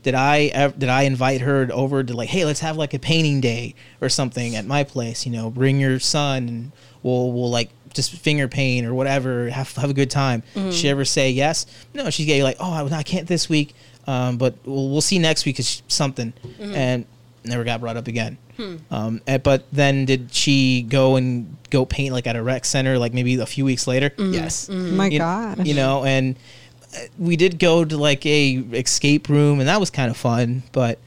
Did 0.05 0.15
I 0.15 0.69
did 0.79 0.89
I 0.89 1.03
invite 1.03 1.41
her 1.41 1.69
over 1.73 2.05
to 2.05 2.15
like, 2.15 2.29
hey, 2.29 2.45
let's 2.45 2.61
have 2.61 2.77
like 2.77 2.95
a 2.95 2.99
painting 2.99 3.41
day 3.41 3.75
or 4.01 4.09
something 4.09 4.55
at 4.55 4.65
my 4.65 4.85
place? 4.85 5.27
You 5.27 5.33
know, 5.33 5.51
bring 5.51 5.81
your 5.81 5.99
son 5.99 6.49
and 6.49 6.73
we'll 7.03 7.33
we'll 7.33 7.51
like 7.51 7.70
just 7.99 8.12
finger 8.12 8.49
paint 8.49 8.87
or 8.87 8.95
whatever. 8.95 9.51
Have 9.51 9.75
have 9.77 9.91
a 9.91 9.95
good 9.95 10.11
time. 10.11 10.43
Mm-hmm. 10.55 10.70
She 10.70 10.89
ever 10.89 11.05
say 11.05 11.31
yes? 11.31 11.66
No, 11.95 12.09
she's 12.11 12.27
getting 12.27 12.43
like, 12.45 12.57
oh, 12.61 12.73
I, 12.73 12.99
I 12.99 13.03
can't 13.03 13.27
this 13.29 13.49
week, 13.49 13.75
um, 14.07 14.39
but 14.39 14.55
we'll, 14.65 14.89
we'll 14.89 15.01
see 15.01 15.19
next 15.19 15.45
week. 15.45 15.59
Is 15.59 15.83
something, 15.89 16.33
Mm-hmm. 16.43 16.75
and 16.75 17.07
never 17.45 17.65
got 17.65 17.81
brought 17.81 17.97
up 17.97 18.09
again. 18.09 18.37
Hmm. 18.57 18.77
Um, 18.91 19.20
eh, 19.27 19.39
but 19.39 19.65
then 19.73 20.05
did 20.05 20.35
she 20.35 20.83
go 20.83 21.15
and 21.16 21.57
go 21.70 21.85
paint 21.85 22.12
like 22.12 22.27
at 22.27 22.35
a 22.35 22.43
rec 22.43 22.65
center 22.65 22.99
like 22.99 23.15
maybe 23.15 23.37
a 23.37 23.47
few 23.47 23.65
weeks 23.65 23.87
later? 23.87 24.11
Mm-hmm. 24.11 24.33
Yes 24.35 24.69
My 24.69 25.07
you, 25.07 25.19
God. 25.20 25.65
you 25.66 25.75
know 25.75 26.05
and 26.05 26.35
uh, 26.95 26.99
we 27.19 27.37
did 27.37 27.59
go 27.61 27.85
to 27.85 27.97
like 27.97 28.27
a 28.27 28.55
escape 28.73 29.29
room 29.29 29.61
and 29.61 29.69
that 29.69 29.79
was 29.79 29.91
kind 29.91 30.11
of 30.11 30.16
fun 30.16 30.65
but 30.73 30.99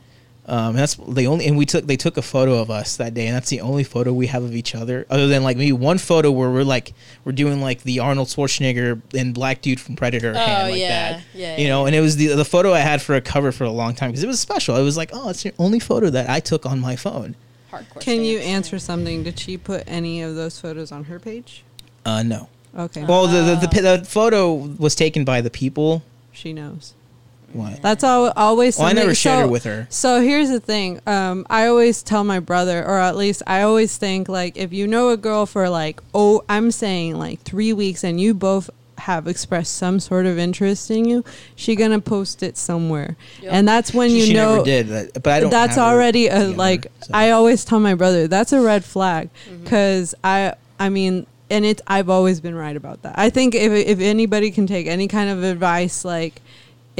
um, 0.47 0.75
that's 0.75 0.95
the 0.95 1.27
only 1.27 1.45
and 1.45 1.55
we 1.57 1.65
took 1.65 1.85
they 1.85 1.95
took 1.97 2.17
a 2.17 2.21
photo 2.21 2.59
of 2.59 2.71
us 2.71 2.97
that 2.97 3.13
day 3.13 3.27
and 3.27 3.35
that's 3.35 3.49
the 3.49 3.61
only 3.61 3.83
photo 3.83 4.11
we 4.11 4.25
have 4.27 4.43
of 4.43 4.55
each 4.55 4.73
other 4.73 5.05
other 5.09 5.27
than 5.27 5.43
like 5.43 5.55
maybe 5.55 5.71
one 5.71 5.97
photo 5.99 6.31
where 6.31 6.49
we're 6.49 6.63
like 6.63 6.93
we're 7.23 7.31
doing 7.31 7.61
like 7.61 7.83
the 7.83 7.99
Arnold 7.99 8.27
Schwarzenegger 8.27 8.99
and 9.13 9.33
black 9.35 9.61
dude 9.61 9.79
from 9.79 9.95
Predator 9.95 10.33
hand 10.33 10.63
like 10.63 10.71
Oh, 10.73 10.75
yeah. 10.75 10.87
that 11.13 11.21
Yeah, 11.35 11.57
you 11.57 11.63
yeah. 11.63 11.69
know 11.69 11.85
and 11.85 11.95
it 11.95 12.01
was 12.01 12.15
the 12.17 12.27
the 12.33 12.43
photo 12.45 12.73
I 12.73 12.79
had 12.79 13.01
for 13.03 13.15
a 13.15 13.21
cover 13.21 13.51
for 13.51 13.65
a 13.65 13.69
long 13.71 13.93
time 13.93 14.09
because 14.09 14.23
it 14.23 14.27
was 14.27 14.39
special 14.39 14.75
it 14.77 14.83
was 14.83 14.97
like 14.97 15.11
oh 15.13 15.29
it's 15.29 15.43
the 15.43 15.53
only 15.59 15.79
photo 15.79 16.09
that 16.09 16.29
I 16.29 16.39
took 16.39 16.65
on 16.65 16.79
my 16.79 16.95
phone 16.95 17.35
Hardcore. 17.71 18.01
Can 18.01 18.21
you 18.23 18.39
answer 18.39 18.79
something? 18.79 19.23
Did 19.23 19.39
she 19.39 19.57
put 19.57 19.83
any 19.87 20.21
of 20.23 20.35
those 20.35 20.59
photos 20.59 20.91
on 20.91 21.05
her 21.05 21.19
page? 21.19 21.63
uh 22.05 22.23
no 22.23 22.49
Okay. 22.77 23.05
well 23.05 23.27
the 23.27 23.55
the, 23.55 23.67
the, 23.67 23.97
the 23.99 24.05
photo 24.05 24.53
was 24.53 24.95
taken 24.95 25.23
by 25.23 25.39
the 25.41 25.51
people 25.51 26.01
she 26.31 26.51
knows. 26.51 26.93
What 27.53 27.81
That's 27.81 28.03
all, 28.03 28.31
always. 28.35 28.77
well 28.77 28.87
I 28.87 28.93
never 28.93 29.13
shared 29.15 29.41
so- 29.43 29.47
it 29.47 29.51
with 29.51 29.63
her 29.65 29.87
So 29.89 30.21
here's 30.21 30.49
the 30.49 30.59
thing. 30.59 30.99
Um, 31.07 31.45
I 31.49 31.67
always 31.67 32.03
tell 32.03 32.23
my 32.23 32.39
brother, 32.39 32.83
or 32.85 32.97
at 32.99 33.15
least 33.15 33.43
I 33.47 33.61
always 33.61 33.97
think 33.97 34.27
like 34.29 34.57
if 34.57 34.71
you 34.73 34.87
know 34.87 35.09
a 35.09 35.17
girl 35.17 35.45
for 35.45 35.69
like 35.69 36.01
oh, 36.13 36.43
I'm 36.49 36.71
saying 36.71 37.17
like 37.17 37.41
three 37.41 37.73
weeks, 37.73 38.03
and 38.03 38.19
you 38.19 38.33
both 38.33 38.69
have 38.97 39.27
expressed 39.27 39.73
some 39.75 39.99
sort 39.99 40.27
of 40.27 40.37
interest 40.37 40.91
in 40.91 41.05
you, 41.05 41.23
she 41.55 41.75
gonna 41.75 41.99
post 41.99 42.43
it 42.43 42.55
somewhere, 42.55 43.15
Yep. 43.41 43.51
and 43.53 43.67
that's 43.67 43.93
when 43.95 44.11
you 44.11 44.25
she 44.25 44.33
know 44.33 44.55
never 44.57 44.65
did 44.65 44.87
that, 44.89 45.13
but 45.23 45.27
I 45.33 45.39
don't. 45.39 45.49
that's 45.49 45.77
already 45.79 46.27
a 46.27 46.33
together, 46.35 46.55
like 46.55 46.83
so. 47.01 47.11
i 47.13 47.31
always 47.31 47.65
tell 47.65 47.79
my 47.79 47.95
brother 47.95 48.27
that's 48.27 48.53
a 48.53 48.61
red 48.61 48.83
flag 48.85 49.29
Mm-hmm. 49.49 49.63
because 49.63 50.13
i 50.23 50.53
i 50.79 50.89
mean 50.89 51.25
and 51.49 51.65
it's 51.65 51.81
i've 51.87 52.09
always 52.09 52.39
been 52.41 52.53
right 52.53 52.75
about 52.75 53.01
that 53.01 53.15
i 53.17 53.31
think 53.31 53.55
if, 53.55 53.71
if 53.71 53.99
anybody 53.99 54.51
can 54.51 54.67
take 54.67 54.85
any 54.85 55.07
kind 55.07 55.31
of 55.31 55.43
advice 55.43 56.05
like 56.05 56.39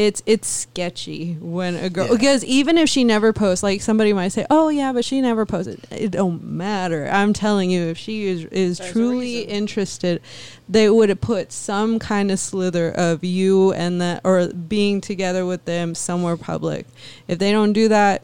it's 0.07 0.22
it's 0.26 0.48
sketchy 0.48 1.34
when 1.40 1.76
a 1.76 1.90
girl 1.90 2.06
Yeah. 2.07 2.14
because 2.14 2.44
even 2.45 2.78
if 2.78 2.90
she 2.90 3.03
never 3.03 3.32
posts 3.34 3.61
like 3.64 3.82
somebody 3.82 4.14
might 4.14 4.30
say 4.30 4.45
oh 4.49 4.69
yeah 4.69 4.91
but 4.94 5.06
she 5.06 5.22
never 5.22 5.45
posted. 5.45 5.80
It 5.91 6.11
don't 6.11 6.44
matter. 6.44 7.07
I'm 7.11 7.34
telling 7.34 7.69
you 7.69 7.84
if 7.84 7.98
she 7.98 8.26
is 8.28 8.45
is 8.45 8.78
There's 8.80 8.91
truly 8.91 9.41
interested 9.41 10.22
they 10.69 10.90
would 10.90 11.10
have 11.10 11.22
put 11.22 11.52
some 11.52 11.99
kind 11.99 12.32
of 12.32 12.40
slither 12.40 12.91
of 12.91 13.23
you 13.23 13.73
and 13.73 13.99
that 14.02 14.22
or 14.23 14.48
being 14.48 15.02
together 15.02 15.45
with 15.45 15.65
them 15.65 15.95
somewhere 15.95 16.38
public. 16.38 16.86
If 17.28 17.40
they 17.40 17.52
don't 17.52 17.73
do 17.73 17.88
that 17.90 18.22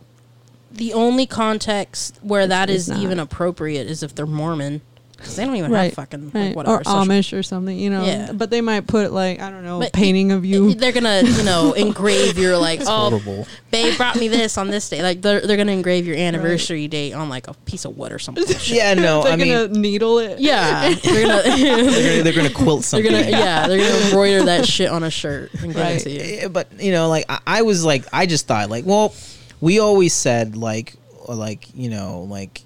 The 0.71 0.93
only 0.93 1.25
context 1.25 2.17
where 2.21 2.47
that 2.47 2.69
It's 2.69 2.83
is 2.83 2.89
not. 2.89 2.99
even 3.03 3.19
appropriate 3.19 3.87
is 3.87 4.03
if 4.03 4.13
they're 4.15 4.25
Mormon, 4.25 4.81
because 5.17 5.35
they 5.35 5.45
don't 5.45 5.55
even 5.55 5.71
Right, 5.71 5.85
have 5.85 5.93
fucking 5.95 6.31
right 6.31 6.47
like, 6.47 6.55
whatever. 6.55 6.77
or 6.77 6.83
amish 6.83 7.37
or 7.37 7.43
something 7.43 7.77
you 7.77 7.89
know 7.89 8.05
Yeah. 8.05 8.31
but 8.31 8.49
they 8.49 8.61
might 8.61 8.87
put 8.87 9.11
like 9.11 9.39
i 9.41 9.49
don't 9.49 9.63
know 9.63 9.79
But 9.79 9.91
painting 9.93 10.31
of 10.31 10.45
you 10.45 10.73
They're 10.75 10.91
gonna, 10.91 11.21
you 11.23 11.43
know, 11.43 11.73
engrave 11.87 12.37
your 12.37 12.57
like, 12.57 12.81
oh, 12.85 13.09
horrible. 13.09 13.47
babe 13.71 13.97
brought 13.97 14.15
me 14.15 14.27
this 14.27 14.57
on 14.57 14.67
this 14.69 14.87
day. 14.89 15.01
Like 15.01 15.21
they're, 15.21 15.41
they're 15.41 15.57
gonna 15.57 15.71
engrave 15.71 16.05
your 16.07 16.15
anniversary 16.15 16.87
date 16.87 17.13
on 17.13 17.29
like 17.29 17.47
a 17.47 17.53
piece 17.65 17.83
of 17.85 17.97
wood 17.97 18.11
or 18.11 18.19
something. 18.19 18.45
Yeah, 18.65 18.93
no, 18.93 19.23
they're 19.23 19.33
I 19.33 19.35
mean, 19.35 19.47
gonna 19.53 19.79
needle 19.79 20.19
it 20.19 20.39
yeah, 20.39 20.93
they're 21.03 21.27
gonna, 21.27 21.43
they're 21.43 21.57
gonna, 21.57 22.23
they're 22.23 22.33
gonna 22.33 22.49
quilt 22.49 22.81
they're 22.81 23.03
something. 23.03 23.11
gonna, 23.11 23.29
yeah, 23.29 23.67
they're 23.67 23.77
gonna 23.79 24.05
embroider 24.05 24.43
that 24.45 24.65
shit 24.65 24.89
on 24.89 25.03
a 25.03 25.09
shirt 25.11 25.51
and 25.55 25.73
give 25.73 25.75
Right. 25.75 25.97
it 25.97 26.03
to 26.03 26.41
you. 26.43 26.49
But 26.49 26.67
you 26.79 26.91
know, 26.91 27.09
like 27.09 27.25
I, 27.29 27.39
I 27.47 27.61
was 27.63 27.83
like, 27.83 28.05
I 28.13 28.25
just 28.25 28.47
thought, 28.47 28.69
like, 28.69 28.85
well, 28.85 29.13
we 29.61 29.79
always 29.79 30.13
said, 30.13 30.55
like, 30.55 30.93
like 31.27 31.67
you 31.75 31.89
know, 31.89 32.21
like, 32.29 32.61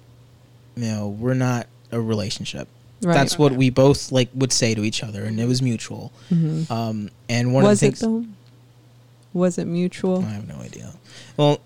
you 0.76 0.86
know, 0.88 1.08
we're 1.08 1.34
not 1.34 1.66
a 1.92 2.00
relationship. 2.00 2.68
Right. 3.02 3.14
That's 3.14 3.36
what 3.38 3.52
we 3.52 3.70
both 3.70 4.12
like 4.12 4.28
would 4.34 4.52
say 4.52 4.74
to 4.74 4.84
each 4.84 5.02
other, 5.02 5.24
and 5.24 5.38
it 5.40 5.46
was 5.46 5.60
mutual. 5.60 6.12
Mhm. 6.30 6.70
Um, 6.70 7.10
and 7.28 7.52
one 7.52 7.64
was 7.64 7.78
of 7.78 7.80
the 7.80 7.86
it 7.86 7.98
things, 7.98 8.00
though 8.00 8.24
was 9.34 9.56
it 9.58 9.64
mutual 9.66 10.22
I 10.24 10.28
have 10.32 10.46
no 10.46 10.56
idea. 10.56 10.92
Well, 11.38 11.58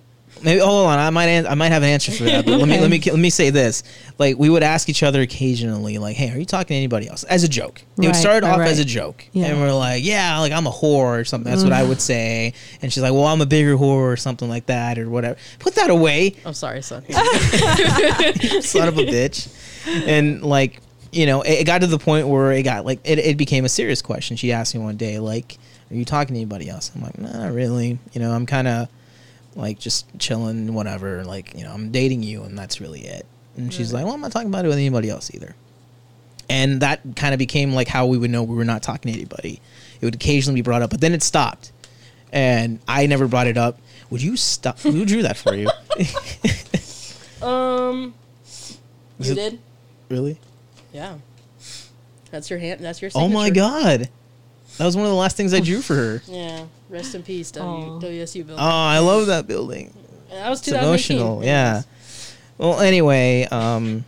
maybe 0.42 0.60
hold 0.60 0.86
on. 0.86 0.98
I 0.98 1.10
might 1.10 1.26
an- 1.26 1.46
I 1.48 1.54
might 1.54 1.72
have 1.72 1.82
an 1.82 1.88
answer 1.88 2.12
for 2.12 2.22
that. 2.24 2.46
But 2.46 2.58
let 2.58 2.68
me 2.68 2.78
let 2.80 2.88
me 2.88 3.00
let 3.06 3.18
me 3.18 3.28
say 3.28 3.50
this. 3.50 3.82
Like 4.18 4.38
we 4.38 4.48
would 4.48 4.62
ask 4.62 4.88
each 4.88 5.02
other 5.02 5.20
occasionally, 5.20 5.98
like, 5.98 6.16
"Hey, 6.16 6.30
are 6.30 6.38
you 6.38 6.44
talking 6.46 6.68
to 6.68 6.74
anybody 6.76 7.08
else?" 7.08 7.24
As 7.24 7.42
a 7.44 7.48
joke. 7.48 7.80
It 7.98 8.02
would 8.02 8.06
Right, 8.06 8.16
start 8.16 8.44
right, 8.44 8.52
off 8.54 8.60
as 8.60 8.78
a 8.78 8.84
joke, 8.84 9.24
Yeah. 9.32 9.46
and 9.46 9.60
we're 9.60 9.74
like, 9.74 10.04
"Yeah, 10.04 10.38
like 10.38 10.52
I'm 10.52 10.66
a 10.66 10.70
whore 10.72 11.20
or 11.20 11.24
something." 11.24 11.50
That's 11.50 11.64
what 11.64 11.72
I 11.72 11.82
would 11.82 12.00
say. 12.00 12.54
And 12.80 12.90
she's 12.92 13.02
like, 13.02 13.12
"Well, 13.12 13.26
I'm 13.26 13.40
a 13.42 13.46
bigger 13.46 13.76
whore 13.76 14.12
or 14.12 14.16
something 14.16 14.48
like 14.48 14.66
that 14.66 14.96
or 14.98 15.10
whatever." 15.10 15.36
Put 15.58 15.74
that 15.74 15.90
away, 15.90 16.34
I'm 16.46 16.54
sorry, 16.54 16.80
son. 16.82 17.02
son 18.62 18.88
of 18.88 18.96
a 18.98 19.04
bitch. 19.04 19.48
And 19.86 20.42
like, 20.42 20.80
you 21.12 21.26
know, 21.26 21.42
it, 21.42 21.60
it 21.60 21.64
got 21.64 21.80
to 21.80 21.86
the 21.86 21.98
point 21.98 22.28
where 22.28 22.52
it 22.52 22.62
got 22.62 22.84
like 22.84 23.00
it, 23.04 23.18
it 23.18 23.36
became 23.36 23.64
a 23.64 23.68
serious 23.68 24.02
question. 24.02 24.36
She 24.36 24.52
asked 24.52 24.74
me 24.74 24.80
one 24.80 24.96
day, 24.96 25.18
like, 25.18 25.58
"Are 25.90 25.94
you 25.94 26.04
talking 26.04 26.34
to 26.34 26.40
anybody 26.40 26.68
else?" 26.68 26.90
I'm 26.94 27.02
like, 27.02 27.18
"Nah, 27.18 27.44
not 27.44 27.52
really." 27.52 27.98
You 28.12 28.20
know, 28.20 28.32
I'm 28.32 28.46
kind 28.46 28.68
of 28.68 28.88
like 29.54 29.78
just 29.78 30.06
chilling, 30.18 30.74
whatever. 30.74 31.24
Like, 31.24 31.54
you 31.56 31.64
know, 31.64 31.72
I'm 31.72 31.90
dating 31.90 32.22
you, 32.22 32.42
and 32.42 32.58
that's 32.58 32.80
really 32.80 33.00
it. 33.00 33.26
And 33.56 33.72
she's 33.72 33.92
like, 33.92 34.04
"Well, 34.04 34.14
I'm 34.14 34.20
not 34.20 34.32
talking 34.32 34.48
about 34.48 34.64
it 34.64 34.68
with 34.68 34.76
anybody 34.76 35.08
else 35.08 35.30
either." 35.34 35.54
And 36.48 36.80
that 36.80 37.00
kind 37.16 37.34
of 37.34 37.38
became 37.38 37.72
like 37.72 37.88
how 37.88 38.06
we 38.06 38.18
would 38.18 38.30
know 38.30 38.42
we 38.42 38.54
were 38.54 38.64
not 38.64 38.82
talking 38.82 39.12
to 39.12 39.18
anybody. 39.18 39.60
It 40.00 40.04
would 40.04 40.14
occasionally 40.14 40.60
be 40.60 40.62
brought 40.62 40.82
up, 40.82 40.90
but 40.90 41.00
then 41.00 41.12
it 41.12 41.22
stopped, 41.22 41.72
and 42.32 42.78
I 42.86 43.06
never 43.06 43.26
brought 43.26 43.46
it 43.46 43.56
up. 43.56 43.78
Would 44.10 44.22
you 44.22 44.36
stop? 44.36 44.78
Who 44.80 45.04
drew 45.04 45.22
that 45.22 45.36
for 45.36 45.54
you? 45.54 45.68
Um, 47.42 48.14
you 49.18 49.34
did, 49.34 49.58
really? 50.08 50.38
yeah. 50.92 51.16
That's 52.30 52.50
your 52.50 52.58
hand. 52.58 52.80
That's 52.80 53.00
your. 53.00 53.10
Oh 53.14 53.28
my 53.28 53.50
god, 53.50 54.08
that 54.78 54.84
was 54.84 54.96
one 54.96 55.06
of 55.06 55.10
the 55.10 55.16
last 55.16 55.36
things 55.36 55.54
I 55.54 55.60
drew 55.60 55.80
for 55.80 55.94
her. 55.94 56.22
Yeah. 56.28 56.64
Rest 56.88 57.14
in 57.14 57.22
peace, 57.22 57.50
w, 57.50 57.94
Aw. 57.96 58.00
WSU 58.00 58.46
Oh. 58.50 58.56
I 58.58 58.98
love 58.98 59.26
that 59.26 59.46
building. 59.48 59.92
that 60.30 60.48
was 60.48 60.58
It's 60.60 60.68
2018. 60.68 61.16
emotional. 61.16 61.44
Yeah. 61.44 61.82
Well, 62.58 62.80
anyway, 62.80 63.42
um, 63.50 64.04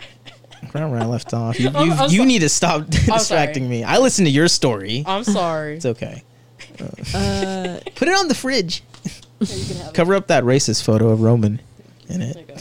I 0.62 0.66
forgot 0.66 0.90
where 0.90 1.00
I 1.00 1.04
left 1.06 1.34
off. 1.34 1.58
You, 1.58 1.70
I'm- 1.70 1.86
you, 1.86 1.92
I'm 1.92 2.10
you 2.10 2.18
so- 2.18 2.24
need 2.24 2.38
to 2.40 2.48
stop 2.48 2.86
distracting 2.90 3.68
me. 3.68 3.82
I 3.84 3.98
listened 3.98 4.26
to 4.26 4.32
your 4.32 4.46
story. 4.48 5.02
I'm 5.06 5.24
sorry. 5.24 5.76
It's 5.76 5.86
okay. 5.86 6.22
uh 7.14 7.80
Put 7.96 8.08
it 8.08 8.14
on 8.16 8.28
the 8.28 8.34
fridge. 8.34 8.82
Here, 9.04 9.12
you 9.56 9.64
can 9.66 9.76
have 9.78 9.88
it. 9.88 9.94
Cover 9.94 10.14
up 10.14 10.26
that 10.28 10.44
racist 10.44 10.84
photo 10.84 11.08
of 11.08 11.20
Roman 11.22 11.60
in 12.08 12.20
There 12.20 12.30
it. 12.30 12.36
you 12.36 12.44
go. 12.44 12.54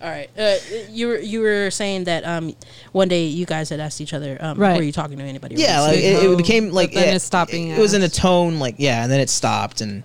All 0.00 0.08
right. 0.08 0.30
Uh, 0.38 0.56
you 0.90 1.08
were 1.08 1.18
you 1.18 1.40
were 1.40 1.70
saying 1.70 2.04
that 2.04 2.24
um 2.24 2.54
one 2.92 3.08
day 3.08 3.24
you 3.26 3.46
guys 3.46 3.68
had 3.70 3.80
asked 3.80 4.00
each 4.00 4.12
other 4.14 4.36
um 4.40 4.56
Right. 4.58 4.76
were 4.76 4.82
you 4.82 4.92
talking 4.92 5.18
to 5.18 5.24
anybody? 5.24 5.56
Yeah, 5.56 5.80
like 5.80 5.98
it, 5.98 6.24
Oh, 6.24 6.32
it 6.32 6.36
became 6.36 6.70
like 6.70 6.90
but 6.92 7.00
then 7.00 7.12
it, 7.14 7.16
it 7.16 7.20
stopped 7.20 7.50
being 7.50 7.68
It, 7.70 7.78
was 7.78 7.94
in 7.94 8.02
a 8.02 8.08
tone 8.08 8.58
like 8.60 8.76
yeah, 8.78 9.02
and 9.02 9.10
then 9.10 9.20
it 9.20 9.28
stopped, 9.30 9.80
and 9.80 10.04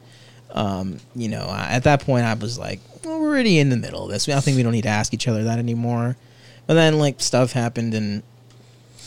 um, 0.51 0.97
you 1.15 1.29
know, 1.29 1.45
I, 1.47 1.63
at 1.71 1.83
that 1.85 2.01
point 2.01 2.25
I 2.25 2.33
was 2.35 2.59
like, 2.59 2.79
well, 3.03 3.19
we're 3.19 3.27
already 3.29 3.57
in 3.59 3.69
the 3.69 3.77
middle 3.77 4.05
of 4.05 4.11
this. 4.11 4.29
I 4.29 4.39
think 4.39 4.55
we 4.55 4.61
don't 4.63 4.71
need 4.73 4.83
to 4.83 4.89
ask 4.89 5.11
each 5.13 5.27
other 5.27 5.43
that 5.45 5.57
anymore. 5.57 6.15
But 6.67 6.75
then 6.75 6.99
like 6.99 7.21
stuff 7.21 7.53
happened, 7.53 7.93
and 7.95 8.21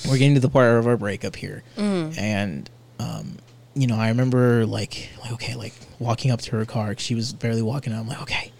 we're 0.08 0.18
getting 0.18 0.34
to 0.34 0.40
the 0.40 0.48
part 0.48 0.76
of 0.78 0.86
our 0.86 0.96
breakup 0.96 1.36
here, 1.36 1.62
Mm. 1.76 2.16
and 2.18 2.70
um, 2.98 3.38
you 3.74 3.86
know, 3.86 3.96
I 3.96 4.08
remember 4.08 4.66
like 4.66 5.08
like 5.22 5.32
okay, 5.32 5.54
like 5.54 5.72
walking 5.98 6.30
up 6.30 6.40
to 6.42 6.56
her 6.56 6.64
car, 6.64 6.94
'cause 6.94 7.04
she 7.04 7.14
was 7.14 7.32
barely 7.32 7.62
walking 7.62 7.92
out. 7.92 8.00
I'm 8.00 8.08
like, 8.08 8.22
okay, 8.22 8.50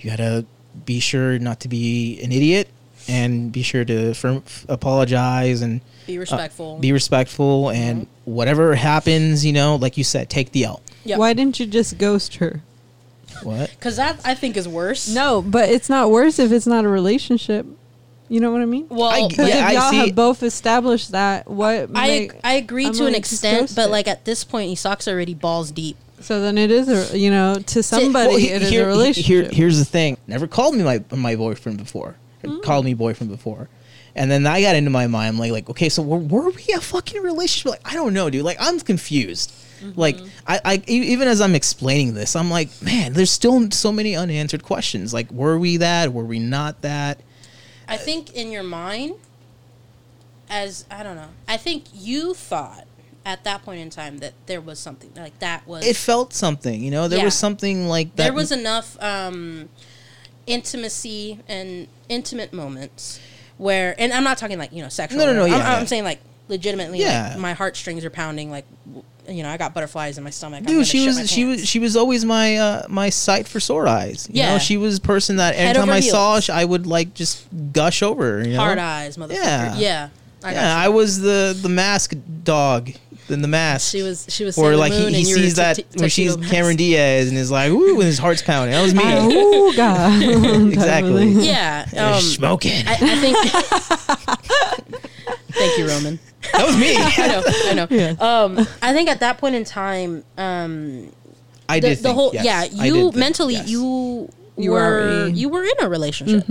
you 0.00 0.08
gotta 0.10 0.44
be 0.84 1.00
sure 1.00 1.38
not 1.38 1.60
to 1.60 1.68
be 1.68 2.20
an 2.22 2.32
idiot 2.32 2.68
and 3.08 3.50
be 3.52 3.62
sure 3.62 3.84
to 3.84 4.14
firm, 4.14 4.42
apologize 4.68 5.60
and 5.62 5.80
Be 6.06 6.18
respectful. 6.18 6.76
Uh, 6.76 6.80
be 6.80 6.92
respectful 6.92 7.70
and 7.70 8.06
whatever 8.24 8.74
happens, 8.74 9.44
you 9.44 9.52
know, 9.52 9.76
like 9.76 9.96
you 9.96 10.04
said, 10.04 10.30
take 10.30 10.52
the 10.52 10.64
L. 10.64 10.82
Yep. 11.04 11.18
Why 11.18 11.32
didn't 11.32 11.58
you 11.58 11.66
just 11.66 11.98
ghost 11.98 12.36
her? 12.36 12.62
What? 13.42 13.70
Because 13.70 13.96
that 13.96 14.20
I 14.24 14.34
think 14.34 14.56
is 14.56 14.68
worse. 14.68 15.08
No, 15.12 15.42
but 15.42 15.68
it's 15.68 15.88
not 15.88 16.10
worse 16.10 16.38
if 16.38 16.52
it's 16.52 16.66
not 16.66 16.84
a 16.84 16.88
relationship. 16.88 17.66
You 18.28 18.40
know 18.40 18.50
what 18.52 18.62
I 18.62 18.66
mean? 18.66 18.86
Well, 18.88 19.04
I- 19.10 19.28
Because 19.28 19.48
Yeah, 19.48 19.66
if 19.68 19.72
y'all 19.74 19.90
see- 19.90 19.96
have 19.98 20.14
both 20.14 20.42
established 20.42 21.12
that, 21.12 21.50
what 21.50 21.90
I 21.94 22.06
make, 22.06 22.32
I 22.44 22.54
agree 22.54 22.86
I'm 22.86 22.92
to 22.94 23.06
an 23.06 23.12
like, 23.14 23.22
just 23.24 23.44
extent, 23.44 23.72
but 23.74 23.90
like 23.90 24.06
at 24.08 24.24
this 24.24 24.44
point, 24.44 24.70
Isaac's 24.70 25.08
already 25.08 25.34
balls 25.34 25.70
deep. 25.70 25.96
So 26.22 26.40
then 26.40 26.56
it 26.58 26.70
is 26.70 27.12
a 27.12 27.18
you 27.18 27.30
know 27.30 27.56
to 27.66 27.82
somebody 27.82 28.28
Well, 28.28 28.38
he- 28.38 28.48
it 28.50 28.62
is 28.62 28.70
here- 28.70 28.84
a 28.84 28.88
relationship. 28.88 29.26
Here, 29.26 29.48
here's 29.52 29.78
the 29.78 29.84
thing. 29.84 30.16
Never 30.26 30.46
called 30.46 30.74
me 30.74 30.82
my 30.82 31.02
my 31.14 31.36
boyfriend 31.36 31.78
before. 31.78 32.16
Mm. 32.42 32.62
Called 32.62 32.84
me 32.84 32.94
boyfriend 32.94 33.30
before. 33.30 33.68
And 34.14 34.30
then 34.30 34.46
I 34.46 34.60
got 34.60 34.76
into 34.76 34.90
my 34.90 35.06
mind 35.06 35.38
like 35.38 35.52
like 35.52 35.70
okay, 35.70 35.88
so 35.88 36.02
were, 36.02 36.18
were 36.18 36.50
we 36.50 36.66
a 36.74 36.80
fucking 36.80 37.22
relationship? 37.22 37.70
Like 37.70 37.90
I 37.92 37.94
don't 37.94 38.12
know, 38.14 38.28
dude. 38.30 38.44
Like 38.44 38.58
I'm 38.60 38.78
confused. 38.80 39.52
Mm-hmm. 39.80 39.98
Like 39.98 40.18
I, 40.46 40.60
I 40.64 40.82
even 40.86 41.28
as 41.28 41.40
I'm 41.40 41.54
explaining 41.54 42.14
this, 42.14 42.36
I'm 42.36 42.50
like, 42.50 42.68
man, 42.82 43.14
there's 43.14 43.30
still 43.30 43.70
so 43.70 43.90
many 43.90 44.14
unanswered 44.16 44.62
questions. 44.62 45.14
Like 45.14 45.30
were 45.30 45.58
we 45.58 45.78
that? 45.78 46.12
Were 46.12 46.24
we 46.24 46.38
not 46.38 46.82
that? 46.82 47.20
I 47.88 47.96
think 47.96 48.32
in 48.34 48.50
your 48.50 48.62
mind, 48.62 49.14
as 50.48 50.84
I 50.90 51.02
don't 51.02 51.16
know, 51.16 51.30
I 51.48 51.56
think 51.56 51.84
you 51.94 52.34
thought 52.34 52.86
at 53.24 53.44
that 53.44 53.62
point 53.64 53.80
in 53.80 53.88
time 53.90 54.18
that 54.18 54.32
there 54.46 54.60
was 54.60 54.78
something 54.78 55.10
like 55.16 55.38
that 55.38 55.66
was 55.66 55.86
It 55.86 55.96
felt 55.96 56.32
something, 56.34 56.82
you 56.82 56.90
know. 56.90 57.06
There 57.08 57.18
Yeah. 57.20 57.24
was 57.26 57.34
something 57.34 57.86
like 57.88 58.16
that. 58.16 58.24
there 58.24 58.32
was 58.32 58.50
enough 58.50 59.00
um, 59.02 59.68
intimacy 60.46 61.38
and 61.48 61.86
intimate 62.08 62.52
moments 62.52 63.20
where, 63.58 63.94
and 63.98 64.12
I'm 64.12 64.24
not 64.24 64.38
talking 64.38 64.58
like 64.58 64.72
you 64.72 64.82
know 64.82 64.88
sexual. 64.88 65.20
No, 65.20 65.26
no, 65.26 65.34
no, 65.34 65.44
I'm, 65.44 65.50
yeah, 65.52 65.76
I'm 65.76 65.86
saying 65.86 66.04
like 66.04 66.20
legitimately, 66.48 67.00
Yeah. 67.00 67.28
like 67.30 67.38
my 67.38 67.52
heartstrings 67.52 68.04
are 68.04 68.10
pounding. 68.10 68.50
Like 68.50 68.64
you 69.28 69.44
know, 69.44 69.50
I 69.50 69.56
got 69.56 69.72
butterflies 69.72 70.18
in 70.18 70.24
my 70.24 70.30
stomach. 70.30 70.64
Dude, 70.64 70.84
she 70.86 71.06
was 71.06 71.30
she 71.30 71.44
was 71.44 71.66
she 71.68 71.78
was 71.78 71.96
always 71.96 72.24
my 72.24 72.56
uh 72.56 72.82
my 72.88 73.08
sight 73.10 73.46
for 73.46 73.60
sore 73.60 73.86
eyes. 73.86 74.26
You 74.28 74.38
Yeah. 74.42 74.52
know, 74.54 74.58
she 74.58 74.76
was 74.76 74.98
a 74.98 75.00
person 75.00 75.36
that 75.36 75.54
Head 75.54 75.76
anytime 75.76 75.84
over 75.84 75.92
I 75.92 76.00
saw, 76.00 76.32
heels. 76.34 76.44
sh- 76.44 76.50
I 76.50 76.64
would 76.64 76.86
like 76.88 77.14
just 77.14 77.46
gush 77.72 78.02
over. 78.02 78.38
her, 78.40 78.44
You 78.48 78.54
know? 78.54 78.58
hard 78.60 78.78
eyes, 78.78 79.16
motherfucker. 79.16 79.34
Yeah. 79.34 79.76
Yeah, 79.76 80.08
I 80.42 80.52
yeah. 80.54 80.76
I 80.76 80.88
was 80.88 81.20
the 81.20 81.56
the 81.60 81.68
mask 81.68 82.14
dog 82.42 82.90
in 83.28 83.42
the 83.42 83.48
mask. 83.48 83.90
She 83.92 84.02
was 84.02 84.26
she 84.28 84.44
was 84.44 84.56
or 84.58 84.64
Sailor 84.70 84.76
like 84.76 84.92
Moon 84.92 85.08
he, 85.08 85.14
he 85.14 85.20
and 85.20 85.28
you 85.28 85.36
were 85.36 85.42
sees 85.42 85.54
that 85.56 85.76
Tuxedo 85.76 86.00
when 86.00 86.10
she's 86.10 86.36
Mask. 86.36 86.50
Cameron 86.52 86.76
Diaz 86.76 87.28
and 87.28 87.38
is 87.38 87.50
like, 87.50 87.70
ooh, 87.70 87.94
and 87.94 88.02
his 88.02 88.18
heart's 88.18 88.42
pounding. 88.42 88.72
That 88.72 88.82
was 88.82 88.94
me. 88.94 89.02
oh 89.04 89.72
God! 89.76 90.22
Exactly. 90.72 91.32
Yeah, 91.32 91.84
They're 91.86 92.14
um, 92.14 92.20
smoking. 92.20 92.86
I, 92.86 92.92
I 92.92 93.16
think. 93.16 93.36
Thank 95.52 95.78
you, 95.78 95.86
Roman. 95.88 96.18
that 96.52 96.66
was 96.66 96.76
me. 96.76 96.94
I 96.96 97.26
know, 97.28 97.42
I 97.46 97.74
know. 97.74 97.86
Yeah. 97.90 98.14
Um, 98.18 98.58
I 98.82 98.92
think 98.92 99.08
at 99.08 99.20
that 99.20 99.38
point 99.38 99.54
in 99.54 99.64
time, 99.64 100.24
um, 100.38 101.12
I 101.68 101.80
the, 101.80 101.88
did. 101.88 101.98
the 101.98 102.02
think, 102.02 102.14
whole 102.14 102.30
yes. 102.32 102.44
yeah, 102.44 102.64
you 102.84 102.94
think, 103.10 103.16
mentally 103.16 103.54
yes. 103.54 103.68
you. 103.68 104.28
You 104.58 104.72
were 104.72 104.80
were 104.80 105.00
already- 105.20 105.32
you 105.38 105.48
were 105.48 105.64
in 105.64 105.72
a 105.80 105.88
relationship, 105.88 106.44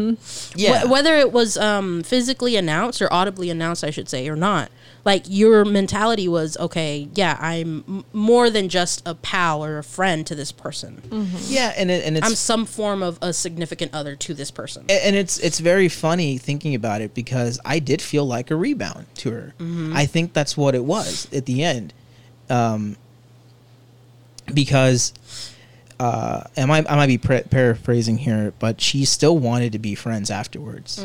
yeah. 0.56 0.82
Wh- 0.82 0.90
whether 0.90 1.16
it 1.18 1.32
was 1.32 1.56
um, 1.56 2.02
physically 2.02 2.56
announced 2.56 3.00
or 3.00 3.14
audibly 3.14 3.52
announced, 3.52 3.84
I 3.84 3.92
should 3.92 4.10
say, 4.10 4.28
or 4.28 4.36
not. 4.36 4.72
Like 5.04 5.24
your 5.28 5.66
mentality 5.66 6.28
was 6.28 6.56
okay. 6.58 7.08
Yeah, 7.16 7.36
I'm 7.40 7.84
m- 7.88 8.06
more 8.14 8.50
than 8.52 8.70
just 8.70 9.02
a 9.06 9.16
pal 9.16 9.64
or 9.66 9.80
a 9.80 9.84
friend 9.84 10.28
to 10.28 10.36
this 10.36 10.52
person. 10.52 11.02
yeah, 11.48 11.74
and 11.76 11.90
it, 11.90 12.06
and 12.06 12.18
it's 12.18 12.26
I'm 12.28 12.36
some 12.36 12.66
form 12.68 13.02
of 13.02 13.18
a 13.22 13.34
significant 13.34 13.94
other 13.96 14.16
to 14.18 14.34
this 14.36 14.52
person. 14.52 14.86
A- 14.90 15.06
and 15.06 15.16
it's 15.16 15.40
it's 15.40 15.60
very 15.60 15.90
funny 15.90 16.38
thinking 16.38 16.76
about 16.76 17.02
it 17.02 17.16
because 17.16 17.60
I 17.66 17.80
did 17.80 18.00
feel 18.02 18.26
like 18.26 18.52
a 18.52 18.56
rebound 18.56 19.08
to 19.16 19.32
her. 19.32 19.54
I 19.96 20.06
think 20.06 20.34
that's 20.34 20.56
what 20.56 20.76
it 20.76 20.84
was 20.86 21.28
at 21.34 21.46
the 21.48 21.64
end, 21.64 21.94
um, 22.50 22.96
because 24.54 25.14
uh, 26.02 26.44
and 26.56 26.72
I, 26.72 26.78
I 26.90 26.96
might 26.96 27.08
be 27.08 27.20
pra- 27.20 27.44
paraphrasing 27.44 28.18
here, 28.18 28.54
but 28.58 28.82
she 28.82 29.06
still 29.06 29.38
wanted 29.38 29.74
to 29.74 29.80
be 29.80 29.94
friends 29.94 30.32
afterwards. 30.32 30.98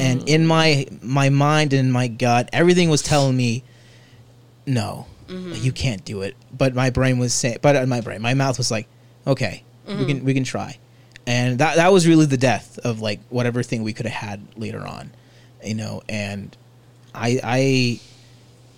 And 0.00 0.26
in 0.26 0.46
my 0.46 0.86
my 1.02 1.28
mind 1.28 1.74
and 1.74 1.92
my 1.92 2.08
gut, 2.08 2.48
everything 2.52 2.88
was 2.88 3.02
telling 3.02 3.36
me, 3.36 3.62
no, 4.66 5.06
you 5.28 5.72
can't 5.72 6.02
do 6.04 6.22
it. 6.22 6.34
But 6.56 6.74
my 6.74 6.88
brain 6.88 7.18
was 7.18 7.34
saying, 7.34 7.58
but 7.60 7.76
uh, 7.76 7.84
my 7.86 8.00
brain, 8.00 8.22
my 8.22 8.32
mouth 8.32 8.56
was 8.56 8.70
like, 8.70 8.86
okay, 9.26 9.64
we 9.86 10.06
can 10.06 10.24
we 10.24 10.32
can 10.32 10.44
try. 10.44 10.78
And 11.26 11.58
that 11.58 11.76
that 11.76 11.92
was 11.92 12.06
really 12.08 12.24
the 12.24 12.38
death 12.38 12.78
of 12.84 13.02
like 13.02 13.20
whatever 13.28 13.62
thing 13.62 13.82
we 13.82 13.92
could 13.92 14.06
have 14.06 14.28
had 14.30 14.40
later 14.56 14.86
on, 14.86 15.10
you 15.62 15.74
know. 15.74 16.00
And 16.08 16.56
I 17.14 17.38
I 17.44 18.00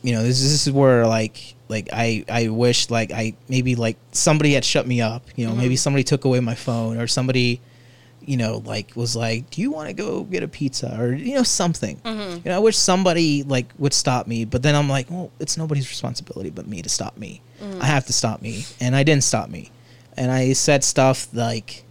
you 0.03 0.15
know 0.15 0.23
this, 0.23 0.41
this 0.41 0.67
is 0.67 0.73
where 0.73 1.07
like 1.07 1.55
like 1.69 1.89
I 1.93 2.25
I 2.29 2.49
wish 2.49 2.91
like 2.91 3.13
I 3.13 3.35
maybe 3.49 3.75
like 3.75 3.97
somebody 4.13 4.55
had 4.55 4.65
shut 4.65 4.87
me 4.87 5.01
up 5.01 5.23
you 5.37 5.47
know 5.47 5.55
maybe 5.55 5.75
mm-hmm. 5.75 5.79
somebody 5.79 6.05
took 6.05 6.25
away 6.25 6.41
my 6.41 6.55
phone 6.55 6.99
or 6.99 7.07
somebody 7.07 7.61
you 8.21 8.37
know 8.37 8.63
like 8.65 8.95
was 8.97 9.17
like 9.17 9.51
do 9.51 9.61
you 9.61 9.71
want 9.71 9.89
to 9.89 9.95
go 9.95 10.25
get 10.25 10.43
a 10.43 10.49
pizza? 10.49 10.97
or 11.01 11.13
you 11.13 11.35
know 11.35 11.43
something. 11.43 11.97
Mm-hmm. 11.99 12.37
You 12.37 12.43
know 12.47 12.57
I 12.57 12.59
wish 12.59 12.77
somebody 12.77 13.43
like 13.43 13.73
would 13.79 13.93
stop 13.93 14.27
me 14.27 14.45
but 14.45 14.63
then 14.63 14.75
I'm 14.75 14.89
like 14.89 15.11
well 15.11 15.31
it's 15.39 15.57
nobody's 15.57 15.89
responsibility 15.89 16.51
but 16.51 16.67
me 16.67 16.83
to 16.83 16.89
stop 16.89 17.17
me. 17.17 17.43
Mm. 17.61 17.81
I 17.81 17.87
have 17.87 18.07
to 18.07 18.13
stop 18.13 18.43
me. 18.43 18.65
And 18.81 18.97
I 18.97 19.03
didn't 19.03 19.25
stop 19.25 19.49
me. 19.49 19.71
And 20.17 20.31
I 20.31 20.55
said 20.55 20.83
stuff 20.85 21.29
like 21.33 21.85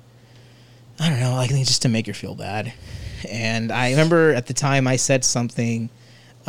I 1.00 1.10
don't 1.10 1.20
know 1.20 1.42
think 1.48 1.66
just 1.68 1.84
to 1.84 1.90
make 1.90 2.08
her 2.08 2.14
feel 2.14 2.36
bad. 2.36 2.74
And 3.30 3.72
I 3.72 3.92
remember 3.92 4.34
at 4.34 4.48
the 4.48 4.54
time 4.54 4.88
I 4.88 4.96
said 4.96 5.24
something 5.24 5.90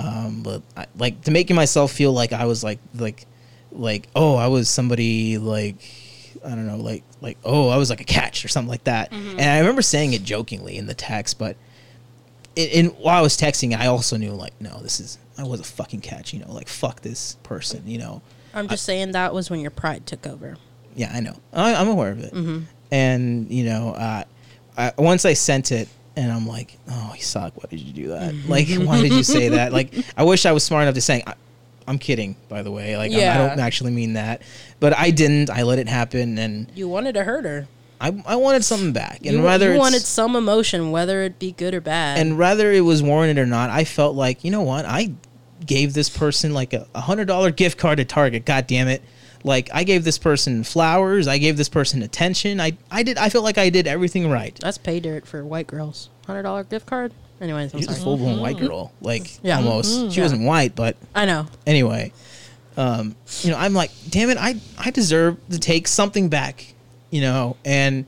um, 0.01 0.43
but 0.43 0.63
I, 0.77 0.87
like 0.97 1.23
to 1.23 1.31
making 1.31 1.57
myself 1.57 1.93
feel 1.93 2.13
like 2.13 2.33
I 2.33 2.47
was 2.47 2.65
like 2.65 2.79
like 2.95 3.27
like 3.73 4.09
oh 4.17 4.37
I 4.37 4.49
was 4.49 4.69
somebody 4.69 5.39
like 5.39 5.77
I 6.45 6.51
don't 6.51 6.67
know 6.67 6.77
like 6.77 7.05
like 7.21 7.39
oh 7.45 7.69
I 7.69 7.77
was 7.77 7.91
like 7.91 8.01
a 8.01 8.05
catch 8.05 8.45
or 8.45 8.49
something 8.49 8.71
like 8.71 8.85
that 8.85 9.13
and 9.13 9.41
I 9.41 9.59
remember 9.59 9.83
saying 9.83 10.13
it 10.13 10.23
jokingly 10.23 10.77
in 10.77 10.87
the 10.87 10.95
text 10.95 11.39
but 11.39 11.57
in, 12.57 12.69
in 12.69 12.87
while 12.93 13.19
I 13.19 13.21
was 13.21 13.37
texting 13.37 13.77
I 13.77 13.87
also 13.87 14.17
knew 14.17 14.33
like 14.33 14.55
no 14.61 14.81
this 14.81 15.01
is 15.01 15.19
I 15.39 15.45
was 15.45 15.61
a 15.61 15.65
fucking 15.65 16.01
catch 16.01 16.33
you 16.33 16.41
know 16.41 16.53
like 16.53 16.69
fuck 16.69 17.01
this 17.03 17.37
person 17.43 17.83
you 17.87 17.99
know 17.99 18.23
I'm 18.53 18.67
just 18.69 18.85
saying 18.85 19.13
that 19.13 19.33
was 19.33 19.51
when 19.51 19.61
your 19.61 19.71
pride 19.71 20.07
took 20.07 20.27
over. 20.27 20.57
yeah, 20.97 21.13
I 21.15 21.21
know. 21.21 21.37
I, 21.53 21.75
I'm 21.77 21.87
aware 21.89 22.11
of 22.11 22.19
it. 22.19 22.33
And 22.91 23.49
you 23.49 23.63
know, 23.65 23.91
uh, 23.93 24.25
I, 24.77 24.93
once 24.99 25.25
I 25.25 25.35
sent 25.35 25.71
it, 25.71 25.89
and 26.21 26.31
I'm 26.33 26.47
like, 26.47 26.77
"Oh, 26.91 27.13
you 27.17 27.23
suck. 27.23 27.57
Why 27.57 27.65
did 27.71 27.81
you 27.81 27.93
do 27.93 28.09
that? 28.09 28.33
Mm-hmm. 28.35 28.51
Like, 28.51 28.69
why 28.87 29.01
did 29.03 29.13
you 29.13 29.23
say 29.23 29.49
that? 29.51 29.73
Like, 29.73 29.93
I 30.17 30.25
wish 30.25 30.47
I 30.47 30.53
was 30.53 30.63
smart 30.65 30.83
enough 30.83 30.95
to 30.95 31.01
say, 31.01 31.23
I, 31.27 31.35
I'm 31.89 31.99
kidding, 31.99 32.37
by 32.49 32.63
the 32.63 32.71
way. 32.71 32.97
Like, 32.97 33.13
I'm- 33.13 33.41
I 33.41 33.49
don't 33.49 33.61
actually 33.61 33.91
mean 33.93 34.13
that, 34.15 34.43
but 34.79 34.97
I 34.97 35.11
didn't. 35.11 35.51
I 35.51 35.63
let 35.63 35.79
it 35.79 35.89
happen, 35.89 36.39
and 36.39 36.71
You 36.75 36.89
wanted 36.89 37.15
to 37.15 37.25
hurt 37.25 37.45
her. 37.45 37.67
I, 38.03 38.23
I 38.25 38.37
wanted 38.37 38.65
something 38.65 38.93
back. 38.93 39.19
And 39.27 39.37
you, 39.39 39.43
whether 39.43 39.73
you 39.75 39.79
wanted 39.79 40.01
some 40.03 40.35
emotion, 40.35 40.91
whether 40.91 41.23
it 41.23 41.39
be 41.39 41.53
good 41.53 41.75
or 41.75 41.83
bad. 41.83 42.19
and 42.19 42.39
whether 42.39 42.73
it 42.73 42.81
was 42.81 43.03
warranted 43.03 43.37
or 43.39 43.45
not, 43.47 43.69
I 43.69 43.85
felt 43.85 44.15
like, 44.17 44.43
you 44.43 44.51
know 44.51 44.63
what? 44.63 44.87
I 44.87 45.13
gave 45.67 45.93
this 45.93 46.09
person 46.09 46.55
like 46.55 46.73
a 46.73 46.87
a 46.95 47.01
hundred 47.03 47.27
dollar 47.27 47.51
gift 47.51 47.77
card 47.77 47.99
to 47.99 48.05
Target. 48.07 48.47
God 48.47 48.67
damn 48.67 48.89
it! 48.89 49.03
Like 49.45 49.71
I 49.73 49.85
gave 49.85 50.05
this 50.05 50.19
person 50.19 50.65
flowers. 50.65 51.27
I 51.27 51.39
gave 51.39 51.57
this 51.57 51.69
person 51.69 52.03
attention. 52.03 52.61
I 52.61 52.77
I 52.91 53.03
did. 53.03 53.17
I 53.19 53.29
felt 53.31 53.45
like 53.45 53.57
I 53.59 53.71
did 53.71 53.87
everything 53.87 54.31
right. 54.31 54.57
that's 54.61 54.79
pay 54.79 55.01
dirt 55.01 55.27
for 55.27 55.45
white 55.45 55.67
girls. 55.67 56.11
Hundred 56.27 56.43
dollar 56.43 56.65
gift 56.65 56.87
card. 56.87 57.12
Anyways, 57.41 57.73
I'm 57.73 57.81
She 57.81 57.87
was 57.87 57.97
a 57.97 57.99
sorry. 57.99 58.05
full 58.05 58.17
blown 58.19 58.41
white 58.41 58.59
girl. 58.59 58.93
Like 59.01 59.39
Yeah. 59.43 59.57
almost. 59.57 60.12
She 60.12 60.19
Yeah. 60.19 60.25
wasn't 60.25 60.43
white, 60.43 60.75
but 60.75 60.97
I 61.15 61.25
know. 61.25 61.47
anyway. 61.67 62.12
Um, 62.77 63.17
you 63.43 63.51
know, 63.51 63.57
I'm 63.57 63.73
like, 63.75 63.91
damn 64.11 64.29
it, 64.31 64.37
I 64.39 64.57
I 64.79 64.91
deserve 64.91 65.37
to 65.51 65.59
take 65.59 65.89
something 65.89 66.29
back. 66.29 66.75
You 67.11 67.23
know, 67.23 67.57
and 67.65 68.05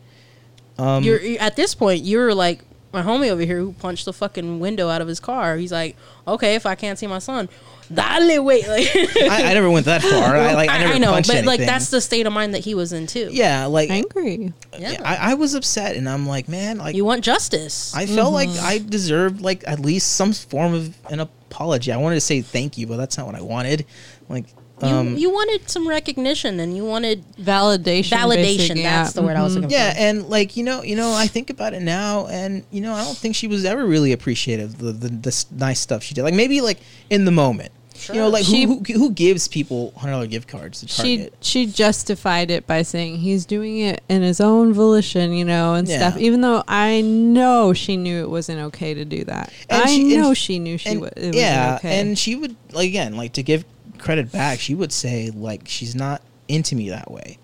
um, 0.78 1.02
You're 1.02 1.20
you- 1.20 1.38
at 1.38 1.56
this 1.56 1.74
point. 1.74 2.04
You're 2.04 2.34
like 2.34 2.60
my 2.92 3.02
homie 3.02 3.30
over 3.30 3.42
here 3.42 3.58
who 3.58 3.72
punched 3.74 4.04
the 4.04 4.12
fucking 4.12 4.60
window 4.60 4.88
out 4.88 5.00
of 5.00 5.08
his 5.08 5.20
car. 5.20 5.56
He's 5.56 5.72
like, 5.72 5.96
okay, 6.26 6.54
if 6.54 6.66
I 6.66 6.74
can't 6.74 6.98
see 6.98 7.06
my 7.06 7.18
son, 7.18 7.48
dale, 7.92 8.42
wait. 8.44 8.66
Like, 8.68 8.94
I, 9.30 9.50
I 9.50 9.54
never 9.54 9.70
went 9.70 9.86
that 9.86 10.02
far. 10.02 10.36
I 10.36 10.54
like 10.54 10.70
I 10.70 10.78
never 10.78 10.98
know, 10.98 11.12
punched 11.12 11.28
but 11.28 11.36
anything. 11.38 11.46
like 11.46 11.60
that's 11.60 11.90
the 11.90 12.00
state 12.00 12.26
of 12.26 12.32
mind 12.32 12.54
that 12.54 12.60
he 12.64 12.74
was 12.74 12.92
in 12.92 13.06
too. 13.06 13.28
yeah, 13.32 13.66
like 13.66 13.90
Angry. 13.90 14.52
yeah. 14.78 15.00
I, 15.04 15.32
I 15.32 15.34
was 15.34 15.54
upset, 15.54 15.96
and 15.96 16.08
I'm 16.08 16.26
like, 16.26 16.48
man, 16.48 16.78
like 16.78 16.94
you 16.94 17.04
want 17.04 17.22
justice. 17.24 17.94
I 17.94 18.06
felt 18.06 18.32
like 18.32 18.48
Mm-hmm. 18.50 18.66
I 18.66 18.78
deserved 18.78 19.40
like 19.40 19.64
at 19.66 19.80
least 19.80 20.12
some 20.12 20.32
form 20.32 20.74
of 20.74 20.96
an 21.10 21.20
apology. 21.20 21.92
I 21.92 21.96
wanted 21.96 22.16
to 22.16 22.20
say 22.20 22.40
thank 22.42 22.76
you, 22.78 22.86
but 22.86 22.96
that's 22.96 23.16
not 23.18 23.26
what 23.26 23.34
I 23.36 23.40
wanted. 23.42 23.84
Like, 24.28 24.46
you, 24.48 24.54
um, 24.82 25.16
you 25.16 25.30
wanted 25.30 25.68
some 25.70 25.86
recognition 25.88 26.58
and 26.60 26.76
you 26.76 26.84
wanted 26.84 27.24
Validation. 27.36 28.10
validation. 28.16 28.34
basic, 28.58 28.76
yeah. 28.78 29.02
That's 29.02 29.14
the 29.14 29.22
word 29.22 29.36
I 29.36 29.42
was 29.42 29.52
Mhm. 29.52 29.62
looking 29.62 29.70
yeah, 29.70 29.92
for. 29.92 29.98
and 30.00 30.28
like 30.28 30.56
you 30.56 30.64
know, 30.64 30.82
you 30.82 30.96
know, 30.96 31.12
I 31.12 31.26
think 31.26 31.50
about 31.50 31.74
it 31.74 31.82
now, 31.82 32.26
and 32.26 32.64
you 32.70 32.80
know, 32.80 32.92
I 32.94 33.04
don't 33.04 33.16
think 33.16 33.34
she 33.36 33.46
was 33.48 33.64
ever 33.64 33.86
really 33.86 34.12
appreciative 34.12 34.70
of 34.74 34.78
the 34.78 34.92
the, 34.92 35.08
the 35.08 35.44
nice 35.56 35.80
stuff 35.80 36.02
she 36.02 36.14
did. 36.14 36.22
Like 36.22 36.34
maybe 36.34 36.60
like 36.60 36.78
in 37.10 37.24
the 37.24 37.30
moment, 37.32 37.70
You 38.08 38.14
know, 38.14 38.28
like 38.28 38.44
She- 38.44 38.64
who, 38.64 38.82
who 38.84 38.94
who 38.94 39.10
gives 39.12 39.46
people 39.46 39.92
hundred 39.96 40.12
dollar 40.12 40.26
gift 40.26 40.48
cards 40.48 40.80
to 40.80 40.88
she 40.88 41.16
Target? 41.18 41.34
she 41.40 41.66
justified 41.66 42.50
it 42.50 42.66
by 42.66 42.82
saying 42.82 43.18
he's 43.18 43.44
doing 43.46 43.78
it 43.78 44.02
in 44.08 44.22
his 44.22 44.40
own 44.40 44.72
volition, 44.72 45.32
you 45.32 45.44
know, 45.44 45.74
and 45.74 45.86
Yeah. 45.86 45.98
stuff. 46.10 46.20
Even 46.20 46.40
though 46.40 46.64
I 46.66 47.00
know 47.02 47.72
she 47.72 47.96
knew 47.96 48.20
it 48.22 48.30
wasn't 48.30 48.58
okay 48.68 48.92
to 48.94 49.04
do 49.04 49.22
that. 49.26 49.52
And 49.70 49.82
I 49.82 49.86
she- 49.86 50.16
know 50.16 50.34
she 50.34 50.58
knew 50.58 50.78
she 50.78 50.88
and, 50.88 51.00
wa- 51.02 51.10
it 51.16 51.34
yeah, 51.34 51.74
wasn't 51.74 51.84
okay. 51.84 52.00
and 52.00 52.18
she 52.18 52.34
would 52.34 52.56
like 52.72 52.88
again 52.88 53.16
like 53.16 53.34
to 53.34 53.42
give 53.44 53.64
credit 54.02 54.30
back. 54.32 54.60
She 54.60 54.74
would 54.74 54.92
say 54.92 55.30
like 55.30 55.62
she's 55.66 55.94
not 55.94 56.22
into 56.48 56.76
me 56.76 56.90
that 56.90 57.10
way, 57.10 57.38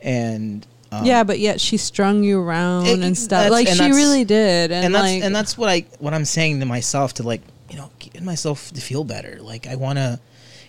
and 0.00 0.66
um, 0.90 1.04
yeah, 1.04 1.22
but 1.22 1.38
yet 1.38 1.60
she 1.60 1.76
strung 1.76 2.24
you 2.24 2.40
around 2.40 2.86
It- 2.86 3.00
and 3.00 3.16
stuff. 3.16 3.50
Like 3.50 3.68
and 3.68 3.76
she 3.76 3.90
really 3.90 4.24
did, 4.24 4.72
and, 4.72 4.86
and 4.86 4.94
that's 4.94 5.02
like 5.04 5.22
and 5.22 5.34
that's 5.34 5.58
what 5.58 5.68
I 5.68 5.84
what 5.98 6.14
I'm 6.14 6.24
saying 6.24 6.60
to 6.60 6.66
myself 6.66 7.14
to 7.14 7.22
like 7.22 7.42
you 7.70 7.76
know 7.76 7.90
get 7.98 8.22
myself 8.22 8.72
to 8.72 8.80
feel 8.80 9.04
better. 9.04 9.38
Like 9.40 9.66
I 9.66 9.76
want 9.76 9.98
to, 9.98 10.18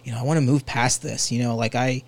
you 0.03 0.11
know, 0.11 0.19
I 0.19 0.23
want 0.23 0.37
to 0.37 0.41
move 0.41 0.65
past 0.65 1.01
this. 1.01 1.31
You 1.31 1.43
know, 1.43 1.55
like 1.55 1.75
I, 1.75 2.03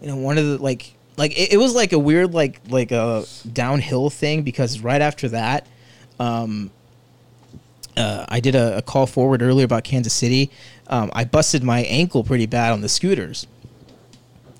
you 0.00 0.08
know, 0.08 0.16
one 0.16 0.38
of 0.38 0.46
the 0.46 0.58
like 0.58 0.94
like 1.16 1.38
it, 1.38 1.52
it 1.52 1.56
was 1.58 1.74
like 1.74 1.92
a 1.92 1.98
weird 1.98 2.32
like 2.32 2.60
like 2.68 2.92
a 2.92 3.24
downhill 3.52 4.10
thing 4.10 4.42
because 4.42 4.80
right 4.80 5.02
after 5.02 5.28
that, 5.28 5.66
um, 6.18 6.70
uh, 8.00 8.26
I 8.28 8.40
did 8.40 8.54
a, 8.54 8.78
a 8.78 8.82
call 8.82 9.06
forward 9.06 9.42
earlier 9.42 9.64
about 9.64 9.84
Kansas 9.84 10.12
City. 10.12 10.50
Um, 10.88 11.10
I 11.14 11.24
busted 11.24 11.62
my 11.62 11.80
ankle 11.82 12.24
pretty 12.24 12.46
bad 12.46 12.72
on 12.72 12.80
the 12.80 12.88
scooters, 12.88 13.46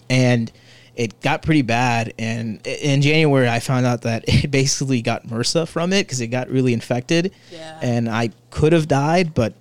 and 0.08 0.50
it 0.96 1.20
got 1.20 1.42
pretty 1.42 1.62
bad. 1.62 2.12
And 2.18 2.64
in 2.66 3.02
January, 3.02 3.48
I 3.48 3.60
found 3.60 3.86
out 3.86 4.02
that 4.02 4.24
it 4.28 4.50
basically 4.50 5.02
got 5.02 5.26
MRSA 5.26 5.68
from 5.68 5.92
it 5.92 6.04
because 6.06 6.20
it 6.20 6.28
got 6.28 6.48
really 6.48 6.72
infected, 6.72 7.32
Yeah. 7.50 7.78
and 7.82 8.08
I 8.08 8.30
could 8.50 8.72
have 8.72 8.88
died, 8.88 9.34
but 9.34 9.54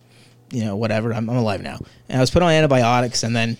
you 0.51 0.65
know, 0.65 0.75
whatever. 0.75 1.13
I'm, 1.13 1.29
I'm 1.29 1.37
alive 1.37 1.61
now, 1.61 1.79
and 2.07 2.17
I 2.17 2.21
was 2.21 2.31
put 2.31 2.41
on 2.41 2.51
antibiotics, 2.51 3.23
and 3.23 3.35
then 3.35 3.57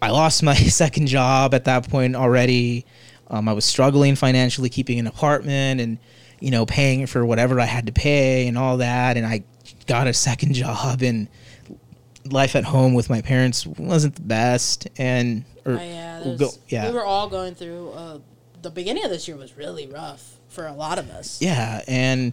I 0.00 0.10
lost 0.10 0.42
my 0.42 0.54
second 0.54 1.06
job 1.06 1.54
at 1.54 1.64
that 1.64 1.88
point 1.88 2.16
already. 2.16 2.84
Um, 3.30 3.46
I 3.46 3.52
was 3.52 3.66
struggling 3.66 4.14
financially, 4.16 4.70
keeping 4.70 4.98
an 4.98 5.06
apartment 5.06 5.82
and 5.82 5.98
you 6.40 6.50
know 6.50 6.66
paying 6.66 7.06
for 7.06 7.24
whatever 7.24 7.60
I 7.60 7.64
had 7.66 7.86
to 7.86 7.92
pay 7.92 8.46
and 8.48 8.56
all 8.58 8.78
that. 8.78 9.16
And 9.16 9.26
I 9.26 9.44
got 9.86 10.06
a 10.06 10.12
second 10.12 10.54
job, 10.64 11.02
and 11.02 11.28
life 12.24 12.56
at 12.56 12.64
home 12.64 12.94
with 12.94 13.08
my 13.10 13.20
parents 13.22 13.66
wasn't 13.66 14.14
the 14.16 14.22
best. 14.22 14.88
And 14.98 15.44
or, 15.64 15.72
Oh, 15.72 15.82
yeah, 15.82 16.22
we'll 16.24 16.36
go- 16.38 16.50
yeah, 16.68 16.88
We 16.88 16.94
were 16.94 17.04
all 17.04 17.28
going 17.28 17.54
through. 17.54 17.90
Uh, 17.90 18.18
the 18.62 18.70
beginning 18.70 19.04
of 19.04 19.10
this 19.10 19.28
year 19.28 19.36
was 19.36 19.56
really 19.56 19.86
rough 19.86 20.34
for 20.48 20.66
a 20.66 20.72
lot 20.72 20.98
of 20.98 21.10
us. 21.10 21.40
yeah, 21.40 21.82
and 21.86 22.32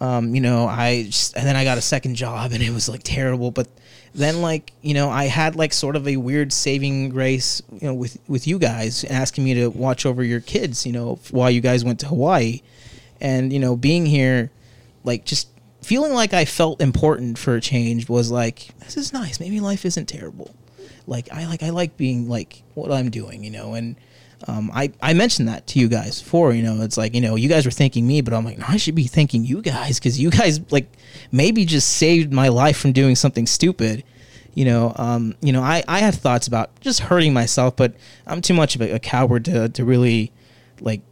um, 0.00 0.34
you 0.34 0.40
know, 0.40 0.66
I 0.66 1.04
just, 1.04 1.36
and 1.36 1.46
then 1.46 1.54
I 1.56 1.62
got 1.64 1.78
a 1.78 1.82
second 1.82 2.16
job, 2.16 2.50
and 2.52 2.62
it 2.62 2.70
was 2.70 2.88
like 2.88 3.02
terrible. 3.04 3.50
But 3.52 3.68
then, 4.14 4.42
like, 4.42 4.72
you 4.82 4.94
know, 4.94 5.08
I 5.08 5.26
had 5.26 5.54
like 5.56 5.72
sort 5.72 5.94
of 5.96 6.06
a 6.08 6.16
weird 6.16 6.52
saving 6.52 7.08
grace, 7.10 7.62
you 7.72 7.86
know, 7.86 7.94
with 7.94 8.18
with 8.28 8.46
you 8.48 8.58
guys 8.58 9.04
asking 9.04 9.44
me 9.44 9.54
to 9.54 9.68
watch 9.68 10.04
over 10.04 10.22
your 10.24 10.40
kids, 10.40 10.84
you 10.84 10.92
know, 10.92 11.20
while 11.30 11.50
you 11.50 11.60
guys 11.60 11.84
went 11.84 12.00
to 12.00 12.06
Hawaii, 12.08 12.60
and 13.22 13.50
you 13.52 13.58
know, 13.58 13.74
being 13.74 14.04
here, 14.04 14.50
like, 15.02 15.24
just 15.24 15.48
feeling 15.80 16.12
like 16.12 16.34
I 16.34 16.44
felt 16.44 16.82
important 16.82 17.38
for 17.38 17.54
a 17.54 17.60
change 17.60 18.08
was 18.08 18.30
like, 18.30 18.68
this 18.80 18.98
is 18.98 19.14
nice. 19.14 19.40
Maybe 19.40 19.60
life 19.60 19.86
isn't 19.86 20.06
terrible. 20.06 20.54
Like, 21.06 21.32
I 21.32 21.46
like 21.46 21.62
I 21.62 21.70
like 21.70 21.96
being 21.96 22.28
like 22.28 22.62
what 22.74 22.92
I'm 22.92 23.08
doing, 23.08 23.42
you 23.42 23.50
know, 23.50 23.72
and. 23.72 23.96
Um, 24.48 24.72
I, 24.74 24.90
I 25.00 25.12
mentioned 25.14 25.46
that 25.46 25.68
to 25.68 25.78
you 25.78 25.86
guys 25.86 26.20
before, 26.20 26.52
you 26.52 26.64
know, 26.64 26.82
it's 26.82 26.96
like, 26.96 27.14
you 27.14 27.20
know, 27.20 27.36
you 27.36 27.48
guys 27.48 27.64
were 27.64 27.70
thanking 27.70 28.04
me, 28.04 28.22
but 28.22 28.34
I'm 28.34 28.44
like, 28.44 28.58
no, 28.58 28.64
I 28.68 28.76
should 28.76 28.96
be 28.96 29.04
thanking 29.04 29.44
you 29.44 29.62
guys 29.62 30.00
because 30.00 30.18
you 30.18 30.32
guys 30.32 30.58
like 30.72 30.90
maybe 31.30 31.64
just 31.64 31.88
saved 31.88 32.32
my 32.32 32.48
life 32.48 32.76
from 32.76 32.90
doing 32.90 33.14
something 33.14 33.46
stupid. 33.46 34.02
You 34.52 34.64
know, 34.64 34.94
um, 34.96 35.36
you 35.40 35.52
know, 35.52 35.62
I, 35.62 35.84
I 35.86 36.00
had 36.00 36.16
thoughts 36.16 36.48
about 36.48 36.80
just 36.80 36.98
hurting 36.98 37.32
myself, 37.32 37.76
but 37.76 37.94
I'm 38.26 38.42
too 38.42 38.54
much 38.54 38.74
of 38.74 38.80
a, 38.80 38.96
a 38.96 38.98
coward 38.98 39.44
to, 39.44 39.68
to 39.68 39.84
really 39.84 40.32
like, 40.80 41.02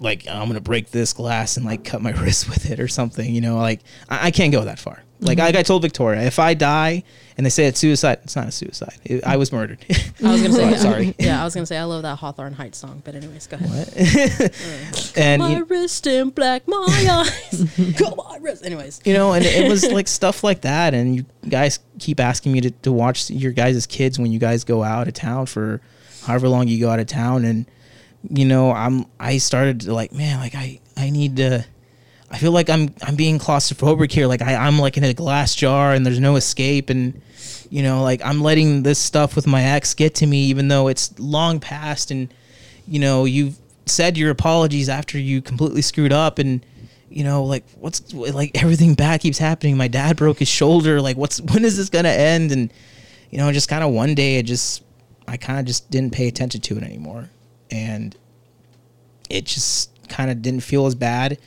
like 0.00 0.26
I'm 0.28 0.46
gonna 0.46 0.60
break 0.60 0.90
this 0.90 1.12
glass 1.12 1.56
and 1.56 1.66
like 1.66 1.84
cut 1.84 2.02
my 2.02 2.10
wrist 2.22 2.48
with 2.48 2.70
it 2.70 2.80
or 2.80 2.88
something. 2.88 3.32
You 3.32 3.40
know, 3.40 3.56
like 3.56 3.80
I, 4.08 4.28
I 4.28 4.30
can't 4.30 4.52
go 4.52 4.64
that 4.64 4.78
far. 4.78 5.02
Like 5.20 5.40
I, 5.40 5.48
mm-hmm. 5.48 5.58
I 5.58 5.62
told 5.64 5.82
Victoria, 5.82 6.22
if 6.22 6.38
I 6.38 6.54
die 6.54 7.02
and 7.36 7.44
they 7.44 7.50
say 7.50 7.66
it's 7.66 7.80
suicide, 7.80 8.20
it's 8.22 8.36
not 8.36 8.46
a 8.46 8.52
suicide. 8.52 9.00
It, 9.04 9.24
I 9.24 9.36
was 9.36 9.52
murdered. 9.52 9.84
I 9.90 10.30
was 10.32 10.42
gonna 10.42 10.52
say, 10.54 10.76
Sorry. 10.76 11.14
Yeah, 11.18 11.40
I 11.40 11.44
was 11.44 11.54
gonna 11.54 11.66
say 11.66 11.76
I 11.76 11.82
love 11.84 12.02
that 12.02 12.16
Hawthorne 12.16 12.52
Heights 12.52 12.78
song, 12.78 13.02
but 13.04 13.16
anyways, 13.16 13.48
go 13.48 13.56
ahead. 13.56 14.52
and 15.16 15.42
my 15.42 15.56
you, 15.56 15.64
wrist 15.64 16.06
in 16.06 16.30
black, 16.30 16.68
my 16.68 16.86
eyes. 16.88 17.66
Come 17.96 18.20
on, 18.20 18.42
wrist. 18.42 18.64
Anyways, 18.64 19.00
you 19.04 19.12
know, 19.12 19.32
and 19.32 19.44
it 19.44 19.68
was 19.68 19.90
like 19.90 20.06
stuff 20.06 20.44
like 20.44 20.60
that. 20.60 20.94
And 20.94 21.16
you 21.16 21.26
guys 21.48 21.80
keep 21.98 22.20
asking 22.20 22.52
me 22.52 22.60
to, 22.60 22.70
to 22.70 22.92
watch 22.92 23.28
your 23.28 23.52
guys' 23.52 23.86
kids 23.86 24.20
when 24.20 24.30
you 24.30 24.38
guys 24.38 24.62
go 24.62 24.84
out 24.84 25.08
of 25.08 25.14
town 25.14 25.46
for 25.46 25.80
however 26.26 26.48
long 26.48 26.68
you 26.68 26.78
go 26.78 26.90
out 26.90 27.00
of 27.00 27.08
town. 27.08 27.44
And, 27.44 27.66
you 28.28 28.44
know, 28.44 28.72
I'm, 28.72 29.06
I 29.18 29.38
started 29.38 29.82
to 29.82 29.94
like, 29.94 30.12
man, 30.12 30.38
like 30.40 30.54
I, 30.54 30.80
I 30.96 31.10
need 31.10 31.36
to, 31.36 31.64
I 32.30 32.38
feel 32.38 32.52
like 32.52 32.68
I'm, 32.68 32.94
I'm 33.02 33.16
being 33.16 33.38
claustrophobic 33.38 34.12
here. 34.12 34.26
Like 34.26 34.42
I, 34.42 34.54
I'm 34.54 34.78
like 34.78 34.96
in 34.96 35.04
a 35.04 35.14
glass 35.14 35.54
jar 35.54 35.92
and 35.92 36.04
there's 36.04 36.20
no 36.20 36.36
escape. 36.36 36.90
And, 36.90 37.20
you 37.70 37.82
know, 37.82 38.02
like 38.02 38.20
I'm 38.24 38.42
letting 38.42 38.82
this 38.82 38.98
stuff 38.98 39.36
with 39.36 39.46
my 39.46 39.62
ex 39.62 39.94
get 39.94 40.16
to 40.16 40.26
me, 40.26 40.44
even 40.44 40.68
though 40.68 40.88
it's 40.88 41.18
long 41.18 41.60
past. 41.60 42.10
And, 42.10 42.32
you 42.86 42.98
know, 42.98 43.24
you've 43.24 43.56
said 43.86 44.18
your 44.18 44.30
apologies 44.30 44.88
after 44.88 45.18
you 45.18 45.40
completely 45.40 45.82
screwed 45.82 46.12
up. 46.12 46.38
And, 46.38 46.64
you 47.10 47.24
know, 47.24 47.44
like 47.44 47.64
what's 47.76 48.12
like 48.12 48.62
everything 48.62 48.94
bad 48.94 49.20
keeps 49.20 49.38
happening. 49.38 49.76
My 49.76 49.88
dad 49.88 50.16
broke 50.16 50.38
his 50.38 50.48
shoulder. 50.48 51.00
Like, 51.00 51.16
what's 51.16 51.40
when 51.52 51.64
is 51.64 51.76
this 51.76 51.88
gonna 51.88 52.08
end? 52.10 52.52
And 52.52 52.72
you 53.30 53.38
know, 53.38 53.50
just 53.52 53.68
kind 53.68 53.84
of 53.84 53.90
one 53.90 54.14
day, 54.14 54.36
it 54.36 54.44
just 54.44 54.82
I 55.26 55.36
kind 55.36 55.58
of 55.58 55.66
just 55.66 55.90
didn't 55.90 56.12
pay 56.12 56.28
attention 56.28 56.60
to 56.62 56.76
it 56.76 56.82
anymore, 56.82 57.28
and 57.70 58.16
it 59.30 59.44
just 59.44 59.90
kind 60.08 60.30
of 60.30 60.42
didn't 60.42 60.60
feel 60.60 60.86
as 60.86 60.94
bad. 60.94 61.38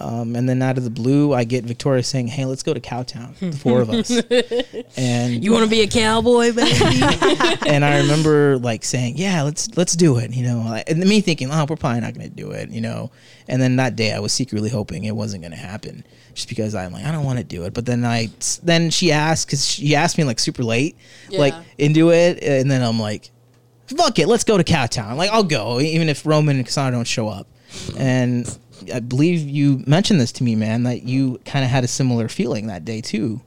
Um, 0.00 0.34
and 0.34 0.48
then 0.48 0.62
out 0.62 0.78
of 0.78 0.84
the 0.84 0.90
blue, 0.90 1.34
I 1.34 1.44
get 1.44 1.64
Victoria 1.64 2.02
saying, 2.02 2.28
"Hey, 2.28 2.46
let's 2.46 2.62
go 2.62 2.72
to 2.72 2.80
Cowtown, 2.80 3.36
the 3.38 3.52
four 3.52 3.82
of 3.82 3.90
us." 3.90 4.10
and 4.96 5.44
you 5.44 5.52
want 5.52 5.64
to 5.64 5.70
be 5.70 5.82
a 5.82 5.86
cowboy, 5.86 6.54
baby? 6.54 6.70
and 7.66 7.84
I 7.84 7.98
remember 7.98 8.56
like 8.56 8.82
saying, 8.82 9.18
"Yeah, 9.18 9.42
let's 9.42 9.76
let's 9.76 9.94
do 9.94 10.16
it," 10.16 10.34
you 10.34 10.44
know, 10.44 10.82
and 10.86 11.00
me 11.00 11.20
thinking, 11.20 11.50
"Oh, 11.50 11.66
we're 11.68 11.76
probably 11.76 12.00
not 12.00 12.14
going 12.14 12.30
to 12.30 12.34
do 12.34 12.52
it," 12.52 12.70
you 12.70 12.80
know. 12.80 13.10
And 13.46 13.60
then 13.60 13.76
that 13.76 13.94
day, 13.94 14.14
I 14.14 14.20
was 14.20 14.32
secretly 14.32 14.70
hoping 14.70 15.04
it 15.04 15.14
wasn't 15.14 15.42
going 15.42 15.50
to 15.50 15.58
happen, 15.58 16.02
just 16.32 16.48
because 16.48 16.74
I'm 16.74 16.92
like, 16.92 17.04
I 17.04 17.12
don't 17.12 17.24
want 17.24 17.38
to 17.38 17.44
do 17.44 17.64
it. 17.64 17.74
But 17.74 17.84
then 17.84 18.04
I, 18.04 18.30
then 18.62 18.88
she 18.88 19.12
asked 19.12 19.48
because 19.48 19.66
she 19.66 19.94
asked 19.94 20.16
me 20.16 20.24
like 20.24 20.38
super 20.38 20.62
late, 20.62 20.96
like 21.30 21.54
into 21.76 22.10
it, 22.10 22.42
and 22.42 22.70
then 22.70 22.82
I'm 22.82 22.98
like, 22.98 23.32
"Fuck 23.96 24.18
it, 24.18 24.28
let's 24.28 24.44
go 24.44 24.56
to 24.56 24.64
Cowtown." 24.64 25.16
Like 25.16 25.30
I'll 25.30 25.42
go, 25.44 25.80
even 25.80 26.08
if 26.08 26.24
Roman 26.26 26.56
and 26.56 26.66
Kassandra 26.66 26.92
don't 26.92 27.06
show 27.06 27.28
up. 27.28 27.46
And 27.96 28.58
I 28.92 29.00
believe 29.00 29.40
you 29.40 29.82
mentioned 29.86 30.20
this 30.20 30.32
to 30.32 30.44
me, 30.44 30.56
man, 30.56 30.84
that 30.84 31.02
you 31.02 31.40
kind 31.44 31.64
of 31.64 31.70
had 31.70 31.84
a 31.84 31.88
similar 31.88 32.28
feeling 32.28 32.66
that 32.68 32.84
day 32.84 33.00
too, 33.00 33.40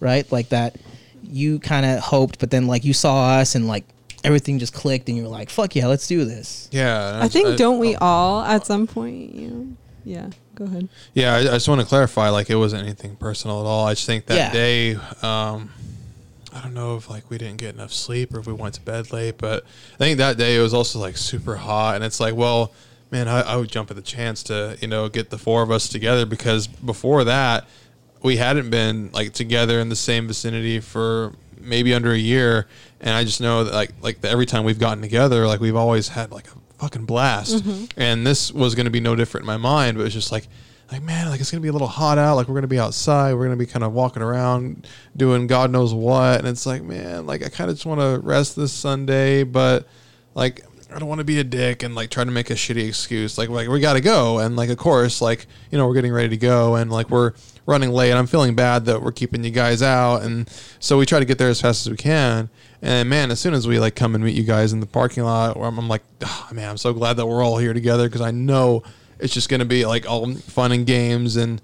right? 0.00 0.30
Like 0.30 0.50
that 0.50 0.76
you 1.22 1.58
kind 1.60 1.86
of 1.86 2.00
hoped, 2.00 2.40
but 2.40 2.50
then 2.50 2.66
like 2.66 2.84
you 2.84 2.92
saw 2.92 3.38
us 3.38 3.54
and 3.54 3.68
like 3.68 3.84
everything 4.24 4.58
just 4.58 4.74
clicked, 4.74 5.08
and 5.08 5.16
you 5.16 5.24
were 5.24 5.28
like, 5.30 5.50
"Fuck 5.50 5.76
yeah, 5.76 5.86
let's 5.86 6.06
do 6.06 6.24
this." 6.24 6.68
Yeah, 6.72 7.14
and 7.14 7.22
I 7.22 7.28
think 7.28 7.56
don't 7.56 7.78
we 7.78 7.94
oh, 7.96 7.98
all 8.00 8.42
at 8.42 8.66
some 8.66 8.86
point? 8.86 9.34
You 9.34 9.48
know, 9.48 9.66
yeah. 10.04 10.30
Go 10.56 10.66
ahead. 10.66 10.88
Yeah, 11.14 11.34
I, 11.34 11.38
I 11.38 11.42
just 11.42 11.68
want 11.68 11.80
to 11.80 11.86
clarify. 11.86 12.28
Like, 12.28 12.50
it 12.50 12.56
wasn't 12.56 12.82
anything 12.82 13.16
personal 13.16 13.60
at 13.60 13.66
all. 13.66 13.86
I 13.86 13.94
just 13.94 14.04
think 14.04 14.26
that 14.26 14.36
Yeah. 14.36 14.52
day, 14.52 14.94
um, 15.22 15.70
I 16.52 16.60
don't 16.62 16.74
know 16.74 16.96
if 16.96 17.08
like 17.08 17.30
we 17.30 17.38
didn't 17.38 17.58
get 17.58 17.74
enough 17.74 17.92
sleep 17.92 18.34
or 18.34 18.40
if 18.40 18.46
we 18.46 18.52
went 18.52 18.74
to 18.74 18.80
bed 18.80 19.12
late, 19.12 19.38
but 19.38 19.64
I 19.94 19.98
think 19.98 20.18
that 20.18 20.36
day 20.36 20.56
it 20.56 20.60
was 20.60 20.74
also 20.74 20.98
like 20.98 21.16
super 21.16 21.56
hot, 21.56 21.96
and 21.96 22.04
it's 22.04 22.20
like, 22.20 22.34
well, 22.34 22.72
man, 23.10 23.28
I, 23.28 23.40
I 23.40 23.56
would 23.56 23.70
jump 23.70 23.90
at 23.90 23.96
the 23.96 24.02
chance 24.02 24.42
to 24.44 24.76
you 24.80 24.88
know 24.88 25.08
get 25.08 25.30
the 25.30 25.38
four 25.38 25.62
of 25.62 25.70
us 25.70 25.88
together 25.88 26.26
because 26.26 26.66
before 26.66 27.24
that 27.24 27.66
we 28.22 28.36
hadn't 28.36 28.70
been 28.70 29.10
like 29.12 29.32
together 29.32 29.80
in 29.80 29.88
the 29.88 29.96
same 29.96 30.26
vicinity 30.26 30.80
for 30.80 31.32
maybe 31.58 31.94
under 31.94 32.12
a 32.12 32.18
year, 32.18 32.66
and 33.00 33.10
I 33.10 33.24
just 33.24 33.40
know 33.40 33.64
that 33.64 33.74
like 33.74 33.92
like 34.00 34.24
every 34.24 34.46
time 34.46 34.64
we've 34.64 34.78
gotten 34.78 35.02
together, 35.02 35.46
like 35.46 35.60
we've 35.60 35.76
always 35.76 36.08
had 36.08 36.30
like 36.30 36.46
a 36.48 36.78
fucking 36.78 37.06
blast, 37.06 37.56
mm-hmm. 37.56 37.84
and 38.00 38.26
this 38.26 38.52
was 38.52 38.74
going 38.74 38.86
to 38.86 38.90
be 38.90 39.00
no 39.00 39.14
different 39.16 39.42
in 39.42 39.46
my 39.46 39.56
mind, 39.56 39.96
but 39.96 40.04
it's 40.04 40.14
just 40.14 40.32
like 40.32 40.48
like 40.92 41.02
man 41.02 41.28
like 41.28 41.40
it's 41.40 41.50
gonna 41.50 41.60
be 41.60 41.68
a 41.68 41.72
little 41.72 41.88
hot 41.88 42.18
out 42.18 42.36
like 42.36 42.48
we're 42.48 42.54
gonna 42.54 42.66
be 42.66 42.78
outside 42.78 43.34
we're 43.34 43.44
gonna 43.44 43.56
be 43.56 43.66
kind 43.66 43.84
of 43.84 43.92
walking 43.92 44.22
around 44.22 44.86
doing 45.16 45.46
god 45.46 45.70
knows 45.70 45.94
what. 45.94 46.38
And 46.38 46.48
it's 46.48 46.66
like 46.66 46.82
man 46.82 47.26
like 47.26 47.44
i 47.44 47.48
kind 47.48 47.70
of 47.70 47.76
just 47.76 47.86
want 47.86 48.00
to 48.00 48.20
rest 48.26 48.56
this 48.56 48.72
sunday 48.72 49.44
but 49.44 49.86
like 50.34 50.62
i 50.92 50.98
don't 50.98 51.08
want 51.08 51.20
to 51.20 51.24
be 51.24 51.38
a 51.38 51.44
dick 51.44 51.82
and 51.82 51.94
like 51.94 52.10
try 52.10 52.24
to 52.24 52.30
make 52.30 52.50
a 52.50 52.54
shitty 52.54 52.88
excuse. 52.88 53.38
Like 53.38 53.48
like 53.48 53.68
we 53.68 53.80
gotta 53.80 54.00
go. 54.00 54.38
And 54.38 54.56
like 54.56 54.70
of 54.70 54.78
course 54.78 55.20
like 55.20 55.46
you 55.70 55.78
know 55.78 55.86
we're 55.86 55.94
getting 55.94 56.12
ready 56.12 56.30
to 56.30 56.36
go 56.36 56.74
and 56.74 56.90
like 56.90 57.10
we're 57.10 57.32
running 57.66 57.90
late. 57.90 58.12
I'm 58.12 58.26
feeling 58.26 58.56
bad 58.56 58.86
that 58.86 59.00
we're 59.00 59.12
keeping 59.12 59.44
you 59.44 59.50
guys 59.50 59.82
out. 59.82 60.22
And 60.22 60.48
so 60.80 60.98
we 60.98 61.06
try 61.06 61.20
to 61.20 61.24
get 61.24 61.38
there 61.38 61.48
as 61.48 61.60
fast 61.60 61.86
as 61.86 61.90
we 61.90 61.96
can. 61.96 62.50
And 62.82 63.08
man 63.08 63.30
as 63.30 63.38
soon 63.38 63.54
as 63.54 63.68
we 63.68 63.78
like 63.78 63.94
come 63.94 64.16
and 64.16 64.24
meet 64.24 64.34
you 64.34 64.42
guys 64.42 64.72
in 64.72 64.80
the 64.80 64.86
parking 64.86 65.22
lot 65.22 65.56
i'm, 65.56 65.78
I'm 65.78 65.86
like 65.86 66.02
oh, 66.24 66.48
man 66.52 66.70
i'm 66.70 66.78
so 66.78 66.94
glad 66.94 67.18
that 67.18 67.26
we're 67.26 67.44
all 67.44 67.58
here 67.58 67.74
together 67.74 68.08
because 68.08 68.22
i 68.22 68.30
know 68.30 68.82
it's 69.22 69.34
just 69.34 69.48
going 69.48 69.60
to 69.60 69.66
be 69.66 69.84
like 69.84 70.08
all 70.08 70.32
fun 70.34 70.72
and 70.72 70.86
games 70.86 71.36
and 71.36 71.60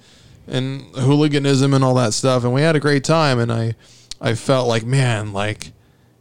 and 0.46 0.82
hooliganism 0.96 1.74
and 1.74 1.82
all 1.82 1.94
that 1.94 2.14
stuff 2.14 2.44
and 2.44 2.52
we 2.52 2.62
had 2.62 2.76
a 2.76 2.80
great 2.80 3.02
time 3.02 3.38
and 3.38 3.52
i 3.52 3.74
i 4.20 4.34
felt 4.34 4.68
like 4.68 4.84
man 4.84 5.32
like 5.32 5.72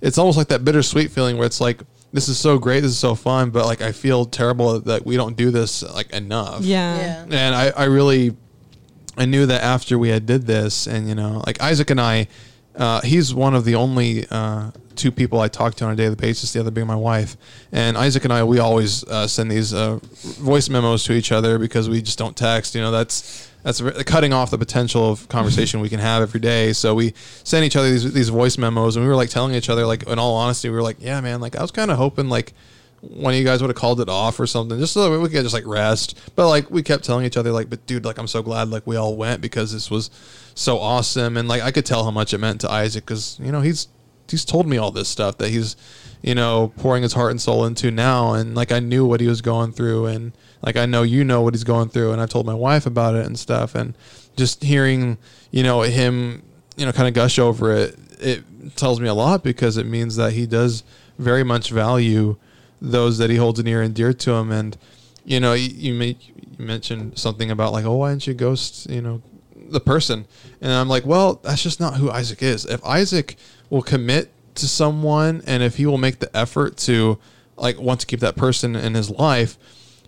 it's 0.02 0.18
almost 0.18 0.38
like 0.38 0.48
that 0.48 0.66
bittersweet 0.66 1.12
feeling 1.12 1.38
where 1.38 1.46
it's 1.46 1.62
like 1.62 1.82
this 2.16 2.30
is 2.30 2.40
so 2.40 2.58
great, 2.58 2.80
this 2.80 2.92
is 2.92 2.98
so 2.98 3.14
fun, 3.14 3.50
but 3.50 3.66
like 3.66 3.82
I 3.82 3.92
feel 3.92 4.26
terrible 4.26 4.80
that 4.80 5.06
we 5.06 5.18
don't 5.18 5.36
do 5.36 5.52
this 5.52 5.84
like 5.84 6.12
enough. 6.12 6.62
Yeah. 6.62 6.98
Yeah. 6.98 7.26
And 7.30 7.54
I, 7.54 7.72
I 7.72 7.84
really 7.86 8.36
I 9.18 9.26
knew 9.26 9.46
that 9.46 9.62
after 9.62 10.00
we 10.00 10.10
had 10.10 10.26
did 10.26 10.48
this 10.48 10.88
and 10.88 11.10
you 11.10 11.16
know, 11.16 11.44
like 11.46 11.62
Isaac 11.62 11.90
and 11.90 12.00
I 12.00 12.28
uh, 12.76 13.02
he's 13.02 13.34
one 13.34 13.54
of 13.54 13.66
the 13.66 13.76
only 13.76 14.26
uh, 14.32 14.72
two 14.96 15.12
people 15.12 15.40
I 15.40 15.48
talk 15.48 15.76
to 15.76 15.86
on 15.86 15.92
a 15.92 15.96
daily 15.96 16.16
basis, 16.16 16.54
the 16.54 16.60
other 16.60 16.72
being 16.72 16.88
my 16.88 16.96
wife. 16.96 17.38
And 17.72 17.98
Isaac 17.98 18.24
and 18.24 18.34
I, 18.34 18.44
we 18.44 18.60
always 18.60 19.04
uh, 19.06 19.28
send 19.28 19.52
these 19.52 19.74
uh, 19.74 20.00
voice 20.40 20.70
memos 20.70 21.04
to 21.06 21.14
each 21.14 21.32
other 21.32 21.60
because 21.60 21.90
we 21.90 22.02
just 22.02 22.18
don't 22.18 22.36
text. 22.36 22.76
You 22.76 22.82
know, 22.82 22.92
that's 22.92 23.50
that's 23.64 23.82
cutting 24.04 24.32
off 24.32 24.52
the 24.52 24.60
potential 24.60 25.12
of 25.12 25.28
conversation 25.28 25.80
we 25.80 25.90
can 25.90 26.00
have 26.00 26.22
every 26.22 26.40
day. 26.40 26.72
So 26.72 26.94
we 26.94 27.14
send 27.44 27.66
each 27.66 27.76
other 27.76 27.90
these, 27.90 28.14
these 28.14 28.30
voice 28.30 28.58
memos, 28.58 28.96
and 28.96 29.04
we 29.04 29.10
were 29.10 29.16
like 29.16 29.30
telling 29.30 29.56
each 29.56 29.70
other, 29.70 29.86
like 29.86 30.08
in 30.08 30.20
all 30.20 30.36
honesty, 30.36 30.70
we 30.70 30.76
were 30.76 30.84
like, 30.84 30.98
yeah, 31.00 31.20
man, 31.20 31.42
like 31.42 31.56
I 31.56 31.62
was 31.62 31.72
kind 31.72 31.90
of 31.90 31.98
hoping 31.98 32.30
like 32.30 32.54
one 33.02 33.34
of 33.34 33.40
you 33.40 33.46
guys 33.46 33.62
would 33.62 33.70
have 33.70 33.76
called 33.76 34.00
it 34.02 34.10
off 34.10 34.40
or 34.40 34.48
something, 34.48 34.78
just 34.80 34.94
so 34.94 35.20
we 35.20 35.30
could 35.30 35.44
just 35.44 35.54
like 35.54 35.66
rest. 35.66 36.18
But 36.36 36.48
like 36.48 36.70
we 36.70 36.84
kept 36.84 37.04
telling 37.04 37.26
each 37.26 37.38
other, 37.38 37.52
like, 37.52 37.70
but 37.70 37.86
dude, 37.88 38.06
like 38.06 38.18
I'm 38.18 38.28
so 38.28 38.42
glad 38.42 38.70
like 38.70 38.86
we 38.86 38.96
all 38.96 39.16
went 39.16 39.42
because 39.42 39.74
this 39.74 39.90
was 39.90 40.10
so 40.54 40.80
awesome, 40.80 41.38
and 41.38 41.48
like 41.48 41.62
I 41.62 41.72
could 41.72 41.86
tell 41.86 42.04
how 42.04 42.12
much 42.12 42.34
it 42.34 42.38
meant 42.38 42.62
to 42.62 42.72
Isaac 42.72 43.04
because 43.04 43.40
you 43.42 43.52
know 43.52 43.62
he's 43.62 43.88
he's 44.30 44.46
told 44.46 44.68
me 44.68 44.78
all 44.78 44.92
this 44.92 45.10
stuff 45.10 45.38
that 45.38 45.50
he's 45.50 45.76
you 46.22 46.36
know 46.36 46.74
pouring 46.78 47.04
his 47.04 47.14
heart 47.14 47.32
and 47.32 47.42
soul 47.42 47.66
into 47.66 47.92
now, 47.92 48.34
and 48.34 48.56
like 48.56 48.72
I 48.72 48.80
knew 48.80 49.06
what 49.06 49.22
he 49.22 49.28
was 49.28 49.42
going 49.42 49.72
through, 49.72 50.08
and 50.08 50.34
like 50.62 50.76
I 50.76 50.86
know 50.86 51.04
you 51.04 51.24
know 51.24 51.42
what 51.42 51.54
he's 51.54 51.64
going 51.64 51.90
through, 51.90 52.12
and 52.12 52.22
I've 52.22 52.30
told 52.30 52.46
my 52.46 52.54
wife 52.54 52.86
about 52.86 53.16
it 53.16 53.26
and 53.26 53.38
stuff, 53.38 53.76
and 53.76 53.96
just 54.36 54.64
hearing 54.64 55.18
you 55.52 55.64
know 55.64 55.82
him 55.82 56.44
you 56.76 56.86
know 56.86 56.92
kind 56.92 57.08
of 57.08 57.14
gush 57.14 57.40
over 57.40 57.74
it, 57.74 57.98
it 58.20 58.44
tells 58.76 59.00
me 59.00 59.08
a 59.08 59.14
lot 59.14 59.44
because 59.44 59.78
it 59.78 59.86
means 59.86 60.16
that 60.16 60.34
he 60.34 60.46
does 60.46 60.84
very 61.18 61.44
much 61.44 61.70
value 61.70 62.36
those 62.82 63.18
that 63.18 63.30
he 63.30 63.38
holds 63.38 63.64
near 63.64 63.82
and 63.82 63.96
dear 63.96 64.14
to 64.14 64.32
him. 64.32 64.52
And 64.52 64.78
you 65.24 65.40
know 65.40 65.54
you, 65.54 65.70
you, 65.70 65.94
may, 65.94 66.18
you 66.26 66.66
mentioned 66.66 67.18
something 67.18 67.52
about 67.52 67.74
like 67.74 67.86
oh 67.86 67.96
why 67.96 68.12
didn't 68.12 68.28
you 68.28 68.34
ghost 68.34 68.90
you 68.90 69.02
know 69.02 69.22
the 69.70 69.80
person. 69.80 70.26
And 70.62 70.72
i'm 70.72 70.88
like 70.88 71.06
well 71.06 71.40
that's 71.44 71.64
just 71.64 71.80
not 71.80 71.96
who 71.96 72.10
isaac 72.10 72.42
is. 72.42 72.66
If 72.66 72.84
isaac 72.86 73.38
will 73.70 73.82
commit 73.82 74.32
to 74.56 74.68
someone 74.68 75.42
and 75.46 75.62
if 75.62 75.78
he 75.78 75.86
will 75.86 75.98
make 75.98 76.20
the 76.20 76.36
effort 76.36 76.78
to 76.78 77.20
like 77.58 77.80
want 77.80 78.00
to 78.02 78.06
keep 78.06 78.22
that 78.22 78.36
person 78.36 78.76
in 78.76 78.94
his 78.94 79.10
life 79.10 79.58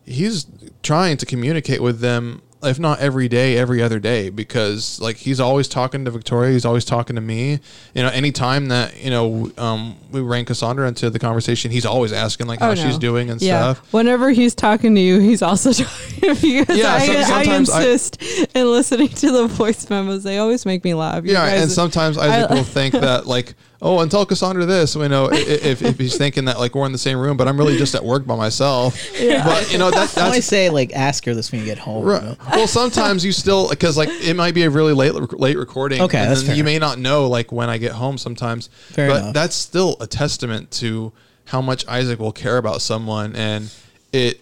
he's 0.05 0.47
trying 0.83 1.17
to 1.17 1.25
communicate 1.25 1.81
with 1.81 1.99
them 1.99 2.41
if 2.63 2.79
not 2.79 2.99
every 2.99 3.27
day 3.27 3.55
every 3.57 3.81
other 3.83 3.99
day 3.99 4.29
because 4.29 4.99
like 4.99 5.15
he's 5.17 5.39
always 5.39 5.67
talking 5.67 6.03
to 6.05 6.09
victoria 6.11 6.51
he's 6.51 6.65
always 6.65 6.83
talking 6.83 7.15
to 7.15 7.21
me 7.21 7.59
you 7.93 8.01
know 8.01 8.09
anytime 8.09 8.67
that 8.69 8.99
you 9.01 9.11
know 9.11 9.51
um, 9.59 9.95
we 10.11 10.21
ran 10.21 10.43
kassandra 10.43 10.87
into 10.87 11.09
the 11.11 11.19
conversation 11.19 11.69
he's 11.69 11.85
always 11.85 12.11
asking 12.11 12.47
like 12.47 12.59
how 12.59 12.71
Oh, 12.71 12.75
she's 12.75 12.97
doing 12.97 13.29
and 13.29 13.39
yeah. 13.41 13.73
stuff 13.73 13.93
Whenever 13.93 14.31
he's 14.31 14.55
talking 14.55 14.95
to 14.95 15.01
you, 15.01 15.19
he's 15.19 15.41
also 15.41 15.71
talking 15.83 16.35
to 16.35 16.47
you. 16.47 16.65
Yeah, 16.69 16.95
I, 16.95 17.05
some- 17.05 17.15
I 17.15 17.23
sometimes 17.23 17.69
I- 17.69 17.79
insist 17.83 18.23
in 18.55 18.71
listening 18.71 19.09
to 19.09 19.31
the 19.31 19.47
voice 19.47 19.89
memos. 19.89 20.23
They 20.23 20.37
always 20.39 20.65
make 20.65 20.83
me 20.83 20.93
laugh. 20.93 21.23
You 21.25 21.33
yeah 21.33 21.47
guys- 21.49 21.61
and 21.63 21.71
sometimes 21.71 22.17
isaac 22.17 22.49
I- 22.49 22.53
will 22.55 22.63
think 22.63 22.93
that 23.07 23.27
like 23.27 23.53
oh 23.81 23.99
and 23.99 24.09
tell 24.09 24.25
kassandra 24.25 24.65
this 24.65 24.95
you 24.95 25.07
know 25.07 25.29
if, 25.31 25.81
if 25.83 25.99
he's 25.99 26.17
thinking 26.17 26.45
that 26.45 26.57
like 26.57 26.73
we're 26.73 26.85
in 26.85 26.91
the 26.91 26.97
same 26.97 27.17
room 27.19 27.37
but 27.37 27.47
i'm 27.47 27.57
really 27.57 27.77
just 27.77 27.93
at 27.93 28.03
work 28.03 28.25
by 28.25 28.35
myself 28.35 28.97
Yeah. 29.19 29.43
but 29.45 29.71
you 29.71 29.77
know 29.77 29.91
that, 29.91 30.17
I 30.17 30.21
always 30.25 30.45
say 30.45 30.69
like 30.69 30.93
ask 30.93 31.23
her 31.25 31.33
this 31.35 31.51
when 31.51 31.61
you 31.61 31.65
get 31.67 31.77
home. 31.77 32.03
you 32.03 32.11
Right. 32.11 32.23
know? 32.23 32.35
Well, 32.51 32.67
sometimes 32.67 33.23
you 33.23 33.31
still 33.31 33.69
because 33.69 33.95
like 33.97 34.09
it 34.09 34.35
might 34.35 34.53
be 34.55 34.63
a 34.63 34.69
really 34.69 34.93
late 34.93 35.13
late 35.39 35.57
recording. 35.57 36.01
Okay, 36.01 36.17
and 36.17 36.31
that's 36.31 36.43
then 36.43 36.57
you 36.57 36.63
may 36.63 36.79
not 36.79 36.97
know 36.99 37.27
like 37.27 37.51
when 37.51 37.69
I 37.69 37.77
get 37.77 37.91
home 37.91 38.17
sometimes. 38.17 38.67
Fair 38.89 39.09
but 39.09 39.17
enough. 39.21 39.33
that's 39.33 39.55
still 39.55 39.97
a 39.99 40.07
testament 40.07 40.71
to 40.81 41.11
how 41.45 41.61
much 41.61 41.87
Isaac 41.87 42.19
will 42.19 42.31
care 42.31 42.57
about 42.57 42.81
someone, 42.81 43.35
and 43.35 43.71
it 44.11 44.41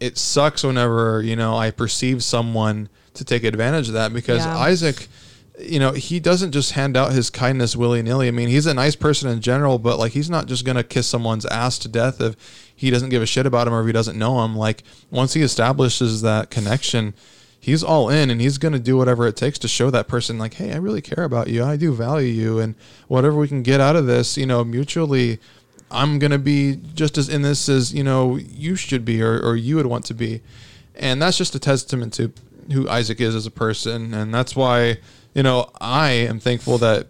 it 0.00 0.16
sucks 0.18 0.62
whenever 0.64 1.20
you 1.22 1.36
know 1.36 1.56
I 1.56 1.70
perceive 1.72 2.22
someone 2.24 2.88
to 3.14 3.24
take 3.24 3.44
advantage 3.44 3.88
of 3.88 3.94
that 3.94 4.12
because 4.14 4.44
Yeah. 4.44 4.56
Isaac. 4.58 5.08
You 5.58 5.78
know, 5.78 5.92
he 5.92 6.20
doesn't 6.20 6.52
just 6.52 6.72
hand 6.72 6.96
out 6.96 7.12
his 7.12 7.30
kindness 7.30 7.76
willy 7.76 8.02
nilly. 8.02 8.28
I 8.28 8.30
mean, 8.30 8.48
he's 8.48 8.66
a 8.66 8.74
nice 8.74 8.94
person 8.94 9.30
in 9.30 9.40
general, 9.40 9.78
but 9.78 9.98
like, 9.98 10.12
he's 10.12 10.28
not 10.28 10.46
just 10.46 10.64
gonna 10.64 10.84
kiss 10.84 11.06
someone's 11.06 11.46
ass 11.46 11.78
to 11.78 11.88
death 11.88 12.20
if 12.20 12.36
he 12.74 12.90
doesn't 12.90 13.08
give 13.08 13.22
a 13.22 13.26
shit 13.26 13.46
about 13.46 13.66
him 13.66 13.72
or 13.74 13.80
if 13.80 13.86
he 13.86 13.92
doesn't 13.92 14.18
know 14.18 14.44
him. 14.44 14.54
Like, 14.54 14.82
once 15.10 15.32
he 15.32 15.42
establishes 15.42 16.20
that 16.22 16.50
connection, 16.50 17.14
he's 17.66 17.82
all 17.82 18.08
in 18.08 18.30
and 18.30 18.40
he's 18.40 18.58
going 18.58 18.72
to 18.72 18.78
do 18.78 18.96
whatever 18.96 19.26
it 19.26 19.34
takes 19.34 19.58
to 19.58 19.66
show 19.66 19.90
that 19.90 20.06
person 20.06 20.38
like 20.38 20.54
hey 20.54 20.72
i 20.72 20.76
really 20.76 21.00
care 21.00 21.24
about 21.24 21.48
you 21.48 21.64
i 21.64 21.76
do 21.76 21.92
value 21.92 22.28
you 22.28 22.60
and 22.60 22.76
whatever 23.08 23.36
we 23.36 23.48
can 23.48 23.60
get 23.60 23.80
out 23.80 23.96
of 23.96 24.06
this 24.06 24.38
you 24.38 24.46
know 24.46 24.62
mutually 24.62 25.40
i'm 25.90 26.20
going 26.20 26.30
to 26.30 26.38
be 26.38 26.76
just 26.94 27.18
as 27.18 27.28
in 27.28 27.42
this 27.42 27.68
as 27.68 27.92
you 27.92 28.04
know 28.04 28.36
you 28.36 28.76
should 28.76 29.04
be 29.04 29.20
or, 29.20 29.40
or 29.40 29.56
you 29.56 29.74
would 29.74 29.86
want 29.86 30.04
to 30.04 30.14
be 30.14 30.40
and 30.94 31.20
that's 31.20 31.36
just 31.36 31.56
a 31.56 31.58
testament 31.58 32.12
to 32.12 32.32
who 32.72 32.88
isaac 32.88 33.20
is 33.20 33.34
as 33.34 33.46
a 33.46 33.50
person 33.50 34.14
and 34.14 34.32
that's 34.32 34.54
why 34.54 34.96
you 35.36 35.42
know 35.42 35.58
i 35.80 36.08
am 36.10 36.38
thankful 36.40 36.78
that 36.78 37.06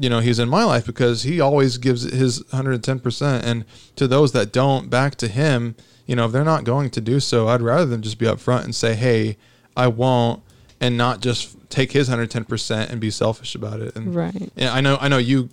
you 0.00 0.08
know 0.08 0.20
he's 0.20 0.38
in 0.38 0.48
my 0.48 0.64
life 0.64 0.84
because 0.86 1.22
he 1.22 1.40
always 1.40 1.76
gives 1.78 2.02
his 2.02 2.42
110% 2.44 3.42
and 3.42 3.64
to 3.96 4.08
those 4.08 4.32
that 4.32 4.52
don't 4.52 4.88
back 4.88 5.14
to 5.16 5.28
him 5.28 5.74
you 6.06 6.16
know 6.16 6.24
if 6.26 6.32
they're 6.32 6.44
not 6.54 6.64
going 6.64 6.88
to 6.90 7.00
do 7.00 7.20
so 7.20 7.48
i'd 7.48 7.60
rather 7.62 7.84
them 7.86 8.00
just 8.00 8.18
be 8.18 8.26
upfront 8.26 8.64
and 8.64 8.74
say 8.74 8.94
hey 8.94 9.36
i 9.76 9.86
won't 9.86 10.42
and 10.80 10.96
not 10.96 11.20
just 11.20 11.56
take 11.68 11.92
his 11.92 12.08
110% 12.08 12.88
and 12.88 13.00
be 13.00 13.10
selfish 13.10 13.54
about 13.54 13.80
it. 13.80 13.94
And 13.96 14.14
Right. 14.14 14.50
yeah 14.56 14.72
i 14.72 14.80
know 14.80 14.96
i 15.00 15.08
know 15.08 15.18
you 15.18 15.48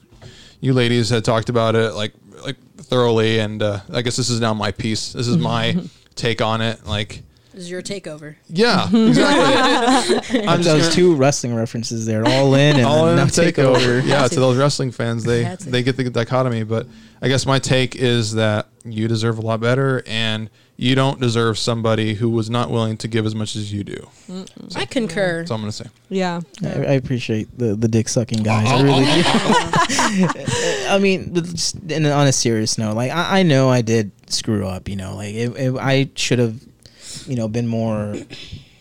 you 0.62 0.72
ladies 0.74 1.10
had 1.10 1.26
talked 1.26 1.50
about 1.50 1.76
it 1.76 1.94
like 1.94 2.14
like 2.46 2.58
thoroughly. 2.78 3.40
And 3.40 3.62
uh, 3.62 3.80
i 3.92 4.02
guess 4.04 4.16
this 4.16 4.30
is 4.30 4.40
now 4.40 4.54
my 4.54 4.72
piece. 4.72 5.14
This 5.14 5.28
is 5.28 5.38
my 5.38 5.76
take 6.16 6.42
on 6.42 6.62
it. 6.62 6.86
Like 6.86 7.24
This 7.56 7.64
is 7.64 7.72
your 7.72 7.82
takeover. 7.82 8.36
yeah 8.48 8.88
exactly 8.94 10.46
i'm 10.48 10.62
those 10.62 10.82
gonna- 10.84 10.92
two 10.92 11.16
wrestling 11.16 11.56
references 11.56 12.06
there, 12.06 12.26
all 12.28 12.54
in 12.56 12.76
and 12.76 12.86
all 12.92 13.08
in 13.08 13.18
takeover. 13.28 13.76
takeover. 14.02 14.06
Yeah, 14.08 14.28
to 14.28 14.36
those 14.40 14.58
wrestling 14.58 14.92
fans, 14.92 15.24
they 15.24 15.44
Had 15.44 15.60
to. 15.62 15.70
they 15.70 15.82
get 15.84 15.98
the 15.98 16.10
dichotomy. 16.10 16.64
But 16.64 16.88
I 17.22 17.28
guess 17.30 17.46
my 17.46 17.60
take 17.60 17.96
is 17.96 18.34
that 18.34 18.68
you 18.84 19.08
deserve 19.08 19.38
a 19.38 19.42
lot 19.42 19.60
better, 19.62 20.04
and 20.06 20.50
you 20.78 20.94
don't 20.96 21.20
deserve 21.22 21.58
somebody 21.58 22.14
who 22.16 22.30
was 22.30 22.50
not 22.50 22.70
willing 22.70 22.98
to 22.98 23.08
give 23.08 23.26
as 23.26 23.34
much 23.34 23.56
as 23.56 23.72
you 23.72 23.84
do. 23.86 24.08
I 24.76 24.86
concur. 24.86 25.40
That's 25.40 25.52
all 25.52 25.56
I'm 25.56 25.62
gonna 25.62 25.72
say. 25.72 25.86
Yeah. 26.10 26.42
I, 26.64 26.68
I 26.68 26.92
appreciate 26.94 27.58
the 27.58 27.76
the 27.76 27.88
dick 27.88 28.10
sucking 28.10 28.44
guys. 28.44 28.68
I 28.68 28.82
really 28.84 29.06
do. 29.06 30.90
I 30.90 31.00
mean, 31.00 31.34
just 31.34 31.76
in, 31.90 32.06
on 32.06 32.28
a 32.28 32.34
serious 32.34 32.78
note, 32.78 32.96
like 32.96 33.12
I, 33.12 33.40
I 33.40 33.44
know 33.44 33.70
I 33.70 33.82
did 33.82 34.12
screw 34.30 34.68
up. 34.68 34.90
You 34.90 34.98
know, 34.98 35.16
like 35.16 35.34
it, 35.36 35.56
it, 35.58 35.76
I 35.80 36.10
should 36.16 36.40
have, 36.40 36.60
you 37.28 37.36
know, 37.36 37.48
been 37.48 37.68
more. 37.68 38.16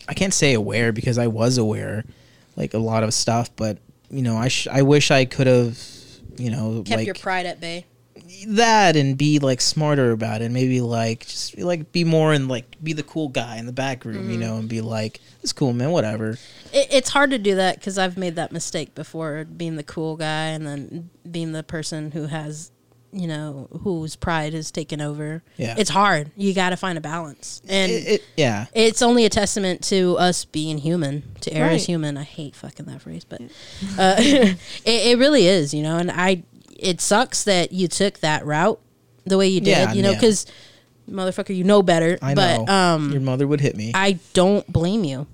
I 0.07 0.13
can't 0.13 0.33
say 0.33 0.53
aware 0.53 0.91
because 0.91 1.17
I 1.17 1.27
was 1.27 1.57
aware, 1.57 2.03
like 2.55 2.73
a 2.73 2.79
lot 2.79 3.03
of 3.03 3.13
stuff. 3.13 3.49
But 3.55 3.79
you 4.09 4.21
know, 4.21 4.37
I 4.37 4.47
sh- 4.47 4.67
I 4.71 4.81
wish 4.81 5.11
I 5.11 5.25
could 5.25 5.47
have, 5.47 5.79
you 6.37 6.51
know, 6.51 6.83
Kept 6.85 6.97
like 6.97 7.05
your 7.05 7.15
pride 7.15 7.45
at 7.45 7.59
bay. 7.59 7.85
that 8.47 8.95
and 8.95 9.17
be 9.17 9.39
like 9.39 9.61
smarter 9.61 10.11
about 10.11 10.41
it. 10.41 10.51
Maybe 10.51 10.81
like 10.81 11.25
just 11.25 11.55
be, 11.55 11.63
like 11.63 11.91
be 11.91 12.03
more 12.03 12.33
and 12.33 12.47
like 12.47 12.77
be 12.83 12.93
the 12.93 13.03
cool 13.03 13.29
guy 13.29 13.57
in 13.57 13.65
the 13.65 13.73
back 13.73 14.05
room, 14.05 14.29
you 14.29 14.37
mm-hmm. 14.37 14.41
know, 14.41 14.57
and 14.57 14.69
be 14.69 14.81
like, 14.81 15.19
"It's 15.41 15.53
cool, 15.53 15.73
man. 15.73 15.91
Whatever." 15.91 16.31
It, 16.71 16.87
it's 16.91 17.09
hard 17.09 17.31
to 17.31 17.37
do 17.37 17.55
that 17.55 17.79
because 17.79 17.97
I've 17.97 18.17
made 18.17 18.35
that 18.35 18.51
mistake 18.51 18.95
before, 18.95 19.45
being 19.45 19.75
the 19.75 19.83
cool 19.83 20.17
guy 20.17 20.47
and 20.47 20.65
then 20.67 21.09
being 21.29 21.51
the 21.51 21.63
person 21.63 22.11
who 22.11 22.27
has, 22.27 22.71
you 23.15 23.27
know, 23.27 23.67
whose 23.83 24.15
pride 24.17 24.53
is 24.53 24.71
taken 24.71 24.99
over. 24.99 25.41
Yeah. 25.57 25.75
it's 25.77 25.89
hard. 25.89 26.31
You 26.35 26.53
got 26.53 26.71
to 26.71 26.77
find 26.77 26.97
a 26.97 27.01
balance, 27.01 27.61
and 27.67 27.91
It, 27.91 28.07
it, 28.07 28.23
yeah. 28.35 28.65
it's 28.73 29.01
only 29.01 29.23
a 29.25 29.29
testament 29.29 29.81
to 29.85 30.17
us 30.17 30.43
being 30.45 30.77
human, 30.77 31.23
to 31.41 31.53
err 31.53 31.67
Right. 31.67 31.75
as 31.75 31.85
human. 31.85 32.17
I 32.17 32.23
hate 32.23 32.55
fucking 32.55 32.85
that 32.87 33.01
phrase, 33.01 33.23
but 33.23 33.41
uh, 33.97 34.15
it, 34.19 34.57
it 34.85 35.17
really 35.17 35.47
is, 35.47 35.73
you 35.73 35.81
know. 35.81 35.97
And 35.97 36.11
I, 36.11 36.43
it 36.77 36.99
sucks 36.99 37.45
that 37.45 37.71
you 37.71 37.87
took 37.87 38.19
that 38.19 38.45
route 38.45 38.79
the 39.25 39.37
way 39.37 39.47
you 39.47 39.61
did, 39.61 39.69
Yeah, 39.69 39.93
you 39.93 40.01
know, 40.03 40.09
yeah. 40.11 40.17
because 40.17 40.45
motherfucker, 41.09 41.55
you 41.55 41.63
know 41.63 41.81
better. 41.81 42.17
I 42.21 42.33
but 42.35 42.65
know. 42.65 42.73
um, 42.73 43.11
Your 43.11 43.21
mother 43.21 43.47
would 43.47 43.61
hit 43.61 43.75
me. 43.77 43.91
I 43.95 44.19
don't 44.33 44.67
blame 44.71 45.03
you 45.05 45.25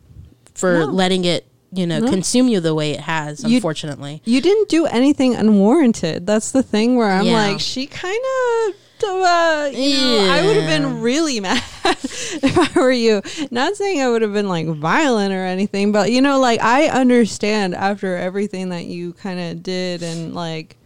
for 0.53 0.80
No. 0.80 0.85
letting 0.85 1.26
it, 1.26 1.45
you 1.74 1.88
know, 1.88 2.00
No. 2.00 2.09
consume 2.09 2.48
you 2.48 2.59
the 2.59 2.75
way 2.75 2.91
it 2.91 3.01
has. 3.01 3.43
You- 3.43 3.56
Unfortunately, 3.58 4.22
You 4.25 4.41
didn't 4.41 4.69
do 4.69 4.85
anything 4.85 5.35
unwarranted. 5.35 6.25
That's 6.27 6.51
the 6.51 6.64
thing 6.64 6.95
where 6.98 7.09
I'm 7.09 7.25
Yeah. 7.25 7.33
like, 7.48 7.59
she 7.59 7.85
kind 7.88 8.19
of. 8.67 8.75
Uh, 9.03 9.72
you 9.74 9.98
know, 9.98 10.27
I 10.32 10.45
would 10.45 10.56
have 10.58 10.67
been 10.69 11.01
really 11.01 11.40
mad 11.48 11.64
if 11.83 12.56
I 12.56 12.80
were 12.80 12.91
you. 12.91 13.24
Not 13.50 13.75
saying 13.75 14.00
I 14.00 14.08
would 14.08 14.22
have 14.22 14.32
been 14.32 14.48
like 14.48 14.67
violent 14.67 15.33
or 15.33 15.43
anything, 15.43 15.91
but 15.91 16.11
you 16.11 16.22
know, 16.22 16.40
like 16.40 16.61
I 16.61 16.88
understand 16.88 17.74
after 17.74 18.16
everything 18.16 18.69
that 18.69 18.85
you 18.85 19.14
kind 19.14 19.40
of 19.40 19.64
did 19.64 20.03
and 20.03 20.35
like 20.35 20.77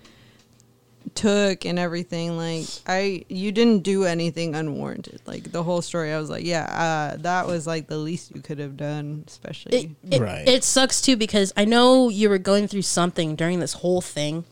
took 1.16 1.66
and 1.66 1.80
everything. 1.80 2.38
Like 2.38 2.66
I, 2.86 3.26
you 3.30 3.52
didn't 3.52 3.80
do 3.84 4.04
anything 4.04 4.54
unwarranted. 4.56 5.22
Like 5.26 5.52
the 5.52 5.64
whole 5.64 5.82
story, 5.82 6.12
I 6.14 6.20
was 6.20 6.30
like, 6.30 6.46
yeah, 6.46 6.66
uh, 7.16 7.18
that 7.22 7.48
was 7.48 7.66
like 7.66 7.88
the 7.88 7.98
least 7.98 8.36
you 8.36 8.42
could 8.42 8.60
have 8.60 8.78
done, 8.78 9.24
especially. 9.28 9.96
it, 10.10 10.16
it, 10.16 10.22
Right. 10.22 10.48
it 10.48 10.64
sucks 10.64 11.02
too 11.02 11.16
because 11.18 11.52
I 11.58 11.66
know 11.66 12.10
you 12.10 12.30
were 12.30 12.38
going 12.38 12.68
through 12.68 12.84
something 12.84 13.36
during 13.36 13.60
this 13.60 13.74
whole 13.74 14.02
thing, 14.02 14.44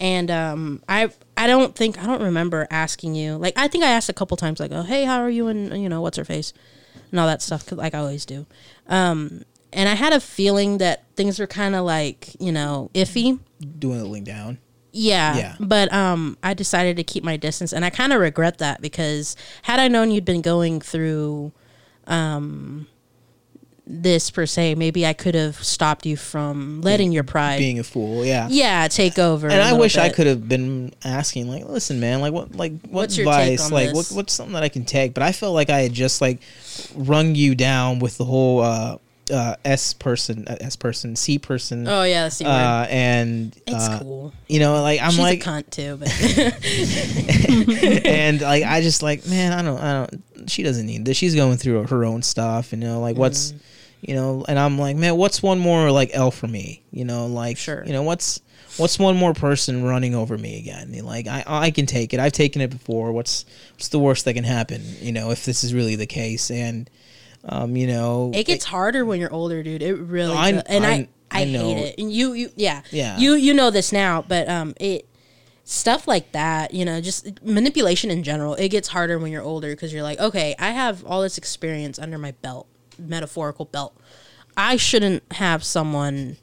and 0.00 0.30
um, 0.30 0.82
I 0.88 1.10
I 1.36 1.46
don't 1.46 1.74
think 1.76 1.98
I 2.02 2.06
don't 2.06 2.22
remember 2.22 2.66
asking 2.70 3.14
you. 3.14 3.36
Like 3.36 3.54
I 3.56 3.68
think 3.68 3.84
I 3.84 3.90
asked 3.90 4.08
a 4.08 4.12
couple 4.14 4.36
times, 4.36 4.60
like, 4.60 4.72
"Oh, 4.72 4.82
hey, 4.82 5.04
how 5.04 5.20
are 5.20 5.30
you?" 5.30 5.46
And 5.48 5.80
you 5.82 5.88
know, 5.88 6.00
what's 6.00 6.16
her 6.16 6.24
face, 6.24 6.52
and 7.10 7.20
all 7.20 7.26
that 7.26 7.42
stuff, 7.42 7.66
'cause 7.66 7.78
like 7.78 7.94
I 7.94 7.98
always 7.98 8.24
do. 8.24 8.46
Um, 8.88 9.44
and 9.72 9.88
I 9.88 9.94
had 9.94 10.12
a 10.14 10.20
feeling 10.20 10.78
that 10.78 11.04
things 11.14 11.38
were 11.38 11.46
kind 11.46 11.74
of 11.74 11.84
like 11.84 12.34
you 12.40 12.52
know 12.52 12.90
iffy. 12.94 13.38
Dwindling 13.78 14.24
down. 14.24 14.58
Yeah. 14.92 15.36
Yeah. 15.36 15.56
But 15.60 15.92
um, 15.92 16.36
I 16.42 16.54
decided 16.54 16.96
to 16.96 17.04
keep 17.04 17.24
my 17.24 17.36
distance, 17.36 17.72
and 17.72 17.84
I 17.84 17.90
kind 17.90 18.12
of 18.12 18.20
regret 18.20 18.58
that 18.58 18.80
because 18.80 19.36
had 19.62 19.80
I 19.80 19.88
known 19.88 20.10
you'd 20.10 20.24
been 20.24 20.42
going 20.42 20.80
through, 20.80 21.52
um, 22.06 22.86
this 23.90 24.30
per 24.30 24.44
se, 24.44 24.74
maybe 24.74 25.06
I 25.06 25.14
could 25.14 25.34
have 25.34 25.56
stopped 25.56 26.04
you 26.04 26.16
from 26.16 26.82
letting 26.82 27.10
your 27.10 27.24
pride, 27.24 27.58
Being 27.58 27.78
a 27.78 27.84
fool. 27.84 28.22
Yeah. 28.24 28.46
yeah, 28.50 28.86
take 28.88 29.18
over. 29.18 29.48
And 29.48 29.62
I 29.62 29.72
wish 29.72 29.96
I 29.96 30.10
could 30.10 30.26
have 30.26 30.46
been 30.46 30.92
asking, 31.04 31.48
like, 31.48 31.64
listen, 31.64 31.98
man, 31.98 32.20
like, 32.20 32.32
what, 32.34 32.54
like, 32.54 32.72
what 32.82 32.92
What's 32.92 33.18
advice, 33.18 33.70
like, 33.70 33.94
what, 33.94 34.08
what's 34.08 34.34
something 34.34 34.52
that 34.52 34.62
I 34.62 34.68
can 34.68 34.84
take? 34.84 35.14
But 35.14 35.22
I 35.22 35.32
felt 35.32 35.54
like 35.54 35.70
I 35.70 35.80
had 35.80 35.94
just 35.94 36.20
like 36.20 36.40
rung 36.94 37.34
you 37.34 37.54
down 37.54 37.98
with 37.98 38.18
the 38.18 38.26
whole 38.26 38.60
uh, 38.60 38.98
uh, 39.30 39.56
S 39.64 39.92
person, 39.94 40.46
uh, 40.48 40.56
S 40.60 40.76
person, 40.76 41.16
C 41.16 41.38
person, 41.38 41.86
Oh 41.88 42.02
yeah, 42.04 42.22
that's 42.24 42.38
the 42.38 42.44
word. 42.44 42.50
uh, 42.50 42.86
and 42.88 43.54
It's 43.66 43.88
uh, 43.88 43.98
cool. 44.00 44.32
you 44.48 44.60
know, 44.60 44.80
like 44.82 45.00
I'm 45.00 45.10
She's 45.10 45.18
like, 45.20 45.46
a 45.46 45.48
cunt 45.48 45.70
too, 45.70 45.96
but 45.96 46.08
and 48.06 48.40
like 48.40 48.64
I 48.64 48.80
just 48.80 49.02
like, 49.02 49.26
man, 49.26 49.52
I 49.52 49.62
don't, 49.62 49.78
I 49.80 49.92
don't. 50.06 50.50
She 50.50 50.62
doesn't 50.62 50.86
need 50.86 51.04
this. 51.04 51.16
She's 51.16 51.34
going 51.34 51.56
through 51.56 51.86
her 51.86 52.04
own 52.04 52.22
stuff, 52.22 52.72
you 52.72 52.78
know, 52.78 53.00
like 53.00 53.16
what's. 53.16 53.52
Mm. 53.52 53.60
You 54.00 54.14
know, 54.14 54.44
and 54.46 54.60
I'm 54.60 54.78
like, 54.78 54.94
man, 54.96 55.16
what's 55.16 55.42
one 55.42 55.58
more 55.58 55.90
like 55.90 56.10
L 56.12 56.30
for 56.30 56.46
me? 56.46 56.84
You 56.92 57.04
know, 57.04 57.26
like, 57.26 57.56
Sure. 57.56 57.82
you 57.84 57.92
know, 57.92 58.04
what's 58.04 58.40
what's 58.76 58.96
one 58.96 59.16
more 59.16 59.34
person 59.34 59.82
running 59.82 60.14
over 60.14 60.38
me 60.38 60.56
again? 60.60 60.96
Like, 61.04 61.26
I 61.26 61.42
I 61.44 61.70
can 61.72 61.86
take 61.86 62.14
it. 62.14 62.20
I've 62.20 62.30
taken 62.30 62.62
it 62.62 62.70
before. 62.70 63.10
What's 63.10 63.44
what's 63.72 63.88
the 63.88 63.98
worst 63.98 64.24
that 64.26 64.34
can 64.34 64.44
happen? 64.44 64.84
You 65.00 65.10
know, 65.10 65.32
if 65.32 65.44
this 65.44 65.64
is 65.64 65.74
really 65.74 65.96
the 65.96 66.06
case, 66.06 66.48
and 66.48 66.88
um, 67.44 67.76
you 67.76 67.86
know, 67.86 68.30
it 68.34 68.44
gets 68.44 68.64
harder 68.64 69.04
when 69.04 69.20
you're 69.20 69.32
older, 69.32 69.62
dude. 69.62 69.82
It 69.82 69.94
really 69.94 70.34
I- 70.36 70.62
and 70.66 70.84
I 70.86 70.90
I- 70.92 71.08
I, 71.30 71.44
hate 71.44 71.54
it. 71.78 71.98
And 71.98 72.10
you 72.10 72.32
you 72.32 72.50
yeah 72.56 72.80
Yeah. 72.90 73.18
you 73.18 73.34
you 73.34 73.52
know 73.52 73.70
this 73.70 73.92
now, 73.92 74.24
but 74.26 74.48
um 74.48 74.74
it 74.80 75.06
stuff 75.64 76.08
like 76.08 76.32
that, 76.32 76.72
you 76.72 76.84
know, 76.86 77.00
just 77.02 77.44
manipulation 77.44 78.10
in 78.10 78.22
general. 78.22 78.54
It 78.54 78.70
gets 78.70 78.88
harder 78.88 79.18
when 79.18 79.30
you're 79.30 79.42
older 79.42 79.70
because 79.70 79.92
you're 79.92 80.02
like, 80.02 80.18
okay, 80.18 80.54
I 80.58 80.70
have 80.70 81.04
all 81.04 81.20
this 81.20 81.36
experience 81.36 81.98
under 81.98 82.16
my 82.16 82.30
belt, 82.40 82.66
metaphorical 82.98 83.66
belt. 83.66 83.94
I 84.56 84.76
shouldn't 84.76 85.22
have 85.32 85.62
someone 85.62 86.38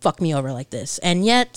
fuck 0.00 0.20
me 0.20 0.32
over 0.32 0.52
like 0.52 0.70
this, 0.70 0.98
and 0.98 1.24
yet 1.26 1.56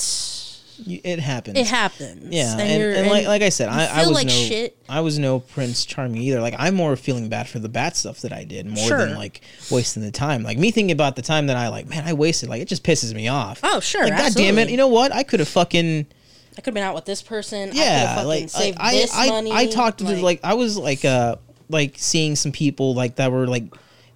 you- 0.86 1.02
it 1.04 1.20
happens. 1.20 1.58
it 1.58 1.68
happens. 1.68 2.34
Yeah, 2.34 2.58
and, 2.58 2.82
you're- 2.82 2.98
and, 2.98 3.10
like 3.10 3.28
like 3.28 3.42
I 3.42 3.50
said, 3.50 3.70
I, 3.70 3.86
I 4.02 4.08
was 4.08 4.12
like 4.12 4.28
no 4.28 4.34
shit. 4.34 4.78
I 4.90 5.02
was 5.02 5.18
no 5.20 5.40
Prince 5.40 5.86
Charming 5.86 6.22
either. 6.22 6.42
Like 6.42 6.56
I'm 6.58 6.76
more 6.76 6.96
feeling 6.96 7.30
bad 7.30 7.48
for 7.48 7.60
the 7.60 7.70
bad 7.70 7.96
stuff 7.96 8.22
that 8.22 8.34
I 8.34 8.44
did 8.44 8.66
more 8.68 8.90
than 8.90 9.16
like 9.16 9.42
wasting 9.70 10.04
the 10.04 10.12
time. 10.12 10.44
Like 10.44 10.58
me 10.58 10.72
thinking 10.72 10.92
about 10.92 11.16
the 11.16 11.22
time 11.22 11.48
that 11.48 11.58
I 11.58 11.70
like, 11.70 11.88
man, 11.88 12.04
I 12.06 12.14
wasted. 12.14 12.50
Like 12.50 12.62
it 12.62 12.68
just 12.68 12.84
pisses 12.84 13.14
me 13.14 13.28
off. 13.28 13.60
Oh, 13.64 13.80
sure, 13.80 14.04
Like 14.04 14.18
god 14.18 14.34
damn 14.34 14.58
it, 14.58 14.70
you 14.70 14.78
know 14.78 14.88
what? 14.90 15.14
I 15.14 15.24
could 15.24 15.40
have 15.40 15.50
fucking 15.50 16.06
I 16.54 16.56
could 16.56 16.66
have 16.66 16.74
been 16.74 16.84
out 16.84 16.96
with 16.96 17.06
this 17.06 17.22
person. 17.22 17.70
Yeah. 17.74 18.16
could've 18.16 18.28
Like, 18.28 18.50
saved 18.50 18.78
I 18.80 18.92
this 18.94 19.16
I, 19.16 19.30
money. 19.30 19.52
I 19.54 19.68
talked 19.68 20.00
to 20.00 20.06
like 20.22 20.42
I 20.44 20.54
was 20.56 20.78
like 20.78 21.06
uh 21.06 21.38
like 21.70 21.94
seeing 21.98 22.36
some 22.36 22.52
people 22.52 22.94
like 22.94 23.16
that 23.16 23.32
were 23.32 23.48
like 23.48 23.64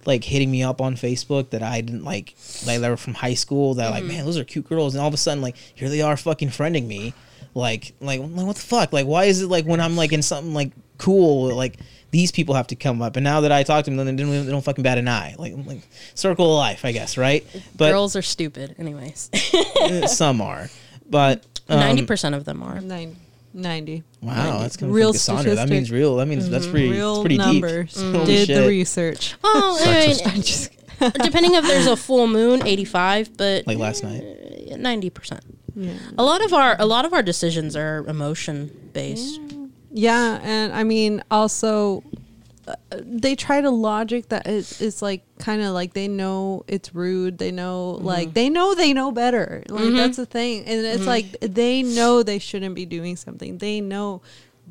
like 0.06 0.24
hitting 0.24 0.50
me 0.50 0.62
up 0.62 0.80
on 0.80 0.94
Facebook 0.94 1.50
that 1.50 1.62
I 1.62 1.80
didn't 1.80 2.04
like, 2.04 2.34
like 2.66 2.80
they 2.80 2.88
were 2.88 2.96
from 2.96 3.14
high 3.14 3.34
school. 3.34 3.74
That 3.74 3.84
mm-hmm. 3.84 3.94
like, 3.94 4.04
man, 4.04 4.24
those 4.24 4.38
are 4.38 4.44
cute 4.44 4.68
girls, 4.68 4.94
and 4.94 5.02
all 5.02 5.08
of 5.08 5.14
a 5.14 5.18
sudden, 5.18 5.42
like, 5.42 5.56
here 5.56 5.88
they 5.88 6.02
are, 6.02 6.16
fucking 6.16 6.48
friending 6.48 6.86
me. 6.86 7.14
Like, 7.54 7.94
like, 8.00 8.20
like, 8.20 8.46
what 8.46 8.56
the 8.56 8.62
fuck? 8.62 8.92
Like, 8.92 9.06
why 9.06 9.24
is 9.24 9.42
it 9.42 9.48
like 9.48 9.64
when 9.64 9.80
I'm 9.80 9.96
like 9.96 10.12
in 10.12 10.22
something 10.22 10.52
like 10.52 10.72
cool, 10.98 11.54
like 11.54 11.78
these 12.10 12.32
people 12.32 12.54
have 12.54 12.66
to 12.68 12.76
come 12.76 13.02
up. 13.02 13.16
And 13.16 13.24
now 13.24 13.40
that 13.42 13.52
I 13.52 13.62
talk 13.62 13.84
to 13.84 13.90
them, 13.90 13.96
then 13.96 14.16
they 14.16 14.22
don't, 14.22 14.46
they 14.46 14.50
don't 14.50 14.64
fucking 14.64 14.82
bat 14.82 14.98
an 14.98 15.08
eye. 15.08 15.34
Like, 15.38 15.54
like 15.64 15.80
circle 16.14 16.52
of 16.52 16.58
life, 16.58 16.84
I 16.84 16.92
guess, 16.92 17.16
right? 17.16 17.46
But 17.76 17.90
girls 17.90 18.16
are 18.16 18.22
stupid, 18.22 18.76
anyways. 18.78 19.30
some 20.06 20.40
are, 20.40 20.68
but 21.08 21.44
um, 21.68 21.80
ninety 21.80 22.02
um, 22.02 22.06
percent 22.06 22.34
of 22.34 22.44
them 22.44 22.62
are. 22.62 22.80
nine. 22.80 23.16
Ninety. 23.56 24.02
Wow, 24.20 24.34
90. 24.34 24.58
that's 24.62 24.76
coming 24.76 24.94
real 24.94 25.14
Kassandra. 25.14 25.54
That 25.54 25.70
means 25.70 25.90
real. 25.90 26.16
That 26.16 26.26
means 26.26 26.44
mm-hmm. 26.44 26.52
that's 26.52 26.66
pretty. 26.66 26.90
Real 26.90 27.22
pretty 27.22 27.38
numbers. 27.38 27.94
Deep. 27.94 28.04
Mm-hmm. 28.04 28.24
Did 28.26 28.46
shit. 28.46 28.62
the 28.62 28.68
research. 28.68 29.34
Well, 29.42 29.78
I 29.82 30.06
mean, 30.08 30.42
just, 30.42 30.72
depending 30.98 31.54
if 31.54 31.64
there's 31.64 31.86
a 31.86 31.96
full 31.96 32.26
moon, 32.26 32.66
eighty-five, 32.66 33.34
but 33.38 33.66
like 33.66 33.78
last 33.78 34.04
night, 34.04 34.22
uh, 34.22 34.76
ninety 34.76 35.08
percent. 35.08 35.42
Yeah. 35.74 35.94
A 36.18 36.22
lot 36.22 36.44
of 36.44 36.52
our 36.52 36.76
a 36.78 36.84
lot 36.84 37.06
of 37.06 37.14
our 37.14 37.22
decisions 37.22 37.76
are 37.76 38.04
emotion 38.06 38.90
based. 38.92 39.40
Yeah. 39.40 39.66
yeah, 39.90 40.40
and 40.42 40.74
I 40.74 40.84
mean 40.84 41.22
also 41.30 42.04
they 42.98 43.36
try 43.36 43.60
to 43.60 43.70
logic 43.70 44.28
that 44.30 44.46
it, 44.46 44.80
it's 44.80 45.02
like 45.02 45.22
kind 45.38 45.62
of 45.62 45.72
like 45.72 45.94
they 45.94 46.08
know 46.08 46.64
it's 46.66 46.94
rude. 46.94 47.38
They 47.38 47.52
know 47.52 47.94
mm-hmm. 47.96 48.06
like 48.06 48.34
they 48.34 48.48
know 48.48 48.74
they 48.74 48.92
know 48.92 49.12
better. 49.12 49.62
Like 49.68 49.84
mm-hmm. 49.84 49.96
that's 49.96 50.16
the 50.16 50.26
thing, 50.26 50.64
and 50.64 50.84
it's 50.84 51.00
mm-hmm. 51.00 51.06
like 51.06 51.40
they 51.40 51.82
know 51.82 52.22
they 52.22 52.38
shouldn't 52.38 52.74
be 52.74 52.86
doing 52.86 53.16
something. 53.16 53.58
They 53.58 53.80
know 53.80 54.22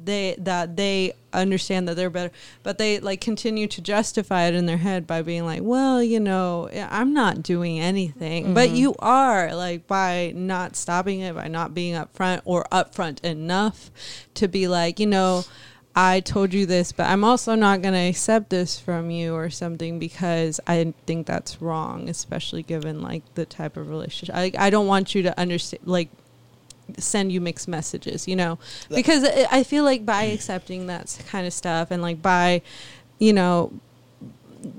they 0.04 0.36
that 0.40 0.76
they 0.76 1.14
understand 1.32 1.88
that 1.88 1.96
they're 1.96 2.10
better, 2.10 2.32
but 2.64 2.78
they 2.78 3.00
like 3.00 3.22
continue 3.22 3.68
to 3.68 3.82
justify 3.82 4.44
it 4.44 4.56
in 4.56 4.66
their 4.66 4.78
head 4.78 5.08
by 5.08 5.22
being 5.22 5.46
like, 5.46 5.62
well, 5.64 6.04
you 6.04 6.20
know, 6.20 6.66
eh, 6.72 6.88
I'm 6.90 7.14
not 7.14 7.44
doing 7.44 7.80
anything, 7.80 8.54
but 8.54 8.72
you 8.72 8.96
are 9.00 9.56
like 9.56 9.88
by 9.88 10.34
not 10.36 10.76
stopping 10.76 11.22
it, 11.22 11.36
by 11.36 11.48
not 11.48 11.74
being 11.74 11.96
upfront 11.96 12.42
or 12.46 12.66
upfront 12.72 13.24
enough 13.24 13.92
to 14.36 14.48
be 14.48 14.68
like, 14.68 15.00
you 15.00 15.08
know. 15.08 15.44
I 15.98 16.20
told 16.20 16.54
you 16.54 16.66
this, 16.66 16.92
but 16.92 17.08
I'm 17.08 17.24
also 17.24 17.56
not 17.56 17.82
going 17.82 17.94
to 17.94 18.00
accept 18.00 18.50
this 18.50 18.78
from 18.78 19.10
you 19.10 19.34
or 19.34 19.50
something 19.50 19.98
because 19.98 20.60
I 20.68 20.94
think 21.06 21.26
that's 21.26 21.62
wrong, 21.62 22.10
especially 22.10 22.64
given 22.64 23.02
like 23.02 23.24
the 23.36 23.46
type 23.46 23.78
of 23.78 23.90
relationship. 23.90 24.36
I, 24.36 24.52
I 24.58 24.70
don't 24.70 24.88
want 24.88 25.16
you 25.16 25.24
to 25.24 25.40
understand, 25.40 25.84
like, 25.86 26.10
send 26.98 27.32
you 27.32 27.42
mixed 27.42 27.68
messages, 27.68 28.28
you 28.28 28.36
know, 28.36 28.60
because 28.90 29.24
I 29.24 29.48
I 29.52 29.64
feel 29.64 29.84
like 29.84 30.06
by 30.06 30.24
accepting 30.24 30.88
that 30.88 31.18
kind 31.28 31.48
of 31.48 31.54
stuff 31.54 31.90
and 31.92 32.02
like 32.02 32.22
by, 32.22 32.62
you 33.18 33.34
know, 33.34 33.72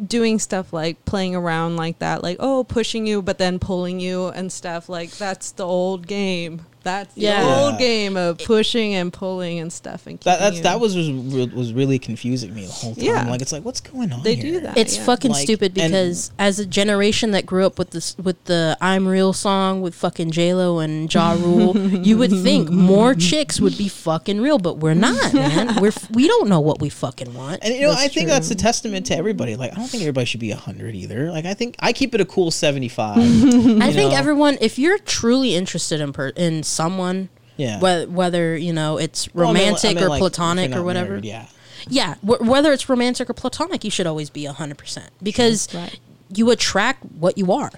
doing 0.07 0.39
stuff 0.39 0.73
like 0.73 1.05
playing 1.05 1.35
around 1.35 1.77
like 1.77 1.99
that, 1.99 2.23
like, 2.23 2.37
oh, 2.41 2.63
pushing 2.65 3.07
you, 3.07 3.23
but 3.23 3.39
then 3.39 3.59
pulling 3.59 4.01
you 4.01 4.29
and 4.29 4.53
stuff, 4.53 4.89
like, 4.89 5.11
that's 5.13 5.51
the 5.53 5.65
old 5.65 6.07
game. 6.07 6.67
That's 6.87 7.13
the 7.15 7.23
Yeah. 7.23 7.45
old 7.65 7.73
Yeah. 7.75 7.79
game 7.79 8.17
of 8.17 8.39
pushing 8.39 8.95
and 8.95 9.13
pulling 9.13 9.59
and 9.59 9.73
stuff. 9.73 10.07
And 10.07 10.19
That 10.21 10.39
that's 10.39 10.57
you- 10.59 10.63
that 10.63 10.79
was 10.81 10.95
was 10.97 11.11
was 11.53 11.73
really 11.73 11.99
confusing 11.99 12.55
me 12.55 12.65
the 12.65 12.71
whole 12.73 12.95
time. 12.95 13.05
Yeah. 13.05 13.29
Like 13.29 13.43
it's 13.43 13.51
like 13.53 13.65
what's 13.65 13.81
going 13.81 14.13
on? 14.13 14.23
They 14.23 14.37
here? 14.37 14.53
do 14.53 14.61
that. 14.61 14.79
It's 14.79 14.97
yeah. 14.97 15.05
fucking 15.05 15.33
Like, 15.33 15.43
stupid 15.43 15.77
and- 15.79 15.91
because 15.93 16.31
as 16.39 16.59
a 16.61 16.65
generation 16.67 17.33
that 17.33 17.45
grew 17.45 17.67
up 17.67 17.79
with 17.79 17.91
this 17.91 18.17
with 18.23 18.43
the 18.45 18.79
"I'm 18.81 19.07
Real" 19.09 19.33
song 19.33 19.81
with 19.83 19.95
fucking 19.97 20.31
J 20.31 20.55
Lo 20.55 20.79
and 20.79 21.13
Ja 21.13 21.33
Rule, 21.33 21.77
you 21.77 22.17
would 22.19 22.31
think 22.45 22.71
more 22.71 23.15
chicks 23.15 23.61
would 23.61 23.77
be 23.77 23.89
fucking 23.89 24.41
real, 24.41 24.59
but 24.59 24.79
we're 24.79 24.95
not, 24.95 25.35
man. 25.35 25.81
We're 25.81 25.93
we 26.13 26.29
don't 26.29 26.49
know 26.49 26.61
what 26.61 26.81
we 26.81 26.89
fucking 26.89 27.35
want. 27.35 27.59
And 27.63 27.75
you 27.75 27.81
know, 27.83 27.91
That's 27.91 28.03
I 28.05 28.09
think 28.09 28.27
true. 28.27 28.33
that's 28.35 28.51
a 28.53 28.55
testament 28.55 29.07
to 29.07 29.17
everybody. 29.17 29.57
Like, 29.57 29.73
I 29.73 29.75
don't 29.77 29.89
think 29.89 30.03
everybody 30.05 30.25
should 30.27 30.41
be 30.41 30.51
hundred 30.51 30.95
either. 30.95 31.33
Like, 31.33 31.47
I 31.47 31.55
think 31.55 31.75
I 31.81 31.93
keep 31.93 32.15
it 32.15 32.21
a 32.21 32.25
cool 32.25 32.51
seventy-five. 32.53 33.19
I 33.83 33.93
think 33.93 34.13
everyone, 34.13 34.57
if 34.61 34.79
you're 34.79 34.99
truly 34.99 35.55
interested 35.57 36.01
in 36.01 36.13
per- 36.13 36.29
in 36.37 36.63
someone, 36.77 37.29
yeah, 37.57 37.81
whether, 37.81 38.07
whether 38.09 38.57
you 38.57 38.73
know 38.73 38.99
it's 38.99 39.33
Well, 39.35 39.49
I 39.49 39.53
mean, 39.53 39.63
romantic 39.63 39.91
I 39.91 39.95
mean, 39.95 40.05
or 40.05 40.09
like, 40.09 40.21
platonic 40.21 40.77
or 40.77 40.83
whatever, 40.83 41.11
married, 41.11 41.25
yeah, 41.25 41.47
yeah, 41.89 42.15
wh- 42.17 42.43
whether 42.53 42.73
it's 42.73 42.89
romantic 42.89 43.29
or 43.31 43.35
platonic, 43.35 43.83
you 43.85 43.91
should 43.91 44.07
always 44.07 44.31
be 44.31 44.45
hundred 44.45 44.79
percent 44.79 45.11
because 45.23 45.73
Right. 45.75 45.99
you 46.35 46.51
attract 46.51 47.05
what 47.19 47.37
you 47.39 47.53
are. 47.53 47.71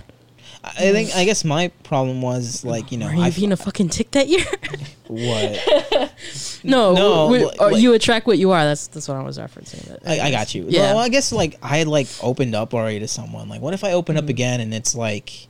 I 0.64 0.70
I 0.88 0.92
think 0.92 1.14
I 1.14 1.24
guess 1.24 1.44
my 1.44 1.68
problem 1.84 2.20
was 2.20 2.64
like 2.64 2.90
you 2.92 2.98
know 2.98 3.06
Are 3.06 3.14
you 3.14 3.22
I 3.22 3.30
being 3.30 3.52
a 3.52 3.56
fucking 3.56 3.90
tick 3.90 4.10
that 4.10 4.26
year? 4.28 4.44
what 5.06 6.12
no, 6.64 6.94
No, 6.94 7.26
we- 7.28 7.44
like- 7.44 7.76
you 7.80 7.94
attract 7.94 8.26
what 8.26 8.38
you 8.38 8.50
are. 8.50 8.64
That's 8.64 8.88
that's 8.88 9.06
what 9.08 9.16
I 9.16 9.22
was 9.22 9.38
referencing. 9.38 9.88
But 9.88 10.06
I, 10.06 10.20
I 10.26 10.30
got 10.30 10.54
you. 10.54 10.66
Yeah. 10.68 10.94
Well, 10.94 10.98
I 10.98 11.08
guess 11.08 11.30
like 11.32 11.58
I 11.62 11.78
had 11.78 11.86
like 11.88 12.08
opened 12.22 12.54
up 12.56 12.74
already 12.74 12.98
to 13.00 13.08
someone. 13.08 13.48
Like, 13.48 13.60
what 13.62 13.72
if 13.74 13.84
I 13.84 13.92
open 13.92 14.16
Mm-hmm. 14.16 14.24
up 14.24 14.28
again 14.30 14.60
and 14.60 14.74
it's 14.74 14.94
like, 14.94 15.46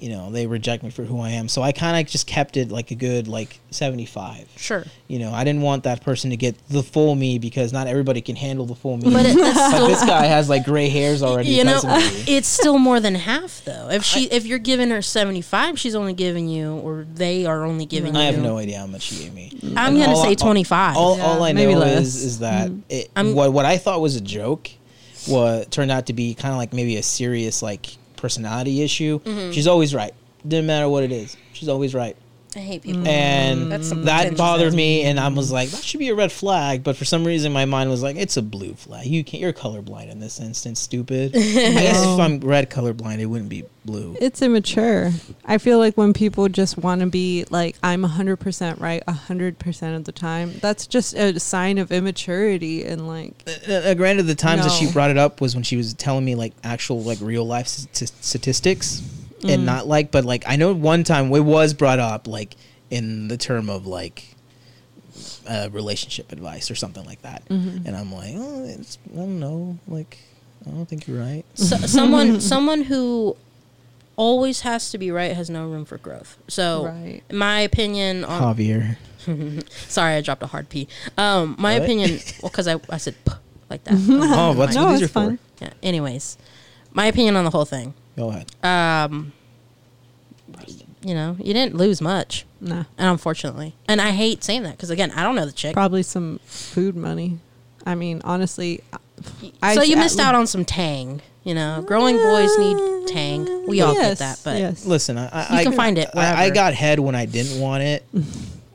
you 0.00 0.10
know, 0.10 0.30
they 0.30 0.46
reject 0.46 0.82
me 0.82 0.90
for 0.90 1.02
who 1.04 1.20
I 1.20 1.30
am. 1.30 1.48
So 1.48 1.62
I 1.62 1.72
kind 1.72 1.98
of 2.04 2.10
just 2.10 2.26
kept 2.26 2.56
it 2.56 2.70
like 2.70 2.90
a 2.90 2.94
good 2.94 3.28
like 3.28 3.58
seventy-five. 3.70 4.48
Sure, 4.56 4.84
You 5.08 5.18
know, 5.18 5.32
I 5.32 5.44
didn't 5.44 5.62
want 5.62 5.84
that 5.84 6.02
person 6.02 6.30
to 6.30 6.36
get 6.36 6.56
the 6.68 6.82
full 6.82 7.14
me 7.14 7.38
because 7.38 7.72
not 7.72 7.86
everybody 7.86 8.20
can 8.20 8.36
handle 8.36 8.66
the 8.66 8.74
full 8.74 8.96
me. 8.96 9.12
but 9.12 9.26
it, 9.26 9.36
that's 9.40 9.56
like 9.58 9.74
still, 9.74 9.86
this 9.88 10.04
guy 10.04 10.26
has 10.26 10.48
like 10.48 10.64
gray 10.64 10.88
hairs 10.88 11.22
already. 11.22 11.50
you 11.50 11.64
know, 11.64 11.80
because 11.80 12.06
of 12.20 12.26
me. 12.26 12.36
it's 12.36 12.48
still 12.48 12.78
more 12.78 13.00
than 13.00 13.14
half 13.14 13.64
though. 13.64 13.88
If 13.90 14.04
she, 14.04 14.24
if 14.26 14.46
you're 14.46 14.58
giving 14.58 14.90
her 14.90 15.02
seventy 15.02 15.40
five, 15.42 15.78
she's 15.78 15.94
only 15.94 16.14
giving 16.14 16.48
you, 16.48 16.74
or 16.78 17.06
they 17.14 17.46
are 17.46 17.64
only 17.64 17.86
giving 17.86 18.14
you. 18.14 18.20
I 18.20 18.24
have 18.24 18.38
no 18.38 18.58
idea 18.58 18.78
how 18.78 18.86
much 18.86 19.02
she 19.02 19.24
gave 19.24 19.34
me. 19.34 19.52
I'm 19.76 19.94
And 19.94 20.04
gonna 20.04 20.16
say 20.16 20.30
I- 20.30 20.34
twenty 20.34 20.64
five. 20.64 20.96
All, 20.96 21.16
Yeah, 21.16 21.24
all 21.24 21.42
I 21.42 21.52
know 21.52 21.82
is 21.82 22.16
is 22.22 22.38
that 22.40 22.70
mm. 22.70 22.82
it, 22.88 23.10
I'm- 23.16 23.34
what 23.34 23.52
what 23.52 23.64
I 23.64 23.76
thought 23.78 24.00
was 24.00 24.16
a 24.16 24.20
joke, 24.20 24.70
what 25.26 25.70
turned 25.70 25.90
out 25.90 26.06
to 26.06 26.12
be 26.12 26.34
kind 26.34 26.52
of 26.52 26.58
like 26.58 26.72
maybe 26.72 26.96
a 26.96 27.02
serious 27.02 27.62
like 27.62 27.86
personality 28.18 28.82
issue. 28.82 29.20
Mm-hmm. 29.20 29.52
She's 29.52 29.66
always 29.66 29.94
right. 29.94 30.12
Didn't 30.46 30.66
matter 30.66 30.88
what 30.88 31.02
it 31.02 31.12
is. 31.12 31.36
She's 31.52 31.68
always 31.68 31.94
right. 31.94 32.16
I 32.58 32.60
hate 32.60 32.82
people. 32.82 33.06
and 33.06 33.70
That's 33.70 33.88
some 33.88 34.04
that 34.04 34.16
pretentious 34.16 34.38
bothered 34.38 34.68
ass 34.68 34.74
me 34.74 35.02
and 35.04 35.20
i 35.20 35.28
was 35.28 35.52
like 35.52 35.68
that 35.70 35.84
should 35.84 36.00
be 36.00 36.08
a 36.08 36.14
red 36.14 36.32
flag 36.32 36.82
but 36.82 36.96
for 36.96 37.04
some 37.04 37.24
reason 37.24 37.52
my 37.52 37.64
mind 37.66 37.88
was 37.88 38.02
like 38.02 38.16
it's 38.16 38.36
a 38.36 38.42
blue 38.42 38.74
flag 38.74 39.06
you 39.06 39.22
can't 39.22 39.40
you're 39.40 39.52
colorblind 39.52 40.10
in 40.10 40.18
this 40.18 40.40
instance 40.40 40.80
stupid 40.80 41.32
i 41.36 41.38
guess 41.38 42.02
if 42.04 42.18
i'm 42.18 42.40
red 42.40 42.68
colorblind 42.68 43.20
it 43.20 43.26
wouldn't 43.26 43.48
be 43.48 43.64
blue 43.84 44.16
It's 44.20 44.42
immature. 44.42 45.12
I 45.46 45.56
feel 45.56 45.78
like 45.78 45.94
when 45.96 46.12
people 46.12 46.46
just 46.50 46.76
want 46.76 47.00
to 47.00 47.06
be 47.06 47.46
like, 47.48 47.74
I'm 47.82 48.02
100% 48.04 48.80
right 48.80 49.02
100% 49.06 49.96
of 49.96 50.04
the 50.04 50.12
time, 50.12 50.52
that's 50.60 50.86
just 50.86 51.14
a 51.14 51.40
sign 51.40 51.78
of 51.78 51.90
immaturity. 51.90 52.84
And 52.84 53.08
like, 53.08 53.32
uh, 53.66 53.72
uh, 53.72 53.94
granted 53.94 54.24
the 54.24 54.34
times 54.34 54.64
that 54.64 54.72
she 54.72 54.84
No. 54.86 54.92
brought 54.92 55.10
it 55.10 55.16
up 55.16 55.40
was 55.40 55.54
when 55.54 55.62
she 55.64 55.78
was 55.78 55.94
telling 55.94 56.22
me 56.26 56.34
like 56.34 56.52
actual 56.62 57.02
like 57.02 57.16
real 57.22 57.46
life 57.46 57.66
st- 57.68 58.12
statistics 58.20 59.00
Mm. 59.40 59.54
and 59.54 59.66
not 59.66 59.86
like 59.86 60.10
but 60.10 60.24
like 60.24 60.44
i 60.48 60.56
know 60.56 60.72
one 60.72 61.04
time 61.04 61.32
it 61.32 61.40
was 61.40 61.72
brought 61.74 61.98
up 62.00 62.26
like 62.26 62.56
in 62.90 63.28
the 63.28 63.36
term 63.36 63.70
of 63.70 63.86
like 63.86 64.34
uh, 65.48 65.68
relationship 65.72 66.30
advice 66.32 66.70
or 66.70 66.74
something 66.74 67.04
like 67.04 67.22
that 67.22 67.42
Mm-hmm. 67.48 67.86
and 67.86 67.96
i'm 67.96 68.12
like 68.12 68.34
oh 68.36 68.64
it's, 68.64 68.98
i 69.12 69.16
don't 69.16 69.38
know 69.40 69.78
like 69.88 70.18
i 70.66 70.70
don't 70.70 70.86
think 70.86 71.06
you're 71.06 71.20
right 71.20 71.44
So, 71.54 71.76
someone 71.98 72.40
someone 72.40 72.82
who 72.82 73.36
always 74.16 74.62
has 74.62 74.90
to 74.90 74.98
be 74.98 75.10
right 75.12 75.32
has 75.36 75.48
no 75.48 75.68
room 75.68 75.84
for 75.84 75.96
growth. 75.96 76.36
So, 76.48 76.86
Right. 76.86 77.22
my 77.32 77.60
opinion 77.60 78.24
on 78.24 78.42
javier 78.56 78.96
sorry, 79.88 80.14
I 80.14 80.20
dropped 80.22 80.42
a 80.42 80.46
hard 80.48 80.68
P. 80.68 80.88
Um, 81.16 81.54
my 81.58 81.74
What? 81.74 81.82
opinion, 81.84 82.18
well, 82.42 82.50
because 82.50 82.66
I, 82.66 82.80
I 82.90 82.96
said 82.96 83.14
like 83.70 83.84
that. 83.84 83.94
oh 83.94 84.52
what's 84.54 84.74
No, 84.74 84.86
what 84.86 84.92
these 84.94 85.02
it's 85.02 85.16
are 85.16 85.36
for. 85.36 85.38
Yeah. 85.60 85.70
Anyways, 85.84 86.36
my 86.92 87.06
opinion 87.06 87.36
on 87.36 87.44
the 87.44 87.50
whole 87.50 87.64
thing. 87.64 87.94
Go 88.18 88.30
ahead 88.30 88.46
Um, 88.64 89.32
you 91.02 91.14
know, 91.14 91.36
you 91.38 91.54
didn't 91.54 91.76
lose 91.76 92.00
much, 92.00 92.44
nah, 92.60 92.84
and 92.98 93.08
unfortunately, 93.08 93.74
and 93.86 94.00
I 94.00 94.10
hate 94.10 94.42
saying 94.42 94.64
that 94.64 94.72
because 94.72 94.90
again, 94.90 95.12
I 95.12 95.22
don't 95.22 95.36
know 95.36 95.46
the 95.46 95.52
chick. 95.52 95.72
probably 95.72 96.02
some 96.02 96.40
food 96.44 96.96
money. 96.96 97.38
I 97.86 97.94
mean, 97.94 98.20
honestly, 98.24 98.82
I- 99.62 99.74
so 99.74 99.82
you 99.82 99.96
I- 99.96 100.00
missed 100.00 100.18
out 100.18 100.34
on 100.34 100.46
some 100.46 100.64
tang. 100.64 101.22
You 101.44 101.54
know, 101.54 101.82
growing 101.86 102.16
boys 102.16 102.58
need 102.58 103.08
tang. 103.08 103.66
We 103.66 103.80
all 103.80 103.94
Yes, 103.94 104.08
get 104.10 104.18
that, 104.18 104.40
but 104.44 104.58
yes. 104.58 104.84
listen 104.84 105.16
i 105.16 105.28
i 105.28 105.52
You 105.54 105.58
I- 105.60 105.64
can 105.64 105.72
find 105.72 105.96
it 105.98 106.08
I, 106.14 106.46
I 106.46 106.50
got 106.50 106.74
head 106.74 106.98
when 107.00 107.14
i 107.14 107.24
didn't 107.24 107.58
want 107.58 107.82
it 107.82 108.04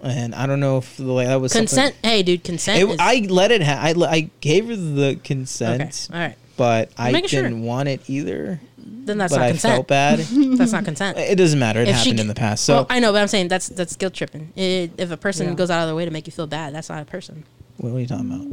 and 0.02 0.34
i 0.34 0.48
don't 0.48 0.60
know 0.60 0.78
if 0.80 0.98
the 0.98 1.14
way 1.14 1.26
that 1.26 1.36
was 1.40 1.52
something- 1.52 1.68
consent. 1.68 1.96
Hey, 2.02 2.24
dude, 2.24 2.44
consent. 2.44 2.80
It, 2.82 2.90
is, 2.90 2.98
I 3.00 3.28
let 3.30 3.52
it. 3.52 3.62
Ha- 3.62 3.80
I 4.10 4.30
gave 4.42 4.68
her 4.70 4.76
the 4.76 5.06
okay. 5.08 5.20
consent, 5.24 6.08
All 6.12 6.20
right, 6.20 6.36
but 6.58 6.90
I 6.98 7.12
making 7.12 7.30
sure. 7.30 7.44
didn't 7.44 7.62
want 7.64 7.90
it 7.90 8.02
either. 8.10 8.60
Then 9.06 9.18
that's 9.18 9.34
but 9.34 9.40
not 9.40 9.46
I 9.46 9.52
consent. 9.52 9.74
felt 9.76 9.88
bad. 9.88 10.20
That's 10.58 10.72
not 10.72 10.86
consent. 10.86 11.18
it 11.18 11.36
doesn't 11.38 11.60
matter. 11.60 11.82
It 11.82 11.88
If 11.90 11.96
happened 11.96 12.18
g- 12.18 12.22
in 12.22 12.28
the 12.28 12.36
past. 12.36 12.64
So 12.66 12.74
well, 12.76 12.88
I 12.90 13.00
know, 13.00 13.12
but 13.12 13.22
I'm 13.22 13.28
saying 13.28 13.48
that's 13.50 13.68
that's 13.70 13.96
guilt 13.96 14.14
tripping. 14.14 14.52
It, 14.56 14.92
if 14.98 15.12
a 15.12 15.18
person 15.18 15.48
Yeah. 15.48 15.54
goes 15.56 15.70
out 15.70 15.82
of 15.84 15.88
their 15.88 15.96
way 15.96 16.06
to 16.06 16.12
make 16.12 16.26
you 16.28 16.32
feel 16.32 16.48
bad, 16.48 16.74
that's 16.74 16.90
not 16.90 17.02
a 17.02 17.06
person. 17.06 17.44
what 17.78 17.92
are 17.94 18.00
you 18.00 18.08
talking 18.08 18.32
about? 18.32 18.48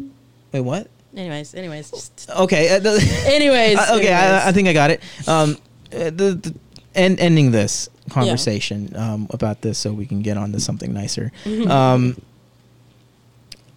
Wait, 0.53 0.61
what? 0.61 0.89
Anyways, 1.17 1.55
anyways, 1.55 1.91
just, 1.91 2.31
Okay. 2.31 2.69
Uh, 2.77 2.81
anyways. 3.27 3.77
uh, 3.79 3.87
okay, 3.97 4.09
anyways. 4.09 4.43
I, 4.45 4.49
I 4.49 4.53
think 4.53 4.69
I 4.69 4.73
got 4.73 4.91
it. 4.91 5.01
Um, 5.29 5.57
uh, 5.93 6.05
the, 6.11 6.35
the 6.41 6.55
end, 6.95 7.19
ending 7.21 7.51
this 7.53 7.89
conversation 8.11 8.93
um, 8.97 9.27
about 9.31 9.61
this, 9.63 9.79
so 9.79 9.93
we 9.93 10.07
can 10.07 10.23
get 10.23 10.37
on 10.37 10.53
to 10.53 10.61
something 10.61 10.93
nicer. 10.93 11.31
um, 11.69 12.17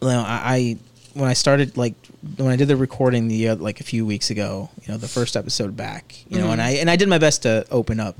well, 0.01 0.21
I, 0.25 0.41
I 0.43 0.77
when 1.13 1.29
I 1.29 1.33
started 1.33 1.77
like 1.77 1.93
when 2.37 2.49
I 2.51 2.55
did 2.55 2.67
the 2.67 2.75
recording 2.77 3.27
the 3.27 3.49
uh, 3.49 3.55
like 3.55 3.79
a 3.79 3.83
few 3.83 4.05
weeks 4.05 4.29
ago, 4.29 4.69
you 4.81 4.91
know, 4.91 4.97
the 4.97 5.07
first 5.07 5.35
episode 5.35 5.75
back, 5.75 6.15
you 6.29 6.39
know, 6.39 6.51
and 6.51 6.61
I 6.61 6.71
and 6.71 6.89
I 6.89 6.95
did 6.95 7.09
my 7.09 7.17
best 7.17 7.43
to 7.43 7.65
open 7.71 7.99
up 7.99 8.15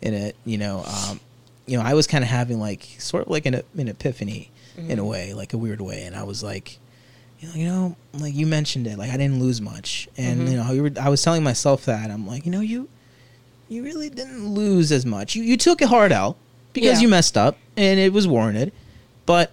in 0.00 0.14
it, 0.14 0.36
you 0.44 0.58
know, 0.58 0.84
um, 0.86 1.20
you 1.66 1.76
know, 1.76 1.84
I 1.84 1.94
was 1.94 2.06
kind 2.06 2.22
of 2.22 2.30
having 2.30 2.58
like 2.60 2.84
sort 2.98 3.24
of 3.24 3.30
like 3.30 3.46
an, 3.46 3.54
an 3.76 3.88
epiphany 3.88 4.50
in 4.76 4.98
a 5.00 5.04
way, 5.04 5.34
like 5.34 5.52
a 5.54 5.58
weird 5.58 5.80
way, 5.80 6.04
and 6.04 6.14
I 6.14 6.22
was 6.22 6.42
like, 6.42 6.78
you 7.40 7.48
know, 7.48 7.54
you 7.54 7.66
know, 7.66 7.96
like 8.14 8.32
you 8.34 8.46
mentioned 8.46 8.86
it, 8.86 8.96
like 8.96 9.10
I 9.10 9.16
didn't 9.16 9.40
lose 9.40 9.60
much, 9.60 10.08
and 10.16 10.48
you 10.48 10.56
know, 10.56 10.70
you 10.70 10.82
were, 10.84 10.92
I 11.00 11.08
was 11.08 11.20
telling 11.22 11.42
myself 11.42 11.84
that 11.86 12.10
I'm 12.12 12.26
like, 12.28 12.46
you 12.46 12.52
know, 12.52 12.60
you 12.60 12.88
you 13.68 13.82
really 13.82 14.08
didn't 14.08 14.46
lose 14.54 14.92
as 14.92 15.04
much. 15.04 15.34
You 15.34 15.42
you 15.42 15.56
took 15.56 15.82
it 15.82 15.88
hard 15.88 16.12
out 16.12 16.36
because 16.72 16.98
Yeah. 16.98 17.02
you 17.02 17.08
messed 17.08 17.36
up 17.36 17.58
and 17.76 17.98
it 17.98 18.12
was 18.12 18.28
warranted, 18.28 18.72
but 19.26 19.50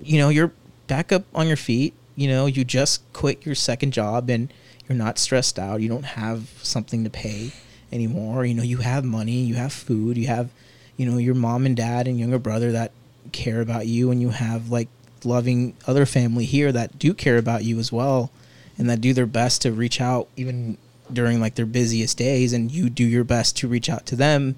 you 0.00 0.18
know, 0.18 0.28
you're 0.28 0.52
back 0.86 1.10
up 1.12 1.24
on 1.34 1.48
your 1.48 1.56
feet. 1.56 1.94
You 2.16 2.28
know, 2.28 2.46
you 2.46 2.64
just 2.64 3.10
quit 3.12 3.44
your 3.46 3.54
second 3.54 3.92
job 3.92 4.28
and 4.30 4.52
you're 4.88 4.98
not 4.98 5.18
stressed 5.18 5.58
out. 5.58 5.80
You 5.80 5.88
don't 5.88 6.04
have 6.04 6.48
something 6.62 7.04
to 7.04 7.10
pay 7.10 7.52
anymore. 7.92 8.44
You 8.44 8.54
know, 8.54 8.62
you 8.62 8.78
have 8.78 9.04
money, 9.04 9.42
you 9.42 9.54
have 9.54 9.72
food, 9.72 10.16
you 10.16 10.26
have, 10.26 10.50
you 10.96 11.06
know, 11.06 11.18
your 11.18 11.34
mom 11.34 11.66
and 11.66 11.76
dad 11.76 12.08
and 12.08 12.18
younger 12.18 12.38
brother 12.38 12.72
that 12.72 12.92
care 13.32 13.60
about 13.60 13.86
you, 13.86 14.10
and 14.10 14.20
you 14.20 14.30
have 14.30 14.70
like 14.70 14.88
loving 15.24 15.74
other 15.86 16.06
family 16.06 16.44
here 16.44 16.72
that 16.72 16.98
do 16.98 17.14
care 17.14 17.38
about 17.38 17.64
you 17.64 17.78
as 17.78 17.92
well 17.92 18.30
and 18.78 18.88
that 18.88 19.00
do 19.00 19.12
their 19.12 19.26
best 19.26 19.62
to 19.62 19.72
reach 19.72 20.00
out 20.00 20.28
even 20.36 20.78
during 21.12 21.40
like 21.40 21.54
their 21.54 21.66
busiest 21.66 22.16
days 22.16 22.52
and 22.52 22.70
you 22.70 22.88
do 22.88 23.04
your 23.04 23.24
best 23.24 23.56
to 23.56 23.68
reach 23.68 23.90
out 23.90 24.06
to 24.06 24.16
them 24.16 24.56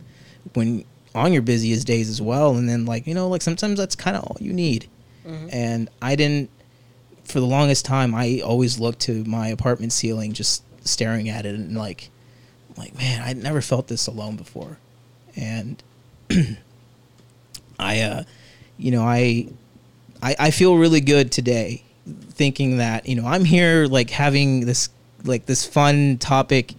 when 0.54 0.84
on 1.14 1.32
your 1.32 1.42
busiest 1.42 1.86
days 1.86 2.08
as 2.08 2.20
well 2.22 2.54
and 2.54 2.68
then 2.68 2.86
like 2.86 3.06
you 3.06 3.14
know 3.14 3.28
like 3.28 3.42
sometimes 3.42 3.78
that's 3.78 3.96
kind 3.96 4.16
of 4.16 4.22
all 4.22 4.36
you 4.40 4.52
need 4.52 4.88
mm-hmm. 5.26 5.48
and 5.50 5.90
i 6.00 6.14
didn't 6.14 6.48
for 7.24 7.40
the 7.40 7.46
longest 7.46 7.84
time 7.84 8.14
i 8.14 8.40
always 8.40 8.78
looked 8.78 9.00
to 9.00 9.24
my 9.24 9.48
apartment 9.48 9.92
ceiling 9.92 10.32
just 10.32 10.62
staring 10.86 11.28
at 11.28 11.46
it 11.46 11.54
and 11.54 11.76
like 11.76 12.10
like 12.76 12.96
man 12.96 13.22
i 13.22 13.32
never 13.32 13.60
felt 13.60 13.88
this 13.88 14.06
alone 14.06 14.36
before. 14.36 14.78
And 15.36 15.82
i 17.78 18.00
uh 18.00 18.24
you 18.76 18.90
know 18.90 19.02
i 19.02 19.48
I, 20.22 20.36
I 20.38 20.50
feel 20.50 20.76
really 20.76 21.00
good 21.00 21.32
today 21.32 21.82
thinking 22.30 22.78
that 22.78 23.08
you 23.08 23.14
know 23.14 23.26
i'm 23.26 23.44
here 23.44 23.86
like 23.86 24.10
having 24.10 24.66
this 24.66 24.90
like 25.24 25.46
this 25.46 25.64
fun 25.66 26.18
topic 26.18 26.74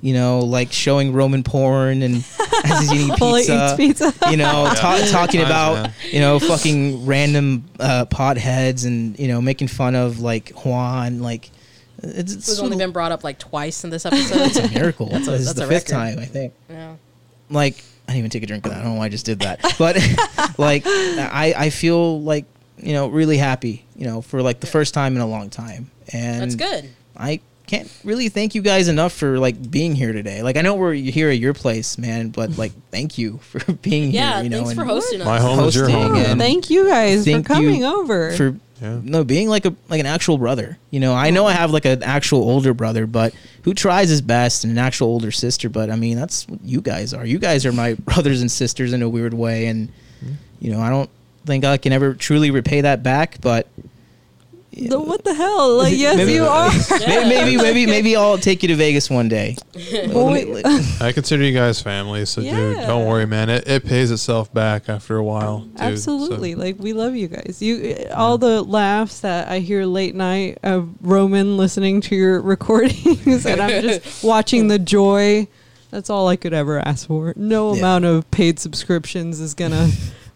you 0.00 0.14
know 0.14 0.40
like 0.40 0.70
showing 0.72 1.12
roman 1.12 1.42
porn 1.42 2.02
and 2.02 2.16
as 2.64 2.80
he's 2.80 2.92
eating 2.92 3.08
While 3.18 3.34
he 3.34 3.40
pizza, 3.42 3.76
eats 3.80 4.10
pizza. 4.10 4.30
you 4.30 4.36
know 4.36 4.70
ta- 4.74 5.06
talking 5.10 5.40
Nice, 5.40 5.48
about 5.48 5.74
man. 5.82 5.92
you 6.12 6.20
know 6.20 6.38
fucking 6.38 7.04
random 7.06 7.64
uh 7.80 8.04
potheads 8.06 8.86
and 8.86 9.18
you 9.18 9.28
know 9.28 9.40
making 9.40 9.68
fun 9.68 9.94
of 9.96 10.20
like 10.20 10.50
juan 10.64 11.20
like 11.20 11.50
it's, 12.00 12.32
It 12.32 12.38
it's 12.38 12.48
was 12.48 12.60
only 12.60 12.76
been 12.76 12.92
brought 12.92 13.10
up 13.10 13.24
like 13.24 13.38
twice 13.40 13.82
in 13.82 13.90
this 13.90 14.06
episode. 14.06 14.36
it's 14.46 14.56
a 14.56 14.68
miracle 14.70 15.08
That's 15.12 15.26
a- 15.26 15.32
this 15.32 15.40
is 15.42 15.54
the 15.54 15.64
a 15.64 15.66
fifth 15.68 15.90
record. 15.90 15.92
time 15.92 16.18
i 16.20 16.24
think 16.26 16.54
yeah. 16.70 16.94
like 17.50 17.82
I 18.06 18.12
didn't 18.12 18.18
even 18.20 18.30
take 18.30 18.42
a 18.42 18.46
drink 18.46 18.64
of 18.64 18.72
that. 18.72 18.80
I 18.80 18.84
don't 18.84 18.94
know 18.94 18.98
why 19.00 19.04
I 19.04 19.08
just 19.10 19.26
did 19.26 19.40
that. 19.40 19.60
But 19.78 19.96
like 20.58 20.84
I 20.86 21.52
I 21.54 21.68
feel 21.68 22.22
like, 22.22 22.46
you 22.78 22.94
know, 22.94 23.08
really 23.08 23.36
happy, 23.36 23.84
you 23.96 24.06
know, 24.06 24.22
for 24.22 24.40
like 24.40 24.60
the 24.60 24.66
first 24.66 24.94
time 24.94 25.14
in 25.14 25.20
a 25.20 25.26
long 25.26 25.50
time. 25.50 25.90
And 26.10 26.40
That's 26.40 26.54
good. 26.54 26.88
I 27.14 27.40
can't 27.68 27.90
really 28.02 28.28
thank 28.28 28.54
you 28.54 28.62
guys 28.62 28.88
enough 28.88 29.12
for 29.12 29.38
like 29.38 29.70
being 29.70 29.94
here 29.94 30.12
today. 30.12 30.42
Like 30.42 30.56
I 30.56 30.62
know 30.62 30.74
we're 30.74 30.94
here 30.94 31.30
at 31.30 31.38
your 31.38 31.54
place, 31.54 31.98
man, 31.98 32.30
but 32.30 32.56
like 32.58 32.72
thank 32.90 33.18
you 33.18 33.38
for 33.38 33.72
being 33.82 34.10
Yeah, 34.10 34.36
here, 34.36 34.44
you 34.44 34.50
know, 34.50 34.64
thanks 34.64 34.74
for 34.74 34.84
hosting 34.84 35.20
us. 35.20 35.26
My 35.26 35.38
home 35.38 35.60
is 35.60 35.76
your 35.76 35.88
home. 35.88 36.14
and- 36.14 36.26
man. 36.26 36.38
Thank 36.38 36.70
you 36.70 36.88
guys 36.88 37.24
for 37.24 37.30
Thank 37.30 37.48
you 37.48 37.54
coming 37.54 37.84
over. 37.84 38.32
for 38.32 38.56
Yeah. 38.80 39.00
no 39.02 39.24
being 39.24 39.48
like 39.48 39.66
a 39.66 39.74
like 39.88 40.00
an 40.00 40.06
actual 40.06 40.38
brother. 40.38 40.78
You 40.90 41.00
know, 41.00 41.14
I 41.14 41.30
know 41.30 41.46
I 41.46 41.52
have 41.52 41.70
like 41.70 41.84
an 41.84 42.02
actual 42.02 42.40
older 42.40 42.74
brother, 42.74 43.06
but 43.06 43.34
who 43.62 43.74
tries 43.74 44.08
his 44.08 44.22
best 44.22 44.64
and 44.64 44.70
an 44.72 44.78
actual 44.78 45.08
older 45.08 45.30
sister. 45.30 45.68
But 45.68 45.90
I 45.90 45.96
mean, 45.96 46.16
that's 46.16 46.48
what 46.48 46.60
you 46.64 46.80
guys 46.80 47.12
are. 47.12 47.26
You 47.26 47.38
guys 47.38 47.66
are 47.66 47.72
my 47.72 47.94
brothers 48.08 48.40
and 48.40 48.50
sisters 48.50 48.92
in 48.92 49.02
a 49.02 49.08
weird 49.08 49.34
way, 49.34 49.66
and 49.66 49.88
hmm. 50.20 50.32
you 50.60 50.70
know, 50.70 50.80
I 50.80 50.90
don't 50.90 51.10
think 51.44 51.64
I 51.64 51.76
can 51.76 51.92
ever 51.92 52.14
truly 52.14 52.50
repay 52.50 52.80
that 52.82 53.02
back. 53.02 53.40
But 53.40 53.66
you 53.76 53.87
The- 54.78 54.98
what 54.98 55.24
the 55.24 55.34
hell? 55.34 55.76
Like, 55.78 55.96
yes, 55.96 56.16
Maybe- 56.16 56.32
you 56.34 56.44
are. 56.44 56.70
maybe, 57.00 57.28
maybe 57.28 57.56
maybe 57.56 57.86
maybe 57.86 58.16
I'll 58.16 58.38
take 58.38 58.62
you 58.62 58.68
to 58.68 58.76
Vegas 58.76 59.10
one 59.10 59.28
day. 59.28 59.56
Boy. 60.12 60.62
I 61.00 61.12
consider 61.12 61.42
you 61.44 61.52
guys 61.52 61.80
family, 61.82 62.24
so 62.26 62.42
dude, 62.42 62.76
don't 62.78 63.06
worry, 63.06 63.26
man. 63.26 63.48
It, 63.50 63.66
it 63.68 63.84
pays 63.84 64.10
itself 64.10 64.52
back 64.52 64.88
after 64.88 65.16
a 65.16 65.24
while. 65.24 65.60
Dude, 65.60 65.78
so- 65.78 65.84
Absolutely. 65.84 66.54
Like 66.54 66.78
we 66.78 66.92
love 66.92 67.16
you 67.16 67.28
guys. 67.28 67.58
You 67.60 68.06
all 68.14 68.38
the 68.38 68.62
laughs 68.62 69.20
that 69.20 69.48
I 69.48 69.58
hear 69.60 69.84
late 69.84 70.14
night 70.14 70.58
of 70.62 70.88
Roman 71.00 71.56
listening 71.56 72.00
to 72.02 72.16
your 72.16 72.40
recordings 72.54 73.44
and 73.46 73.60
I'm 73.60 73.82
just 73.82 74.22
watching 74.24 74.68
the 74.68 74.78
joy. 74.78 75.48
That's 75.90 76.10
all 76.10 76.28
I 76.28 76.36
could 76.36 76.52
ever 76.52 76.78
ask 76.80 77.06
for. 77.06 77.32
No 77.34 77.72
Yeah. 77.72 77.78
amount 77.78 78.04
of 78.04 78.30
paid 78.30 78.58
subscriptions 78.58 79.40
is 79.40 79.54
going 79.54 79.70
to 79.70 79.90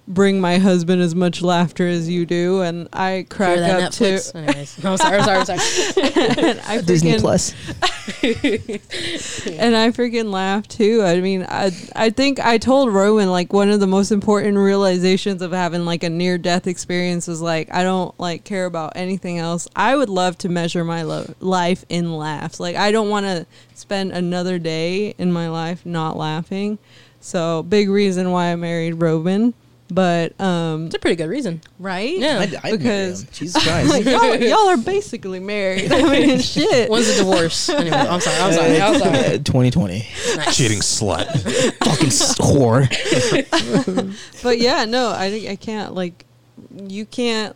bring 0.08 0.40
my 0.40 0.58
husband 0.58 1.00
as 1.00 1.14
much 1.14 1.42
laughter 1.42 1.86
as 1.86 2.08
you 2.08 2.26
do 2.26 2.60
and 2.62 2.88
I 2.92 3.24
crack 3.30 3.58
Hear 3.58 3.60
that 3.60 3.82
up 3.84 3.92
too. 3.92 4.18
Anyways, 4.34 4.82
no, 4.82 4.96
sorry, 4.96 5.22
sorry, 5.22 5.44
sorry. 5.44 5.60
and 6.48 6.60
I 6.62 6.80
Disney 6.80 7.12
freaking- 7.12 7.20
Plus. 7.20 7.54
and 8.22 9.76
I 9.76 9.90
freaking 9.90 10.32
laugh 10.32 10.66
too. 10.66 11.02
I 11.02 11.20
mean, 11.20 11.46
I 11.48 11.70
I 11.94 12.10
think 12.10 12.40
I 12.40 12.58
told 12.58 12.92
Roman 12.92 13.30
like 13.30 13.52
one 13.52 13.70
of 13.70 13.78
the 13.80 13.86
most 13.86 14.10
important 14.10 14.58
realizations 14.58 15.40
of 15.40 15.52
having 15.52 15.84
like 15.84 16.02
a 16.02 16.10
near 16.10 16.36
death 16.36 16.66
experience 16.66 17.28
is 17.28 17.40
like 17.40 17.72
I 17.72 17.84
don't 17.84 18.18
like 18.18 18.44
care 18.44 18.66
about 18.66 18.94
anything 18.96 19.38
else. 19.38 19.68
I 19.76 19.94
would 19.94 20.08
love 20.08 20.36
to 20.38 20.48
measure 20.48 20.84
my 20.84 21.02
lo- 21.02 21.32
life 21.40 21.84
in 21.88 22.12
laughs. 22.16 22.58
Like 22.58 22.74
I 22.76 22.90
don't 22.90 23.08
want 23.08 23.26
to 23.26 23.46
spend 23.74 24.12
another 24.12 24.58
day 24.58 25.14
in 25.18 25.32
my 25.32 25.48
life 25.48 25.86
not 25.86 26.16
laughing. 26.16 26.78
So 27.20 27.62
big 27.62 27.88
reason 27.88 28.32
why 28.32 28.46
I 28.46 28.56
married 28.56 28.94
Roman. 28.94 29.54
But 29.94 30.40
um, 30.40 30.86
It's 30.86 30.94
a 30.94 30.98
pretty 30.98 31.16
good 31.16 31.28
reason. 31.28 31.60
right? 31.78 32.16
Yeah. 32.16 32.38
I'd, 32.38 32.54
I'd 32.54 32.78
Because- 32.78 32.82
marry 32.82 33.10
him. 33.12 33.26
Jesus 33.32 33.62
Christ. 33.62 33.90
Like, 33.90 34.04
y'all, 34.06 34.34
y'all 34.50 34.68
are 34.70 34.76
basically 34.78 35.38
married. 35.40 35.92
I 35.92 36.02
mean, 36.02 36.38
shit. 36.40 36.88
When's 36.90 37.08
the 37.08 37.16
divorce? 37.22 37.68
anyway, 37.68 37.96
I'm 37.96 38.20
sorry. 38.20 38.36
I'm 38.40 38.52
sorry. 38.52 38.80
I'm 38.80 38.98
sorry. 38.98 39.18
Uh, 39.34 39.38
2020. 39.38 39.98
Nice. 40.36 40.56
Cheating 40.56 40.78
slut. 40.80 41.26
Fucking 41.84 42.08
whore. 42.08 42.88
but 44.42 44.58
yeah, 44.58 44.84
no, 44.84 45.08
I 45.08 45.46
I 45.50 45.56
can't 45.56 45.94
like 45.94 46.24
you 46.86 47.04
can't 47.06 47.54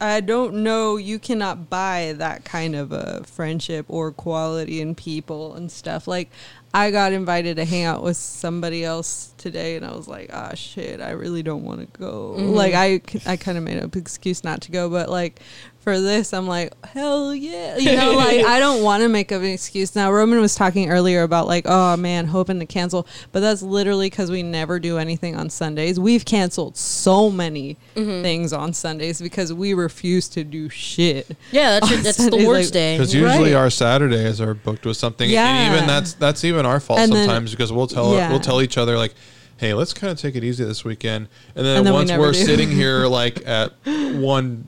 I 0.00 0.20
don't 0.20 0.62
know 0.62 0.96
you 0.96 1.18
cannot 1.18 1.68
buy 1.70 2.14
that 2.18 2.44
kind 2.44 2.76
of 2.76 2.92
a 2.92 3.22
friendship 3.24 3.86
or 3.88 4.12
quality 4.12 4.80
in 4.80 4.94
people 4.94 5.54
and 5.54 5.70
stuff. 5.72 6.06
Like 6.06 6.30
I 6.74 6.90
got 6.90 7.12
invited 7.12 7.56
to 7.56 7.64
hang 7.64 7.84
out 7.84 8.02
with 8.02 8.16
somebody 8.16 8.84
else 8.84 9.32
today 9.38 9.76
and 9.76 9.86
I 9.86 9.96
was 9.96 10.06
like, 10.06 10.30
"Ah 10.32 10.52
shit, 10.54 11.00
I 11.00 11.10
really 11.10 11.42
don't 11.42 11.64
want 11.64 11.80
to 11.80 11.98
go." 11.98 12.36
Mhm. 12.38 12.54
Like 12.54 12.74
I 12.74 13.00
I 13.26 13.36
kind 13.36 13.56
of 13.56 13.64
made 13.64 13.78
up 13.82 13.94
an 13.94 14.00
excuse 14.00 14.44
not 14.44 14.60
to 14.62 14.70
go, 14.70 14.88
but 14.90 15.08
like 15.08 15.40
for 15.88 15.98
this 16.00 16.34
I'm 16.34 16.46
like, 16.46 16.72
"Hell 16.84 17.34
yeah." 17.34 17.78
You 17.78 17.96
know, 17.96 18.12
like 18.12 18.44
I 18.44 18.58
don't 18.60 18.82
want 18.82 19.02
to 19.02 19.08
make 19.08 19.32
up 19.32 19.40
an 19.40 19.48
excuse. 19.48 19.94
Now 19.96 20.12
Roman 20.12 20.38
was 20.40 20.54
talking 20.54 20.90
earlier 20.90 21.22
about 21.22 21.46
like, 21.46 21.64
"Oh 21.66 21.96
man, 21.96 22.26
hoping 22.26 22.58
to 22.60 22.66
cancel." 22.66 23.06
But 23.32 23.40
that's 23.40 23.62
literally 23.62 24.10
cuz 24.10 24.30
we 24.30 24.42
never 24.42 24.78
do 24.78 24.98
anything 24.98 25.34
on 25.34 25.48
Sundays. 25.48 25.98
We've 25.98 26.24
canceled 26.24 26.76
so 26.76 27.30
many 27.30 27.78
Mhm. 27.96 28.22
things 28.22 28.52
on 28.52 28.72
Sundays 28.74 29.20
because 29.20 29.52
we 29.52 29.72
refuse 29.72 30.28
to 30.28 30.44
do 30.44 30.68
shit. 30.68 31.36
Yeah, 31.52 31.70
that's 31.80 31.88
your, 31.90 31.98
On 31.98 32.04
that's 32.04 32.16
the 32.30 32.46
worst 32.46 32.68
like- 32.68 32.72
day. 32.72 32.96
Because 32.98 33.14
usually 33.14 33.54
Right. 33.54 33.60
our 33.62 33.70
Saturdays 33.70 34.40
are 34.40 34.52
booked 34.54 34.84
with 34.84 34.96
something, 34.98 35.30
Yeah. 35.30 35.46
and 35.48 35.74
even 35.74 35.86
that's 35.86 36.12
that's 36.12 36.44
even 36.44 36.66
our 36.66 36.80
fault 36.80 36.98
And 37.00 37.10
then- 37.12 37.26
sometimes 37.26 37.50
because 37.52 37.72
we'll 37.72 37.86
tell 37.86 38.12
Yeah. 38.14 38.30
we'll 38.30 38.40
tell 38.40 38.60
each 38.60 38.76
other 38.76 38.98
like, 38.98 39.14
"Hey, 39.56 39.72
let's 39.72 39.94
kind 39.94 40.10
of 40.12 40.20
take 40.20 40.36
it 40.36 40.44
easy 40.44 40.64
this 40.64 40.84
weekend," 40.84 41.28
and 41.56 41.64
then, 41.66 41.78
And 41.78 41.86
then 41.86 41.94
once 41.94 42.08
never 42.10 42.22
we're 42.24 42.32
do. 42.32 42.44
sitting 42.44 42.70
here 42.70 43.06
like 43.20 43.42
at 43.46 43.72
one 43.86 44.64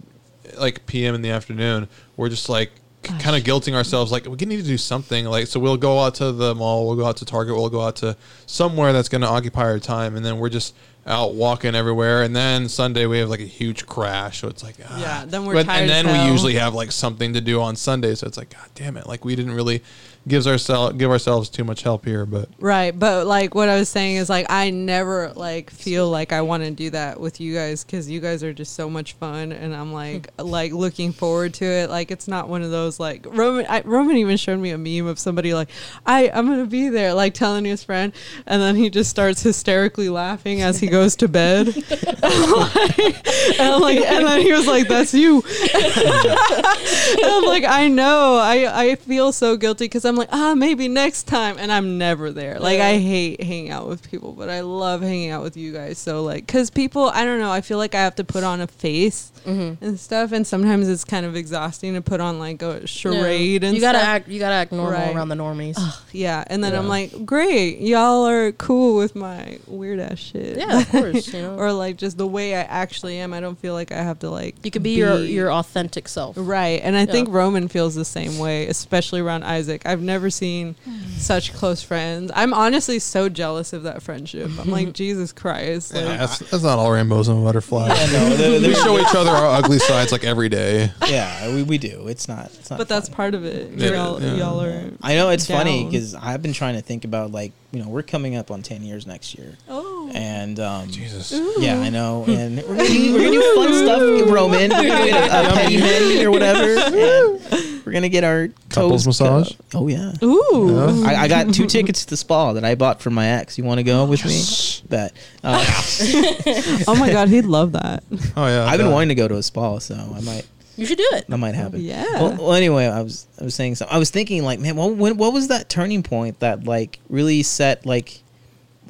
like 0.61 0.87
p.m. 0.87 1.15
in 1.15 1.23
the 1.23 1.31
afternoon, 1.31 1.89
we're 2.17 2.29
just 2.29 2.49
like 2.49 2.71
kind 3.03 3.35
of 3.35 3.43
guilting 3.43 3.75
ourselves 3.75 4.13
like 4.13 4.27
we 4.27 4.37
need 4.37 4.59
to 4.59 4.63
do 4.63 4.77
something 4.77 5.25
like 5.25 5.47
so 5.47 5.59
we'll 5.59 5.77
go 5.77 5.99
out 6.01 6.15
to 6.17 6.33
the 6.33 6.55
mall 6.55 6.87
we'll 6.87 6.97
go 6.97 7.07
out 7.07 7.17
to 7.17 7.25
target 7.25 7.57
we'll 7.57 7.71
go 7.71 7.81
out 7.81 7.97
to 7.97 8.15
somewhere 8.45 8.93
that's 8.93 9.09
going 9.09 9.23
to 9.23 9.27
occupy 9.27 9.63
our 9.63 9.79
time 9.79 10.17
and 10.17 10.25
then 10.25 10.39
we're 10.39 10.51
just 10.51 10.75
out 11.07 11.35
walking 11.35 11.75
everywhere 11.75 12.23
and 12.23 12.37
then 12.37 12.69
sunday 12.69 13.07
we 13.07 13.19
have 13.19 13.29
like 13.29 13.41
a 13.41 13.45
huge 13.45 13.87
crash 13.87 14.41
so 14.41 14.49
it's 14.49 14.63
like 14.63 14.77
ah. 14.89 15.01
Yeah, 15.01 15.25
then 15.27 15.45
we're 15.47 15.55
But- 15.55 15.67
tired 15.67 15.81
and 15.83 15.91
then 15.91 16.07
we 16.07 16.13
hell. 16.13 16.31
usually 16.31 16.55
have 16.55 16.75
like 16.75 16.93
something 16.93 17.33
to 17.33 17.41
do 17.41 17.61
on 17.61 17.75
sunday 17.77 18.15
so 18.15 18.27
it's 18.27 18.37
like 18.37 18.51
god 18.51 18.69
damn 18.75 18.97
it 18.97 19.07
like 19.07 19.25
we 19.25 19.35
didn't 19.35 19.53
really 19.55 19.83
gives 20.29 20.47
ourselves 20.47 20.95
give 20.99 21.11
ourselves 21.11 21.49
too 21.49 21.65
much 21.65 21.83
help 21.83 22.05
here 22.05 22.27
but 22.27 22.47
Right, 22.61 22.97
but 22.97 23.27
like 23.27 23.55
what 23.55 23.71
I 23.71 23.77
was 23.79 23.89
saying 23.89 24.17
is 24.17 24.29
like 24.29 24.45
I 24.51 24.69
never 24.69 25.33
like 25.35 25.71
feel 25.71 26.11
like 26.11 26.35
I 26.35 26.43
want 26.43 26.63
to 26.63 26.71
do 26.71 26.91
that 26.91 27.19
with 27.19 27.41
you 27.41 27.55
guys 27.55 27.85
cuz 27.85 28.09
you 28.11 28.21
guys 28.21 28.45
are 28.45 28.53
just 28.53 28.75
so 28.75 28.91
much 28.91 29.15
fun 29.15 29.51
and 29.51 29.75
I'm 29.75 29.95
like 29.95 30.29
like 30.39 30.73
looking 30.73 31.15
forward 31.15 31.55
to 31.55 31.65
it. 31.65 31.89
Like 31.89 32.11
it's 32.11 32.29
not 32.29 32.51
one 32.51 32.61
of 32.61 32.71
those 32.71 33.01
like 33.01 33.25
Roman 33.31 33.65
I, 33.67 33.81
Roman 33.81 34.19
even 34.19 34.37
showed 34.37 34.61
me 34.61 34.73
a 34.73 34.79
meme 34.79 35.07
of 35.09 35.19
somebody 35.19 35.55
like 35.55 35.71
I 36.05 36.29
I'm 36.35 36.49
to 36.55 36.67
be 36.67 36.91
there 36.91 37.15
like 37.15 37.33
telling 37.33 37.65
his 37.65 37.83
friend 37.83 38.13
and 38.47 38.61
then 38.61 38.77
he 38.77 38.91
just 38.91 39.09
starts 39.09 39.43
hysterically 39.43 40.11
laughing 40.11 40.61
as 40.61 40.81
he 40.81 40.87
goes 40.91 41.17
to 41.17 41.29
bed. 41.29 41.69
and, 41.77 41.83
like, 41.83 43.59
and 43.61 43.81
like 43.83 43.99
and 44.01 44.27
then 44.27 44.41
he 44.43 44.53
was 44.53 44.67
like 44.67 44.89
that's 44.89 45.15
you. 45.15 45.43
and 45.43 45.45
I'm 47.25 47.45
like 47.45 47.65
I 47.65 47.89
know. 47.89 48.37
I 48.37 48.83
I 48.91 48.95
feel 48.97 49.33
so 49.33 49.57
guilty 49.57 49.89
cuz 49.89 50.05
I'm 50.05 50.17
like 50.17 50.29
ah 50.33 50.55
maybe 50.55 50.89
next 50.89 51.25
time 51.25 51.57
and 51.59 51.73
I'm 51.73 51.99
never 51.99 52.31
there. 52.31 52.59
Like 52.59 52.79
Yeah. 52.79 52.87
I 52.89 52.99
hate 52.99 53.43
hanging 53.43 53.71
out 53.71 53.89
with 53.89 54.09
people, 54.11 54.33
but 54.33 54.49
I 54.51 54.61
love 54.61 55.03
hanging 55.03 55.31
out 55.31 55.43
with 55.43 55.57
you 55.57 55.73
guys. 55.73 55.99
So 55.99 56.23
like 56.23 56.47
cuz 56.47 56.71
people 56.71 57.11
I 57.15 57.25
don't 57.25 57.39
know, 57.41 57.51
I 57.51 57.61
feel 57.61 57.79
like 57.79 57.95
I 57.95 58.01
have 58.01 58.15
to 58.17 58.25
put 58.25 58.45
on 58.45 58.61
a 58.61 58.67
face 58.67 59.33
Mm-hmm. 59.47 59.83
and 59.83 59.99
stuff 59.99 60.33
and 60.33 60.47
sometimes 60.47 60.87
it's 60.87 61.03
kind 61.03 61.25
of 61.25 61.35
exhausting 61.35 61.95
to 61.95 62.03
put 62.03 62.21
on 62.21 62.39
like 62.39 62.61
a 62.61 62.87
charade 62.87 63.65
and 63.65 63.75
you 63.75 63.81
gotta 63.81 63.97
stuff. 63.99 64.09
act. 64.09 64.29
You 64.29 64.39
gotta 64.39 64.55
act 64.55 64.71
normal 64.71 64.93
Right. 64.93 65.17
around 65.17 65.31
the 65.31 65.35
normies. 65.35 65.79
Yeah, 66.13 66.45
and 66.49 66.63
then 66.63 66.75
I'm 66.75 66.89
like, 66.89 67.25
great, 67.25 67.79
y'all 67.81 68.27
are 68.29 68.53
cool 68.53 68.97
with 68.99 69.17
my 69.17 69.59
weird 69.67 69.99
ass 69.99 70.19
shit. 70.19 70.59
yeah, 70.59 70.80
of 70.81 70.89
course. 70.91 71.29
You 71.35 71.43
know, 71.43 71.57
or 71.57 71.73
like 71.73 71.97
just 71.97 72.17
the 72.19 72.27
way 72.27 72.55
I 72.55 72.61
actually 72.63 73.19
am. 73.19 73.33
I 73.33 73.41
don't 73.41 73.59
feel 73.59 73.75
like 73.75 73.93
I 73.93 74.03
have 74.03 74.19
to 74.21 74.31
like. 74.31 74.57
you 74.65 74.71
could 74.71 74.83
be, 74.83 74.91
your 74.97 75.19
your 75.19 75.53
authentic 75.53 76.09
self. 76.09 76.35
right, 76.39 76.81
and 76.83 76.97
I 76.97 77.07
think 77.07 77.29
Roman 77.31 77.69
feels 77.69 77.95
the 77.95 78.05
same 78.05 78.39
way, 78.39 78.67
especially 78.67 79.21
around 79.21 79.45
Isaac. 79.45 79.83
I've 79.87 80.03
never 80.03 80.31
seen 80.31 80.75
such 81.19 81.53
close 81.55 81.83
friends. 81.83 82.33
I'm 82.35 82.53
honestly 82.55 82.99
so 82.99 83.29
jealous 83.29 83.73
of 83.73 83.85
that 83.85 84.03
friendship. 84.03 84.51
I'm 84.59 84.71
like, 84.71 84.93
Jesus 85.01 85.33
Christ, 85.33 85.95
like, 85.95 86.05
that's, 86.05 86.39
that's 86.51 86.63
not 86.63 86.79
all 86.79 86.91
rainbows 86.91 87.29
and 87.29 87.45
butterflies 87.45 87.89
Yeah, 88.13 88.19
no, 88.29 88.37
there- 88.37 88.61
we 88.69 88.75
show 88.75 88.99
each 88.99 89.15
other 89.15 89.31
our 89.31 89.57
ugly 89.59 89.79
sides 89.79 90.13
like 90.13 90.25
every 90.25 90.49
day 90.49 90.91
yeah, 91.09 91.55
we, 91.55 91.63
we 91.63 91.79
do. 91.79 92.07
It's 92.09 92.29
not. 92.29 92.47
It's 92.47 92.71
not. 92.71 92.79
but 92.79 92.89
that's 92.89 93.09
part 93.09 93.35
of 93.35 93.45
it. 93.45 93.71
Yeah, 93.73 93.91
y'all, 93.91 94.23
yeah. 94.23 94.35
y'all 94.35 94.61
are. 94.63 94.91
I 95.03 95.15
know 95.17 95.31
it's 95.31 95.47
funny 95.47 95.85
because 95.85 96.15
I've 96.15 96.43
been 96.43 96.53
trying 96.53 96.75
to 96.77 96.83
think 96.83 97.05
about 97.05 97.33
like 97.33 97.53
you 97.73 97.83
know 97.83 97.89
we're 97.89 98.03
coming 98.03 98.37
up 98.37 98.51
on 98.51 98.63
ten 98.63 98.83
years 98.83 99.07
next 99.07 99.35
year, 99.37 99.57
Oh, 99.69 100.00
and 100.15 100.59
um, 100.61 100.91
jesus 100.91 101.33
yeah, 101.59 101.79
I 101.79 101.91
know, 101.91 102.25
and 102.27 102.57
we're 102.57 102.77
gonna 102.77 102.89
do, 102.89 103.13
we're 103.13 103.25
gonna 103.25 103.31
do 103.33 103.55
fun 103.55 103.75
stuff, 103.75 104.31
Roman. 104.31 104.71
We're 104.71 104.89
gonna 104.89 105.07
get 105.07 105.31
a, 105.31 105.51
a 105.51 105.53
petty 105.53 105.79
mani 105.79 106.25
or 106.25 106.31
whatever. 106.31 106.81
and 106.81 107.85
we're 107.85 107.93
gonna 107.93 108.09
get 108.09 108.25
our 108.25 108.49
Couples 108.69 109.05
toes 109.05 109.07
massage? 109.07 109.49
cut. 109.49 109.67
Oh 109.75 109.89
yeah. 109.89 110.13
ooh. 110.23 111.05
I, 111.05 111.23
I 111.23 111.29
got 111.29 111.53
two 111.53 111.67
tickets 111.69 112.05
to 112.05 112.11
the 112.11 112.17
spa 112.17 112.53
that 112.55 112.65
I 112.65 112.75
bought 112.75 113.01
for 113.01 113.11
my 113.11 113.27
ex. 113.27 113.59
You 113.59 113.65
want 113.65 113.79
to 113.79 113.85
go 113.85 114.05
with 114.05 114.25
me? 114.25 114.41
Bet. 114.89 115.13
Uh, 115.45 115.65
oh 116.89 116.97
my 116.99 117.11
God, 117.11 117.29
he'd 117.29 117.45
love 117.45 117.73
that. 117.73 118.03
oh 118.37 118.47
yeah 118.47 118.65
I've 118.65 118.79
been 118.79 118.87
yeah. 118.87 118.93
wanting 118.93 119.11
to 119.11 119.15
go 119.15 119.29
to 119.29 119.37
a 119.37 119.43
spa, 119.43 119.79
so 119.79 119.95
I 119.95 120.21
might 120.21 120.47
You 120.77 120.87
should 120.87 120.99
do 120.99 121.09
it. 121.13 121.27
that 121.29 121.39
might 121.39 121.55
happen. 121.55 121.81
Yeah. 121.81 122.05
Well, 122.15 122.37
well, 122.37 122.53
anyway, 122.55 122.87
I 122.87 123.03
was 123.03 123.27
I 123.41 123.45
was 123.45 123.55
saying 123.55 123.77
something. 123.77 123.95
I 123.95 123.99
was 123.99 124.11
thinking 124.11 124.45
like, 124.45 124.61
man, 124.61 124.77
what 124.77 124.97
when, 124.97 125.17
what 125.17 125.33
was 125.33 125.49
that 125.49 125.69
turning 125.69 126.03
point 126.03 126.41
that 126.41 126.65
like 126.65 127.01
really 127.09 127.43
set 127.43 127.87
like 127.87 128.23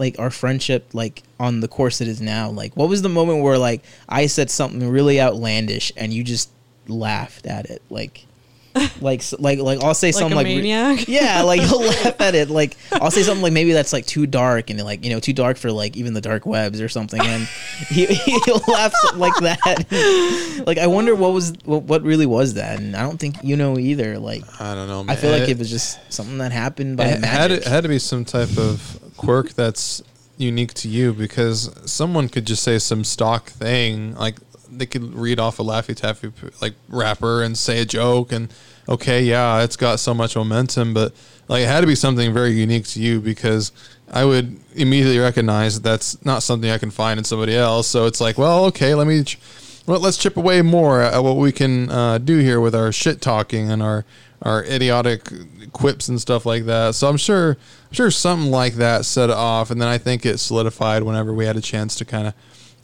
like 0.00 0.18
our 0.18 0.30
friendship 0.30 0.94
like 0.94 1.22
on 1.38 1.60
the 1.60 1.68
course 1.68 2.00
it 2.00 2.08
is 2.08 2.20
now? 2.20 2.48
Like, 2.48 2.74
what 2.74 2.88
was 2.88 3.02
the 3.02 3.08
moment 3.10 3.42
where 3.42 3.58
like 3.58 3.84
I 4.08 4.26
said 4.26 4.50
something 4.50 4.88
really 4.88 5.20
outlandish 5.20 5.92
and 5.96 6.12
you 6.12 6.24
just 6.24 6.50
laughed 6.88 7.46
at 7.46 7.66
it? 7.66 7.82
Like, 7.90 8.24
like 9.02 9.22
like 9.38 9.58
like 9.58 9.82
I'll 9.84 9.92
say 9.92 10.08
like 10.08 10.14
something 10.14 10.32
a 10.32 10.36
like 10.36 10.46
re- 10.46 10.56
maniac. 10.56 11.06
yeah, 11.06 11.42
like 11.42 11.60
you'll 11.68 11.82
laugh 11.82 12.18
at 12.18 12.34
it. 12.34 12.48
Like 12.48 12.78
I'll 12.92 13.10
say 13.10 13.22
something 13.22 13.42
like 13.42 13.52
maybe 13.52 13.72
that's 13.72 13.92
like 13.92 14.06
too 14.06 14.26
dark 14.26 14.70
and 14.70 14.82
like 14.82 15.04
you 15.04 15.10
know 15.10 15.20
too 15.20 15.34
dark 15.34 15.58
for 15.58 15.70
like 15.70 15.98
even 15.98 16.14
the 16.14 16.22
dark 16.22 16.46
webs 16.46 16.80
or 16.80 16.88
something, 16.88 17.20
and 17.20 17.42
he 17.88 18.06
he'll 18.06 18.62
laugh 18.68 18.94
like 19.16 19.34
that. 19.40 20.62
like 20.66 20.78
I 20.78 20.86
wonder 20.86 21.14
what 21.14 21.34
was 21.34 21.52
what, 21.66 21.82
what 21.82 22.02
really 22.04 22.26
was 22.26 22.54
that, 22.54 22.78
and 22.78 22.96
I 22.96 23.02
don't 23.02 23.20
think 23.20 23.36
you 23.42 23.56
know 23.56 23.78
either. 23.78 24.18
Like 24.18 24.44
i 24.60 24.74
don't 24.74 24.88
know 24.88 25.04
I 25.12 25.16
feel 25.16 25.30
like 25.30 25.50
it 25.50 25.58
was 25.58 25.68
just 25.68 25.98
something 26.10 26.38
that 26.38 26.52
happened 26.52 26.96
by 26.96 27.04
it 27.04 27.10
had, 27.10 27.50
magic. 27.50 27.58
it 27.62 27.66
had 27.66 27.82
to 27.82 27.88
be 27.90 27.98
some 27.98 28.24
type 28.24 28.56
of 28.56 29.09
quirk 29.20 29.50
that's 29.50 30.02
unique 30.38 30.72
to 30.72 30.88
you 30.88 31.12
because 31.12 31.70
someone 31.84 32.26
could 32.26 32.46
just 32.46 32.62
say 32.62 32.78
some 32.78 33.04
stock 33.04 33.50
thing 33.50 34.14
like 34.14 34.36
they 34.70 34.86
could 34.86 35.14
read 35.14 35.38
off 35.38 35.58
a 35.58 35.62
laffy 35.62 35.94
taffy 35.94 36.32
like 36.62 36.72
rapper 36.88 37.42
and 37.42 37.58
say 37.58 37.82
a 37.82 37.84
joke 37.84 38.32
and 38.32 38.50
okay 38.88 39.22
yeah 39.22 39.62
it's 39.62 39.76
got 39.76 40.00
so 40.00 40.14
much 40.14 40.34
momentum 40.34 40.94
but 40.94 41.12
like 41.48 41.62
it 41.64 41.66
had 41.66 41.82
to 41.82 41.86
be 41.86 41.94
something 41.94 42.32
very 42.32 42.52
unique 42.52 42.86
to 42.86 42.98
you 42.98 43.20
because 43.20 43.72
i 44.10 44.24
would 44.24 44.58
immediately 44.74 45.18
recognize 45.18 45.74
that 45.74 45.82
that's 45.82 46.24
not 46.24 46.42
something 46.42 46.70
i 46.70 46.78
can 46.78 46.90
find 46.90 47.18
in 47.18 47.24
somebody 47.24 47.54
else. 47.54 47.86
So 47.86 48.06
it's 48.06 48.22
like 48.22 48.38
well 48.38 48.64
okay 48.66 48.94
let 48.94 49.06
me 49.06 49.22
ch- 49.24 49.38
well, 49.86 49.98
let's 49.98 50.16
chip 50.16 50.36
away 50.36 50.62
more 50.62 51.00
at 51.00 51.22
what 51.22 51.36
we 51.36 51.52
can 51.52 51.90
uh, 51.90 52.18
do 52.18 52.38
here 52.38 52.60
with 52.60 52.74
our 52.74 52.92
shit 52.92 53.20
talking 53.20 53.70
and 53.70 53.82
our 53.82 54.04
our 54.42 54.64
idiotic 54.64 55.28
quips 55.72 56.08
and 56.08 56.20
stuff 56.20 56.46
like 56.46 56.64
that. 56.64 56.94
So 56.94 57.08
I'm 57.08 57.16
sure 57.16 57.50
I'm 57.50 57.92
sure 57.92 58.10
something 58.10 58.50
like 58.50 58.74
that 58.74 59.04
set 59.04 59.30
it 59.30 59.36
off, 59.36 59.70
and 59.70 59.80
then 59.80 59.88
I 59.88 59.98
think 59.98 60.24
it 60.24 60.38
solidified 60.38 61.02
whenever 61.02 61.32
we 61.32 61.46
had 61.46 61.56
a 61.56 61.60
chance 61.60 61.94
to 61.96 62.04
kind 62.04 62.28
of 62.28 62.34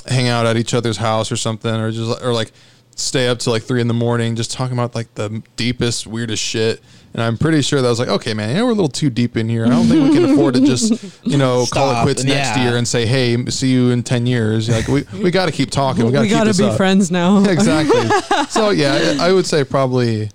hang 0.06 0.28
out 0.28 0.46
at 0.46 0.56
each 0.56 0.74
other's 0.74 0.98
house 0.98 1.32
or 1.32 1.36
something, 1.36 1.74
or 1.74 1.90
just 1.90 2.22
or 2.22 2.32
like 2.32 2.52
stay 2.96 3.28
up 3.28 3.38
till 3.38 3.52
like 3.52 3.62
three 3.62 3.80
in 3.80 3.88
the 3.88 3.94
morning 3.94 4.34
just 4.34 4.50
talking 4.50 4.72
about 4.72 4.94
like 4.94 5.14
the 5.14 5.42
deepest 5.56 6.06
weirdest 6.06 6.42
shit. 6.42 6.80
And 7.12 7.22
I'm 7.22 7.38
pretty 7.38 7.62
sure 7.62 7.80
that 7.80 7.88
was 7.88 7.98
like, 7.98 8.08
okay, 8.08 8.34
man, 8.34 8.54
yeah, 8.54 8.62
we're 8.62 8.70
a 8.70 8.74
little 8.74 8.88
too 8.90 9.08
deep 9.08 9.38
in 9.38 9.48
here. 9.48 9.64
I 9.64 9.70
don't 9.70 9.86
think 9.86 10.06
we 10.06 10.14
can 10.14 10.32
afford 10.32 10.52
to 10.52 10.60
just, 10.60 11.24
you 11.24 11.38
know, 11.38 11.64
call 11.72 11.90
it 11.90 11.94
Stop, 11.94 12.02
quits 12.02 12.24
next 12.24 12.58
year 12.58 12.76
and 12.76 12.86
say, 12.86 13.06
hey, 13.06 13.42
see 13.46 13.72
you 13.72 13.90
in 13.90 14.02
ten 14.02 14.26
years. 14.26 14.68
Like 14.68 14.86
we 14.88 15.04
we 15.22 15.30
got 15.30 15.46
to 15.46 15.52
keep 15.52 15.70
talking. 15.70 16.04
We 16.04 16.12
got 16.12 16.18
to 16.18 16.22
we 16.24 16.28
keep 16.28 16.36
gotta 16.36 16.50
this 16.50 16.58
be 16.58 16.64
up. 16.64 16.76
friends 16.76 17.10
now. 17.10 17.42
exactly. 17.48 18.06
so 18.50 18.68
yeah, 18.68 19.16
I 19.18 19.32
would 19.32 19.46
say 19.46 19.64
probably 19.64 20.30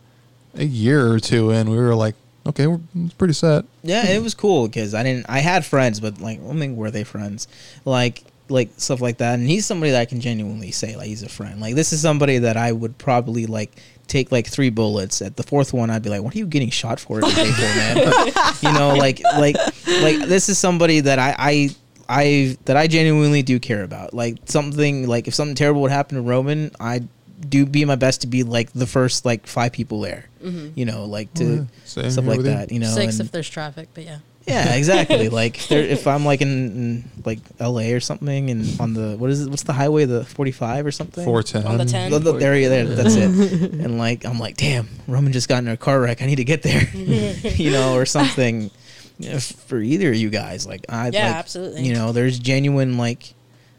a 0.55 0.65
year 0.65 1.11
or 1.11 1.19
two 1.19 1.51
in, 1.51 1.69
we 1.69 1.77
were 1.77 1.95
like, 1.95 2.15
okay, 2.45 2.67
we're 2.67 2.80
it's 2.95 3.13
pretty 3.13 3.33
set. 3.33 3.65
yeah, 3.83 4.07
it 4.07 4.21
was 4.21 4.33
cool 4.33 4.67
because 4.67 4.93
I 4.93 5.03
didn't. 5.03 5.27
I 5.30 5.39
had 5.39 5.65
friends, 5.65 5.99
but 5.99 6.19
like, 6.19 6.39
I 6.39 6.53
mean, 6.53 6.75
were 6.75 6.91
they 6.91 7.03
friends? 7.03 7.47
Like, 7.85 8.23
like 8.49 8.69
stuff 8.77 9.01
like 9.01 9.17
that. 9.17 9.39
And 9.39 9.47
he's 9.47 9.65
somebody 9.65 9.91
that 9.91 10.01
I 10.01 10.05
can 10.05 10.21
genuinely 10.21 10.71
say 10.71 10.95
like 10.95 11.07
he's 11.07 11.23
a 11.23 11.30
friend. 11.30 11.59
Like 11.61 11.75
this 11.75 11.93
is 11.93 12.01
somebody 12.01 12.39
that 12.39 12.57
I 12.57 12.71
would 12.71 12.97
probably 12.97 13.45
like 13.45 13.71
take 14.07 14.31
like 14.31 14.47
three 14.47 14.69
bullets. 14.69 15.21
At 15.21 15.38
the 15.38 15.43
fourth 15.43 15.73
one, 15.73 15.89
I'd 15.89 16.03
be 16.03 16.09
like, 16.09 16.21
"What 16.21 16.35
are 16.35 16.38
you 16.38 16.47
getting 16.47 16.69
shot 16.69 16.99
for 16.99 17.21
today 17.21 17.51
for, 17.51 17.61
man?" 17.61 17.97
you 18.61 18.73
know, 18.73 18.95
like 18.95 19.21
like 19.23 19.55
like 20.01 20.19
this 20.27 20.49
is 20.49 20.59
somebody 20.59 20.99
that 20.99 21.17
I 21.17 21.35
I 21.39 21.69
I 22.09 22.57
that 22.65 22.77
I 22.77 22.88
genuinely 22.88 23.41
do 23.41 23.59
care 23.59 23.83
about. 23.83 24.13
Like 24.13 24.38
something 24.45 25.07
like 25.07 25.27
if 25.27 25.33
something 25.33 25.55
terrible 25.55 25.81
would 25.83 25.91
happen 25.91 26.17
to 26.17 26.21
Roman, 26.21 26.71
I 26.80 27.03
do 27.49 27.65
be 27.65 27.85
my 27.85 27.95
best 27.95 28.21
to 28.21 28.27
be 28.27 28.43
like 28.43 28.71
the 28.73 28.87
first 28.87 29.25
like 29.25 29.47
five 29.47 29.71
people 29.71 30.01
there. 30.01 30.25
Mm-hmm. 30.43 30.69
You 30.75 30.85
know, 30.85 31.05
like 31.05 31.29
oh, 31.35 31.39
to 31.39 31.45
Yeah, 31.45 31.63
same 31.85 32.11
stuff 32.11 32.25
like 32.25 32.41
that. 32.41 32.71
You 32.71 32.79
know, 32.79 32.87
Six 32.87 33.19
and- 33.19 33.25
if 33.27 33.31
there's 33.31 33.49
traffic, 33.49 33.89
but 33.93 34.03
yeah. 34.05 34.19
yeah, 34.47 34.73
exactly. 34.75 35.29
like 35.41 35.57
if, 35.57 35.69
there, 35.69 35.83
if 35.83 36.07
I'm 36.07 36.25
like 36.25 36.41
in, 36.41 36.49
in 36.49 37.11
like 37.25 37.39
L.A. 37.59 37.93
or 37.93 37.99
something, 37.99 38.49
and 38.49 38.79
on 38.79 38.93
the 38.93 39.15
what 39.17 39.29
is 39.29 39.45
it? 39.45 39.49
What's 39.49 39.63
the 39.63 39.73
highway? 39.73 40.05
The 40.05 40.25
45 40.25 40.85
or 40.85 40.91
something. 40.91 41.23
Four 41.23 41.43
ten. 41.43 41.65
On 41.65 41.77
the 41.77 41.85
10. 41.85 42.11
The, 42.11 42.19
the 42.19 42.33
area 42.45 42.69
there. 42.69 42.85
That's 42.85 43.15
it. 43.15 43.29
and 43.73 43.97
like 43.97 44.25
I'm 44.25 44.39
like, 44.39 44.57
damn, 44.57 44.87
Roman 45.07 45.31
just 45.31 45.47
got 45.47 45.61
in 45.61 45.67
a 45.69 45.77
car 45.77 45.99
wreck. 46.01 46.21
I 46.21 46.25
need 46.25 46.37
to 46.37 46.43
get 46.43 46.63
there. 46.63 46.89
you 46.93 47.71
know, 47.71 47.95
or 47.95 48.05
something. 48.05 48.71
You 49.19 49.33
know, 49.33 49.39
for 49.39 49.79
either 49.79 50.09
of 50.09 50.15
you 50.15 50.31
guys, 50.31 50.65
like 50.65 50.85
I 50.89 51.09
Yeah, 51.09 51.27
like, 51.27 51.35
absolutely. 51.35 51.83
You 51.83 51.93
know, 51.93 52.11
there's 52.11 52.39
genuine 52.39 52.97
like, 52.97 53.35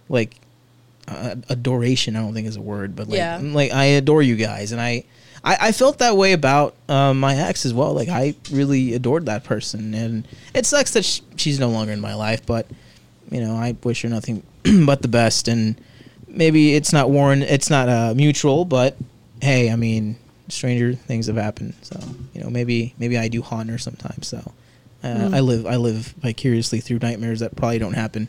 like, 0.09 0.37
uh, 1.09 1.37
adoration. 1.51 2.17
I 2.17 2.21
don't 2.21 2.35
think 2.35 2.47
is 2.47 2.57
a 2.57 2.61
word, 2.61 2.95
but 2.97 3.09
like, 3.09 3.17
Yeah. 3.19 3.41
like 3.43 3.73
I 3.73 3.85
adore 3.85 4.23
you 4.23 4.37
guys, 4.37 4.73
and 4.73 4.81
I. 4.81 5.05
I, 5.45 5.57
I 5.61 5.73
felt 5.73 5.99
that 5.99 6.17
way 6.17 6.35
about 6.35 6.77
um, 6.89 7.19
my 7.19 7.35
ex 7.35 7.67
as 7.67 7.75
well. 7.75 7.95
Like 7.95 8.09
I 8.09 8.37
really 8.53 8.95
adored 8.95 9.27
that 9.27 9.43
person, 9.43 9.93
and 9.93 10.29
it 10.55 10.67
sucks 10.67 10.93
that 10.93 11.05
sh- 11.05 11.21
she's 11.35 11.59
no 11.59 11.69
longer 11.69 11.93
in 11.93 12.01
my 12.01 12.15
life. 12.15 12.47
But 12.47 12.69
you 13.29 13.41
know, 13.41 13.57
I 13.57 13.75
wish 13.83 14.03
her 14.03 14.09
nothing 14.09 14.45
but 14.87 15.03
the 15.03 15.09
best. 15.09 15.49
And 15.49 15.81
maybe 16.29 16.77
it's 16.77 16.93
not 16.93 17.11
warren, 17.11 17.43
it's 17.43 17.71
not 17.71 17.89
uh, 17.89 18.15
mutual. 18.15 18.65
But 18.65 18.97
hey, 19.41 19.69
I 19.69 19.75
mean, 19.75 20.15
stranger 20.49 20.95
things 20.95 21.27
have 21.27 21.35
happened. 21.35 21.75
So 21.83 21.99
you 22.35 22.41
know, 22.41 22.49
maybe 22.49 22.95
maybe 23.01 23.19
I 23.19 23.27
do 23.27 23.43
haunt 23.43 23.69
her 23.71 23.79
sometimes. 23.79 24.29
So. 24.29 24.53
Uh, 25.05 25.31
I 25.33 25.41
live 25.41 25.67
I 25.67 25.77
live 25.77 26.15
vicariously 26.23 26.81
through 26.81 26.99
nightmares 27.01 27.41
that 27.41 27.57
probably 27.57 27.79
don't 27.79 27.95
happen. 27.95 28.29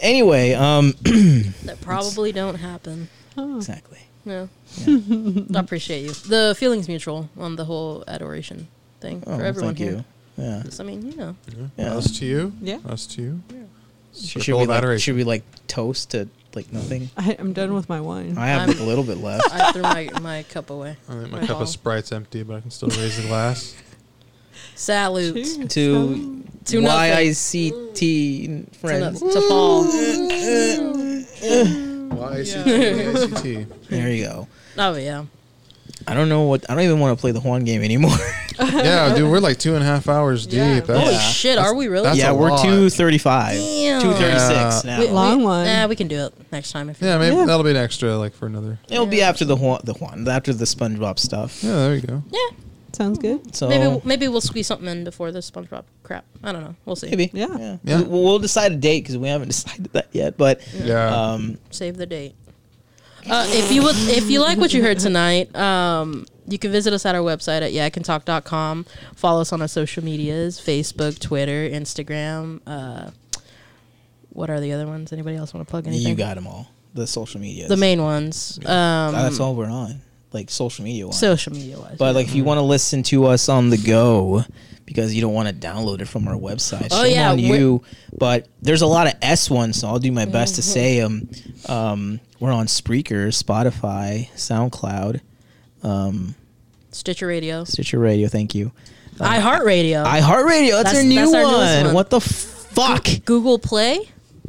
Anyway, 0.00 0.52
um, 0.52 0.92
That 1.64 1.78
probably 1.80 2.32
don't 2.32 2.56
happen. 2.56 3.08
exactly. 3.36 3.98
No. 4.24 4.48
Yeah. 4.86 4.98
I 5.54 5.60
appreciate 5.60 6.02
you. 6.02 6.10
The 6.12 6.54
feeling's 6.58 6.88
mutual 6.88 7.28
on 7.36 7.56
the 7.56 7.64
whole 7.66 8.02
adoration 8.08 8.68
thing 9.00 9.22
Oh, 9.26 9.36
for 9.38 9.44
everyone 9.44 9.74
thank 9.76 9.90
here. 9.90 10.04
you. 10.38 10.42
Yeah. 10.44 10.62
I 10.80 10.82
mean, 10.82 11.02
you 11.10 11.16
know. 11.16 11.36
Yeah. 11.76 11.94
Us 11.94 12.18
to 12.18 12.24
you. 12.26 12.52
Yeah. 12.60 12.78
Us 12.86 13.06
to 13.08 13.22
you. 13.22 13.42
Should, 14.14 14.42
should 14.44 14.56
we 14.56 14.64
like, 14.66 15.00
should 15.00 15.14
we 15.16 15.24
like 15.24 15.42
toast 15.68 16.10
to 16.12 16.28
like 16.54 16.72
nothing? 16.72 17.10
I, 17.16 17.36
I'm 17.38 17.52
done 17.52 17.74
with 17.74 17.88
my 17.88 18.00
wine. 18.00 18.38
I 18.38 18.46
have 18.48 18.68
I'm- 18.70 18.78
a 18.80 18.82
little 18.84 19.04
bit 19.04 19.18
left. 19.18 19.44
I 19.52 19.72
threw 19.72 19.82
my, 19.82 20.08
my 20.22 20.42
cup 20.44 20.70
away. 20.70 20.96
I 21.08 21.12
think 21.12 21.30
my 21.30 21.40
My 21.40 21.40
cup 21.40 21.48
bottle. 21.48 21.62
of 21.62 21.68
Sprite's 21.68 22.10
empty, 22.12 22.42
but 22.42 22.56
I 22.56 22.60
can 22.62 22.70
still 22.70 22.88
raise 22.90 23.16
the 23.20 23.28
glass. 23.28 23.74
Salute. 24.74 25.34
Cheers. 25.34 25.56
to 25.74 26.44
To 26.66 26.80
nothing. 26.80 27.28
YICT 27.30 28.48
mm. 28.48 28.76
friends. 28.76 29.20
to 29.20 29.40
Paul. 29.48 29.84
Y-C-T. 32.16 33.66
There 33.90 34.08
you 34.10 34.24
go. 34.24 34.48
Oh, 34.78 34.94
yeah. 34.96 35.24
I 36.06 36.14
don't 36.14 36.28
know 36.28 36.42
what. 36.42 36.68
I 36.68 36.74
don't 36.74 36.82
even 36.84 36.98
want 37.00 37.16
to 37.16 37.20
play 37.20 37.30
the 37.32 37.40
Juan 37.40 37.64
game 37.64 37.82
anymore. 37.82 38.16
Yeah, 38.56 39.12
dude, 39.16 39.28
we're 39.28 39.40
like 39.40 39.58
two 39.58 39.74
and 39.74 39.82
a 39.82 39.86
half 39.86 40.08
hours 40.08 40.46
Yeah. 40.46 40.74
deep. 40.76 40.84
That's, 40.84 41.00
Holy 41.00 41.12
Yeah. 41.14 41.18
shit, 41.18 41.58
are 41.58 41.74
we 41.74 41.88
really? 41.88 42.16
yeah, 42.16 42.30
we're 42.30 42.56
two 42.62 42.88
thirty-five, 42.88 43.56
Damn. 43.56 44.00
two 44.00 44.12
thirty-six 44.12 44.84
now. 44.84 45.00
We- 45.00 45.08
Long 45.08 45.38
we, 45.38 45.44
one. 45.44 45.66
Yeah, 45.66 45.86
we 45.88 45.96
can 45.96 46.06
do 46.06 46.26
it 46.26 46.32
next 46.52 46.70
time 46.70 46.88
if 46.88 47.00
you 47.00 47.08
yeah, 47.08 47.18
maybe 47.18 47.34
Yeah. 47.34 47.46
that'll 47.46 47.64
be 47.64 47.70
an 47.70 47.76
extra, 47.76 48.16
like 48.16 48.32
for 48.32 48.46
another. 48.46 48.78
It'll 48.88 49.06
be 49.06 49.22
after 49.22 49.44
the 49.44 49.56
Juan, 49.56 49.80
the 49.82 49.94
Juan, 49.94 50.28
after 50.28 50.52
the 50.52 50.66
SpongeBob 50.66 51.18
stuff. 51.18 51.64
Yeah, 51.64 51.72
there 51.72 51.94
you 51.96 52.02
go. 52.02 52.22
Yeah. 52.30 52.56
Sounds 52.94 53.18
good. 53.18 53.54
So 53.54 53.68
Maybe 53.68 54.00
maybe 54.04 54.28
we'll 54.28 54.40
squeeze 54.40 54.66
something 54.66 54.88
in 54.88 55.04
before 55.04 55.32
the 55.32 55.40
SpongeBob 55.40 55.84
crap. 56.02 56.24
I 56.42 56.52
don't 56.52 56.62
know. 56.62 56.76
We'll 56.84 56.96
see. 56.96 57.08
maybe, 57.10 57.30
Yeah. 57.32 57.46
yeah. 57.58 57.76
Yeah. 57.84 58.02
We'll, 58.02 58.22
we'll 58.24 58.38
decide 58.38 58.72
a 58.72 58.76
date 58.76 59.02
because 59.02 59.18
we 59.18 59.28
haven't 59.28 59.48
decided 59.56 59.92
that 59.92 60.08
yet. 60.12 60.36
But 60.36 60.60
Yeah. 60.82 61.32
um, 61.32 61.58
Save 61.70 61.96
the 61.96 62.06
date. 62.06 62.34
Uh, 63.28 63.46
if 63.48 63.72
you 63.72 63.82
would, 63.82 63.96
if 63.96 64.30
you 64.30 64.40
like 64.40 64.58
what 64.58 64.74
you 64.74 64.82
heard 64.82 64.98
tonight, 64.98 65.54
um, 65.56 66.26
you 66.46 66.58
can 66.58 66.70
visit 66.70 66.92
us 66.92 67.06
at 67.06 67.14
our 67.14 67.22
website 67.22 67.62
at 67.62 67.72
yakandtalk.com. 67.72 68.84
Follow 69.16 69.40
us 69.40 69.50
on 69.52 69.62
our 69.62 69.68
social 69.68 70.04
medias: 70.04 70.60
Facebook, 70.60 71.18
Twitter, 71.18 71.66
Instagram. 71.68 72.60
Uh, 72.66 73.10
what 74.30 74.50
are 74.50 74.60
the 74.60 74.72
other 74.72 74.86
ones? 74.86 75.10
Anybody 75.12 75.36
else 75.36 75.54
want 75.54 75.66
to 75.66 75.70
plug 75.70 75.86
anything? 75.86 76.06
you 76.06 76.14
got 76.14 76.34
them 76.34 76.46
all. 76.46 76.68
The 76.92 77.06
social 77.06 77.40
media. 77.40 77.66
the 77.66 77.76
main 77.78 78.02
ones. 78.02 78.58
Um, 78.58 79.12
That's 79.14 79.40
all 79.40 79.54
we're 79.54 79.66
on, 79.70 80.00
like 80.34 80.50
social 80.50 80.84
media 80.84 81.06
wise. 81.06 81.18
social 81.18 81.52
media 81.52 81.78
wise. 81.78 81.96
But 81.98 82.14
like, 82.14 82.26
if 82.26 82.34
you 82.34 82.44
want 82.44 82.58
to 82.58 82.62
listen 82.62 83.02
to 83.04 83.26
us 83.26 83.48
on 83.48 83.70
the 83.70 83.78
go, 83.78 84.44
because 84.84 85.14
you 85.14 85.22
don't 85.22 85.32
want 85.32 85.48
to 85.48 85.54
download 85.54 86.00
it 86.02 86.08
from 86.08 86.28
our 86.28 86.34
website, 86.34 86.88
Oh, 86.90 87.04
shame 87.04 87.14
yeah, 87.14 87.30
on 87.30 87.38
Mm-hmm. 87.38 87.54
you. 87.54 87.82
But 88.18 88.48
there's 88.60 88.82
a 88.82 88.86
lot 88.86 89.06
of 89.06 89.14
S 89.22 89.48
ones, 89.48 89.78
so 89.80 89.88
I'll 89.88 89.98
do 89.98 90.12
my 90.12 90.26
best 90.26 90.56
to 90.56 90.62
say 90.62 91.00
them. 91.00 91.30
Um, 91.68 92.20
we're 92.40 92.52
on 92.52 92.66
Spreaker, 92.66 93.28
Spotify, 93.28 94.28
SoundCloud, 94.32 95.20
um, 95.82 96.34
Stitcher 96.90 97.26
Radio, 97.26 97.64
Stitcher 97.64 97.98
Radio. 97.98 98.28
Thank 98.28 98.54
you. 98.54 98.72
iHeartRadio, 99.18 100.04
iHeartRadio. 100.04 100.70
That's, 100.82 100.92
That's- 100.92 100.96
our 100.96 101.02
new 101.04 101.14
that's 101.14 101.34
our 101.34 101.42
one. 101.44 101.84
one. 101.86 101.94
What 101.94 102.10
the 102.10 102.20
fuck? 102.20 103.06
Google 103.24 103.58
Play, 103.58 104.00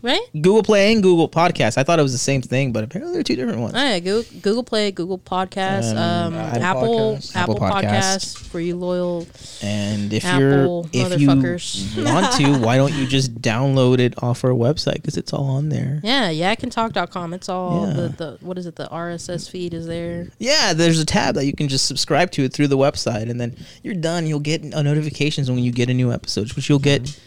right? 0.06 0.22
Google 0.34 0.64
Play 0.64 0.94
and 0.94 1.04
Google 1.04 1.28
Podcast. 1.28 1.78
I 1.78 1.84
thought 1.84 2.00
it 2.00 2.04
was 2.04 2.12
the 2.14 2.18
same 2.18 2.42
thing, 2.42 2.72
but 2.72 2.84
apparently 2.84 3.14
they're 3.14 3.24
two 3.24 3.36
different 3.36 3.60
ones. 3.60 3.74
Oh, 3.76 3.84
yeah, 3.84 4.00
Google, 4.00 4.40
Google 4.42 4.64
Play, 4.64 4.92
Google 4.92 5.18
Podcasts, 5.20 5.90
And 5.90 5.98
um, 6.00 6.34
Apple 6.36 6.64
Apple, 6.64 7.16
Podcasts. 7.16 7.36
Apple, 7.36 7.64
Apple. 7.66 7.80
Podcasts 7.90 8.38
for 8.38 8.60
you 8.60 8.76
loyal. 8.76 9.28
And 9.62 10.14
if 10.14 10.24
Apple 10.24 10.88
you're 10.94 11.06
if 11.14 11.20
you 11.20 11.28
motherfuckers. 11.28 12.06
want 12.14 12.32
to, 12.36 12.58
why 12.66 12.78
don't 12.78 12.94
you 12.94 13.08
just 13.08 13.36
download 13.42 14.00
it 14.00 14.22
off 14.24 14.44
our 14.44 14.52
website 14.52 14.96
because 14.96 15.18
it's 15.18 15.34
all 15.34 15.46
on 15.50 15.70
there. 15.70 16.00
Yeah, 16.04 16.30
yakandtalk.com. 16.32 17.34
It's 17.34 17.50
all 17.50 17.88
Yeah. 17.88 17.94
the, 17.94 18.08
the 18.10 18.38
what 18.42 18.58
is 18.58 18.66
it? 18.66 18.76
The 18.76 18.88
RSS 18.88 19.50
feed 19.50 19.74
is 19.74 19.88
there. 19.88 20.28
Yeah, 20.38 20.74
there's 20.74 21.00
a 21.00 21.06
tab 21.06 21.36
that 21.36 21.46
you 21.46 21.54
can 21.54 21.68
just 21.68 21.86
subscribe 21.86 22.32
to 22.32 22.44
it 22.44 22.54
through 22.54 22.68
the 22.68 22.78
website, 22.78 23.30
and 23.30 23.42
then 23.42 23.56
you're 23.84 23.96
done. 23.96 24.28
You'll 24.28 24.40
get 24.40 24.64
notifications 24.64 25.50
when 25.50 25.60
you 25.60 25.72
get 25.72 25.90
a 25.90 25.94
new 25.94 26.12
episode, 26.12 26.54
which 26.54 26.70
you'll 26.70 26.80
get 26.80 27.18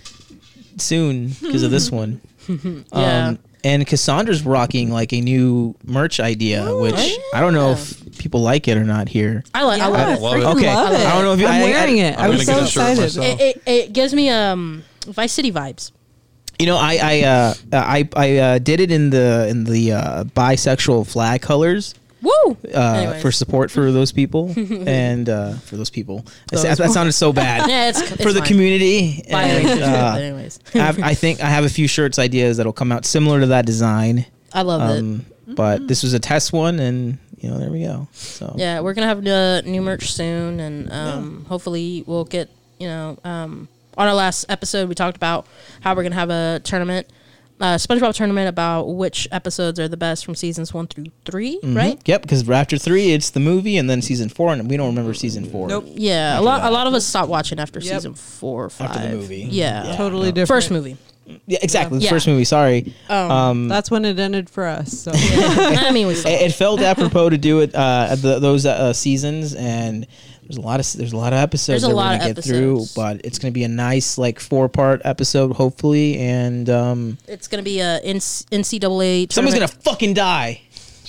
soon 0.76 1.28
because 1.28 1.62
of 1.62 1.70
this 1.70 1.90
one. 1.90 2.20
Yeah. 2.48 3.26
Um, 3.28 3.38
and 3.64 3.86
Kassandra's 3.86 4.44
rocking 4.44 4.90
like 4.90 5.12
a 5.12 5.20
new 5.20 5.74
merch 5.84 6.20
idea, 6.20 6.74
which 6.76 6.94
I 7.34 7.40
don't 7.40 7.52
know 7.54 7.72
if 7.72 8.18
people 8.18 8.40
like 8.40 8.68
it 8.68 8.78
or 8.78 8.84
not 8.84 9.08
here. 9.08 9.42
I 9.52 9.64
like. 9.64 9.80
I 9.82 9.86
Yeah, 9.86 9.90
love 9.90 10.08
I 10.08 10.12
it. 10.14 10.20
love 10.20 10.34
it. 10.36 10.40
freaking 10.44 10.56
Okay, 10.56 10.74
love 10.74 10.92
it. 10.92 11.06
I 11.06 11.12
don't 11.14 11.24
know 11.24 11.32
if 11.34 11.40
you- 11.40 11.46
I'm 11.46 11.54
I- 11.54 11.58
I- 11.58 11.64
wearing 11.70 11.98
it. 11.98 12.18
I'm 12.18 12.24
I 12.24 12.28
was 12.28 12.46
gonna 12.46 12.66
so 12.66 12.80
get 12.80 12.92
a 12.92 12.96
shirt 12.96 13.04
excited. 13.04 13.40
It, 13.40 13.56
it, 13.56 13.62
it 13.66 13.92
gives 13.92 14.14
me 14.14 14.30
um 14.30 14.84
Vice 15.06 15.32
City 15.32 15.50
vibes. 15.52 15.90
You 16.60 16.66
know, 16.66 16.76
I 16.76 16.98
I 17.02 17.22
uh, 17.22 17.54
I 17.72 18.08
I 18.16 18.36
uh, 18.38 18.58
did 18.58 18.80
it 18.80 18.90
in 18.90 19.10
the 19.10 19.46
in 19.48 19.64
the 19.64 19.92
uh, 19.92 20.24
bisexual 20.24 21.06
flag 21.06 21.40
colors. 21.42 21.94
Woo! 22.22 22.56
uh, 22.74 23.14
for 23.20 23.30
support 23.30 23.70
for 23.70 23.92
those 23.92 24.12
people 24.12 24.52
and 24.56 25.28
uh, 25.28 25.54
for 25.54 25.76
those 25.76 25.90
people. 25.90 26.24
Those- 26.50 26.62
that 26.62 26.90
sounded 26.90 27.12
so 27.12 27.32
bad. 27.32 27.68
Yeah, 27.68 27.88
it's, 27.90 28.00
it's 28.00 28.22
for 28.22 28.32
the 28.32 28.40
fine. 28.40 28.48
community. 28.48 29.24
And, 29.28 29.82
uh, 29.82 30.12
but 30.14 30.22
anyways, 30.22 30.60
I, 30.74 30.78
have, 30.78 31.02
I 31.02 31.14
think 31.14 31.40
I 31.42 31.46
have 31.48 31.64
a 31.64 31.68
few 31.68 31.86
shirts 31.86 32.18
ideas 32.18 32.56
that'll 32.56 32.72
come 32.72 32.90
out 32.92 33.04
similar 33.04 33.40
to 33.40 33.46
that 33.48 33.66
design. 33.66 34.26
I 34.52 34.62
love 34.62 34.82
it. 34.96 34.98
Um, 35.00 35.26
but 35.48 35.86
this 35.88 36.02
was 36.02 36.12
a 36.14 36.18
test 36.18 36.52
one, 36.52 36.78
and 36.78 37.18
you 37.38 37.48
know, 37.50 37.58
there 37.58 37.70
we 37.70 37.82
go. 37.82 38.08
So 38.12 38.54
Yeah, 38.56 38.80
we're 38.80 38.94
gonna 38.94 39.06
have 39.06 39.26
uh, 39.26 39.60
new 39.62 39.80
merch 39.82 40.12
soon, 40.12 40.60
and 40.60 40.92
um, 40.92 41.44
hopefully 41.46 42.04
we'll 42.06 42.24
get 42.24 42.50
you 42.78 42.86
know 42.88 43.18
um, 43.24 43.68
on 43.96 44.08
our 44.08 44.14
last 44.14 44.44
episode 44.48 44.88
we 44.88 44.94
talked 44.94 45.16
about 45.16 45.46
how 45.80 45.94
we're 45.94 46.02
gonna 46.02 46.14
have 46.16 46.30
a 46.30 46.60
tournament, 46.64 47.06
uh, 47.60 47.74
SpongeBob 47.76 48.14
tournament 48.14 48.48
about 48.48 48.84
which 48.84 49.26
episodes 49.32 49.80
are 49.80 49.88
the 49.88 49.96
best 49.96 50.24
from 50.24 50.34
seasons 50.34 50.72
one 50.72 50.86
through 50.86 51.06
3 51.24 51.58
Mhm. 51.62 51.76
right? 51.76 52.00
Yep, 52.04 52.22
because 52.22 52.48
after 52.48 52.78
three, 52.78 53.12
it's 53.12 53.30
the 53.30 53.40
movie, 53.40 53.76
and 53.76 53.88
then 53.90 54.00
season 54.02 54.28
four, 54.28 54.52
and 54.52 54.68
we 54.70 54.76
don't 54.76 54.88
remember 54.88 55.12
season 55.14 55.44
four. 55.44 55.68
Nope. 55.68 55.86
Yeah, 55.94 56.38
a 56.38 56.42
lot 56.42 56.62
that. 56.62 56.70
a 56.70 56.72
lot 56.72 56.86
of 56.86 56.94
us 56.94 57.04
stopped 57.04 57.28
watching 57.28 57.58
after 57.58 57.80
Yep. 57.80 57.94
season 57.94 58.14
four 58.14 58.66
or 58.66 58.70
five. 58.70 58.90
After 58.90 59.08
the 59.08 59.14
movie. 59.16 59.48
Yeah, 59.50 59.86
Yeah. 59.88 59.96
Totally 59.96 60.26
no. 60.28 60.32
different. 60.32 60.48
first 60.48 60.70
movie. 60.70 60.96
Yeah, 61.46 61.58
exactly. 61.60 61.98
The 61.98 62.04
Yeah. 62.04 62.10
first 62.10 62.26
movie. 62.26 62.44
Sorry. 62.44 62.94
Um, 63.10 63.30
Um, 63.30 63.68
That's 63.68 63.90
when 63.90 64.06
it 64.06 64.18
ended 64.18 64.48
for 64.48 64.66
us. 64.66 64.92
So 64.98 65.10
I 65.14 65.90
mean, 65.92 66.06
we 66.06 66.14
it, 66.14 66.24
it 66.26 66.52
felt 66.54 66.80
apropos 66.92 67.28
to 67.30 67.36
do 67.38 67.60
it 67.60 67.74
uh, 67.74 68.06
at 68.10 68.22
the, 68.22 68.38
those 68.38 68.64
uh, 68.64 68.92
seasons, 68.94 69.52
and 69.54 70.06
there's 70.48 70.56
a 70.56 70.62
lot 70.62 70.80
of 70.80 70.90
there's 70.94 71.12
a 71.12 71.16
lot 71.16 71.34
of 71.34 71.38
episodes 71.40 71.82
There's 71.82 71.84
a 71.84 71.88
that 71.88 71.94
lot 71.94 72.08
we're 72.10 72.14
of 72.14 72.20
gonna 72.22 72.34
get 72.34 72.44
through, 72.44 72.84
but 72.96 73.20
it's 73.22 73.38
gonna 73.38 73.52
be 73.52 73.64
a 73.64 73.68
nice 73.68 74.16
like 74.16 74.40
four 74.40 74.68
part 74.70 75.02
episode, 75.04 75.52
hopefully, 75.52 76.16
and 76.18 76.70
um, 76.70 77.18
it's 77.26 77.48
gonna 77.48 77.62
be 77.62 77.80
a 77.80 78.00
NCAA. 78.00 79.30
someone's 79.30 79.54
gonna 79.54 79.68
fucking 79.68 80.14
die. 80.14 80.62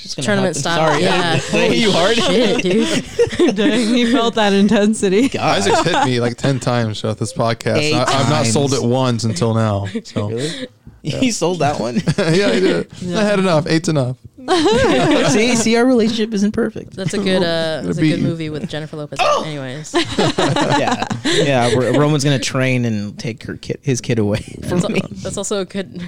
It's 0.04 0.14
gonna 0.16 0.26
Tournament 0.26 0.56
style, 0.58 0.90
Sorry, 0.90 1.04
yeah. 1.04 1.40
did 1.52 1.78
you 1.78 1.92
hard? 1.92 2.18
Shit, 2.18 2.64
dude. 3.38 3.56
dang, 3.56 3.88
he 3.96 4.12
felt 4.12 4.36
that 4.36 4.52
intensity. 4.52 5.30
God. 5.30 5.58
Isaac's 5.60 5.84
hit 5.84 6.06
me 6.06 6.20
like 6.20 6.36
ten 6.36 6.60
times 6.60 7.00
throughout 7.00 7.18
this 7.18 7.32
podcast. 7.32 7.78
Eight 7.78 7.96
I, 7.96 8.04
I've 8.04 8.30
not 8.30 8.46
sold 8.46 8.74
it 8.74 8.84
once 8.84 9.24
until 9.24 9.54
now. 9.54 9.88
So 10.04 10.30
Really? 10.30 10.68
You 11.02 11.32
sold 11.32 11.60
that 11.60 11.80
one? 11.80 11.96
yeah, 12.18 12.48
I 12.48 12.60
did. 12.60 12.92
I 13.14 13.24
had 13.24 13.40
enough. 13.40 13.68
Eight's 13.68 13.88
enough. 13.88 14.18
see, 15.30 15.56
see, 15.56 15.76
our 15.76 15.86
relationship 15.86 16.34
isn't 16.34 16.54
perfect. 16.54 16.96
That's 16.96 17.14
a 17.14 17.18
good. 17.18 17.42
Uh, 17.44 17.82
that's 17.84 17.98
a 17.98 18.02
good 18.02 18.22
movie 18.22 18.50
with 18.50 18.70
Jennifer 18.70 18.96
Lopez. 18.96 19.20
Oh! 19.22 19.44
Anyways, 19.46 19.94
yeah, 20.18 21.06
yeah. 21.26 21.74
Ro- 21.74 22.00
Roman's 22.00 22.24
gonna 22.24 22.40
train 22.40 22.86
and 22.86 23.18
take 23.20 23.44
her 23.44 23.58
kid, 23.58 23.80
his 23.82 24.02
kid 24.02 24.18
away 24.20 24.40
from 24.68 24.80
that's, 24.80 24.90
me. 24.90 25.02
al- 25.02 25.10
that's 25.12 25.38
also 25.38 25.62
a 25.62 25.66
good 25.66 26.02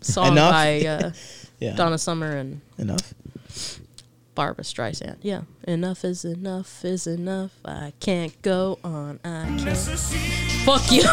song 0.00 0.32
Enough? 0.32 0.52
by 0.52 0.80
uh, 0.86 1.12
Yeah, 1.60 1.74
Donna 1.76 1.98
Summer 1.98 2.36
and 2.36 2.60
enough. 2.78 3.14
Barbra 4.38 4.62
Streisand. 4.62 5.16
Yeah, 5.20 5.40
enough 5.66 6.04
is 6.04 6.24
enough 6.24 6.84
is 6.84 7.08
enough. 7.08 7.50
I 7.64 7.92
can't 7.98 8.40
go 8.40 8.78
on. 8.84 9.18
I 9.24 9.46
can't. 9.58 9.76
Fuck 10.64 10.92
you. 10.92 11.02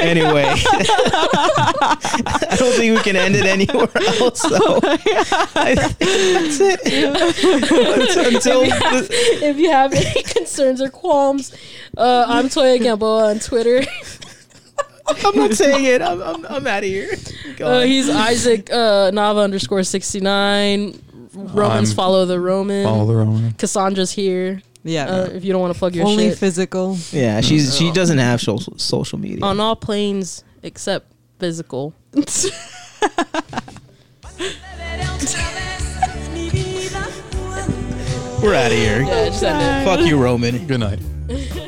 Anyway, 0.00 0.44
I 0.46 0.54
don't 2.58 2.74
think 2.74 2.96
we 2.96 3.02
can 3.02 3.14
end 3.16 3.36
it 3.36 3.46
anywhere 3.46 3.88
else. 4.18 4.42
Though. 4.42 4.80
I 4.82 5.74
think 5.76 5.98
that's 6.34 6.60
it. 6.60 6.80
Until 8.34 8.62
the- 8.62 9.08
if 9.42 9.56
you 9.56 9.70
have 9.70 9.92
any 9.92 10.22
concerns 10.24 10.80
or 10.80 10.88
qualms, 10.88 11.52
uh, 11.96 12.24
I'm 12.26 12.48
Toya 12.48 12.80
Gamboa 12.82 13.30
on 13.30 13.38
Twitter. 13.38 13.82
I'm 15.24 15.36
not 15.36 15.54
saying 15.54 15.84
it. 15.84 16.02
I'm, 16.02 16.22
I'm, 16.22 16.46
I'm 16.46 16.66
out 16.66 16.78
of 16.82 16.88
here. 16.88 17.10
Go 17.56 17.66
Uh, 17.66 17.82
he's 17.82 18.08
Isaac 18.08 18.70
uh, 18.70 19.10
Nava 19.12 19.42
underscore 19.44 19.82
69. 19.82 21.00
Romans 21.34 21.90
I'm- 21.90 21.96
follow 21.96 22.24
the 22.26 22.40
Roman. 22.40 22.84
Follow 22.84 23.06
the 23.06 23.14
Roman. 23.16 23.52
Kassandra's 23.52 24.12
here. 24.12 24.62
Yeah. 24.84 25.06
Uh, 25.08 25.24
if 25.32 25.44
you 25.44 25.52
don't 25.52 25.60
want 25.60 25.72
to 25.74 25.78
plug 25.78 25.94
your 25.94 26.04
shit. 26.06 26.10
Only 26.12 26.28
shit. 26.30 26.38
physical. 26.38 26.96
yeah, 27.10 27.40
she's 27.40 27.76
she 27.76 27.90
doesn't 27.92 28.18
have 28.18 28.40
social 28.40 28.78
social 28.78 29.18
media. 29.18 29.44
on 29.44 29.60
all 29.60 29.76
planes 29.76 30.44
except 30.62 31.12
physical. 31.38 31.92
We're 38.40 38.54
out 38.54 38.66
of 38.70 38.78
here. 38.78 39.02
Yeah, 39.02 39.26
just 39.26 39.42
end 39.42 39.60
it. 39.60 39.84
Fuck 39.84 40.06
you, 40.06 40.16
Roman. 40.16 40.66
Good 40.66 40.80
night. 40.80 41.00